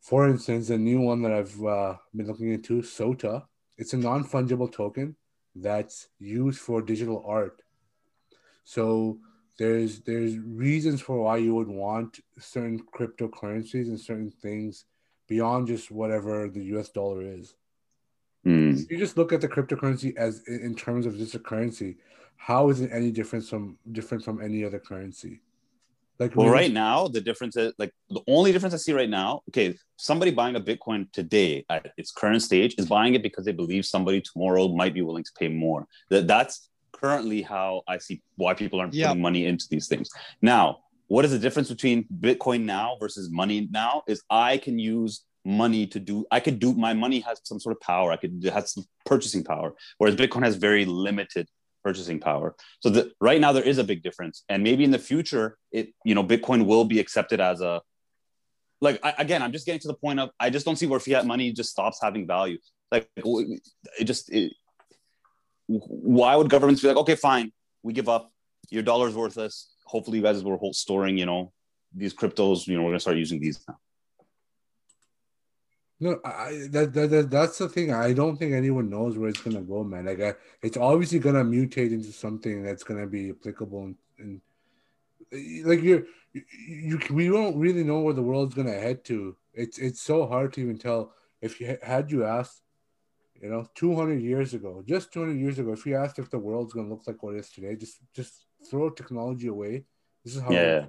for 0.00 0.28
instance, 0.28 0.68
the 0.68 0.78
new 0.78 1.00
one 1.00 1.22
that 1.22 1.32
I've 1.32 1.64
uh, 1.64 1.96
been 2.14 2.28
looking 2.28 2.52
into, 2.52 2.82
SOTA. 2.82 3.44
It's 3.76 3.94
a 3.94 3.96
non 3.96 4.24
fungible 4.24 4.70
token 4.70 5.16
that's 5.54 6.08
used 6.18 6.60
for 6.60 6.82
digital 6.82 7.24
art. 7.26 7.62
So 8.64 9.18
there's 9.58 10.00
there's 10.00 10.38
reasons 10.38 11.00
for 11.00 11.22
why 11.22 11.38
you 11.38 11.54
would 11.54 11.68
want 11.68 12.20
certain 12.38 12.84
cryptocurrencies 12.94 13.88
and 13.88 13.98
certain 13.98 14.30
things 14.30 14.84
beyond 15.26 15.66
just 15.66 15.90
whatever 15.90 16.48
the 16.48 16.62
US 16.76 16.88
dollar 16.88 17.22
is. 17.22 17.54
Mm. 18.46 18.88
You 18.90 18.98
just 18.98 19.16
look 19.16 19.32
at 19.32 19.40
the 19.40 19.48
cryptocurrency 19.48 20.16
as 20.16 20.42
in 20.46 20.74
terms 20.74 21.06
of 21.06 21.16
just 21.16 21.34
a 21.34 21.38
currency, 21.38 21.96
how 22.38 22.70
is 22.70 22.80
it 22.80 22.90
any 22.92 23.10
different 23.10 23.44
from 23.44 23.76
different 23.92 24.24
from 24.24 24.40
any 24.40 24.64
other 24.64 24.78
currency? 24.78 25.40
Like 26.18 26.34
Well, 26.34 26.46
we- 26.46 26.52
right 26.52 26.72
now, 26.72 27.06
the 27.08 27.20
difference 27.20 27.56
is 27.56 27.72
like 27.78 27.92
the 28.08 28.22
only 28.26 28.52
difference 28.52 28.74
I 28.74 28.78
see 28.78 28.92
right 28.92 29.10
now. 29.10 29.42
Okay, 29.50 29.76
somebody 29.96 30.30
buying 30.30 30.56
a 30.56 30.60
Bitcoin 30.60 31.10
today 31.12 31.64
at 31.68 31.92
its 31.96 32.10
current 32.10 32.42
stage 32.42 32.74
is 32.78 32.86
buying 32.86 33.14
it 33.14 33.22
because 33.22 33.44
they 33.44 33.52
believe 33.52 33.84
somebody 33.84 34.20
tomorrow 34.20 34.68
might 34.68 34.94
be 34.94 35.02
willing 35.02 35.24
to 35.24 35.32
pay 35.38 35.48
more. 35.48 35.86
That 36.10 36.26
that's 36.26 36.70
currently 36.92 37.42
how 37.42 37.82
I 37.86 37.98
see 37.98 38.22
why 38.36 38.54
people 38.54 38.80
aren't 38.80 38.94
Yeah. 38.94 39.08
putting 39.08 39.22
money 39.22 39.44
into 39.46 39.66
these 39.68 39.86
things. 39.86 40.08
Now, 40.42 40.78
what 41.08 41.24
is 41.24 41.30
the 41.30 41.38
difference 41.38 41.68
between 41.68 42.04
Bitcoin 42.20 42.64
now 42.64 42.96
versus 43.00 43.30
money 43.30 43.68
now? 43.70 44.02
Is 44.08 44.22
I 44.30 44.58
can 44.58 44.78
use 44.78 45.24
money 45.44 45.86
to 45.86 46.00
do. 46.00 46.26
I 46.32 46.40
could 46.40 46.58
do. 46.58 46.74
My 46.74 46.94
money 46.94 47.20
has 47.20 47.40
some 47.44 47.60
sort 47.60 47.76
of 47.76 47.80
power. 47.80 48.10
I 48.10 48.16
could 48.16 48.44
it 48.44 48.52
has 48.52 48.72
some 48.72 48.84
purchasing 49.06 49.44
power, 49.44 49.74
whereas 49.98 50.16
Bitcoin 50.16 50.42
has 50.44 50.56
very 50.56 50.84
limited 50.84 51.46
purchasing 51.84 52.20
power. 52.20 52.54
So 52.80 52.90
the, 52.90 53.12
right 53.20 53.40
now 53.40 53.52
there 53.52 53.62
is 53.62 53.78
a 53.78 53.84
big 53.84 54.02
difference, 54.02 54.44
and 54.48 54.62
maybe 54.62 54.84
in 54.84 54.90
the 54.90 54.98
future, 54.98 55.58
it 55.72 55.94
you 56.04 56.14
know 56.14 56.24
Bitcoin 56.24 56.66
will 56.66 56.84
be 56.84 57.00
accepted 57.00 57.40
as 57.40 57.60
a 57.60 57.82
like 58.80 59.00
I, 59.02 59.14
again. 59.18 59.42
I'm 59.42 59.52
just 59.52 59.66
getting 59.66 59.80
to 59.80 59.88
the 59.88 59.94
point 59.94 60.20
of 60.20 60.30
I 60.38 60.50
just 60.50 60.64
don't 60.64 60.76
see 60.76 60.86
where 60.86 61.00
fiat 61.00 61.26
money 61.26 61.52
just 61.52 61.70
stops 61.70 61.98
having 62.02 62.26
value. 62.26 62.58
Like 62.90 63.08
it 63.16 64.04
just 64.04 64.30
it, 64.32 64.52
why 65.66 66.34
would 66.34 66.48
governments 66.48 66.80
be 66.82 66.88
like, 66.88 66.96
okay, 66.98 67.14
fine, 67.14 67.52
we 67.82 67.92
give 67.92 68.08
up. 68.08 68.32
Your 68.70 68.82
dollar's 68.82 69.14
worthless. 69.14 69.70
Hopefully, 69.86 70.18
you 70.18 70.22
guys 70.22 70.42
were 70.42 70.58
storing, 70.72 71.16
you 71.16 71.26
know, 71.26 71.52
these 71.94 72.14
cryptos. 72.14 72.66
You 72.66 72.76
know, 72.76 72.82
we're 72.82 72.90
gonna 72.90 73.00
start 73.00 73.16
using 73.16 73.40
these 73.40 73.64
now. 73.68 73.76
No, 76.00 76.20
I, 76.24 76.68
that, 76.70 76.92
that, 76.92 77.10
that 77.10 77.30
that's 77.30 77.58
the 77.58 77.68
thing. 77.68 77.92
I 77.92 78.12
don't 78.12 78.36
think 78.36 78.52
anyone 78.52 78.88
knows 78.88 79.18
where 79.18 79.28
it's 79.28 79.40
gonna 79.40 79.60
go, 79.60 79.82
man. 79.82 80.06
Like, 80.06 80.20
I, 80.20 80.34
it's 80.62 80.76
obviously 80.76 81.18
gonna 81.18 81.44
mutate 81.44 81.92
into 81.92 82.12
something 82.12 82.62
that's 82.62 82.84
gonna 82.84 83.06
be 83.06 83.30
applicable, 83.30 83.82
and, 83.84 83.96
and 84.18 84.40
like 85.66 85.82
you're, 85.82 86.04
you, 86.32 86.42
you, 86.68 87.00
we 87.10 87.28
don't 87.28 87.58
really 87.58 87.82
know 87.82 88.00
where 88.00 88.14
the 88.14 88.22
world's 88.22 88.54
gonna 88.54 88.78
head 88.78 89.04
to. 89.06 89.36
It's 89.52 89.78
it's 89.78 90.00
so 90.00 90.26
hard 90.26 90.52
to 90.52 90.60
even 90.60 90.78
tell. 90.78 91.14
If 91.42 91.60
you 91.60 91.76
had 91.82 92.12
you 92.12 92.24
asked, 92.24 92.62
you 93.40 93.50
know, 93.50 93.66
two 93.74 93.96
hundred 93.96 94.22
years 94.22 94.54
ago, 94.54 94.84
just 94.86 95.12
two 95.12 95.20
hundred 95.20 95.40
years 95.40 95.58
ago, 95.58 95.72
if 95.72 95.84
you 95.84 95.96
asked 95.96 96.20
if 96.20 96.30
the 96.30 96.38
world's 96.38 96.74
gonna 96.74 96.88
look 96.88 97.08
like 97.08 97.20
what 97.24 97.34
it 97.34 97.38
is 97.38 97.50
today, 97.50 97.74
just 97.74 97.98
just 98.14 98.46
throw 98.70 98.88
technology 98.90 99.48
away. 99.48 99.84
This 100.24 100.36
is 100.36 100.42
how. 100.42 100.52
Yeah. 100.52 100.86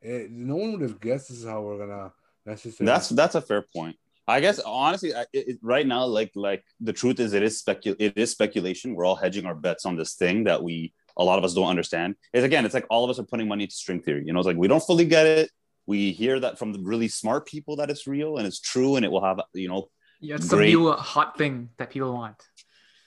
It, 0.00 0.26
eh, 0.26 0.26
no 0.30 0.54
one 0.54 0.72
would 0.72 0.82
have 0.82 1.00
guessed 1.00 1.30
this 1.30 1.38
is 1.38 1.46
how 1.46 1.62
we're 1.62 1.78
gonna 1.78 2.12
necessarily. 2.48 2.86
That's 2.92 3.08
that's 3.10 3.34
a 3.34 3.40
fair 3.42 3.62
point. 3.74 3.96
I 4.26 4.40
guess 4.40 4.58
honestly, 4.60 5.14
I- 5.14 5.22
it, 5.32 5.48
it- 5.48 5.58
right 5.62 5.86
now, 5.86 6.04
like 6.04 6.32
like 6.34 6.64
the 6.80 6.92
truth 6.92 7.18
is, 7.20 7.32
it 7.32 7.42
is 7.42 7.62
specu- 7.62 7.96
it 7.98 8.12
is 8.16 8.30
speculation. 8.30 8.94
We're 8.94 9.04
all 9.06 9.16
hedging 9.16 9.46
our 9.46 9.54
bets 9.54 9.86
on 9.86 9.96
this 9.96 10.14
thing 10.14 10.44
that 10.44 10.62
we 10.62 10.92
a 11.16 11.24
lot 11.24 11.38
of 11.38 11.44
us 11.44 11.54
don't 11.54 11.68
understand. 11.68 12.14
Is 12.32 12.44
again, 12.44 12.64
it's 12.64 12.74
like 12.74 12.86
all 12.90 13.04
of 13.04 13.10
us 13.10 13.18
are 13.18 13.24
putting 13.24 13.48
money 13.48 13.64
into 13.64 13.74
string 13.74 14.00
theory. 14.00 14.22
You 14.26 14.32
know, 14.32 14.38
it's 14.40 14.46
like 14.46 14.56
we 14.56 14.68
don't 14.68 14.82
fully 14.82 15.04
get 15.04 15.26
it. 15.26 15.50
We 15.86 16.12
hear 16.12 16.38
that 16.40 16.58
from 16.58 16.72
the 16.74 16.80
really 16.80 17.08
smart 17.08 17.46
people 17.46 17.76
that 17.76 17.88
it's 17.90 18.06
real 18.06 18.36
and 18.36 18.46
it's 18.46 18.60
true 18.60 18.96
and 18.96 19.04
it 19.06 19.10
will 19.10 19.24
have 19.24 19.40
you 19.54 19.68
know 19.68 19.88
Yeah, 20.20 20.34
it's 20.36 20.48
some 20.48 20.58
Great. 20.58 20.74
new 20.74 20.88
uh, 20.88 20.96
hot 20.96 21.38
thing 21.38 21.70
that 21.78 21.88
people 21.90 22.12
want. 22.12 22.36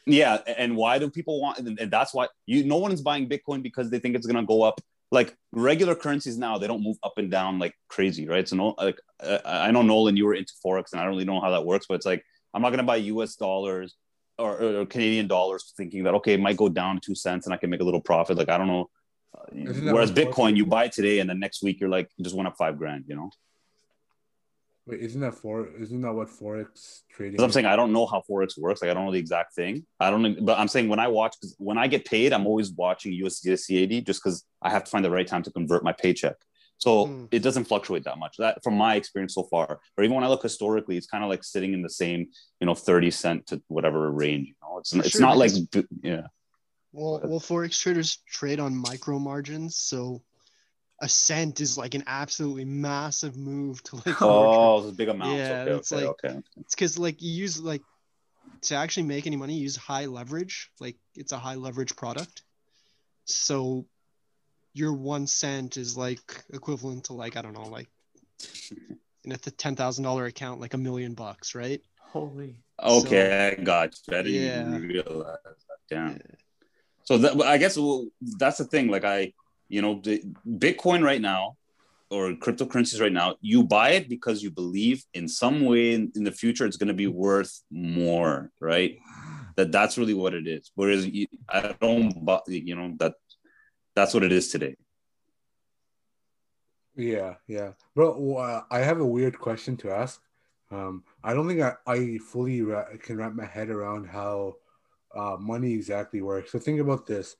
yeah 0.07 0.39
and 0.63 0.75
why 0.75 0.97
do 0.97 1.07
people 1.11 1.39
want 1.39 1.59
and 1.59 1.79
and 1.79 1.91
that's 1.91 2.11
why 2.11 2.25
you 2.47 2.63
no 2.65 2.77
one's 2.85 3.01
buying 3.09 3.29
bitcoin 3.29 3.61
because 3.61 3.91
they 3.91 3.99
think 3.99 4.15
it's 4.15 4.25
going 4.25 4.41
to 4.43 4.49
go 4.53 4.63
up 4.63 4.81
like 5.11 5.35
regular 5.51 5.95
currencies 5.95 6.37
now 6.37 6.57
they 6.57 6.67
don't 6.67 6.83
move 6.83 6.97
up 7.03 7.17
and 7.17 7.29
down 7.29 7.59
like 7.59 7.73
crazy 7.89 8.27
right? 8.27 8.47
So 8.47 8.55
no 8.55 8.75
like 8.77 8.99
uh, 9.21 9.39
i 9.45 9.69
know 9.71 9.81
nolan 9.81 10.17
you 10.17 10.25
were 10.25 10.33
into 10.33 10.53
forex 10.65 10.91
and 10.91 11.01
i 11.01 11.03
don't 11.03 11.13
really 11.13 11.25
know 11.25 11.41
how 11.41 11.51
that 11.51 11.65
works 11.65 11.85
but 11.87 11.95
it's 11.95 12.05
like 12.05 12.23
i'm 12.53 12.61
not 12.61 12.69
going 12.69 12.79
to 12.79 12.83
buy 12.83 12.97
us 12.99 13.35
dollars 13.35 13.95
or, 14.37 14.61
or, 14.61 14.85
canadian 14.85 15.27
dollars 15.27 15.73
thinking 15.77 16.03
that 16.03 16.15
okay 16.15 16.33
it 16.33 16.39
might 16.39 16.57
go 16.57 16.69
down 16.69 16.99
two 16.99 17.13
cents 17.13 17.45
and 17.45 17.53
i 17.53 17.57
can 17.57 17.69
make 17.69 17.81
a 17.81 17.83
little 17.83 18.01
profit. 18.01 18.37
Like 18.37 18.49
i 18.49 18.57
don't 18.57 18.67
know. 18.67 18.89
Isn't 19.55 19.93
whereas 19.93 20.11
bitcoin 20.11 20.57
you 20.57 20.65
buy 20.65 20.87
today 20.87 21.19
and 21.19 21.29
the 21.29 21.33
next 21.33 21.63
week 21.63 21.79
you're 21.79 21.89
like 21.89 22.09
just 22.21 22.35
went 22.35 22.47
up 22.47 22.55
five 22.57 22.77
grand 22.77 23.05
you 23.07 23.15
know 23.15 23.29
Wait, 24.91 24.99
isn't 24.99 25.21
that 25.21 25.35
for? 25.35 25.67
Isn't 25.79 26.01
that 26.01 26.11
what 26.13 26.27
forex 26.27 26.99
trading? 27.09 27.31
Because 27.33 27.45
I'm 27.45 27.51
saying 27.53 27.65
I 27.65 27.77
don't 27.77 27.93
know 27.93 28.05
how 28.05 28.21
forex 28.29 28.57
works. 28.59 28.81
Like 28.81 28.91
I 28.91 28.93
don't 28.93 29.05
know 29.05 29.11
the 29.13 29.19
exact 29.19 29.55
thing. 29.55 29.85
I 30.01 30.09
don't. 30.09 30.21
know- 30.21 30.35
But 30.41 30.59
I'm 30.59 30.67
saying 30.67 30.89
when 30.89 30.99
I 30.99 31.07
watch, 31.07 31.35
because 31.39 31.55
when 31.59 31.77
I 31.77 31.87
get 31.87 32.03
paid, 32.03 32.33
I'm 32.33 32.45
always 32.45 32.71
watching 32.73 33.13
USD 33.13 33.55
to 33.55 33.87
CAD 33.87 34.05
just 34.05 34.21
because 34.21 34.43
I 34.61 34.69
have 34.69 34.83
to 34.83 34.91
find 34.91 35.05
the 35.05 35.09
right 35.09 35.25
time 35.25 35.43
to 35.43 35.51
convert 35.51 35.81
my 35.83 35.93
paycheck. 35.93 36.35
So 36.77 37.05
Hmm. 37.05 37.25
it 37.31 37.39
doesn't 37.39 37.65
fluctuate 37.65 38.03
that 38.03 38.17
much. 38.17 38.35
That 38.37 38.61
from 38.63 38.75
my 38.75 38.95
experience 38.95 39.33
so 39.35 39.43
far. 39.43 39.79
Or 39.97 40.03
even 40.03 40.13
when 40.15 40.25
I 40.25 40.27
look 40.27 40.43
historically, 40.43 40.97
it's 40.97 41.07
kind 41.07 41.23
of 41.23 41.29
like 41.29 41.43
sitting 41.45 41.73
in 41.73 41.81
the 41.83 41.89
same, 41.89 42.27
you 42.59 42.65
know, 42.67 42.75
30 42.75 43.11
cent 43.11 43.47
to 43.47 43.61
whatever 43.69 44.11
range. 44.11 44.47
You 44.49 44.55
know, 44.61 44.79
it's 44.79 44.91
For 44.91 44.99
it's 44.99 45.11
sure, 45.11 45.21
not 45.21 45.37
like 45.37 45.51
yeah. 46.03 46.27
Well, 46.91 47.21
well, 47.23 47.39
forex 47.39 47.79
traders 47.79 48.17
trade 48.27 48.59
on 48.59 48.75
micro 48.75 49.19
margins, 49.19 49.77
so 49.77 50.21
a 51.01 51.09
cent 51.09 51.59
is 51.59 51.77
like 51.77 51.95
an 51.95 52.03
absolutely 52.07 52.63
massive 52.65 53.35
move 53.35 53.81
to 53.83 53.95
like. 54.05 54.21
Oh, 54.21 54.81
those 54.81 54.93
big 54.93 55.09
amounts. 55.09 55.35
Yeah, 55.37 55.61
okay, 55.63 55.71
it's 55.73 55.91
okay, 55.91 56.05
like- 56.07 56.25
okay. 56.25 56.39
It's 56.61 56.75
because 56.75 56.97
like 56.97 57.21
you 57.21 57.31
use 57.31 57.59
like 57.59 57.81
to 58.63 58.75
actually 58.75 59.03
make 59.03 59.25
any 59.27 59.35
money, 59.35 59.55
you 59.55 59.63
use 59.63 59.75
high 59.75 60.05
leverage. 60.05 60.69
Like 60.79 60.95
it's 61.15 61.31
a 61.31 61.37
high 61.39 61.55
leverage 61.55 61.95
product, 61.95 62.43
so 63.25 63.85
your 64.73 64.93
one 64.93 65.27
cent 65.27 65.75
is 65.77 65.97
like 65.97 66.43
equivalent 66.53 67.05
to 67.05 67.13
like 67.13 67.35
I 67.35 67.41
don't 67.41 67.53
know, 67.53 67.67
like 67.67 67.89
in 69.25 69.31
a 69.31 69.37
ten 69.37 69.75
thousand 69.75 70.03
dollar 70.03 70.25
account, 70.25 70.61
like 70.61 70.73
a 70.73 70.77
million 70.77 71.13
bucks, 71.13 71.55
right? 71.55 71.81
Holy. 71.99 72.61
Okay, 72.83 73.55
I 73.57 73.63
got 73.63 73.95
you. 74.07 74.17
I 74.17 74.21
didn't 74.23 74.33
Yeah. 74.33 74.77
realize 74.77 75.37
that. 75.43 75.77
Damn. 75.89 76.19
So 77.03 77.17
that, 77.19 77.41
I 77.41 77.57
guess 77.57 77.77
well, 77.77 78.07
that's 78.37 78.57
the 78.57 78.65
thing. 78.65 78.87
Like 78.87 79.03
I, 79.05 79.33
you 79.71 79.81
know, 79.81 79.95
Bitcoin 80.65 81.01
right 81.01 81.21
now 81.21 81.55
or 82.09 82.33
cryptocurrencies 82.33 82.99
right 82.99 83.13
now, 83.13 83.35
you 83.39 83.63
buy 83.63 83.91
it 83.91 84.09
because 84.09 84.43
you 84.43 84.51
believe 84.51 85.05
in 85.13 85.29
some 85.29 85.63
way 85.63 85.93
in, 85.93 86.11
in 86.13 86.25
the 86.25 86.31
future 86.31 86.65
it's 86.65 86.75
going 86.75 86.89
to 86.89 86.93
be 86.93 87.07
worth 87.07 87.61
more, 87.71 88.51
right? 88.59 88.97
That 89.55 89.71
that's 89.71 89.97
really 89.97 90.13
what 90.13 90.33
it 90.33 90.45
is. 90.45 90.71
Whereas 90.75 91.07
you, 91.07 91.27
I 91.47 91.73
don't, 91.79 92.13
bu- 92.25 92.51
you 92.51 92.75
know, 92.75 92.95
that 92.99 93.13
that's 93.95 94.13
what 94.13 94.23
it 94.23 94.33
is 94.33 94.49
today. 94.49 94.75
Yeah, 96.97 97.35
yeah, 97.47 97.71
bro. 97.95 98.35
Uh, 98.35 98.63
I 98.69 98.79
have 98.79 98.99
a 98.99 99.05
weird 99.05 99.39
question 99.39 99.77
to 99.77 99.91
ask. 99.91 100.21
Um, 100.69 101.03
I 101.23 101.33
don't 101.33 101.47
think 101.47 101.61
I, 101.61 101.75
I 101.87 102.17
fully 102.17 102.61
ra- 102.61 102.91
can 103.01 103.17
wrap 103.17 103.33
my 103.33 103.45
head 103.45 103.69
around 103.69 104.07
how 104.07 104.55
uh, 105.15 105.37
money 105.39 105.71
exactly 105.71 106.21
works. 106.21 106.51
So 106.51 106.59
think 106.59 106.81
about 106.81 107.07
this, 107.07 107.37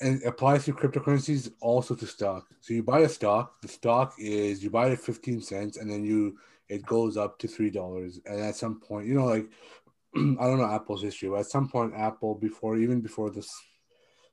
and 0.00 0.22
applies 0.24 0.64
to 0.64 0.72
cryptocurrencies, 0.72 1.52
also 1.60 1.94
to 1.94 2.06
stock. 2.06 2.46
So 2.60 2.74
you 2.74 2.82
buy 2.82 3.00
a 3.00 3.08
stock. 3.08 3.60
The 3.60 3.68
stock 3.68 4.14
is 4.18 4.62
you 4.62 4.70
buy 4.70 4.88
it 4.88 4.92
at 4.92 5.00
fifteen 5.00 5.40
cents, 5.40 5.76
and 5.76 5.90
then 5.90 6.04
you 6.04 6.38
it 6.68 6.84
goes 6.86 7.16
up 7.16 7.38
to 7.40 7.48
three 7.48 7.70
dollars. 7.70 8.20
And 8.26 8.40
at 8.40 8.56
some 8.56 8.80
point, 8.80 9.06
you 9.06 9.14
know, 9.14 9.26
like 9.26 9.46
I 10.16 10.46
don't 10.46 10.58
know 10.58 10.70
Apple's 10.70 11.02
history, 11.02 11.28
but 11.28 11.40
at 11.40 11.46
some 11.46 11.68
point, 11.68 11.94
Apple 11.96 12.34
before 12.34 12.76
even 12.76 13.00
before 13.00 13.30
this 13.30 13.50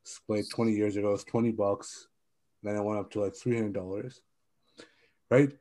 split 0.03 0.49
twenty 0.49 0.73
years 0.73 0.95
ago, 0.95 1.09
it 1.09 1.11
was 1.13 1.23
twenty 1.23 1.51
bucks. 1.51 2.07
Then 2.63 2.75
it 2.75 2.83
went 2.83 2.99
up 2.99 3.11
to 3.11 3.21
like 3.21 3.35
three 3.35 3.55
hundred 3.55 3.73
dollars, 3.73 4.21
right? 5.29 5.51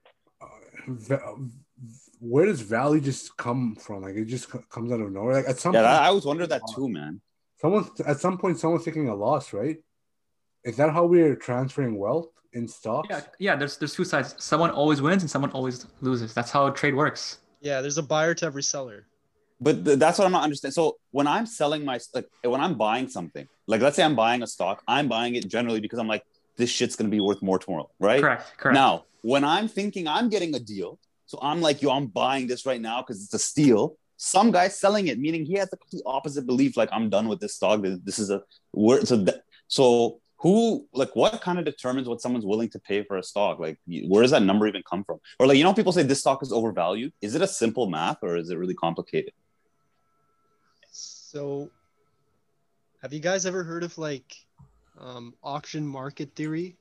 Uh, 0.41 1.35
where 2.21 2.47
does 2.47 2.61
value 2.61 3.01
just 3.01 3.37
come 3.37 3.75
from? 3.77 4.03
Like 4.03 4.15
it 4.15 4.27
just 4.27 4.49
comes 4.71 4.93
out 4.93 5.01
of 5.01 5.13
nowhere. 5.13 5.35
Like 5.35 5.49
at 5.49 5.59
some 5.59 5.75
Yeah, 5.75 5.83
point, 5.83 5.93
I 6.03 6.07
always 6.09 6.25
wondered 6.25 6.49
that 6.49 6.67
too, 6.67 6.89
man. 6.89 7.21
someone 7.61 7.89
at 8.07 8.21
some 8.21 8.39
point 8.39 8.59
someone's 8.59 8.85
taking 8.85 9.09
a 9.09 9.15
loss, 9.15 9.53
right? 9.53 9.79
Is 10.65 10.77
that 10.77 10.91
how 10.93 11.05
we're 11.07 11.37
transferring 11.37 11.99
wealth 11.99 12.29
in 12.53 12.69
stocks? 12.69 13.09
Yeah, 13.11 13.21
yeah. 13.39 13.57
There's 13.57 13.77
there's 13.79 13.95
two 13.95 14.05
sides. 14.05 14.35
Someone 14.39 14.71
always 14.71 15.01
wins 15.01 15.23
and 15.23 15.31
someone 15.31 15.51
always 15.53 15.87
loses. 16.01 16.35
That's 16.35 16.51
how 16.51 16.69
trade 16.71 16.95
works. 16.95 17.39
Yeah, 17.61 17.81
there's 17.81 17.99
a 17.99 18.03
buyer 18.03 18.35
to 18.35 18.47
every 18.47 18.63
seller. 18.63 19.07
But 19.61 19.85
th- 19.85 19.99
that's 19.99 20.19
what 20.19 20.25
I'm 20.25 20.33
not 20.33 20.43
understanding. 20.43 20.73
So 20.73 20.97
when 21.11 21.27
I'm 21.27 21.47
selling 21.47 21.85
my 21.85 21.99
like 22.15 22.27
when 22.43 22.61
I'm 22.61 22.75
buying 22.75 23.09
something, 23.09 23.47
like 23.67 23.81
let's 23.81 23.97
say 23.97 24.03
I'm 24.03 24.17
buying 24.17 24.43
a 24.43 24.47
stock, 24.47 24.83
I'm 24.89 25.09
buying 25.09 25.35
it 25.35 25.49
generally 25.49 25.81
because 25.81 25.99
I'm 25.99 26.09
like, 26.09 26.25
this 26.57 26.71
shit's 26.71 26.97
gonna 26.97 27.11
be 27.11 27.21
worth 27.21 27.43
more 27.43 27.59
tomorrow, 27.59 27.91
right? 27.99 28.21
Correct. 28.21 28.59
Correct. 28.59 28.75
Now, 28.75 29.05
when 29.23 29.45
I'm 29.45 29.69
thinking 29.69 30.09
I'm 30.09 30.29
getting 30.29 30.55
a 30.55 30.61
deal, 30.61 30.99
so 31.27 31.39
I'm 31.41 31.61
like, 31.61 31.81
yo, 31.81 31.91
I'm 31.91 32.07
buying 32.07 32.47
this 32.49 32.67
right 32.67 32.81
now 32.81 33.03
because 33.03 33.23
it's 33.23 33.35
a 33.35 33.39
steal. 33.39 33.97
Some 34.17 34.51
guy's 34.51 34.77
selling 34.77 35.07
it, 35.09 35.19
meaning 35.19 35.47
he 35.47 35.55
has 35.55 35.71
the 35.71 35.79
complete 35.79 36.03
opposite 36.05 36.47
belief. 36.47 36.77
Like, 36.77 36.91
I'm 36.93 37.09
done 37.09 37.27
with 37.29 37.41
this 37.41 37.55
stock. 37.55 37.81
This, 37.81 37.99
this 38.05 38.19
is 38.19 38.29
a 38.31 38.43
word. 38.75 39.09
So, 39.09 39.25
th- 39.25 39.39
so 39.67 40.21
who, 40.43 40.87
like, 40.95 41.15
what 41.15 41.41
kind 41.43 41.59
of 41.59 41.65
determines 41.67 42.09
what 42.09 42.21
someone's 42.23 42.47
willing 42.47 42.71
to 42.71 42.79
pay 42.79 43.05
for 43.05 43.17
a 43.19 43.23
stock? 43.23 43.59
Like, 43.59 43.79
where 43.87 44.23
does 44.23 44.31
that 44.31 44.43
number 44.43 44.67
even 44.67 44.83
come 44.89 45.05
from? 45.05 45.21
Or 45.39 45.47
like, 45.47 45.59
you 45.59 45.65
know, 45.65 45.75
people 45.75 45.93
say 45.93 46.03
this 46.03 46.21
stock 46.21 46.43
is 46.43 46.51
overvalued. 46.51 47.13
Is 47.21 47.35
it 47.35 47.43
a 47.43 47.47
simple 47.47 47.89
math 47.91 48.19
or 48.23 48.37
is 48.39 48.49
it 48.51 48.57
really 48.57 48.75
complicated? 48.75 49.33
So, 50.91 51.71
have 53.03 53.13
you 53.13 53.21
guys 53.21 53.47
ever 53.47 53.63
heard 53.63 53.83
of 53.85 53.97
like 53.99 54.35
um, 54.99 55.35
auction 55.43 55.87
market 55.87 56.35
theory? 56.35 56.77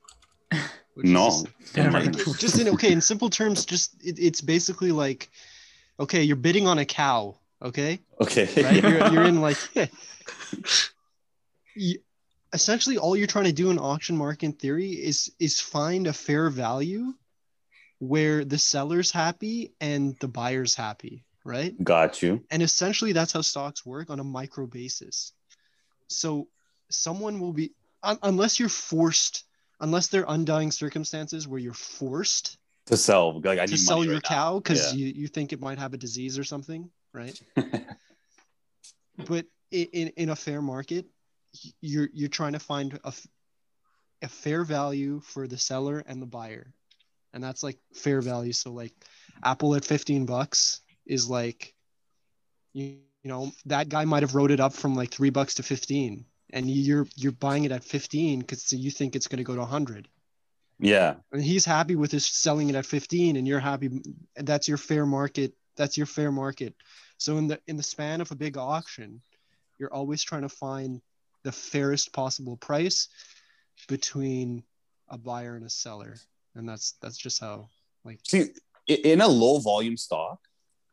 No. 0.96 1.26
just- 1.26 1.46
Never. 1.76 2.10
just 2.10 2.58
in 2.58 2.68
okay 2.70 2.92
in 2.92 3.00
simple 3.00 3.30
terms 3.30 3.64
just 3.64 3.94
it, 4.04 4.18
it's 4.18 4.40
basically 4.42 4.90
like 4.92 5.30
okay 5.98 6.22
you're 6.24 6.36
bidding 6.36 6.66
on 6.66 6.78
a 6.78 6.84
cow 6.84 7.36
okay 7.62 8.00
Okay. 8.20 8.46
right 8.62 8.82
you're, 8.82 9.12
you're 9.12 9.24
in 9.24 9.40
like 9.40 9.56
you, 11.76 11.98
essentially 12.52 12.98
all 12.98 13.16
you're 13.16 13.26
trying 13.26 13.44
to 13.44 13.52
do 13.52 13.70
in 13.70 13.78
auction 13.78 14.16
market 14.16 14.58
theory 14.58 14.90
is 14.90 15.30
is 15.38 15.60
find 15.60 16.06
a 16.06 16.12
fair 16.12 16.50
value 16.50 17.12
where 17.98 18.44
the 18.44 18.58
seller's 18.58 19.10
happy 19.10 19.72
and 19.80 20.16
the 20.20 20.28
buyer's 20.28 20.74
happy 20.74 21.24
right 21.44 21.74
Got 21.82 22.22
you. 22.22 22.44
and 22.50 22.62
essentially 22.62 23.12
that's 23.12 23.32
how 23.32 23.40
stocks 23.40 23.84
work 23.86 24.10
on 24.10 24.20
a 24.20 24.24
micro 24.24 24.66
basis 24.66 25.32
so 26.08 26.48
someone 26.90 27.38
will 27.40 27.52
be 27.52 27.72
un- 28.02 28.18
unless 28.22 28.58
you're 28.58 28.68
forced 28.68 29.44
unless 29.80 30.08
there 30.08 30.26
are 30.26 30.34
undying 30.34 30.70
circumstances 30.70 31.46
where 31.48 31.58
you're 31.60 31.72
forced 31.72 32.58
To 32.86 32.96
sell. 32.96 33.40
Like 33.40 33.58
I 33.58 33.66
to 33.66 33.78
sell 33.78 34.04
your 34.04 34.14
right 34.14 34.22
cow 34.22 34.58
because 34.58 34.92
Yeah. 34.92 34.98
you, 34.98 35.12
you 35.22 35.28
think 35.28 35.52
it 35.52 35.60
might 35.60 35.78
have 35.78 35.94
a 35.94 35.98
disease 35.98 36.38
or 36.38 36.44
something 36.44 36.90
right 37.12 37.40
but 39.26 39.46
in, 39.70 40.08
in, 40.16 40.28
a 40.30 40.36
fair 40.36 40.60
market 40.60 41.06
you're 41.80 42.08
you're 42.12 42.28
trying 42.28 42.52
to 42.52 42.58
find 42.58 42.98
a, 43.04 43.12
a 44.22 44.28
fair 44.28 44.64
value 44.64 45.20
for 45.20 45.46
the 45.46 45.58
seller 45.58 46.02
and 46.06 46.20
the 46.22 46.26
buyer. 46.26 46.72
And 47.32 47.42
that's 47.42 47.62
like 47.62 47.78
fair 47.94 48.20
value. 48.20 48.52
So 48.52 48.72
like 48.72 48.92
apple 49.42 49.74
at 49.74 49.84
15 49.84 50.26
bucks 50.26 50.80
is 51.06 51.28
like 51.28 51.74
you, 52.72 52.98
you 53.22 53.30
know 53.30 53.50
that 53.66 53.88
guy 53.88 54.04
might 54.04 54.22
have 54.22 54.34
wrote 54.34 54.50
it 54.50 54.60
up 54.60 54.72
from 54.72 54.94
like 54.94 55.10
three 55.10 55.30
bucks 55.30 55.54
to 55.54 55.62
15 55.62 56.24
and 56.52 56.70
you're 56.70 57.06
you're 57.16 57.32
buying 57.32 57.64
it 57.64 57.72
at 57.72 57.84
15 57.84 58.40
because 58.40 58.72
you 58.72 58.90
think 58.90 59.14
it's 59.16 59.28
going 59.28 59.38
to 59.38 59.44
go 59.44 59.54
to 59.54 59.60
100 59.60 60.08
Yeah. 60.78 61.16
and 61.32 61.42
he's 61.42 61.64
happy 61.64 61.96
with 61.96 62.10
his 62.10 62.26
selling 62.26 62.68
it 62.70 62.76
at 62.76 62.86
15 62.86 63.36
and 63.36 63.46
you're 63.46 63.60
happy 63.60 63.86
and 64.36 64.46
that's 64.46 64.68
your 64.68 64.78
fair 64.78 65.06
market 65.06 65.54
that's 65.76 65.96
your 65.96 66.06
fair 66.06 66.30
market. 66.32 66.74
So 67.18 67.38
in 67.38 67.48
the 67.48 67.60
in 67.66 67.76
the 67.76 67.82
span 67.82 68.20
of 68.20 68.30
a 68.30 68.36
big 68.36 68.56
auction 68.56 69.22
you're 69.78 69.92
always 69.92 70.22
trying 70.22 70.42
to 70.42 70.48
find 70.48 71.00
the 71.44 71.52
fairest 71.52 72.12
possible 72.12 72.56
price 72.56 73.08
between 73.88 74.62
a 75.08 75.18
buyer 75.18 75.56
and 75.56 75.64
a 75.64 75.70
seller 75.70 76.16
and 76.54 76.68
that's 76.68 76.94
that's 77.00 77.16
just 77.16 77.40
how 77.40 77.68
like 78.04 78.18
See, 78.26 78.46
in 78.86 79.20
a 79.20 79.28
low 79.28 79.58
volume 79.58 79.96
stock, 79.96 80.38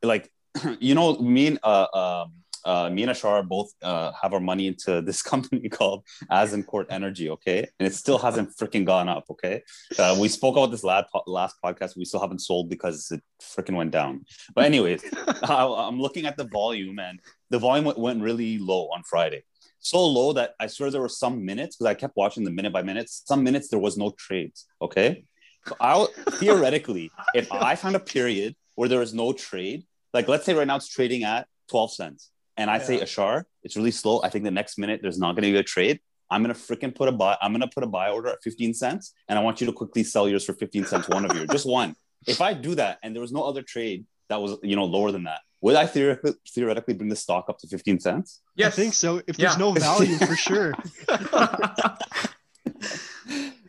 like 0.04 0.32
you 0.80 0.96
know, 0.96 1.18
me 1.18 1.48
and 1.48 1.60
uh, 1.64 1.88
um, 1.94 2.34
uh, 2.66 2.90
me 2.90 3.04
and 3.04 3.12
Ashar 3.12 3.44
both 3.44 3.72
uh, 3.82 4.12
have 4.22 4.34
our 4.34 4.40
money 4.40 4.68
into 4.68 5.02
this 5.06 5.22
company 5.22 5.70
called 5.70 6.04
Azincourt 6.32 6.86
Energy, 6.90 7.30
okay, 7.30 7.68
and 7.80 7.88
it 7.88 7.94
still 7.94 8.18
hasn't 8.18 8.56
freaking 8.58 8.86
gone 8.86 9.10
up, 9.10 9.26
okay. 9.30 9.64
Uh, 9.98 10.18
we 10.20 10.28
spoke 10.28 10.58
about 10.58 10.72
this 10.72 10.84
last 10.84 11.08
last 11.26 11.56
podcast. 11.64 11.98
We 11.98 12.06
still 12.06 12.20
haven't 12.20 12.40
sold 12.40 12.70
because 12.70 13.10
it 13.12 13.22
freaking 13.42 13.76
went 13.76 13.92
down. 13.92 14.26
But 14.54 14.66
anyways, 14.66 15.04
I, 15.44 15.66
I'm 15.66 16.00
looking 16.00 16.26
at 16.26 16.38
the 16.38 16.46
volume, 16.46 17.00
and 17.00 17.20
the 17.50 17.60
volume 17.60 17.86
went, 17.86 17.98
went 17.98 18.22
really 18.22 18.58
low 18.58 18.90
on 18.94 19.04
Friday. 19.04 19.44
So 19.88 20.06
low 20.06 20.34
that 20.34 20.54
I 20.60 20.68
swear 20.68 20.92
there 20.92 21.00
were 21.00 21.08
some 21.08 21.46
minutes 21.46 21.78
because 21.78 21.90
I 21.90 21.94
kept 21.94 22.18
watching 22.18 22.44
the 22.44 22.52
minute 22.52 22.74
by 22.74 22.82
minutes. 22.82 23.24
Some 23.26 23.42
minutes 23.42 23.70
there 23.70 23.80
was 23.80 23.98
no 23.98 24.12
trades. 24.18 24.66
Okay, 24.82 25.24
so 25.66 25.76
I 25.80 26.06
theoretically, 26.32 27.10
if 27.34 27.50
I 27.52 27.76
found 27.76 27.96
a 27.96 28.00
period 28.02 28.56
where 28.76 28.90
there 28.90 29.02
is 29.02 29.14
no 29.14 29.32
trade, 29.32 29.86
like 30.14 30.28
let's 30.28 30.46
say 30.46 30.54
right 30.54 30.68
now 30.68 30.76
it's 30.76 30.90
trading 30.90 31.24
at 31.24 31.48
12 31.70 31.94
cents, 31.94 32.32
and 32.58 32.70
I 32.70 32.80
say 32.80 32.98
Yeah. 32.98 33.04
Ashar, 33.04 33.48
it's 33.64 33.78
really 33.78 33.92
slow. 33.92 34.22
I 34.24 34.30
think 34.30 34.44
the 34.44 34.52
next 34.52 34.78
minute 34.78 35.00
there's 35.02 35.20
not 35.20 35.36
going 35.36 35.44
to 35.44 35.52
be 35.54 35.58
a 35.58 35.64
trade. 35.64 36.02
I'm 36.30 36.42
gonna 36.44 36.54
freaking 36.54 36.94
put 36.94 37.08
a 37.08 37.14
buy. 37.14 37.38
I'm 37.42 37.54
gonna 37.54 37.70
put 37.74 37.86
a 37.86 37.88
buy 37.88 38.10
order 38.10 38.28
at 38.28 38.40
15 38.44 38.74
cents, 38.74 39.14
and 39.30 39.40
I 39.40 39.42
want 39.42 39.62
you 39.62 39.68
to 39.68 39.74
quickly 39.74 40.04
sell 40.04 40.28
yours 40.28 40.44
for 40.44 40.54
15 40.54 40.84
cents. 40.84 41.08
One 41.08 41.24
of 41.24 41.34
you, 41.38 41.48
just 41.48 41.66
one. 41.66 41.96
If 42.28 42.42
I 42.42 42.54
do 42.54 42.76
that, 42.76 43.00
and 43.02 43.16
there 43.16 43.22
was 43.22 43.32
no 43.32 43.44
other 43.44 43.62
trade 43.62 44.06
that 44.28 44.42
was 44.42 44.58
you 44.62 44.76
know 44.76 44.84
lower 44.84 45.14
than 45.14 45.24
that, 45.24 45.40
would 45.62 45.76
I 45.76 45.86
theoretically 45.88 46.34
theoretically 46.54 46.94
bring 46.94 47.10
the 47.10 47.16
stock 47.16 47.46
up 47.50 47.58
to 47.60 47.68
15 47.68 48.00
cents? 48.00 48.42
yes. 48.56 48.74
i 48.74 48.76
think 48.76 48.94
so 48.94 49.18
if 49.28 49.38
there's 49.38 49.54
Yeah. 49.54 49.58
no 49.58 49.72
value 49.74 50.18
for 50.18 50.36
sure 50.48 50.74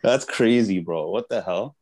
That's 0.01 0.23
crazy, 0.25 0.79
bro. 0.79 1.09
What 1.09 1.27
the 1.29 1.41
hell? 1.41 1.75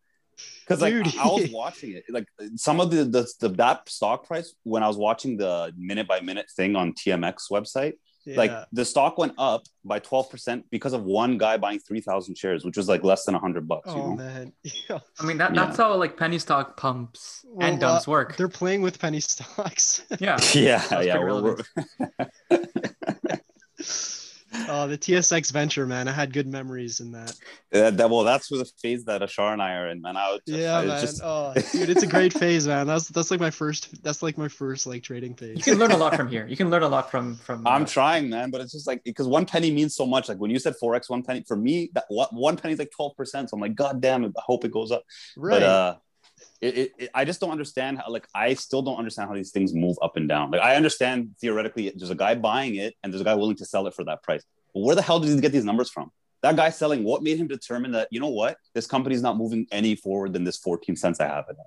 Because 0.61 0.81
like 0.81 0.93
Dude. 0.93 1.15
I, 1.17 1.23
I 1.23 1.27
was 1.27 1.51
watching 1.51 1.91
it, 1.93 2.03
like 2.09 2.27
some 2.55 2.79
of 2.81 2.89
the, 2.91 3.03
the 3.05 3.27
the 3.39 3.49
that 3.49 3.87
stock 3.87 4.25
price 4.27 4.53
when 4.63 4.81
I 4.83 4.87
was 4.87 4.97
watching 4.97 5.37
the 5.37 5.71
minute 5.77 6.07
by 6.07 6.19
minute 6.21 6.47
thing 6.55 6.75
on 6.75 6.93
TMX 6.93 7.51
website, 7.51 7.93
like 8.35 8.51
the 8.73 8.83
stock 8.83 9.17
went 9.17 9.33
up 9.37 9.63
by 9.85 9.99
twelve 9.99 10.29
percent 10.29 10.65
because 10.69 10.93
of 10.93 11.03
one 11.03 11.37
guy 11.37 11.55
buying 11.57 11.79
three 11.79 12.01
thousand 12.01 12.37
shares, 12.37 12.65
which 12.65 12.75
was 12.77 12.87
like 12.89 13.03
less 13.03 13.25
than 13.25 13.35
hundred 13.35 13.67
bucks. 13.67 13.87
you 13.87 13.93
oh 14.01 14.09
know? 14.11 14.15
man 14.15 14.53
yeah 14.89 14.99
I 15.19 15.25
mean 15.25 15.37
that 15.37 15.53
Yeah. 15.55 15.65
that's 15.65 15.77
how 15.77 15.95
like 15.95 16.17
penny 16.17 16.39
stock 16.39 16.75
pumps 16.77 17.45
and 17.61 17.79
dumps 17.79 18.07
uh, 18.07 18.11
work. 18.11 18.35
they're 18.35 18.49
playing 18.49 18.81
with 18.81 18.99
penny 18.99 19.19
stocks 19.31 20.01
Yeah. 20.19 20.37
Yeah, 20.53 20.79
Sounds 20.81 21.05
yeah. 21.05 21.17
pretty 24.51 24.63
we're- 24.63 24.69
we're- 24.69 24.83
oh 24.83 24.87
the 24.87 24.97
tsx 24.97 25.51
venture 25.51 25.85
man 25.85 26.07
i 26.07 26.11
had 26.11 26.33
good 26.33 26.47
memories 26.47 26.99
in 26.99 27.11
that 27.11 27.33
uh, 27.73 27.91
that, 27.91 28.09
well, 28.09 28.23
that's 28.23 28.47
the 28.47 28.63
phase 28.81 29.03
that 29.05 29.21
Ashar 29.21 29.51
and 29.51 29.61
I 29.61 29.73
are 29.73 29.89
in, 29.89 30.01
man. 30.01 30.15
I 30.15 30.31
was 30.31 30.39
just, 30.47 30.57
yeah 30.57 30.77
I 30.77 30.79
was 30.79 30.87
man 30.87 31.01
just- 31.01 31.21
oh 31.21 31.53
dude 31.73 31.89
it's 31.89 32.03
a 32.03 32.07
great 32.07 32.31
phase 32.31 32.65
man 32.65 32.87
that's 32.87 33.09
that's 33.09 33.29
like 33.29 33.41
my 33.41 33.49
first 33.51 34.01
that's 34.03 34.23
like 34.23 34.37
my 34.37 34.47
first 34.47 34.87
like 34.87 35.03
trading 35.03 35.35
phase. 35.35 35.57
You 35.57 35.63
can 35.63 35.77
learn 35.77 35.91
a 35.91 35.97
lot 35.97 36.15
from 36.15 36.29
here. 36.29 36.47
You 36.47 36.55
can 36.55 36.69
learn 36.69 36.83
a 36.83 36.87
lot 36.87 37.11
from 37.11 37.35
from. 37.35 37.67
I'm 37.67 37.83
uh, 37.83 37.85
trying, 37.85 38.29
man, 38.29 38.51
but 38.51 38.61
it's 38.61 38.71
just 38.71 38.87
like 38.87 39.03
because 39.03 39.27
one 39.27 39.45
penny 39.45 39.69
means 39.69 39.95
so 39.95 40.05
much. 40.05 40.29
Like 40.29 40.37
when 40.37 40.49
you 40.49 40.59
said 40.59 40.75
forex, 40.81 41.09
one 41.09 41.23
penny 41.23 41.43
for 41.45 41.57
me, 41.57 41.89
that 41.93 42.05
one 42.07 42.27
one 42.31 42.55
penny 42.55 42.73
is 42.73 42.79
like 42.79 42.91
twelve 42.91 43.15
percent. 43.17 43.49
So 43.49 43.55
I'm 43.57 43.61
like, 43.61 43.75
God 43.75 43.99
damn 44.01 44.23
it! 44.23 44.31
I 44.37 44.41
hope 44.45 44.63
it 44.63 44.71
goes 44.71 44.91
up. 44.91 45.03
right 45.35 45.59
But 45.59 45.63
uh, 45.63 45.95
it, 46.61 46.77
it, 46.77 46.91
it- 46.97 47.09
I 47.13 47.23
just 47.25 47.39
don't 47.39 47.51
understand 47.51 47.99
how. 47.99 48.09
Like 48.09 48.27
I 48.33 48.53
still 48.55 48.81
don't 48.81 48.97
understand 48.97 49.29
how 49.29 49.35
these 49.35 49.51
things 49.51 49.73
move 49.73 49.97
up 50.01 50.17
and 50.17 50.27
down. 50.27 50.51
Like 50.51 50.61
I 50.61 50.75
understand 50.75 51.35
theoretically, 51.39 51.91
there's 51.95 52.09
a 52.09 52.15
guy 52.15 52.35
buying 52.35 52.75
it 52.75 52.95
and 53.03 53.13
there's 53.13 53.21
a 53.21 53.25
guy 53.25 53.35
willing 53.35 53.55
to 53.57 53.65
sell 53.65 53.87
it 53.87 53.93
for 53.93 54.03
that 54.05 54.23
price. 54.23 54.43
But 54.73 54.81
where 54.81 54.95
the 54.95 55.01
hell 55.01 55.19
did 55.19 55.29
he 55.33 55.39
get 55.39 55.51
these 55.51 55.65
numbers 55.65 55.89
from? 55.89 56.11
That 56.43 56.55
guy 56.55 56.69
selling, 56.69 57.03
what 57.03 57.23
made 57.23 57.37
him 57.37 57.47
determine 57.47 57.91
that 57.93 58.07
you 58.11 58.19
know 58.19 58.29
what 58.29 58.57
this 58.73 58.85
company's 58.87 59.21
not 59.21 59.37
moving 59.37 59.65
any 59.71 59.95
forward 59.95 60.33
than 60.33 60.43
this 60.43 60.57
14 60.57 60.95
cents 60.95 61.19
I 61.19 61.27
have 61.27 61.45
in 61.49 61.55
it? 61.55 61.65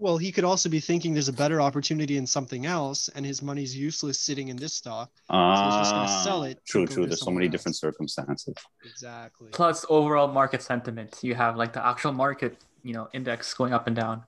well 0.00 0.16
he 0.16 0.30
could 0.30 0.44
also 0.44 0.68
be 0.68 0.78
thinking 0.78 1.12
there's 1.12 1.26
a 1.26 1.32
better 1.32 1.60
opportunity 1.60 2.16
in 2.16 2.24
something 2.24 2.66
else 2.66 3.08
and 3.16 3.26
his 3.26 3.42
money's 3.42 3.76
useless 3.76 4.20
sitting 4.20 4.46
in 4.46 4.56
this 4.56 4.72
stock 4.74 5.10
so 5.28 5.34
he's 5.34 5.74
just 5.82 5.90
gonna 5.92 6.06
Ah, 6.08 6.22
sell 6.22 6.44
it 6.44 6.60
True, 6.64 6.86
true. 6.86 7.04
There's 7.06 7.20
so 7.24 7.32
many 7.32 7.46
else. 7.46 7.52
different 7.54 7.74
circumstances. 7.76 8.54
exactly 8.84 9.48
plus 9.50 9.84
overall 9.88 10.28
market 10.28 10.62
sentiment. 10.62 11.18
You 11.22 11.34
have 11.34 11.56
like 11.56 11.72
the 11.72 11.84
actual 11.84 12.12
market, 12.12 12.52
you 12.82 12.92
know, 12.94 13.08
index 13.12 13.52
going 13.54 13.72
up 13.72 13.86
and 13.86 13.96
down. 13.96 14.22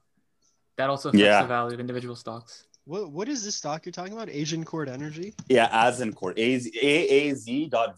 That 0.77 0.91
also 0.91 1.09
affects 1.11 1.23
Yeah. 1.25 1.43
the 1.43 1.49
value 1.49 1.75
of 1.75 1.81
individual 1.81 2.17
stocks. 2.17 2.67
what 2.85 3.13
what 3.13 3.29
is 3.29 3.45
this 3.45 3.55
stock 3.57 3.85
you're 3.85 3.93
talking 3.93 4.15
about 4.15 4.29
Azincourt 4.29 4.89
Energy 4.89 5.35
Yeah, 5.49 5.69
Azincourt, 5.69 6.35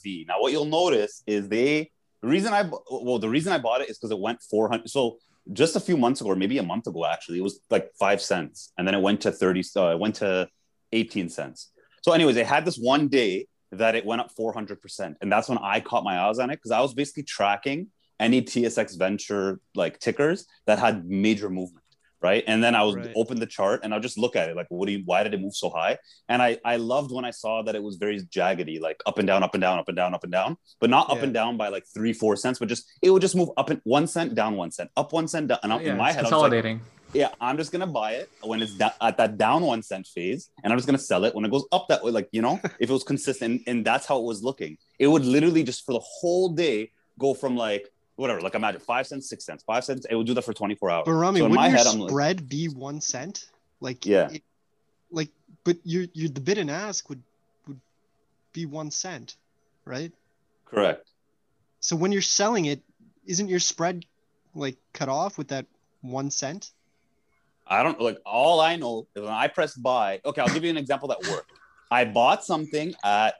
V. 0.02 0.24
Now, 0.28 0.40
what 0.40 0.52
you'll 0.52 0.64
notice 0.66 1.22
is 1.26 1.48
they, 1.48 1.90
the 2.20 2.28
reason 2.28 2.52
I, 2.52 2.68
well, 2.90 3.18
the 3.18 3.28
reason 3.28 3.52
I 3.52 3.58
bought 3.58 3.80
it 3.80 3.88
is 3.90 3.98
because 3.98 4.10
it 4.10 4.18
went 4.18 4.42
400. 4.42 4.90
So 4.90 5.18
just 5.52 5.76
a 5.76 5.80
few 5.80 5.96
months 5.96 6.20
ago, 6.20 6.30
or 6.30 6.36
maybe 6.36 6.58
a 6.58 6.62
month 6.62 6.86
ago, 6.86 7.04
actually, 7.06 7.38
it 7.38 7.42
was 7.42 7.60
like 7.70 7.90
five 7.98 8.20
cents. 8.20 8.72
And 8.76 8.86
then 8.86 8.94
it 8.94 9.00
went 9.00 9.20
to 9.22 9.32
30, 9.32 9.62
uh, 9.76 9.86
it 9.94 9.98
went 9.98 10.16
to 10.16 10.48
18 10.92 11.28
cents. 11.28 11.70
So, 12.02 12.12
anyways, 12.12 12.34
they 12.34 12.44
had 12.44 12.64
this 12.64 12.76
one 12.76 13.08
day 13.08 13.46
that 13.70 13.94
it 13.94 14.04
went 14.04 14.20
up 14.20 14.30
400%. 14.38 15.14
And 15.20 15.32
that's 15.32 15.48
when 15.48 15.58
I 15.58 15.80
caught 15.80 16.04
my 16.04 16.18
eyes 16.20 16.38
on 16.38 16.50
it 16.50 16.56
because 16.56 16.70
I 16.72 16.80
was 16.80 16.92
basically 16.94 17.22
tracking 17.22 17.88
any 18.20 18.42
TSX 18.42 18.96
venture 18.98 19.60
like 19.74 19.98
tickers 19.98 20.46
that 20.66 20.78
had 20.78 21.04
major 21.06 21.48
movement. 21.50 21.78
Right. 22.20 22.44
And 22.46 22.62
then 22.62 22.76
I 22.76 22.84
would 22.84 22.98
Right. 22.98 23.12
open 23.16 23.40
the 23.40 23.46
chart 23.46 23.80
and 23.82 23.92
I'll 23.92 23.98
just 23.98 24.16
look 24.16 24.36
at 24.36 24.48
it 24.48 24.54
like, 24.54 24.68
what 24.68 24.86
do 24.86 24.92
you, 24.92 25.02
why 25.04 25.24
did 25.24 25.34
it 25.34 25.40
move 25.40 25.56
so 25.56 25.70
high? 25.70 25.98
And 26.28 26.40
I, 26.40 26.56
I 26.64 26.76
loved 26.76 27.10
when 27.10 27.24
I 27.24 27.32
saw 27.32 27.62
that 27.62 27.74
it 27.74 27.82
was 27.82 27.96
very 27.96 28.20
jaggedy, 28.20 28.80
like 28.80 29.02
up 29.06 29.18
and 29.18 29.26
down, 29.26 29.42
up 29.42 29.54
and 29.56 29.60
down, 29.60 29.80
up 29.80 29.88
and 29.88 29.96
down, 29.96 30.14
up 30.14 30.22
and 30.22 30.30
down, 30.30 30.56
but 30.78 30.88
not 30.88 31.10
up 31.10 31.16
Yeah. 31.16 31.24
and 31.24 31.34
down 31.34 31.56
by 31.56 31.66
like 31.66 31.84
three, 31.92 32.12
four 32.12 32.36
cents, 32.36 32.60
but 32.60 32.68
just 32.68 32.84
it 33.02 33.10
would 33.10 33.22
just 33.22 33.34
move 33.34 33.48
up 33.56 33.70
and 33.70 33.80
one 33.82 34.06
cent, 34.06 34.36
down 34.36 34.54
one 34.54 34.70
cent, 34.70 34.88
up 34.96 35.12
one 35.12 35.26
cent, 35.26 35.48
down. 35.48 35.58
And 35.64 35.72
yeah, 35.82 35.90
in 35.90 35.96
my 35.98 36.12
head, 36.12 36.20
I 36.20 36.22
was 36.22 36.30
like, 36.30 36.30
consolidating. 36.30 36.80
yeah, 37.12 37.30
I'm 37.40 37.56
just 37.56 37.72
gonna 37.72 37.88
buy 37.88 38.12
it 38.12 38.30
when 38.44 38.62
it's 38.62 38.74
da- 38.78 38.92
at 39.00 39.16
that 39.16 39.36
down 39.36 39.62
one 39.64 39.82
cent 39.82 40.06
phase, 40.06 40.48
and 40.62 40.72
I'm 40.72 40.78
just 40.78 40.86
gonna 40.86 40.98
sell 40.98 41.24
it 41.24 41.34
when 41.34 41.44
it 41.44 41.50
goes 41.50 41.66
up 41.72 41.88
that 41.88 42.04
way. 42.04 42.12
Like 42.12 42.28
you 42.30 42.40
know, 42.40 42.60
if 42.78 42.88
it 42.88 42.92
was 42.92 43.02
consistent, 43.02 43.62
and 43.66 43.84
that's 43.84 44.06
how 44.06 44.18
it 44.20 44.24
was 44.24 44.44
looking. 44.44 44.78
It 45.00 45.08
would 45.08 45.24
literally 45.24 45.64
just 45.64 45.84
for 45.84 45.92
the 45.92 46.04
whole 46.20 46.50
day 46.50 46.92
go 47.18 47.34
from 47.34 47.56
like 47.56 47.88
whatever, 48.16 48.40
like 48.40 48.54
imagine 48.54 48.80
five 48.80 49.06
cents, 49.06 49.28
six 49.28 49.44
cents, 49.44 49.62
five 49.64 49.84
cents. 49.84 50.06
It 50.08 50.14
would 50.14 50.26
do 50.26 50.34
that 50.34 50.42
for 50.42 50.52
24 50.52 50.90
hours. 50.90 51.02
but 51.06 51.12
rami 51.12 51.40
so 51.40 51.46
in 51.46 51.50
wouldn't 51.50 51.64
my 51.64 51.68
your 51.68 51.78
head, 51.78 51.86
I'm 51.86 51.98
like, 52.00 52.10
spread 52.10 52.48
be 52.48 52.68
one 52.68 53.00
cent 53.00 53.46
like 53.80 54.04
Yeah. 54.06 54.30
it- 54.30 54.44
like 55.10 55.28
but 55.64 55.76
you 55.84 56.08
you 56.14 56.28
the 56.28 56.40
bid 56.40 56.58
and 56.58 56.70
ask 56.70 57.08
would 57.08 57.22
would 57.66 57.80
be 58.52 58.64
one 58.66 58.90
cent 58.90 59.36
right 59.84 60.12
correct. 60.64 61.08
So 61.80 61.96
when 61.96 62.12
you're 62.12 62.22
selling 62.22 62.66
it, 62.66 62.80
isn't 63.26 63.48
your 63.48 63.60
spread 63.60 64.04
like 64.54 64.76
cut 64.92 65.08
off 65.08 65.36
with 65.38 65.48
that 65.48 65.66
one 66.00 66.30
cent? 66.30 66.70
I 67.66 67.82
don't 67.82 68.00
like 68.00 68.18
all 68.24 68.60
I 68.60 68.76
know 68.76 69.06
is 69.14 69.22
when 69.22 69.32
I 69.32 69.48
press 69.48 69.74
buy. 69.74 70.20
Okay, 70.24 70.40
I'll 70.40 70.48
give 70.52 70.64
you 70.64 70.70
an 70.70 70.76
example 70.76 71.08
that 71.08 71.20
worked. 71.28 71.52
I 71.90 72.04
bought 72.04 72.44
something 72.44 72.94
at 73.04 73.34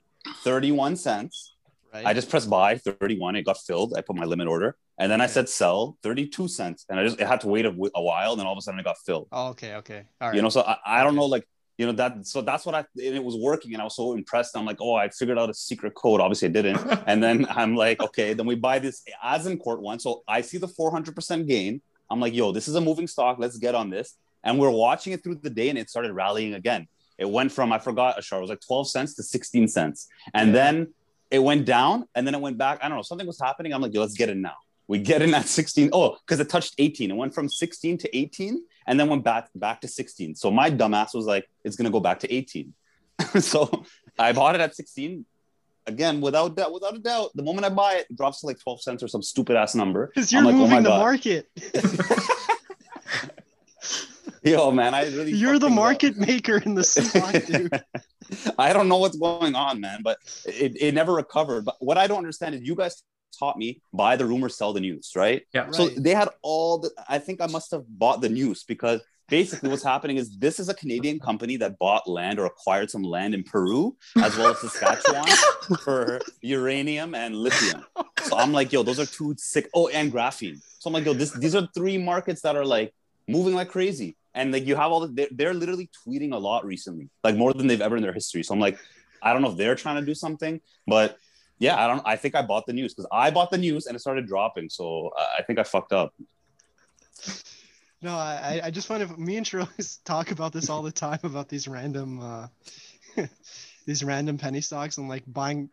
31 0.44 0.96
cents. 0.96 1.51
Right. 1.92 2.06
I 2.06 2.14
just 2.14 2.30
pressed 2.30 2.48
buy 2.48 2.78
31. 2.78 3.36
It 3.36 3.42
got 3.44 3.58
filled. 3.58 3.94
I 3.96 4.00
put 4.00 4.16
my 4.16 4.24
limit 4.24 4.48
order. 4.48 4.76
And 4.98 5.10
then 5.10 5.20
I 5.20 5.26
said 5.26 5.48
sell 5.48 5.98
32 6.02 6.48
cents. 6.48 6.86
And 6.88 6.98
I 6.98 7.04
just 7.04 7.20
it 7.20 7.26
had 7.26 7.40
to 7.42 7.48
wait 7.48 7.66
a, 7.66 7.70
a 7.70 8.02
while. 8.02 8.32
And 8.32 8.40
then 8.40 8.46
all 8.46 8.52
of 8.52 8.58
a 8.58 8.62
sudden 8.62 8.80
it 8.80 8.84
got 8.84 8.96
filled. 9.04 9.28
Oh, 9.32 9.48
okay, 9.48 9.74
okay. 9.76 10.04
All 10.20 10.28
right. 10.28 10.34
You 10.36 10.42
know, 10.42 10.48
so 10.48 10.62
I, 10.62 10.76
I 10.86 11.04
don't 11.04 11.16
know, 11.16 11.26
like, 11.26 11.46
you 11.78 11.86
know, 11.86 11.92
that 11.92 12.26
so 12.26 12.40
that's 12.42 12.64
what 12.64 12.74
I 12.74 12.80
and 12.80 13.16
it 13.16 13.24
was 13.24 13.36
working. 13.36 13.72
And 13.72 13.80
I 13.80 13.84
was 13.84 13.96
so 13.96 14.14
impressed. 14.14 14.56
I'm 14.56 14.64
like, 14.64 14.78
oh, 14.80 14.94
I 14.94 15.08
figured 15.08 15.38
out 15.38 15.50
a 15.50 15.54
secret 15.54 15.94
code. 15.94 16.20
Obviously, 16.20 16.48
I 16.48 16.52
didn't. 16.52 16.78
And 17.06 17.22
then 17.22 17.46
I'm 17.50 17.74
like, 17.76 18.00
okay, 18.00 18.34
then 18.34 18.46
we 18.46 18.54
buy 18.54 18.78
this 18.78 19.02
Azincourt 19.24 19.80
one. 19.80 19.98
So 19.98 20.22
I 20.28 20.40
see 20.42 20.58
the 20.58 20.68
400% 20.68 21.46
gain. 21.48 21.80
I'm 22.10 22.20
like, 22.20 22.34
yo, 22.34 22.52
this 22.52 22.68
is 22.68 22.74
a 22.74 22.80
moving 22.80 23.06
stock. 23.06 23.38
Let's 23.38 23.56
get 23.58 23.74
on 23.74 23.90
this. 23.90 24.16
And 24.44 24.58
we're 24.58 24.70
watching 24.70 25.12
it 25.12 25.22
through 25.22 25.36
the 25.36 25.50
day 25.50 25.68
and 25.70 25.78
it 25.78 25.88
started 25.90 26.12
rallying 26.12 26.54
again. 26.54 26.88
It 27.18 27.28
went 27.28 27.52
from, 27.52 27.72
I 27.72 27.78
forgot, 27.78 28.18
Ashar, 28.18 28.38
it 28.38 28.42
was 28.42 28.50
like 28.50 28.60
12 28.66 28.90
cents 28.90 29.14
to 29.14 29.22
16 29.22 29.68
cents. 29.68 30.08
And 30.34 30.48
Yeah. 30.48 30.54
then 30.54 30.94
it 31.32 31.42
went 31.42 31.64
down 31.64 32.06
and 32.14 32.26
then 32.26 32.34
it 32.34 32.40
went 32.40 32.58
back. 32.58 32.78
I 32.82 32.88
don't 32.88 32.98
know, 32.98 33.02
something 33.02 33.26
was 33.26 33.40
happening. 33.40 33.72
I'm 33.72 33.80
like, 33.80 33.94
let's 33.94 34.14
get 34.14 34.28
in 34.28 34.42
now. 34.42 34.56
We 34.86 34.98
get 34.98 35.22
in 35.22 35.32
at 35.32 35.46
16. 35.46 35.88
Oh, 35.92 36.18
because 36.26 36.38
it 36.38 36.50
touched 36.50 36.74
18. 36.76 37.10
It 37.10 37.14
went 37.14 37.34
from 37.34 37.48
16 37.48 37.98
to 37.98 38.16
18 38.16 38.62
and 38.86 39.00
then 39.00 39.08
went 39.08 39.24
back 39.24 39.48
back 39.54 39.80
to 39.80 39.88
16. 39.88 40.34
So 40.34 40.50
my 40.50 40.70
dumbass 40.70 41.14
was 41.14 41.24
like, 41.24 41.48
it's 41.64 41.74
gonna 41.74 41.90
go 41.90 42.00
back 42.00 42.20
to 42.20 42.32
18. 42.32 42.74
so 43.40 43.84
I 44.18 44.32
bought 44.32 44.54
it 44.54 44.60
at 44.60 44.76
16. 44.76 45.24
Again, 45.86 46.20
without 46.20 46.54
doubt, 46.54 46.72
without 46.72 46.94
a 46.94 46.98
doubt, 46.98 47.30
the 47.34 47.42
moment 47.42 47.64
I 47.64 47.70
buy 47.70 47.94
it, 47.94 48.06
it 48.10 48.16
drops 48.16 48.40
to 48.40 48.46
like 48.46 48.60
12 48.60 48.82
cents 48.82 49.02
or 49.02 49.08
some 49.08 49.22
stupid 49.22 49.56
ass 49.56 49.74
number. 49.74 50.12
Because 50.14 50.32
I'm 50.34 50.44
you're 50.44 50.52
like, 50.52 50.60
oh 50.60 50.66
my 50.66 50.68
moving 50.68 50.82
the 50.82 50.90
God. 50.90 50.98
market. 50.98 51.48
Yo, 54.44 54.70
man, 54.72 54.92
I 54.94 55.04
really 55.04 55.32
You're 55.32 55.58
the 55.58 55.66
things 55.68 55.72
up. 55.78 55.84
market 55.84 56.16
maker 56.16 56.56
in 56.58 56.74
the 56.74 56.82
stock, 56.84 57.34
dude. 57.46 57.70
I 58.58 58.72
don't 58.72 58.88
know 58.88 58.98
what's 58.98 59.16
going 59.16 59.54
on, 59.54 59.80
man, 59.80 60.00
but 60.02 60.18
it, 60.44 60.76
it 60.80 60.94
never 60.94 61.12
recovered. 61.12 61.64
But 61.64 61.76
what 61.80 61.96
I 61.98 62.06
don't 62.06 62.18
understand 62.18 62.54
is 62.54 62.62
you 62.62 62.74
guys 62.74 63.02
taught 63.38 63.56
me 63.56 63.80
buy 63.92 64.16
the 64.16 64.26
rumor, 64.26 64.48
sell 64.48 64.72
the 64.72 64.80
news, 64.80 65.12
right? 65.14 65.42
Yeah. 65.54 65.70
So 65.70 65.86
Right. 65.88 65.96
they 66.02 66.14
had 66.14 66.28
all 66.42 66.78
the. 66.78 66.90
I 67.08 67.18
think 67.18 67.40
I 67.40 67.46
must 67.46 67.70
have 67.70 67.84
bought 67.88 68.20
the 68.20 68.28
news 68.28 68.64
because 68.64 69.00
basically 69.28 69.68
what's 69.70 69.84
happening 69.84 70.16
is 70.16 70.36
this 70.38 70.58
is 70.58 70.68
a 70.68 70.74
Canadian 70.74 71.18
company 71.20 71.56
that 71.58 71.78
bought 71.78 72.08
land 72.08 72.38
or 72.40 72.46
acquired 72.46 72.90
some 72.90 73.02
land 73.02 73.34
in 73.34 73.42
Peru 73.44 73.96
as 74.22 74.36
well 74.36 74.48
as 74.48 74.58
Saskatchewan 74.60 75.26
for 75.84 76.20
uranium 76.40 77.14
and 77.14 77.34
lithium. 77.36 77.84
So 78.24 78.36
I'm 78.36 78.52
like, 78.52 78.72
yo, 78.72 78.82
those 78.82 78.98
are 79.00 79.06
two 79.06 79.34
sick. 79.38 79.68
Oh, 79.74 79.88
and 79.88 80.12
graphene. 80.12 80.58
So 80.80 80.88
I'm 80.88 80.94
like, 80.94 81.04
yo, 81.04 81.12
this 81.14 81.30
these 81.32 81.54
are 81.54 81.68
three 81.74 81.96
markets 81.96 82.42
that 82.42 82.56
are 82.56 82.66
like 82.66 82.92
moving 83.28 83.54
like 83.54 83.68
crazy. 83.70 84.16
And 84.34 84.52
like 84.52 84.66
you 84.66 84.76
have 84.76 84.90
all 84.92 85.00
the, 85.00 85.08
they're, 85.08 85.28
they're 85.30 85.54
literally 85.54 85.90
tweeting 86.06 86.32
a 86.32 86.38
lot 86.38 86.64
recently, 86.64 87.08
like 87.22 87.36
more 87.36 87.52
than 87.52 87.66
they've 87.66 87.80
ever 87.80 87.96
in 87.96 88.02
their 88.02 88.12
history. 88.14 88.42
So 88.42 88.54
I'm 88.54 88.60
like, 88.60 88.78
I 89.22 89.32
don't 89.32 89.42
know 89.42 89.50
if 89.50 89.56
they're 89.56 89.74
trying 89.74 89.96
to 90.00 90.06
do 90.06 90.14
something, 90.14 90.60
but 90.86 91.18
yeah, 91.58 91.82
I 91.82 91.86
don't. 91.86 92.02
I 92.04 92.16
think 92.16 92.34
I 92.34 92.42
bought 92.42 92.66
the 92.66 92.72
news 92.72 92.92
because 92.92 93.08
I 93.12 93.30
bought 93.30 93.50
the 93.50 93.58
news 93.58 93.86
and 93.86 93.94
it 93.94 94.00
started 94.00 94.26
dropping. 94.26 94.68
So 94.68 95.12
uh, 95.16 95.26
I 95.38 95.42
think 95.42 95.58
I 95.60 95.62
fucked 95.62 95.92
up. 95.92 96.12
No, 98.00 98.14
I, 98.14 98.60
I- 98.64 98.70
just 98.70 98.88
find 98.88 99.02
it. 99.02 99.16
Me 99.18 99.36
and 99.36 99.46
Charles 99.46 100.00
talk 100.04 100.32
about 100.32 100.52
this 100.52 100.68
all 100.68 100.82
the 100.82 100.90
time 100.90 101.20
about 101.22 101.48
these 101.48 101.68
random, 101.68 102.20
uh, 102.20 102.48
these 103.86 104.02
random 104.02 104.38
penny 104.38 104.60
stocks 104.60 104.98
and 104.98 105.08
like 105.08 105.22
buying. 105.26 105.68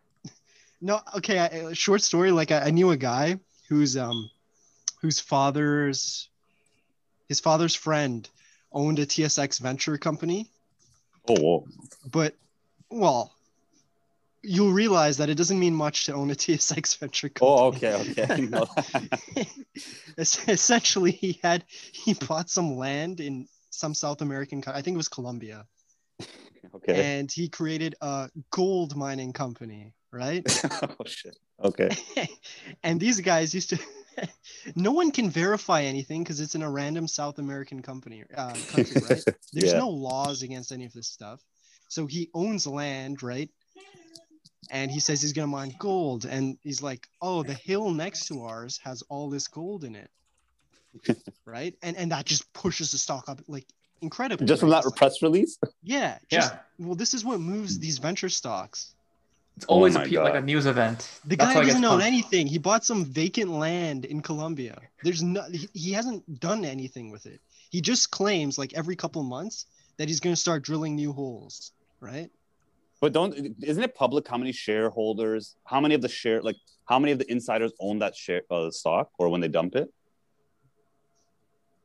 No, 0.80 1.00
okay. 1.16 1.38
I, 1.40 1.72
short 1.72 2.02
story. 2.02 2.30
Like 2.30 2.52
I, 2.52 2.66
I 2.66 2.70
knew 2.70 2.90
a 2.90 2.96
guy 2.96 3.40
whose 3.68 3.96
um, 3.96 4.30
whose 5.02 5.18
father's, 5.18 6.28
his 7.28 7.40
father's 7.40 7.74
friend, 7.74 8.28
owned 8.72 8.98
a 8.98 9.06
TSX 9.06 9.60
venture 9.60 9.98
company, 9.98 10.48
Oh, 11.28 11.40
whoa. 11.40 11.66
but 12.10 12.34
well, 12.90 13.32
you'll 14.42 14.72
realize 14.72 15.18
that 15.18 15.28
it 15.28 15.36
doesn't 15.36 15.58
mean 15.58 15.74
much 15.74 16.06
to 16.06 16.14
own 16.14 16.30
a 16.30 16.34
TSX 16.34 16.98
venture 16.98 17.30
oh, 17.40 17.72
company. 17.72 17.92
Oh, 17.92 18.00
okay, 18.00 18.22
okay. 18.22 18.34
I 18.34 18.40
know 18.40 18.66
that. 18.76 19.48
Es- 20.18 20.48
essentially 20.48 21.12
he 21.12 21.38
had 21.42 21.64
he 21.92 22.14
bought 22.14 22.50
some 22.50 22.76
land 22.76 23.20
in 23.20 23.46
some 23.70 23.94
south 23.94 24.20
american 24.20 24.62
i 24.66 24.82
think 24.82 24.94
it 24.94 24.98
was 24.98 25.08
colombia 25.08 25.64
okay. 26.74 27.18
and 27.18 27.30
he 27.30 27.48
created 27.48 27.94
a 28.00 28.28
gold 28.50 28.96
mining 28.96 29.32
company 29.32 29.94
right 30.10 30.42
oh 30.82 31.04
shit. 31.06 31.38
Okay. 31.62 31.90
and 32.82 32.98
these 32.98 33.20
guys 33.20 33.54
used 33.54 33.70
to 33.70 33.78
no 34.76 34.92
one 34.92 35.10
can 35.10 35.30
verify 35.30 35.82
anything 35.82 36.22
because 36.22 36.40
it's 36.40 36.54
in 36.54 36.62
a 36.62 36.70
random 36.70 37.06
south 37.08 37.38
american 37.38 37.80
company 37.82 38.24
uh, 38.36 38.52
country 38.68 39.00
right 39.08 39.22
there's 39.52 39.72
Yeah. 39.72 39.78
no 39.78 39.88
laws 39.88 40.42
against 40.42 40.72
any 40.72 40.84
of 40.84 40.92
this 40.92 41.08
stuff 41.08 41.40
so 41.88 42.06
he 42.06 42.30
owns 42.34 42.66
land 42.66 43.22
right 43.22 43.50
and 44.70 44.90
he 44.90 45.00
says 45.00 45.20
he's 45.22 45.32
going 45.32 45.48
to 45.48 45.50
mine 45.50 45.74
gold 45.78 46.24
and 46.26 46.56
he's 46.62 46.82
like 46.82 47.08
oh 47.22 47.42
the 47.42 47.54
hill 47.54 47.90
next 47.90 48.26
to 48.28 48.42
ours 48.44 48.78
has 48.84 49.02
all 49.08 49.28
this 49.30 49.48
gold 49.48 49.84
in 49.84 49.94
it 49.96 50.10
right 51.44 51.74
and 51.82 51.96
and 51.96 52.12
that 52.12 52.24
just 52.26 52.52
pushes 52.52 52.92
the 52.92 52.98
stock 52.98 53.28
up 53.28 53.40
like 53.48 53.66
incredibly 54.02 54.46
Just 54.46 54.60
from 54.60 54.70
right? 54.70 54.76
that 54.82 54.86
It's 54.86 54.86
like- 54.92 54.96
press 54.98 55.22
release. 55.22 55.58
yeah 55.82 56.18
just, 56.30 56.52
Yeah. 56.52 56.58
well 56.78 56.94
this 56.94 57.14
is 57.14 57.24
what 57.24 57.40
moves 57.40 57.78
these 57.78 57.98
venture 57.98 58.28
stocks 58.28 58.94
It's 59.60 59.66
always 59.66 59.94
Oh 59.94 60.00
a 60.00 60.08
pe- 60.08 60.16
like 60.16 60.34
a 60.36 60.40
news 60.40 60.64
event. 60.64 61.20
the 61.26 61.36
That's 61.36 61.48
guy 61.48 61.52
how 61.52 61.60
it 61.60 61.64
gets 61.64 61.74
doesn't 61.74 61.84
own 61.84 61.90
pumped. 62.00 62.06
anything 62.06 62.46
he 62.46 62.56
bought 62.56 62.82
some 62.82 63.04
vacant 63.04 63.50
land 63.50 64.06
in 64.06 64.22
colombia 64.22 64.80
there's 65.04 65.22
no 65.22 65.42
he, 65.52 65.68
he 65.74 65.92
hasn't 65.92 66.40
done 66.40 66.64
anything 66.64 67.10
with 67.10 67.26
it 67.26 67.40
he 67.68 67.82
just 67.82 68.10
claims 68.10 68.56
like 68.56 68.72
every 68.72 68.96
couple 68.96 69.22
months 69.22 69.66
that 69.98 70.08
he's 70.08 70.18
going 70.18 70.32
to 70.34 70.40
start 70.40 70.62
drilling 70.62 70.96
new 70.96 71.12
holes 71.12 71.72
right 72.00 72.30
But 73.02 73.12
don't 73.12 73.32
isn't 73.72 73.84
it 73.88 73.94
public 73.94 74.24
how 74.32 74.38
many 74.42 74.52
shareholders, 74.52 75.56
how 75.64 75.80
many 75.84 75.94
of 75.94 76.00
the 76.00 76.08
share 76.08 76.40
like 76.48 76.56
how 76.90 76.98
many 76.98 77.12
of 77.12 77.18
the 77.20 77.28
insiders 77.30 77.72
own 77.86 77.98
that 78.00 78.16
share 78.16 78.42
uh, 78.50 78.70
stock 78.70 79.06
or 79.20 79.28
when 79.32 79.40
they 79.44 79.48
dump 79.48 79.76
it? 79.76 79.88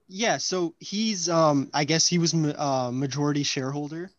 Yeah, 0.07 0.37
so 0.37 0.75
he's 0.79 1.27
um 1.29 1.69
I 1.73 1.83
guess 1.83 2.07
he 2.07 2.17
was 2.23 2.33
ma- 2.33 2.59
uh, 2.67 2.91
majority 2.91 3.43
shareholder. 3.43 4.11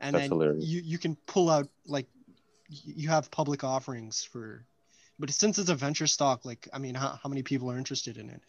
And 0.00 0.14
That's 0.14 0.22
then 0.24 0.30
hilarious. 0.30 0.64
you 0.64 0.80
you 0.92 0.98
can 0.98 1.14
pull 1.26 1.48
out 1.48 1.66
like 1.86 2.06
y- 2.14 2.21
you 2.84 3.08
have 3.08 3.30
public 3.30 3.64
offerings 3.64 4.22
for 4.24 4.64
but 5.18 5.30
since 5.30 5.58
it's 5.58 5.70
a 5.70 5.74
venture 5.74 6.06
stock 6.06 6.44
like 6.44 6.68
I 6.72 6.78
mean 6.78 6.94
how, 6.94 7.18
how 7.22 7.28
many 7.28 7.42
people 7.42 7.70
are 7.70 7.78
interested 7.78 8.16
in 8.16 8.30
it? 8.30 8.42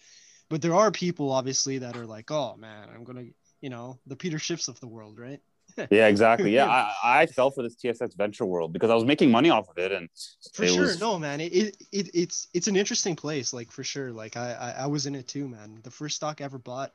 But 0.49 0.61
there 0.61 0.75
are 0.75 0.91
people 0.91 1.31
obviously 1.31 1.79
that 1.79 1.95
are 1.95 2.05
like, 2.05 2.29
"Oh 2.31 2.55
man, 2.57 2.89
I'm 2.93 3.03
going 3.03 3.17
to, 3.17 3.33
you 3.61 3.69
know, 3.69 3.99
the 4.07 4.15
Peter 4.15 4.37
Schiffs 4.37 4.67
of 4.67 4.79
the 4.79 4.87
world, 4.87 5.19
right?" 5.19 5.39
Yeah, 5.89 6.07
exactly. 6.07 6.53
Yeah, 6.53 6.67
I, 6.67 6.93
I 7.21 7.25
fell 7.25 7.49
for 7.51 7.63
this 7.63 7.75
TSX 7.75 8.15
venture 8.15 8.45
world 8.45 8.73
because 8.73 8.89
I 8.91 8.95
was 8.95 9.05
making 9.05 9.31
money 9.31 9.49
off 9.49 9.69
of 9.69 9.77
it 9.77 9.91
and 9.91 10.09
For 10.53 10.63
it 10.63 10.69
sure. 10.69 10.81
was- 10.81 10.99
No, 10.99 11.17
man. 11.17 11.41
It, 11.41 11.53
it, 11.53 11.77
it 11.91 12.09
it's 12.13 12.47
it's 12.53 12.67
an 12.67 12.75
interesting 12.75 13.15
place, 13.15 13.53
like 13.53 13.71
for 13.71 13.83
sure. 13.83 14.11
Like 14.11 14.37
I, 14.37 14.53
I 14.53 14.83
I 14.83 14.87
was 14.87 15.05
in 15.05 15.15
it 15.15 15.27
too, 15.27 15.47
man. 15.47 15.79
The 15.83 15.91
first 15.91 16.15
stock 16.17 16.41
I 16.41 16.43
ever 16.45 16.59
bought 16.59 16.91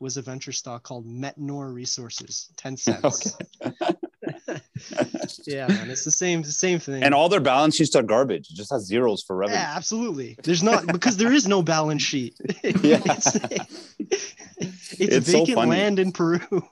was 0.00 0.16
a 0.16 0.22
venture 0.22 0.52
stock 0.52 0.82
called 0.82 1.06
Metnor 1.06 1.72
Resources, 1.72 2.50
10 2.56 2.76
cents. 2.76 3.36
yeah, 5.46 5.66
man. 5.68 5.90
It's 5.90 6.04
the 6.04 6.10
same 6.10 6.42
the 6.42 6.50
same 6.52 6.78
thing. 6.78 7.02
and 7.02 7.14
all 7.14 7.28
their 7.28 7.40
balance 7.40 7.76
sheets 7.76 7.94
are 7.96 8.02
garbage. 8.02 8.48
It 8.50 8.56
just 8.56 8.70
has 8.70 8.84
zeros 8.86 9.22
for 9.22 9.36
revenue. 9.36 9.58
yeah, 9.58 9.72
absolutely. 9.76 10.36
There's 10.42 10.62
not 10.62 10.86
because 10.86 11.16
there 11.16 11.32
is 11.32 11.46
no 11.48 11.62
balance 11.62 12.02
sheet. 12.02 12.34
Yeah. 12.82 13.00
it's, 13.04 13.34
it's, 13.98 15.00
It's 15.00 15.28
vacant 15.32 15.54
funny. 15.56 15.70
land 15.70 15.98
in 15.98 16.12
Peru. 16.12 16.40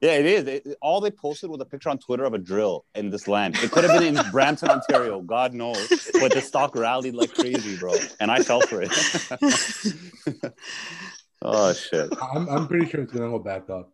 Yeah, 0.00 0.16
it 0.18 0.26
is. 0.26 0.46
It- 0.46 0.76
all 0.82 1.00
they 1.00 1.10
posted 1.10 1.48
was 1.48 1.60
a 1.62 1.64
picture 1.64 1.88
on 1.88 1.96
Twitter 1.96 2.24
of 2.24 2.34
a 2.34 2.38
drill 2.38 2.84
in 2.94 3.08
this 3.08 3.26
land. 3.26 3.56
It 3.62 3.70
could 3.70 3.84
have 3.84 3.98
been 3.98 4.18
in 4.18 4.30
Brampton, 4.32 4.68
Ontario, 4.68 5.22
God 5.22 5.54
knows. 5.54 6.10
But 6.20 6.34
the 6.34 6.42
stock 6.42 6.76
rallied 6.76 7.14
like 7.14 7.32
crazy, 7.32 7.78
bro. 7.78 7.94
And 8.20 8.30
I 8.30 8.40
fell 8.42 8.60
for 8.60 8.82
it. 8.82 8.90
oh 11.40 11.72
shit. 11.72 12.10
I'm, 12.20 12.46
I'm 12.50 12.68
pretty 12.68 12.86
sure 12.90 13.00
it's 13.00 13.12
gonna 13.14 13.30
go 13.30 13.38
back 13.38 13.70
up. 13.70 13.93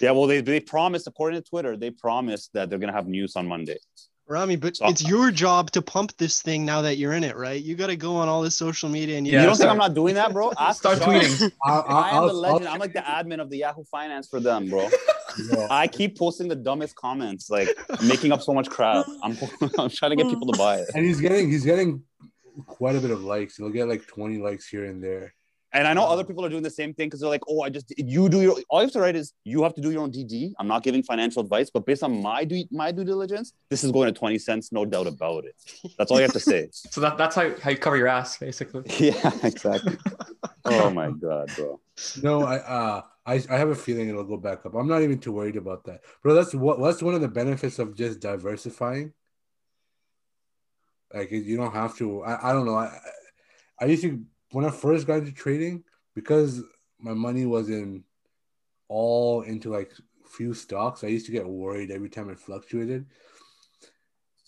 Yeah, 0.00 0.12
well, 0.12 0.26
they 0.26 0.40
they 0.40 0.60
promised, 0.60 1.06
according 1.06 1.42
to 1.42 1.48
Twitter, 1.48 1.76
they 1.76 1.90
promised 1.90 2.52
that 2.54 2.70
they're 2.70 2.78
gonna 2.78 2.92
have 2.92 3.08
news 3.08 3.36
on 3.36 3.46
Monday. 3.46 3.78
Rami, 4.28 4.54
but 4.54 4.76
So- 4.76 4.86
it's 4.88 5.02
your 5.06 5.32
job 5.32 5.72
to 5.72 5.82
pump 5.82 6.16
this 6.16 6.40
thing 6.40 6.64
now 6.64 6.82
that 6.82 6.96
you're 6.98 7.14
in 7.14 7.24
it, 7.24 7.36
right? 7.36 7.60
You 7.60 7.74
got 7.74 7.88
to 7.88 7.96
go 7.96 8.14
on 8.14 8.28
all 8.28 8.42
this 8.42 8.56
social 8.56 8.88
media 8.88 9.18
and 9.18 9.26
you, 9.26 9.32
Yeah, 9.32 9.40
you 9.40 9.46
don't 9.48 9.56
think 9.56 9.68
I'm 9.68 9.76
not 9.76 9.92
doing 9.92 10.14
that, 10.14 10.32
bro? 10.32 10.52
Ask 10.58 10.78
Start 10.78 10.98
Sean. 10.98 11.16
tweeting. 11.16 11.50
I, 11.66 11.70
I, 11.72 11.80
I 11.80 12.08
am 12.10 12.14
I'll, 12.14 12.26
the 12.28 12.32
legend. 12.34 12.68
I'll- 12.68 12.74
I'm 12.74 12.78
like 12.78 12.92
the 12.92 13.00
admin 13.00 13.40
of 13.40 13.50
the 13.50 13.56
Yahoo 13.56 13.82
Finance 13.90 14.28
for 14.28 14.38
them, 14.38 14.68
bro. 14.70 14.88
no, 15.50 15.66
I 15.68 15.88
keep 15.88 16.16
posting 16.16 16.46
the 16.46 16.54
dumbest 16.54 16.94
comments, 16.94 17.50
like 17.50 17.70
making 18.06 18.30
up 18.30 18.40
so 18.40 18.54
much 18.54 18.70
crap. 18.70 19.04
I'm, 19.24 19.36
I'm 19.76 19.90
trying 19.90 20.10
to 20.10 20.16
get 20.16 20.28
people 20.28 20.46
to 20.52 20.56
buy 20.56 20.76
it. 20.76 20.88
and 20.94 21.04
he's 21.04 21.20
getting 21.20 21.50
he's 21.50 21.64
getting 21.64 22.04
quite 22.68 22.94
a 22.94 23.00
bit 23.00 23.10
of 23.10 23.24
likes. 23.24 23.56
He'll 23.56 23.70
get 23.70 23.88
like 23.88 24.06
20 24.06 24.38
likes 24.38 24.68
here 24.68 24.84
and 24.84 25.02
there. 25.02 25.34
And 25.72 25.86
I 25.86 25.94
know 25.94 26.04
other 26.04 26.24
people 26.24 26.44
are 26.44 26.48
doing 26.48 26.64
the 26.64 26.70
same 26.70 26.92
thing 26.94 27.06
because 27.06 27.20
they're 27.20 27.30
like, 27.30 27.42
oh, 27.48 27.62
I 27.62 27.68
just 27.68 27.92
you 27.96 28.28
do 28.28 28.42
your 28.42 28.56
all 28.68 28.80
you 28.80 28.86
have 28.86 28.92
to 28.92 29.00
write 29.00 29.14
is 29.14 29.32
you 29.44 29.62
have 29.62 29.74
to 29.74 29.80
do 29.80 29.90
your 29.90 30.02
own 30.02 30.10
DD. 30.10 30.52
I'm 30.58 30.66
not 30.66 30.82
giving 30.82 31.02
financial 31.02 31.42
advice, 31.42 31.70
but 31.70 31.86
based 31.86 32.02
on 32.02 32.20
my 32.20 32.44
due 32.44 32.64
my 32.72 32.90
due 32.90 33.04
diligence, 33.04 33.52
this 33.68 33.84
is 33.84 33.92
going 33.92 34.12
to 34.12 34.18
20 34.18 34.38
cents, 34.38 34.72
no 34.72 34.84
doubt 34.84 35.06
about 35.06 35.44
it. 35.44 35.54
That's 35.96 36.10
all 36.10 36.18
you 36.18 36.24
have 36.24 36.32
to 36.32 36.40
say. 36.40 36.68
So 36.90 37.00
that, 37.02 37.16
that's 37.16 37.36
how, 37.36 37.52
how 37.62 37.70
you 37.70 37.76
cover 37.76 37.96
your 37.96 38.08
ass, 38.08 38.36
basically. 38.38 38.82
yeah, 38.98 39.30
exactly. 39.42 39.96
Oh 40.64 40.90
my 40.90 41.10
god, 41.10 41.50
bro. 41.56 41.80
No, 42.22 42.42
I 42.42 42.56
uh 42.56 43.02
I, 43.24 43.34
I 43.48 43.56
have 43.56 43.68
a 43.68 43.74
feeling 43.74 44.08
it'll 44.08 44.24
go 44.24 44.36
back 44.36 44.66
up. 44.66 44.74
I'm 44.74 44.88
not 44.88 45.02
even 45.02 45.18
too 45.18 45.32
worried 45.32 45.56
about 45.56 45.84
that, 45.84 46.00
bro. 46.22 46.34
That's 46.34 46.54
what 46.54 46.80
that's 46.80 47.02
one 47.02 47.14
of 47.14 47.20
the 47.20 47.28
benefits 47.28 47.78
of 47.78 47.96
just 47.96 48.20
diversifying. 48.20 49.12
Like 51.14 51.30
you 51.30 51.56
don't 51.56 51.72
have 51.72 51.96
to. 51.96 52.22
I, 52.22 52.50
I 52.50 52.52
don't 52.52 52.66
know. 52.66 52.76
I 52.76 52.98
I 53.80 53.86
used 53.86 54.02
to 54.02 54.22
when 54.52 54.64
I 54.64 54.70
first 54.70 55.06
got 55.06 55.18
into 55.18 55.32
trading 55.32 55.84
because 56.14 56.62
my 56.98 57.14
money 57.14 57.46
was 57.46 57.68
in 57.68 58.04
all 58.88 59.42
into 59.42 59.70
like 59.70 59.92
few 60.28 60.54
stocks. 60.54 61.04
I 61.04 61.08
used 61.08 61.26
to 61.26 61.32
get 61.32 61.46
worried 61.46 61.90
every 61.90 62.08
time 62.08 62.30
it 62.30 62.38
fluctuated. 62.38 63.06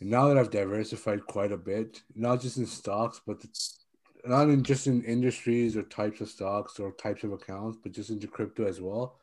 And 0.01 0.11
now 0.11 0.29
that 0.29 0.39
I've 0.39 0.51
diversified 0.51 1.27
quite 1.27 1.53
a 1.53 1.57
bit, 1.57 2.03
not 2.15 2.41
just 2.41 2.57
in 2.57 2.67
stocks, 2.67 3.21
but 3.25 3.39
it's 3.45 3.79
not 4.25 4.49
in 4.49 4.63
just 4.63 4.87
in 4.87 5.03
industries 5.05 5.77
or 5.77 5.83
types 5.83 6.21
of 6.21 6.29
stocks 6.29 6.79
or 6.79 6.93
types 6.93 7.25
of 7.25 7.33
accounts, 7.33 7.79
but 7.83 7.93
just 7.93 8.11
into 8.11 8.27
crypto 8.27 8.67
as 8.67 8.81
well. 8.81 9.19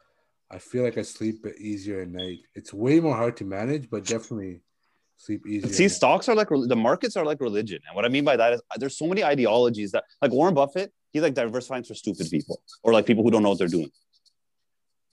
I 0.51 0.57
feel 0.57 0.83
like 0.83 0.97
I 0.97 1.03
sleep 1.03 1.45
easier 1.59 2.01
at 2.01 2.09
night. 2.09 2.39
It's 2.55 2.73
way 2.73 2.99
more 2.99 3.15
hard 3.15 3.37
to 3.37 3.45
manage, 3.45 3.89
but 3.89 4.05
definitely 4.05 4.61
sleep 5.19 5.45
easier. 5.45 5.71
See, 5.71 5.87
stocks 5.87 6.27
are 6.27 6.35
like 6.35 6.49
the 6.49 6.75
markets 6.75 7.15
are 7.15 7.25
like 7.25 7.39
religion, 7.39 7.79
and 7.87 7.95
what 7.95 8.05
I 8.05 8.09
mean 8.09 8.23
by 8.23 8.35
that 8.37 8.53
is 8.53 8.61
uh, 8.71 8.77
there's 8.77 8.97
so 8.97 9.05
many 9.05 9.23
ideologies 9.23 9.91
that, 9.91 10.05
like 10.21 10.31
Warren 10.31 10.55
Buffett, 10.55 10.91
he's 11.13 11.21
like 11.21 11.35
diversifying 11.35 11.83
for 11.83 11.93
stupid 11.93 12.27
people 12.31 12.61
or 12.81 12.91
like 12.91 13.05
people 13.05 13.23
who 13.23 13.29
don't 13.29 13.43
know 13.43 13.49
what 13.49 13.59
they're 13.59 13.67
doing. 13.67 13.91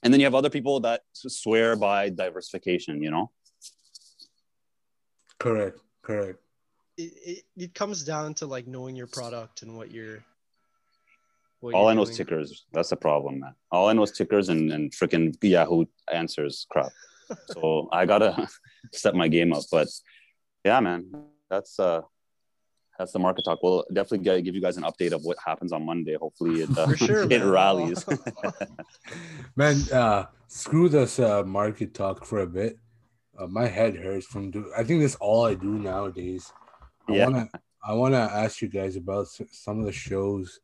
And 0.03 0.13
then 0.13 0.21
you 0.21 0.27
have 0.27 0.35
other 0.35 0.51
people 0.51 0.81
that 0.81 1.03
swear 1.13 1.77
by 1.77 2.09
diversification. 2.09 3.03
You 3.03 3.11
know. 3.11 3.31
Correct. 5.39 5.79
Correct 6.03 6.41
it, 6.97 7.13
it, 7.25 7.45
it 7.57 7.75
comes 7.75 8.05
down 8.05 8.35
to 8.35 8.47
like 8.47 8.67
knowing 8.67 8.97
your 8.97 9.07
product 9.07 9.63
and 9.63 9.77
what 9.77 9.91
you're 9.91 10.25
what 11.61 11.75
all 11.75 11.83
you're 11.83 11.91
I 11.91 11.95
know 11.95 12.05
doing. 12.05 12.13
is 12.13 12.17
tickers. 12.17 12.67
That's 12.73 12.91
the 12.91 12.97
problem, 12.97 13.41
man. 13.41 13.55
All 13.71 13.89
I 13.89 13.93
know 13.93 14.03
is 14.03 14.13
tickers 14.13 14.49
and, 14.49 14.73
and 14.73 14.93
freaking 14.93 15.35
Yahoo 15.43 15.87
answers 16.13 16.67
crap. 16.71 16.93
so 17.49 17.89
I 17.93 18.07
gotta 18.07 18.49
step 18.93 19.15
my 19.15 19.29
game 19.29 19.53
up. 19.53 19.65
But 19.71 19.89
yeah, 20.65 20.81
man, 20.81 21.11
that's 21.51 21.79
uh 21.79 22.03
that's 22.99 23.13
the 23.13 23.19
market 23.19 23.45
talk. 23.45 23.63
We'll 23.63 23.85
definitely 23.93 24.43
give 24.43 24.55
you 24.55 24.61
guys 24.61 24.79
an 24.79 24.85
update 24.85 25.13
of 25.13 25.23
what 25.23 25.37
happens 25.45 25.73
on 25.73 25.85
Monday. 25.85 26.15
Hopefully 26.15 26.63
it 26.63 26.79
uh, 26.79 26.95
sure, 26.97 27.23
it 27.31 27.43
rallies. 27.43 28.05
man, 29.57 29.77
uh 29.93 30.27
screw 30.49 30.89
this 30.89 31.19
uh 31.19 31.43
market 31.45 31.95
talk 31.95 32.25
for 32.25 32.41
a 32.41 32.47
bit. 32.47 32.79
Uh, 33.39 33.47
my 33.47 33.67
head 33.67 33.97
hurts 33.97 34.27
from 34.27 34.51
do 34.51 34.73
I 34.77 34.83
think 34.83 35.03
that's 35.03 35.17
all 35.17 35.45
I 35.45 35.55
do 35.55 35.79
nowadays. 35.79 36.53
I 37.09 37.13
yeah. 37.13 37.25
wanna 37.25 37.49
I 37.85 37.93
wanna 37.93 38.31
ask 38.33 38.63
you 38.63 38.69
guys 38.69 38.97
about 38.97 39.29
some 39.29 39.79
of 39.81 39.87
the 39.87 39.93
shows 39.93 40.61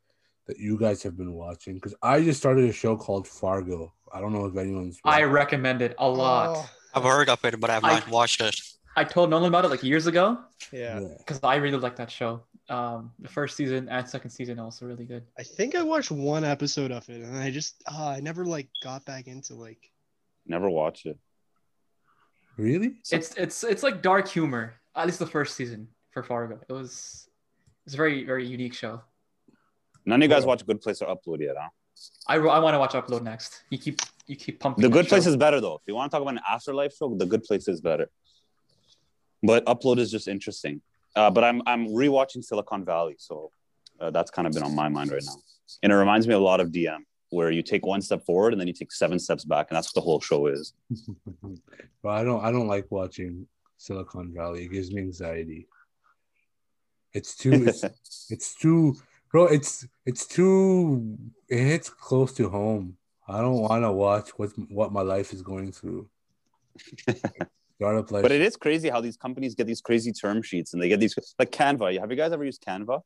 that 0.46 0.58
you 0.58 0.78
guys 0.78 1.02
have 1.02 1.16
been 1.16 1.34
watching 1.34 1.74
because 1.74 1.94
I 2.02 2.22
just 2.22 2.40
started 2.40 2.68
a 2.68 2.72
show 2.72 2.96
called 2.96 3.28
Fargo. 3.28 3.92
I 4.12 4.20
don't 4.20 4.32
know 4.32 4.46
if 4.46 4.56
anyone's. 4.56 4.98
I 5.04 5.22
recommend 5.22 5.82
it 5.82 5.94
a 5.98 6.08
lot. 6.08 6.56
Oh. 6.56 6.70
I've 6.94 7.02
heard 7.02 7.28
of 7.28 7.44
it, 7.44 7.58
but 7.60 7.70
I've 7.70 7.82
not 7.82 8.08
watched 8.08 8.40
it. 8.40 8.60
I 8.96 9.04
told 9.04 9.30
Nolan 9.30 9.48
about 9.48 9.64
it 9.64 9.68
like 9.68 9.82
years 9.82 10.06
ago. 10.06 10.38
Yeah. 10.72 11.00
Because 11.18 11.40
I 11.42 11.56
really 11.56 11.78
like 11.78 11.96
that 11.96 12.10
show. 12.10 12.42
Um, 12.68 13.12
the 13.18 13.28
first 13.28 13.56
season 13.56 13.88
and 13.88 14.08
second 14.08 14.30
season 14.30 14.58
also 14.58 14.86
really 14.86 15.04
good. 15.04 15.24
I 15.38 15.42
think 15.42 15.74
I 15.74 15.82
watched 15.82 16.10
one 16.10 16.44
episode 16.44 16.92
of 16.92 17.08
it, 17.08 17.22
and 17.22 17.36
I 17.36 17.50
just 17.50 17.82
uh, 17.90 18.08
I 18.16 18.20
never 18.20 18.44
like 18.44 18.68
got 18.82 19.04
back 19.04 19.26
into 19.26 19.54
like. 19.54 19.90
Never 20.46 20.70
watched 20.70 21.06
it. 21.06 21.18
Really? 22.56 22.96
It's 23.10 23.34
it's 23.36 23.64
it's 23.64 23.82
like 23.82 24.02
dark 24.02 24.28
humor. 24.28 24.74
At 24.94 25.06
least 25.06 25.18
the 25.18 25.26
first 25.26 25.56
season 25.56 25.88
for 26.10 26.22
Fargo. 26.22 26.60
It 26.68 26.72
was 26.72 27.28
it's 27.86 27.94
a 27.94 27.96
very 27.96 28.24
very 28.24 28.46
unique 28.46 28.74
show. 28.74 29.00
None 30.04 30.22
of 30.22 30.28
you 30.28 30.34
guys 30.34 30.44
watch 30.44 30.66
Good 30.66 30.80
Place 30.80 31.00
or 31.00 31.14
Upload 31.14 31.40
yet, 31.40 31.56
huh? 31.58 31.68
I, 32.26 32.36
I 32.36 32.58
want 32.58 32.74
to 32.74 32.78
watch 32.78 32.92
Upload 32.92 33.22
next. 33.22 33.62
You 33.70 33.78
keep 33.78 34.00
you 34.26 34.36
keep 34.36 34.60
pumping. 34.60 34.82
The 34.82 34.88
Good 34.88 35.08
Place 35.08 35.24
show. 35.24 35.30
is 35.30 35.36
better 35.36 35.60
though. 35.60 35.74
If 35.76 35.82
you 35.86 35.94
want 35.94 36.10
to 36.10 36.16
talk 36.16 36.22
about 36.22 36.34
an 36.34 36.40
afterlife 36.48 36.94
show, 36.96 37.14
The 37.14 37.26
Good 37.26 37.44
Place 37.44 37.68
is 37.68 37.80
better. 37.80 38.08
But 39.42 39.64
Upload 39.66 39.98
is 39.98 40.10
just 40.10 40.28
interesting. 40.28 40.80
Uh, 41.14 41.30
but 41.30 41.44
I'm 41.44 41.62
I'm 41.66 41.88
rewatching 41.88 42.42
Silicon 42.44 42.84
Valley, 42.84 43.16
so 43.18 43.50
uh, 44.00 44.10
that's 44.10 44.30
kind 44.30 44.46
of 44.46 44.54
been 44.54 44.62
on 44.62 44.74
my 44.74 44.88
mind 44.88 45.10
right 45.10 45.22
now. 45.24 45.36
And 45.82 45.92
it 45.92 45.96
reminds 45.96 46.26
me 46.26 46.34
a 46.34 46.38
lot 46.38 46.60
of 46.60 46.68
DM, 46.68 46.98
where 47.30 47.50
you 47.50 47.62
take 47.62 47.84
one 47.84 48.00
step 48.00 48.24
forward 48.24 48.52
and 48.52 48.60
then 48.60 48.68
you 48.68 48.74
take 48.74 48.92
seven 48.92 49.18
steps 49.18 49.44
back, 49.44 49.66
and 49.70 49.76
that's 49.76 49.88
what 49.88 49.94
the 50.00 50.04
whole 50.04 50.20
show 50.20 50.46
is. 50.46 50.72
but 52.02 52.10
I 52.10 52.24
don't 52.24 52.42
I 52.44 52.50
don't 52.50 52.68
like 52.68 52.86
watching 52.90 53.46
Silicon 53.76 54.32
Valley. 54.34 54.64
It 54.64 54.72
gives 54.72 54.90
me 54.92 55.02
anxiety. 55.02 55.66
It's 57.12 57.36
too 57.36 57.64
it's, 57.66 57.84
it's 58.30 58.54
too 58.54 58.96
bro, 59.30 59.46
it's 59.46 59.86
it's 60.06 60.26
too 60.26 61.18
it 61.48 61.58
hits 61.58 61.90
close 61.90 62.32
to 62.34 62.48
home. 62.48 62.96
I 63.32 63.40
don't 63.40 63.60
want 63.60 63.84
to 63.84 63.92
watch 63.92 64.30
what 64.36 64.50
what 64.68 64.92
my 64.92 65.02
life 65.02 65.32
is 65.32 65.42
going 65.42 65.72
through. 65.72 66.08
Startup 67.76 68.10
life. 68.10 68.22
But 68.22 68.32
it 68.32 68.40
is 68.40 68.56
crazy 68.56 68.88
how 68.88 69.00
these 69.00 69.16
companies 69.16 69.54
get 69.54 69.66
these 69.66 69.80
crazy 69.80 70.12
term 70.12 70.42
sheets 70.42 70.72
and 70.72 70.82
they 70.82 70.88
get 70.88 71.00
these 71.00 71.18
like 71.38 71.50
Canva. 71.50 71.98
Have 72.00 72.10
you 72.10 72.16
guys 72.16 72.32
ever 72.32 72.44
used 72.44 72.62
Canva? 72.64 73.02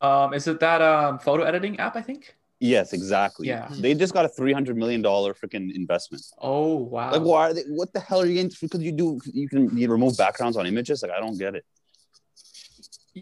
Um, 0.00 0.34
is 0.34 0.46
it 0.46 0.60
that 0.60 0.82
um 0.82 1.18
photo 1.18 1.44
editing 1.44 1.78
app? 1.78 1.96
I 1.96 2.02
think. 2.02 2.34
Yes, 2.58 2.94
exactly. 2.94 3.48
Yeah. 3.48 3.68
They 3.70 3.92
just 3.92 4.14
got 4.14 4.24
a 4.24 4.28
three 4.28 4.52
hundred 4.52 4.76
million 4.78 5.02
dollar 5.02 5.34
freaking 5.34 5.74
investment. 5.74 6.24
Oh 6.38 6.76
wow! 6.76 7.12
Like, 7.12 7.22
why? 7.22 7.52
They, 7.52 7.62
what 7.68 7.92
the 7.92 8.00
hell 8.00 8.22
are 8.22 8.26
you 8.26 8.34
getting? 8.34 8.52
Because 8.60 8.82
you 8.82 8.92
do 8.92 9.20
you 9.26 9.48
can 9.48 9.76
you 9.76 9.90
remove 9.90 10.16
backgrounds 10.16 10.56
on 10.56 10.66
images. 10.66 11.02
Like, 11.02 11.12
I 11.12 11.20
don't 11.20 11.38
get 11.38 11.54
it 11.54 11.64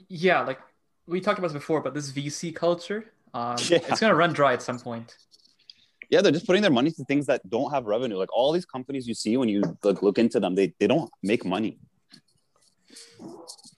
yeah, 0.08 0.42
like 0.42 0.60
we 1.06 1.20
talked 1.20 1.38
about 1.38 1.48
this 1.48 1.54
before, 1.54 1.80
but 1.80 1.94
this 1.94 2.10
VC 2.10 2.54
culture, 2.54 3.12
um, 3.32 3.56
yeah. 3.68 3.78
it's 3.88 4.00
gonna 4.00 4.14
run 4.14 4.32
dry 4.32 4.52
at 4.52 4.62
some 4.62 4.78
point. 4.78 5.16
Yeah, 6.10 6.20
they're 6.22 6.32
just 6.32 6.46
putting 6.46 6.62
their 6.62 6.70
money 6.70 6.90
to 6.92 7.04
things 7.04 7.26
that 7.26 7.48
don't 7.48 7.70
have 7.72 7.86
revenue. 7.86 8.16
Like 8.16 8.32
all 8.32 8.52
these 8.52 8.64
companies 8.64 9.06
you 9.06 9.14
see 9.14 9.36
when 9.36 9.48
you 9.48 9.62
like 9.82 10.02
look 10.02 10.18
into 10.18 10.40
them, 10.40 10.54
they, 10.54 10.74
they 10.78 10.86
don't 10.86 11.10
make 11.22 11.44
money. 11.44 11.78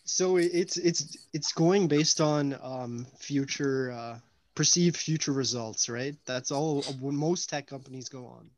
So 0.04 0.36
it's 0.36 0.76
it's 0.76 1.28
it's 1.32 1.52
going 1.52 1.88
based 1.88 2.20
on 2.20 2.56
um, 2.62 3.06
future 3.18 3.90
uh, 3.92 4.18
perceived 4.54 4.96
future 4.96 5.32
results, 5.32 5.88
right? 5.88 6.14
That's 6.24 6.50
all 6.50 6.84
most 7.02 7.50
tech 7.50 7.66
companies 7.66 8.08
go 8.08 8.26
on. 8.26 8.48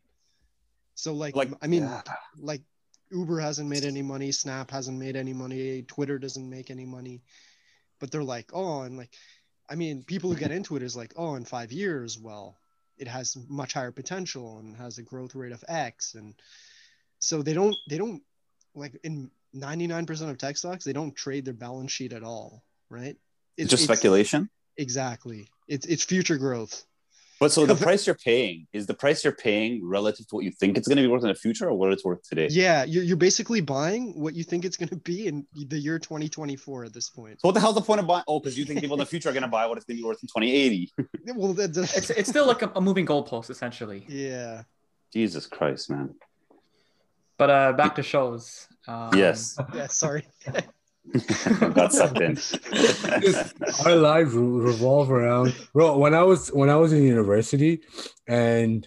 So 0.95 1.15
like, 1.15 1.35
like 1.35 1.51
I 1.63 1.67
mean, 1.67 1.85
yeah. 1.85 2.03
like 2.39 2.63
Uber 3.11 3.41
hasn't 3.41 3.69
made 3.69 3.85
any 3.85 4.03
money, 4.03 4.31
Snap 4.33 4.71
hasn't 4.71 4.99
made 4.99 5.17
any 5.17 5.33
money, 5.33 5.83
Twitter 5.83 6.19
doesn't 6.19 6.49
make 6.49 6.71
any 6.71 6.85
money 6.85 7.23
but 7.99 8.11
they're 8.11 8.25
like, 8.25 8.51
oh, 8.53 8.83
and 8.83 8.97
like, 8.97 9.11
I 9.69 9.75
mean, 9.75 10.03
people 10.03 10.31
who 10.31 10.37
get 10.37 10.51
into 10.51 10.77
it 10.77 10.83
is 10.83 10.97
like, 10.97 11.13
oh, 11.17 11.35
in 11.35 11.45
five 11.45 11.73
years, 11.73 12.19
well, 12.19 12.57
it 12.99 13.09
has 13.09 13.37
much 13.49 13.73
higher 13.73 13.93
potential 13.93 14.59
and 14.59 14.77
has 14.77 14.99
a 14.99 15.03
growth 15.03 15.35
rate 15.35 15.53
of 15.53 15.65
X, 15.69 16.15
and 16.15 16.35
so 17.19 17.43
they 17.43 17.55
don't 17.55 17.77
they 17.89 17.99
don't 17.99 18.23
like 18.75 18.99
in 19.05 19.31
99% 19.55 20.31
of 20.31 20.39
tech 20.39 20.57
stocks 20.57 20.85
they 20.85 20.93
don't 20.93 21.17
trade 21.17 21.45
their 21.45 21.55
balance 21.55 21.91
sheet 21.91 22.13
at 22.13 22.23
all, 22.23 22.63
right? 22.91 23.17
It's 23.57 23.71
just 23.71 23.85
it's, 23.85 23.93
speculation. 23.93 24.51
Exactly, 24.77 25.49
it's 25.67 25.87
it's 25.87 26.05
future 26.05 26.39
growth. 26.39 26.85
But 27.41 27.53
so 27.53 27.67
the 27.67 27.75
price 27.87 28.07
you're 28.07 28.17
paying 28.17 28.67
is 28.73 28.87
the 28.87 28.95
price 28.95 29.23
you're 29.23 29.35
paying 29.35 29.87
relative 29.87 30.27
to 30.29 30.35
what 30.35 30.45
you 30.45 30.51
think 30.51 30.77
it's 30.77 30.89
going 30.89 30.97
to 30.97 31.03
be 31.03 31.09
worth 31.09 31.23
in 31.23 31.29
the 31.29 31.35
future 31.35 31.69
or 31.69 31.75
what 31.75 31.93
it's 31.93 32.05
worth 32.05 32.23
today? 32.29 32.49
Yeah, 32.51 32.85
you're, 32.85 33.05
you're 33.05 33.17
basically 33.17 33.61
buying 33.61 34.13
what 34.19 34.35
you 34.35 34.45
think 34.45 34.65
it's 34.65 34.77
going 34.77 34.89
to 34.89 34.97
be 34.97 35.27
in 35.27 35.47
the 35.55 35.79
year 35.79 35.99
2024 35.99 36.85
at 36.85 36.93
this 36.93 37.09
point. 37.09 37.41
So 37.41 37.49
what 37.49 37.55
the 37.55 37.61
hell's 37.61 37.77
the 37.77 37.81
point 37.81 38.01
of 38.01 38.07
buying? 38.07 38.25
Oh, 38.27 38.41
because 38.41 38.59
you 38.59 38.65
think 38.65 38.81
people 38.81 38.97
in 38.97 39.01
the 39.01 39.07
future 39.07 39.29
are 39.29 39.33
going 39.33 39.43
to 39.43 39.49
buy 39.49 39.67
what 39.67 39.79
it's 39.79 39.87
going 39.87 39.97
to 39.97 40.03
be 40.03 40.07
worth 40.07 40.23
in 40.23 40.29
2080. 40.29 40.93
well, 41.37 41.53
that's, 41.53 41.97
it's, 41.97 42.11
it's 42.11 42.29
still 42.29 42.47
like 42.47 42.63
a, 42.63 42.73
a 42.75 42.81
moving 42.81 43.07
goalpost, 43.07 43.51
essentially. 43.51 44.05
Yeah. 44.09 44.63
Jesus 45.13 45.47
Christ, 45.47 45.91
man. 45.91 46.15
But 47.37 47.51
uh, 47.51 47.73
back 47.73 47.95
to 47.95 48.03
shows. 48.03 48.67
Um, 48.89 49.11
yes. 49.15 49.57
yeah, 49.75 49.87
sorry. 49.87 50.27
Got 51.75 51.93
sucked 51.93 52.21
in. 52.21 52.39
Our 53.87 53.97
lives 53.97 54.35
revolve 54.35 55.11
around 55.11 55.55
bro. 55.73 55.97
When 55.99 56.15
I 56.15 56.23
was 56.23 56.49
when 56.53 56.71
I 56.71 56.77
was 56.77 56.93
in 56.93 57.03
university, 57.03 57.83
and 58.27 58.87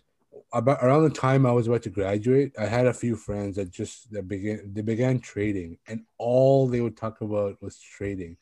about 0.53 0.83
around 0.83 1.03
the 1.03 1.09
time 1.09 1.45
I 1.45 1.51
was 1.51 1.67
about 1.67 1.83
to 1.83 1.89
graduate, 1.89 2.53
I 2.59 2.65
had 2.65 2.87
a 2.87 2.93
few 2.93 3.15
friends 3.15 3.55
that 3.55 3.71
just 3.71 4.11
that 4.11 4.27
began 4.27 4.71
they 4.73 4.81
began 4.81 5.19
trading, 5.19 5.77
and 5.87 6.05
all 6.17 6.67
they 6.67 6.81
would 6.81 6.97
talk 6.97 7.21
about 7.21 7.61
was 7.61 7.79
trading. 7.79 8.37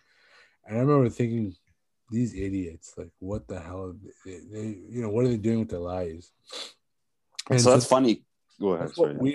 And 0.66 0.78
I 0.78 0.82
remember 0.82 1.10
thinking, 1.10 1.56
these 2.12 2.34
idiots, 2.34 2.94
like, 2.98 3.12
what 3.20 3.48
the 3.48 3.60
hell? 3.60 3.96
They, 4.26 4.40
they 4.52 4.78
you 4.90 5.02
know, 5.02 5.10
what 5.10 5.26
are 5.26 5.30
they 5.30 5.38
doing 5.38 5.60
with 5.60 5.70
their 5.70 5.80
lives? 5.80 6.32
And 7.50 7.62
so 7.62 7.72
that's 7.72 7.86
funny. 7.86 8.24
Go 8.60 8.70
ahead. 8.74 8.94
Sorry, 8.94 9.16
we, 9.16 9.34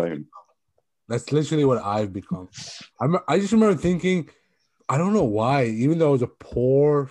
that's 1.09 1.33
literally 1.33 1.65
what 1.65 1.83
I've 1.83 2.13
become. 2.13 2.49
I'm, 3.01 3.17
I 3.29 3.39
just 3.39 3.53
remember 3.53 3.81
thinking, 3.81 4.29
I 4.89 4.99
don't 4.99 5.13
know 5.13 5.25
why, 5.25 5.65
even 5.65 5.99
though 5.99 6.09
I 6.09 6.13
was 6.13 6.23
a 6.23 6.27
poor 6.27 7.11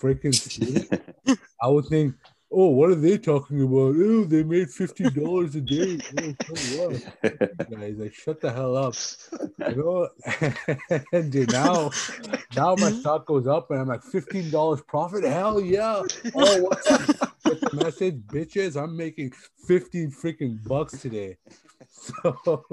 freaking 0.00 0.34
student, 0.34 1.02
I 1.62 1.68
would 1.68 1.86
think, 1.86 2.14
oh, 2.50 2.68
what 2.68 2.90
are 2.90 2.94
they 2.94 3.18
talking 3.18 3.62
about? 3.62 3.94
Oh, 3.96 4.24
they 4.24 4.42
made 4.42 4.70
fifty 4.70 5.04
dollars 5.10 5.54
a 5.56 5.60
day. 5.60 5.98
Oh, 6.74 6.90
guys, 7.70 7.96
like 7.96 8.14
shut 8.14 8.40
the 8.40 8.52
hell 8.52 8.76
up. 8.76 8.94
You 9.68 9.76
know, 9.76 10.08
and 11.12 11.32
dude, 11.32 11.52
now, 11.52 11.90
now 12.54 12.74
my 12.74 12.90
mm-hmm. 12.90 13.00
stock 13.00 13.26
goes 13.26 13.46
up, 13.46 13.70
and 13.70 13.80
I'm 13.80 13.88
like 13.88 14.02
fifteen 14.02 14.50
dollars 14.50 14.82
profit. 14.82 15.24
Hell 15.24 15.60
yeah! 15.60 16.02
Oh, 16.34 16.62
what's 16.62 17.31
message, 17.72 18.16
bitches. 18.26 18.82
I'm 18.82 18.96
making 18.96 19.32
15 19.66 20.10
freaking 20.10 20.62
bucks 20.66 21.00
today. 21.00 21.36
So 21.94 22.64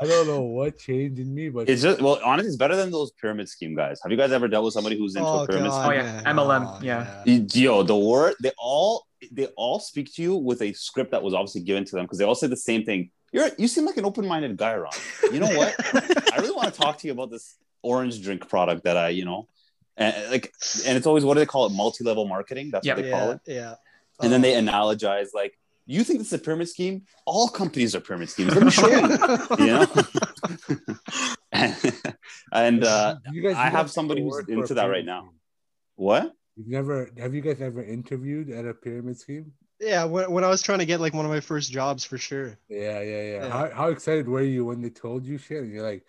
I 0.00 0.04
don't 0.06 0.26
know 0.26 0.42
what 0.42 0.78
changed 0.78 1.18
in 1.18 1.34
me, 1.34 1.48
but 1.48 1.68
It's 1.68 1.82
just 1.82 2.00
well, 2.00 2.20
honestly, 2.24 2.48
it's 2.48 2.56
better 2.56 2.76
than 2.76 2.90
those 2.90 3.10
pyramid 3.12 3.48
scheme 3.48 3.74
guys. 3.74 4.00
Have 4.02 4.12
you 4.12 4.18
guys 4.18 4.32
ever 4.32 4.48
dealt 4.48 4.64
with 4.64 4.74
somebody 4.74 4.98
who's 4.98 5.16
into 5.16 5.26
a 5.26 5.42
oh, 5.42 5.46
pyramid 5.46 5.70
Oh, 5.72 5.90
yeah. 5.90 6.22
man. 6.22 6.36
MLM, 6.36 6.66
oh, 6.66 6.82
yeah. 6.82 7.22
scheme? 7.22 7.46
Yo, 7.52 7.82
the 7.82 7.96
word 7.96 8.34
they 8.42 8.52
all 8.58 9.06
they 9.30 9.46
all 9.56 9.80
speak 9.80 10.12
to 10.14 10.22
you 10.22 10.36
with 10.36 10.60
a 10.62 10.72
script 10.72 11.10
that 11.12 11.22
was 11.22 11.34
obviously 11.34 11.62
given 11.62 11.84
to 11.86 11.96
them 11.96 12.04
because 12.04 12.18
they 12.18 12.24
all 12.24 12.34
say 12.34 12.46
the 12.46 12.56
same 12.56 12.84
thing. 12.84 13.10
You're 13.32 13.48
you 13.58 13.66
seem 13.68 13.86
like 13.86 13.96
an 13.96 14.04
open-minded 14.04 14.56
guy, 14.56 14.76
Ron. 14.76 14.92
You 15.32 15.40
know 15.40 15.56
what? 15.56 15.74
I 16.32 16.36
really 16.36 16.54
want 16.54 16.72
to 16.72 16.78
talk 16.80 16.98
to 16.98 17.06
you 17.06 17.12
about 17.12 17.30
this 17.30 17.56
orange 17.82 18.22
drink 18.22 18.48
product 18.48 18.84
that 18.84 18.96
I, 18.96 19.08
you 19.08 19.24
know, 19.24 19.48
and 19.96 20.30
like, 20.30 20.52
and 20.86 20.96
it's 20.96 21.06
always 21.06 21.24
what 21.24 21.34
do 21.34 21.40
they 21.40 21.46
call 21.46 21.66
it? 21.66 21.72
Multi-level 21.72 22.26
marketing. 22.26 22.70
That's 22.72 22.86
Yeah. 22.86 22.94
what 22.94 23.02
they 23.04 23.10
call 23.10 23.28
yeah, 23.28 23.32
it. 23.34 23.40
yeah. 23.46 23.74
And 24.22 24.32
then 24.32 24.40
they 24.42 24.56
Oh. 24.56 24.60
analogize 24.60 25.28
like, 25.34 25.58
you 25.86 26.04
think 26.04 26.20
this 26.20 26.28
is 26.28 26.34
a 26.34 26.38
pyramid 26.38 26.68
scheme? 26.68 27.02
All 27.26 27.48
companies 27.48 27.94
are 27.96 28.00
pyramid 28.00 28.30
schemes. 28.30 28.54
Let 28.54 28.64
me 28.64 28.70
show 28.70 28.88
you. 28.88 29.00
you 29.58 29.66
know. 29.66 29.86
and 32.52 32.84
uh, 32.84 33.16
You 33.32 33.42
guys- 33.42 33.56
I 33.56 33.68
have 33.68 33.90
somebody 33.90 34.22
who's 34.22 34.30
word 34.32 34.46
for 34.46 34.52
a 34.52 34.58
into 34.60 34.74
that 34.74 34.84
right 34.84 35.04
pyramid 35.04 35.06
now. 35.06 35.30
what? 35.96 36.32
You've 36.56 36.68
never 36.68 37.10
have 37.16 37.34
you 37.34 37.40
guys 37.40 37.60
ever 37.62 37.82
interviewed 37.82 38.50
at 38.50 38.66
a 38.66 38.74
pyramid 38.74 39.18
scheme? 39.18 39.52
Yeah, 39.80 40.04
when, 40.04 40.30
when 40.30 40.44
I 40.44 40.48
was 40.48 40.60
trying 40.62 40.78
to 40.80 40.84
get 40.86 41.00
like 41.00 41.14
one 41.14 41.24
of 41.24 41.30
my 41.30 41.40
first 41.40 41.72
jobs 41.72 42.04
for 42.04 42.18
sure. 42.18 42.58
Yeah, 42.68 43.00
yeah, 43.00 43.22
yeah. 43.22 43.32
Yeah. 43.44 43.48
How, 43.50 43.70
how 43.70 43.88
excited 43.88 44.28
were 44.28 44.42
you 44.42 44.66
when 44.66 44.82
they 44.82 44.90
told 44.90 45.24
you 45.26 45.38
shit? 45.38 45.62
And 45.62 45.72
you're 45.72 45.82
like, 45.82 46.04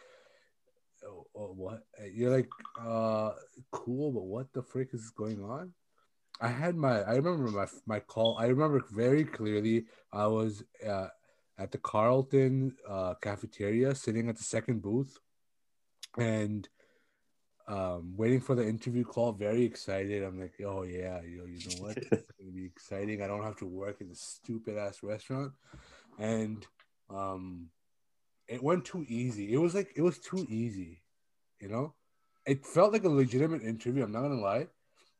what? 1.34 1.84
You're 2.12 2.36
like, 2.36 2.50
uh, 2.80 3.32
cool, 3.72 4.12
but 4.12 4.24
what 4.24 4.54
the 4.54 4.62
frick 4.62 4.90
is 4.94 5.10
going 5.10 5.44
on? 5.44 5.74
I 6.42 6.48
had 6.48 6.76
my, 6.76 7.02
I 7.02 7.16
remember 7.16 7.52
my 7.52 7.68
my 7.86 8.00
call. 8.00 8.38
I 8.40 8.46
remember 8.48 8.84
very 8.92 9.24
clearly. 9.24 9.86
I 10.12 10.28
was 10.28 10.64
uh, 10.88 11.08
at 11.58 11.72
the 11.72 11.78
Carleton 11.78 12.76
uh, 12.88 13.14
cafeteria, 13.22 13.96
sitting 13.96 14.30
at 14.30 14.38
the 14.38 14.44
second 14.44 14.82
booth, 14.82 15.18
and 16.18 16.68
um, 17.68 18.14
waiting 18.18 18.42
for 18.42 18.56
the 18.56 18.68
interview 18.68 19.04
call. 19.04 19.32
Very 19.32 19.64
excited. 19.64 20.24
I'm 20.24 20.40
like, 20.40 20.56
oh 20.66 20.84
yeah, 20.84 21.22
you 21.22 21.38
know, 21.38 21.46
you 21.46 21.60
know 21.70 21.84
what? 21.84 21.98
It's 21.98 22.32
gonna 22.40 22.52
be 22.52 22.66
exciting. 22.66 23.22
I 23.22 23.28
don't 23.28 23.44
have 23.44 23.58
to 23.58 23.66
work 23.66 24.02
in 24.02 24.10
this 24.10 24.22
stupid 24.22 24.78
ass 24.78 25.04
restaurant, 25.04 25.54
and 26.20 26.66
um, 27.10 27.68
it 28.48 28.62
went 28.62 28.86
too 28.86 29.06
easy. 29.08 29.54
It 29.54 29.58
was 29.58 29.76
like 29.76 29.94
it 29.96 30.02
was 30.02 30.20
too 30.20 30.46
easy, 30.50 31.03
you 31.64 31.70
know. 31.70 31.94
It 32.46 32.66
felt 32.66 32.92
like 32.92 33.06
a 33.06 33.10
legitimate 33.10 33.64
interview. 33.64 34.04
I'm 34.04 34.12
not 34.12 34.22
gonna 34.22 34.42
lie, 34.42 34.68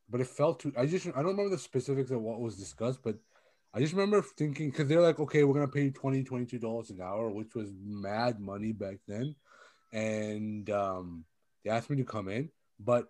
but 0.10 0.20
it 0.20 0.28
felt 0.28 0.60
too. 0.60 0.74
I 0.78 0.86
just 0.86 1.08
I 1.08 1.12
don't 1.12 1.28
remember 1.38 1.50
the 1.50 1.58
specifics 1.58 2.12
of 2.12 2.22
what 2.22 2.42
was 2.42 2.58
discussed, 2.58 3.00
but 3.02 3.16
I 3.74 3.80
just 3.80 3.94
remember 3.94 4.22
thinking 4.22 4.70
because 4.70 4.88
they're 4.88 5.02
like, 5.02 5.20
okay, 5.20 5.44
we're 5.44 5.54
gonna 5.54 5.68
pay 5.70 5.86
you 5.86 5.92
20 5.92 6.24
22 6.24 6.60
dollars 6.60 6.90
an 6.90 7.02
hour, 7.02 7.30
which 7.30 7.56
was 7.56 7.72
mad 7.82 8.42
money 8.42 8.74
back 8.74 8.98
then, 9.08 9.36
and 9.94 10.70
um, 10.70 11.24
they 11.64 11.72
asked 11.72 11.90
me 11.90 11.96
to 11.98 12.04
come 12.04 12.28
in, 12.28 12.50
but 12.78 13.08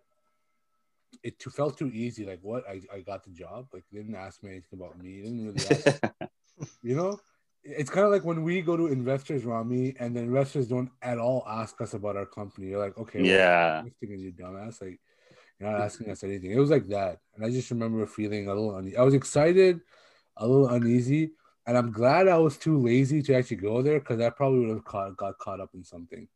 it 1.23 1.39
too, 1.39 1.49
felt 1.49 1.77
too 1.77 1.89
easy. 1.89 2.25
Like 2.25 2.39
what 2.41 2.67
I, 2.69 2.81
I 2.93 2.99
got 2.99 3.23
the 3.23 3.31
job. 3.31 3.67
Like 3.73 3.83
they 3.91 3.99
didn't 3.99 4.15
ask 4.15 4.43
me 4.43 4.51
anything 4.51 4.79
about 4.79 5.01
me. 5.01 5.21
They 5.21 5.29
didn't 5.29 5.45
really 5.45 5.67
ask 5.67 6.01
you 6.83 6.95
know 6.95 7.19
it's 7.63 7.89
kind 7.89 8.05
of 8.05 8.11
like 8.11 8.25
when 8.25 8.43
we 8.43 8.61
go 8.61 8.75
to 8.75 8.87
investors 8.87 9.45
rami 9.45 9.95
and 9.99 10.15
the 10.15 10.19
investors 10.19 10.67
don't 10.67 10.89
at 11.01 11.17
all 11.17 11.43
ask 11.47 11.79
us 11.81 11.93
about 11.93 12.17
our 12.17 12.25
company 12.25 12.67
you're 12.67 12.79
like 12.79 12.97
okay 12.97 13.21
well, 13.21 13.31
Yeah. 13.31 13.79
investing 13.79 14.11
in 14.11 14.19
you 14.19 14.31
dumbass 14.33 14.81
like 14.81 14.99
you're 15.59 15.71
not 15.71 15.81
asking 15.81 16.09
us 16.09 16.23
anything 16.23 16.51
it 16.51 16.59
was 16.59 16.69
like 16.69 16.87
that 16.89 17.19
and 17.35 17.45
i 17.45 17.49
just 17.49 17.71
remember 17.71 18.05
feeling 18.05 18.47
a 18.47 18.53
little 18.53 18.75
uneasy 18.75 18.97
i 18.97 19.01
was 19.01 19.13
excited 19.13 19.79
a 20.37 20.45
little 20.47 20.67
uneasy 20.69 21.31
and 21.65 21.77
i'm 21.77 21.91
glad 21.91 22.27
i 22.27 22.37
was 22.37 22.57
too 22.57 22.77
lazy 22.79 23.21
to 23.21 23.33
actually 23.33 23.57
go 23.57 23.81
there 23.81 23.99
because 23.99 24.19
i 24.19 24.29
probably 24.29 24.59
would 24.59 24.69
have 24.69 24.83
caught, 24.83 25.15
got 25.15 25.37
caught 25.37 25.61
up 25.61 25.69
in 25.73 25.83
something 25.83 26.27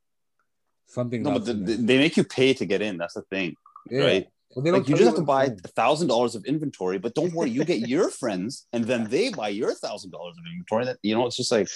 something 0.86 1.22
No, 1.24 1.32
but 1.34 1.46
the, 1.46 1.52
so 1.52 1.58
the- 1.60 1.78
nice. 1.78 1.86
they 1.86 1.98
make 1.98 2.16
you 2.16 2.24
pay 2.24 2.54
to 2.54 2.66
get 2.66 2.82
in. 2.82 2.98
That's 2.98 3.16
the 3.16 3.24
thing, 3.24 3.56
yeah. 3.90 4.04
right? 4.06 4.28
Well, 4.56 4.74
Like 4.74 4.88
you 4.88 4.96
just 4.96 5.06
have 5.06 5.16
to 5.16 5.24
buy 5.24 5.46
a 5.46 5.56
thousand 5.70 6.08
dollars 6.08 6.36
of 6.36 6.46
inventory, 6.46 6.98
but 6.98 7.14
don't 7.14 7.34
worry, 7.34 7.50
you 7.50 7.64
get 7.66 7.88
your 7.88 8.10
friends, 8.22 8.68
and 8.74 8.86
then 8.86 9.10
they 9.10 9.30
buy 9.30 9.50
your 9.50 9.74
thousand 9.74 10.12
dollars 10.12 10.36
of 10.38 10.44
inventory. 10.50 10.86
That 10.86 10.98
you 11.04 11.16
know, 11.16 11.26
it's 11.28 11.36
just 11.38 11.52
like 11.52 11.68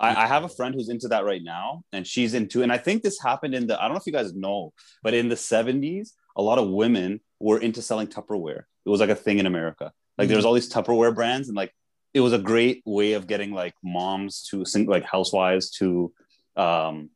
I, 0.00 0.24
I 0.24 0.26
have 0.26 0.44
a 0.44 0.48
friend 0.48 0.74
who's 0.74 0.88
into 0.88 1.08
that 1.08 1.24
right 1.24 1.42
now, 1.42 1.82
and 1.92 2.06
she's 2.06 2.34
into, 2.34 2.62
and 2.62 2.72
I 2.72 2.78
think 2.78 3.02
this 3.02 3.20
happened 3.20 3.54
in 3.54 3.66
the 3.66 3.78
I 3.78 3.84
don't 3.84 3.92
know 3.92 4.00
if 4.00 4.06
you 4.06 4.12
guys 4.12 4.34
know, 4.34 4.72
but 5.02 5.14
in 5.14 5.28
the 5.28 5.36
seventies, 5.36 6.14
a 6.36 6.42
lot 6.42 6.58
of 6.58 6.68
women 6.68 7.20
were 7.40 7.58
into 7.58 7.82
selling 7.82 8.08
Tupperware. 8.08 8.64
It 8.84 8.88
was 8.88 9.00
like 9.00 9.10
a 9.10 9.14
thing 9.14 9.38
in 9.38 9.46
America. 9.46 9.92
Like 10.18 10.28
there 10.28 10.36
was 10.36 10.44
all 10.44 10.54
these 10.54 10.72
Tupperware 10.72 11.14
brands, 11.14 11.48
and 11.48 11.56
like 11.56 11.72
it 12.14 12.20
was 12.20 12.32
a 12.32 12.38
great 12.38 12.82
way 12.84 13.12
of 13.12 13.26
getting 13.26 13.52
like 13.52 13.74
moms 13.82 14.46
to 14.50 14.64
sing, 14.64 14.86
like 14.86 15.04
housewives 15.04 15.70
to 15.78 16.12
um 16.56 17.10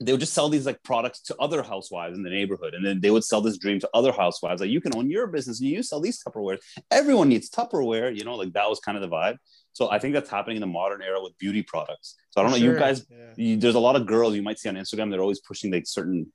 they 0.00 0.12
would 0.12 0.20
just 0.20 0.34
sell 0.34 0.48
these 0.48 0.66
like 0.66 0.82
products 0.82 1.20
to 1.20 1.34
other 1.38 1.62
housewives 1.62 2.16
in 2.18 2.22
the 2.22 2.30
neighborhood 2.30 2.74
and 2.74 2.84
then 2.84 3.00
they 3.00 3.10
would 3.10 3.24
sell 3.24 3.40
this 3.40 3.56
dream 3.56 3.80
to 3.80 3.88
other 3.94 4.12
housewives 4.12 4.60
like 4.60 4.68
you 4.70 4.80
can 4.80 4.94
own 4.94 5.08
your 5.08 5.26
business 5.26 5.60
and 5.60 5.70
you 5.70 5.82
sell 5.82 6.00
these 6.00 6.22
tupperware 6.22 6.58
everyone 6.90 7.28
needs 7.28 7.48
tupperware 7.48 8.14
you 8.16 8.24
know 8.24 8.34
like 8.34 8.52
that 8.52 8.68
was 8.68 8.78
kind 8.80 8.96
of 8.98 9.02
the 9.02 9.08
vibe 9.08 9.36
so 9.72 9.90
i 9.90 9.98
think 9.98 10.12
that's 10.12 10.28
happening 10.28 10.56
in 10.56 10.60
the 10.60 10.66
modern 10.66 11.00
era 11.02 11.18
with 11.22 11.36
beauty 11.38 11.62
products 11.62 12.16
so 12.30 12.40
i 12.40 12.42
don't 12.42 12.50
know 12.50 12.58
you 12.58 12.78
guys 12.78 13.06
yeah. 13.10 13.16
you, 13.36 13.56
there's 13.56 13.74
a 13.74 13.80
lot 13.80 13.96
of 13.96 14.06
girls 14.06 14.34
you 14.34 14.42
might 14.42 14.58
see 14.58 14.68
on 14.68 14.74
instagram 14.74 15.10
they're 15.10 15.20
always 15.22 15.40
pushing 15.40 15.72
like 15.72 15.86
certain 15.86 16.30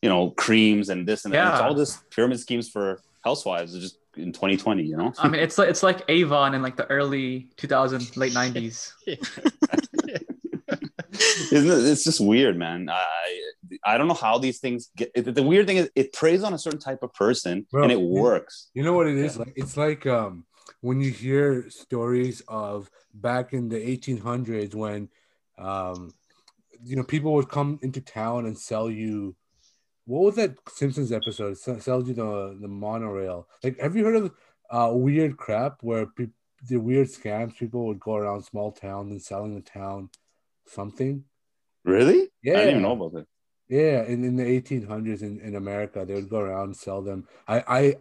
you 0.00 0.08
know 0.08 0.30
creams 0.30 0.88
and 0.88 1.06
this 1.06 1.24
and 1.24 1.34
that 1.34 1.38
And 1.40 1.50
it's 1.50 1.60
Yeah. 1.60 1.68
all 1.68 1.74
just 1.74 2.08
pyramid 2.10 2.40
schemes 2.40 2.68
for 2.70 3.02
housewives 3.24 3.74
it's 3.74 3.84
just 3.84 3.98
in 4.16 4.32
2020 4.32 4.82
you 4.84 4.96
know 4.96 5.12
I 5.18 5.28
mean, 5.28 5.40
it's 5.40 5.56
like 5.58 5.68
it's 5.70 5.82
like 5.82 6.02
Avon 6.08 6.54
in 6.54 6.60
like 6.62 6.76
the 6.76 6.86
early 6.90 7.48
2000, 7.56 8.14
late 8.16 8.32
90s. 8.32 8.92
Isn't 9.06 10.08
it? 10.08 10.21
It's 11.12 12.04
just 12.04 12.20
weird, 12.20 12.56
man. 12.56 12.88
I 12.88 13.02
I 13.84 13.98
don't 13.98 14.08
know 14.08 14.14
how 14.14 14.38
these 14.38 14.58
things 14.58 14.90
get. 14.96 15.10
it- 15.14 15.34
the 15.34 15.42
weird 15.42 15.66
thing 15.66 15.76
is, 15.76 15.90
it 15.94 16.12
preys 16.12 16.42
on 16.42 16.54
a 16.54 16.58
certain 16.58 16.80
type 16.80 17.02
of 17.02 17.12
person, 17.12 17.66
Bro, 17.70 17.84
and 17.84 17.92
it 17.92 18.00
works. 18.00 18.70
You 18.74 18.82
know 18.82 18.94
what 18.94 19.06
it 19.06 19.16
is 19.16 19.38
like? 19.38 19.52
It's 19.56 19.76
like 19.76 20.06
um 20.06 20.46
when 20.80 21.00
you 21.00 21.10
hear 21.10 21.68
stories 21.70 22.42
of 22.48 22.90
back 23.14 23.52
in 23.52 23.68
the 23.68 23.76
1800s 23.76 24.74
when 24.74 25.08
um 25.58 26.12
you 26.82 26.96
know 26.96 27.04
people 27.04 27.34
would 27.34 27.48
come 27.48 27.78
into 27.82 28.00
town 28.00 28.46
and 28.46 28.58
sell 28.58 28.90
you 28.90 29.36
what 30.04 30.22
was 30.22 30.34
that 30.36 30.56
Simpsons 30.68 31.12
episode? 31.12 31.52
S- 31.52 31.84
sells 31.84 32.08
you 32.08 32.14
the 32.14 32.58
the 32.60 32.68
monorail. 32.68 33.48
Like, 33.62 33.78
have 33.78 33.94
you 33.94 34.04
heard 34.04 34.16
of 34.16 34.32
uh, 34.70 34.90
weird 34.92 35.36
crap 35.36 35.78
where 35.82 36.06
pe- 36.06 36.26
the 36.68 36.78
weird 36.78 37.06
scams? 37.06 37.56
People 37.56 37.86
would 37.86 38.00
go 38.00 38.16
around 38.16 38.42
small 38.42 38.72
towns 38.72 39.12
and 39.12 39.22
selling 39.22 39.54
the 39.54 39.60
town 39.60 40.10
something. 40.66 41.24
Really? 41.84 42.28
Yeah. 42.42 42.54
I 42.54 42.56
didn't 42.56 42.70
even 42.70 42.82
know 42.82 42.92
about 42.92 43.20
it. 43.20 43.26
Yeah, 43.68 44.04
in, 44.04 44.22
in 44.24 44.36
the 44.36 44.44
1800s 44.44 45.22
in, 45.22 45.40
in 45.40 45.56
America, 45.56 46.04
they 46.04 46.14
would 46.14 46.28
go 46.28 46.40
around 46.40 46.64
and 46.64 46.76
sell 46.76 47.00
them. 47.00 47.26
I, 47.48 47.64
I 47.66 47.96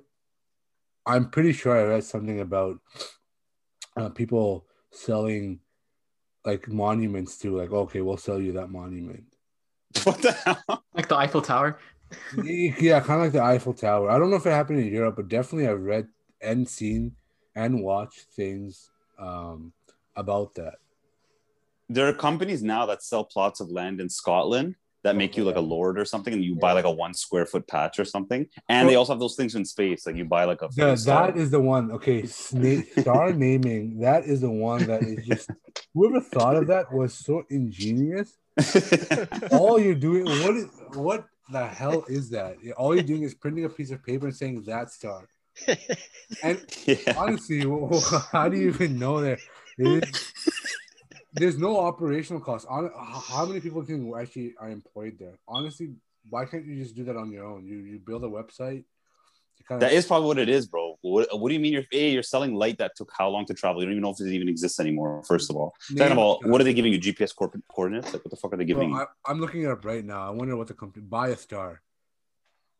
I'm 1.06 1.30
pretty 1.30 1.54
sure 1.54 1.78
I 1.78 1.84
read 1.84 2.04
something 2.04 2.42
about 2.42 2.80
uh, 3.96 4.10
people 4.10 4.66
selling 4.92 5.60
like 6.46 6.68
monuments 6.68 7.38
to 7.40 7.56
like, 7.58 7.72
okay, 7.72 8.02
we'll 8.02 8.18
sell 8.18 8.40
you 8.40 8.54
that 8.54 8.70
monument. 8.70 9.26
What 10.04 10.22
the 10.22 10.32
hell? 10.32 10.84
Like 10.94 11.08
the 11.08 11.18
Eiffel 11.18 11.42
Tower. 11.42 11.80
yeah, 12.44 13.00
kind 13.00 13.20
of 13.20 13.26
like 13.28 13.34
the 13.34 13.44
Eiffel 13.44 13.74
Tower. 13.74 14.10
I 14.10 14.18
don't 14.18 14.30
know 14.30 14.38
if 14.38 14.46
it 14.46 14.52
happened 14.52 14.80
in 14.80 14.88
Europe, 14.88 15.16
but 15.18 15.28
definitely 15.28 15.68
I've 15.68 15.82
read 15.82 16.08
and 16.42 16.68
seen 16.68 17.16
and 17.56 17.82
watched 17.82 18.22
things 18.36 18.90
um, 19.20 19.74
about 20.16 20.56
that. 20.56 20.76
There 21.94 22.08
are 22.08 22.14
companies 22.14 22.64
now 22.64 22.86
that 22.86 23.04
sell 23.04 23.24
plots 23.24 23.60
of 23.60 23.70
land 23.70 24.00
in 24.00 24.10
Scotland 24.10 24.76
that 25.04 25.16
make 25.16 25.36
you 25.36 25.44
like 25.44 25.56
a 25.56 25.62
lord 25.62 26.00
or 26.00 26.06
something, 26.06 26.34
and 26.34 26.44
you 26.44 26.56
buy 26.56 26.74
like 26.74 26.86
a 26.86 26.92
one 26.92 27.14
square 27.14 27.46
foot 27.46 27.68
patch 27.68 28.00
or 28.00 28.06
something. 28.06 28.48
And 28.70 28.88
they 28.88 28.96
also 28.96 29.14
have 29.14 29.20
those 29.20 29.36
things 29.36 29.56
in 29.56 29.66
space, 29.66 30.06
like 30.06 30.16
you 30.16 30.26
buy 30.26 30.46
like 30.46 30.62
a. 30.62 30.70
The, 30.76 30.96
that 31.06 31.38
is 31.38 31.52
the 31.52 31.60
one. 31.60 31.92
Okay, 31.92 32.22
sna- 32.22 33.02
star 33.02 33.34
naming. 33.46 34.00
That 34.00 34.26
is 34.26 34.42
the 34.42 34.52
one 34.52 34.86
that 34.86 35.04
is 35.04 35.26
just. 35.26 35.50
Whoever 35.94 36.22
thought 36.22 36.56
of 36.56 36.68
that 36.68 36.92
was 36.94 37.14
so 37.14 37.44
ingenious. 37.50 38.38
All 39.52 39.80
you're 39.80 39.96
doing, 39.96 40.26
what 40.26 40.56
is, 40.56 40.68
what 40.94 41.26
the 41.52 41.68
hell 41.68 42.06
is 42.08 42.30
that? 42.30 42.56
All 42.78 42.94
you're 42.96 43.04
doing 43.04 43.24
is 43.24 43.34
printing 43.34 43.66
a 43.66 43.70
piece 43.70 43.92
of 43.92 44.04
paper 44.04 44.28
and 44.28 44.36
saying 44.36 44.64
that 44.64 44.92
star. 44.92 45.28
And 46.44 46.66
yeah. 46.86 47.14
honestly, 47.18 47.66
how 48.32 48.50
do 48.50 48.58
you 48.58 48.70
even 48.70 48.98
know 48.98 49.22
that? 49.22 49.40
It 49.78 50.06
there's 51.34 51.58
no 51.58 51.80
operational 51.80 52.42
cost. 52.42 52.68
On 52.70 52.92
how 52.96 53.46
many 53.46 53.60
people 53.60 53.84
can 53.84 54.14
actually 54.20 54.54
are 54.60 54.70
employed 54.70 55.18
there? 55.20 55.40
Honestly, 55.48 55.94
why 56.30 56.46
can't 56.46 56.66
you 56.66 56.78
just 56.78 56.96
do 56.96 57.04
that 57.06 57.16
on 57.16 57.32
your 57.32 57.46
own? 57.46 57.66
You 57.66 57.78
you 57.78 58.00
build 58.00 58.24
a 58.24 58.28
website. 58.28 58.84
Kind 59.68 59.80
That 59.80 59.94
is 59.94 60.08
probably 60.08 60.28
what 60.28 60.40
it 60.40 60.50
is, 60.50 60.66
bro. 60.66 60.98
What, 61.02 61.28
what 61.40 61.50
do 61.50 61.54
you 61.54 61.60
mean 61.60 61.74
you're 61.74 61.84
a, 61.94 62.10
you're 62.10 62.24
selling 62.24 62.56
light 62.56 62.80
that 62.80 62.96
took 62.96 63.12
how 63.16 63.30
long 63.30 63.46
to 63.46 63.54
travel? 63.54 63.80
You 63.80 63.86
don't 63.86 63.94
even 63.94 64.02
know 64.02 64.10
if 64.10 64.20
it 64.20 64.34
even 64.34 64.50
exists 64.50 64.80
anymore. 64.80 65.24
First 65.28 65.52
of 65.52 65.56
all, 65.56 65.76
second 65.80 66.14
of 66.14 66.18
all, 66.18 66.42
what 66.46 66.60
are 66.60 66.64
they 66.64 66.74
giving 66.74 66.92
you? 66.92 67.00
GPS 67.00 67.36
co- 67.36 67.52
coordinates? 67.72 68.12
Like 68.12 68.26
what 68.26 68.32
the 68.32 68.38
fuck 68.38 68.54
are 68.54 68.58
they 68.58 68.66
giving 68.66 68.90
Bro, 68.90 68.98
you? 68.98 69.04
I, 69.04 69.32
I'm 69.32 69.40
looking 69.40 69.62
it 69.62 69.68
up 69.68 69.86
right 69.86 70.04
now. 70.04 70.28
I 70.28 70.32
wonder 70.32 70.58
what 70.58 70.68
the 70.68 70.74
company 70.74 71.06
buy 71.08 71.30
a 71.30 71.38
star. 71.38 71.84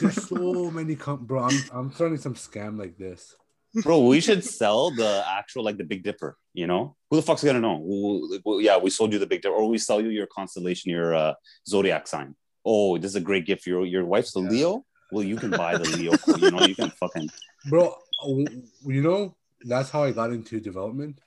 There's 0.00 0.28
so 0.28 0.72
many 0.72 0.96
com- 0.96 1.24
bro. 1.24 1.44
I'm 1.44 1.62
I'm 1.72 1.92
starting 1.92 2.18
some 2.18 2.34
scam 2.34 2.76
like 2.76 2.98
this. 2.98 3.36
Bro, 3.82 4.06
we 4.06 4.20
should 4.20 4.44
sell 4.44 4.90
the 4.90 5.24
actual 5.26 5.64
like 5.64 5.78
the 5.78 5.84
Big 5.84 6.02
Dipper. 6.04 6.36
You 6.52 6.66
know, 6.66 6.96
who 7.10 7.16
the 7.16 7.22
fuck's 7.22 7.42
gonna 7.42 7.60
know? 7.60 7.80
We'll- 7.82 8.30
like, 8.30 8.42
well, 8.44 8.60
yeah, 8.60 8.76
we 8.76 8.90
sold 8.90 9.12
you 9.12 9.18
the 9.18 9.26
Big 9.26 9.40
Dipper, 9.42 9.54
or 9.54 9.68
we 9.68 9.78
sell 9.78 10.00
you 10.00 10.10
your 10.10 10.26
constellation, 10.26 10.90
your 10.90 11.14
uh, 11.14 11.34
zodiac 11.66 12.06
sign. 12.06 12.34
Oh, 12.64 12.98
this 12.98 13.10
is 13.12 13.16
a 13.16 13.20
great 13.20 13.46
gift. 13.46 13.66
Your 13.66 13.86
your 13.86 14.04
wife's 14.04 14.36
a 14.36 14.40
Yeah. 14.40 14.48
Leo. 14.50 14.84
Well, 15.10 15.24
you 15.24 15.36
can 15.36 15.50
buy 15.50 15.76
the 15.78 15.88
Leo. 15.96 16.12
you 16.38 16.50
know, 16.50 16.64
you 16.66 16.74
can 16.74 16.90
fucking. 16.90 17.28
bro. 17.68 17.94
You 18.26 19.02
know, 19.02 19.36
that's 19.62 19.90
how 19.90 20.04
I 20.04 20.10
got 20.12 20.32
into 20.32 20.60
development. 20.60 21.18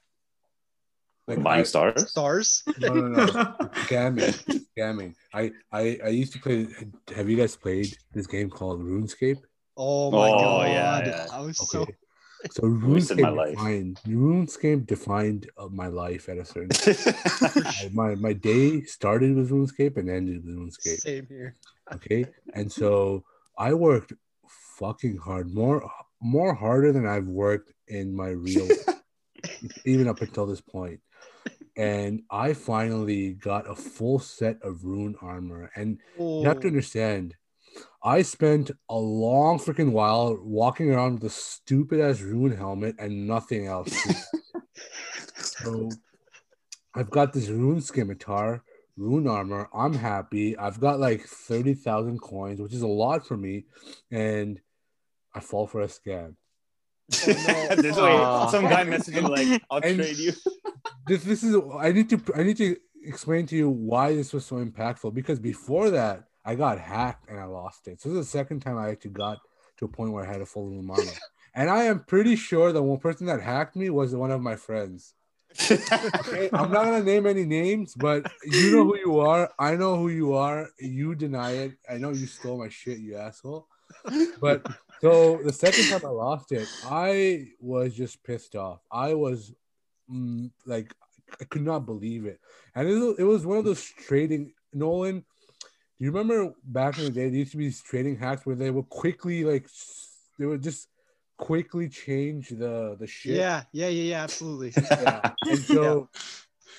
Like 1.27 1.41
buying 1.41 1.61
I- 1.61 1.63
stars. 1.63 2.09
Stars. 2.11 2.61
No, 2.79 2.93
no, 2.93 3.07
no. 3.25 3.25
scamming, 3.89 4.33
scamming. 4.77 5.15
I, 5.33 5.51
I, 5.71 5.99
I 6.05 6.07
used 6.09 6.33
to 6.33 6.39
play. 6.39 6.67
Have 7.15 7.27
you 7.29 7.37
guys 7.37 7.55
played 7.55 7.97
this 8.13 8.27
game 8.27 8.49
called 8.51 8.81
RuneScape? 8.81 9.39
Oh 9.75 10.11
my 10.11 10.29
Oh, 10.29 10.37
god. 10.37 10.67
yeah, 10.67 11.05
yeah. 11.05 11.27
I 11.33 11.41
was 11.41 11.59
Okay. 11.59 11.85
So 11.85 11.87
Wasted 12.61 13.19
my 13.19 13.29
RuneScape 13.29 13.35
life. 13.35 13.49
defined 13.55 14.01
RuneScape 14.07 14.85
defined 14.85 15.49
my 15.71 15.87
life 15.87 16.29
at 16.29 16.37
a 16.37 16.45
certain. 16.45 16.71
I- 17.65 17.89
my 17.93 18.15
my 18.15 18.33
day 18.33 18.83
started 18.83 19.35
with 19.35 19.49
RuneScape 19.51 19.97
and 19.97 20.09
ended 20.09 20.45
with 20.45 20.55
RuneScape. 20.55 20.99
same 21.01 21.25
here. 21.27 21.55
Okay, 21.93 22.25
and 22.53 22.71
so 22.71 23.23
I 23.57 23.73
worked 23.73 24.13
fucking 24.77 25.17
hard, 25.17 25.53
more 25.53 25.89
more 26.21 26.53
harder 26.53 26.91
than 26.91 27.05
I've 27.05 27.27
worked 27.27 27.71
in 27.87 28.15
my 28.15 28.29
real, 28.29 28.67
even 29.85 30.07
up 30.07 30.21
until 30.21 30.45
this 30.45 30.61
point. 30.61 30.99
And 31.77 32.23
I 32.31 32.53
finally 32.53 33.33
got 33.33 33.69
a 33.69 33.75
full 33.75 34.17
set 34.19 34.57
of 34.63 34.83
rune 34.85 35.15
armor, 35.21 35.69
and 35.75 35.99
Oh, 36.17 36.41
you 36.41 36.47
have 36.47 36.61
to 36.61 36.67
understand, 36.67 37.35
I 38.05 38.21
spent 38.21 38.69
a 38.87 38.95
long 38.95 39.57
freaking 39.57 39.91
while 39.91 40.37
walking 40.39 40.91
around 40.91 41.15
with 41.15 41.23
a 41.23 41.29
stupid 41.31 41.99
ass 41.99 42.21
rune 42.21 42.55
helmet 42.55 42.95
and 42.99 43.27
nothing 43.27 43.65
else. 43.65 43.91
so 45.35 45.89
I've 46.93 47.09
got 47.09 47.33
this 47.33 47.49
rune 47.49 47.81
scimitar, 47.81 48.63
rune 48.95 49.27
armor. 49.27 49.69
I'm 49.73 49.93
happy. 49.93 50.55
I've 50.55 50.79
got 50.79 50.99
like 50.99 51.23
30,000 51.23 52.21
coins, 52.21 52.61
which 52.61 52.73
is 52.73 52.83
a 52.83 52.87
lot 52.87 53.25
for 53.25 53.37
me. 53.37 53.65
And 54.11 54.61
I 55.33 55.39
fall 55.39 55.65
for 55.65 55.81
a 55.81 55.87
scam. 55.87 56.35
Oh, 57.11 57.75
There's 57.75 57.97
like 57.97 58.49
some 58.51 58.65
guy 58.65 58.85
messaging 58.85 59.27
like, 59.27 59.63
"I'll 59.69 59.79
And- 59.83 59.97
trade 59.97 60.17
you." 60.17 60.31
This 61.07 61.23
this 61.23 61.43
is 61.43 61.55
I 61.79 61.91
need 61.91 62.09
to 62.09 62.21
I 62.35 62.41
need 62.43 62.57
to 62.57 62.77
explain 63.03 63.45
to 63.47 63.55
you 63.55 63.69
why 63.69 64.15
this 64.15 64.33
was 64.33 64.45
so 64.45 64.55
impactful 64.63 65.13
because 65.13 65.39
before 65.39 65.91
that 65.91 66.25
I 66.45 66.55
got 66.55 66.79
hacked 66.79 67.29
and 67.29 67.39
I 67.39 67.45
lost 67.45 67.87
it. 67.87 67.99
So 68.01 68.09
this 68.09 68.19
is 68.19 68.31
the 68.31 68.37
second 68.37 68.59
time 68.61 68.77
I 68.77 68.89
actually 68.89 69.11
got 69.11 69.39
to 69.77 69.85
a 69.85 69.87
point 69.87 70.11
where 70.11 70.23
I 70.25 70.31
had 70.31 70.41
a 70.41 70.45
full 70.45 70.67
armor. 70.91 71.03
And 71.57 71.69
I 71.69 71.83
am 71.83 72.03
pretty 72.03 72.35
sure 72.35 72.73
the 72.73 72.83
one 72.83 72.99
person 72.99 73.27
that 73.27 73.41
hacked 73.41 73.77
me 73.77 73.89
was 73.89 74.13
one 74.13 74.29
of 74.29 74.41
my 74.41 74.57
friends. 74.57 75.13
Okay, 75.71 76.49
I'm 76.53 76.69
not 76.69 76.83
gonna 76.83 77.01
name 77.01 77.25
any 77.25 77.45
names, 77.45 77.93
but 77.95 78.29
you 78.43 78.71
know 78.71 78.83
who 78.83 78.97
you 78.97 79.19
are. 79.21 79.49
I 79.57 79.75
know 79.75 79.95
who 79.95 80.09
you 80.09 80.33
are. 80.33 80.67
You 80.79 81.15
deny 81.15 81.51
it. 81.51 81.77
I 81.89 81.97
know 81.97 82.09
you 82.09 82.25
stole 82.25 82.57
my 82.57 82.67
shit, 82.67 82.99
you 82.99 83.15
asshole. 83.15 83.67
But 84.41 84.65
so 84.99 85.39
the 85.45 85.53
second 85.53 85.87
time 85.87 86.01
I 86.03 86.09
lost 86.09 86.51
it, 86.51 86.67
I 86.83 87.47
was 87.61 87.95
just 87.95 88.21
pissed 88.23 88.57
off. 88.57 88.81
I 88.91 89.13
was 89.13 89.53
mm, 90.11 90.51
like, 90.65 90.93
I 91.39 91.45
could 91.45 91.63
not 91.63 91.85
believe 91.85 92.25
it, 92.25 92.41
and 92.75 92.89
it 92.89 92.93
was, 92.93 93.15
it 93.19 93.23
was 93.23 93.45
one 93.45 93.57
of 93.57 93.63
those 93.63 93.81
trading. 93.81 94.51
Nolan, 94.73 95.23
do 95.97 96.05
you 96.05 96.11
remember 96.11 96.53
back 96.65 96.97
in 96.97 97.05
the 97.05 97.11
day? 97.11 97.29
There 97.29 97.39
used 97.39 97.51
to 97.51 97.57
be 97.57 97.65
these 97.65 97.81
trading 97.81 98.17
hacks 98.17 98.45
where 98.45 98.55
they 98.55 98.69
would 98.69 98.89
quickly 98.89 99.43
like, 99.43 99.69
they 100.37 100.45
would 100.45 100.61
just 100.61 100.89
quickly 101.37 101.87
change 101.89 102.49
the 102.49 102.97
the 102.99 103.07
shit. 103.07 103.35
Yeah, 103.37 103.63
yeah, 103.71 103.87
yeah, 103.87 104.03
yeah, 104.03 104.23
absolutely. 104.23 104.73
Yeah. 105.01 105.31
And 105.49 105.59
so 105.59 106.09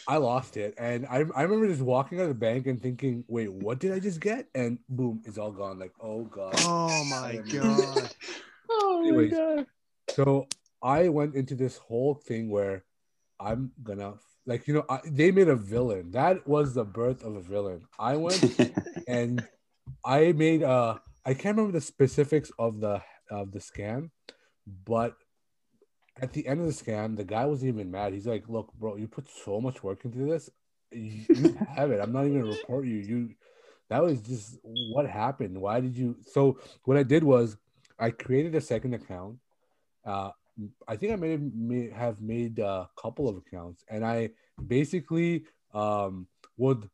I 0.06 0.18
lost 0.18 0.56
it. 0.56 0.74
And 0.78 1.06
I, 1.06 1.24
I 1.34 1.42
remember 1.42 1.66
just 1.66 1.82
walking 1.82 2.18
out 2.18 2.24
of 2.24 2.28
the 2.28 2.34
bank 2.34 2.66
and 2.66 2.80
thinking, 2.80 3.24
wait, 3.26 3.52
what 3.52 3.78
did 3.78 3.92
I 3.92 3.98
just 3.98 4.20
get? 4.20 4.46
And 4.54 4.78
boom, 4.88 5.22
it's 5.24 5.38
all 5.38 5.50
gone. 5.50 5.78
Like, 5.78 5.92
oh 6.00 6.24
God. 6.24 6.54
Oh 6.58 7.04
my 7.04 7.36
god. 7.36 8.10
oh 8.70 9.02
Anyways. 9.02 9.32
god. 9.32 9.66
So 10.10 10.48
I 10.82 11.08
went 11.08 11.34
into 11.34 11.54
this 11.54 11.78
whole 11.78 12.14
thing 12.14 12.50
where 12.50 12.84
I'm 13.40 13.72
gonna 13.82 14.14
like 14.46 14.66
you 14.68 14.74
know 14.74 14.84
I, 14.88 15.00
they 15.04 15.30
made 15.30 15.48
a 15.48 15.56
villain. 15.56 16.12
That 16.12 16.46
was 16.46 16.74
the 16.74 16.84
birth 16.84 17.24
of 17.24 17.36
a 17.36 17.40
villain. 17.40 17.82
I 17.98 18.16
went 18.16 18.42
and 19.08 19.46
I 20.04 20.32
made 20.32 20.62
uh 20.62 20.98
I 21.24 21.34
can't 21.34 21.56
remember 21.56 21.72
the 21.72 21.84
specifics 21.84 22.50
of 22.58 22.80
the 22.80 23.02
of 23.30 23.52
the 23.52 23.58
scam, 23.58 24.10
but 24.84 25.16
at 26.20 26.32
the 26.32 26.46
end 26.46 26.60
of 26.60 26.66
the 26.66 26.72
scam, 26.72 27.16
the 27.16 27.24
guy 27.24 27.44
wasn't 27.44 27.74
even 27.74 27.90
mad. 27.90 28.12
He's 28.12 28.26
like, 28.26 28.48
"Look, 28.48 28.72
bro, 28.74 28.96
you 28.96 29.08
put 29.08 29.28
so 29.28 29.60
much 29.60 29.82
work 29.82 30.04
into 30.04 30.18
this. 30.24 30.48
You, 30.92 31.26
you 31.34 31.58
have 31.76 31.90
it. 31.90 32.00
I'm 32.00 32.12
not 32.12 32.24
even 32.26 32.40
gonna 32.40 32.52
report 32.52 32.86
you. 32.86 32.96
You 32.96 33.34
that 33.90 34.02
was 34.02 34.20
just 34.20 34.58
what 34.62 35.06
happened. 35.08 35.60
Why 35.60 35.80
did 35.80 35.96
you?" 35.96 36.16
So 36.22 36.58
what 36.84 36.96
I 36.96 37.02
did 37.02 37.24
was 37.24 37.56
I 37.98 38.10
created 38.10 38.54
a 38.54 38.60
second 38.60 38.94
account. 38.94 39.38
Uh, 40.04 40.30
I 40.88 40.96
think 40.96 41.12
I 41.12 41.16
may 41.16 41.30
have, 41.32 41.42
may 41.54 41.90
have 41.90 42.20
made 42.20 42.58
a 42.58 42.88
couple 43.00 43.28
of 43.28 43.36
accounts, 43.36 43.84
and 43.88 44.04
I 44.04 44.30
basically 44.66 45.44
um, 45.74 46.26
would 46.56 46.88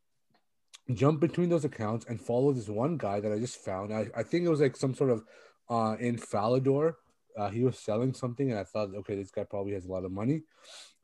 jump 0.95 1.21
between 1.21 1.49
those 1.49 1.65
accounts 1.65 2.07
and 2.07 2.21
follow 2.21 2.53
this 2.53 2.69
one 2.69 2.97
guy 2.97 3.21
that 3.21 3.33
I 3.33 3.39
just 3.39 3.59
found. 3.59 3.95
I, 3.95 4.09
I 4.17 4.23
think 4.23 4.45
it 4.45 4.49
was 4.49 4.61
like 4.61 4.77
some 4.77 4.95
sort 4.95 5.11
of 5.11 5.25
uh, 5.71 5.97
in 6.01 6.17
Falador. 6.17 6.95
Uh, 7.39 7.49
he 7.49 7.63
was 7.63 7.79
selling 7.79 8.13
something, 8.13 8.51
and 8.51 8.59
I 8.59 8.65
thought, 8.65 8.95
okay, 8.95 9.15
this 9.15 9.31
guy 9.31 9.45
probably 9.45 9.73
has 9.75 9.87
a 9.87 9.93
lot 9.93 10.05
of 10.05 10.13
money. 10.13 10.43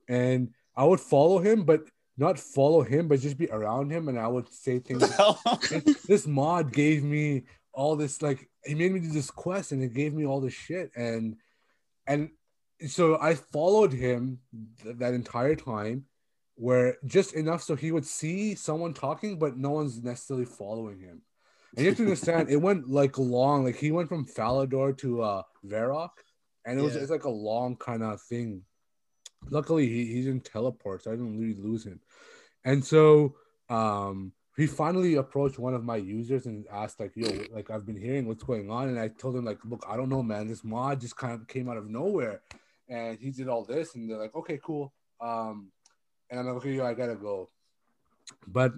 And 0.09 0.51
I 0.77 0.85
would 0.85 1.01
follow 1.01 1.39
him, 1.39 1.65
but 1.65 1.83
not 2.17 2.39
follow 2.39 2.83
him, 2.83 3.09
but 3.09 3.21
just 3.21 3.39
be 3.39 3.49
around 3.51 3.91
him. 3.91 4.09
And 4.09 4.19
I 4.19 4.27
would 4.27 4.53
say 4.53 4.81
things. 4.81 5.01
this, 5.71 6.03
this 6.03 6.27
mod 6.27 6.73
gave 6.73 7.05
me 7.05 7.45
all 7.73 7.97
this, 7.97 8.21
like, 8.21 8.51
he 8.65 8.75
made 8.75 8.93
me 8.93 9.01
do 9.01 9.09
this 9.09 9.31
quest, 9.31 9.73
and 9.73 9.83
it 9.83 9.95
gave 9.95 10.13
me 10.13 10.27
all 10.27 10.41
this 10.41 10.53
shit. 10.53 10.91
And 10.97 11.37
and 12.07 12.31
so 12.87 13.19
I 13.21 13.35
followed 13.35 13.93
him 13.93 14.39
th- 14.83 14.97
that 14.97 15.15
entire 15.15 15.55
time 15.57 16.05
where 16.55 16.97
just 17.07 17.35
enough 17.35 17.63
so 17.63 17.77
he 17.77 17.93
would 17.93 18.07
see 18.07 18.55
someone 18.55 18.93
talking, 18.93 19.39
but 19.39 19.57
no 19.57 19.71
one's 19.71 20.03
necessarily 20.03 20.45
following 20.45 21.01
him. 21.01 21.23
And 21.77 21.85
you 21.85 21.91
have 21.91 21.97
to 21.99 22.03
understand, 22.05 22.51
it 22.51 22.57
went 22.57 22.89
like 22.89 23.19
long, 23.19 23.65
like 23.65 23.77
he 23.77 23.93
went 23.93 24.09
from 24.09 24.27
Falador 24.27 24.97
to 24.99 25.23
uh 25.23 25.43
Varrock, 25.67 26.11
and 26.65 26.79
it 26.79 26.83
was 26.83 26.95
Yeah. 26.95 27.03
it's 27.03 27.11
like 27.11 27.25
a 27.25 27.31
long 27.31 27.77
kind 27.77 28.03
of 28.03 28.21
thing. 28.23 28.63
Luckily, 29.51 29.87
he, 29.89 30.07
he 30.07 30.23
didn't 30.23 30.45
teleport, 30.45 31.03
so 31.05 31.11
I 31.13 31.15
didn't 31.15 31.39
really 31.39 31.55
lose 31.61 31.85
him. 31.85 32.01
And 32.65 32.85
so 32.85 33.37
um 33.69 34.33
he 34.57 34.67
finally 34.67 35.15
approached 35.15 35.61
one 35.61 35.75
of 35.75 35.85
my 35.85 35.95
users 35.97 36.47
and 36.47 36.67
asked, 36.73 36.99
like, 36.99 37.13
yo, 37.15 37.31
like 37.53 37.71
I've 37.71 37.87
been 37.87 37.97
hearing 37.97 38.27
what's 38.27 38.43
going 38.43 38.69
on. 38.73 38.89
And 38.89 38.99
I 38.99 39.07
told 39.07 39.37
him, 39.37 39.45
like, 39.45 39.61
look, 39.65 39.85
I 39.89 39.97
don't 39.97 40.09
know, 40.09 40.25
man. 40.25 40.49
This 40.49 40.65
mod 40.65 41.01
just 41.01 41.17
kind 41.17 41.33
of 41.33 41.47
came 41.47 41.69
out 41.69 41.77
of 41.77 41.89
nowhere. 41.89 42.41
And 42.89 43.19
he 43.19 43.31
did 43.31 43.49
all 43.49 43.65
this, 43.65 43.95
and 43.95 44.11
they're 44.11 44.19
like, 44.19 44.35
okay, 44.35 44.59
cool. 44.63 44.93
Um, 45.21 45.71
and 46.31 46.41
I'm 46.41 46.47
like, 46.47 46.57
okay, 46.57 46.81
I 46.81 46.95
gotta 46.95 47.17
go. 47.17 47.51
But 48.47 48.73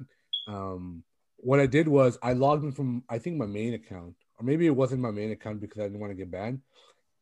um, 0.47 1.05
what 1.37 1.61
I 1.61 1.67
did 1.67 1.89
was 1.89 2.19
I 2.23 2.33
logged 2.33 2.65
in 2.65 2.73
from 2.73 3.05
I 3.09 3.19
think 3.19 3.37
my 3.37 3.47
main 3.47 3.75
account, 3.75 4.15
or 4.39 4.45
maybe 4.45 4.67
it 4.67 4.77
wasn't 4.77 5.03
my 5.03 5.11
main 5.11 5.33
account 5.33 5.61
because 5.61 5.81
I 5.81 5.85
didn't 5.85 6.01
want 6.01 6.11
to 6.11 6.17
get 6.17 6.31
banned, 6.31 6.61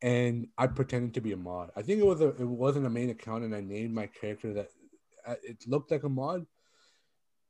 and 0.02 0.48
I 0.56 0.66
pretended 0.66 1.15
to 1.15 1.20
be 1.20 1.32
a 1.32 1.36
mod. 1.36 1.70
I 1.77 1.82
think 1.82 2.01
it 2.01 2.06
was 2.06 2.20
a 2.20 2.28
it 2.28 2.48
wasn't 2.48 2.86
a 2.86 2.90
main 2.90 3.10
account, 3.10 3.44
and 3.44 3.55
I 3.55 3.60
named 3.60 3.94
my 3.94 4.06
character 4.06 4.52
that 4.55 4.69
uh, 5.27 5.35
it 5.43 5.66
looked 5.66 5.90
like 5.90 6.05
a 6.05 6.09
mod. 6.09 6.47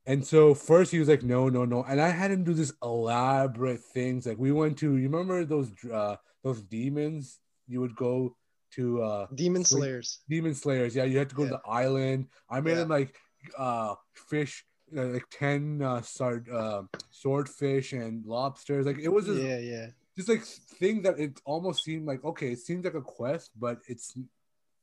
And 0.07 0.27
so 0.27 0.55
first 0.55 0.91
he 0.91 0.99
was 0.99 1.09
like, 1.09 1.23
no, 1.23 1.51
no, 1.51 1.67
no, 1.67 1.83
and 1.83 2.01
I 2.01 2.09
had 2.09 2.31
him 2.31 2.43
do 2.43 2.55
this 2.55 2.73
elaborate 2.83 3.81
things. 3.81 4.27
Like 4.27 4.39
we 4.39 4.53
went 4.53 4.79
to, 4.79 4.97
you 4.97 5.09
remember 5.09 5.45
those 5.45 5.71
uh 5.93 6.17
those 6.43 6.63
demons? 6.63 7.41
You 7.67 7.81
would 7.81 7.95
go 7.95 8.37
to 8.77 9.03
uh 9.03 9.27
Demon 9.35 9.65
Slayers. 9.65 10.21
demon 10.29 10.55
slayers 10.55 10.95
yeah 10.95 11.05
you 11.05 11.19
had 11.19 11.29
to 11.31 11.35
go 11.35 11.45
to 11.45 11.51
the 11.51 11.61
island. 11.69 12.27
I 12.51 12.61
made 12.61 12.77
Yeah. 12.77 12.83
him 12.83 12.89
like 12.89 13.15
uh 13.57 13.95
fish 14.15 14.65
uh, 14.97 15.05
like 15.05 15.27
10 15.31 15.83
uh, 15.83 16.01
sard, 16.03 16.49
uh 16.49 16.83
swordfish 17.11 17.93
and 17.93 18.25
lobsters. 18.25 18.87
Like 18.87 18.99
it 18.99 19.09
was 19.09 19.27
just, 19.27 19.43
Yeah, 19.43 19.59
yeah. 19.59 19.87
just 20.17 20.29
like 20.29 20.43
thing 20.43 21.03
that 21.03 21.19
it 21.19 21.41
almost 21.45 21.85
seemed 21.85 22.07
like 22.07 22.25
okay 22.25 22.53
it 22.53 22.59
seems 22.61 22.85
like 22.85 22.95
a 22.95 23.03
quest 23.03 23.51
but 23.59 23.79
it's 23.87 24.17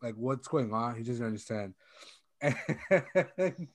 like 0.02 0.16
what's 0.16 0.48
going 0.48 0.74
on? 0.74 0.96
He 0.96 1.04
doesn't 1.04 1.26
understand. 1.26 1.74
And 2.42 2.56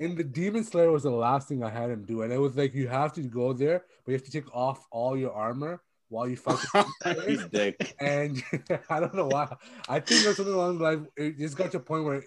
and 0.00 0.16
the 0.16 0.24
demon 0.24 0.64
slayer 0.64 0.90
was 0.90 1.04
the 1.04 1.10
last 1.10 1.48
thing 1.48 1.62
i 1.62 1.70
had 1.70 1.90
him 1.90 2.04
do. 2.04 2.22
And 2.22 2.32
it 2.32 2.38
was 2.38 2.56
like 2.56 2.74
you 2.74 2.88
have 2.88 3.12
to 3.14 3.22
go 3.22 3.52
there 3.52 3.84
but 4.04 4.12
you 4.12 4.16
have 4.18 4.24
to 4.24 4.30
take 4.30 4.52
off 4.54 4.86
all 4.90 5.16
your 5.16 5.32
armor 5.32 5.82
while 6.08 6.28
you 6.28 6.36
He's 7.26 7.44
dick. 7.46 7.94
and 8.00 8.42
I 8.90 9.00
don't 9.00 9.14
know 9.14 9.26
why. 9.26 9.54
I 9.88 10.00
think 10.00 10.22
there's 10.24 10.36
something 10.36 10.54
along 10.54 10.78
the 10.78 10.84
line. 10.84 11.06
It 11.16 11.38
just 11.38 11.56
got 11.56 11.70
to 11.72 11.78
a 11.78 11.80
point 11.80 12.04
where 12.04 12.24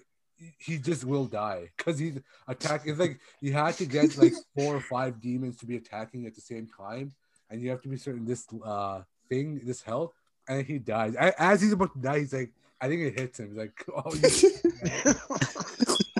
he 0.58 0.78
just 0.78 1.04
will 1.04 1.26
die 1.26 1.70
because 1.76 1.98
he's 1.98 2.18
attacking. 2.46 2.90
It's 2.92 3.00
like 3.00 3.18
you 3.40 3.52
had 3.52 3.74
to 3.76 3.86
get 3.86 4.16
like 4.18 4.32
four 4.56 4.76
or 4.76 4.80
five 4.80 5.20
demons 5.20 5.56
to 5.58 5.66
be 5.66 5.76
attacking 5.76 6.26
at 6.26 6.34
the 6.34 6.40
same 6.40 6.66
time, 6.66 7.12
and 7.50 7.60
you 7.62 7.70
have 7.70 7.82
to 7.82 7.88
be 7.88 7.96
certain 7.96 8.24
this 8.24 8.46
uh 8.64 9.02
thing, 9.28 9.60
this 9.64 9.82
health. 9.82 10.12
and 10.48 10.64
he 10.66 10.78
dies. 10.78 11.14
As 11.16 11.60
he's 11.60 11.72
about 11.72 11.92
to 11.94 12.00
die, 12.00 12.20
he's 12.20 12.32
like, 12.32 12.52
I 12.80 12.88
think 12.88 13.02
it 13.02 13.18
hits 13.18 13.40
him. 13.40 13.48
He's 13.48 13.58
like, 13.58 13.84
oh, 13.96 14.12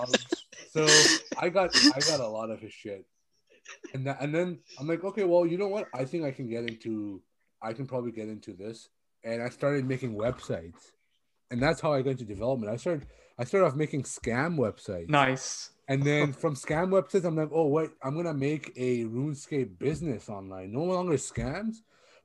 Um, 0.01 0.13
so 0.71 0.87
I 1.39 1.49
got 1.49 1.75
I 1.95 2.01
got 2.01 2.21
a 2.21 2.27
lot 2.29 2.51
of 2.51 2.61
his 2.61 2.73
shit, 2.73 3.05
and 3.95 4.07
that, 4.07 4.21
and 4.21 4.35
then 4.35 4.59
I'm 4.79 4.87
like, 4.87 5.05
okay, 5.05 5.25
well, 5.25 5.47
you 5.47 5.59
know 5.59 5.69
what? 5.69 5.89
I 5.95 6.05
think 6.05 6.25
I 6.25 6.31
can 6.31 6.49
get 6.49 6.65
into, 6.69 7.23
I 7.63 7.73
can 7.73 7.87
probably 7.87 8.13
get 8.13 8.29
into 8.29 8.53
this, 8.53 8.89
and 9.25 9.43
I 9.43 9.49
started 9.49 9.85
making 9.87 10.15
websites, 10.15 10.93
and 11.51 11.63
that's 11.63 11.81
how 11.81 11.93
I 11.93 12.03
got 12.03 12.11
into 12.11 12.25
development. 12.25 12.73
I 12.73 12.77
started 12.77 13.07
I 13.39 13.45
started 13.45 13.67
off 13.67 13.77
making 13.77 14.03
scam 14.03 14.57
websites, 14.57 15.09
Nice. 15.09 15.71
and 15.89 16.03
then 16.03 16.33
from 16.33 16.55
scam 16.55 16.89
websites, 16.91 17.25
I'm 17.25 17.37
like, 17.37 17.51
oh 17.53 17.67
wait, 17.69 17.91
I'm 18.03 18.17
gonna 18.17 18.35
make 18.35 18.73
a 18.77 19.05
RuneScape 19.05 19.79
business 19.79 20.29
online. 20.29 20.73
No 20.73 20.85
longer 20.85 21.15
scams, 21.15 21.77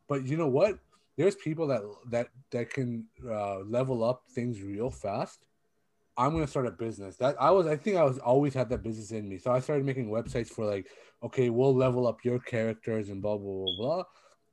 but 0.07 0.23
you 0.25 0.37
know 0.37 0.47
what? 0.47 0.79
There's 1.17 1.35
people 1.35 1.67
that 1.67 1.81
that 2.09 2.27
that 2.51 2.69
can 2.71 3.05
uh, 3.27 3.59
level 3.59 4.03
up 4.03 4.23
things 4.33 4.61
real 4.61 4.89
fast. 4.89 5.45
I'm 6.17 6.31
gonna 6.31 6.47
start 6.47 6.67
a 6.67 6.71
business. 6.71 7.17
That 7.17 7.35
I 7.39 7.49
was, 7.51 7.65
I 7.67 7.75
think 7.75 7.97
I 7.97 8.03
was 8.03 8.19
always 8.19 8.53
had 8.53 8.69
that 8.69 8.83
business 8.83 9.11
in 9.11 9.27
me. 9.27 9.37
So 9.39 9.51
I 9.51 9.59
started 9.59 9.85
making 9.85 10.09
websites 10.09 10.49
for 10.49 10.65
like, 10.65 10.87
okay, 11.23 11.49
we'll 11.49 11.73
level 11.75 12.05
up 12.07 12.23
your 12.23 12.39
characters 12.39 13.09
and 13.09 13.21
blah 13.21 13.37
blah 13.37 13.63
blah 13.65 13.75
blah. 13.77 14.03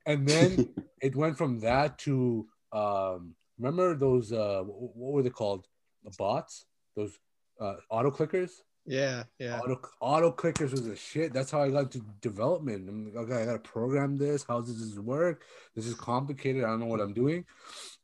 And 0.05 0.27
then 0.27 0.69
it 1.01 1.15
went 1.15 1.37
from 1.37 1.59
that 1.61 1.97
to 1.99 2.47
um, 2.71 3.35
remember 3.57 3.95
those 3.95 4.31
uh, 4.31 4.63
what 4.63 5.13
were 5.13 5.23
they 5.23 5.29
called? 5.29 5.67
The 6.03 6.11
bots, 6.17 6.65
those 6.95 7.17
uh, 7.59 7.75
auto 7.89 8.09
clickers. 8.09 8.51
yeah, 8.85 9.23
yeah. 9.37 9.59
Auto 9.59 9.79
auto 9.99 10.31
clickers 10.31 10.71
was 10.71 10.87
a 10.87 10.95
shit. 10.95 11.33
That's 11.33 11.51
how 11.51 11.61
I 11.61 11.69
got 11.69 11.83
into 11.83 12.03
development. 12.21 12.89
I'm 12.89 13.05
like, 13.05 13.15
okay, 13.15 13.43
I 13.43 13.45
gotta 13.45 13.59
program 13.59 14.17
this. 14.17 14.43
How 14.47 14.61
does 14.61 14.79
this 14.79 14.97
work? 14.97 15.43
This 15.75 15.85
is 15.85 15.93
complicated. 15.93 16.63
I 16.63 16.67
don't 16.67 16.79
know 16.79 16.87
what 16.87 17.01
I'm 17.01 17.13
doing, 17.13 17.45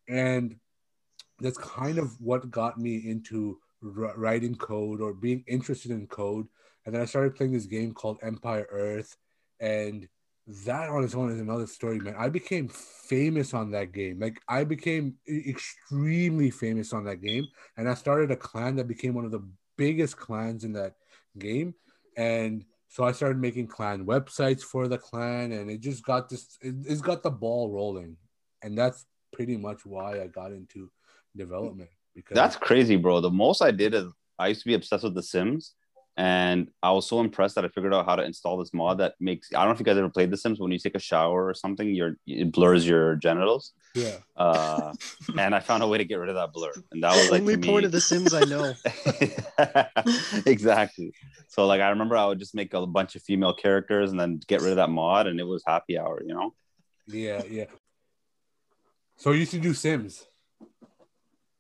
and 0.08 0.56
that's 1.40 1.58
kind 1.58 1.98
of 1.98 2.20
what 2.22 2.52
got 2.52 2.80
me 2.80 3.10
into 3.10 3.58
wr- 3.82 4.16
writing 4.16 4.56
code 4.56 5.02
or 5.02 5.14
being 5.14 5.44
interested 5.48 5.92
in 5.92 6.08
code. 6.08 6.48
And 6.86 6.94
then 6.94 7.02
I 7.02 7.06
started 7.06 7.36
playing 7.36 7.54
this 7.54 7.66
game 7.66 7.94
called 7.94 8.20
Empire 8.22 8.68
Earth, 8.70 9.18
and 9.60 10.08
that 10.48 10.90
on 10.90 11.04
its 11.04 11.14
own 11.14 11.30
is 11.32 11.42
another 11.42 11.68
story, 11.68 12.00
man. 12.00 12.16
I 12.18 12.30
became 12.30 12.70
famous 12.70 13.54
on 13.54 13.72
that 13.72 13.92
game. 13.92 14.20
Like 14.20 14.42
I 14.48 14.64
became 14.64 15.16
extremely 15.28 16.52
famous 16.52 16.94
on 16.94 17.04
that 17.06 17.22
game, 17.22 17.48
and 17.76 17.90
I 17.90 17.94
started 17.94 18.32
a 18.32 18.38
clan 18.38 18.78
that 18.78 18.88
became 18.88 19.14
one 19.14 19.26
of 19.26 19.32
the 19.32 19.46
biggest 19.78 20.18
clans 20.18 20.64
in 20.64 20.74
that 20.74 20.94
game. 21.38 21.76
And 22.16 22.64
so 22.88 23.04
I 23.04 23.12
started 23.12 23.40
making 23.40 23.68
clan 23.68 24.06
websites 24.06 24.62
for 24.62 24.88
the 24.88 24.98
clan, 24.98 25.52
and 25.52 25.70
it 25.70 25.82
just 25.82 26.04
got 26.04 26.30
this. 26.30 26.58
It, 26.62 26.76
it's 26.88 27.02
got 27.02 27.24
the 27.24 27.32
ball 27.32 27.70
rolling, 27.70 28.16
and 28.64 28.78
that's 28.78 29.06
pretty 29.34 29.58
much 29.58 29.86
why 29.86 30.22
I 30.22 30.28
got 30.28 30.54
into 30.54 30.90
development. 31.36 31.90
Because 32.16 32.36
That's 32.36 32.56
crazy, 32.56 32.96
bro. 32.96 33.20
The 33.20 33.30
most 33.30 33.62
I 33.62 33.72
did 33.72 33.94
is 33.94 34.12
I 34.40 34.48
used 34.48 34.62
to 34.62 34.68
be 34.68 34.74
obsessed 34.76 35.04
with 35.04 35.14
The 35.14 35.24
Sims, 35.24 35.74
and 36.18 36.70
I 36.82 36.92
was 36.92 37.08
so 37.08 37.20
impressed 37.20 37.54
that 37.56 37.64
I 37.64 37.68
figured 37.70 37.94
out 37.94 38.06
how 38.06 38.16
to 38.16 38.24
install 38.24 38.58
this 38.58 38.74
mod 38.74 38.98
that 38.98 39.14
makes. 39.20 39.54
I 39.54 39.60
don't 39.60 39.68
know 39.68 39.74
if 39.74 39.80
you 39.80 39.86
guys 39.86 39.98
ever 39.98 40.10
played 40.10 40.32
The 40.32 40.38
Sims. 40.38 40.60
When 40.60 40.72
you 40.72 40.80
take 40.80 40.96
a 40.96 41.00
shower 41.00 41.46
or 41.48 41.54
something, 41.54 41.94
your 41.94 42.18
it 42.26 42.52
blurs 42.52 42.88
your 42.88 43.16
genitals. 43.18 43.74
yeah. 43.94 44.18
Uh, 44.36 44.94
and 45.38 45.54
I 45.54 45.60
found 45.60 45.84
a 45.84 45.88
way 45.88 46.00
to 46.00 46.06
get 46.06 46.16
rid 46.16 46.30
of 46.30 46.36
that 46.36 46.54
blur, 46.54 46.74
and 46.92 47.04
that 47.04 47.16
was 47.16 47.30
like 47.30 47.42
Only 47.42 47.54
to 47.54 47.60
me- 47.62 47.68
point 47.68 47.86
of 47.86 47.92
the 47.92 48.02
Sims 48.02 48.34
I 48.34 48.42
know. 48.46 48.74
exactly. 50.46 51.14
So 51.50 51.66
like 51.68 51.82
I 51.82 51.90
remember 51.90 52.18
I 52.18 52.26
would 52.26 52.40
just 52.40 52.56
make 52.56 52.74
a 52.74 52.86
bunch 52.86 53.16
of 53.16 53.22
female 53.22 53.54
characters 53.54 54.12
and 54.12 54.20
then 54.20 54.40
get 54.48 54.62
rid 54.62 54.72
of 54.72 54.78
that 54.78 54.90
mod, 54.90 55.28
and 55.28 55.40
it 55.40 55.44
was 55.46 55.64
happy 55.66 55.98
hour. 56.00 56.22
You 56.26 56.34
know. 56.34 56.54
Yeah, 57.08 57.44
yeah. 57.50 57.66
So 59.18 59.32
you 59.32 59.40
used 59.40 59.52
to 59.52 59.60
do 59.60 59.74
Sims. 59.74 60.26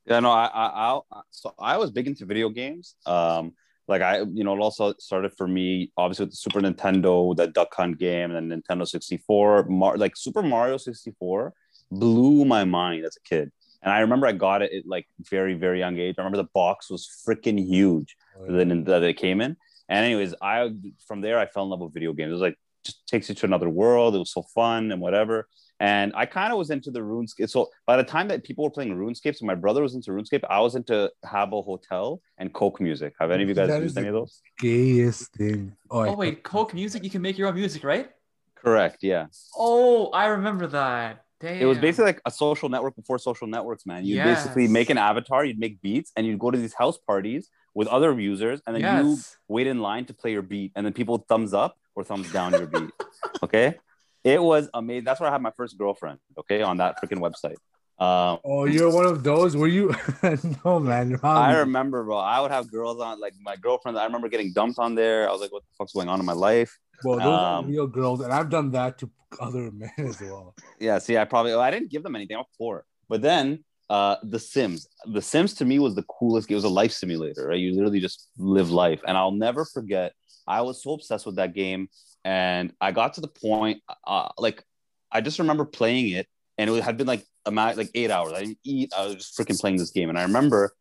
Yeah, 0.05 0.19
no, 0.21 0.31
I, 0.31 0.45
I, 0.45 0.99
I, 1.11 1.21
so 1.31 1.53
I 1.59 1.77
was 1.77 1.91
big 1.91 2.07
into 2.07 2.25
video 2.25 2.49
games. 2.49 2.95
Um, 3.05 3.53
like 3.88 4.01
I, 4.01 4.19
you 4.34 4.43
know, 4.43 4.53
it 4.53 4.59
also 4.59 4.93
started 4.99 5.34
for 5.38 5.47
me, 5.47 5.91
obviously 5.97 6.26
with 6.26 6.31
the 6.31 6.38
Super 6.38 6.59
Nintendo, 6.59 7.35
the 7.35 7.47
Duck 7.47 7.73
Hunt 7.73 7.97
game, 7.97 8.31
and 8.31 8.51
then 8.51 8.61
Nintendo 8.61 8.88
64. 8.88 9.65
Mar- 9.65 9.97
like 9.97 10.18
Super 10.18 10.43
Mario 10.43 10.77
64 10.77 11.53
blew 11.91 12.43
my 12.43 12.65
mind 12.65 13.05
as 13.05 13.15
a 13.15 13.27
kid. 13.27 13.51
And 13.81 13.93
I 13.93 13.99
remember 13.99 14.27
I 14.27 14.34
got 14.34 14.61
it 14.61 14.73
at 14.73 14.85
like 14.85 15.07
very, 15.19 15.53
very 15.53 15.80
young 15.80 15.97
age. 15.97 16.15
I 16.18 16.22
remember 16.22 16.38
the 16.38 16.49
box 16.53 16.89
was 16.89 17.07
freaking 17.26 17.64
huge 17.64 18.18
oh, 18.38 18.51
that, 18.51 18.85
that 18.85 19.03
it 19.03 19.14
came 19.14 19.39
in. 19.39 19.55
And 19.88 20.05
anyways, 20.05 20.34
I 20.41 20.69
from 21.07 21.22
there 21.22 21.39
I 21.39 21.45
fell 21.45 21.64
in 21.64 21.69
love 21.69 21.80
with 21.80 21.93
video 21.93 22.11
games. 22.11 22.30
It 22.30 22.34
was 22.34 22.41
like 22.41 22.57
just 22.83 23.07
takes 23.07 23.29
you 23.29 23.35
to 23.35 23.45
another 23.45 23.69
world. 23.69 24.15
It 24.15 24.19
was 24.19 24.31
so 24.31 24.43
fun 24.43 24.91
and 24.91 25.01
whatever. 25.01 25.47
And 25.79 26.11
I 26.15 26.25
kind 26.25 26.51
of 26.51 26.57
was 26.57 26.71
into 26.71 26.89
the 26.89 27.01
RuneScape. 27.01 27.49
So 27.49 27.69
by 27.85 27.97
the 27.97 28.03
time 28.03 28.27
that 28.29 28.43
people 28.43 28.63
were 28.63 28.71
playing 28.71 28.95
RuneScape, 28.95 29.35
so 29.35 29.45
my 29.45 29.53
brother 29.53 29.83
was 29.83 29.93
into 29.93 30.11
RuneScape, 30.11 30.43
I 30.49 30.59
was 30.59 30.75
into 30.75 31.11
Habbo 31.23 31.63
Hotel 31.63 32.19
and 32.39 32.51
Coke 32.51 32.81
Music. 32.81 33.13
Have 33.19 33.29
any 33.29 33.43
of 33.43 33.49
you 33.49 33.55
guys 33.55 33.67
That 33.67 33.81
used 33.83 33.91
is 33.91 33.97
any 33.97 34.07
of 34.07 34.13
those? 34.13 34.41
Gayest 34.61 35.27
thing. 35.33 35.75
Oh, 35.91 36.07
Oh 36.07 36.15
wait, 36.15 36.43
Coke 36.43 36.73
music. 36.73 37.03
You 37.03 37.09
can 37.09 37.21
make 37.21 37.37
your 37.37 37.47
own 37.47 37.55
music, 37.55 37.83
right? 37.83 38.09
Correct. 38.55 39.03
Yeah. 39.03 39.27
Oh, 39.55 40.07
I 40.07 40.27
remember 40.27 40.65
that. 40.67 41.23
Damn. 41.39 41.61
It 41.61 41.65
was 41.65 41.77
basically 41.77 42.05
like 42.05 42.22
a 42.26 42.31
social 42.31 42.68
network 42.68 42.95
before 42.95 43.19
social 43.19 43.47
networks, 43.47 43.85
man. 43.85 44.05
You 44.05 44.18
would 44.18 44.23
basically 44.23 44.68
make 44.68 44.89
an 44.89 44.97
avatar, 44.97 45.45
you'd 45.45 45.59
make 45.59 45.81
beats, 45.81 46.11
and 46.15 46.26
you'd 46.26 46.39
go 46.39 46.49
to 46.49 46.57
these 46.57 46.73
house 46.73 46.97
parties 46.97 47.49
with 47.76 47.88
other 47.88 48.19
users, 48.19 48.59
and 48.65 48.76
then 48.76 48.81
you 48.81 49.09
yes. 49.11 49.38
wait 49.47 49.68
in 49.68 49.80
line 49.80 50.05
to 50.05 50.14
play 50.14 50.31
your 50.31 50.41
beat, 50.41 50.72
and 50.76 50.84
then 50.84 50.93
people 50.93 51.18
would 51.18 51.27
thumbs 51.27 51.53
up 51.53 51.77
or 51.93 52.03
thumbs 52.03 52.31
down 52.31 52.53
your 52.53 52.68
beat. 52.68 52.89
Okay. 53.43 53.76
It 54.23 54.41
was 54.41 54.69
amazing. 54.73 55.03
That's 55.03 55.19
where 55.19 55.30
I 55.30 55.31
had 55.31 55.41
my 55.41 55.51
first 55.51 55.77
girlfriend, 55.77 56.19
okay, 56.39 56.61
on 56.61 56.77
that 56.77 56.95
freaking 57.01 57.19
website. 57.19 57.57
Um, 57.99 58.39
Oh, 58.43 58.65
you're 58.65 58.91
one 58.91 59.05
of 59.05 59.23
those. 59.23 59.55
Were 59.55 59.68
you? 59.68 59.93
no, 60.65 60.80
man. 60.80 61.19
Wrong. 61.22 61.38
I 61.38 61.59
remember, 61.59 62.03
bro. 62.03 62.18
I 62.18 62.39
would 62.39 62.51
have 62.51 62.69
girls 62.72 62.99
on, 62.99 63.19
like 63.19 63.34
my 63.41 63.55
girlfriend. 63.55 63.97
I 63.97 64.05
remember 64.05 64.27
getting 64.27 64.53
dumped 64.53 64.80
on 64.80 64.95
there. 64.95 65.27
I 65.27 65.31
was 65.31 65.41
like, 65.41 65.51
"What 65.51 65.64
the 65.64 65.73
fuck's 65.77 65.93
going 65.93 66.09
on 66.09 66.19
in 66.19 66.26
my 66.26 66.34
life?" 66.34 66.77
Well, 67.03 67.17
those 67.17 67.27
are 67.27 67.59
um, 67.59 67.67
real 67.67 67.87
girls, 67.87 68.21
and 68.21 68.33
I've 68.33 68.49
done 68.49 68.71
that 68.71 68.97
to 68.99 69.09
other 69.39 69.71
men 69.73 69.91
as 69.97 70.19
well. 70.21 70.55
Yeah. 70.79 70.99
See, 70.99 71.17
I 71.17 71.25
probably 71.25 71.53
I 71.53 71.71
didn't 71.71 71.91
give 71.91 72.03
them 72.03 72.15
anything. 72.15 72.35
I 72.35 72.39
was 72.39 72.47
poor. 72.57 72.85
But 73.09 73.21
then, 73.21 73.63
uh, 73.89 74.17
The 74.23 74.39
Sims. 74.39 74.87
The 75.05 75.21
Sims 75.21 75.53
to 75.55 75.65
me 75.65 75.79
was 75.79 75.95
the 75.95 76.03
coolest. 76.03 76.49
It 76.51 76.55
was 76.55 76.63
a 76.63 76.69
life 76.69 76.91
simulator, 76.91 77.47
right? 77.47 77.59
You 77.59 77.73
literally 77.73 77.99
just 77.99 78.29
live 78.37 78.71
life, 78.71 79.01
and 79.07 79.17
I'll 79.17 79.31
never 79.31 79.65
forget. 79.65 80.13
I 80.47 80.61
was 80.61 80.81
so 80.81 80.93
obsessed 80.93 81.25
with 81.25 81.35
that 81.35 81.53
game, 81.53 81.89
and 82.23 82.73
I 82.81 82.91
got 82.91 83.13
to 83.15 83.21
the 83.21 83.27
point, 83.27 83.81
uh, 84.05 84.29
like, 84.37 84.63
I 85.11 85.21
just 85.21 85.39
remember 85.39 85.65
playing 85.65 86.09
it, 86.09 86.27
and 86.57 86.69
it 86.69 86.83
had 86.83 86.97
been 86.97 87.07
like 87.07 87.23
a 87.45 87.51
ma- 87.51 87.73
like 87.75 87.91
eight 87.95 88.11
hours. 88.11 88.33
I 88.33 88.41
didn't 88.41 88.59
eat. 88.63 88.91
I 88.95 89.05
was 89.05 89.15
just 89.15 89.37
freaking 89.37 89.59
playing 89.59 89.77
this 89.77 89.91
game, 89.91 90.09
and 90.09 90.17
I 90.17 90.23
remember 90.23 90.73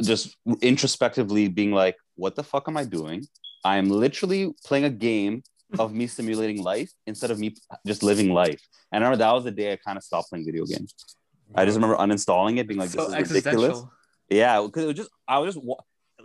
just 0.00 0.36
introspectively 0.62 1.48
being 1.48 1.72
like, 1.72 1.96
"What 2.14 2.36
the 2.36 2.42
fuck 2.42 2.68
am 2.68 2.76
I 2.76 2.84
doing? 2.84 3.26
I 3.64 3.76
am 3.78 3.88
literally 3.88 4.52
playing 4.64 4.84
a 4.84 4.90
game 4.90 5.42
of 5.78 5.92
me 5.92 6.06
simulating 6.06 6.62
life 6.62 6.90
instead 7.06 7.30
of 7.30 7.38
me 7.38 7.54
just 7.86 8.02
living 8.02 8.32
life." 8.32 8.60
And 8.92 9.04
I 9.04 9.06
remember 9.06 9.24
that 9.24 9.32
was 9.32 9.44
the 9.44 9.50
day 9.50 9.72
I 9.72 9.76
kind 9.76 9.96
of 9.96 10.04
stopped 10.04 10.30
playing 10.30 10.44
video 10.44 10.64
games. 10.64 10.94
I 11.54 11.64
just 11.64 11.76
remember 11.76 11.96
uninstalling 11.96 12.58
it, 12.58 12.68
being 12.68 12.80
like, 12.80 12.90
so 12.90 13.08
"This 13.10 13.30
is 13.30 13.44
ridiculous." 13.44 13.82
Yeah, 14.28 14.62
because 14.62 14.84
it 14.84 14.86
was 14.86 14.96
just 14.96 15.10
I 15.26 15.38
was 15.38 15.54
just 15.54 15.66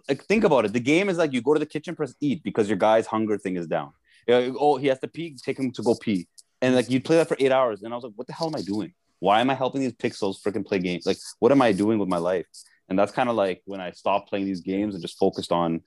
like 0.08 0.24
think 0.26 0.44
about 0.44 0.66
it. 0.66 0.74
The 0.74 0.80
game 0.80 1.10
is 1.10 1.18
like 1.18 1.34
you 1.34 1.42
go 1.42 1.54
to 1.54 1.60
the 1.60 1.66
kitchen, 1.66 1.96
press 1.96 2.14
eat 2.22 2.44
because 2.44 2.68
your 2.68 2.78
guy's 2.78 3.08
hunger 3.08 3.38
thing 3.38 3.56
is 3.56 3.68
down. 3.68 3.92
Yeah, 4.28 4.50
oh, 4.60 4.78
he 4.78 4.88
has 4.88 5.00
to 5.00 5.08
pee, 5.08 5.36
take 5.44 5.60
him 5.60 5.72
to 5.72 5.84
go 5.84 5.96
pee, 5.96 6.28
and 6.62 6.76
like 6.76 6.90
you 6.90 7.00
play 7.02 7.18
that 7.18 7.28
for 7.28 7.38
eight 7.40 7.52
hours, 7.52 7.84
and 7.84 7.94
I 7.94 7.96
was 7.96 8.04
like, 8.04 8.14
what 8.16 8.28
the 8.28 8.34
hell 8.34 8.48
am 8.48 8.56
I 8.56 8.62
doing? 8.62 8.94
Why 9.20 9.42
am 9.42 9.50
I 9.50 9.54
helping 9.54 9.82
these 9.82 9.94
pixels 9.94 10.42
freaking 10.42 10.66
play 10.66 10.80
games? 10.80 11.06
Like, 11.06 11.18
what 11.40 11.52
am 11.52 11.62
I 11.62 11.72
doing 11.72 12.00
with 12.00 12.10
my 12.10 12.18
life? 12.18 12.46
And 12.90 13.00
that's 13.00 13.12
kind 13.12 13.30
of 13.30 13.36
like 13.36 13.62
when 13.66 13.82
I 13.82 13.92
stopped 13.92 14.30
playing 14.30 14.46
these 14.46 14.62
games 14.62 14.94
and 14.94 15.02
just 15.02 15.18
focused 15.18 15.52
on 15.52 15.82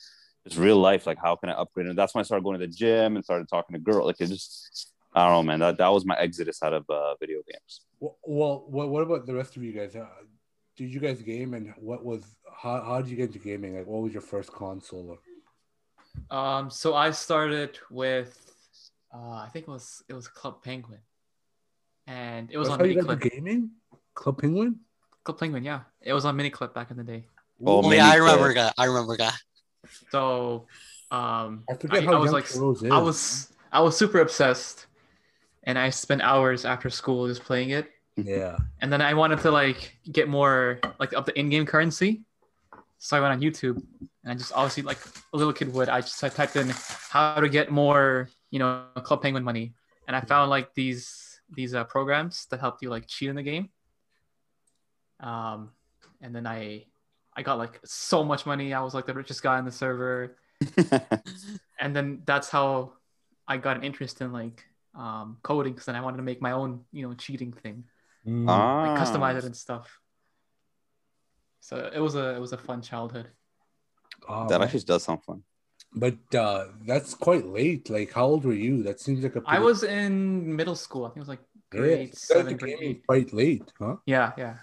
just 0.49 0.61
real 0.61 0.77
life. 0.79 1.07
Like, 1.07 1.19
how 1.19 1.37
can 1.37 1.49
I 1.51 1.55
upgrade? 1.55 1.87
And 1.87 1.99
that's 1.99 2.15
when 2.15 2.21
I 2.21 2.25
started 2.25 2.45
going 2.45 2.59
to 2.61 2.67
the 2.67 2.73
gym 2.73 3.17
and 3.17 3.25
started 3.25 3.49
talking 3.49 3.75
to 3.75 3.81
girls. 3.81 4.07
Like, 4.07 4.21
it 4.21 4.27
just 4.27 4.93
I 5.15 5.25
don't 5.27 5.33
know, 5.33 5.43
man. 5.43 5.59
That 5.61 5.79
that 5.79 5.89
was 5.89 6.05
my 6.05 6.17
exodus 6.17 6.63
out 6.63 6.73
of 6.75 6.89
uh, 6.91 7.15
video 7.17 7.39
games. 7.51 7.81
Well, 8.01 8.17
well 8.25 8.65
what, 8.69 8.89
what 8.89 9.03
about 9.03 9.27
the 9.27 9.35
rest 9.35 9.57
of 9.57 9.63
you 9.63 9.73
guys? 9.73 9.97
Uh, 9.97 10.07
did 10.77 10.93
you 10.93 11.01
guys 11.01 11.21
game, 11.23 11.55
and 11.55 11.75
what 11.79 12.05
was 12.05 12.23
how, 12.57 12.83
how 12.83 13.01
did 13.01 13.11
you 13.11 13.17
get 13.17 13.27
into 13.27 13.39
gaming? 13.39 13.77
Like, 13.77 13.87
what 13.87 14.03
was 14.03 14.13
your 14.13 14.23
first 14.23 14.53
console? 14.53 15.19
Um, 16.31 16.71
so 16.71 16.95
I 16.95 17.11
started 17.13 17.79
with, 17.91 18.37
uh, 19.15 19.35
I 19.35 19.49
think 19.53 19.69
it 19.69 19.71
was 19.71 20.03
it 20.09 20.15
was 20.15 20.29
Club 20.29 20.63
Penguin, 20.63 21.01
and 22.07 22.51
it 22.51 22.59
was 22.59 22.69
That's 22.69 22.75
on 22.75 22.81
how 22.81 22.85
you 22.87 22.97
Mini 22.97 23.07
got 23.07 23.21
Clip. 23.21 23.33
gaming? 23.33 23.71
Club 24.15 24.39
Penguin? 24.41 24.81
Club 25.25 25.39
Penguin, 25.39 25.65
yeah, 25.65 25.81
it 26.01 26.13
was 26.13 26.25
on 26.25 26.37
Miniclip 26.37 26.75
back 26.75 26.91
in 26.91 26.97
the 26.97 27.05
day. 27.05 27.27
Oh, 27.65 27.83
Oh, 27.85 27.93
yeah, 27.93 28.07
I 28.09 28.17
remember 28.17 28.55
that. 28.55 28.75
I 28.79 28.85
remember 28.87 29.17
that. 29.17 29.37
So, 30.11 30.67
um, 31.11 31.65
I 31.71 31.77
I, 31.91 32.05
I 32.05 32.19
was 32.19 32.33
like, 32.33 32.47
I 32.91 32.99
was 32.99 33.53
I 33.73 33.81
was 33.81 33.97
super 33.97 34.21
obsessed, 34.21 34.87
and 35.65 35.79
I 35.79 35.91
spent 35.91 36.23
hours 36.23 36.65
after 36.65 36.91
school 36.91 37.29
just 37.29 37.43
playing 37.43 37.71
it. 37.71 37.91
Yeah. 38.17 38.57
And 38.81 38.93
then 38.93 39.01
I 39.01 39.15
wanted 39.15 39.39
to 39.41 39.51
like 39.51 39.97
get 40.11 40.29
more 40.29 40.81
like 40.99 41.15
up 41.15 41.25
the 41.25 41.39
in-game 41.39 41.67
currency. 41.67 42.23
So 42.99 43.17
I 43.17 43.21
went 43.21 43.33
on 43.33 43.41
YouTube 43.41 43.77
and 44.25 44.33
I 44.33 44.35
just 44.35 44.53
obviously 44.53 44.83
like 44.83 44.99
a 45.33 45.37
little 45.37 45.53
kid 45.53 45.73
would, 45.73 45.89
I 45.89 46.01
just 46.01 46.23
I 46.25 46.29
typed 46.29 46.57
in 46.57 46.69
how 47.11 47.37
to 47.37 47.49
get 47.49 47.71
more, 47.71 48.29
you 48.51 48.59
know, 48.59 48.87
Club 49.05 49.23
Penguin 49.23 49.45
money. 49.45 49.75
And 50.09 50.17
I 50.17 50.21
found 50.23 50.51
like 50.51 50.75
these 50.75 51.41
these 51.55 51.75
uh, 51.75 51.85
programs 51.85 52.47
that 52.51 52.59
helped 52.59 52.83
you 52.83 52.91
like 52.91 53.07
cheat 53.07 53.29
in 53.29 53.37
the 53.37 53.43
game. 53.43 53.71
Um, 55.21 55.71
and 56.21 56.35
then 56.35 56.47
I 56.47 56.87
I 57.39 57.43
got 57.43 57.57
like 57.65 57.79
so 57.85 58.25
much 58.25 58.43
money. 58.53 58.75
I 58.75 58.83
was 58.83 58.95
like 58.95 59.07
the 59.07 59.15
richest 59.15 59.41
guy 59.43 59.57
on 59.59 59.65
the 59.65 59.73
server. 59.73 60.37
And 61.81 61.95
then 61.95 62.23
that's 62.27 62.49
how 62.51 62.95
I 63.47 63.57
got 63.59 63.77
an 63.77 63.85
interest 63.85 64.21
in 64.21 64.33
like 64.33 64.65
um, 64.97 65.37
coding 65.45 65.73
because 65.73 65.87
then 65.87 65.95
I 65.95 66.01
wanted 66.01 66.17
to 66.17 66.25
make 66.25 66.43
my 66.43 66.51
own, 66.51 66.71
you 66.93 67.03
know, 67.07 67.15
cheating 67.15 67.53
thing, 67.53 67.85
Mm. 68.27 68.47
ah, 68.49 68.83
like 68.83 68.99
customize 69.01 69.37
it 69.39 69.45
and 69.45 69.57
stuff. 69.57 69.87
So 71.61 71.89
it 71.95 72.01
was 72.01 72.15
a 72.17 72.35
it 72.35 72.41
was 72.41 72.53
a 72.53 72.59
fun 72.59 72.83
childhood. 72.83 73.29
Oh, 74.29 74.49
that 74.49 74.61
actually 74.61 74.81
does 74.81 75.05
sound 75.05 75.23
fun. 75.23 75.43
But 75.95 76.19
uh, 76.35 76.67
that's 76.85 77.15
quite 77.15 77.47
late. 77.47 77.89
Like, 77.89 78.13
how 78.13 78.27
old 78.27 78.45
were 78.45 78.53
you? 78.67 78.83
That 78.83 78.99
seems 79.01 79.23
like 79.23 79.37
a. 79.37 79.43
I 79.47 79.57
pretty- 79.57 79.65
was 79.65 79.83
in 79.85 80.57
middle 80.57 80.75
school. 80.75 81.05
I 81.05 81.09
think 81.11 81.19
it 81.19 81.27
was 81.27 81.29
like 81.29 81.45
Yeah, 81.73 81.79
grade 81.81 82.01
you 82.01 82.07
guys 82.09 82.21
seven, 82.21 82.57
grade 82.57 82.79
eight. 82.81 83.07
quite 83.07 83.33
late, 83.33 83.73
huh? 83.79 83.97
Yeah, 84.05 84.33
yeah. 84.37 84.55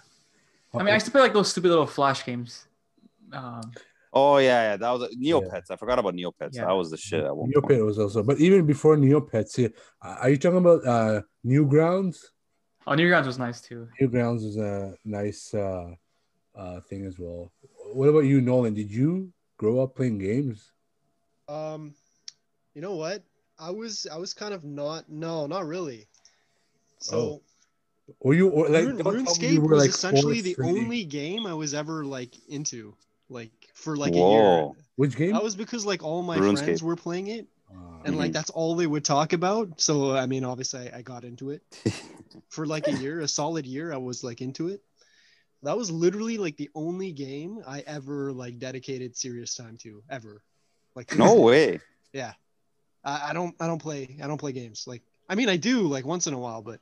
I 0.76 0.84
mean, 0.84 0.89
I 0.89 0.93
used 0.95 1.06
to 1.06 1.11
play 1.11 1.22
like 1.22 1.34
those 1.34 1.49
stupid 1.49 1.69
little 1.69 1.88
flash 1.88 2.26
games. 2.26 2.68
Um, 3.31 3.72
Oh 4.15 4.38
yeah, 4.38 4.72
yeah, 4.72 4.77
that 4.77 4.91
was 4.91 5.14
Neopets. 5.18 5.69
I 5.69 5.76
forgot 5.76 5.99
about 5.99 6.14
Neopets. 6.14 6.52
Yeah. 6.53 6.65
That 6.68 6.72
was 6.72 6.89
the 6.89 6.95
shit 6.95 7.26
at 7.26 7.35
one 7.35 7.52
point. 7.52 7.84
Was 7.84 7.99
also, 7.99 8.23
but 8.23 8.39
even 8.39 8.65
before 8.65 8.95
Neopets, 8.95 9.57
yeah, 9.57 9.68
are 10.02 10.30
you 10.30 10.38
talking 10.38 10.60
about 10.60 10.88
uh, 10.88 11.22
Newgrounds? 11.45 12.23
oh, 12.88 12.93
Newgrounds 12.93 13.26
was 13.26 13.38
nice 13.38 13.60
too. 13.60 13.89
Newgrounds 13.99 14.45
is 14.45 14.56
a 14.56 14.95
nice 15.03 15.53
uh, 15.53 15.91
uh, 16.56 16.80
thing 16.89 17.06
as 17.06 17.19
well. 17.19 17.52
What 17.91 18.07
about 18.07 18.19
you, 18.19 18.39
Nolan? 18.39 18.73
Did 18.73 18.89
you 18.89 19.34
grow 19.57 19.81
up 19.81 19.97
playing 19.97 20.19
games? 20.19 20.72
Um, 21.49 21.93
you 22.73 22.81
know 22.81 22.95
what? 22.95 23.22
I 23.60 23.69
was 23.69 24.07
I 24.10 24.15
was 24.15 24.34
kind 24.34 24.53
of 24.53 24.64
not 24.64 25.10
no, 25.10 25.45
not 25.45 25.68
really. 25.68 26.07
So 26.99 27.41
Or 28.19 28.34
you 28.34 28.49
or 28.49 28.69
like 28.69 28.86
Rune- 28.86 28.98
don't 28.98 29.03
tell 29.03 29.14
me 29.14 29.23
RuneScape 29.26 29.53
you 29.53 29.61
were, 29.61 29.69
was 29.76 29.82
like, 29.82 29.90
essentially 29.90 30.41
the 30.41 30.56
only 30.64 31.03
game 31.06 31.45
I 31.45 31.53
was 31.53 31.73
ever 31.73 32.06
like 32.06 32.36
into, 32.48 32.95
like 33.30 33.52
for 33.73 33.98
like 33.98 34.14
Whoa. 34.14 34.27
a 34.27 34.32
year. 34.32 34.86
Which 34.95 35.15
game? 35.15 35.34
That 35.34 35.44
was 35.44 35.56
because 35.56 35.86
like 35.86 36.03
all 36.03 36.22
my 36.22 36.38
RuneScape. 36.38 36.57
friends 36.64 36.84
were 36.84 36.95
playing 36.95 37.27
it, 37.27 37.48
Uh, 37.69 38.02
and 38.06 38.18
like 38.18 38.30
Mhm. 38.32 38.34
that's 38.34 38.49
all 38.52 38.76
they 38.76 38.88
would 38.88 39.03
talk 39.03 39.34
about. 39.34 39.82
So 39.82 40.15
I 40.15 40.26
mean, 40.27 40.44
obviously, 40.44 40.91
I, 40.91 40.99
I 40.99 41.02
got 41.02 41.23
into 41.26 41.49
it 41.49 41.64
for 42.49 42.65
like 42.68 42.88
a 42.88 42.91
year, 42.94 43.22
a 43.22 43.27
solid 43.27 43.65
year. 43.65 43.91
I 43.91 43.98
was 43.98 44.23
like 44.23 44.41
into 44.41 44.68
it. 44.69 44.82
That 45.64 45.76
was 45.77 45.90
literally 45.90 46.38
like 46.38 46.57
the 46.57 46.69
only 46.76 47.11
game 47.11 47.64
I 47.65 47.80
ever 47.88 48.32
like 48.32 48.60
dedicated 48.60 49.18
serious 49.18 49.56
time 49.56 49.77
to 49.80 50.03
ever. 50.11 50.44
Like 50.95 51.11
No 51.11 51.26
this 51.26 51.34
day. 51.34 51.41
way. 51.41 51.80
I, 53.03 53.30
I 53.30 53.34
don't 53.34 53.56
I 53.60 53.68
don't 53.68 53.82
play 53.82 54.18
I 54.22 54.27
don't 54.27 54.38
play 54.38 54.52
games. 54.52 54.86
Like 54.88 55.02
I 55.27 55.36
mean 55.36 55.49
I 55.49 55.57
do 55.57 55.88
like 55.88 56.06
once 56.06 56.27
in 56.27 56.34
a 56.34 56.40
while, 56.40 56.61
but 56.61 56.80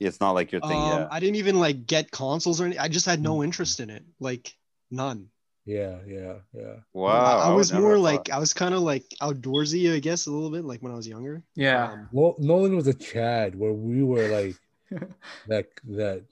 It's 0.00 0.20
not 0.20 0.32
like 0.32 0.52
your 0.52 0.60
thing. 0.60 0.72
um, 0.72 1.00
yeah. 1.00 1.08
I 1.10 1.20
didn't 1.20 1.36
even 1.36 1.58
like 1.60 1.86
get 1.86 2.10
consoles 2.10 2.60
or 2.60 2.64
anything. 2.64 2.80
I 2.82 2.88
just 2.88 3.06
had 3.06 3.20
no 3.22 3.42
interest 3.42 3.80
in 3.80 3.90
it. 3.90 4.04
Like 4.20 4.52
none. 4.90 5.28
yeah, 5.64 5.96
yeah, 6.06 6.34
yeah. 6.52 6.74
Wow. 6.92 7.38
I, 7.38 7.48
I 7.48 7.54
was 7.54 7.72
never 7.72 7.82
more 7.82 7.98
like 7.98 8.26
thought. 8.28 8.36
I 8.36 8.38
was 8.38 8.52
kind 8.52 8.74
of 8.74 8.82
like 8.82 9.04
outdoorsy, 9.22 9.94
I 9.94 9.98
guess, 10.00 10.26
a 10.26 10.30
little 10.30 10.50
bit, 10.50 10.64
like 10.64 10.82
when 10.82 10.92
I 10.92 10.96
was 10.96 11.08
younger. 11.08 11.42
Yeah. 11.54 11.92
Um, 11.92 12.08
Well, 12.12 12.34
Nolan 12.38 12.76
was 12.76 12.86
a 12.86 12.94
Chad 12.94 13.54
where 13.58 13.72
we 13.72 14.02
were 14.02 14.28
like 14.28 14.56
that 15.48 15.68
that 15.84 16.24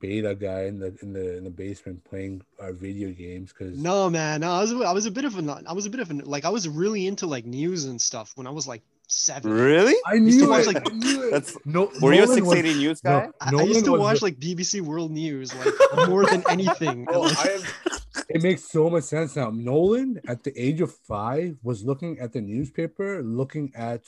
beta 0.00 0.34
guy 0.34 0.64
in 0.64 0.78
the 0.78 0.96
in 1.02 1.12
the 1.12 1.36
in 1.36 1.44
the 1.44 1.50
basement 1.50 2.02
playing 2.04 2.42
our 2.58 2.72
video 2.72 3.10
games 3.10 3.52
because 3.52 3.78
no, 3.78 4.08
man, 4.08 4.40
no, 4.40 4.50
I 4.52 4.60
was 4.62 4.72
I 4.72 4.92
was 4.92 5.06
a 5.06 5.10
bit 5.10 5.24
of 5.24 5.38
a 5.38 5.62
I 5.66 5.72
was 5.72 5.86
a 5.86 5.90
bit 5.90 6.00
of 6.00 6.10
a 6.10 6.14
like 6.14 6.44
I 6.44 6.48
was 6.48 6.66
really 6.68 7.06
into 7.06 7.26
like 7.26 7.44
news 7.44 7.84
and 7.84 8.00
stuff 8.00 8.32
when 8.34 8.46
I 8.46 8.50
was 8.50 8.66
like 8.66 8.82
seven. 9.12 9.50
Really? 9.52 9.94
I 10.06 10.14
used 10.14 10.40
to 10.40 10.48
watch, 10.48 10.62
it. 10.66 10.74
like- 10.74 10.90
I 10.90 10.94
knew 10.94 11.22
it. 11.24 11.30
That's 11.30 11.56
no. 11.64 11.90
were 12.00 12.12
you 12.12 12.22
a 12.22 12.26
Nolan 12.26 12.44
was- 12.46 12.56
680 12.56 12.78
news 12.78 13.00
guy? 13.00 13.10
No, 13.26 13.32
I, 13.40 13.48
I 13.48 13.50
Nolan 13.50 13.68
used 13.68 13.84
to 13.84 13.92
watch 13.92 14.18
the- 14.20 14.24
like 14.26 14.40
BBC 14.40 14.80
World 14.80 15.10
News 15.12 15.54
like 15.54 15.74
more 16.08 16.24
than 16.26 16.42
anything. 16.48 17.04
Bro, 17.04 17.20
Like, 17.20 17.38
I 17.46 17.50
am- 17.52 17.62
it 18.28 18.42
makes 18.42 18.64
so 18.70 18.88
much 18.90 19.04
sense 19.04 19.36
now. 19.36 19.50
Nolan, 19.50 20.20
at 20.28 20.42
the 20.44 20.52
age 20.60 20.80
of 20.80 20.92
five, 20.94 21.56
was 21.62 21.84
looking 21.84 22.18
at 22.18 22.32
the 22.32 22.40
newspaper, 22.40 23.22
looking 23.22 23.72
at 23.74 24.02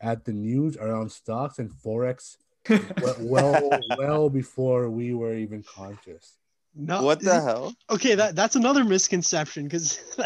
at 0.00 0.24
the 0.24 0.32
news 0.32 0.76
around 0.76 1.10
stocks 1.10 1.58
and 1.58 1.70
forex 1.70 2.36
well, 2.68 3.16
well, 3.20 3.70
well 3.98 4.28
before 4.28 4.90
we 4.90 5.14
were 5.14 5.34
even 5.34 5.62
conscious. 5.62 6.34
no, 6.74 7.02
what 7.02 7.20
the 7.20 7.40
hell? 7.40 7.74
okay 7.88 8.14
that 8.16 8.34
that's 8.36 8.56
another 8.56 8.84
misconception 8.84 9.64
because 9.64 9.98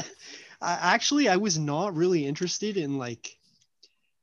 I, 0.60 0.72
actually 0.94 1.28
i 1.28 1.36
was 1.36 1.56
not 1.58 1.94
really 1.94 2.26
interested 2.26 2.76
in 2.76 2.98
like 2.98 3.36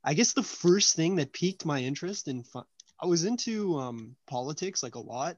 i 0.07 0.13
guess 0.13 0.33
the 0.33 0.41
first 0.41 0.95
thing 0.95 1.17
that 1.17 1.33
piqued 1.33 1.65
my 1.65 1.79
interest 1.79 2.27
in 2.27 2.43
fu- 2.43 2.65
i 2.99 3.05
was 3.05 3.25
into 3.25 3.77
um 3.77 4.15
politics 4.25 4.81
like 4.81 4.95
a 4.95 4.99
lot. 4.99 5.37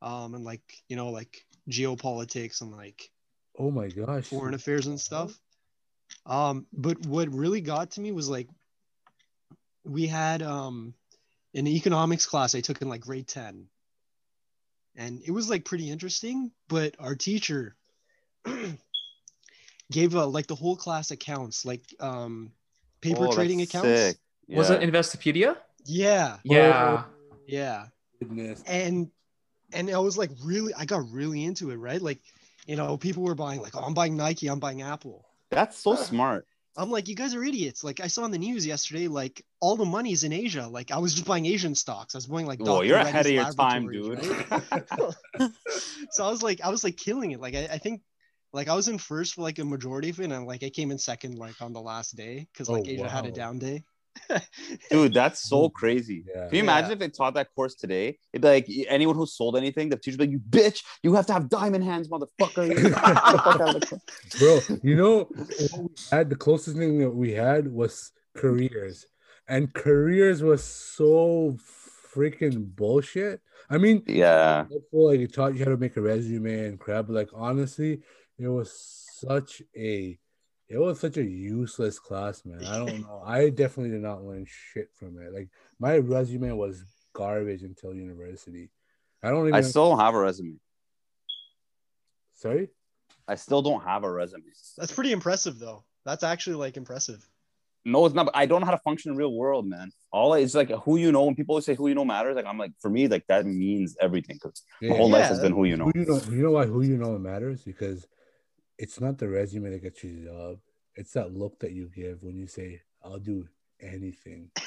Um 0.00 0.34
and 0.34 0.44
like 0.44 0.62
you 0.88 0.96
know 0.96 1.10
like 1.10 1.44
geopolitics 1.68 2.62
and 2.62 2.70
like 2.72 3.10
Oh 3.58 3.70
my 3.70 3.88
gosh! 3.88 4.24
foreign 4.24 4.54
affairs 4.54 4.86
and 4.86 4.98
stuff. 4.98 5.38
Um 6.24 6.66
but 6.72 7.04
what 7.04 7.28
really 7.34 7.60
got 7.60 7.90
to 7.92 8.00
me 8.00 8.12
was 8.12 8.28
like 8.30 8.48
we 9.84 10.06
had 10.06 10.42
um 10.42 10.94
an 11.54 11.66
economics 11.66 12.26
class 12.26 12.54
i 12.54 12.60
took 12.60 12.80
in 12.80 12.88
like 12.88 13.00
grade 13.00 13.26
10 13.26 13.66
and 14.96 15.20
it 15.26 15.32
was 15.32 15.50
like 15.50 15.64
pretty 15.64 15.90
interesting 15.90 16.52
but 16.68 16.94
our 16.98 17.16
teacher 17.16 17.76
gave 19.90 20.14
uh, 20.14 20.26
like 20.26 20.46
the 20.46 20.54
whole 20.54 20.76
class 20.76 21.10
accounts 21.10 21.64
like 21.64 21.82
um 21.98 22.52
paper 23.00 23.26
Oh, 23.28 23.32
trading 23.32 23.62
accounts 23.62 23.88
sick. 23.88 24.16
Was 24.48 24.70
Yeah. 24.70 24.76
it 24.76 24.90
Investopedia? 24.92 25.56
yeah 25.84 26.38
Yeah. 26.44 27.04
yeah 27.46 27.86
Goodness. 28.18 28.62
and 28.66 29.10
and 29.72 29.90
I 29.90 29.98
was 29.98 30.18
like 30.18 30.30
really 30.44 30.74
I 30.74 30.84
got 30.84 31.10
really 31.10 31.44
into 31.44 31.70
it, 31.70 31.76
right? 31.76 32.02
Like, 32.02 32.20
you 32.66 32.76
know, 32.76 32.96
people 32.96 33.22
were 33.22 33.34
buying 33.34 33.62
like, 33.62 33.76
oh, 33.76 33.80
I'm 33.80 33.94
buying 33.94 34.16
Nike, 34.16 34.48
I'm 34.48 34.58
buying 34.60 34.82
Apple. 34.82 35.24
That's 35.50 35.78
so 35.78 35.94
smart. 35.94 36.46
I'm 36.76 36.90
like, 36.90 37.08
you 37.08 37.14
guys 37.16 37.34
are 37.34 37.42
idiots. 37.42 37.82
Like 37.82 38.00
I 38.00 38.06
saw 38.06 38.22
on 38.22 38.30
the 38.30 38.38
news 38.38 38.64
yesterday, 38.66 39.08
like 39.08 39.44
all 39.60 39.76
the 39.76 39.84
money's 39.84 40.22
in 40.24 40.32
Asia. 40.32 40.66
Like 40.68 40.90
I 40.90 40.98
was 40.98 41.14
just 41.14 41.26
buying 41.26 41.46
Asian 41.46 41.74
stocks. 41.74 42.14
I 42.14 42.18
was 42.18 42.26
buying 42.26 42.46
like 42.46 42.60
Whoa, 42.60 42.82
you're 42.82 42.96
Reddy's 42.96 43.10
ahead 43.10 43.26
of 43.26 43.32
your 43.32 43.52
time, 43.52 43.90
dude. 43.90 44.24
right? 44.50 44.84
so 46.10 46.24
I 46.24 46.30
was 46.30 46.42
like, 46.42 46.60
I 46.62 46.68
was 46.70 46.84
like 46.84 46.96
killing 46.96 47.32
it. 47.32 47.40
Like 47.40 47.54
I, 47.54 47.68
I 47.72 47.78
think 47.78 48.02
like 48.52 48.68
I 48.68 48.74
was 48.74 48.88
in 48.88 48.98
first 48.98 49.34
for 49.34 49.42
like 49.42 49.58
a 49.58 49.64
majority 49.64 50.10
of 50.10 50.20
it, 50.20 50.30
and 50.30 50.46
like 50.46 50.62
I 50.62 50.70
came 50.70 50.90
in 50.90 50.98
second 50.98 51.38
like 51.38 51.60
on 51.60 51.72
the 51.72 51.80
last 51.80 52.16
day 52.16 52.46
because 52.52 52.68
oh, 52.68 52.72
like 52.74 52.84
Oh, 52.86 52.90
Asia 52.90 53.08
had 53.08 53.26
a 53.26 53.30
down 53.32 53.58
day. 53.58 53.84
Dude, 54.90 55.14
that's 55.14 55.48
so 55.48 55.68
crazy. 55.80 56.24
yeah. 56.28 56.46
Can 56.48 56.56
you 56.56 56.62
imagine 56.62 56.90
if 56.92 56.98
they 56.98 57.08
taught 57.08 57.34
that 57.34 57.48
course 57.54 57.74
today? 57.76 58.18
It'd 58.32 58.42
be 58.42 58.48
like 58.48 58.68
anyone 58.88 59.14
who 59.14 59.24
sold 59.24 59.56
anything, 59.56 59.88
the 59.88 59.96
teacher'd 59.96 60.18
be 60.18 60.24
like, 60.24 60.32
"You 60.32 60.40
bitch! 60.40 60.82
You 61.02 61.14
have 61.14 61.26
to 61.26 61.32
have 61.32 61.48
diamond 61.48 61.84
hands, 61.84 62.08
motherfucker!" 62.08 62.68
Get 62.68 62.82
the 62.82 62.90
fuck 62.90 63.60
out 63.60 63.74
of 63.76 63.80
the 63.80 63.86
class. 64.38 64.38
bro. 64.68 64.78
You 64.82 64.96
know, 64.96 65.18
what 65.70 65.82
we 65.82 65.88
had 66.10 66.28
the 66.28 66.36
closest 66.36 66.76
thing 66.76 66.98
that 66.98 67.10
we 67.10 67.32
had 67.32 67.72
was 67.72 68.10
careers, 68.36 69.06
and 69.48 69.72
careers 69.72 70.42
was 70.42 70.64
so 70.64 71.56
freaking 72.14 72.74
bullshit. 72.74 73.40
I 73.70 73.78
mean, 73.78 74.02
yeah, 74.06 74.64
like 74.92 75.20
it 75.20 75.32
taught 75.32 75.54
you 75.54 75.64
how 75.64 75.70
to 75.70 75.76
make 75.76 75.96
a 75.96 76.02
resume 76.02 76.66
and 76.66 76.80
crap. 76.80 77.06
But 77.06 77.14
like 77.14 77.30
honestly, 77.32 78.02
it 78.40 78.48
was 78.48 78.72
such 78.72 79.62
a 79.76 80.18
it 80.68 80.78
was 80.78 81.00
such 81.00 81.16
a 81.16 81.22
useless 81.24 81.98
class, 81.98 82.44
man. 82.44 82.64
I 82.64 82.78
don't 82.78 83.00
know. 83.06 83.22
I 83.24 83.50
definitely 83.50 83.90
did 83.90 84.02
not 84.02 84.24
learn 84.24 84.46
shit 84.48 84.88
from 84.94 85.20
it. 85.20 85.32
Like 85.32 85.48
my 85.78 85.98
resume 85.98 86.52
was 86.52 86.82
garbage 87.12 87.62
until 87.62 87.92
university. 87.94 88.70
I 89.22 89.30
don't 89.30 89.42
even. 89.48 89.54
I 89.54 89.60
still 89.62 89.90
don't 89.90 89.98
have 90.00 90.14
a 90.14 90.18
resume. 90.20 90.56
Sorry. 92.34 92.68
I 93.28 93.34
still 93.34 93.62
don't 93.62 93.82
have 93.84 94.04
a 94.04 94.10
resume. 94.10 94.42
That's 94.78 94.92
pretty 94.92 95.12
impressive 95.12 95.58
though. 95.58 95.84
That's 96.04 96.24
actually 96.24 96.56
like 96.56 96.76
impressive. 96.76 97.28
No, 97.84 98.04
it's 98.04 98.14
not. 98.14 98.26
but 98.26 98.36
I 98.36 98.46
don't 98.46 98.60
know 98.60 98.66
how 98.66 98.72
to 98.72 98.78
function 98.78 99.10
in 99.10 99.16
the 99.16 99.18
real 99.18 99.32
world, 99.32 99.66
man. 99.66 99.90
All 100.12 100.34
it's 100.34 100.54
like 100.54 100.70
who 100.70 100.96
you 100.96 101.12
know. 101.12 101.24
When 101.24 101.34
people 101.34 101.54
always 101.54 101.64
say 101.66 101.74
who 101.74 101.88
you 101.88 101.94
know 101.94 102.04
matters, 102.04 102.36
like 102.36 102.46
I'm 102.46 102.58
like 102.58 102.72
for 102.80 102.90
me, 102.90 103.08
like 103.08 103.26
that 103.28 103.46
means 103.46 103.96
everything 104.00 104.36
because 104.42 104.62
Yeah. 104.80 104.90
my 104.90 104.96
whole 104.96 105.10
life 105.10 105.26
has 105.26 105.40
been 105.40 105.52
who 105.52 105.64
you 105.64 105.76
know. 105.76 105.84
Who 105.86 105.92
you 106.00 106.06
know? 106.06 106.20
You 106.30 106.42
know 106.44 106.50
why? 106.52 106.66
Who 106.66 106.82
you 106.82 106.96
know 106.96 107.18
matters 107.18 107.62
because 107.62 108.06
it's 108.82 109.00
not 109.00 109.18
the 109.18 109.28
resume 109.28 109.70
that 109.70 109.82
gets 109.82 110.02
you 110.04 110.10
the 110.16 110.24
job. 110.30 110.58
It's 110.96 111.12
that 111.12 111.32
look 111.32 111.58
that 111.60 111.72
you 111.72 111.88
give 111.94 112.22
when 112.24 112.36
you 112.36 112.46
say, 112.46 112.80
"I'll 113.04 113.18
do 113.18 113.46
anything." 113.80 114.50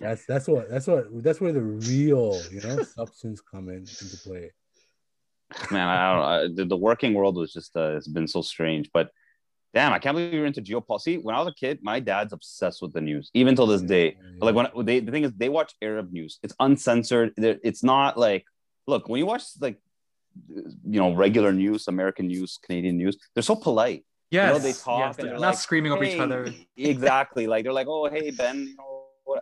That's 0.00 0.24
that's 0.26 0.48
what 0.48 0.70
that's 0.70 0.86
what 0.86 1.04
that's 1.22 1.40
where 1.40 1.52
the 1.52 1.60
real 1.60 2.40
you 2.50 2.60
know 2.62 2.82
substance 2.82 3.40
come 3.40 3.68
in 3.68 3.80
into 3.80 4.16
play. 4.24 4.50
man, 5.70 5.86
I 5.88 6.14
don't. 6.14 6.24
I, 6.24 6.54
the, 6.56 6.64
the 6.64 6.76
working 6.76 7.12
world 7.14 7.36
was 7.36 7.52
just 7.52 7.76
uh, 7.76 7.96
it's 7.96 8.08
been 8.08 8.28
so 8.28 8.42
strange, 8.42 8.90
but. 8.92 9.10
Damn, 9.72 9.92
I 9.92 10.00
can't 10.00 10.16
believe 10.16 10.32
you're 10.34 10.46
into 10.46 10.60
geopolicy. 10.62 11.22
When 11.22 11.32
I 11.36 11.38
was 11.38 11.46
a 11.46 11.54
kid, 11.54 11.78
my 11.80 12.00
dad's 12.00 12.32
obsessed 12.32 12.82
with 12.82 12.92
the 12.92 13.00
news, 13.00 13.30
even 13.34 13.54
till 13.54 13.68
this 13.68 13.82
day. 13.82 14.16
Like 14.40 14.56
when 14.56 14.66
they, 14.84 14.98
the 14.98 15.12
thing 15.12 15.22
is, 15.22 15.30
they 15.36 15.48
watch 15.48 15.74
Arab 15.80 16.10
news. 16.10 16.40
It's 16.42 16.56
uncensored. 16.58 17.34
They're- 17.36 17.60
It's 17.62 17.84
not 17.84 18.18
like, 18.18 18.44
look, 18.88 19.08
when 19.08 19.20
you 19.20 19.26
watch 19.26 19.44
like, 19.60 19.78
you 20.48 21.00
know, 21.00 21.14
regular 21.14 21.52
news, 21.52 21.88
American 21.88 22.28
news, 22.28 22.58
Canadian 22.62 22.96
news, 22.96 23.16
they're 23.34 23.42
so 23.42 23.56
polite. 23.56 24.04
Yes. 24.30 24.62
they 24.62 24.72
talk 24.72 25.00
yes, 25.00 25.16
they're 25.16 25.26
they're 25.26 25.34
not 25.34 25.40
like, 25.40 25.58
screaming 25.58 25.92
over 25.92 26.04
each 26.04 26.20
other. 26.20 26.52
exactly. 26.76 27.46
Like 27.46 27.64
they're 27.64 27.72
like, 27.72 27.88
oh, 27.88 28.08
hey 28.08 28.30
Ben, 28.30 28.58
you 28.60 28.76
know, 28.76 29.00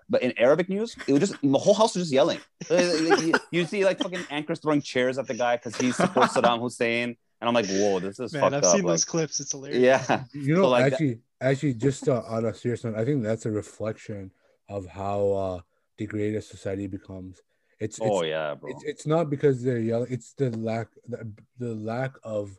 but 0.09 0.23
in 0.23 0.33
Arabic 0.39 0.69
news, 0.69 0.97
it 1.07 1.13
was 1.13 1.21
just 1.21 1.37
the 1.43 1.59
whole 1.59 1.75
house 1.75 1.95
was 1.95 2.05
just 2.05 2.13
yelling. 2.13 2.39
you, 2.71 3.33
you 3.51 3.65
see 3.65 3.85
like 3.85 3.99
fucking 3.99 4.25
anchors 4.31 4.61
throwing 4.61 4.83
chairs 4.83 5.19
at 5.19 5.27
the 5.27 5.35
guy 5.35 5.57
because 5.57 5.77
he 5.77 5.93
supports 5.93 6.35
Saddam 6.35 6.61
Hussein, 6.61 7.17
and 7.41 7.49
I'm 7.49 7.55
like, 7.55 7.67
whoa, 7.67 8.01
this 8.01 8.19
is 8.21 8.33
Man, 8.33 8.43
fucked 8.43 8.55
I've 8.55 8.65
up. 8.65 8.73
seen 8.73 8.83
like, 8.83 8.93
those 8.93 9.05
clips. 9.05 9.41
It's 9.41 9.53
hilarious. 9.53 9.81
yeah, 9.81 10.25
You 10.33 10.57
know, 10.57 10.63
So, 10.63 10.69
like, 10.69 10.85
that- 10.85 10.93
actually, 10.95 11.19
actually, 11.41 11.75
just 11.75 12.09
uh, 12.09 12.23
on 12.29 12.47
a 12.47 12.55
serious 12.55 12.85
note, 12.85 12.97
I 12.97 13.05
think 13.05 13.23
that's 13.23 13.47
a 13.47 13.51
reflection 13.51 14.31
of 14.69 14.87
how 14.87 15.31
uh, 15.33 15.61
degraded 15.97 16.45
society 16.45 16.87
becomes. 16.87 17.41
It's, 17.81 17.99
it's 17.99 18.07
oh 18.11 18.23
yeah, 18.25 18.55
bro. 18.55 18.71
it's, 18.71 18.85
it's 18.85 19.07
not 19.07 19.31
because 19.31 19.63
they're 19.63 19.79
yelling 19.79 20.13
it's 20.13 20.33
the 20.33 20.51
lack 20.57 20.89
the, 21.07 21.31
the 21.59 21.75
lack 21.75 22.13
of 22.25 22.51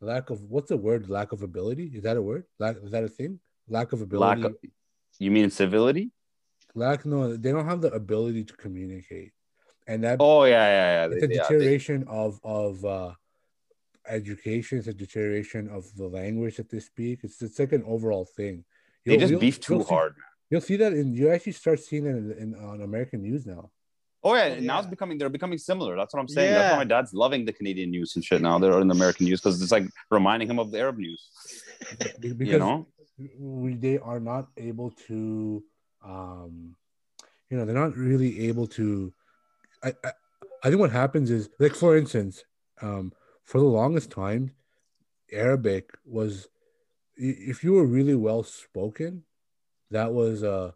lack 0.00 0.28
of 0.30 0.42
what's 0.52 0.68
the 0.68 0.76
word? 0.76 1.08
Lack 1.08 1.32
of 1.32 1.42
ability? 1.42 1.86
Is 1.94 2.02
that 2.02 2.16
a 2.18 2.22
word? 2.22 2.44
Lack 2.58 2.76
is 2.82 2.90
that 2.90 3.04
a 3.04 3.08
thing? 3.08 3.40
Lack 3.68 3.92
of 3.94 4.02
ability? 4.02 4.42
Lack 4.42 4.50
of, 4.50 4.56
you 5.18 5.30
mean 5.30 5.48
civility? 5.50 6.10
lack 6.76 7.06
no 7.06 7.36
they 7.36 7.52
don't 7.52 7.66
have 7.66 7.80
the 7.80 7.92
ability 7.92 8.44
to 8.44 8.54
communicate. 8.54 9.32
And 9.86 10.02
that 10.04 10.16
Oh 10.20 10.44
yeah, 10.44 10.66
yeah, 10.66 10.88
yeah. 11.08 11.14
it's 11.14 11.22
a 11.24 11.26
They- 11.26 11.34
yeah, 11.34 11.42
they- 11.42 11.54
deterioration 11.54 12.04
of 12.08 12.40
of 12.44 12.84
uh 12.84 13.12
education. 14.08 14.78
It's 14.78 14.88
a 14.88 14.92
deterioration 14.94 15.68
of 15.70 15.84
the 15.96 16.06
language 16.06 16.56
that 16.58 16.68
they 16.70 16.80
speak. 16.80 17.20
It's 17.22 17.40
it's 17.40 17.58
like 17.58 17.72
an 17.72 17.84
overall 17.86 18.24
thing. 18.26 18.64
They 19.06 19.12
You'll- 19.18 19.28
just 19.28 19.40
beef 19.40 19.60
too 19.60 19.80
see- 19.82 19.88
hard, 19.88 20.12
man. 20.16 20.24
you'll 20.50 20.60
see 20.70 20.76
that 20.76 20.92
in 20.92 21.14
you 21.14 21.30
actually 21.30 21.52
start 21.52 21.80
seeing 21.80 22.06
it 22.06 22.16
in, 22.16 22.26
in 22.42 22.54
on 22.56 22.80
american 22.82 23.22
news 23.22 23.44
now 23.46 23.70
Oh 24.24 24.34
yeah, 24.34 24.56
Oh, 24.56 24.60
now 24.60 24.78
it's 24.78 24.88
becoming 24.88 25.18
they're 25.18 25.28
becoming 25.28 25.58
similar. 25.58 25.96
That's 25.96 26.14
what 26.14 26.20
I'm 26.20 26.28
saying. 26.28 26.54
That's 26.54 26.70
why 26.70 26.78
my 26.78 26.84
dad's 26.84 27.12
loving 27.12 27.44
the 27.44 27.52
Canadian 27.52 27.90
news 27.90 28.16
and 28.16 28.24
shit 28.24 28.40
now. 28.40 28.58
They're 28.58 28.80
in 28.80 28.88
the 28.88 28.94
American 28.94 29.26
news 29.26 29.40
because 29.40 29.60
it's 29.60 29.70
like 29.70 29.86
reminding 30.10 30.48
him 30.48 30.58
of 30.58 30.70
the 30.70 30.80
Arab 30.80 30.96
news. 30.96 31.28
Because 32.20 32.38
you 32.40 32.58
know? 32.58 32.86
we, 33.38 33.74
they 33.74 33.98
are 33.98 34.18
not 34.18 34.48
able 34.56 34.90
to 35.06 35.62
um 36.04 36.74
you 37.50 37.56
know 37.56 37.64
they're 37.64 37.74
not 37.74 37.96
really 37.96 38.48
able 38.48 38.66
to 38.66 39.12
I, 39.82 39.92
I 40.04 40.12
i 40.64 40.68
think 40.68 40.80
what 40.80 40.90
happens 40.90 41.30
is 41.30 41.48
like 41.58 41.74
for 41.74 41.96
instance 41.96 42.44
um 42.82 43.12
for 43.44 43.58
the 43.58 43.64
longest 43.64 44.10
time 44.10 44.50
arabic 45.32 45.90
was, 46.04 46.48
if 47.16 47.62
you 47.62 47.72
were 47.74 47.86
really 47.86 48.14
well 48.14 48.42
spoken 48.42 49.22
that 49.90 50.12
was 50.12 50.42
a 50.42 50.74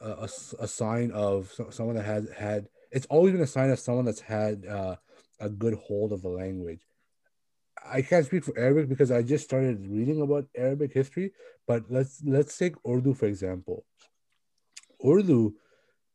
a 0.00 0.68
sign 0.68 1.10
of 1.10 1.52
someone 1.70 1.96
that 1.96 2.04
had 2.04 2.28
had 2.36 2.68
it's 2.90 3.06
always 3.06 3.32
been 3.32 3.42
a 3.42 3.46
sign 3.46 3.70
of 3.70 3.78
someone 3.78 4.04
that's 4.04 4.20
had 4.20 4.64
uh, 4.66 4.96
a 5.40 5.48
good 5.48 5.74
hold 5.74 6.12
of 6.12 6.22
the 6.22 6.28
language 6.28 6.80
I 7.84 8.02
can't 8.02 8.26
speak 8.26 8.44
for 8.44 8.58
Arabic 8.58 8.88
because 8.88 9.10
I 9.10 9.22
just 9.22 9.44
started 9.44 9.86
reading 9.86 10.20
about 10.20 10.46
Arabic 10.56 10.92
history, 10.92 11.32
but 11.66 11.84
let's 11.90 12.22
let's 12.24 12.56
take 12.56 12.74
Urdu 12.86 13.14
for 13.14 13.26
example. 13.26 13.84
Urdu, 15.04 15.54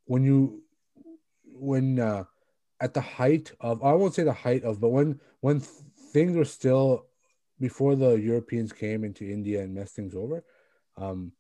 when 0.06 0.24
you 0.24 0.64
when 1.45 2.00
uh, 2.00 2.24
at 2.82 2.94
the 2.94 3.02
height 3.02 3.52
of 3.60 3.84
I 3.84 3.94
won't 3.94 4.14
say 4.14 4.24
the 4.24 4.34
height 4.34 4.64
of, 4.64 4.82
but 4.82 4.90
when 4.90 5.20
when 5.41 5.60
things 5.60 6.36
were 6.36 6.45
still 6.45 7.06
before 7.60 7.95
the 7.95 8.14
Europeans 8.16 8.74
came 8.74 9.04
into 9.04 9.30
India 9.30 9.62
and 9.62 9.74
messed 9.74 9.95
things 9.95 10.16
over, 10.16 10.44
um, 10.98 11.32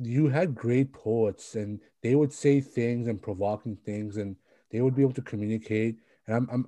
you 0.00 0.28
had 0.28 0.54
great 0.54 0.92
poets 0.92 1.54
and 1.54 1.80
they 2.02 2.14
would 2.14 2.32
say 2.32 2.60
things 2.60 3.08
and 3.08 3.20
provoking 3.20 3.76
things 3.76 4.16
and 4.16 4.36
they 4.70 4.80
would 4.80 4.94
be 4.94 5.02
able 5.02 5.14
to 5.14 5.22
communicate. 5.22 5.96
And 6.26 6.36
I'm 6.36 6.48
I'm 6.50 6.66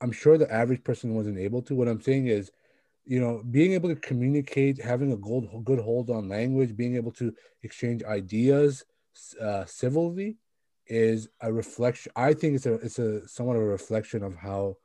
I'm 0.00 0.12
sure 0.12 0.38
the 0.38 0.52
average 0.52 0.84
person 0.84 1.14
wasn't 1.14 1.38
able 1.38 1.62
to. 1.62 1.74
What 1.74 1.88
I'm 1.88 2.00
saying 2.00 2.28
is, 2.28 2.52
you 3.04 3.20
know, 3.20 3.42
being 3.50 3.72
able 3.72 3.88
to 3.88 3.96
communicate, 3.96 4.80
having 4.80 5.12
a 5.12 5.16
good 5.16 5.48
good 5.64 5.80
hold 5.80 6.10
on 6.10 6.28
language, 6.28 6.76
being 6.76 6.96
able 6.96 7.12
to 7.12 7.34
exchange 7.62 8.04
ideas 8.04 8.84
uh, 9.40 9.64
civilly, 9.64 10.36
is 10.86 11.28
a 11.40 11.52
reflection. 11.52 12.12
I 12.16 12.32
think 12.32 12.54
it's 12.56 12.66
a 12.66 12.74
it's 12.74 12.98
a 12.98 13.26
somewhat 13.28 13.56
of 13.56 13.62
a 13.62 13.66
reflection 13.66 14.22
of 14.22 14.36
how 14.36 14.76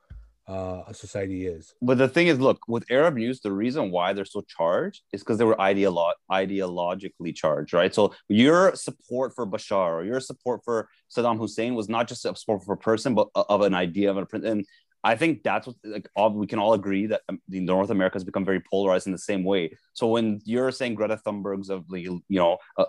uh, 0.46 0.82
a 0.86 0.94
society 0.94 1.46
is. 1.46 1.74
But 1.80 1.98
the 1.98 2.08
thing 2.08 2.26
is, 2.26 2.38
look, 2.38 2.60
with 2.68 2.84
Arab 2.90 3.14
news, 3.14 3.40
the 3.40 3.52
reason 3.52 3.90
why 3.90 4.12
they're 4.12 4.24
so 4.24 4.42
charged 4.42 5.02
is 5.12 5.22
because 5.22 5.38
they 5.38 5.44
were 5.44 5.56
ideolo- 5.56 6.12
ideologically 6.30 7.34
charged, 7.34 7.72
right? 7.72 7.94
So 7.94 8.14
your 8.28 8.74
support 8.74 9.34
for 9.34 9.46
Bashar 9.46 9.92
or 9.92 10.04
your 10.04 10.20
support 10.20 10.60
for 10.64 10.88
Saddam 11.14 11.38
Hussein 11.38 11.74
was 11.74 11.88
not 11.88 12.08
just 12.08 12.24
a 12.24 12.36
support 12.36 12.62
for 12.64 12.74
a 12.74 12.78
person, 12.78 13.14
but 13.14 13.28
of 13.34 13.62
an 13.62 13.74
idea 13.74 14.10
of 14.10 14.18
a 14.18 14.26
prin- 14.26 14.44
and 14.44 14.66
I 15.02 15.16
think 15.16 15.42
that's 15.42 15.66
what 15.66 15.76
like 15.84 16.08
all, 16.16 16.30
we 16.30 16.46
can 16.46 16.58
all 16.58 16.72
agree 16.72 17.06
that 17.06 17.20
um, 17.28 17.38
the 17.48 17.60
North 17.60 17.90
America 17.90 18.14
has 18.14 18.24
become 18.24 18.44
very 18.44 18.60
polarized 18.60 19.06
in 19.06 19.12
the 19.12 19.18
same 19.18 19.44
way. 19.44 19.76
So 19.92 20.08
when 20.08 20.40
you're 20.44 20.72
saying 20.72 20.94
Greta 20.94 21.20
Thunberg's 21.24 21.68
of 21.68 21.86
the 21.88 22.00
you 22.00 22.22
know 22.30 22.56
uh, 22.78 22.86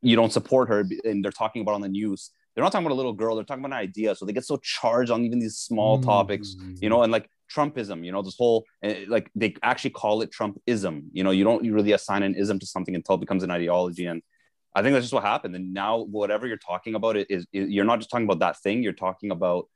you 0.00 0.16
don't 0.16 0.32
support 0.32 0.68
her 0.70 0.84
and 1.04 1.22
they're 1.22 1.30
talking 1.30 1.60
about 1.60 1.74
on 1.74 1.82
the 1.82 1.88
news, 1.88 2.30
they're 2.54 2.62
not 2.62 2.72
talking 2.72 2.86
about 2.86 2.94
a 2.94 2.96
little 2.96 3.12
girl. 3.12 3.34
They're 3.34 3.44
talking 3.44 3.64
about 3.64 3.76
an 3.76 3.82
idea. 3.82 4.14
So 4.14 4.24
they 4.24 4.32
get 4.32 4.44
so 4.44 4.56
charged 4.58 5.10
on 5.10 5.24
even 5.24 5.38
these 5.40 5.56
small 5.56 6.00
topics, 6.00 6.56
you 6.80 6.88
know, 6.88 7.02
and 7.02 7.10
like 7.10 7.28
Trumpism, 7.52 8.04
you 8.04 8.12
know, 8.12 8.22
this 8.22 8.36
whole 8.36 8.64
uh, 8.84 8.94
like 9.08 9.30
they 9.34 9.54
actually 9.62 9.90
call 9.90 10.22
it 10.22 10.30
Trumpism. 10.30 11.04
You 11.12 11.24
know, 11.24 11.30
you 11.30 11.44
don't 11.44 11.68
really 11.70 11.92
assign 11.92 12.22
an 12.22 12.34
ism 12.34 12.58
to 12.60 12.66
something 12.66 12.94
until 12.94 13.16
it 13.16 13.20
becomes 13.20 13.42
an 13.42 13.50
ideology. 13.50 14.06
And 14.06 14.22
I 14.74 14.82
think 14.82 14.94
that's 14.94 15.04
just 15.04 15.14
what 15.14 15.24
happened. 15.24 15.54
And 15.56 15.72
now 15.72 15.98
whatever 15.98 16.46
you're 16.46 16.56
talking 16.56 16.94
about 16.94 17.16
it 17.16 17.26
is, 17.30 17.46
is 17.52 17.70
you're 17.70 17.84
not 17.84 17.98
just 17.98 18.10
talking 18.10 18.26
about 18.26 18.40
that 18.40 18.60
thing. 18.60 18.82
You're 18.82 18.92
talking 18.92 19.30
about 19.30 19.68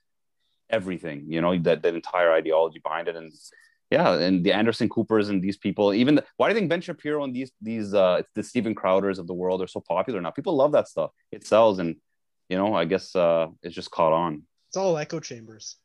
everything. 0.70 1.26
You 1.28 1.40
know, 1.40 1.58
that 1.58 1.82
that 1.82 1.94
entire 1.94 2.32
ideology 2.32 2.80
behind 2.80 3.08
it. 3.08 3.16
And 3.16 3.32
yeah, 3.90 4.14
and 4.14 4.44
the 4.44 4.52
Anderson 4.52 4.88
Coopers 4.88 5.30
and 5.30 5.42
these 5.42 5.56
people, 5.56 5.94
even 5.94 6.16
the, 6.16 6.24
why 6.36 6.48
do 6.48 6.54
you 6.54 6.60
think 6.60 6.68
Ben 6.68 6.80
Shapiro 6.80 7.24
and 7.24 7.34
these 7.34 7.52
these 7.60 7.94
uh 7.94 8.22
the 8.34 8.42
Steven 8.42 8.74
Crowders 8.74 9.18
of 9.18 9.26
the 9.26 9.34
world 9.34 9.62
are 9.62 9.66
so 9.66 9.80
popular 9.80 10.20
now? 10.20 10.30
People 10.30 10.56
love 10.56 10.72
that 10.72 10.88
stuff. 10.88 11.10
It 11.32 11.46
sells, 11.46 11.78
and 11.78 11.96
you 12.48 12.56
know, 12.56 12.74
I 12.74 12.84
guess 12.84 13.14
uh 13.14 13.48
it's 13.62 13.74
just 13.74 13.90
caught 13.90 14.12
on. 14.12 14.42
It's 14.68 14.76
all 14.76 14.96
echo 14.98 15.20
chambers. 15.20 15.76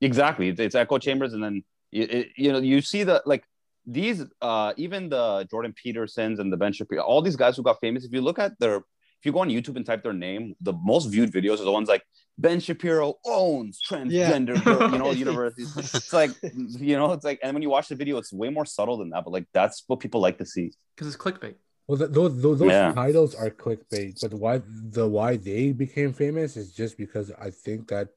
Exactly, 0.00 0.48
it's, 0.48 0.60
it's 0.60 0.74
echo 0.74 0.98
chambers, 0.98 1.34
and 1.34 1.42
then 1.42 1.62
you, 1.90 2.02
it, 2.04 2.28
you 2.36 2.52
know 2.52 2.58
you 2.58 2.80
see 2.80 3.04
the 3.04 3.22
like 3.26 3.44
these 3.86 4.24
uh 4.40 4.72
even 4.76 5.08
the 5.08 5.46
Jordan 5.50 5.74
Petersons 5.74 6.38
and 6.38 6.52
the 6.52 6.56
Ben 6.56 6.72
Shapiro, 6.72 7.02
all 7.02 7.22
these 7.22 7.36
guys 7.36 7.56
who 7.56 7.62
got 7.62 7.80
famous. 7.80 8.04
If 8.04 8.12
you 8.12 8.20
look 8.20 8.38
at 8.38 8.58
their 8.58 8.76
if 9.20 9.26
you 9.26 9.32
go 9.32 9.40
on 9.40 9.50
YouTube 9.50 9.76
and 9.76 9.84
type 9.84 10.02
their 10.02 10.14
name, 10.14 10.54
the 10.62 10.72
most 10.72 11.06
viewed 11.06 11.30
videos 11.30 11.60
are 11.60 11.64
the 11.64 11.72
ones 11.72 11.88
like 11.88 12.02
Ben 12.38 12.58
Shapiro 12.58 13.16
owns 13.26 13.78
transgender, 13.86 14.62
girl, 14.64 14.90
you 14.90 14.98
know, 14.98 15.10
universities. 15.26 15.76
It's 15.76 16.10
like, 16.10 16.30
you 16.42 16.96
know, 16.96 17.12
it's 17.12 17.22
like, 17.22 17.38
and 17.42 17.52
when 17.52 17.62
you 17.62 17.68
watch 17.68 17.88
the 17.88 17.96
video, 17.96 18.16
it's 18.16 18.32
way 18.32 18.48
more 18.48 18.64
subtle 18.64 18.96
than 18.96 19.10
that. 19.10 19.24
But 19.24 19.32
like, 19.34 19.44
that's 19.52 19.84
what 19.88 20.00
people 20.00 20.22
like 20.22 20.38
to 20.38 20.46
see. 20.46 20.72
because 20.96 21.06
it's 21.06 21.22
clickbait. 21.22 21.56
Well, 21.90 21.98
th- 21.98 22.12
those 22.12 22.40
those, 22.40 22.60
those 22.60 22.70
Yeah. 22.70 22.92
titles 22.92 23.34
are 23.34 23.50
clickbait, 23.50 24.20
but 24.20 24.32
why 24.32 24.62
the 24.96 25.08
why 25.08 25.36
they 25.36 25.72
became 25.72 26.12
famous 26.12 26.56
is 26.56 26.72
just 26.72 26.96
because 26.96 27.32
I 27.32 27.50
think 27.50 27.88
that 27.88 28.10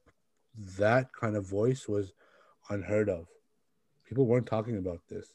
that 0.78 1.12
kind 1.12 1.34
of 1.34 1.44
voice 1.44 1.88
was 1.88 2.12
unheard 2.70 3.08
of. 3.08 3.26
People 4.08 4.26
weren't 4.26 4.46
talking 4.46 4.76
about 4.76 5.00
this. 5.08 5.26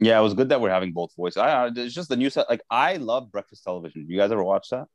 Yeah, 0.00 0.18
it 0.20 0.22
was 0.22 0.34
good 0.34 0.50
that 0.50 0.60
we're 0.60 0.68
having 0.68 0.92
both 0.92 1.16
voices. 1.16 1.38
I, 1.38 1.48
I 1.48 1.66
it's 1.74 1.94
just 1.94 2.10
the 2.10 2.16
new 2.16 2.28
set. 2.28 2.50
Like, 2.50 2.60
I 2.68 2.96
love 2.96 3.32
breakfast 3.32 3.64
television. 3.64 4.04
You 4.06 4.18
guys 4.18 4.30
ever 4.32 4.44
watch 4.44 4.68
that? 4.68 4.86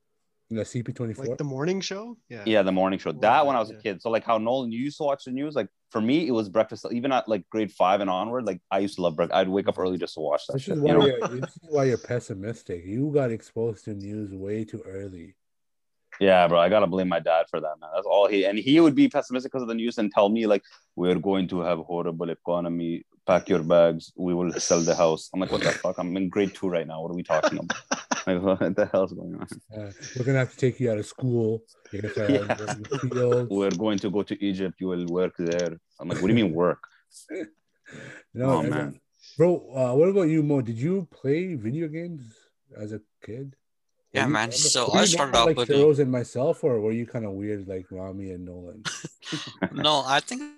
The 0.56 0.64
CP 0.64 0.96
twenty 0.96 1.14
Like 1.14 1.38
the 1.38 1.44
morning 1.44 1.82
show. 1.82 2.18
Yeah. 2.30 2.44
Yeah, 2.46 2.62
the 2.64 2.72
morning 2.72 3.00
show. 3.00 3.12
That 3.12 3.22
that, 3.22 3.46
when 3.46 3.56
I 3.56 3.60
was 3.60 3.72
a 3.72 3.76
kid. 3.76 4.02
So 4.02 4.10
like 4.10 4.24
how 4.24 4.38
Nolan, 4.38 4.72
you 4.72 4.80
used 4.80 4.98
to 4.98 5.04
watch 5.04 5.26
the 5.26 5.32
news. 5.32 5.56
Like 5.56 5.68
for 5.92 6.02
me, 6.02 6.28
it 6.28 6.32
was 6.32 6.50
breakfast. 6.50 6.86
Even 6.92 7.12
at 7.12 7.28
like 7.28 7.48
grade 7.50 7.72
five 7.72 8.02
and 8.02 8.10
onward, 8.10 8.46
like 8.46 8.62
I 8.72 8.80
used 8.80 8.96
to 8.96 9.02
love 9.02 9.16
breakfast. 9.16 9.38
I'd 9.38 9.50
wake 9.50 9.68
up 9.68 9.78
early 9.80 9.98
just 9.98 10.14
to 10.16 10.20
watch 10.20 10.46
that 10.48 10.54
This 10.54 10.64
shit. 10.64 10.78
is 10.78 10.84
You 10.84 10.88
know? 10.94 11.06
you're, 11.06 11.28
this 11.28 11.52
is 11.52 11.70
why 11.70 11.86
you're 11.86 11.98
pessimistic. 11.98 12.86
You 12.86 13.12
got 13.14 13.32
exposed 13.32 13.86
to 13.86 13.94
news 13.94 14.34
way 14.34 14.64
too 14.66 14.84
early. 14.86 15.36
Yeah, 16.20 16.48
bro. 16.48 16.60
I 16.60 16.70
gotta 16.70 16.88
blame 16.88 17.10
my 17.10 17.20
dad 17.20 17.46
for 17.50 17.60
that, 17.60 17.76
man. 17.82 17.90
That's 17.94 18.06
all 18.06 18.28
he 18.28 18.46
and 18.46 18.58
he 18.58 18.80
would 18.80 18.96
be 18.96 19.10
pessimistic 19.10 19.52
because 19.52 19.64
of 19.64 19.68
the 19.68 19.76
news 19.76 19.98
and 19.98 20.12
tell 20.12 20.30
me 20.30 20.46
like 20.46 20.64
we're 20.96 21.16
going 21.16 21.48
to 21.50 21.62
have 21.62 21.80
horrible 21.80 22.30
economy. 22.30 23.06
Pack 23.26 23.48
your 23.48 23.64
bags. 23.64 24.12
We 24.18 24.34
will 24.34 24.52
sell 24.54 24.82
the 24.82 24.94
house. 24.94 25.30
I'm 25.34 25.40
like, 25.40 25.52
what 25.52 25.62
the 25.64 25.72
fuck? 25.72 25.98
I'm 25.98 26.16
in 26.18 26.28
grade 26.28 26.54
two 26.54 26.68
right 26.68 26.86
now. 26.86 27.02
What 27.02 27.12
are 27.12 27.16
we 27.16 27.24
talking 27.24 27.58
about? 27.60 27.78
like, 28.28 28.42
what 28.42 28.76
the 28.76 28.86
hell's 28.92 29.14
going 29.14 29.36
on? 29.36 29.48
Uh, 29.76 29.92
we're 30.18 30.26
gonna 30.26 30.40
have 30.40 30.52
to 30.52 30.58
take 30.58 30.80
you 30.80 30.92
out 30.92 30.98
of 30.98 31.06
school. 31.06 31.62
You're 31.92 32.02
gonna 32.04 32.14
start 32.14 32.32
out 32.32 32.60
in 32.78 32.84
the 32.84 33.00
field. 33.14 33.48
We're 33.50 33.72
going 33.72 34.00
to 34.00 34.10
go 34.10 34.24
to 34.24 34.44
Egypt. 34.46 34.76
You 34.80 34.88
will 34.88 35.06
work 35.08 35.34
there. 35.38 35.78
I'm 36.00 36.08
like, 36.10 36.22
what 36.22 36.28
do 36.30 36.34
you 36.36 36.44
mean 36.44 36.54
work? 36.54 36.84
No, 38.34 38.46
Oh, 38.50 38.58
every- 38.60 38.70
man. 38.72 39.00
bro. 39.38 39.56
Uh, 39.76 39.94
what 39.96 40.10
about 40.10 40.24
you, 40.24 40.42
Mo? 40.42 40.62
Did 40.62 40.78
you 40.78 41.08
play 41.12 41.54
video 41.54 41.88
games 41.88 42.24
as 42.76 42.92
a 42.92 43.00
kid? 43.24 43.56
Yeah, 44.14 44.26
you 44.26 44.34
man. 44.34 44.50
normal- 44.50 44.58
So 44.58 44.92
I 44.94 45.06
started 45.06 45.34
normal 45.34 45.40
off 45.42 45.46
like 45.48 45.58
with 45.58 45.70
a- 45.70 45.74
Feroz 45.74 46.00
and 46.00 46.12
myself, 46.12 46.64
or 46.64 46.80
were 46.82 46.92
you 46.92 47.06
kind 47.06 47.26
of 47.26 47.34
weird 47.34 47.68
like 47.68 47.86
Rami 47.92 48.32
and 48.32 48.46
Nolan? 48.46 48.82
No, 49.72 50.04
I 50.08 50.20
think 50.22 50.42
it 50.42 50.50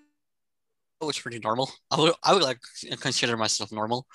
was 1.01 1.19
pretty 1.19 1.39
normal. 1.39 1.69
I 1.91 1.99
would 1.99 2.13
I 2.23 2.33
would 2.33 2.43
like 2.43 2.59
consider 2.99 3.35
myself 3.37 3.71
normal. 3.71 4.05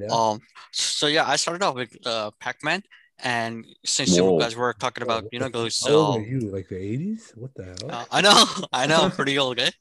Yeah. 0.00 0.08
Um, 0.10 0.40
so 0.72 1.06
yeah, 1.06 1.28
I 1.28 1.36
started 1.36 1.62
off 1.62 1.74
with 1.76 1.94
uh 2.06 2.30
Pac-Man, 2.40 2.82
and 3.22 3.64
since 3.84 4.18
Whoa. 4.18 4.34
you 4.34 4.40
guys 4.40 4.56
were 4.56 4.72
talking 4.72 5.02
Oh, 5.02 5.06
about 5.06 5.24
you 5.32 5.38
know 5.38 5.46
the- 5.46 5.58
those 5.58 5.80
How 5.86 5.92
old 5.94 6.16
uh, 6.16 6.18
are 6.18 6.26
you? 6.26 6.40
Like 6.40 6.68
the 6.68 6.78
eighties? 6.78 7.32
What 7.36 7.54
the 7.54 7.64
hell? 7.64 7.90
uh, 7.90 8.04
I 8.10 8.20
know 8.20 8.44
I 8.72 8.86
know 8.86 9.02
I'm 9.04 9.12
pretty 9.12 9.38
old, 9.38 9.58
okay? 9.60 9.70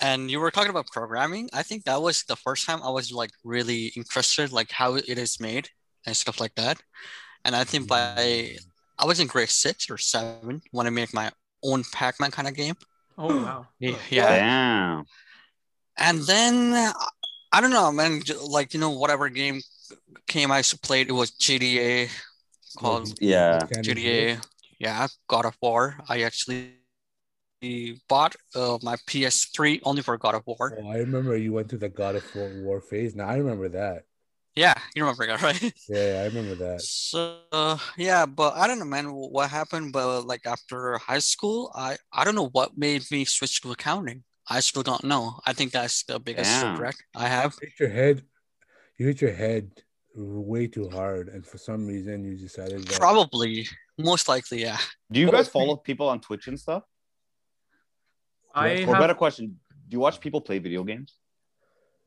And 0.00 0.28
you 0.28 0.40
were 0.40 0.50
talking 0.50 0.70
about 0.70 0.88
programming. 0.88 1.48
I 1.52 1.62
think 1.62 1.84
that 1.84 2.02
was 2.02 2.24
the 2.24 2.34
first 2.34 2.66
time 2.66 2.82
I 2.82 2.90
was 2.90 3.12
like 3.12 3.30
really 3.44 3.92
interested, 3.94 4.50
like 4.50 4.72
how 4.72 4.96
it 4.96 5.18
is 5.18 5.38
made 5.38 5.68
and 6.04 6.16
stuff 6.16 6.40
like 6.40 6.52
that. 6.56 6.82
And 7.44 7.54
I 7.54 7.62
think 7.62 7.86
by 7.86 8.56
I 8.98 9.06
was 9.06 9.20
in 9.20 9.28
grade 9.28 9.50
six 9.50 9.88
or 9.88 9.96
seven 9.98 10.62
when 10.72 10.88
I 10.88 10.90
made 10.90 11.14
my 11.14 11.30
own 11.62 11.84
Pac-Man 11.92 12.32
kind 12.32 12.48
of 12.48 12.54
game. 12.54 12.74
Oh 13.16 13.36
wow. 13.44 13.68
Yeah, 13.78 13.96
yeah. 14.10 15.02
Damn. 15.98 16.16
And 16.16 16.22
then 16.26 16.72
uh, 16.74 16.92
I 17.52 17.60
don't 17.60 17.70
know, 17.70 17.90
man. 17.92 18.22
Like 18.48 18.74
you 18.74 18.80
know, 18.80 18.90
whatever 18.90 19.28
game 19.28 19.60
came 20.26 20.50
I 20.52 20.62
played, 20.82 21.08
it 21.08 21.12
was 21.12 21.32
GTA 21.32 22.10
called 22.76 23.14
Yeah. 23.20 23.66
Candy 23.72 23.94
GTA. 23.94 24.40
Yeah, 24.78 25.08
God 25.28 25.46
of 25.46 25.56
War. 25.62 25.98
I 26.08 26.22
actually 26.22 26.74
bought 28.08 28.36
uh, 28.54 28.78
my 28.82 28.96
PS3 29.06 29.80
only 29.84 30.02
for 30.02 30.16
God 30.18 30.34
of 30.34 30.46
War. 30.46 30.74
Oh, 30.76 30.88
I 30.88 30.98
remember 30.98 31.36
you 31.36 31.52
went 31.54 31.68
through 31.70 31.78
the 31.78 31.88
God 31.88 32.16
of 32.16 32.34
War, 32.34 32.50
War 32.50 32.80
phase. 32.80 33.14
Now 33.14 33.28
I 33.28 33.36
remember 33.36 33.68
that. 33.70 34.04
Yeah, 34.56 34.74
you 34.94 35.02
remember 35.04 35.26
that, 35.26 35.42
right? 35.62 35.74
Yeah, 35.88 36.20
I 36.22 36.24
remember 36.24 36.54
that. 36.56 36.86
So 36.86 37.40
uh, 37.52 37.78
yeah, 37.96 38.26
but 38.26 38.54
I 38.56 38.66
don't 38.66 38.78
know, 38.78 38.84
man, 38.84 39.12
what 39.12 39.50
happened. 39.50 39.92
But 39.92 40.26
like 40.26 40.46
after 40.46 40.98
high 40.98 41.20
school, 41.20 41.70
I 41.74 41.96
I 42.12 42.24
don't 42.24 42.34
know 42.34 42.48
what 42.48 42.76
made 42.76 43.10
me 43.10 43.24
switch 43.24 43.60
to 43.62 43.72
accounting. 43.72 44.24
I 44.48 44.60
still 44.60 44.82
don't 44.82 45.04
know. 45.04 45.40
I 45.46 45.52
think 45.54 45.72
that's 45.72 46.04
the 46.04 46.18
biggest 46.20 46.50
Damn. 46.60 46.72
regret 46.72 46.96
I 47.14 47.28
have. 47.28 47.54
hit 47.60 47.72
your 47.80 47.88
head 47.88 48.22
you 48.98 49.06
hit 49.06 49.20
your 49.20 49.32
head 49.32 49.70
way 50.16 50.66
too 50.68 50.88
hard 50.90 51.28
and 51.28 51.44
for 51.44 51.58
some 51.58 51.86
reason 51.86 52.24
you 52.24 52.36
decided 52.36 52.86
that 52.86 52.98
Probably, 53.00 53.66
most 53.98 54.28
likely, 54.28 54.60
yeah. 54.62 54.78
Do 55.10 55.18
you 55.20 55.30
guys 55.30 55.48
follow 55.48 55.76
people 55.76 56.08
on 56.08 56.20
Twitch 56.20 56.46
and 56.46 56.58
stuff? 56.60 56.84
I 58.54 58.82
Or 58.82 58.86
have, 58.86 58.98
better 59.00 59.14
question, 59.14 59.58
do 59.88 59.94
you 59.96 60.00
watch 60.00 60.20
people 60.20 60.40
play 60.40 60.58
video 60.58 60.84
games? 60.84 61.14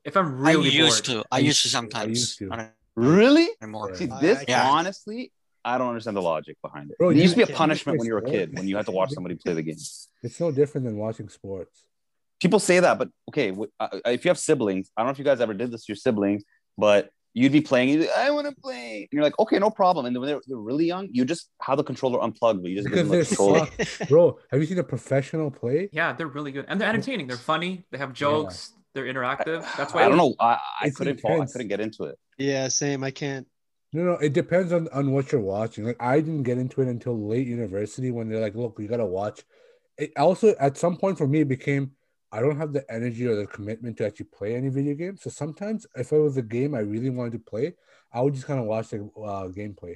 if 0.05 0.15
I'm 0.15 0.27
I 0.45 0.51
really 0.53 0.69
used 0.69 1.05
bored, 1.07 1.23
to. 1.23 1.25
I 1.31 1.37
I 1.37 1.39
used 1.39 1.61
to 1.63 1.67
used 1.67 1.73
to. 1.73 1.77
I 1.77 1.81
sometimes. 1.81 2.17
used 2.19 2.37
to. 2.39 2.71
Really? 2.95 3.49
anymore. 3.61 3.93
See, 3.95 4.05
Yeah. 4.05 4.19
this 4.21 4.45
Yeah. 4.47 4.69
honestly, 4.69 5.33
I 5.65 5.77
don't 5.77 5.89
understand 5.89 6.15
the 6.15 6.21
logic 6.21 6.55
behind 6.61 6.91
it. 6.91 6.97
Bro, 6.97 7.09
it 7.09 7.17
used 7.17 7.33
to 7.37 7.45
be 7.45 7.51
a 7.51 7.55
punishment 7.55 7.99
when 7.99 8.07
you 8.07 8.13
were 8.13 8.19
a 8.19 8.29
kid 8.31 8.55
when 8.55 8.69
you 8.69 8.77
had 8.77 8.85
to 8.85 8.93
watch 8.93 9.11
somebody 9.11 9.35
play 9.35 9.53
the 9.53 9.61
game. 9.63 9.75
it's 10.23 10.39
no 10.39 10.49
different 10.51 10.85
than 10.87 10.95
watching 10.97 11.27
sports 11.27 11.83
People 12.39 12.59
say 12.59 12.79
that, 12.79 12.99
but 12.99 13.09
okay, 13.29 13.55
uh, 13.79 13.87
if 14.05 14.23
you 14.25 14.29
have 14.29 14.37
siblings, 14.37 14.91
I 14.95 15.01
don't 15.01 15.07
know 15.07 15.11
if 15.11 15.19
you 15.19 15.25
guys 15.25 15.41
ever 15.41 15.53
did 15.53 15.71
this 15.71 15.85
to 15.85 15.91
your 15.91 15.97
siblings, 15.97 16.43
but 16.77 17.09
you'd 17.33 17.51
be 17.51 17.61
playing. 17.61 17.89
You'd 17.89 18.01
be, 18.01 18.09
I 18.11 18.29
want 18.31 18.47
to 18.47 18.55
play. 18.61 18.99
And 19.01 19.07
you're 19.11 19.23
like, 19.23 19.37
okay, 19.39 19.57
no 19.59 19.69
problem. 19.69 20.05
And 20.05 20.15
then 20.15 20.21
when 20.21 20.29
they're, 20.29 20.41
they're 20.47 20.57
really 20.57 20.85
young, 20.85 21.07
you 21.11 21.25
just 21.25 21.49
have 21.61 21.77
the 21.77 21.83
controller 21.83 22.21
unplugged, 22.21 22.61
but 22.61 22.69
you 22.69 22.77
just 22.77 22.89
give 22.89 22.97
them 22.97 23.09
because 23.09 23.09
the 23.09 23.17
they're 23.17 23.25
controller. 23.25 23.67
soft. 23.67 24.09
bro 24.09 24.39
have 24.51 24.59
you 24.59 24.65
seen 24.65 24.79
a 24.79 24.83
professional 24.83 25.51
play 25.51 25.89
yeah, 25.91 26.13
they're 26.13 26.27
really 26.27 26.51
good 26.51 26.65
and 26.67 26.79
they're 26.79 26.89
entertaining. 26.89 27.27
They're 27.27 27.37
funny. 27.37 27.85
They 27.91 27.97
have 27.97 28.13
jokes. 28.13 28.73
They're 28.93 29.05
interactive. 29.05 29.65
That's 29.77 29.93
why 29.93 30.03
I 30.05 30.09
don't 30.09 30.17
know. 30.17 30.33
I, 30.39 30.57
I 30.81 30.89
couldn't 30.89 31.19
fall. 31.19 31.41
I 31.41 31.45
couldn't 31.45 31.67
get 31.67 31.79
into 31.79 32.03
it. 32.05 32.17
Yeah, 32.37 32.67
same. 32.67 33.03
I 33.03 33.11
can't. 33.11 33.47
no 33.93 34.03
no 34.03 34.13
it 34.13 34.33
depends 34.33 34.71
on 34.73 34.87
on 34.89 35.11
what 35.11 35.31
you're 35.31 35.41
watching 35.41 35.85
like 35.85 35.95
i 36.01 36.19
didn't 36.19 36.43
get 36.43 36.57
into 36.57 36.81
it 36.81 36.87
until 36.87 37.15
late 37.27 37.47
university 37.47 38.11
when 38.11 38.27
they're 38.27 38.41
like 38.41 38.55
look 38.55 38.77
you 38.79 38.87
gotta 38.87 39.05
watch 39.05 39.43
it 39.97 40.11
also 40.17 40.53
at 40.59 40.77
some 40.77 40.97
point 40.97 41.17
for 41.17 41.27
me 41.27 41.41
it 41.41 41.47
became 41.47 41.91
i 42.31 42.39
don't 42.39 42.57
have 42.57 42.73
the 42.73 42.83
energy 42.91 43.25
or 43.27 43.35
the 43.35 43.47
commitment 43.47 43.97
to 43.97 44.05
actually 44.05 44.25
play 44.37 44.55
any 44.55 44.69
video 44.69 44.93
game 44.93 45.15
so 45.17 45.29
sometimes 45.29 45.85
if 45.95 46.11
it 46.11 46.17
was 46.17 46.37
a 46.37 46.41
game 46.41 46.73
i 46.75 46.79
really 46.79 47.09
wanted 47.09 47.31
to 47.33 47.39
play 47.39 47.73
i 48.13 48.21
would 48.21 48.33
just 48.33 48.45
kind 48.47 48.59
of 48.59 48.65
watch 48.65 48.89
the 48.89 48.97
uh, 48.97 49.47
gameplay 49.59 49.95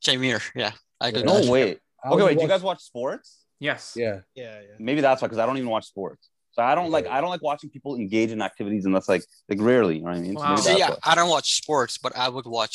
Same 0.00 0.22
here. 0.22 0.40
Yeah, 0.54 0.72
I 1.00 1.10
do. 1.10 1.20
Yeah. 1.20 1.26
No 1.26 1.40
that. 1.40 1.50
way. 1.50 1.76
I 2.04 2.08
Okay, 2.08 2.16
would 2.16 2.24
wait. 2.26 2.36
Do 2.38 2.42
you 2.42 2.48
guys 2.48 2.62
watch 2.62 2.80
sports? 2.80 3.28
Yes. 3.58 3.94
yeah 3.96 4.20
Yeah, 4.34 4.60
yeah. 4.60 4.76
Maybe 4.78 5.00
that's 5.00 5.20
why, 5.20 5.26
because 5.28 5.40
I 5.42 5.46
don't 5.46 5.56
even 5.58 5.70
watch 5.76 5.86
sports. 5.86 6.30
So 6.52 6.62
I 6.62 6.74
don't 6.74 6.90
like. 6.90 7.06
I 7.06 7.20
don't 7.20 7.30
like 7.30 7.42
watching 7.42 7.70
people 7.70 7.96
engage 7.96 8.30
in 8.32 8.40
activities, 8.42 8.84
and 8.86 8.92
that's 8.94 9.08
like 9.08 9.22
like 9.50 9.60
rarely. 9.60 9.96
You 9.96 10.02
know 10.02 10.10
what 10.10 10.18
I 10.18 10.20
mean? 10.20 10.36
So 10.36 10.42
Wow. 10.44 10.50
maybe 10.50 10.62
So, 10.62 10.76
yeah, 10.76 10.90
why. 10.90 10.98
I 11.10 11.14
don't 11.14 11.30
watch 11.36 11.48
sports, 11.62 11.98
but 11.98 12.12
I 12.16 12.28
would 12.28 12.46
watch 12.46 12.74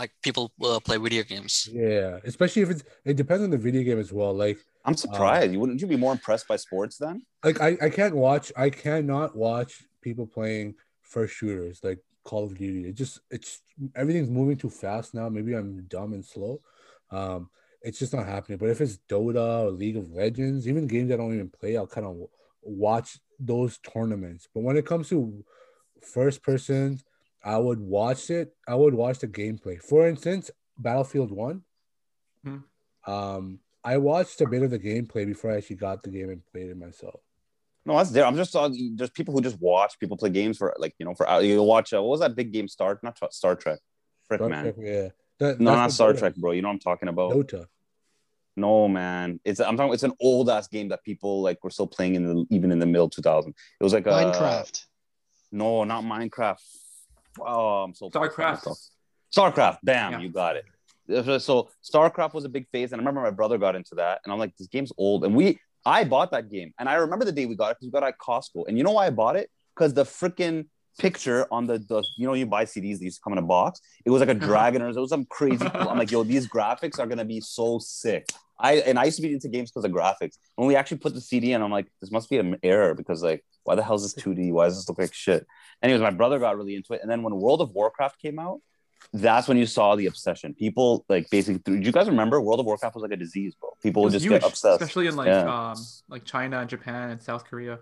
like 0.00 0.12
people 0.22 0.52
uh, 0.62 0.80
play 0.80 0.98
video 1.06 1.22
games. 1.22 1.68
Yeah, 1.72 2.18
especially 2.24 2.62
if 2.62 2.70
it's 2.70 2.82
it 3.04 3.16
depends 3.16 3.42
on 3.44 3.50
the 3.50 3.58
video 3.58 3.82
game 3.82 3.98
as 3.98 4.12
well. 4.12 4.32
Like 4.34 4.58
I'm 4.86 4.96
surprised. 4.96 5.52
you 5.52 5.60
wouldn't 5.60 5.80
you 5.80 5.86
be 5.86 5.96
more 5.96 6.12
impressed 6.12 6.48
by 6.48 6.56
sports 6.56 6.96
then? 6.98 7.22
like 7.44 7.60
I, 7.60 7.76
I 7.82 7.90
can't 7.90 8.14
watch 8.14 8.52
I 8.56 8.70
cannot 8.70 9.36
watch 9.36 9.84
people 10.02 10.26
playing 10.26 10.74
first 11.02 11.34
shooters 11.34 11.80
like 11.82 11.98
Call 12.24 12.44
of 12.44 12.56
Duty. 12.56 12.88
It 12.88 12.94
just 12.94 13.20
it's 13.30 13.60
everything's 13.94 14.30
moving 14.30 14.56
too 14.56 14.70
fast 14.70 15.14
now. 15.14 15.28
Maybe 15.28 15.54
I'm 15.54 15.84
dumb 15.88 16.12
and 16.12 16.24
slow. 16.24 16.60
Um 17.10 17.50
it's 17.82 17.98
just 17.98 18.14
not 18.14 18.26
happening. 18.26 18.58
But 18.58 18.70
if 18.70 18.80
it's 18.80 18.98
Dota 19.08 19.66
or 19.66 19.70
League 19.70 19.96
of 19.96 20.10
Legends, 20.10 20.66
even 20.66 20.86
games 20.86 21.12
I 21.12 21.16
don't 21.16 21.34
even 21.34 21.50
play, 21.50 21.76
I'll 21.76 21.86
kind 21.86 22.06
of 22.06 22.16
watch 22.62 23.18
those 23.38 23.78
tournaments. 23.78 24.48
But 24.52 24.64
when 24.64 24.76
it 24.76 24.86
comes 24.86 25.08
to 25.10 25.44
first 26.02 26.42
person, 26.42 26.98
I 27.44 27.58
would 27.58 27.78
watch 27.78 28.28
it. 28.30 28.56
I 28.66 28.74
would 28.74 28.94
watch 28.94 29.20
the 29.20 29.28
gameplay. 29.28 29.80
For 29.80 30.08
instance, 30.08 30.50
Battlefield 30.78 31.30
One. 31.30 31.62
Hmm. 32.42 32.58
Um, 33.06 33.60
I 33.86 33.98
watched 33.98 34.40
a 34.40 34.48
bit 34.48 34.62
of 34.64 34.70
the 34.70 34.78
gameplay 34.80 35.24
before 35.26 35.52
I 35.52 35.58
actually 35.58 35.76
got 35.76 36.02
the 36.02 36.10
game 36.10 36.28
and 36.30 36.42
played 36.52 36.68
it 36.70 36.76
myself. 36.76 37.20
No, 37.84 37.96
that's 37.96 38.10
there. 38.10 38.24
I'm 38.26 38.34
just 38.36 38.54
uh, 38.56 38.68
there's 38.96 39.10
people 39.10 39.32
who 39.32 39.40
just 39.40 39.60
watch 39.60 39.98
people 40.00 40.16
play 40.16 40.30
games 40.30 40.58
for 40.58 40.74
like 40.78 40.94
you 40.98 41.06
know 41.06 41.14
for 41.14 41.24
you 41.40 41.62
watch 41.62 41.92
uh, 41.94 42.02
what 42.02 42.10
was 42.10 42.20
that 42.20 42.34
big 42.34 42.52
game 42.52 42.66
Star 42.66 42.98
not 43.04 43.16
Star 43.32 43.54
Trek, 43.54 43.78
Frick 44.26 44.38
Star 44.40 44.48
man. 44.48 44.64
Trek, 44.64 44.74
yeah. 44.80 45.08
That- 45.38 45.60
No, 45.60 45.74
not 45.74 45.92
Star 45.92 46.12
Dota 46.12 46.18
Trek, 46.18 46.34
bro. 46.34 46.50
You 46.50 46.62
know 46.62 46.68
what 46.68 46.74
I'm 46.74 46.80
talking 46.80 47.08
about? 47.08 47.30
Dota. 47.32 47.66
No, 48.56 48.88
man. 48.88 49.38
It's 49.44 49.60
I'm 49.60 49.76
talking. 49.76 49.94
It's 49.94 50.02
an 50.02 50.14
old 50.20 50.50
ass 50.50 50.66
game 50.66 50.88
that 50.88 51.04
people 51.04 51.42
like 51.42 51.62
were 51.62 51.70
still 51.70 51.86
playing 51.86 52.16
in 52.16 52.24
the 52.26 52.44
even 52.50 52.72
in 52.72 52.80
the 52.80 52.86
middle 52.86 53.08
2000. 53.08 53.54
It 53.80 53.84
was 53.84 53.92
like 53.92 54.06
a 54.06 54.10
Minecraft. 54.10 54.84
No, 55.52 55.84
not 55.84 56.02
Minecraft. 56.02 56.58
Oh, 57.38 57.84
I'm 57.84 57.94
so 57.94 58.10
Starcraft. 58.10 58.66
Starcraft. 59.36 59.78
Bam, 59.84 60.12
Yeah. 60.12 60.18
you 60.20 60.30
got 60.30 60.56
it. 60.56 60.64
So 61.08 61.70
Starcraft 61.84 62.34
was 62.34 62.44
a 62.44 62.48
big 62.48 62.68
phase, 62.70 62.92
and 62.92 63.00
I 63.00 63.02
remember 63.02 63.22
my 63.22 63.30
brother 63.30 63.58
got 63.58 63.76
into 63.76 63.94
that, 63.96 64.20
and 64.24 64.32
I'm 64.32 64.38
like, 64.38 64.56
this 64.56 64.68
game's 64.68 64.92
old, 64.98 65.24
and 65.24 65.34
we 65.34 65.58
I 65.84 66.04
bought 66.04 66.32
that 66.32 66.50
game, 66.50 66.72
and 66.78 66.88
I 66.88 66.94
remember 66.94 67.24
the 67.24 67.32
day 67.32 67.46
we 67.46 67.54
got 67.54 67.70
it 67.70 67.76
because 67.78 67.86
we 67.86 67.92
got 67.92 68.02
it 68.02 68.08
at 68.08 68.18
Costco, 68.18 68.66
and 68.66 68.76
you 68.76 68.84
know 68.84 68.92
why 68.92 69.06
I 69.06 69.10
bought 69.10 69.36
it? 69.36 69.50
Because 69.74 69.94
the 69.94 70.04
freaking 70.04 70.66
picture 70.98 71.46
on 71.50 71.66
the, 71.66 71.78
the 71.78 72.02
you 72.16 72.26
know 72.26 72.34
you 72.34 72.46
buy 72.46 72.64
CDs, 72.64 72.98
they 72.98 73.04
used 73.04 73.18
to 73.18 73.22
come 73.22 73.32
in 73.32 73.38
a 73.38 73.46
box. 73.46 73.80
It 74.04 74.10
was 74.10 74.20
like 74.20 74.28
a 74.28 74.32
uh-huh. 74.32 74.46
dragon 74.46 74.82
or 74.82 74.88
it 74.88 74.96
was 74.96 75.10
some 75.10 75.26
crazy. 75.26 75.58
cool- 75.70 75.88
I'm 75.88 75.98
like, 75.98 76.10
yo, 76.10 76.24
these 76.24 76.48
graphics 76.48 76.98
are 76.98 77.06
gonna 77.06 77.24
be 77.24 77.40
so 77.40 77.78
sick. 77.78 78.28
I 78.58 78.76
and 78.76 78.98
I 78.98 79.04
used 79.04 79.16
to 79.16 79.22
be 79.22 79.32
into 79.32 79.48
games 79.48 79.70
because 79.70 79.84
of 79.84 79.92
graphics. 79.92 80.38
When 80.56 80.66
we 80.66 80.76
actually 80.76 80.98
put 80.98 81.14
the 81.14 81.20
CD 81.20 81.52
in, 81.52 81.62
I'm 81.62 81.70
like, 81.70 81.86
this 82.00 82.10
must 82.10 82.30
be 82.30 82.38
an 82.38 82.56
error 82.62 82.94
because 82.94 83.22
like, 83.22 83.44
why 83.64 83.74
the 83.74 83.82
hell 83.82 83.96
is 83.96 84.02
this 84.02 84.24
2D? 84.24 84.52
Why 84.52 84.64
does 84.64 84.76
this 84.76 84.88
look 84.88 84.98
like 84.98 85.12
shit? 85.12 85.46
Anyways, 85.82 86.00
my 86.00 86.10
brother 86.10 86.38
got 86.38 86.56
really 86.56 86.74
into 86.74 86.94
it, 86.94 87.00
and 87.02 87.10
then 87.10 87.22
when 87.22 87.36
World 87.36 87.60
of 87.60 87.70
Warcraft 87.70 88.20
came 88.20 88.38
out, 88.38 88.60
that's 89.12 89.48
when 89.48 89.56
you 89.56 89.66
saw 89.66 89.96
the 89.96 90.06
obsession. 90.06 90.54
People 90.54 91.04
like 91.08 91.28
basically. 91.30 91.58
Do 91.64 91.78
you 91.78 91.92
guys 91.92 92.06
remember 92.08 92.40
World 92.40 92.60
of 92.60 92.66
Warcraft 92.66 92.94
was 92.96 93.02
like 93.02 93.12
a 93.12 93.16
disease, 93.16 93.54
bro? 93.54 93.70
People 93.82 94.02
It 94.02 94.06
would 94.06 94.12
just 94.12 94.24
huge, 94.24 94.32
get 94.40 94.42
obsessed. 94.44 94.80
especially 94.80 95.06
in 95.06 95.16
like 95.16 95.28
Yeah. 95.28 95.70
um 95.70 95.76
like 96.08 96.24
China, 96.24 96.60
and 96.60 96.68
Japan, 96.68 97.10
and 97.10 97.22
South 97.22 97.44
Korea. 97.44 97.78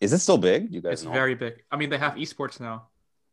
Is 0.00 0.12
it 0.12 0.18
still 0.18 0.36
big? 0.38 0.72
You 0.72 0.80
guys 0.82 0.94
It's 0.94 1.04
know? 1.04 1.12
very 1.12 1.34
big. 1.34 1.62
I 1.70 1.76
mean, 1.76 1.88
they 1.90 1.98
have 1.98 2.14
esports 2.14 2.60
now. 2.60 2.88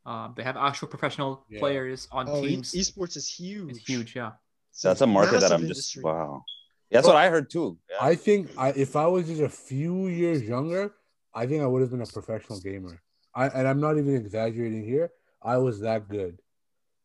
Um, 0.05 0.33
they 0.35 0.43
have 0.43 0.55
actual 0.57 0.87
professional 0.87 1.45
Yeah. 1.49 1.59
players 1.59 2.07
on 2.11 2.27
Oh, 2.29 2.43
e- 2.43 2.49
teams. 2.49 2.71
esports 2.73 3.15
is 3.17 3.27
huge. 3.27 3.71
it's 3.71 3.79
huge, 3.87 4.15
yeah. 4.15 4.31
It's 4.71 4.81
That's 4.81 5.01
a 5.01 5.07
market 5.07 5.39
that 5.41 5.51
I'm 5.51 5.61
just 5.67 5.95
industry. 5.95 6.03
wow. 6.03 6.43
Yeah, 6.89 6.97
that's 6.97 7.07
what 7.07 7.15
I 7.15 7.29
heard 7.29 7.49
too. 7.49 7.77
Yeah. 7.89 7.97
I 8.01 8.15
think 8.15 8.49
I, 8.57 8.69
if 8.69 8.95
I 8.95 9.07
was 9.07 9.27
just 9.27 9.41
a 9.41 9.49
few 9.49 10.07
years 10.07 10.41
younger, 10.43 10.93
I 11.33 11.47
think 11.47 11.63
I 11.63 11.67
would 11.67 11.81
have 11.81 11.89
been 11.91 12.01
a 12.01 12.05
professional 12.05 12.59
gamer. 12.59 13.01
I, 13.35 13.47
and 13.47 13.67
I'm 13.67 13.79
not 13.79 13.97
even 13.97 14.15
exaggerating 14.15 14.83
here. 14.83 15.11
I 15.41 15.57
was 15.57 15.79
that 15.81 16.07
good. 16.07 16.39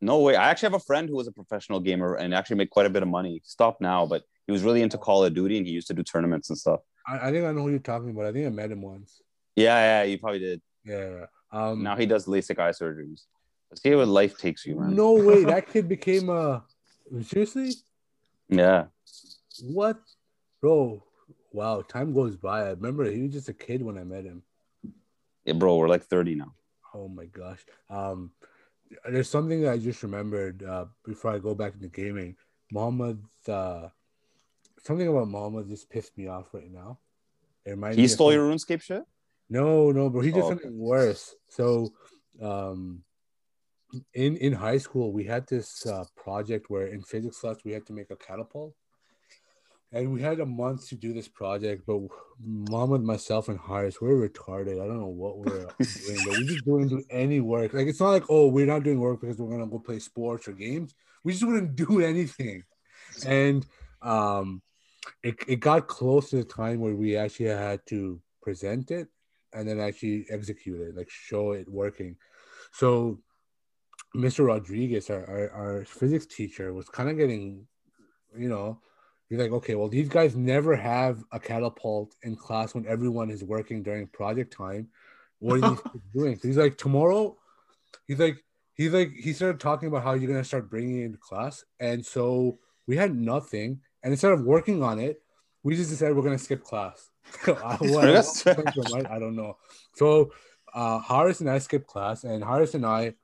No 0.00 0.20
way. 0.20 0.36
I 0.36 0.50
actually 0.50 0.66
have 0.66 0.80
a 0.80 0.84
friend 0.84 1.08
who 1.08 1.16
was 1.16 1.26
a 1.26 1.32
professional 1.32 1.80
gamer 1.80 2.14
and 2.14 2.32
actually 2.34 2.56
made 2.56 2.70
quite 2.70 2.86
a 2.86 2.90
bit 2.90 3.02
of 3.02 3.08
money. 3.08 3.40
Stop 3.44 3.80
now, 3.80 4.06
but 4.06 4.22
he 4.46 4.52
was 4.52 4.62
really 4.62 4.82
into 4.82 4.96
Call 4.98 5.24
of 5.24 5.34
Duty 5.34 5.58
and 5.58 5.66
he 5.66 5.72
used 5.72 5.88
to 5.88 5.94
do 5.94 6.02
tournaments 6.02 6.48
and 6.50 6.58
stuff. 6.58 6.80
I, 7.06 7.28
I 7.28 7.32
think 7.32 7.44
I 7.44 7.52
know 7.52 7.62
who 7.62 7.70
you're 7.70 7.78
talking 7.80 8.10
about. 8.10 8.26
I 8.26 8.32
think 8.32 8.46
I 8.46 8.50
met 8.50 8.70
him 8.70 8.82
once. 8.82 9.20
Yeah, 9.56 10.02
yeah, 10.02 10.02
you 10.04 10.18
probably 10.18 10.38
did. 10.38 10.60
Yeah. 10.84 11.26
Um, 11.50 11.82
Now 11.82 11.96
he 11.96 12.06
does 12.06 12.26
LASIK 12.26 12.58
eye 12.58 12.70
surgeries. 12.70 13.22
Let's 13.70 13.82
see 13.82 13.94
where 13.94 14.06
life 14.06 14.38
takes 14.38 14.64
you, 14.64 14.76
man. 14.76 14.94
no 14.94 15.12
way. 15.14 15.44
That 15.44 15.66
kid 15.68 15.88
became 15.88 16.28
a. 16.30 16.64
Seriously? 17.22 17.72
Yeah. 18.48 18.86
What? 19.62 19.98
Bro. 20.60 21.02
Wow. 21.52 21.82
Time 21.82 22.14
goes 22.14 22.36
by. 22.36 22.62
I 22.66 22.70
remember 22.70 23.04
he 23.10 23.22
was 23.22 23.32
just 23.32 23.48
a 23.48 23.52
kid 23.52 23.82
when 23.82 23.98
I 23.98 24.04
met 24.04 24.24
him. 24.24 24.42
Yeah, 25.44 25.54
bro, 25.54 25.76
we're 25.76 25.88
like 25.88 26.04
30 26.04 26.34
now. 26.36 26.54
Oh 26.94 27.08
my 27.08 27.26
gosh. 27.26 27.64
Um, 27.90 28.30
there's 29.08 29.28
something 29.28 29.62
that 29.62 29.72
I 29.72 29.78
just 29.78 30.02
remembered 30.02 30.62
uh, 30.62 30.86
before 31.04 31.32
I 31.32 31.38
go 31.38 31.54
back 31.54 31.74
into 31.74 31.88
gaming. 31.88 32.36
Muhammad, 32.70 33.22
uh, 33.48 33.88
something 34.82 35.08
about 35.08 35.28
Muhammad 35.28 35.68
just 35.68 35.90
pissed 35.90 36.16
me 36.16 36.28
off 36.28 36.52
right 36.52 36.70
now. 36.70 36.98
It 37.64 37.70
reminds 37.70 37.96
He 37.96 38.08
stole 38.08 38.32
your 38.32 38.48
RuneScape 38.50 38.82
shit? 38.82 39.02
No, 39.50 39.90
no, 39.90 40.10
bro. 40.10 40.20
He 40.20 40.30
did 40.30 40.44
Oh, 40.44 40.48
something 40.50 40.78
worse. 40.78 41.34
So, 41.48 41.92
um, 42.42 43.02
in 44.12 44.36
in 44.36 44.52
high 44.52 44.76
school, 44.76 45.12
we 45.12 45.24
had 45.24 45.46
this 45.46 45.86
uh, 45.86 46.04
project 46.16 46.68
where 46.68 46.86
in 46.88 47.02
physics 47.02 47.38
class 47.40 47.56
we 47.64 47.72
had 47.72 47.86
to 47.86 47.94
make 47.94 48.10
a 48.10 48.16
catapult, 48.16 48.74
and 49.92 50.12
we 50.12 50.20
had 50.20 50.40
a 50.40 50.46
month 50.46 50.88
to 50.88 50.94
do 50.94 51.12
this 51.12 51.28
project. 51.28 51.84
But 51.86 52.00
Muhammad, 52.42 53.02
myself, 53.02 53.48
and 53.48 53.58
Haris, 53.58 54.00
we 54.00 54.08
we're 54.08 54.28
retarded. 54.28 54.82
I 54.82 54.86
don't 54.86 55.00
know 55.00 55.06
what 55.06 55.38
we're 55.38 55.68
doing, 55.78 56.18
but 56.26 56.38
we 56.38 56.46
just 56.46 56.66
wouldn't 56.66 56.90
do 56.90 57.04
any 57.10 57.40
work. 57.40 57.72
Like 57.72 57.86
it's 57.86 58.00
not 58.00 58.10
like 58.10 58.24
oh, 58.28 58.48
we're 58.48 58.66
not 58.66 58.82
doing 58.82 59.00
work 59.00 59.20
because 59.20 59.38
we're 59.38 59.50
gonna 59.50 59.66
go 59.66 59.78
play 59.78 59.98
sports 59.98 60.48
or 60.48 60.52
games. 60.52 60.94
We 61.24 61.32
just 61.32 61.46
wouldn't 61.46 61.76
do 61.76 62.00
anything, 62.04 62.64
and 63.26 63.66
um, 64.02 64.62
it, 65.22 65.36
it 65.48 65.60
got 65.60 65.88
close 65.88 66.30
to 66.30 66.36
the 66.36 66.44
time 66.44 66.80
where 66.80 66.94
we 66.94 67.16
actually 67.16 67.46
had 67.46 67.80
to 67.86 68.20
present 68.42 68.90
it 68.90 69.08
and 69.52 69.68
then 69.68 69.80
actually 69.80 70.26
execute 70.30 70.80
it, 70.80 70.96
like 70.96 71.10
show 71.10 71.52
it 71.52 71.68
working. 71.68 72.16
So 72.72 73.20
Mr. 74.14 74.46
Rodriguez, 74.46 75.10
our, 75.10 75.24
our, 75.28 75.50
our 75.50 75.84
physics 75.84 76.26
teacher, 76.26 76.72
was 76.72 76.88
kind 76.88 77.08
of 77.08 77.16
getting, 77.16 77.66
you 78.36 78.48
know, 78.48 78.80
you're 79.28 79.40
like, 79.40 79.52
okay, 79.52 79.74
well, 79.74 79.88
these 79.88 80.08
guys 80.08 80.34
never 80.36 80.74
have 80.74 81.22
a 81.32 81.38
catapult 81.38 82.14
in 82.22 82.34
class 82.36 82.74
when 82.74 82.86
everyone 82.86 83.30
is 83.30 83.44
working 83.44 83.82
during 83.82 84.06
project 84.06 84.54
time. 84.56 84.88
What 85.38 85.62
are 85.62 85.70
these 85.70 85.80
doing? 86.14 86.38
So 86.38 86.48
he's 86.48 86.56
like, 86.56 86.78
tomorrow, 86.78 87.36
he's 88.06 88.18
like, 88.18 88.42
he's 88.74 88.92
like, 88.92 89.12
he 89.12 89.32
started 89.32 89.60
talking 89.60 89.88
about 89.88 90.02
how 90.02 90.14
you're 90.14 90.30
gonna 90.30 90.44
start 90.44 90.70
bringing 90.70 91.02
it 91.02 91.04
into 91.06 91.18
class, 91.18 91.64
and 91.80 92.04
so 92.04 92.58
we 92.86 92.96
had 92.96 93.14
nothing, 93.14 93.80
and 94.02 94.12
instead 94.12 94.32
of 94.32 94.42
working 94.42 94.82
on 94.82 94.98
it, 94.98 95.20
we 95.62 95.76
just 95.76 95.90
decided 95.90 96.16
we're 96.16 96.22
gonna 96.22 96.38
skip 96.38 96.64
class. 96.64 97.10
I, 97.46 97.76
what- 97.80 98.04
I 99.10 99.18
don't 99.18 99.36
know. 99.36 99.58
So 99.94 100.32
uh, 100.74 101.00
Harris 101.00 101.40
and 101.40 101.50
I 101.50 101.58
skipped 101.58 101.86
class, 101.86 102.24
and 102.24 102.42
Harris 102.42 102.74
and 102.74 102.86
I 102.86 103.14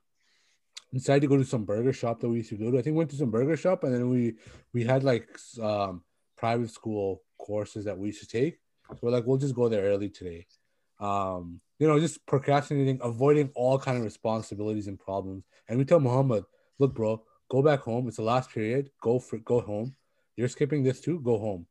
decided 0.95 1.21
to 1.21 1.27
go 1.27 1.37
to 1.37 1.45
some 1.45 1.65
burger 1.65 1.93
shop 1.93 2.19
that 2.21 2.29
we 2.29 2.37
used 2.37 2.49
to 2.49 2.57
go 2.57 2.71
to. 2.71 2.79
I 2.79 2.81
think 2.81 2.95
we 2.95 2.99
went 2.99 3.11
to 3.11 3.17
some 3.17 3.31
burger 3.31 3.57
shop, 3.57 3.83
and 3.83 3.93
then 3.93 4.09
we 4.09 4.35
we 4.73 4.83
had 4.83 5.03
like 5.03 5.27
um, 5.61 6.03
private 6.37 6.71
school 6.71 7.21
courses 7.37 7.85
that 7.85 7.97
we 7.97 8.07
used 8.07 8.21
to 8.21 8.27
take. 8.27 8.59
So 8.89 8.99
we're 9.01 9.11
like, 9.11 9.25
we'll 9.25 9.37
just 9.37 9.55
go 9.55 9.67
there 9.67 9.83
early 9.83 10.09
today. 10.09 10.47
Um, 10.99 11.59
you 11.79 11.87
know, 11.87 11.99
just 11.99 12.25
procrastinating, 12.25 12.99
avoiding 13.01 13.51
all 13.55 13.77
kind 13.77 13.97
of 13.97 14.03
responsibilities 14.03 14.87
and 14.87 14.99
problems. 14.99 15.43
And 15.67 15.77
we 15.77 15.85
tell 15.85 15.99
Muhammad, 15.99 16.45
look, 16.79 16.93
bro, 16.93 17.23
go 17.49 17.61
back 17.61 17.81
home. 17.81 18.07
It's 18.07 18.17
the 18.17 18.23
last 18.23 18.51
period. 18.51 18.89
Go 19.01 19.19
for 19.19 19.37
go 19.39 19.59
home. 19.59 19.95
You're 20.35 20.47
skipping 20.47 20.83
this 20.83 21.01
too. 21.01 21.19
Go 21.19 21.37
home. 21.37 21.67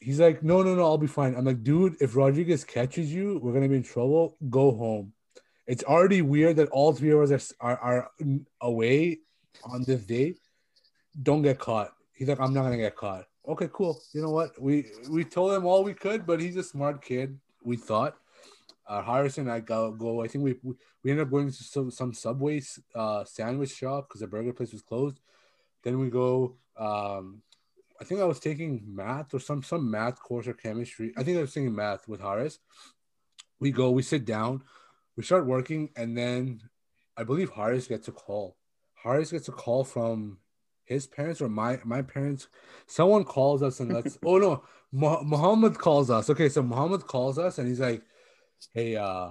He's 0.00 0.20
like, 0.20 0.42
no, 0.42 0.62
no, 0.62 0.74
no, 0.74 0.82
I'll 0.82 0.98
be 0.98 1.06
fine. 1.06 1.34
I'm 1.34 1.46
like, 1.46 1.62
dude, 1.62 1.96
if 2.00 2.14
Rodriguez 2.14 2.64
catches 2.64 3.12
you, 3.12 3.40
we're 3.42 3.54
gonna 3.54 3.68
be 3.68 3.76
in 3.76 3.82
trouble. 3.82 4.36
Go 4.50 4.72
home. 4.72 5.12
It's 5.66 5.84
already 5.84 6.22
weird 6.22 6.56
that 6.56 6.68
all 6.68 6.92
three 6.92 7.10
of 7.10 7.30
us 7.30 7.52
are, 7.60 7.76
are, 7.78 8.02
are 8.02 8.10
away 8.60 9.20
on 9.64 9.82
this 9.84 10.02
day. 10.02 10.34
Don't 11.22 11.42
get 11.42 11.58
caught. 11.58 11.92
He's 12.12 12.28
like, 12.28 12.40
I'm 12.40 12.52
not 12.52 12.64
gonna 12.64 12.76
get 12.76 12.96
caught. 12.96 13.24
Okay, 13.46 13.68
cool. 13.72 14.00
You 14.12 14.22
know 14.22 14.30
what? 14.30 14.60
We 14.60 14.86
we 15.10 15.24
told 15.24 15.52
him 15.52 15.66
all 15.66 15.84
we 15.84 15.94
could, 15.94 16.26
but 16.26 16.40
he's 16.40 16.56
a 16.56 16.62
smart 16.62 17.02
kid. 17.02 17.38
We 17.62 17.76
thought. 17.76 18.16
Uh, 18.86 19.02
Harrison 19.02 19.44
and 19.44 19.52
I 19.52 19.60
go, 19.60 19.90
go. 19.92 20.22
I 20.22 20.28
think 20.28 20.44
we 20.44 20.56
we 21.02 21.10
ended 21.10 21.26
up 21.26 21.30
going 21.30 21.50
to 21.50 21.52
some, 21.52 21.90
some 21.90 22.12
Subway 22.12 22.62
uh, 22.94 23.24
sandwich 23.24 23.74
shop 23.74 24.08
because 24.08 24.20
the 24.20 24.26
burger 24.26 24.52
place 24.52 24.72
was 24.72 24.82
closed. 24.82 25.20
Then 25.82 25.98
we 25.98 26.10
go. 26.10 26.56
Um, 26.76 27.42
I 28.00 28.04
think 28.04 28.20
I 28.20 28.24
was 28.24 28.40
taking 28.40 28.82
math 28.86 29.32
or 29.32 29.40
some 29.40 29.62
some 29.62 29.90
math 29.90 30.20
course 30.20 30.46
or 30.46 30.54
chemistry. 30.54 31.12
I 31.16 31.22
think 31.22 31.38
I 31.38 31.40
was 31.40 31.54
taking 31.54 31.74
math 31.74 32.08
with 32.08 32.20
Harris. 32.20 32.58
We 33.60 33.70
go. 33.70 33.90
We 33.90 34.02
sit 34.02 34.24
down. 34.24 34.62
We 35.16 35.22
start 35.22 35.46
working, 35.46 35.90
and 35.96 36.16
then 36.16 36.60
I 37.16 37.24
believe 37.24 37.50
Harris 37.50 37.86
gets 37.86 38.08
a 38.08 38.12
call. 38.12 38.56
Harris 38.94 39.30
gets 39.32 39.48
a 39.48 39.52
call 39.52 39.84
from 39.84 40.38
his 40.84 41.06
parents 41.06 41.40
or 41.40 41.48
my 41.48 41.78
my 41.84 42.02
parents. 42.02 42.48
Someone 42.86 43.24
calls 43.24 43.62
us 43.62 43.80
and 43.80 43.92
let's. 43.92 44.18
oh 44.24 44.38
no, 44.38 44.64
Mu- 44.92 45.22
Muhammad 45.24 45.78
calls 45.78 46.10
us. 46.10 46.30
Okay, 46.30 46.48
so 46.48 46.62
Muhammad 46.62 47.06
calls 47.06 47.38
us 47.38 47.58
and 47.58 47.68
he's 47.68 47.80
like, 47.80 48.02
"Hey, 48.72 48.96
uh, 48.96 49.30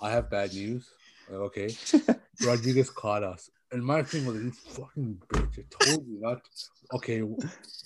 I 0.00 0.10
have 0.10 0.30
bad 0.30 0.52
news." 0.52 0.88
Like, 1.28 1.40
okay, 1.40 1.74
Rodriguez 2.46 2.90
caught 2.90 3.22
us, 3.22 3.50
and 3.70 3.84
my 3.84 4.02
thing 4.02 4.26
was, 4.26 4.36
"You 4.36 4.52
fucking 4.52 5.22
bitch! 5.28 5.58
I 5.58 5.84
told 5.84 6.06
you 6.06 6.20
not." 6.20 6.44
to-" 6.44 6.94
Okay, 6.94 7.22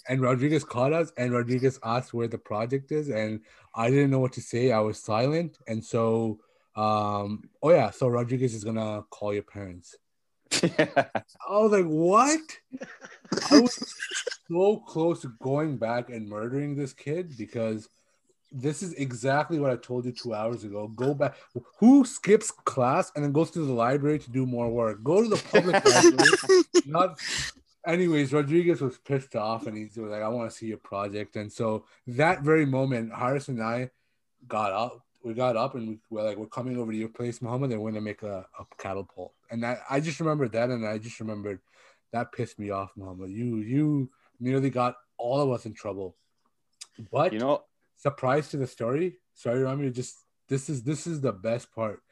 and 0.09 0.21
Rodriguez 0.21 0.65
caught 0.65 0.93
us, 0.93 1.13
and 1.17 1.33
Rodriguez 1.33 1.79
asked 1.85 2.13
where 2.13 2.29
the 2.29 2.39
project 2.39 2.91
is, 2.91 3.09
and 3.09 3.41
I 3.75 3.91
didn't 3.91 4.11
know 4.11 4.19
what 4.19 4.33
to 4.33 4.41
say. 4.41 4.73
I 4.73 4.81
was 4.81 4.99
silent, 4.99 5.59
and 5.69 5.85
so, 5.85 6.41
um, 6.77 7.49
oh 7.63 7.71
yeah, 7.71 7.91
so 7.91 8.09
Rodriguez 8.09 8.55
is 8.55 8.65
gonna 8.65 9.03
call 9.11 9.33
your 9.33 9.43
parents. 9.43 9.97
I 10.63 11.09
was 11.49 11.73
like, 11.73 11.87
what? 11.87 12.41
I 13.51 13.61
was 13.61 13.95
so 14.49 14.77
close 14.87 15.23
to 15.23 15.33
going 15.41 15.79
back 15.79 16.11
and 16.11 16.29
murdering 16.29 16.77
this 16.77 16.93
kid 16.93 17.37
because 17.37 17.89
this 18.53 18.83
is 18.83 18.93
exactly 18.95 19.59
what 19.59 19.71
I 19.71 19.77
told 19.77 20.05
you 20.05 20.13
two 20.13 20.35
hours 20.35 20.65
ago. 20.65 20.89
Go 20.89 21.15
back. 21.15 21.37
Who 21.79 22.05
skips 22.05 22.51
class 22.51 23.11
and 23.15 23.25
then 23.25 23.33
goes 23.33 23.51
to 23.53 23.61
the 23.61 23.73
library 23.73 24.19
to 24.21 24.31
do 24.31 24.47
more 24.47 24.69
work? 24.71 25.03
Go 25.03 25.23
to 25.23 25.29
the 25.29 25.43
public 25.51 25.85
library. 25.85 26.65
Not. 26.87 27.19
Anyways, 27.87 28.33
Rodriguez 28.33 28.81
was 28.81 28.99
pissed 28.99 29.37
off 29.37 29.67
and 29.67 29.77
he's 29.77 29.97
like, 29.97 30.23
I 30.23 30.29
want 30.29 30.51
to 30.51 30.57
see 30.57 30.67
your 30.67 30.79
project. 30.79 31.37
And 31.37 31.53
so 31.53 31.85
that 32.09 32.43
very 32.43 32.67
moment, 32.67 33.15
Harris 33.15 33.49
and 33.49 33.63
I 33.63 33.91
got 34.47 34.73
up. 34.73 35.06
We 35.27 35.35
got 35.35 35.57
up 35.57 35.75
and 35.75 35.89
we 35.89 35.99
were 36.09 36.23
like, 36.23 36.37
we're 36.37 36.47
coming 36.47 36.79
over 36.79 36.93
to 36.93 36.97
your 36.97 37.09
place, 37.09 37.43
Muhammad, 37.43 37.73
and 37.73 37.83
we're 37.83 37.91
gonna 37.91 38.01
make 38.01 38.23
a, 38.23 38.47
a 38.61 38.65
catapult. 38.79 39.33
And 39.51 39.61
that 39.65 39.81
I 39.91 39.99
just 39.99 40.21
remembered 40.21 40.53
that, 40.53 40.71
and 40.71 40.87
I 40.87 40.99
just 40.99 41.19
remembered 41.19 41.59
that 42.13 42.31
pissed 42.31 42.61
me 42.61 42.71
off, 42.71 42.93
Muhammad. 42.97 43.31
You 43.31 43.57
you 43.57 44.09
nearly 44.39 44.71
got 44.71 44.95
all 45.19 45.41
of 45.41 45.51
us 45.51 45.67
in 45.67 45.75
trouble. 45.75 46.15
But 47.11 47.33
you 47.33 47.41
know, 47.41 47.65
surprise 47.97 48.51
to 48.51 48.57
the 48.57 48.69
story. 48.69 49.19
Sorry, 49.35 49.65
Rami. 49.65 49.91
Just 49.91 50.17
this 50.49 50.71
is 50.71 50.85
this 50.85 51.09
is 51.09 51.21
the 51.21 51.33
best 51.33 51.75
part. 51.75 52.03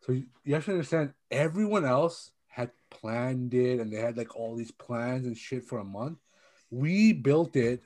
So 0.00 0.12
you, 0.12 0.24
you 0.42 0.54
have 0.54 0.64
to 0.64 0.70
understand, 0.70 1.12
everyone 1.30 1.84
else 1.84 2.30
had 2.48 2.70
planned 2.88 3.52
it, 3.52 3.80
and 3.80 3.92
they 3.92 3.98
had 3.98 4.16
like 4.16 4.34
all 4.34 4.56
these 4.56 4.70
plans 4.70 5.26
and 5.26 5.36
shit 5.36 5.64
for 5.64 5.78
a 5.78 5.84
month. 5.84 6.20
We 6.70 7.12
built 7.12 7.54
it 7.54 7.82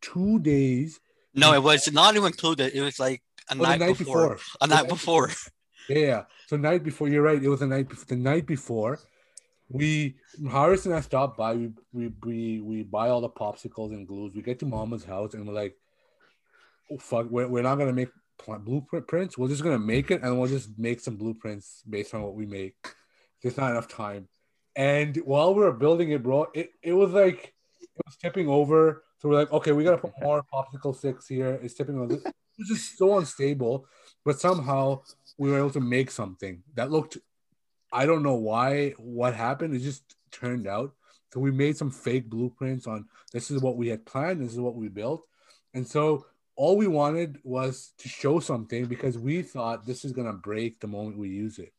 two 0.00 0.38
days. 0.38 1.00
No, 1.34 1.52
it 1.54 1.62
was 1.62 1.92
not 1.92 2.14
even 2.14 2.28
included. 2.28 2.72
It 2.72 2.82
was 2.82 3.00
like 3.00 3.22
a 3.50 3.54
Oh, 3.54 3.62
night, 3.62 3.80
night 3.80 3.98
before. 3.98 4.34
before. 4.34 4.56
A 4.60 4.66
night 4.66 4.88
before. 4.88 5.30
Yeah. 5.88 6.24
So 6.46 6.56
night 6.56 6.84
before, 6.84 7.08
you're 7.08 7.22
right. 7.22 7.42
It 7.42 7.48
was 7.48 7.60
the 7.60 7.66
night 7.66 7.88
before. 7.88 8.04
The 8.06 8.14
night 8.16 8.46
before, 8.46 9.00
we 9.68 10.14
Harris 10.48 10.86
and 10.86 10.94
I 10.94 11.00
stopped 11.00 11.36
by. 11.36 11.54
We 11.54 11.72
we 11.92 12.12
we, 12.22 12.60
we 12.60 12.82
buy 12.84 13.08
all 13.08 13.20
the 13.20 13.28
popsicles 13.30 13.90
and 13.90 14.06
glues. 14.06 14.32
We 14.34 14.42
get 14.42 14.60
to 14.60 14.66
Mama's 14.66 15.02
house 15.04 15.34
and 15.34 15.48
we're 15.48 15.54
like, 15.54 15.74
oh 16.92 16.98
fuck, 16.98 17.26
we're, 17.28 17.48
we're 17.48 17.62
not 17.64 17.76
gonna 17.76 17.92
make 17.92 18.10
blueprint 18.46 19.08
prints. 19.08 19.36
We're 19.36 19.48
just 19.48 19.64
gonna 19.64 19.80
make 19.80 20.12
it 20.12 20.22
and 20.22 20.38
we'll 20.38 20.48
just 20.48 20.78
make 20.78 21.00
some 21.00 21.16
blueprints 21.16 21.82
based 21.88 22.14
on 22.14 22.22
what 22.22 22.34
we 22.34 22.46
make. 22.46 22.76
There's 23.42 23.56
not 23.56 23.70
enough 23.72 23.88
time. 23.88 24.28
And 24.76 25.16
while 25.24 25.54
we 25.54 25.62
were 25.62 25.72
building 25.72 26.10
it, 26.10 26.22
bro, 26.22 26.46
it, 26.54 26.70
it 26.82 26.92
was 26.92 27.10
like 27.10 27.52
it 27.80 27.88
was 28.06 28.16
tipping 28.16 28.48
over. 28.48 29.02
So 29.18 29.28
we're 29.28 29.36
like, 29.40 29.52
okay, 29.52 29.72
we 29.72 29.82
gotta 29.82 29.98
put 29.98 30.12
more 30.22 30.44
popsicle 30.52 30.94
sticks 30.94 31.26
here. 31.26 31.58
It's 31.62 31.74
tipping 31.74 31.98
over. 31.98 32.18
Was 32.60 32.68
just 32.68 32.98
so 32.98 33.18
unstable, 33.18 33.86
but 34.24 34.38
somehow 34.38 35.02
we 35.38 35.50
were 35.50 35.58
able 35.58 35.70
to 35.70 35.80
make 35.80 36.10
something 36.10 36.62
that 36.74 36.90
looked. 36.90 37.16
I 37.92 38.06
don't 38.06 38.22
know 38.22 38.34
why. 38.34 38.90
What 38.98 39.34
happened? 39.34 39.74
It 39.74 39.80
just 39.80 40.14
turned 40.30 40.66
out. 40.66 40.92
So 41.32 41.40
we 41.40 41.50
made 41.52 41.76
some 41.76 41.90
fake 41.90 42.28
blueprints 42.28 42.86
on 42.86 43.06
this 43.32 43.50
is 43.50 43.62
what 43.62 43.76
we 43.76 43.88
had 43.88 44.04
planned. 44.04 44.40
This 44.42 44.52
is 44.52 44.60
what 44.60 44.74
we 44.76 44.88
built, 44.88 45.24
and 45.74 45.86
so 45.86 46.26
all 46.56 46.76
we 46.76 46.86
wanted 46.86 47.38
was 47.42 47.92
to 47.98 48.08
show 48.08 48.38
something 48.40 48.84
because 48.86 49.16
we 49.18 49.42
thought 49.42 49.86
this 49.86 50.04
is 50.04 50.12
gonna 50.12 50.32
break 50.34 50.80
the 50.80 50.86
moment 50.86 51.16
we 51.18 51.30
use 51.30 51.58
it 51.58 51.72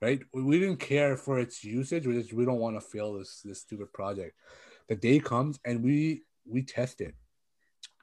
right? 0.00 0.22
We- 0.32 0.42
We 0.42 0.60
didn't 0.60 0.78
care 0.78 1.16
for 1.16 1.40
its 1.40 1.64
usage. 1.64 2.06
We 2.06 2.14
just 2.14 2.32
we 2.32 2.44
don't 2.44 2.60
want 2.60 2.76
to 2.76 2.80
fail 2.80 3.14
this 3.14 3.42
this 3.42 3.60
stupid 3.62 3.92
project. 3.92 4.36
The 4.88 4.94
day 4.94 5.18
comes 5.18 5.58
and 5.64 5.82
we 5.82 6.22
we 6.46 6.62
test 6.62 7.00
it, 7.00 7.14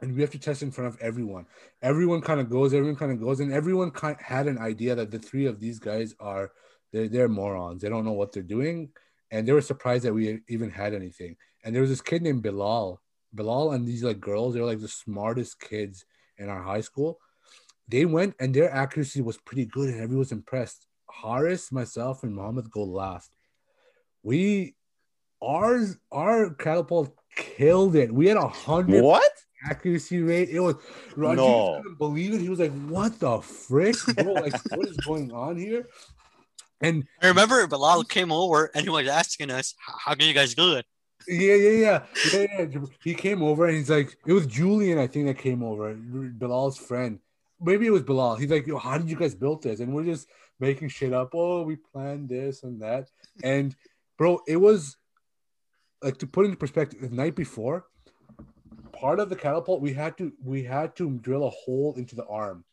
and 0.01 0.13
we 0.13 0.21
have 0.21 0.31
to 0.31 0.39
test 0.39 0.61
in 0.61 0.71
front 0.71 0.93
of 0.93 0.99
everyone. 1.01 1.45
Everyone 1.81 2.21
kind 2.21 2.39
of 2.39 2.49
goes. 2.49 2.73
Everyone 2.73 2.95
kind 2.95 3.11
of 3.11 3.19
goes, 3.19 3.39
and 3.39 3.51
everyone 3.51 3.91
kind 3.91 4.15
of 4.15 4.21
had 4.21 4.47
an 4.47 4.57
idea 4.57 4.95
that 4.95 5.11
the 5.11 5.19
three 5.19 5.45
of 5.45 5.59
these 5.59 5.79
guys 5.79 6.15
are 6.19 6.51
they're 6.91 7.07
they're 7.07 7.29
morons. 7.29 7.81
They 7.81 7.89
don't 7.89 8.05
know 8.05 8.13
what 8.13 8.31
they're 8.31 8.43
doing, 8.43 8.89
and 9.31 9.47
they 9.47 9.51
were 9.51 9.61
surprised 9.61 10.05
that 10.05 10.13
we 10.13 10.41
even 10.47 10.69
had 10.69 10.93
anything. 10.93 11.37
And 11.63 11.73
there 11.73 11.81
was 11.81 11.89
this 11.89 12.01
kid 12.01 12.21
named 12.21 12.43
Bilal. 12.43 13.01
Bilal 13.33 13.71
and 13.71 13.87
these 13.87 14.03
like 14.03 14.19
girls. 14.19 14.53
They're 14.53 14.65
like 14.65 14.81
the 14.81 14.87
smartest 14.87 15.59
kids 15.59 16.05
in 16.37 16.49
our 16.49 16.61
high 16.61 16.81
school. 16.81 17.19
They 17.87 18.05
went 18.05 18.35
and 18.39 18.53
their 18.53 18.71
accuracy 18.71 19.21
was 19.21 19.37
pretty 19.37 19.65
good, 19.65 19.89
and 19.89 20.01
everyone 20.01 20.19
was 20.19 20.31
impressed. 20.31 20.87
Harris, 21.09 21.71
myself, 21.71 22.23
and 22.23 22.33
Mohammed 22.33 22.69
go 22.71 22.83
last. 22.83 23.31
We 24.23 24.75
ours 25.41 25.97
our 26.11 26.53
catapult 26.53 27.15
killed 27.35 27.95
it. 27.95 28.11
We 28.13 28.27
had 28.27 28.37
a 28.37 28.47
hundred 28.47 29.03
what? 29.03 29.31
Accuracy 29.69 30.21
rate. 30.21 30.49
It 30.49 30.59
was 30.59 30.75
Roger 31.15 31.37
No. 31.37 31.77
couldn't 31.81 31.97
believe 31.97 32.33
it. 32.33 32.41
He 32.41 32.49
was 32.49 32.59
like, 32.59 32.73
"What 32.87 33.19
the 33.19 33.41
frick, 33.41 33.95
bro? 34.15 34.33
Like, 34.33 34.53
what 34.71 34.87
is 34.87 34.97
going 34.97 35.31
on 35.31 35.57
here?" 35.57 35.87
And 36.81 37.05
I 37.21 37.27
remember 37.27 37.65
Bilal 37.67 38.03
came 38.03 38.31
over 38.31 38.69
and 38.73 38.83
he 38.83 38.89
was 38.89 39.07
asking 39.07 39.51
us, 39.51 39.73
"How 39.79 39.93
how 39.97 40.15
can 40.15 40.27
you 40.27 40.33
guys 40.33 40.53
do 40.55 40.75
it?" 40.75 40.85
yeah, 41.27 41.55
yeah, 41.55 41.69
yeah, 41.69 42.05
yeah, 42.33 42.45
yeah. 42.59 42.79
He 43.03 43.15
came 43.15 43.41
over 43.41 43.65
and 43.67 43.75
he's 43.77 43.89
like, 43.89 44.15
it 44.27 44.33
was 44.33 44.45
Julian, 44.45 44.99
I 44.99 45.07
think, 45.07 45.25
that 45.25 45.39
came 45.39 45.63
over, 45.63 45.93
Bilal's 45.95 46.77
friend. 46.77 47.19
Maybe 47.59 47.87
it 47.87 47.91
was 47.91 48.03
Bilal. 48.03 48.35
He's 48.35 48.51
like, 48.51 48.67
Yo, 48.67 48.77
how 48.77 48.97
did 48.97 49.09
you 49.09 49.15
guys 49.15 49.33
build 49.33 49.63
this? 49.63 49.79
And 49.79 49.93
we're 49.93 50.03
just 50.03 50.27
making 50.59 50.89
shit 50.89 51.13
up. 51.13 51.31
Oh, 51.33 51.63
we 51.63 51.77
planned 51.77 52.29
this 52.29 52.63
and 52.63 52.81
that. 52.81 53.09
And 53.43 53.75
bro, 54.17 54.41
it 54.47 54.57
was 54.57 54.97
like 56.03 56.17
to 56.19 56.27
put 56.27 56.45
into 56.45 56.57
perspective, 56.57 57.01
the 57.01 57.09
night 57.09 57.35
before, 57.35 57.85
part 58.95 59.19
of 59.19 59.29
the 59.29 59.35
catapult 59.35 59.81
we 59.81 59.93
had 59.93 60.17
to 60.17 60.33
we 60.43 60.63
had 60.63 60.95
to 60.97 61.17
drill 61.19 61.45
a 61.45 61.49
hole 61.49 61.93
into 61.97 62.15
the 62.15 62.25
arm, 62.25 62.63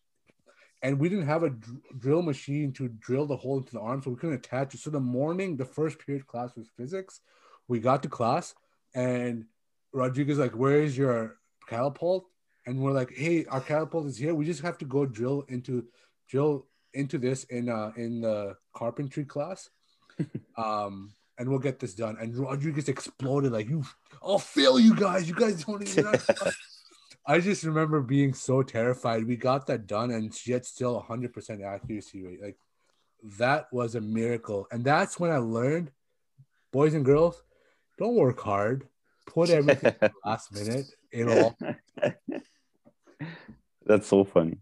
and 0.82 0.98
we 0.98 1.08
didn't 1.08 1.26
have 1.26 1.42
a 1.42 1.50
dr- 1.50 1.80
drill 1.98 2.22
machine 2.22 2.72
to 2.74 2.88
drill 2.88 3.26
the 3.26 3.36
hole 3.36 3.58
into 3.58 3.72
the 3.72 3.80
arm, 3.80 4.02
so 4.02 4.10
we 4.10 4.16
couldn't 4.16 4.36
attach 4.36 4.74
it. 4.74 4.80
So 4.80 4.90
the 4.90 5.00
morning, 5.00 5.56
the 5.56 5.64
first 5.64 5.98
period 5.98 6.26
class 6.26 6.56
was 6.56 6.68
physics. 6.76 7.20
We 7.68 7.80
got 7.80 8.02
to 8.02 8.08
class, 8.08 8.54
and 8.94 9.46
Rodriguez 9.92 10.38
like, 10.38 10.52
"Where 10.52 10.80
is 10.80 10.96
your 10.96 11.38
catapult?" 11.68 12.26
And 12.66 12.80
we're 12.80 12.92
like, 12.92 13.12
"Hey, 13.12 13.44
our 13.46 13.60
catapult 13.60 14.06
is 14.06 14.16
here. 14.16 14.34
We 14.34 14.46
just 14.46 14.62
have 14.62 14.78
to 14.78 14.84
go 14.84 15.06
drill 15.06 15.44
into 15.48 15.86
drill 16.28 16.66
into 16.94 17.18
this 17.18 17.44
in 17.44 17.68
uh 17.68 17.92
in 17.96 18.20
the 18.20 18.56
carpentry 18.74 19.24
class." 19.24 19.70
um 20.56 21.14
and 21.38 21.48
we'll 21.48 21.58
get 21.58 21.78
this 21.78 21.94
done. 21.94 22.16
And 22.20 22.36
Rodriguez 22.36 22.88
exploded 22.88 23.52
like 23.52 23.68
you. 23.68 23.84
I'll 24.22 24.38
fail 24.38 24.78
you 24.78 24.94
guys. 24.94 25.28
You 25.28 25.34
guys 25.34 25.64
don't 25.64 25.82
even. 25.86 26.14
I 27.26 27.38
just 27.38 27.62
remember 27.64 28.00
being 28.00 28.34
so 28.34 28.62
terrified. 28.62 29.24
We 29.26 29.36
got 29.36 29.66
that 29.68 29.86
done, 29.86 30.10
and 30.10 30.34
yet 30.46 30.66
still 30.66 31.04
100% 31.08 31.64
accuracy 31.64 32.22
rate. 32.22 32.42
Like 32.42 32.58
that 33.38 33.72
was 33.72 33.94
a 33.94 34.00
miracle, 34.00 34.66
and 34.70 34.84
that's 34.84 35.20
when 35.20 35.30
I 35.30 35.38
learned, 35.38 35.90
boys 36.72 36.94
and 36.94 37.04
girls, 37.04 37.42
don't 37.98 38.16
work 38.16 38.40
hard. 38.40 38.88
Put 39.26 39.50
everything 39.50 39.94
last 40.24 40.52
minute. 40.52 40.86
It'll. 41.12 41.56
That's 43.84 44.06
so 44.08 44.24
funny. 44.24 44.58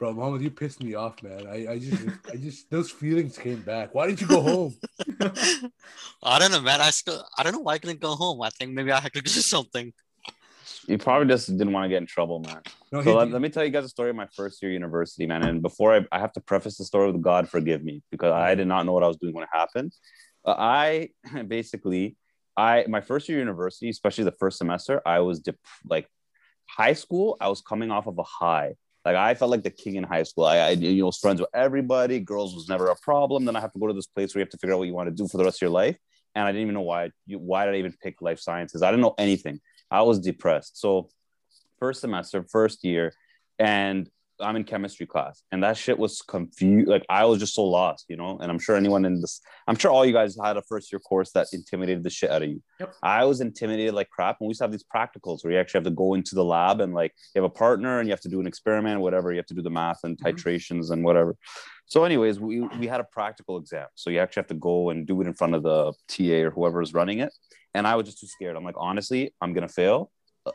Bro, 0.00 0.14
Mohammed, 0.14 0.40
you 0.40 0.50
pissed 0.50 0.82
me 0.82 0.94
off, 0.94 1.22
man. 1.22 1.46
I, 1.46 1.72
I 1.72 1.78
just, 1.78 2.02
I 2.32 2.36
just, 2.36 2.70
those 2.70 2.90
feelings 2.90 3.36
came 3.36 3.60
back. 3.60 3.94
Why 3.94 4.06
didn't 4.06 4.22
you 4.22 4.28
go 4.28 4.40
home? 4.40 4.74
I 6.22 6.38
don't 6.38 6.52
know, 6.52 6.62
man. 6.62 6.80
I 6.80 6.88
still, 6.88 7.22
I 7.36 7.42
don't 7.42 7.52
know 7.52 7.58
why 7.58 7.74
I 7.74 7.78
couldn't 7.78 8.00
go 8.00 8.14
home. 8.14 8.40
I 8.40 8.48
think 8.48 8.72
maybe 8.72 8.92
I 8.92 8.98
had 8.98 9.12
to 9.12 9.20
do 9.20 9.28
something. 9.30 9.92
You 10.86 10.96
probably 10.96 11.28
just 11.28 11.48
didn't 11.48 11.74
want 11.74 11.84
to 11.84 11.90
get 11.90 11.98
in 11.98 12.06
trouble, 12.06 12.38
man. 12.38 12.62
No, 12.90 13.02
So 13.02 13.14
let, 13.14 13.30
let 13.30 13.42
me 13.42 13.50
tell 13.50 13.62
you 13.62 13.70
guys 13.70 13.84
a 13.84 13.90
story 13.90 14.08
of 14.08 14.16
my 14.16 14.26
first 14.34 14.62
year 14.62 14.72
university, 14.72 15.26
man. 15.26 15.42
And 15.42 15.60
before 15.60 15.94
I, 15.94 16.06
I 16.10 16.18
have 16.18 16.32
to 16.32 16.40
preface 16.40 16.78
the 16.78 16.84
story 16.86 17.12
with 17.12 17.20
God 17.20 17.46
forgive 17.50 17.84
me 17.84 18.02
because 18.10 18.32
I 18.32 18.54
did 18.54 18.68
not 18.68 18.86
know 18.86 18.92
what 18.92 19.04
I 19.04 19.06
was 19.06 19.18
doing 19.18 19.34
when 19.34 19.44
it 19.44 19.50
happened. 19.52 19.92
Uh, 20.46 20.54
I 20.56 21.10
basically, 21.46 22.16
I 22.56 22.86
my 22.88 23.02
first 23.02 23.28
year 23.28 23.38
university, 23.38 23.90
especially 23.90 24.24
the 24.24 24.32
first 24.32 24.56
semester, 24.56 25.02
I 25.04 25.20
was 25.20 25.40
dep- 25.40 25.56
like 25.84 26.08
high 26.64 26.94
school. 26.94 27.36
I 27.38 27.48
was 27.48 27.60
coming 27.60 27.90
off 27.90 28.06
of 28.06 28.16
a 28.16 28.22
high. 28.22 28.76
Like 29.04 29.16
I 29.16 29.34
felt 29.34 29.50
like 29.50 29.62
the 29.62 29.70
king 29.70 29.96
in 29.96 30.04
high 30.04 30.24
school. 30.24 30.44
I, 30.44 30.58
I 30.58 30.70
you 30.70 31.00
know 31.00 31.06
was 31.06 31.18
friends 31.18 31.40
with 31.40 31.50
everybody. 31.54 32.20
Girls 32.20 32.54
was 32.54 32.68
never 32.68 32.88
a 32.88 32.96
problem. 32.96 33.44
Then 33.44 33.56
I 33.56 33.60
have 33.60 33.72
to 33.72 33.78
go 33.78 33.86
to 33.86 33.94
this 33.94 34.06
place 34.06 34.34
where 34.34 34.40
you 34.40 34.44
have 34.44 34.50
to 34.50 34.58
figure 34.58 34.74
out 34.74 34.78
what 34.78 34.88
you 34.88 34.94
want 34.94 35.08
to 35.08 35.14
do 35.14 35.26
for 35.28 35.38
the 35.38 35.44
rest 35.44 35.58
of 35.58 35.62
your 35.62 35.70
life. 35.70 35.96
And 36.34 36.44
I 36.44 36.52
didn't 36.52 36.62
even 36.62 36.74
know 36.74 36.82
why. 36.82 37.10
Why 37.26 37.64
did 37.64 37.74
I 37.74 37.78
even 37.78 37.94
pick 38.02 38.20
life 38.20 38.40
sciences? 38.40 38.82
I 38.82 38.90
didn't 38.90 39.02
know 39.02 39.14
anything. 39.18 39.60
I 39.90 40.02
was 40.02 40.18
depressed. 40.20 40.80
So 40.80 41.08
first 41.78 42.00
semester, 42.02 42.44
first 42.50 42.84
year, 42.84 43.12
and 43.58 44.08
I'm 44.42 44.56
in 44.56 44.64
chemistry 44.64 45.06
class, 45.06 45.42
and 45.52 45.62
that 45.62 45.76
shit 45.76 45.98
was 45.98 46.22
confused. 46.22 46.88
Like 46.88 47.04
I 47.08 47.24
was 47.24 47.38
just 47.38 47.54
so 47.54 47.64
lost, 47.64 48.06
you 48.08 48.16
know. 48.16 48.38
And 48.40 48.50
I'm 48.50 48.58
sure 48.58 48.76
anyone 48.76 49.04
in 49.04 49.20
this, 49.20 49.40
I'm 49.66 49.76
sure 49.76 49.90
all 49.90 50.04
you 50.06 50.12
guys 50.12 50.36
had 50.42 50.56
a 50.56 50.62
first 50.62 50.92
year 50.92 50.98
course 51.00 51.30
that 51.32 51.48
intimidated 51.52 52.02
the 52.02 52.10
shit 52.10 52.30
out 52.30 52.42
of 52.42 52.48
you. 52.48 52.62
Yep. 52.80 52.94
I 53.02 53.24
was 53.24 53.40
intimidated 53.40 53.94
like 53.94 54.10
crap, 54.10 54.38
and 54.40 54.46
we 54.48 54.50
used 54.50 54.58
to 54.60 54.64
have 54.64 54.72
these 54.72 54.84
practicals 54.84 55.44
where 55.44 55.52
you 55.52 55.58
actually 55.58 55.78
have 55.78 55.84
to 55.84 55.90
go 55.90 56.14
into 56.14 56.34
the 56.34 56.44
lab 56.44 56.80
and 56.80 56.94
like 56.94 57.12
you 57.34 57.42
have 57.42 57.50
a 57.50 57.54
partner 57.54 57.98
and 57.98 58.08
you 58.08 58.12
have 58.12 58.20
to 58.22 58.28
do 58.28 58.40
an 58.40 58.46
experiment, 58.46 59.00
whatever. 59.00 59.30
You 59.32 59.38
have 59.38 59.46
to 59.46 59.54
do 59.54 59.62
the 59.62 59.70
math 59.70 60.04
and 60.04 60.16
Mhm. 60.18 60.32
titrations 60.34 60.90
and 60.90 61.04
whatever. 61.04 61.36
So, 61.86 62.04
anyways, 62.04 62.38
we 62.38 62.60
we 62.78 62.86
had 62.86 63.00
a 63.00 63.04
practical 63.12 63.56
exam, 63.58 63.88
so 63.94 64.10
you 64.10 64.18
actually 64.20 64.40
have 64.42 64.48
to 64.48 64.54
go 64.54 64.90
and 64.90 65.06
do 65.06 65.20
it 65.20 65.26
in 65.26 65.34
front 65.34 65.54
of 65.54 65.62
the 65.62 65.92
TA 66.08 66.42
or 66.44 66.50
whoever 66.50 66.80
is 66.82 66.94
running 66.94 67.18
it. 67.20 67.32
And 67.74 67.86
I 67.86 67.94
was 67.96 68.06
just 68.06 68.18
too 68.20 68.26
scared. 68.26 68.56
I'm 68.56 68.64
like, 68.64 68.74
honestly, 68.78 69.34
I'm 69.40 69.52
gonna 69.52 69.68
fail. 69.68 70.10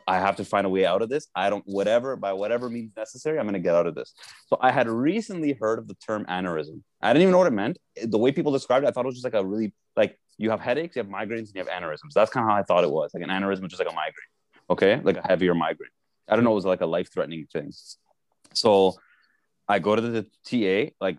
I 0.06 0.18
have 0.18 0.36
to 0.36 0.44
find 0.44 0.66
a 0.66 0.70
way 0.70 0.84
out 0.84 1.02
of 1.02 1.08
this. 1.08 1.28
I 1.34 1.48
don't, 1.48 1.64
whatever, 1.66 2.16
by 2.16 2.32
whatever 2.32 2.68
means 2.68 2.92
necessary, 2.96 3.38
I'm 3.38 3.44
going 3.44 3.54
to 3.54 3.60
get 3.60 3.74
out 3.74 3.86
of 3.86 3.94
this. 3.94 4.14
So 4.48 4.58
I 4.60 4.72
had 4.72 4.88
recently 4.88 5.52
heard 5.52 5.78
of 5.78 5.86
the 5.86 5.94
term 5.94 6.26
aneurysm. 6.26 6.82
I 7.00 7.12
didn't 7.12 7.22
even 7.22 7.32
know 7.32 7.38
what 7.38 7.46
it 7.46 7.52
meant. 7.52 7.78
The 8.02 8.18
way 8.18 8.32
people 8.32 8.52
described 8.52 8.84
it, 8.84 8.88
I 8.88 8.90
thought 8.90 9.04
it 9.04 9.06
was 9.06 9.14
just 9.14 9.24
like 9.24 9.34
a 9.34 9.44
really, 9.44 9.72
like 9.96 10.18
you 10.38 10.50
have 10.50 10.60
headaches, 10.60 10.96
you 10.96 11.02
have 11.02 11.10
migraines, 11.10 11.48
and 11.48 11.52
you 11.54 11.64
have 11.64 11.68
aneurysms. 11.68 12.12
That's 12.14 12.30
kind 12.30 12.44
of 12.44 12.50
how 12.50 12.56
I 12.56 12.62
thought 12.62 12.84
it 12.84 12.90
was. 12.90 13.12
Like 13.14 13.22
an 13.22 13.30
aneurysm, 13.30 13.62
which 13.62 13.72
is 13.72 13.78
just 13.78 13.86
like 13.86 13.92
a 13.92 13.94
migraine. 13.94 14.14
Okay. 14.70 15.00
Like 15.02 15.18
a 15.18 15.26
heavier 15.26 15.54
migraine. 15.54 15.90
I 16.28 16.34
don't 16.34 16.44
know. 16.44 16.52
It 16.52 16.56
was 16.56 16.64
like 16.64 16.80
a 16.80 16.86
life 16.86 17.12
threatening 17.12 17.46
thing. 17.52 17.72
So 18.54 18.94
I 19.68 19.78
go 19.78 19.94
to 19.94 20.02
the 20.02 20.26
TA, 20.44 20.92
like, 21.00 21.18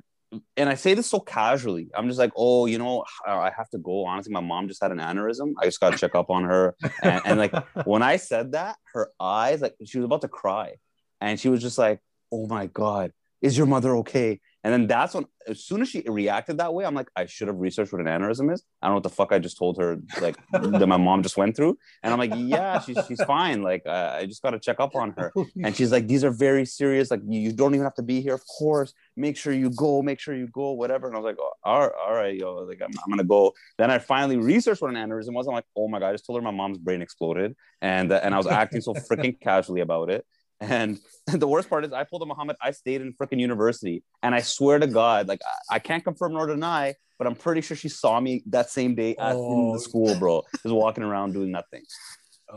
and 0.58 0.70
I 0.70 0.76
say 0.76 0.94
this 0.94 1.08
so 1.08 1.20
casually. 1.20 1.90
I'm 1.96 2.08
just 2.08 2.20
like, 2.20 2.32
oh, 2.36 2.66
you 2.66 2.78
know, 2.78 3.06
I 3.26 3.52
have 3.56 3.70
to 3.70 3.78
go. 3.78 4.06
Honestly, 4.06 4.34
my 4.34 4.42
mom 4.42 4.68
just 4.68 4.82
had 4.82 4.92
an 4.92 4.98
aneurysm. 4.98 5.54
I 5.60 5.66
just 5.66 5.80
got 5.80 5.94
to 5.94 5.98
check 5.98 6.16
up 6.16 6.30
on 6.30 6.44
her. 6.44 6.76
And, 7.02 7.22
and 7.26 7.40
like, 7.40 7.54
when 7.86 8.02
I 8.02 8.18
said 8.18 8.52
that, 8.52 8.76
her 8.94 9.10
eyes, 9.20 9.62
like 9.62 9.76
she 9.86 10.00
was 10.00 10.06
about 10.06 10.22
to 10.22 10.28
cry. 10.28 10.76
And 11.22 11.40
she 11.40 11.50
was 11.50 11.62
just 11.62 11.78
like, 11.78 12.00
oh 12.32 12.48
my 12.48 12.68
God, 12.68 13.12
is 13.42 13.58
your 13.58 13.68
mother 13.68 13.96
okay? 13.98 14.40
And 14.68 14.74
then 14.74 14.88
that's 14.88 15.14
when, 15.14 15.26
as 15.48 15.64
soon 15.64 15.82
as 15.82 15.88
she 15.88 16.04
reacted 16.06 16.58
that 16.58 16.74
way, 16.74 16.84
I'm 16.84 16.94
like, 16.94 17.08
I 17.16 17.26
should 17.26 17.48
have 17.48 17.56
researched 17.56 17.94
what 17.94 18.02
an 18.02 18.08
aneurysm 18.08 18.54
is. 18.54 18.66
I 18.82 18.88
don't 18.88 18.92
know 18.92 18.96
what 18.96 19.04
the 19.04 19.10
fuck 19.10 19.32
I 19.32 19.40
just 19.40 19.58
told 19.58 19.78
her, 19.78 19.96
like, 20.20 20.36
that 20.52 20.88
my 20.88 20.98
mom 20.98 21.24
just 21.24 21.38
went 21.38 21.56
through. 21.56 21.78
And 22.04 22.12
I'm 22.12 22.20
like, 22.20 22.34
yeah, 22.36 22.82
she's, 22.82 22.98
she's 23.08 23.24
fine. 23.24 23.62
Like, 23.64 23.84
uh, 23.86 24.18
I 24.20 24.26
just 24.26 24.42
got 24.42 24.50
to 24.50 24.60
check 24.60 24.82
up 24.82 24.94
on 24.94 25.14
her. 25.18 25.32
And 25.64 25.74
she's 25.74 25.90
like, 25.90 26.10
these 26.10 26.26
are 26.26 26.32
very 26.32 26.66
serious. 26.66 27.10
Like, 27.12 27.22
you, 27.26 27.54
don't 27.54 27.76
even 27.76 27.86
have 27.86 27.96
to 27.96 28.04
be 28.04 28.20
here. 28.20 28.34
Of 28.34 28.44
course, 28.60 28.94
make 29.16 29.38
sure 29.38 29.54
you 29.54 29.70
go, 29.70 30.02
make 30.02 30.20
sure 30.20 30.36
you 30.36 30.48
go, 30.48 30.72
whatever. 30.72 31.08
And 31.08 31.16
I 31.16 31.20
was 31.20 31.24
like, 31.26 31.38
oh, 31.40 31.54
all 31.64 31.80
right, 31.80 31.92
all 32.06 32.14
right, 32.14 32.36
yo, 32.36 32.56
like, 32.56 32.82
I'm, 32.82 32.92
I'm 32.92 33.10
going 33.10 33.20
to 33.20 33.24
go. 33.24 33.54
Then 33.78 33.90
I 33.90 34.00
finally 34.00 34.36
researched 34.36 34.82
what 34.82 34.94
an 34.94 34.98
aneurysm 34.98 35.32
was. 35.32 35.48
I'm 35.48 35.54
like, 35.54 35.64
oh 35.78 35.88
my 35.88 36.00
God, 36.00 36.10
I 36.10 36.12
just 36.12 36.26
told 36.26 36.40
her 36.40 36.44
my 36.44 36.52
mom's 36.52 36.78
brain 36.78 37.02
exploded. 37.02 37.56
And, 37.82 38.12
uh, 38.12 38.20
and 38.22 38.36
I 38.36 38.38
was 38.38 38.48
acting 38.48 38.82
so 38.82 38.94
freaking 38.94 39.40
casually 39.40 39.80
about 39.80 40.10
it. 40.10 40.26
And 40.60 41.00
the 41.28 41.48
worst 41.48 41.70
part 41.70 41.86
is, 41.86 41.94
I 41.94 42.04
pulled 42.04 42.24
a 42.24 42.26
Muhammad, 42.26 42.56
I 42.62 42.72
stayed 42.72 43.02
in 43.02 43.14
freaking 43.14 43.40
university. 43.40 44.04
And 44.24 44.34
I 44.34 44.42
swear 44.42 44.80
to 44.80 44.88
God, 44.88 45.28
like, 45.28 45.42
I, 45.72 45.80
can't 45.80 46.04
confirm 46.04 46.34
nor 46.34 46.48
deny, 46.48 46.96
but 47.18 47.28
I'm 47.28 47.36
pretty 47.36 47.62
sure 47.62 47.78
she 47.78 47.90
saw 47.90 48.20
me 48.20 48.44
that 48.48 48.70
same 48.70 48.96
day 48.96 49.16
at, 49.18 49.36
in 49.36 49.42
Oh. 49.42 49.74
the 49.74 49.80
school, 49.80 50.18
bro. 50.18 50.44
Just 50.64 50.74
walking 50.74 51.04
around 51.04 51.34
doing 51.34 51.52
nothing. 51.52 51.84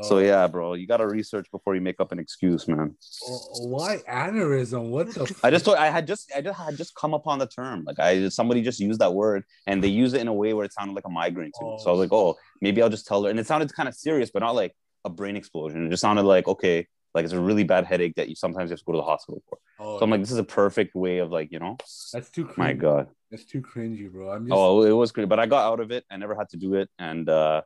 So 0.03 0.17
Oh, 0.17 0.19
yeah, 0.21 0.47
bro, 0.47 0.75
you 0.75 0.87
gotta 0.87 1.05
research 1.07 1.51
before 1.51 1.75
you 1.75 1.81
make 1.81 1.99
up 1.99 2.13
an 2.13 2.21
excuse, 2.21 2.69
man. 2.69 2.95
oh, 3.25 3.67
Why 3.67 3.99
aneurysm? 4.09 4.89
What 4.89 5.13
the? 5.13 5.35
I 5.43 5.51
just 5.51 5.65
thought 5.65 5.79
I 5.79 5.91
had 5.91 6.07
just 6.07 6.31
I 6.35 6.41
just 6.41 6.57
had 6.57 6.77
just 6.77 6.95
come 6.95 7.13
upon 7.13 7.41
the 7.41 7.49
term. 7.49 7.83
Like 7.85 7.99
I 7.99 8.29
somebody 8.29 8.63
just 8.63 8.79
used 8.79 9.01
that 9.01 9.15
word 9.15 9.43
and 9.67 9.83
they 9.83 9.89
use 9.89 10.15
it 10.15 10.21
in 10.21 10.29
a 10.29 10.33
way 10.33 10.55
where 10.55 10.65
it 10.65 10.73
sounded 10.73 10.95
like 10.95 11.07
a 11.07 11.11
migraine 11.11 11.51
to 11.59 11.65
me. 11.65 11.77
So 11.81 11.91
I 11.91 11.93
was 11.93 11.99
oh. 11.99 12.03
like, 12.03 12.13
oh, 12.13 12.37
maybe 12.61 12.81
I'll 12.81 12.89
just 12.89 13.09
tell 13.09 13.25
her. 13.25 13.31
And 13.31 13.41
it 13.41 13.49
sounded 13.49 13.75
kind 13.75 13.89
of 13.89 13.97
serious, 13.97 14.31
but 14.31 14.41
not 14.45 14.55
like 14.55 14.77
a 15.05 15.11
brain 15.11 15.35
explosion. 15.35 15.85
It 15.85 15.91
just 15.91 16.03
sounded 16.03 16.23
like 16.23 16.47
okay, 16.47 16.87
like 17.15 17.25
it's 17.25 17.33
a 17.33 17.41
really 17.41 17.65
bad 17.65 17.85
headache 17.87 18.15
that 18.17 18.29
you 18.29 18.35
sometimes 18.35 18.71
have 18.71 18.79
to 18.79 18.85
go 18.85 18.93
to 18.93 18.99
the 18.99 19.03
hospital 19.05 19.43
for. 19.49 19.59
Oh, 19.79 19.99
So 19.99 20.05
I'm 20.05 20.11
like, 20.11 20.21
this 20.21 20.31
is 20.31 20.39
a 20.39 20.45
perfect 20.45 20.95
way 20.95 21.19
of 21.19 21.31
like, 21.31 21.51
you 21.51 21.59
know, 21.59 21.77
that's 22.13 22.31
too. 22.31 22.47
Cringy. 22.47 22.59
my 22.59 22.73
God. 22.73 23.09
that's 23.31 23.45
too 23.45 23.61
cringy, 23.63 24.11
bro. 24.11 24.31
I'm 24.31 24.47
just. 24.47 24.55
Oh, 24.57 24.83
it 24.83 24.93
was 24.93 25.13
great, 25.13 25.29
but 25.29 25.41
I 25.41 25.47
got 25.47 25.71
out 25.73 25.81
of 25.81 25.91
it. 25.91 26.05
I 26.11 26.17
never 26.17 26.35
had 26.35 26.49
to 26.51 26.57
do 26.57 26.75
it, 26.75 26.89
and 26.99 27.29
uh 27.29 27.63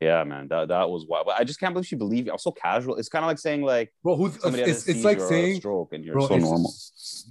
yeah, 0.00 0.22
man, 0.24 0.48
that 0.48 0.68
that 0.68 0.90
was 0.90 1.06
wild. 1.06 1.26
But 1.26 1.38
I 1.38 1.44
just 1.44 1.60
can't 1.60 1.72
believe 1.72 1.86
she 1.86 1.96
believed 1.96 2.26
you. 2.26 2.32
I 2.32 2.34
was 2.34 2.42
so 2.42 2.52
casual. 2.52 2.96
It's 2.96 3.08
kind 3.08 3.24
of 3.24 3.28
like 3.28 3.38
saying 3.38 3.62
like 3.62 3.92
bro, 4.02 4.16
who's? 4.16 4.36
It's, 4.44 4.88
it's 4.88 5.04
like 5.04 5.20
saying, 5.20 5.56
stroke, 5.56 5.92
and 5.92 6.04
you're 6.04 6.14
bro, 6.14 6.28
so 6.28 6.36
normal. 6.36 6.72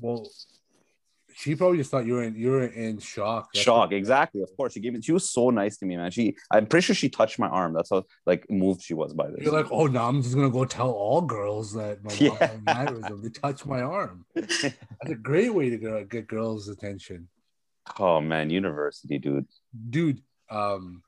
well, 0.02 0.28
she 1.44 1.56
probably 1.56 1.78
just 1.78 1.92
thought 1.92 2.06
you 2.06 2.14
were 2.14 2.24
in. 2.24 2.36
You 2.36 2.52
were 2.52 2.64
in 2.64 3.00
shock. 3.00 3.50
That's 3.54 3.64
shock 3.64 3.92
exactly 3.92 4.42
of 4.42 4.50
course 4.58 4.74
she 4.74 4.80
gave 4.80 4.94
me 4.94 5.02
she 5.02 5.12
was 5.12 5.30
so 5.30 5.50
nice 5.50 5.78
to 5.78 5.86
me 5.86 5.98
man 5.98 6.10
she 6.12 6.36
i'm 6.52 6.66
pretty 6.66 6.86
sure 6.86 6.96
she 6.96 7.10
touched 7.10 7.38
my 7.38 7.48
arm 7.48 7.74
that's 7.74 7.90
how 7.90 8.04
like 8.26 8.50
moved 8.50 8.82
she 8.82 8.94
was 8.94 9.14
by 9.14 9.28
this 9.30 9.42
You're 9.44 9.54
like, 9.62 9.72
oh 9.72 9.88
no, 9.88 10.02
I'm 10.04 10.22
just 10.24 10.36
gonna 10.36 10.50
go 10.50 10.66
tell 10.66 10.92
all 10.92 11.22
girls 11.22 11.74
that 11.74 12.04
my 12.04 12.12
mom 12.28 12.38
Yeah. 12.40 12.52
an 12.52 12.62
aneurysm. 12.66 13.22
They 13.24 13.30
touch 13.30 13.66
my 13.66 13.82
arm. 13.82 14.26
That's 14.36 14.64
a 15.06 15.16
great 15.16 15.54
way 15.54 15.70
to 15.70 15.78
get, 15.78 16.10
get 16.10 16.28
girls' 16.28 16.68
attention, 16.70 17.28
oh 18.00 18.22
man 18.22 18.50
university 18.50 19.18
dude 19.20 19.48
dude. 19.90 20.22
Um, 20.50 21.04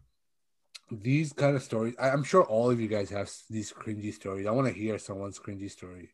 these 0.92 1.34
kind 1.34 1.56
of 1.56 1.64
stories. 1.64 1.96
I, 2.00 2.10
I'm 2.10 2.24
sure 2.24 2.44
all 2.44 2.70
of 2.70 2.80
you 2.80 2.88
guys 2.88 3.10
have 3.10 3.32
these 3.50 3.72
cringy 3.74 4.14
stories. 4.14 4.46
I 4.46 4.52
want 4.52 4.68
to 4.68 4.74
hear 4.74 4.98
someone's 5.00 5.40
cringy 5.40 5.70
story. 5.70 6.10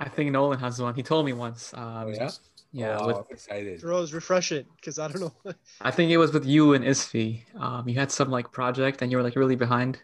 I 0.00 0.08
think 0.08 0.30
Nolan 0.30 0.58
has 0.60 0.80
one. 0.80 0.94
He 0.94 1.02
told 1.02 1.26
me 1.26 1.32
once. 1.32 1.74
Um, 1.74 2.06
Oh, 2.06 2.08
yeah? 2.08 2.30
Yeah. 2.70 2.98
Oh, 3.00 3.06
with, 3.06 3.16
I'm 3.16 3.24
excited. 3.30 3.82
Rose, 3.82 4.12
refresh 4.12 4.52
it 4.52 4.66
because 4.76 4.98
I 4.98 5.08
don't 5.08 5.20
know. 5.22 5.54
I 5.80 5.90
think 5.90 6.10
it 6.10 6.18
was 6.18 6.32
with 6.32 6.44
you 6.44 6.74
and 6.74 6.84
Isfi. 6.84 7.42
Um, 7.58 7.88
you 7.88 7.94
had 7.94 8.12
some 8.12 8.30
like 8.30 8.52
project 8.52 9.02
and 9.02 9.10
you 9.10 9.16
were 9.16 9.22
like 9.22 9.36
really 9.36 9.56
behind. 9.56 10.02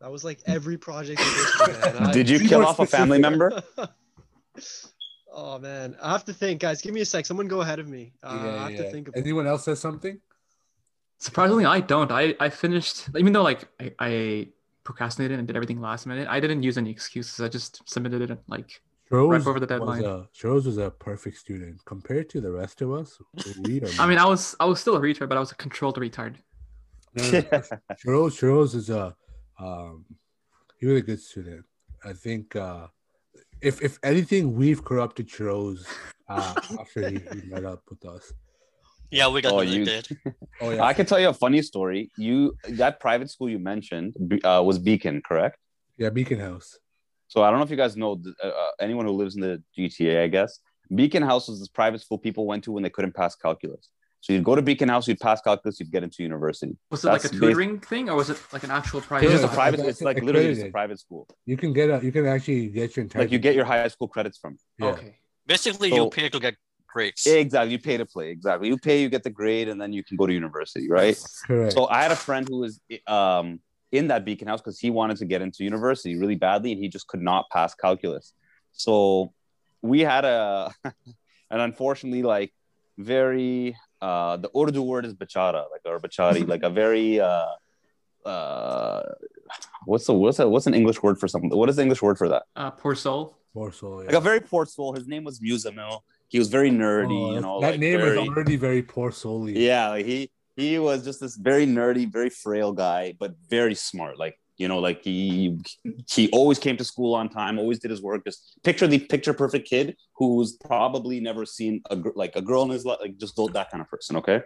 that 0.00 0.10
was 0.12 0.24
like 0.24 0.40
every 0.46 0.76
project. 0.76 1.20
history. 1.20 1.74
I- 2.00 2.12
did 2.12 2.28
you 2.28 2.38
kill 2.48 2.64
off 2.64 2.78
a 2.78 2.86
family 2.86 3.18
member 3.18 3.62
oh 5.36 5.58
man, 5.58 5.96
I 6.02 6.12
have 6.12 6.24
to 6.24 6.32
think, 6.32 6.60
guys. 6.60 6.80
Give 6.80 6.92
me 6.92 7.02
a 7.02 7.04
sec. 7.04 7.26
Someone 7.26 7.46
go 7.46 7.60
ahead 7.60 7.78
of 7.78 7.86
me. 7.88 8.12
Uh, 8.24 8.28
I 8.28 8.70
have 8.70 8.76
to 8.78 8.90
think. 8.90 9.08
Of 9.08 9.14
Anyone 9.16 9.46
else 9.46 9.64
says 9.64 9.78
something? 9.78 10.18
Surprisingly, 11.18 11.64
I 11.64 11.80
don't. 11.80 12.10
I, 12.10 12.34
I 12.40 12.48
finished, 12.50 13.08
even 13.16 13.32
though 13.32 13.42
like 13.42 13.68
I, 13.80 13.92
I 13.98 14.48
procrastinated 14.86 15.38
and 15.38 15.46
did 15.46 15.56
everything 15.56 15.80
last 15.80 16.06
minute, 16.06 16.26
I 16.30 16.40
didn't 16.40 16.62
use 16.62 16.78
any 16.78 16.90
excuses. 16.90 17.40
I 17.40 17.48
just 17.48 17.86
submitted 17.86 18.30
it 18.30 18.38
like 18.48 18.80
Rose 19.10 19.30
right 19.30 19.38
before 19.38 19.60
the 19.60 19.66
was 19.66 19.68
deadline. 19.68 20.04
a, 20.04 20.28
Rose 20.42 20.66
was 20.66 20.78
a 20.78 20.90
perfect 20.90 21.36
student 21.36 21.84
compared 21.84 22.30
to 22.30 22.40
the 22.40 22.50
rest 22.50 22.80
of 22.80 22.92
us. 22.92 23.18
We 23.60 23.80
are 23.82 23.88
I 23.98 24.06
mean, 24.06 24.18
I 24.18 24.26
was 24.26 24.56
I 24.58 24.64
was 24.64 24.80
still 24.80 24.96
a 24.96 25.00
retard, 25.00 25.28
but 25.28 25.36
I 25.36 25.40
was 25.40 25.52
a 25.52 25.56
controlled 25.56 25.96
retard. 25.96 26.36
No. 27.14 27.22
Churros, 27.22 28.34
Churros 28.40 28.74
is 28.80 28.88
a 28.88 29.14
um, 29.58 30.04
he 30.78 30.86
was 30.86 30.98
a 30.98 31.02
good 31.02 31.20
student. 31.20 31.64
I 32.04 32.12
think 32.12 32.56
uh, 32.56 32.86
if 33.60 33.82
if 33.82 33.98
anything, 34.02 34.54
we've 34.54 34.82
corrupted 34.84 35.28
Churros 35.28 35.84
uh, 36.28 36.54
after 36.80 37.08
he, 37.10 37.18
he 37.32 37.48
met 37.48 37.64
up 37.64 37.82
with 37.90 38.04
us. 38.04 38.32
Yeah, 39.10 39.28
we 39.28 39.40
got 39.40 39.52
Oh, 39.52 39.60
you- 39.60 39.84
did. 39.84 40.08
Oh 40.60 40.70
yeah, 40.70 40.82
I 40.84 40.92
can 40.94 41.04
tell 41.06 41.20
you 41.20 41.28
a 41.28 41.34
funny 41.34 41.60
story. 41.62 42.10
You 42.16 42.56
that 42.68 42.98
private 43.00 43.28
school 43.30 43.48
you 43.50 43.58
mentioned 43.58 44.14
uh, 44.44 44.62
was 44.64 44.78
Beacon, 44.78 45.22
correct? 45.28 45.58
yeah, 45.98 46.10
Beacon 46.10 46.40
House. 46.40 46.78
So 47.28 47.42
I 47.42 47.50
don't 47.50 47.58
know 47.58 47.64
if 47.64 47.70
you 47.70 47.76
guys 47.76 47.96
know 47.96 48.12
uh, 48.42 48.46
uh, 48.46 48.70
anyone 48.80 49.04
who 49.06 49.12
lives 49.12 49.34
in 49.36 49.42
the 49.42 49.62
GTA. 49.76 50.22
I 50.22 50.28
guess 50.28 50.60
Beacon 50.94 51.22
House 51.22 51.48
was 51.48 51.58
this 51.60 51.68
private 51.68 52.00
school 52.00 52.18
people 52.18 52.46
went 52.46 52.64
to 52.64 52.72
when 52.72 52.82
they 52.82 52.90
couldn't 52.90 53.14
pass 53.14 53.34
calculus. 53.36 53.88
So 54.22 54.32
you'd 54.32 54.44
go 54.44 54.54
to 54.54 54.62
Beacon 54.62 54.88
House, 54.88 55.06
you'd 55.08 55.20
pass 55.20 55.40
calculus, 55.42 55.78
you'd 55.78 55.92
get 55.92 56.02
into 56.02 56.22
university. 56.22 56.76
Was 56.90 57.04
it 57.04 57.08
like 57.08 57.20
a 57.20 57.22
That's 57.28 57.34
basi- 57.34 57.40
tutoring 57.40 57.78
thing, 57.80 58.08
or 58.10 58.16
was 58.16 58.30
it 58.30 58.38
like 58.52 58.64
an 58.64 58.70
actual 58.70 58.98
It's 58.98 59.06
private? 59.08 59.30
just 59.30 59.44
a 59.44 59.48
private. 59.48 59.80
It's 59.80 60.00
like 60.02 60.22
literally 60.22 60.54
just 60.54 60.66
a 60.66 60.70
private 60.70 60.98
school. 60.98 61.28
You 61.44 61.56
can 61.56 61.72
get 61.72 61.90
a, 61.90 62.00
you 62.04 62.10
can 62.12 62.26
actually 62.26 62.68
get 62.68 62.96
your 62.96 63.02
entire 63.04 63.22
Like 63.22 63.30
you 63.32 63.38
get 63.38 63.54
your 63.54 63.64
high 63.66 63.86
school 63.88 64.08
credits 64.08 64.38
from. 64.38 64.56
yeah. 64.78 64.86
Okay. 64.92 65.18
Basically, 65.46 65.90
So- 65.90 65.96
you 66.04 66.10
pay 66.10 66.28
to 66.28 66.40
get 66.40 66.54
grades. 66.96 67.26
Exactly. 67.26 67.72
You 67.72 67.78
pay 67.78 67.96
to 67.98 68.06
play. 68.06 68.30
Exactly. 68.30 68.68
You 68.68 68.78
pay, 68.78 69.02
you 69.02 69.08
get 69.10 69.22
the 69.22 69.34
grade, 69.40 69.68
and 69.68 69.78
then 69.80 69.92
you 69.92 70.02
can 70.02 70.16
go 70.16 70.26
to 70.26 70.32
university, 70.32 70.88
right? 70.88 71.16
correct. 71.46 71.74
So 71.74 71.86
I 71.88 72.02
had 72.02 72.12
a 72.12 72.16
friend 72.16 72.48
who 72.48 72.58
was 72.64 72.80
um, 73.06 73.60
in 73.92 74.08
that 74.08 74.24
Beacon 74.24 74.48
House 74.48 74.60
because 74.62 74.80
he 74.80 74.90
wanted 74.90 75.18
to 75.18 75.26
get 75.26 75.42
into 75.42 75.62
university 75.62 76.16
really 76.16 76.36
badly, 76.36 76.72
and 76.72 76.80
he 76.80 76.88
just 76.88 77.06
could 77.06 77.20
not 77.20 77.42
pass 77.52 77.74
calculus. 77.74 78.32
So 78.72 79.32
we 79.82 80.00
had 80.00 80.24
a, 80.24 80.72
and 81.50 81.60
unfortunately, 81.68 82.22
like 82.22 82.52
very, 82.96 83.76
uh, 84.00 84.38
the 84.38 84.50
Urdu 84.58 84.82
word 84.82 85.04
is 85.04 85.14
bachara, 85.14 85.64
like 85.70 85.82
or 85.84 86.00
bachari, 86.00 86.48
like 86.48 86.62
a 86.62 86.70
very, 86.70 87.20
uh, 87.20 87.52
uh, 88.24 89.02
what's 89.84 90.06
the 90.06 90.14
what's 90.14 90.38
a, 90.38 90.48
what's 90.48 90.66
an 90.66 90.74
English 90.74 91.02
word 91.02 91.18
for 91.20 91.28
something? 91.28 91.50
What 91.50 91.68
is 91.68 91.76
the 91.76 91.82
English 91.82 92.00
word 92.00 92.16
for 92.16 92.28
that? 92.30 92.44
Uh, 92.56 92.70
poor 92.70 92.94
soul. 92.94 93.36
Poor 93.52 93.72
soul. 93.72 94.02
yeah. 94.02 94.08
Like 94.08 94.16
a 94.16 94.20
very 94.20 94.40
poor 94.40 94.66
soul. 94.66 94.92
His 94.94 95.06
name 95.06 95.24
was 95.24 95.40
Musamil. 95.40 96.00
He 96.28 96.38
was 96.38 96.48
very 96.48 96.70
nerdy, 96.70 97.22
Oh, 97.30 97.34
you 97.34 97.40
know. 97.40 97.60
that 97.60 97.72
like 97.72 97.80
name 97.80 98.00
very- 98.00 98.20
is 98.20 98.28
already 98.28 98.56
very 98.56 98.82
poor 98.82 99.10
soul 99.12 99.48
yeah 99.48 99.88
like 99.90 100.06
he 100.06 100.30
he 100.56 100.78
was 100.78 101.04
just 101.04 101.20
this 101.20 101.36
very 101.36 101.66
nerdy 101.66 102.10
very 102.10 102.30
frail 102.30 102.72
guy 102.72 103.14
but 103.18 103.34
very 103.48 103.74
smart. 103.74 104.18
Like 104.18 104.36
you 104.56 104.68
know 104.68 104.78
like 104.78 105.02
he 105.04 105.58
he 106.10 106.30
always 106.30 106.58
came 106.58 106.76
to 106.78 106.84
school 106.84 107.14
on 107.14 107.28
time 107.28 107.58
always 107.58 107.78
did 107.78 107.90
his 107.90 108.02
work. 108.02 108.24
Just 108.24 108.58
picture 108.64 108.86
the 108.86 108.98
picture 108.98 109.34
perfect 109.34 109.68
kid 109.68 109.96
who's 110.18 110.56
probably 110.56 111.20
never 111.20 111.44
seen 111.44 111.82
a 111.90 111.96
like 112.14 112.34
a 112.36 112.42
girl 112.42 112.62
in 112.62 112.70
his 112.70 112.84
life 112.86 112.98
like 113.00 113.18
just 113.18 113.36
that 113.52 113.70
kind 113.70 113.82
of 113.82 113.88
person 113.88 114.16
okay? 114.16 114.40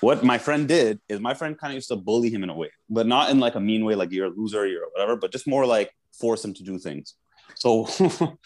What 0.00 0.24
my 0.24 0.38
friend 0.38 0.66
did 0.66 1.00
is 1.08 1.20
my 1.20 1.34
friend 1.34 1.56
kind 1.56 1.70
of 1.72 1.76
used 1.76 1.88
to 1.88 1.96
bully 1.96 2.28
him 2.30 2.42
in 2.42 2.50
a 2.50 2.56
way 2.62 2.70
but 2.90 3.06
not 3.06 3.30
in 3.30 3.38
like 3.38 3.54
a 3.54 3.60
mean 3.60 3.84
way 3.84 3.94
like 3.94 4.10
you're 4.10 4.26
a 4.26 4.30
loser 4.40 4.66
you're 4.66 4.88
whatever 4.92 5.14
but 5.16 5.30
just 5.30 5.46
more 5.46 5.64
like 5.64 5.92
force 6.20 6.44
him 6.44 6.52
to 6.54 6.64
do 6.64 6.78
things 6.78 7.14
so 7.54 7.86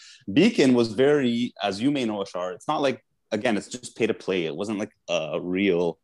beacon 0.33 0.73
was 0.73 0.93
very 0.93 1.53
as 1.61 1.81
you 1.81 1.91
may 1.91 2.05
know 2.05 2.21
ashar 2.21 2.51
it's 2.53 2.67
not 2.67 2.81
like 2.81 3.03
again, 3.31 3.57
it's 3.57 3.67
just 3.67 3.97
pay 3.97 4.07
to 4.07 4.13
play. 4.13 4.45
It 4.45 4.55
wasn't 4.55 4.79
like 4.79 4.91
a 5.09 5.39
real. 5.41 5.99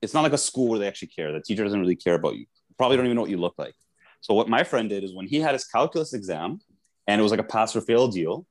It's 0.00 0.14
not 0.14 0.22
like 0.22 0.32
a 0.32 0.38
school 0.38 0.68
where 0.68 0.78
they 0.78 0.88
actually 0.88 1.08
care. 1.08 1.32
The 1.32 1.40
teacher 1.40 1.64
doesn't 1.64 1.80
really 1.80 1.96
care 1.96 2.14
about 2.14 2.36
you. 2.36 2.46
Probably 2.76 2.96
don't 2.96 3.06
even 3.06 3.14
know 3.16 3.22
what 3.22 3.30
you 3.30 3.36
look 3.36 3.54
like. 3.58 3.74
So 4.20 4.34
what 4.34 4.48
my 4.48 4.64
friend 4.64 4.88
did 4.88 5.04
is 5.04 5.14
when 5.14 5.26
he 5.26 5.40
had 5.40 5.52
his 5.52 5.64
calculus 5.64 6.12
exam, 6.12 6.60
and 7.06 7.20
it 7.20 7.22
was 7.22 7.30
like 7.30 7.40
a 7.40 7.44
pass 7.44 7.74
or 7.74 7.80
fail 7.80 8.08
deal, 8.08 8.46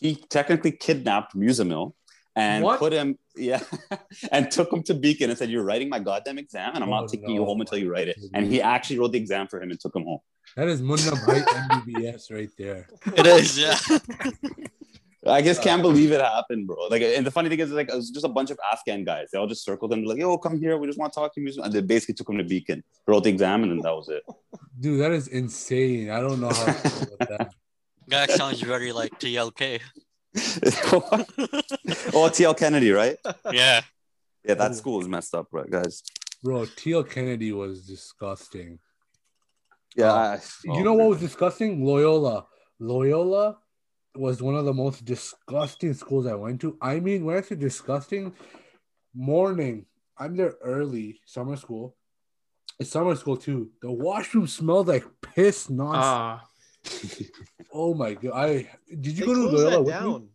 he 0.00 0.16
technically 0.30 0.72
kidnapped 0.72 1.34
Musamil 1.34 1.92
and 2.34 2.62
What? 2.64 2.78
put 2.78 2.92
him, 2.92 3.18
yeah, 3.36 3.62
and 4.32 4.50
took 4.50 4.72
him 4.72 4.82
to 4.84 4.94
Beacon 4.94 5.30
and 5.30 5.38
said, 5.38 5.50
"You're 5.50 5.64
writing 5.64 5.88
my 5.88 5.98
goddamn 5.98 6.38
exam, 6.38 6.72
and 6.74 6.84
I'm 6.84 6.92
Oh, 6.92 7.00
not 7.00 7.08
taking 7.08 7.30
you 7.30 7.44
home 7.44 7.60
until 7.60 7.78
you 7.78 7.90
write 7.90 8.08
it." 8.08 8.18
And 8.34 8.46
he 8.46 8.60
actually 8.60 8.98
wrote 8.98 9.12
the 9.12 9.18
exam 9.18 9.48
for 9.48 9.60
him 9.60 9.70
and 9.70 9.80
took 9.80 9.94
him 9.96 10.04
home. 10.04 10.20
That 10.56 10.68
is 10.68 10.80
Munna 10.80 11.12
Bhai 11.26 11.42
MBBS 11.42 12.32
right 12.32 12.50
there. 12.56 12.88
It 13.14 13.26
is, 13.26 13.58
yeah. 13.58 13.76
I 15.26 15.42
just 15.42 15.60
can't 15.60 15.82
believe 15.82 16.12
it 16.12 16.20
happened, 16.20 16.66
bro. 16.66 16.86
Like, 16.86 17.02
and 17.02 17.26
the 17.26 17.30
funny 17.30 17.50
thing 17.50 17.58
is, 17.60 17.72
like, 17.72 17.90
it 17.90 17.94
was 17.94 18.10
just 18.10 18.24
a 18.24 18.28
bunch 18.28 18.50
of 18.50 18.58
Afghan 18.72 19.04
guys. 19.04 19.28
They 19.30 19.38
all 19.38 19.46
just 19.46 19.64
circled 19.64 19.92
him, 19.92 20.04
like, 20.04 20.18
"Yo, 20.18 20.38
come 20.38 20.58
here. 20.58 20.78
We 20.78 20.86
just 20.86 20.98
want 20.98 21.12
to 21.12 21.20
talk 21.20 21.34
to 21.34 21.40
you." 21.40 21.52
And 21.62 21.72
they 21.72 21.82
basically 21.82 22.14
took 22.14 22.30
him 22.30 22.38
to 22.38 22.44
Beacon, 22.44 22.82
wrote 23.06 23.24
the 23.24 23.30
exam, 23.30 23.64
and 23.64 23.72
then 23.72 23.80
that 23.80 23.94
was 23.94 24.08
it. 24.08 24.22
Dude, 24.80 25.00
that 25.00 25.12
is 25.12 25.28
insane. 25.28 26.10
I 26.10 26.20
don't 26.20 26.40
know 26.40 26.48
how 26.48 26.64
to 26.64 26.72
feel 26.72 27.14
about 27.14 27.28
that. 27.28 27.54
That 28.08 28.30
sounds 28.30 28.60
very 28.60 28.92
like 28.92 29.18
TLK. 29.18 29.80
oh, 32.14 32.30
TL 32.30 32.56
Kennedy, 32.56 32.92
right? 32.92 33.16
Yeah. 33.50 33.80
Yeah, 34.44 34.54
that 34.54 34.70
oh. 34.70 34.74
school 34.74 35.00
is 35.00 35.08
messed 35.08 35.34
up, 35.34 35.48
right, 35.50 35.68
guys? 35.68 36.04
Bro, 36.44 36.66
TL 36.66 37.10
Kennedy 37.10 37.50
was 37.50 37.84
disgusting. 37.84 38.78
Yeah. 39.96 40.12
Uh, 40.12 40.38
I- 40.38 40.76
you 40.76 40.84
know 40.84 40.94
what 40.94 41.08
was 41.08 41.20
disgusting? 41.20 41.84
Loyola. 41.84 42.46
Loyola 42.78 43.58
was 44.14 44.42
one 44.42 44.54
of 44.54 44.64
the 44.64 44.74
most 44.74 45.04
disgusting 45.04 45.94
schools 45.94 46.26
I 46.26 46.34
went 46.34 46.60
to. 46.62 46.76
I 46.80 47.00
mean, 47.00 47.24
when 47.24 47.36
I 47.36 47.40
say 47.40 47.54
disgusting, 47.56 48.34
morning, 49.14 49.86
I'm 50.18 50.36
there 50.36 50.54
early, 50.62 51.20
summer 51.26 51.56
school. 51.56 51.96
It's 52.78 52.90
summer 52.90 53.16
school 53.16 53.36
too. 53.36 53.70
The 53.80 53.90
washroom 53.90 54.46
smelled 54.46 54.88
like 54.88 55.04
piss 55.22 55.68
nonstop. 55.68 55.94
Ah, 55.94 56.44
oh 57.72 57.94
my 57.94 58.14
god! 58.14 58.32
I 58.34 58.68
did 58.88 59.16
you 59.18 59.24
They 59.24 59.26
go 59.26 59.34
to 59.34 59.40
Loyola? 59.56 59.84
that 59.84 59.90
down. 59.90 60.28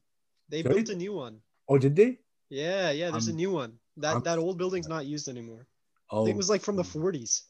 They 0.49 0.63
Sorry? 0.63 0.75
built 0.75 0.89
a 0.89 0.95
new 0.95 1.13
one. 1.13 1.37
Oh, 1.69 1.77
did 1.77 1.95
they? 1.95 2.17
Yeah, 2.49 2.89
yeah. 2.91 3.11
There's 3.11 3.27
Um, 3.29 3.35
a 3.35 3.37
new 3.37 3.51
one. 3.51 3.73
That 3.97 4.13
I'm- 4.13 4.23
that 4.23 4.39
old 4.39 4.57
building's 4.57 4.87
not 4.89 5.05
used 5.05 5.29
anymore. 5.29 5.67
I 6.11 6.15
Oh, 6.15 6.25
think 6.25 6.35
it 6.35 6.37
was 6.37 6.49
like 6.49 6.61
from 6.61 6.75
the 6.75 6.83
hmm. 6.83 7.05
40s. 7.05 7.41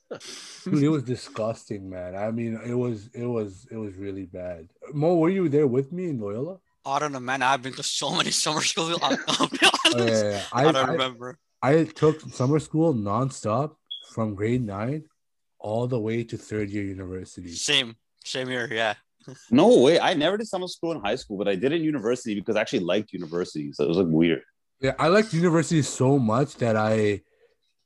dude, 0.65 0.83
it 0.83 0.90
was 0.90 1.03
disgusting, 1.03 1.90
man. 1.90 2.15
I 2.15 2.30
mean, 2.30 2.59
it 2.64 2.75
was, 2.75 3.09
it 3.14 3.25
was, 3.25 3.67
it 3.72 3.77
was 3.77 3.95
really 3.95 4.25
bad. 4.25 4.69
Mo, 4.93 5.15
were 5.15 5.30
you 5.30 5.49
there 5.49 5.65
with 5.65 5.91
me 5.91 6.09
in 6.09 6.19
Loyola? 6.19 6.59
I 6.85 6.99
don't 6.99 7.11
know, 7.11 7.19
man. 7.19 7.41
I've 7.41 7.64
been 7.64 7.73
to 7.73 7.83
so 7.83 8.15
many 8.15 8.31
summer 8.43 8.61
schools. 8.61 8.99
I'll, 9.01 9.17
I'll 9.27 9.48
be 9.48 9.59
honest. 9.61 9.95
Oh, 9.95 10.06
yeah, 10.06 10.11
yeah, 10.11 10.30
yeah. 10.31 10.43
I, 10.53 10.61
I, 10.61 10.72
don't 10.72 10.75
I, 10.90 10.91
remember. 10.91 11.40
I 11.61 11.83
took 11.85 12.22
summer 12.22 12.59
school 12.59 12.93
nonstop 12.93 13.75
from 14.14 14.35
grade 14.35 14.65
nine 14.65 15.06
all 15.59 15.88
the 15.88 15.99
way 15.99 16.23
to 16.23 16.38
third 16.38 16.69
year 16.69 16.83
university. 16.83 17.53
Same. 17.53 17.95
Same 18.23 18.48
here, 18.48 18.67
yeah. 18.72 18.93
no 19.51 19.80
way. 19.80 19.99
I 19.99 20.14
never 20.14 20.38
did 20.38 20.48
summer 20.48 20.67
school 20.67 20.91
in 20.91 21.01
high 21.01 21.15
school, 21.15 21.38
but 21.38 21.48
I 21.48 21.56
did 21.56 21.72
in 21.72 21.83
university 21.83 22.35
because 22.35 22.56
I 22.56 22.61
actually 22.61 22.80
liked 22.81 23.14
university. 23.14 23.72
So 23.73 23.83
it 23.83 23.88
was 23.88 23.98
like 23.98 24.07
weird. 24.09 24.43
Yeah, 24.80 24.93
I 24.98 25.07
liked 25.07 25.33
university 25.33 25.81
so 25.83 26.17
much 26.17 26.56
that 26.57 26.75
I 26.75 27.22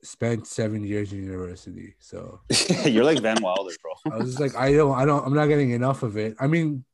spent 0.05 0.47
seven 0.47 0.83
years 0.83 1.11
in 1.11 1.23
university. 1.23 1.95
So 1.99 2.41
You're 2.85 3.03
like 3.03 3.19
Van 3.19 3.41
Wilder, 3.41 3.73
bro. 3.81 4.13
I 4.13 4.17
was 4.17 4.27
just 4.27 4.39
like, 4.39 4.55
I 4.55 4.73
don't, 4.73 4.97
I 4.97 5.05
don't, 5.05 5.25
I'm 5.25 5.33
not 5.33 5.47
getting 5.47 5.71
enough 5.71 6.03
of 6.03 6.17
it. 6.17 6.35
I 6.39 6.47
mean, 6.47 6.85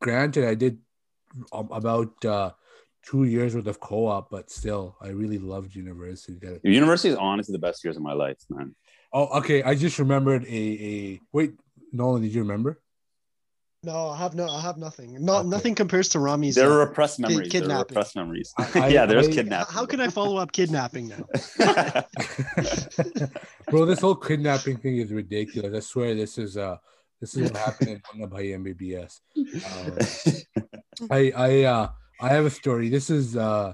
granted, 0.00 0.44
I 0.44 0.54
did 0.54 0.78
about 1.52 2.24
uh, 2.24 2.50
two 3.02 3.24
years 3.24 3.54
worth 3.54 3.66
of 3.66 3.80
co-op, 3.80 4.30
but 4.30 4.50
still, 4.50 4.96
I 5.00 5.08
really 5.08 5.38
loved 5.38 5.74
university. 5.74 6.38
University 6.62 7.10
is 7.10 7.16
honestly 7.16 7.52
the 7.52 7.58
best 7.58 7.84
years 7.84 7.96
of 7.96 8.02
my 8.02 8.12
life, 8.12 8.38
man. 8.50 8.74
Oh, 9.12 9.38
okay. 9.38 9.62
I 9.62 9.74
just 9.74 9.98
remembered 9.98 10.44
a 10.44 10.48
a 10.48 11.20
wait, 11.32 11.52
Nolan. 11.92 12.22
Did 12.22 12.34
you 12.34 12.42
remember? 12.42 12.80
No, 13.84 14.10
I 14.10 14.16
have 14.16 14.34
no, 14.36 14.46
I 14.48 14.60
have 14.60 14.76
nothing. 14.78 15.16
Not 15.24 15.40
Okay. 15.40 15.48
nothing 15.48 15.74
compares 15.74 16.08
to 16.10 16.20
Rami's. 16.20 16.54
There 16.54 16.70
uh, 16.70 16.74
are 16.76 16.78
repressed 16.86 17.18
memories. 17.18 17.36
There 17.38 17.46
are 17.46 17.50
kidnapping. 17.62 17.88
repressed 17.96 18.14
memories. 18.14 18.54
I- 18.56 18.70
I- 18.84 18.88
yeah, 18.88 19.06
there's 19.06 19.26
I- 19.26 19.30
h- 19.30 19.34
kidnapping. 19.34 19.74
how 19.74 19.86
can 19.86 20.00
I 20.00 20.06
follow 20.08 20.36
up 20.36 20.52
kidnapping 20.52 21.08
now? 21.08 21.24
Bro, 23.68 23.86
this 23.86 23.98
whole 24.00 24.14
kidnapping 24.14 24.76
thing 24.76 24.98
is 24.98 25.10
ridiculous. 25.12 25.74
I 25.74 25.80
swear 25.80 26.14
this 26.14 26.38
is 26.38 26.56
uh 26.56 26.76
this 27.20 27.34
is 27.36 27.50
what 27.50 27.56
happened 27.56 27.88
in 27.90 28.02
Munna 28.14 28.28
Bhai 28.28 28.50
MBBS. 28.52 29.18
Um, 29.36 29.98
I 31.10 31.32
I 31.36 31.62
uh 31.64 31.88
I 32.20 32.28
have 32.28 32.44
a 32.46 32.50
story. 32.50 32.88
This 32.88 33.10
is 33.10 33.36
uh 33.36 33.72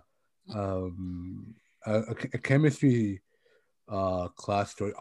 um 0.55 1.55
a, 1.85 1.99
a 1.99 2.15
a 2.33 2.39
chemistry 2.39 3.20
uh 3.89 4.28
class 4.28 4.73
story. 4.73 4.92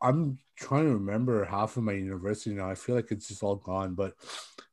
I'm 0.00 0.38
trying 0.56 0.84
to 0.84 0.94
remember 0.94 1.44
half 1.44 1.76
of 1.76 1.82
my 1.82 1.92
university 1.92 2.54
now. 2.54 2.70
I 2.70 2.74
feel 2.74 2.94
like 2.94 3.10
it's 3.10 3.28
just 3.28 3.42
all 3.42 3.56
gone, 3.56 3.94
but 3.94 4.14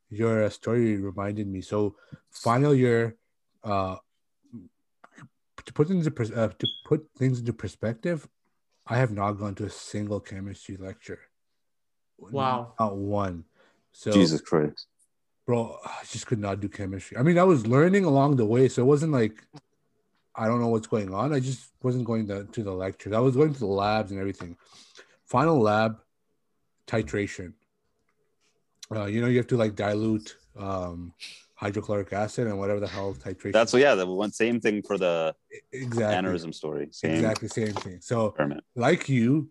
your 0.10 0.46
uh, 0.46 0.50
story 0.50 0.98
reminded 0.98 1.48
me. 1.48 1.62
So 1.62 1.96
final 2.32 2.74
year 2.74 3.18
uh 3.64 3.98
to 5.66 5.74
put 5.74 5.88
things 5.88 6.08
into 6.08 6.16
pers- 6.16 6.32
uh, 6.32 6.50
to 6.60 6.68
put 6.86 7.08
things 7.18 7.40
into 7.40 7.54
perspective, 7.54 8.28
I 8.88 8.98
have 8.98 9.12
not 9.12 9.34
gone 9.34 9.56
to 9.56 9.66
a 9.66 9.70
single 9.70 10.20
chemistry 10.20 10.78
lecture. 10.78 11.20
Wow. 12.18 12.74
Not 12.80 12.96
one. 12.96 13.44
So 13.92 14.12
Jesus 14.12 14.42
Christ. 14.42 14.88
bro, 15.46 15.78
I 15.86 16.04
just 16.10 16.26
could 16.28 16.40
not 16.40 16.62
do 16.62 16.70
chemistry. 16.70 17.18
I 17.18 17.24
mean, 17.24 17.38
I 17.38 17.44
was 17.44 17.68
learning 17.68 18.06
along 18.06 18.38
the 18.38 18.46
way, 18.46 18.70
so 18.70 18.82
it 18.82 18.86
wasn't 18.86 19.12
like 19.12 19.44
I 20.38 20.48
don't 20.48 20.62
know 20.62 20.68
what's 20.68 20.88
going 20.88 21.14
on. 21.14 21.34
I 21.34 21.40
just 21.40 21.72
wasn't 21.82 22.06
going 22.06 22.28
to, 22.28 22.46
to 22.46 22.64
the 22.64 22.74
lectures. 22.74 23.14
I 23.14 23.20
was 23.20 23.36
going 23.36 23.54
to 23.54 23.60
the 23.60 23.66
labs 23.66 24.12
and 24.12 24.20
everything. 24.20 24.56
Final 25.26 25.60
lab, 25.60 25.98
titration. 26.86 27.54
Uh, 28.96 29.06
you 29.06 29.20
know, 29.20 29.28
you 29.28 29.38
have 29.38 29.48
to 29.48 29.58
like 29.58 29.76
dilute 29.76 30.38
um, 30.58 31.14
hydrochloric 31.56 32.14
acid 32.14 32.48
and 32.48 32.58
whatever 32.60 32.80
the 32.80 32.88
hell 32.88 33.14
titration. 33.16 33.52
That's 33.52 33.74
what, 33.74 33.82
yeah, 33.82 33.96
the 33.96 34.06
one 34.06 34.32
same 34.32 34.62
thing 34.62 34.84
for 34.84 34.98
the 34.98 35.36
exactly 35.72 36.30
aneurysm 36.30 36.54
story. 36.54 36.90
Same 36.92 37.16
exactly 37.16 37.48
same 37.48 37.74
thing. 37.74 38.00
So 38.00 38.28
experiment. 38.28 38.64
like 38.76 39.10
you, 39.10 39.50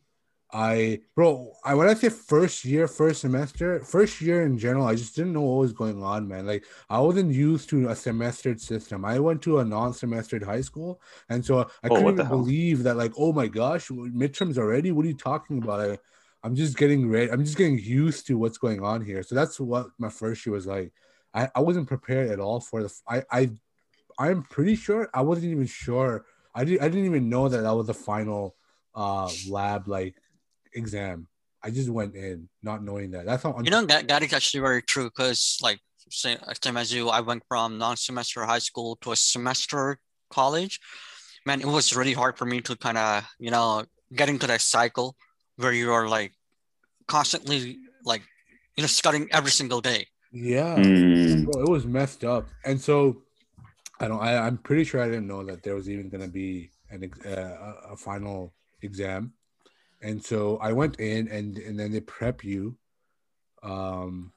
I 0.52 1.00
bro, 1.16 1.52
I 1.65 1.75
when 1.75 1.89
I 1.89 1.94
say 1.94 2.08
first 2.08 2.65
year, 2.65 2.86
first 2.86 3.23
semester, 3.23 3.81
first 3.83 4.20
year 4.20 4.42
in 4.47 4.57
general, 4.58 4.86
I 4.86 4.94
just 4.94 5.16
didn't 5.16 5.33
know 5.33 5.42
what 5.42 5.58
was 5.60 5.73
going 5.73 6.02
on, 6.02 6.28
man. 6.28 6.47
Like 6.47 6.65
I 6.89 7.00
wasn't 7.00 7.34
used 7.34 7.68
to 7.70 7.89
a 7.89 7.97
semestered 7.97 8.60
system. 8.60 9.05
I 9.05 9.18
went 9.18 9.42
to 9.42 9.58
a 9.58 9.65
non-semestered 9.65 10.44
high 10.44 10.60
school, 10.60 11.00
and 11.28 11.44
so 11.44 11.68
I 11.83 11.89
Oh, 11.89 11.91
couldn't 11.91 12.12
even 12.12 12.28
believe 12.28 12.84
that. 12.84 12.97
Like, 12.97 13.12
oh 13.18 13.33
my 13.33 13.49
gosh, 13.49 13.89
midterms 13.89 14.57
already? 14.57 14.92
What 14.92 15.05
are 15.05 15.08
you 15.08 15.16
talking 15.16 15.58
about? 15.58 15.81
I, 15.81 15.99
I'm 16.44 16.55
just 16.55 16.76
getting 16.76 17.08
ready. 17.10 17.31
I'm 17.31 17.44
just 17.44 17.58
getting 17.58 17.78
used 17.78 18.26
to 18.28 18.39
what's 18.39 18.58
going 18.58 18.83
on 18.83 19.05
here. 19.05 19.23
So 19.25 19.34
that's 19.34 19.58
what 19.58 19.89
my 19.99 20.08
first 20.10 20.47
year 20.47 20.52
was 20.55 20.66
like. 20.66 20.92
I, 21.34 21.49
I 21.57 21.60
wasn't 21.60 21.89
prepared 21.89 22.31
at 22.31 22.39
all 22.41 22.60
for 22.60 22.83
the. 22.84 23.00
I 23.08 23.25
I 23.31 23.50
I'm 24.18 24.42
pretty 24.44 24.76
sure 24.76 25.08
I 25.15 25.23
wasn't 25.23 25.52
even 25.52 25.66
sure. 25.66 26.26
I 26.55 26.65
didn't 26.65 26.83
I 26.83 26.89
didn't 26.89 27.07
even 27.07 27.28
know 27.28 27.49
that 27.49 27.62
that 27.62 27.73
was 27.75 27.86
the 27.86 27.94
final 27.94 28.57
uh 28.94 29.33
lab 29.47 29.89
like 29.89 30.16
exam. 30.77 31.27
I 31.63 31.71
just 31.71 31.89
went 31.89 32.15
in 32.15 32.49
not 32.63 32.85
knowing 32.85 33.11
that. 33.11 33.27
That's 33.27 33.43
how 33.43 33.59
You 33.63 33.71
know 33.71 33.85
that 33.87 34.07
that 34.09 34.23
is 34.23 34.33
actually 34.33 34.61
very 34.61 34.83
true 34.83 35.11
because 35.11 35.59
like 35.63 35.81
same, 36.11 36.39
same 36.63 36.77
as 36.77 36.93
you, 36.93 37.09
I 37.09 37.21
went 37.21 37.43
from 37.49 37.79
non-semester 37.79 38.45
high 38.45 38.61
school 38.61 38.97
to 39.03 39.13
a 39.13 39.17
semester 39.17 39.99
college. 40.31 40.79
Man, 41.45 41.61
it 41.61 41.67
was 41.67 41.97
really 41.97 42.13
hard 42.13 42.39
for 42.39 42.45
me 42.45 42.61
to 42.63 42.77
kind 42.77 42.99
of 42.99 43.25
you 43.39 43.51
know 43.51 43.85
get 44.15 44.29
into 44.29 44.47
that 44.47 44.61
cycle 44.61 45.17
where 45.57 45.73
you 45.73 45.93
are 45.93 46.09
like 46.09 46.33
constantly 47.09 47.79
like 48.05 48.23
you 48.77 48.83
know 48.83 48.87
studying 48.87 49.29
every 49.33 49.51
single 49.51 49.81
day. 49.81 50.07
yeah. 50.33 50.77
Mm. 50.77 51.47
Bro, 51.47 51.63
it 51.63 51.69
was 51.69 51.87
messed 51.87 52.25
up. 52.25 52.49
And 52.65 52.81
so 52.81 53.23
I 54.01 54.09
don't 54.09 54.23
I, 54.23 54.39
I'm 54.39 54.59
pretty 54.59 54.85
sure 54.85 55.01
I 55.01 55.07
didn't 55.07 55.27
know 55.27 55.43
that 55.45 55.63
there 55.63 55.75
was 55.75 55.89
even 55.89 56.09
gonna 56.09 56.29
be 56.29 56.71
an 56.91 57.11
uh, 57.25 57.31
a 57.31 57.93
a 57.93 57.97
final 57.97 58.55
exam. 58.83 59.33
And 60.07 60.25
so 60.25 60.57
I 60.68 60.70
went 60.73 61.01
in 61.01 61.26
and 61.36 61.59
and 61.59 61.75
then 61.78 61.91
they 61.91 62.01
prep 62.01 62.44
you. 62.44 62.78
Um 63.62 64.33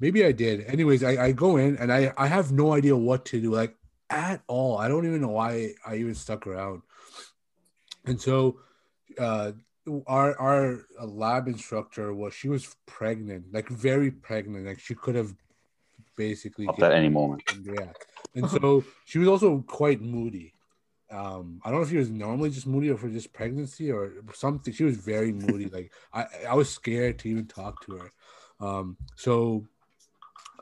maybe 0.00 0.24
I 0.24 0.32
did. 0.32 0.64
Anyways, 0.64 1.04
I, 1.04 1.26
I 1.26 1.32
go 1.32 1.58
in 1.58 1.76
and 1.76 1.92
I, 1.92 2.12
I 2.16 2.26
have 2.26 2.52
no 2.52 2.72
idea 2.72 2.96
what 2.96 3.26
to 3.26 3.36
do, 3.40 3.50
like 3.52 3.76
at 4.08 4.40
all. 4.46 4.78
I 4.78 4.88
don't 4.88 5.06
even 5.06 5.20
know 5.20 5.36
why 5.42 5.74
I 5.84 5.96
even 5.96 6.14
stuck 6.14 6.46
around. 6.46 6.80
And 8.06 8.18
so 8.18 8.60
uh 9.18 9.52
our 10.06 10.28
our 10.40 10.62
lab 11.04 11.48
instructor 11.48 12.14
was 12.14 12.32
she 12.32 12.48
was 12.48 12.74
pregnant, 12.86 13.52
like 13.52 13.68
very 13.68 14.10
pregnant. 14.10 14.66
Like 14.66 14.80
she 14.80 14.94
could 14.94 15.16
have 15.16 15.34
basically 16.16 16.66
at 16.66 16.92
any 16.92 17.10
moment. 17.10 17.42
yeah. 17.62 17.92
And 18.34 18.48
so 18.48 18.84
she 19.04 19.18
was 19.18 19.28
also 19.28 19.64
quite 19.66 20.00
moody. 20.00 20.54
Um, 21.10 21.60
I 21.64 21.70
don't 21.70 21.78
know 21.78 21.84
if 21.84 21.90
she 21.90 21.96
was 21.96 22.10
normally 22.10 22.50
just 22.50 22.66
moody 22.66 22.90
or 22.90 22.96
for 22.96 23.08
just 23.08 23.32
pregnancy 23.32 23.90
or 23.90 24.12
something. 24.32 24.72
She 24.72 24.84
was 24.84 24.96
very 24.96 25.32
moody. 25.32 25.66
Like 25.66 25.92
I, 26.12 26.26
I 26.48 26.54
was 26.54 26.70
scared 26.70 27.18
to 27.20 27.28
even 27.28 27.46
talk 27.46 27.84
to 27.86 27.96
her. 27.96 28.12
Um, 28.60 28.96
so 29.16 29.66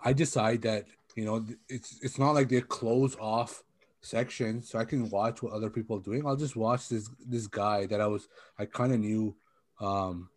I 0.02 0.12
decide 0.12 0.62
that 0.62 0.86
you 1.16 1.24
know 1.24 1.44
it's 1.68 1.98
it's 2.02 2.18
not 2.18 2.34
like 2.34 2.48
they 2.48 2.60
close 2.62 3.16
off 3.20 3.62
sections, 4.00 4.70
so 4.70 4.78
I 4.78 4.84
can 4.84 5.10
watch 5.10 5.42
what 5.42 5.52
other 5.52 5.70
people 5.70 5.98
are 5.98 6.02
doing. 6.02 6.26
I'll 6.26 6.36
just 6.36 6.56
watch 6.56 6.88
this 6.88 7.10
this 7.26 7.46
guy 7.46 7.86
that 7.86 8.00
I 8.00 8.06
was 8.06 8.28
I 8.58 8.64
kind 8.64 8.92
of 8.92 9.00
knew 9.00 9.36
um, 9.80 10.30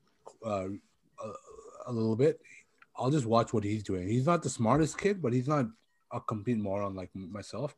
uh, 0.45 0.67
a, 0.67 1.31
a 1.87 1.91
little 1.91 2.15
bit. 2.15 2.41
I'll 2.97 3.11
just 3.11 3.25
watch 3.25 3.53
what 3.53 3.63
he's 3.63 3.83
doing. 3.83 4.07
He's 4.07 4.25
not 4.25 4.43
the 4.43 4.49
smartest 4.49 4.97
kid, 4.97 5.21
but 5.21 5.33
he's 5.33 5.47
not 5.47 5.65
a 6.11 6.19
complete 6.19 6.57
moron 6.57 6.95
like 6.95 7.09
myself. 7.15 7.75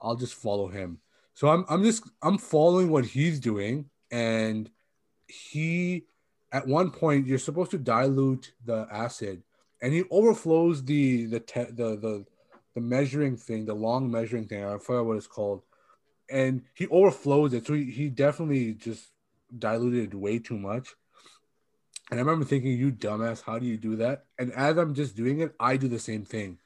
I'll 0.00 0.16
just 0.16 0.34
follow 0.34 0.68
him. 0.68 0.98
So 1.34 1.48
I'm 1.48 1.64
I'm 1.68 1.82
just 1.82 2.08
I'm 2.22 2.38
following 2.38 2.90
what 2.90 3.04
he's 3.04 3.40
doing, 3.40 3.90
and 4.10 4.70
he 5.26 6.04
at 6.52 6.66
one 6.66 6.90
point 6.90 7.26
you're 7.26 7.38
supposed 7.38 7.70
to 7.72 7.78
dilute 7.78 8.52
the 8.64 8.86
acid, 8.90 9.42
and 9.80 9.92
he 9.92 10.04
overflows 10.10 10.84
the 10.84 11.26
the 11.26 11.40
te- 11.40 11.72
the 11.72 11.96
the 11.96 12.24
the 12.74 12.80
measuring 12.80 13.36
thing, 13.36 13.66
the 13.66 13.74
long 13.74 14.10
measuring 14.10 14.46
thing. 14.46 14.64
I 14.64 14.78
forgot 14.78 15.06
what 15.06 15.16
it's 15.16 15.26
called, 15.26 15.62
and 16.30 16.62
he 16.74 16.86
overflows 16.88 17.54
it. 17.54 17.66
So 17.66 17.74
he, 17.74 17.90
he 17.90 18.08
definitely 18.08 18.74
just 18.74 19.08
diluted 19.58 20.14
way 20.14 20.38
too 20.38 20.58
much. 20.58 20.88
And 22.10 22.20
I 22.20 22.22
remember 22.22 22.44
thinking, 22.44 22.72
you 22.72 22.92
dumbass, 22.92 23.42
how 23.42 23.58
do 23.58 23.64
you 23.64 23.78
do 23.78 23.96
that? 23.96 24.26
And 24.38 24.52
as 24.52 24.76
I'm 24.76 24.94
just 24.94 25.16
doing 25.16 25.40
it, 25.40 25.54
I 25.58 25.78
do 25.78 25.88
the 25.88 25.98
same 25.98 26.24
thing. 26.24 26.58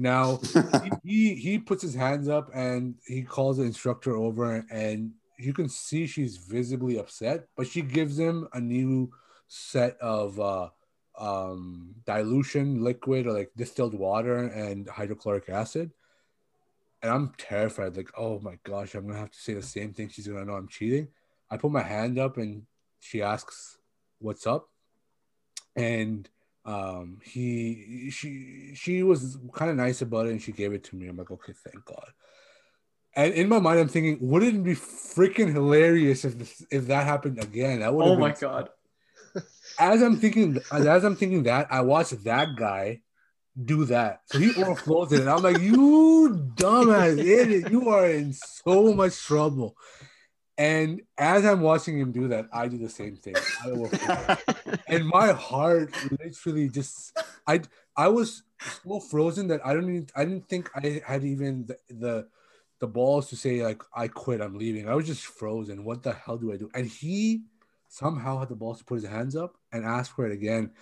Now 0.00 0.40
he, 0.82 0.90
he 1.04 1.34
he 1.34 1.58
puts 1.58 1.82
his 1.82 1.94
hands 1.94 2.26
up 2.26 2.50
and 2.54 2.94
he 3.06 3.22
calls 3.22 3.58
the 3.58 3.64
instructor 3.64 4.16
over 4.16 4.64
and 4.70 5.12
you 5.38 5.52
can 5.52 5.68
see 5.68 6.06
she's 6.06 6.38
visibly 6.38 6.98
upset, 6.98 7.46
but 7.54 7.66
she 7.66 7.82
gives 7.82 8.18
him 8.18 8.48
a 8.54 8.60
new 8.60 9.10
set 9.46 9.98
of 10.00 10.40
uh 10.40 10.68
um 11.18 11.94
dilution 12.06 12.82
liquid 12.82 13.26
or 13.26 13.32
like 13.32 13.50
distilled 13.58 13.92
water 13.92 14.38
and 14.38 14.88
hydrochloric 14.88 15.50
acid. 15.50 15.90
And 17.02 17.12
I'm 17.12 17.32
terrified, 17.36 17.96
like, 17.96 18.10
oh 18.16 18.40
my 18.40 18.58
gosh, 18.64 18.94
I'm 18.94 19.06
gonna 19.06 19.18
have 19.18 19.32
to 19.32 19.38
say 19.38 19.52
the 19.52 19.62
same 19.62 19.92
thing. 19.92 20.08
She's 20.08 20.28
gonna 20.28 20.46
know 20.46 20.54
I'm 20.54 20.68
cheating. 20.68 21.08
I 21.50 21.58
put 21.58 21.72
my 21.72 21.82
hand 21.82 22.18
up 22.18 22.38
and 22.38 22.62
she 23.00 23.20
asks 23.20 23.76
what's 24.18 24.46
up. 24.46 24.68
And 25.76 26.28
um 26.64 27.18
he 27.24 28.10
she 28.10 28.72
she 28.74 29.02
was 29.02 29.38
kind 29.54 29.70
of 29.70 29.76
nice 29.76 30.02
about 30.02 30.26
it 30.26 30.32
and 30.32 30.42
she 30.42 30.52
gave 30.52 30.72
it 30.72 30.84
to 30.84 30.96
me. 30.96 31.08
I'm 31.08 31.16
like, 31.16 31.30
okay, 31.30 31.52
thank 31.64 31.84
God. 31.84 32.12
And 33.16 33.34
in 33.34 33.48
my 33.48 33.58
mind, 33.58 33.80
I'm 33.80 33.88
thinking, 33.88 34.18
wouldn't 34.20 34.54
it 34.54 34.64
be 34.64 34.74
freaking 34.74 35.52
hilarious 35.52 36.24
if 36.24 36.38
this, 36.38 36.64
if 36.70 36.86
that 36.86 37.04
happened 37.06 37.42
again? 37.42 37.80
That 37.80 37.92
would. 37.92 38.06
Oh 38.06 38.16
my 38.16 38.30
god. 38.32 38.68
As 39.78 40.02
I'm 40.02 40.16
thinking, 40.16 40.60
as 40.70 41.04
I'm 41.04 41.16
thinking 41.16 41.44
that, 41.44 41.68
I 41.70 41.80
watched 41.80 42.24
that 42.24 42.54
guy 42.54 43.00
do 43.64 43.84
that. 43.86 44.20
So 44.26 44.38
he 44.38 44.54
overflows 44.62 45.12
it, 45.12 45.20
and 45.20 45.30
I'm 45.30 45.42
like, 45.42 45.58
you 45.58 46.52
dumbass 46.54 47.18
idiot, 47.18 47.70
you 47.70 47.88
are 47.88 48.06
in 48.06 48.32
so 48.32 48.92
much 48.92 49.18
trouble. 49.18 49.76
And 50.60 51.00
as 51.16 51.46
I'm 51.46 51.62
watching 51.62 51.98
him 51.98 52.12
do 52.12 52.28
that, 52.28 52.46
I 52.52 52.68
do 52.68 52.76
the 52.76 52.90
same 52.90 53.16
thing. 53.16 53.34
And 54.88 55.06
my 55.06 55.32
heart 55.32 55.90
literally 56.10 56.68
just 56.68 57.16
I 57.46 57.62
I 57.96 58.08
was 58.08 58.42
so 58.84 59.00
frozen 59.00 59.48
that 59.48 59.64
I 59.64 59.72
don't 59.72 59.84
even 59.84 60.08
I 60.14 60.26
didn't 60.26 60.50
think 60.50 60.68
I 60.74 61.00
had 61.06 61.24
even 61.24 61.64
the, 61.64 61.78
the 61.88 62.28
the 62.78 62.86
balls 62.86 63.30
to 63.30 63.36
say 63.36 63.64
like 63.64 63.80
I 63.94 64.08
quit 64.08 64.42
I'm 64.42 64.58
leaving. 64.58 64.86
I 64.86 64.94
was 64.94 65.06
just 65.06 65.24
frozen. 65.24 65.82
What 65.82 66.02
the 66.02 66.12
hell 66.12 66.36
do 66.36 66.52
I 66.52 66.58
do? 66.58 66.68
And 66.74 66.86
he 66.86 67.44
somehow 67.88 68.38
had 68.38 68.50
the 68.50 68.54
balls 68.54 68.80
to 68.80 68.84
put 68.84 69.00
his 69.00 69.10
hands 69.10 69.34
up 69.34 69.56
and 69.72 69.86
ask 69.86 70.14
for 70.14 70.26
it 70.26 70.32
again. 70.32 70.72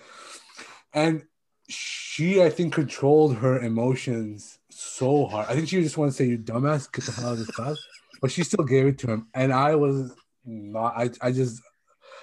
And 0.92 1.22
she 1.68 2.42
I 2.42 2.50
think 2.50 2.74
controlled 2.74 3.36
her 3.36 3.60
emotions 3.60 4.58
so 4.70 5.26
hard. 5.26 5.46
I 5.48 5.54
think 5.54 5.68
she 5.68 5.80
just 5.82 5.98
wanted 5.98 6.10
to 6.12 6.16
say 6.16 6.24
you 6.24 6.38
dumbass 6.38 6.90
get 6.90 7.04
the 7.04 7.12
hell 7.12 7.28
out 7.28 7.32
of 7.34 7.38
this 7.38 7.50
class 7.52 7.78
but 8.20 8.30
she 8.30 8.42
still 8.42 8.64
gave 8.64 8.86
it 8.86 8.98
to 8.98 9.06
him 9.06 9.28
and 9.34 9.52
I 9.52 9.74
was 9.74 10.14
not 10.44 10.94
I, 10.96 11.10
I 11.20 11.32
just 11.32 11.62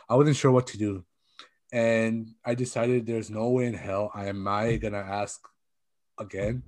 I 0.09 0.15
wasn't 0.15 0.35
sure 0.35 0.51
what 0.51 0.67
to 0.67 0.77
do 0.77 1.05
and 1.71 2.29
I 2.45 2.55
decided 2.55 3.05
there's 3.05 3.29
no 3.29 3.49
way 3.49 3.65
in 3.65 3.73
hell 3.73 4.11
I 4.13 4.27
am 4.27 4.47
I 4.47 4.77
gonna 4.77 4.97
ask 4.97 5.45
again. 6.17 6.63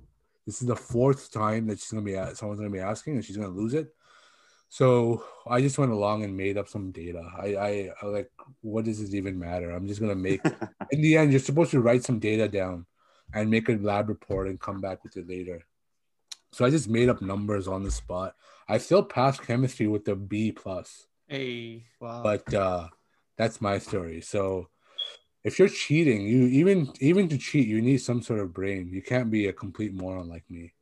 This 0.46 0.60
is 0.62 0.68
the 0.68 0.76
fourth 0.76 1.30
time 1.30 1.66
that 1.66 1.78
she's 1.78 1.90
gonna 1.90 2.02
be 2.02 2.14
someone's 2.34 2.60
gonna 2.60 2.70
be 2.70 2.80
asking, 2.80 3.14
and 3.14 3.24
she's 3.24 3.36
gonna 3.36 3.48
lose 3.48 3.74
it. 3.74 3.94
So 4.70 5.24
I 5.46 5.60
just 5.62 5.78
went 5.78 5.92
along 5.92 6.24
and 6.24 6.36
made 6.36 6.58
up 6.58 6.68
some 6.68 6.90
data. 6.90 7.22
I, 7.38 7.56
I, 7.56 7.90
I 8.02 8.06
like, 8.06 8.30
what 8.60 8.84
does 8.84 9.00
this 9.00 9.14
even 9.14 9.38
matter? 9.38 9.70
I'm 9.70 9.88
just 9.88 10.00
gonna 10.00 10.14
make. 10.14 10.40
in 10.90 11.00
the 11.00 11.16
end, 11.16 11.30
you're 11.30 11.40
supposed 11.40 11.70
to 11.72 11.80
write 11.80 12.04
some 12.04 12.18
data 12.18 12.48
down 12.48 12.86
and 13.32 13.50
make 13.50 13.68
a 13.68 13.72
lab 13.72 14.08
report 14.08 14.48
and 14.48 14.60
come 14.60 14.80
back 14.80 15.04
with 15.04 15.16
it 15.16 15.28
later. 15.28 15.62
So 16.52 16.64
I 16.64 16.70
just 16.70 16.88
made 16.88 17.08
up 17.08 17.22
numbers 17.22 17.68
on 17.68 17.82
the 17.82 17.90
spot. 17.90 18.34
I 18.68 18.78
still 18.78 19.02
passed 19.02 19.42
chemistry 19.42 19.86
with 19.86 20.06
a 20.08 20.16
B 20.16 20.52
plus. 20.52 21.06
Hey. 21.26 21.84
Wow. 22.00 22.22
but 22.22 22.54
uh 22.54 22.88
that's 23.36 23.60
my 23.60 23.78
story. 23.78 24.20
So 24.20 24.68
if 25.44 25.58
you're 25.58 25.68
cheating 25.68 26.22
you 26.26 26.46
even 26.46 26.92
even 27.00 27.28
to 27.28 27.38
cheat 27.38 27.66
you 27.66 27.80
need 27.80 27.98
some 27.98 28.22
sort 28.22 28.40
of 28.40 28.52
brain. 28.52 28.88
You 28.90 29.02
can't 29.02 29.30
be 29.30 29.46
a 29.46 29.52
complete 29.52 29.94
moron 29.94 30.28
like 30.28 30.44
me. 30.50 30.72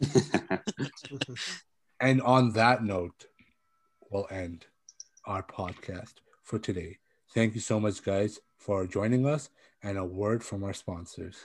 And 1.98 2.20
on 2.20 2.52
that 2.52 2.84
note 2.84 3.26
we'll 4.10 4.26
end 4.30 4.66
our 5.24 5.42
podcast 5.42 6.14
for 6.42 6.58
today. 6.58 6.98
Thank 7.34 7.54
you 7.54 7.60
so 7.60 7.80
much 7.80 8.04
guys 8.04 8.38
for 8.58 8.86
joining 8.86 9.26
us 9.26 9.48
and 9.82 9.98
a 9.98 10.04
word 10.04 10.44
from 10.44 10.62
our 10.62 10.74
sponsors. 10.74 11.36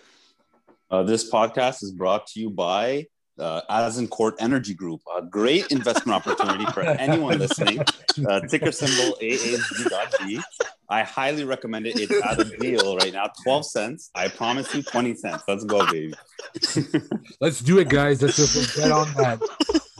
Uh, 0.89 1.03
this 1.03 1.31
podcast 1.31 1.83
is 1.83 1.91
brought 1.91 2.27
to 2.27 2.39
you 2.39 2.49
by 2.49 3.05
uh, 3.39 3.61
Azincourt 3.69 4.33
Energy 4.39 4.73
Group, 4.73 5.01
a 5.17 5.21
great 5.21 5.71
investment 5.71 6.15
opportunity 6.15 6.65
for 6.73 6.81
anyone 7.05 7.39
listening. 7.39 7.79
Uh, 8.27 8.39
ticker 8.41 8.71
symbol 8.71 9.17
AAG.G. 9.21 10.41
I 10.89 11.03
highly 11.03 11.45
recommend 11.45 11.87
it. 11.87 11.99
It's 11.99 12.11
at 12.25 12.39
a 12.39 12.57
deal 12.57 12.97
right 12.97 13.13
now, 13.13 13.31
12 13.43 13.65
cents. 13.65 14.11
I 14.13 14.27
promise 14.27 14.73
you 14.75 14.83
20 14.83 15.15
cents. 15.15 15.43
Let's 15.47 15.63
go, 15.63 15.85
baby. 15.89 16.13
Let's 17.41 17.61
do 17.61 17.79
it, 17.79 17.87
guys. 17.89 18.21
Let's 18.21 18.35
just 18.35 18.75
get 18.75 18.91
on 18.91 19.11
that. 19.13 19.39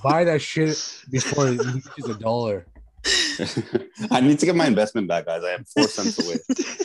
Buy 0.04 0.24
that 0.26 0.42
shit 0.42 0.78
before 1.10 1.48
it 1.48 1.64
reaches 1.64 2.10
a 2.10 2.16
dollar. 2.16 2.66
I 4.12 4.20
need 4.22 4.38
to 4.40 4.46
get 4.46 4.56
my 4.56 4.68
investment 4.68 5.08
back, 5.08 5.26
guys. 5.26 5.44
I 5.44 5.52
am 5.54 5.64
four 5.64 5.88
cents 5.88 6.20
away. 6.24 6.38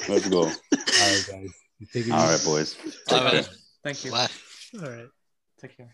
Let's 0.08 0.28
go. 0.28 0.42
All 0.42 0.46
right, 0.46 1.24
guys. 1.28 1.50
You 1.78 1.86
take 1.92 2.06
it 2.06 2.12
All 2.12 2.24
easy. 2.24 2.32
right, 2.32 2.44
boys. 2.44 2.76
All 3.10 3.18
Take 3.18 3.30
care. 3.30 3.40
right. 3.40 3.48
Thank 3.84 4.04
you. 4.04 4.10
Bye. 4.12 4.28
All 4.82 4.88
right. 4.88 5.08
Take 5.60 5.76
care. 5.76 5.90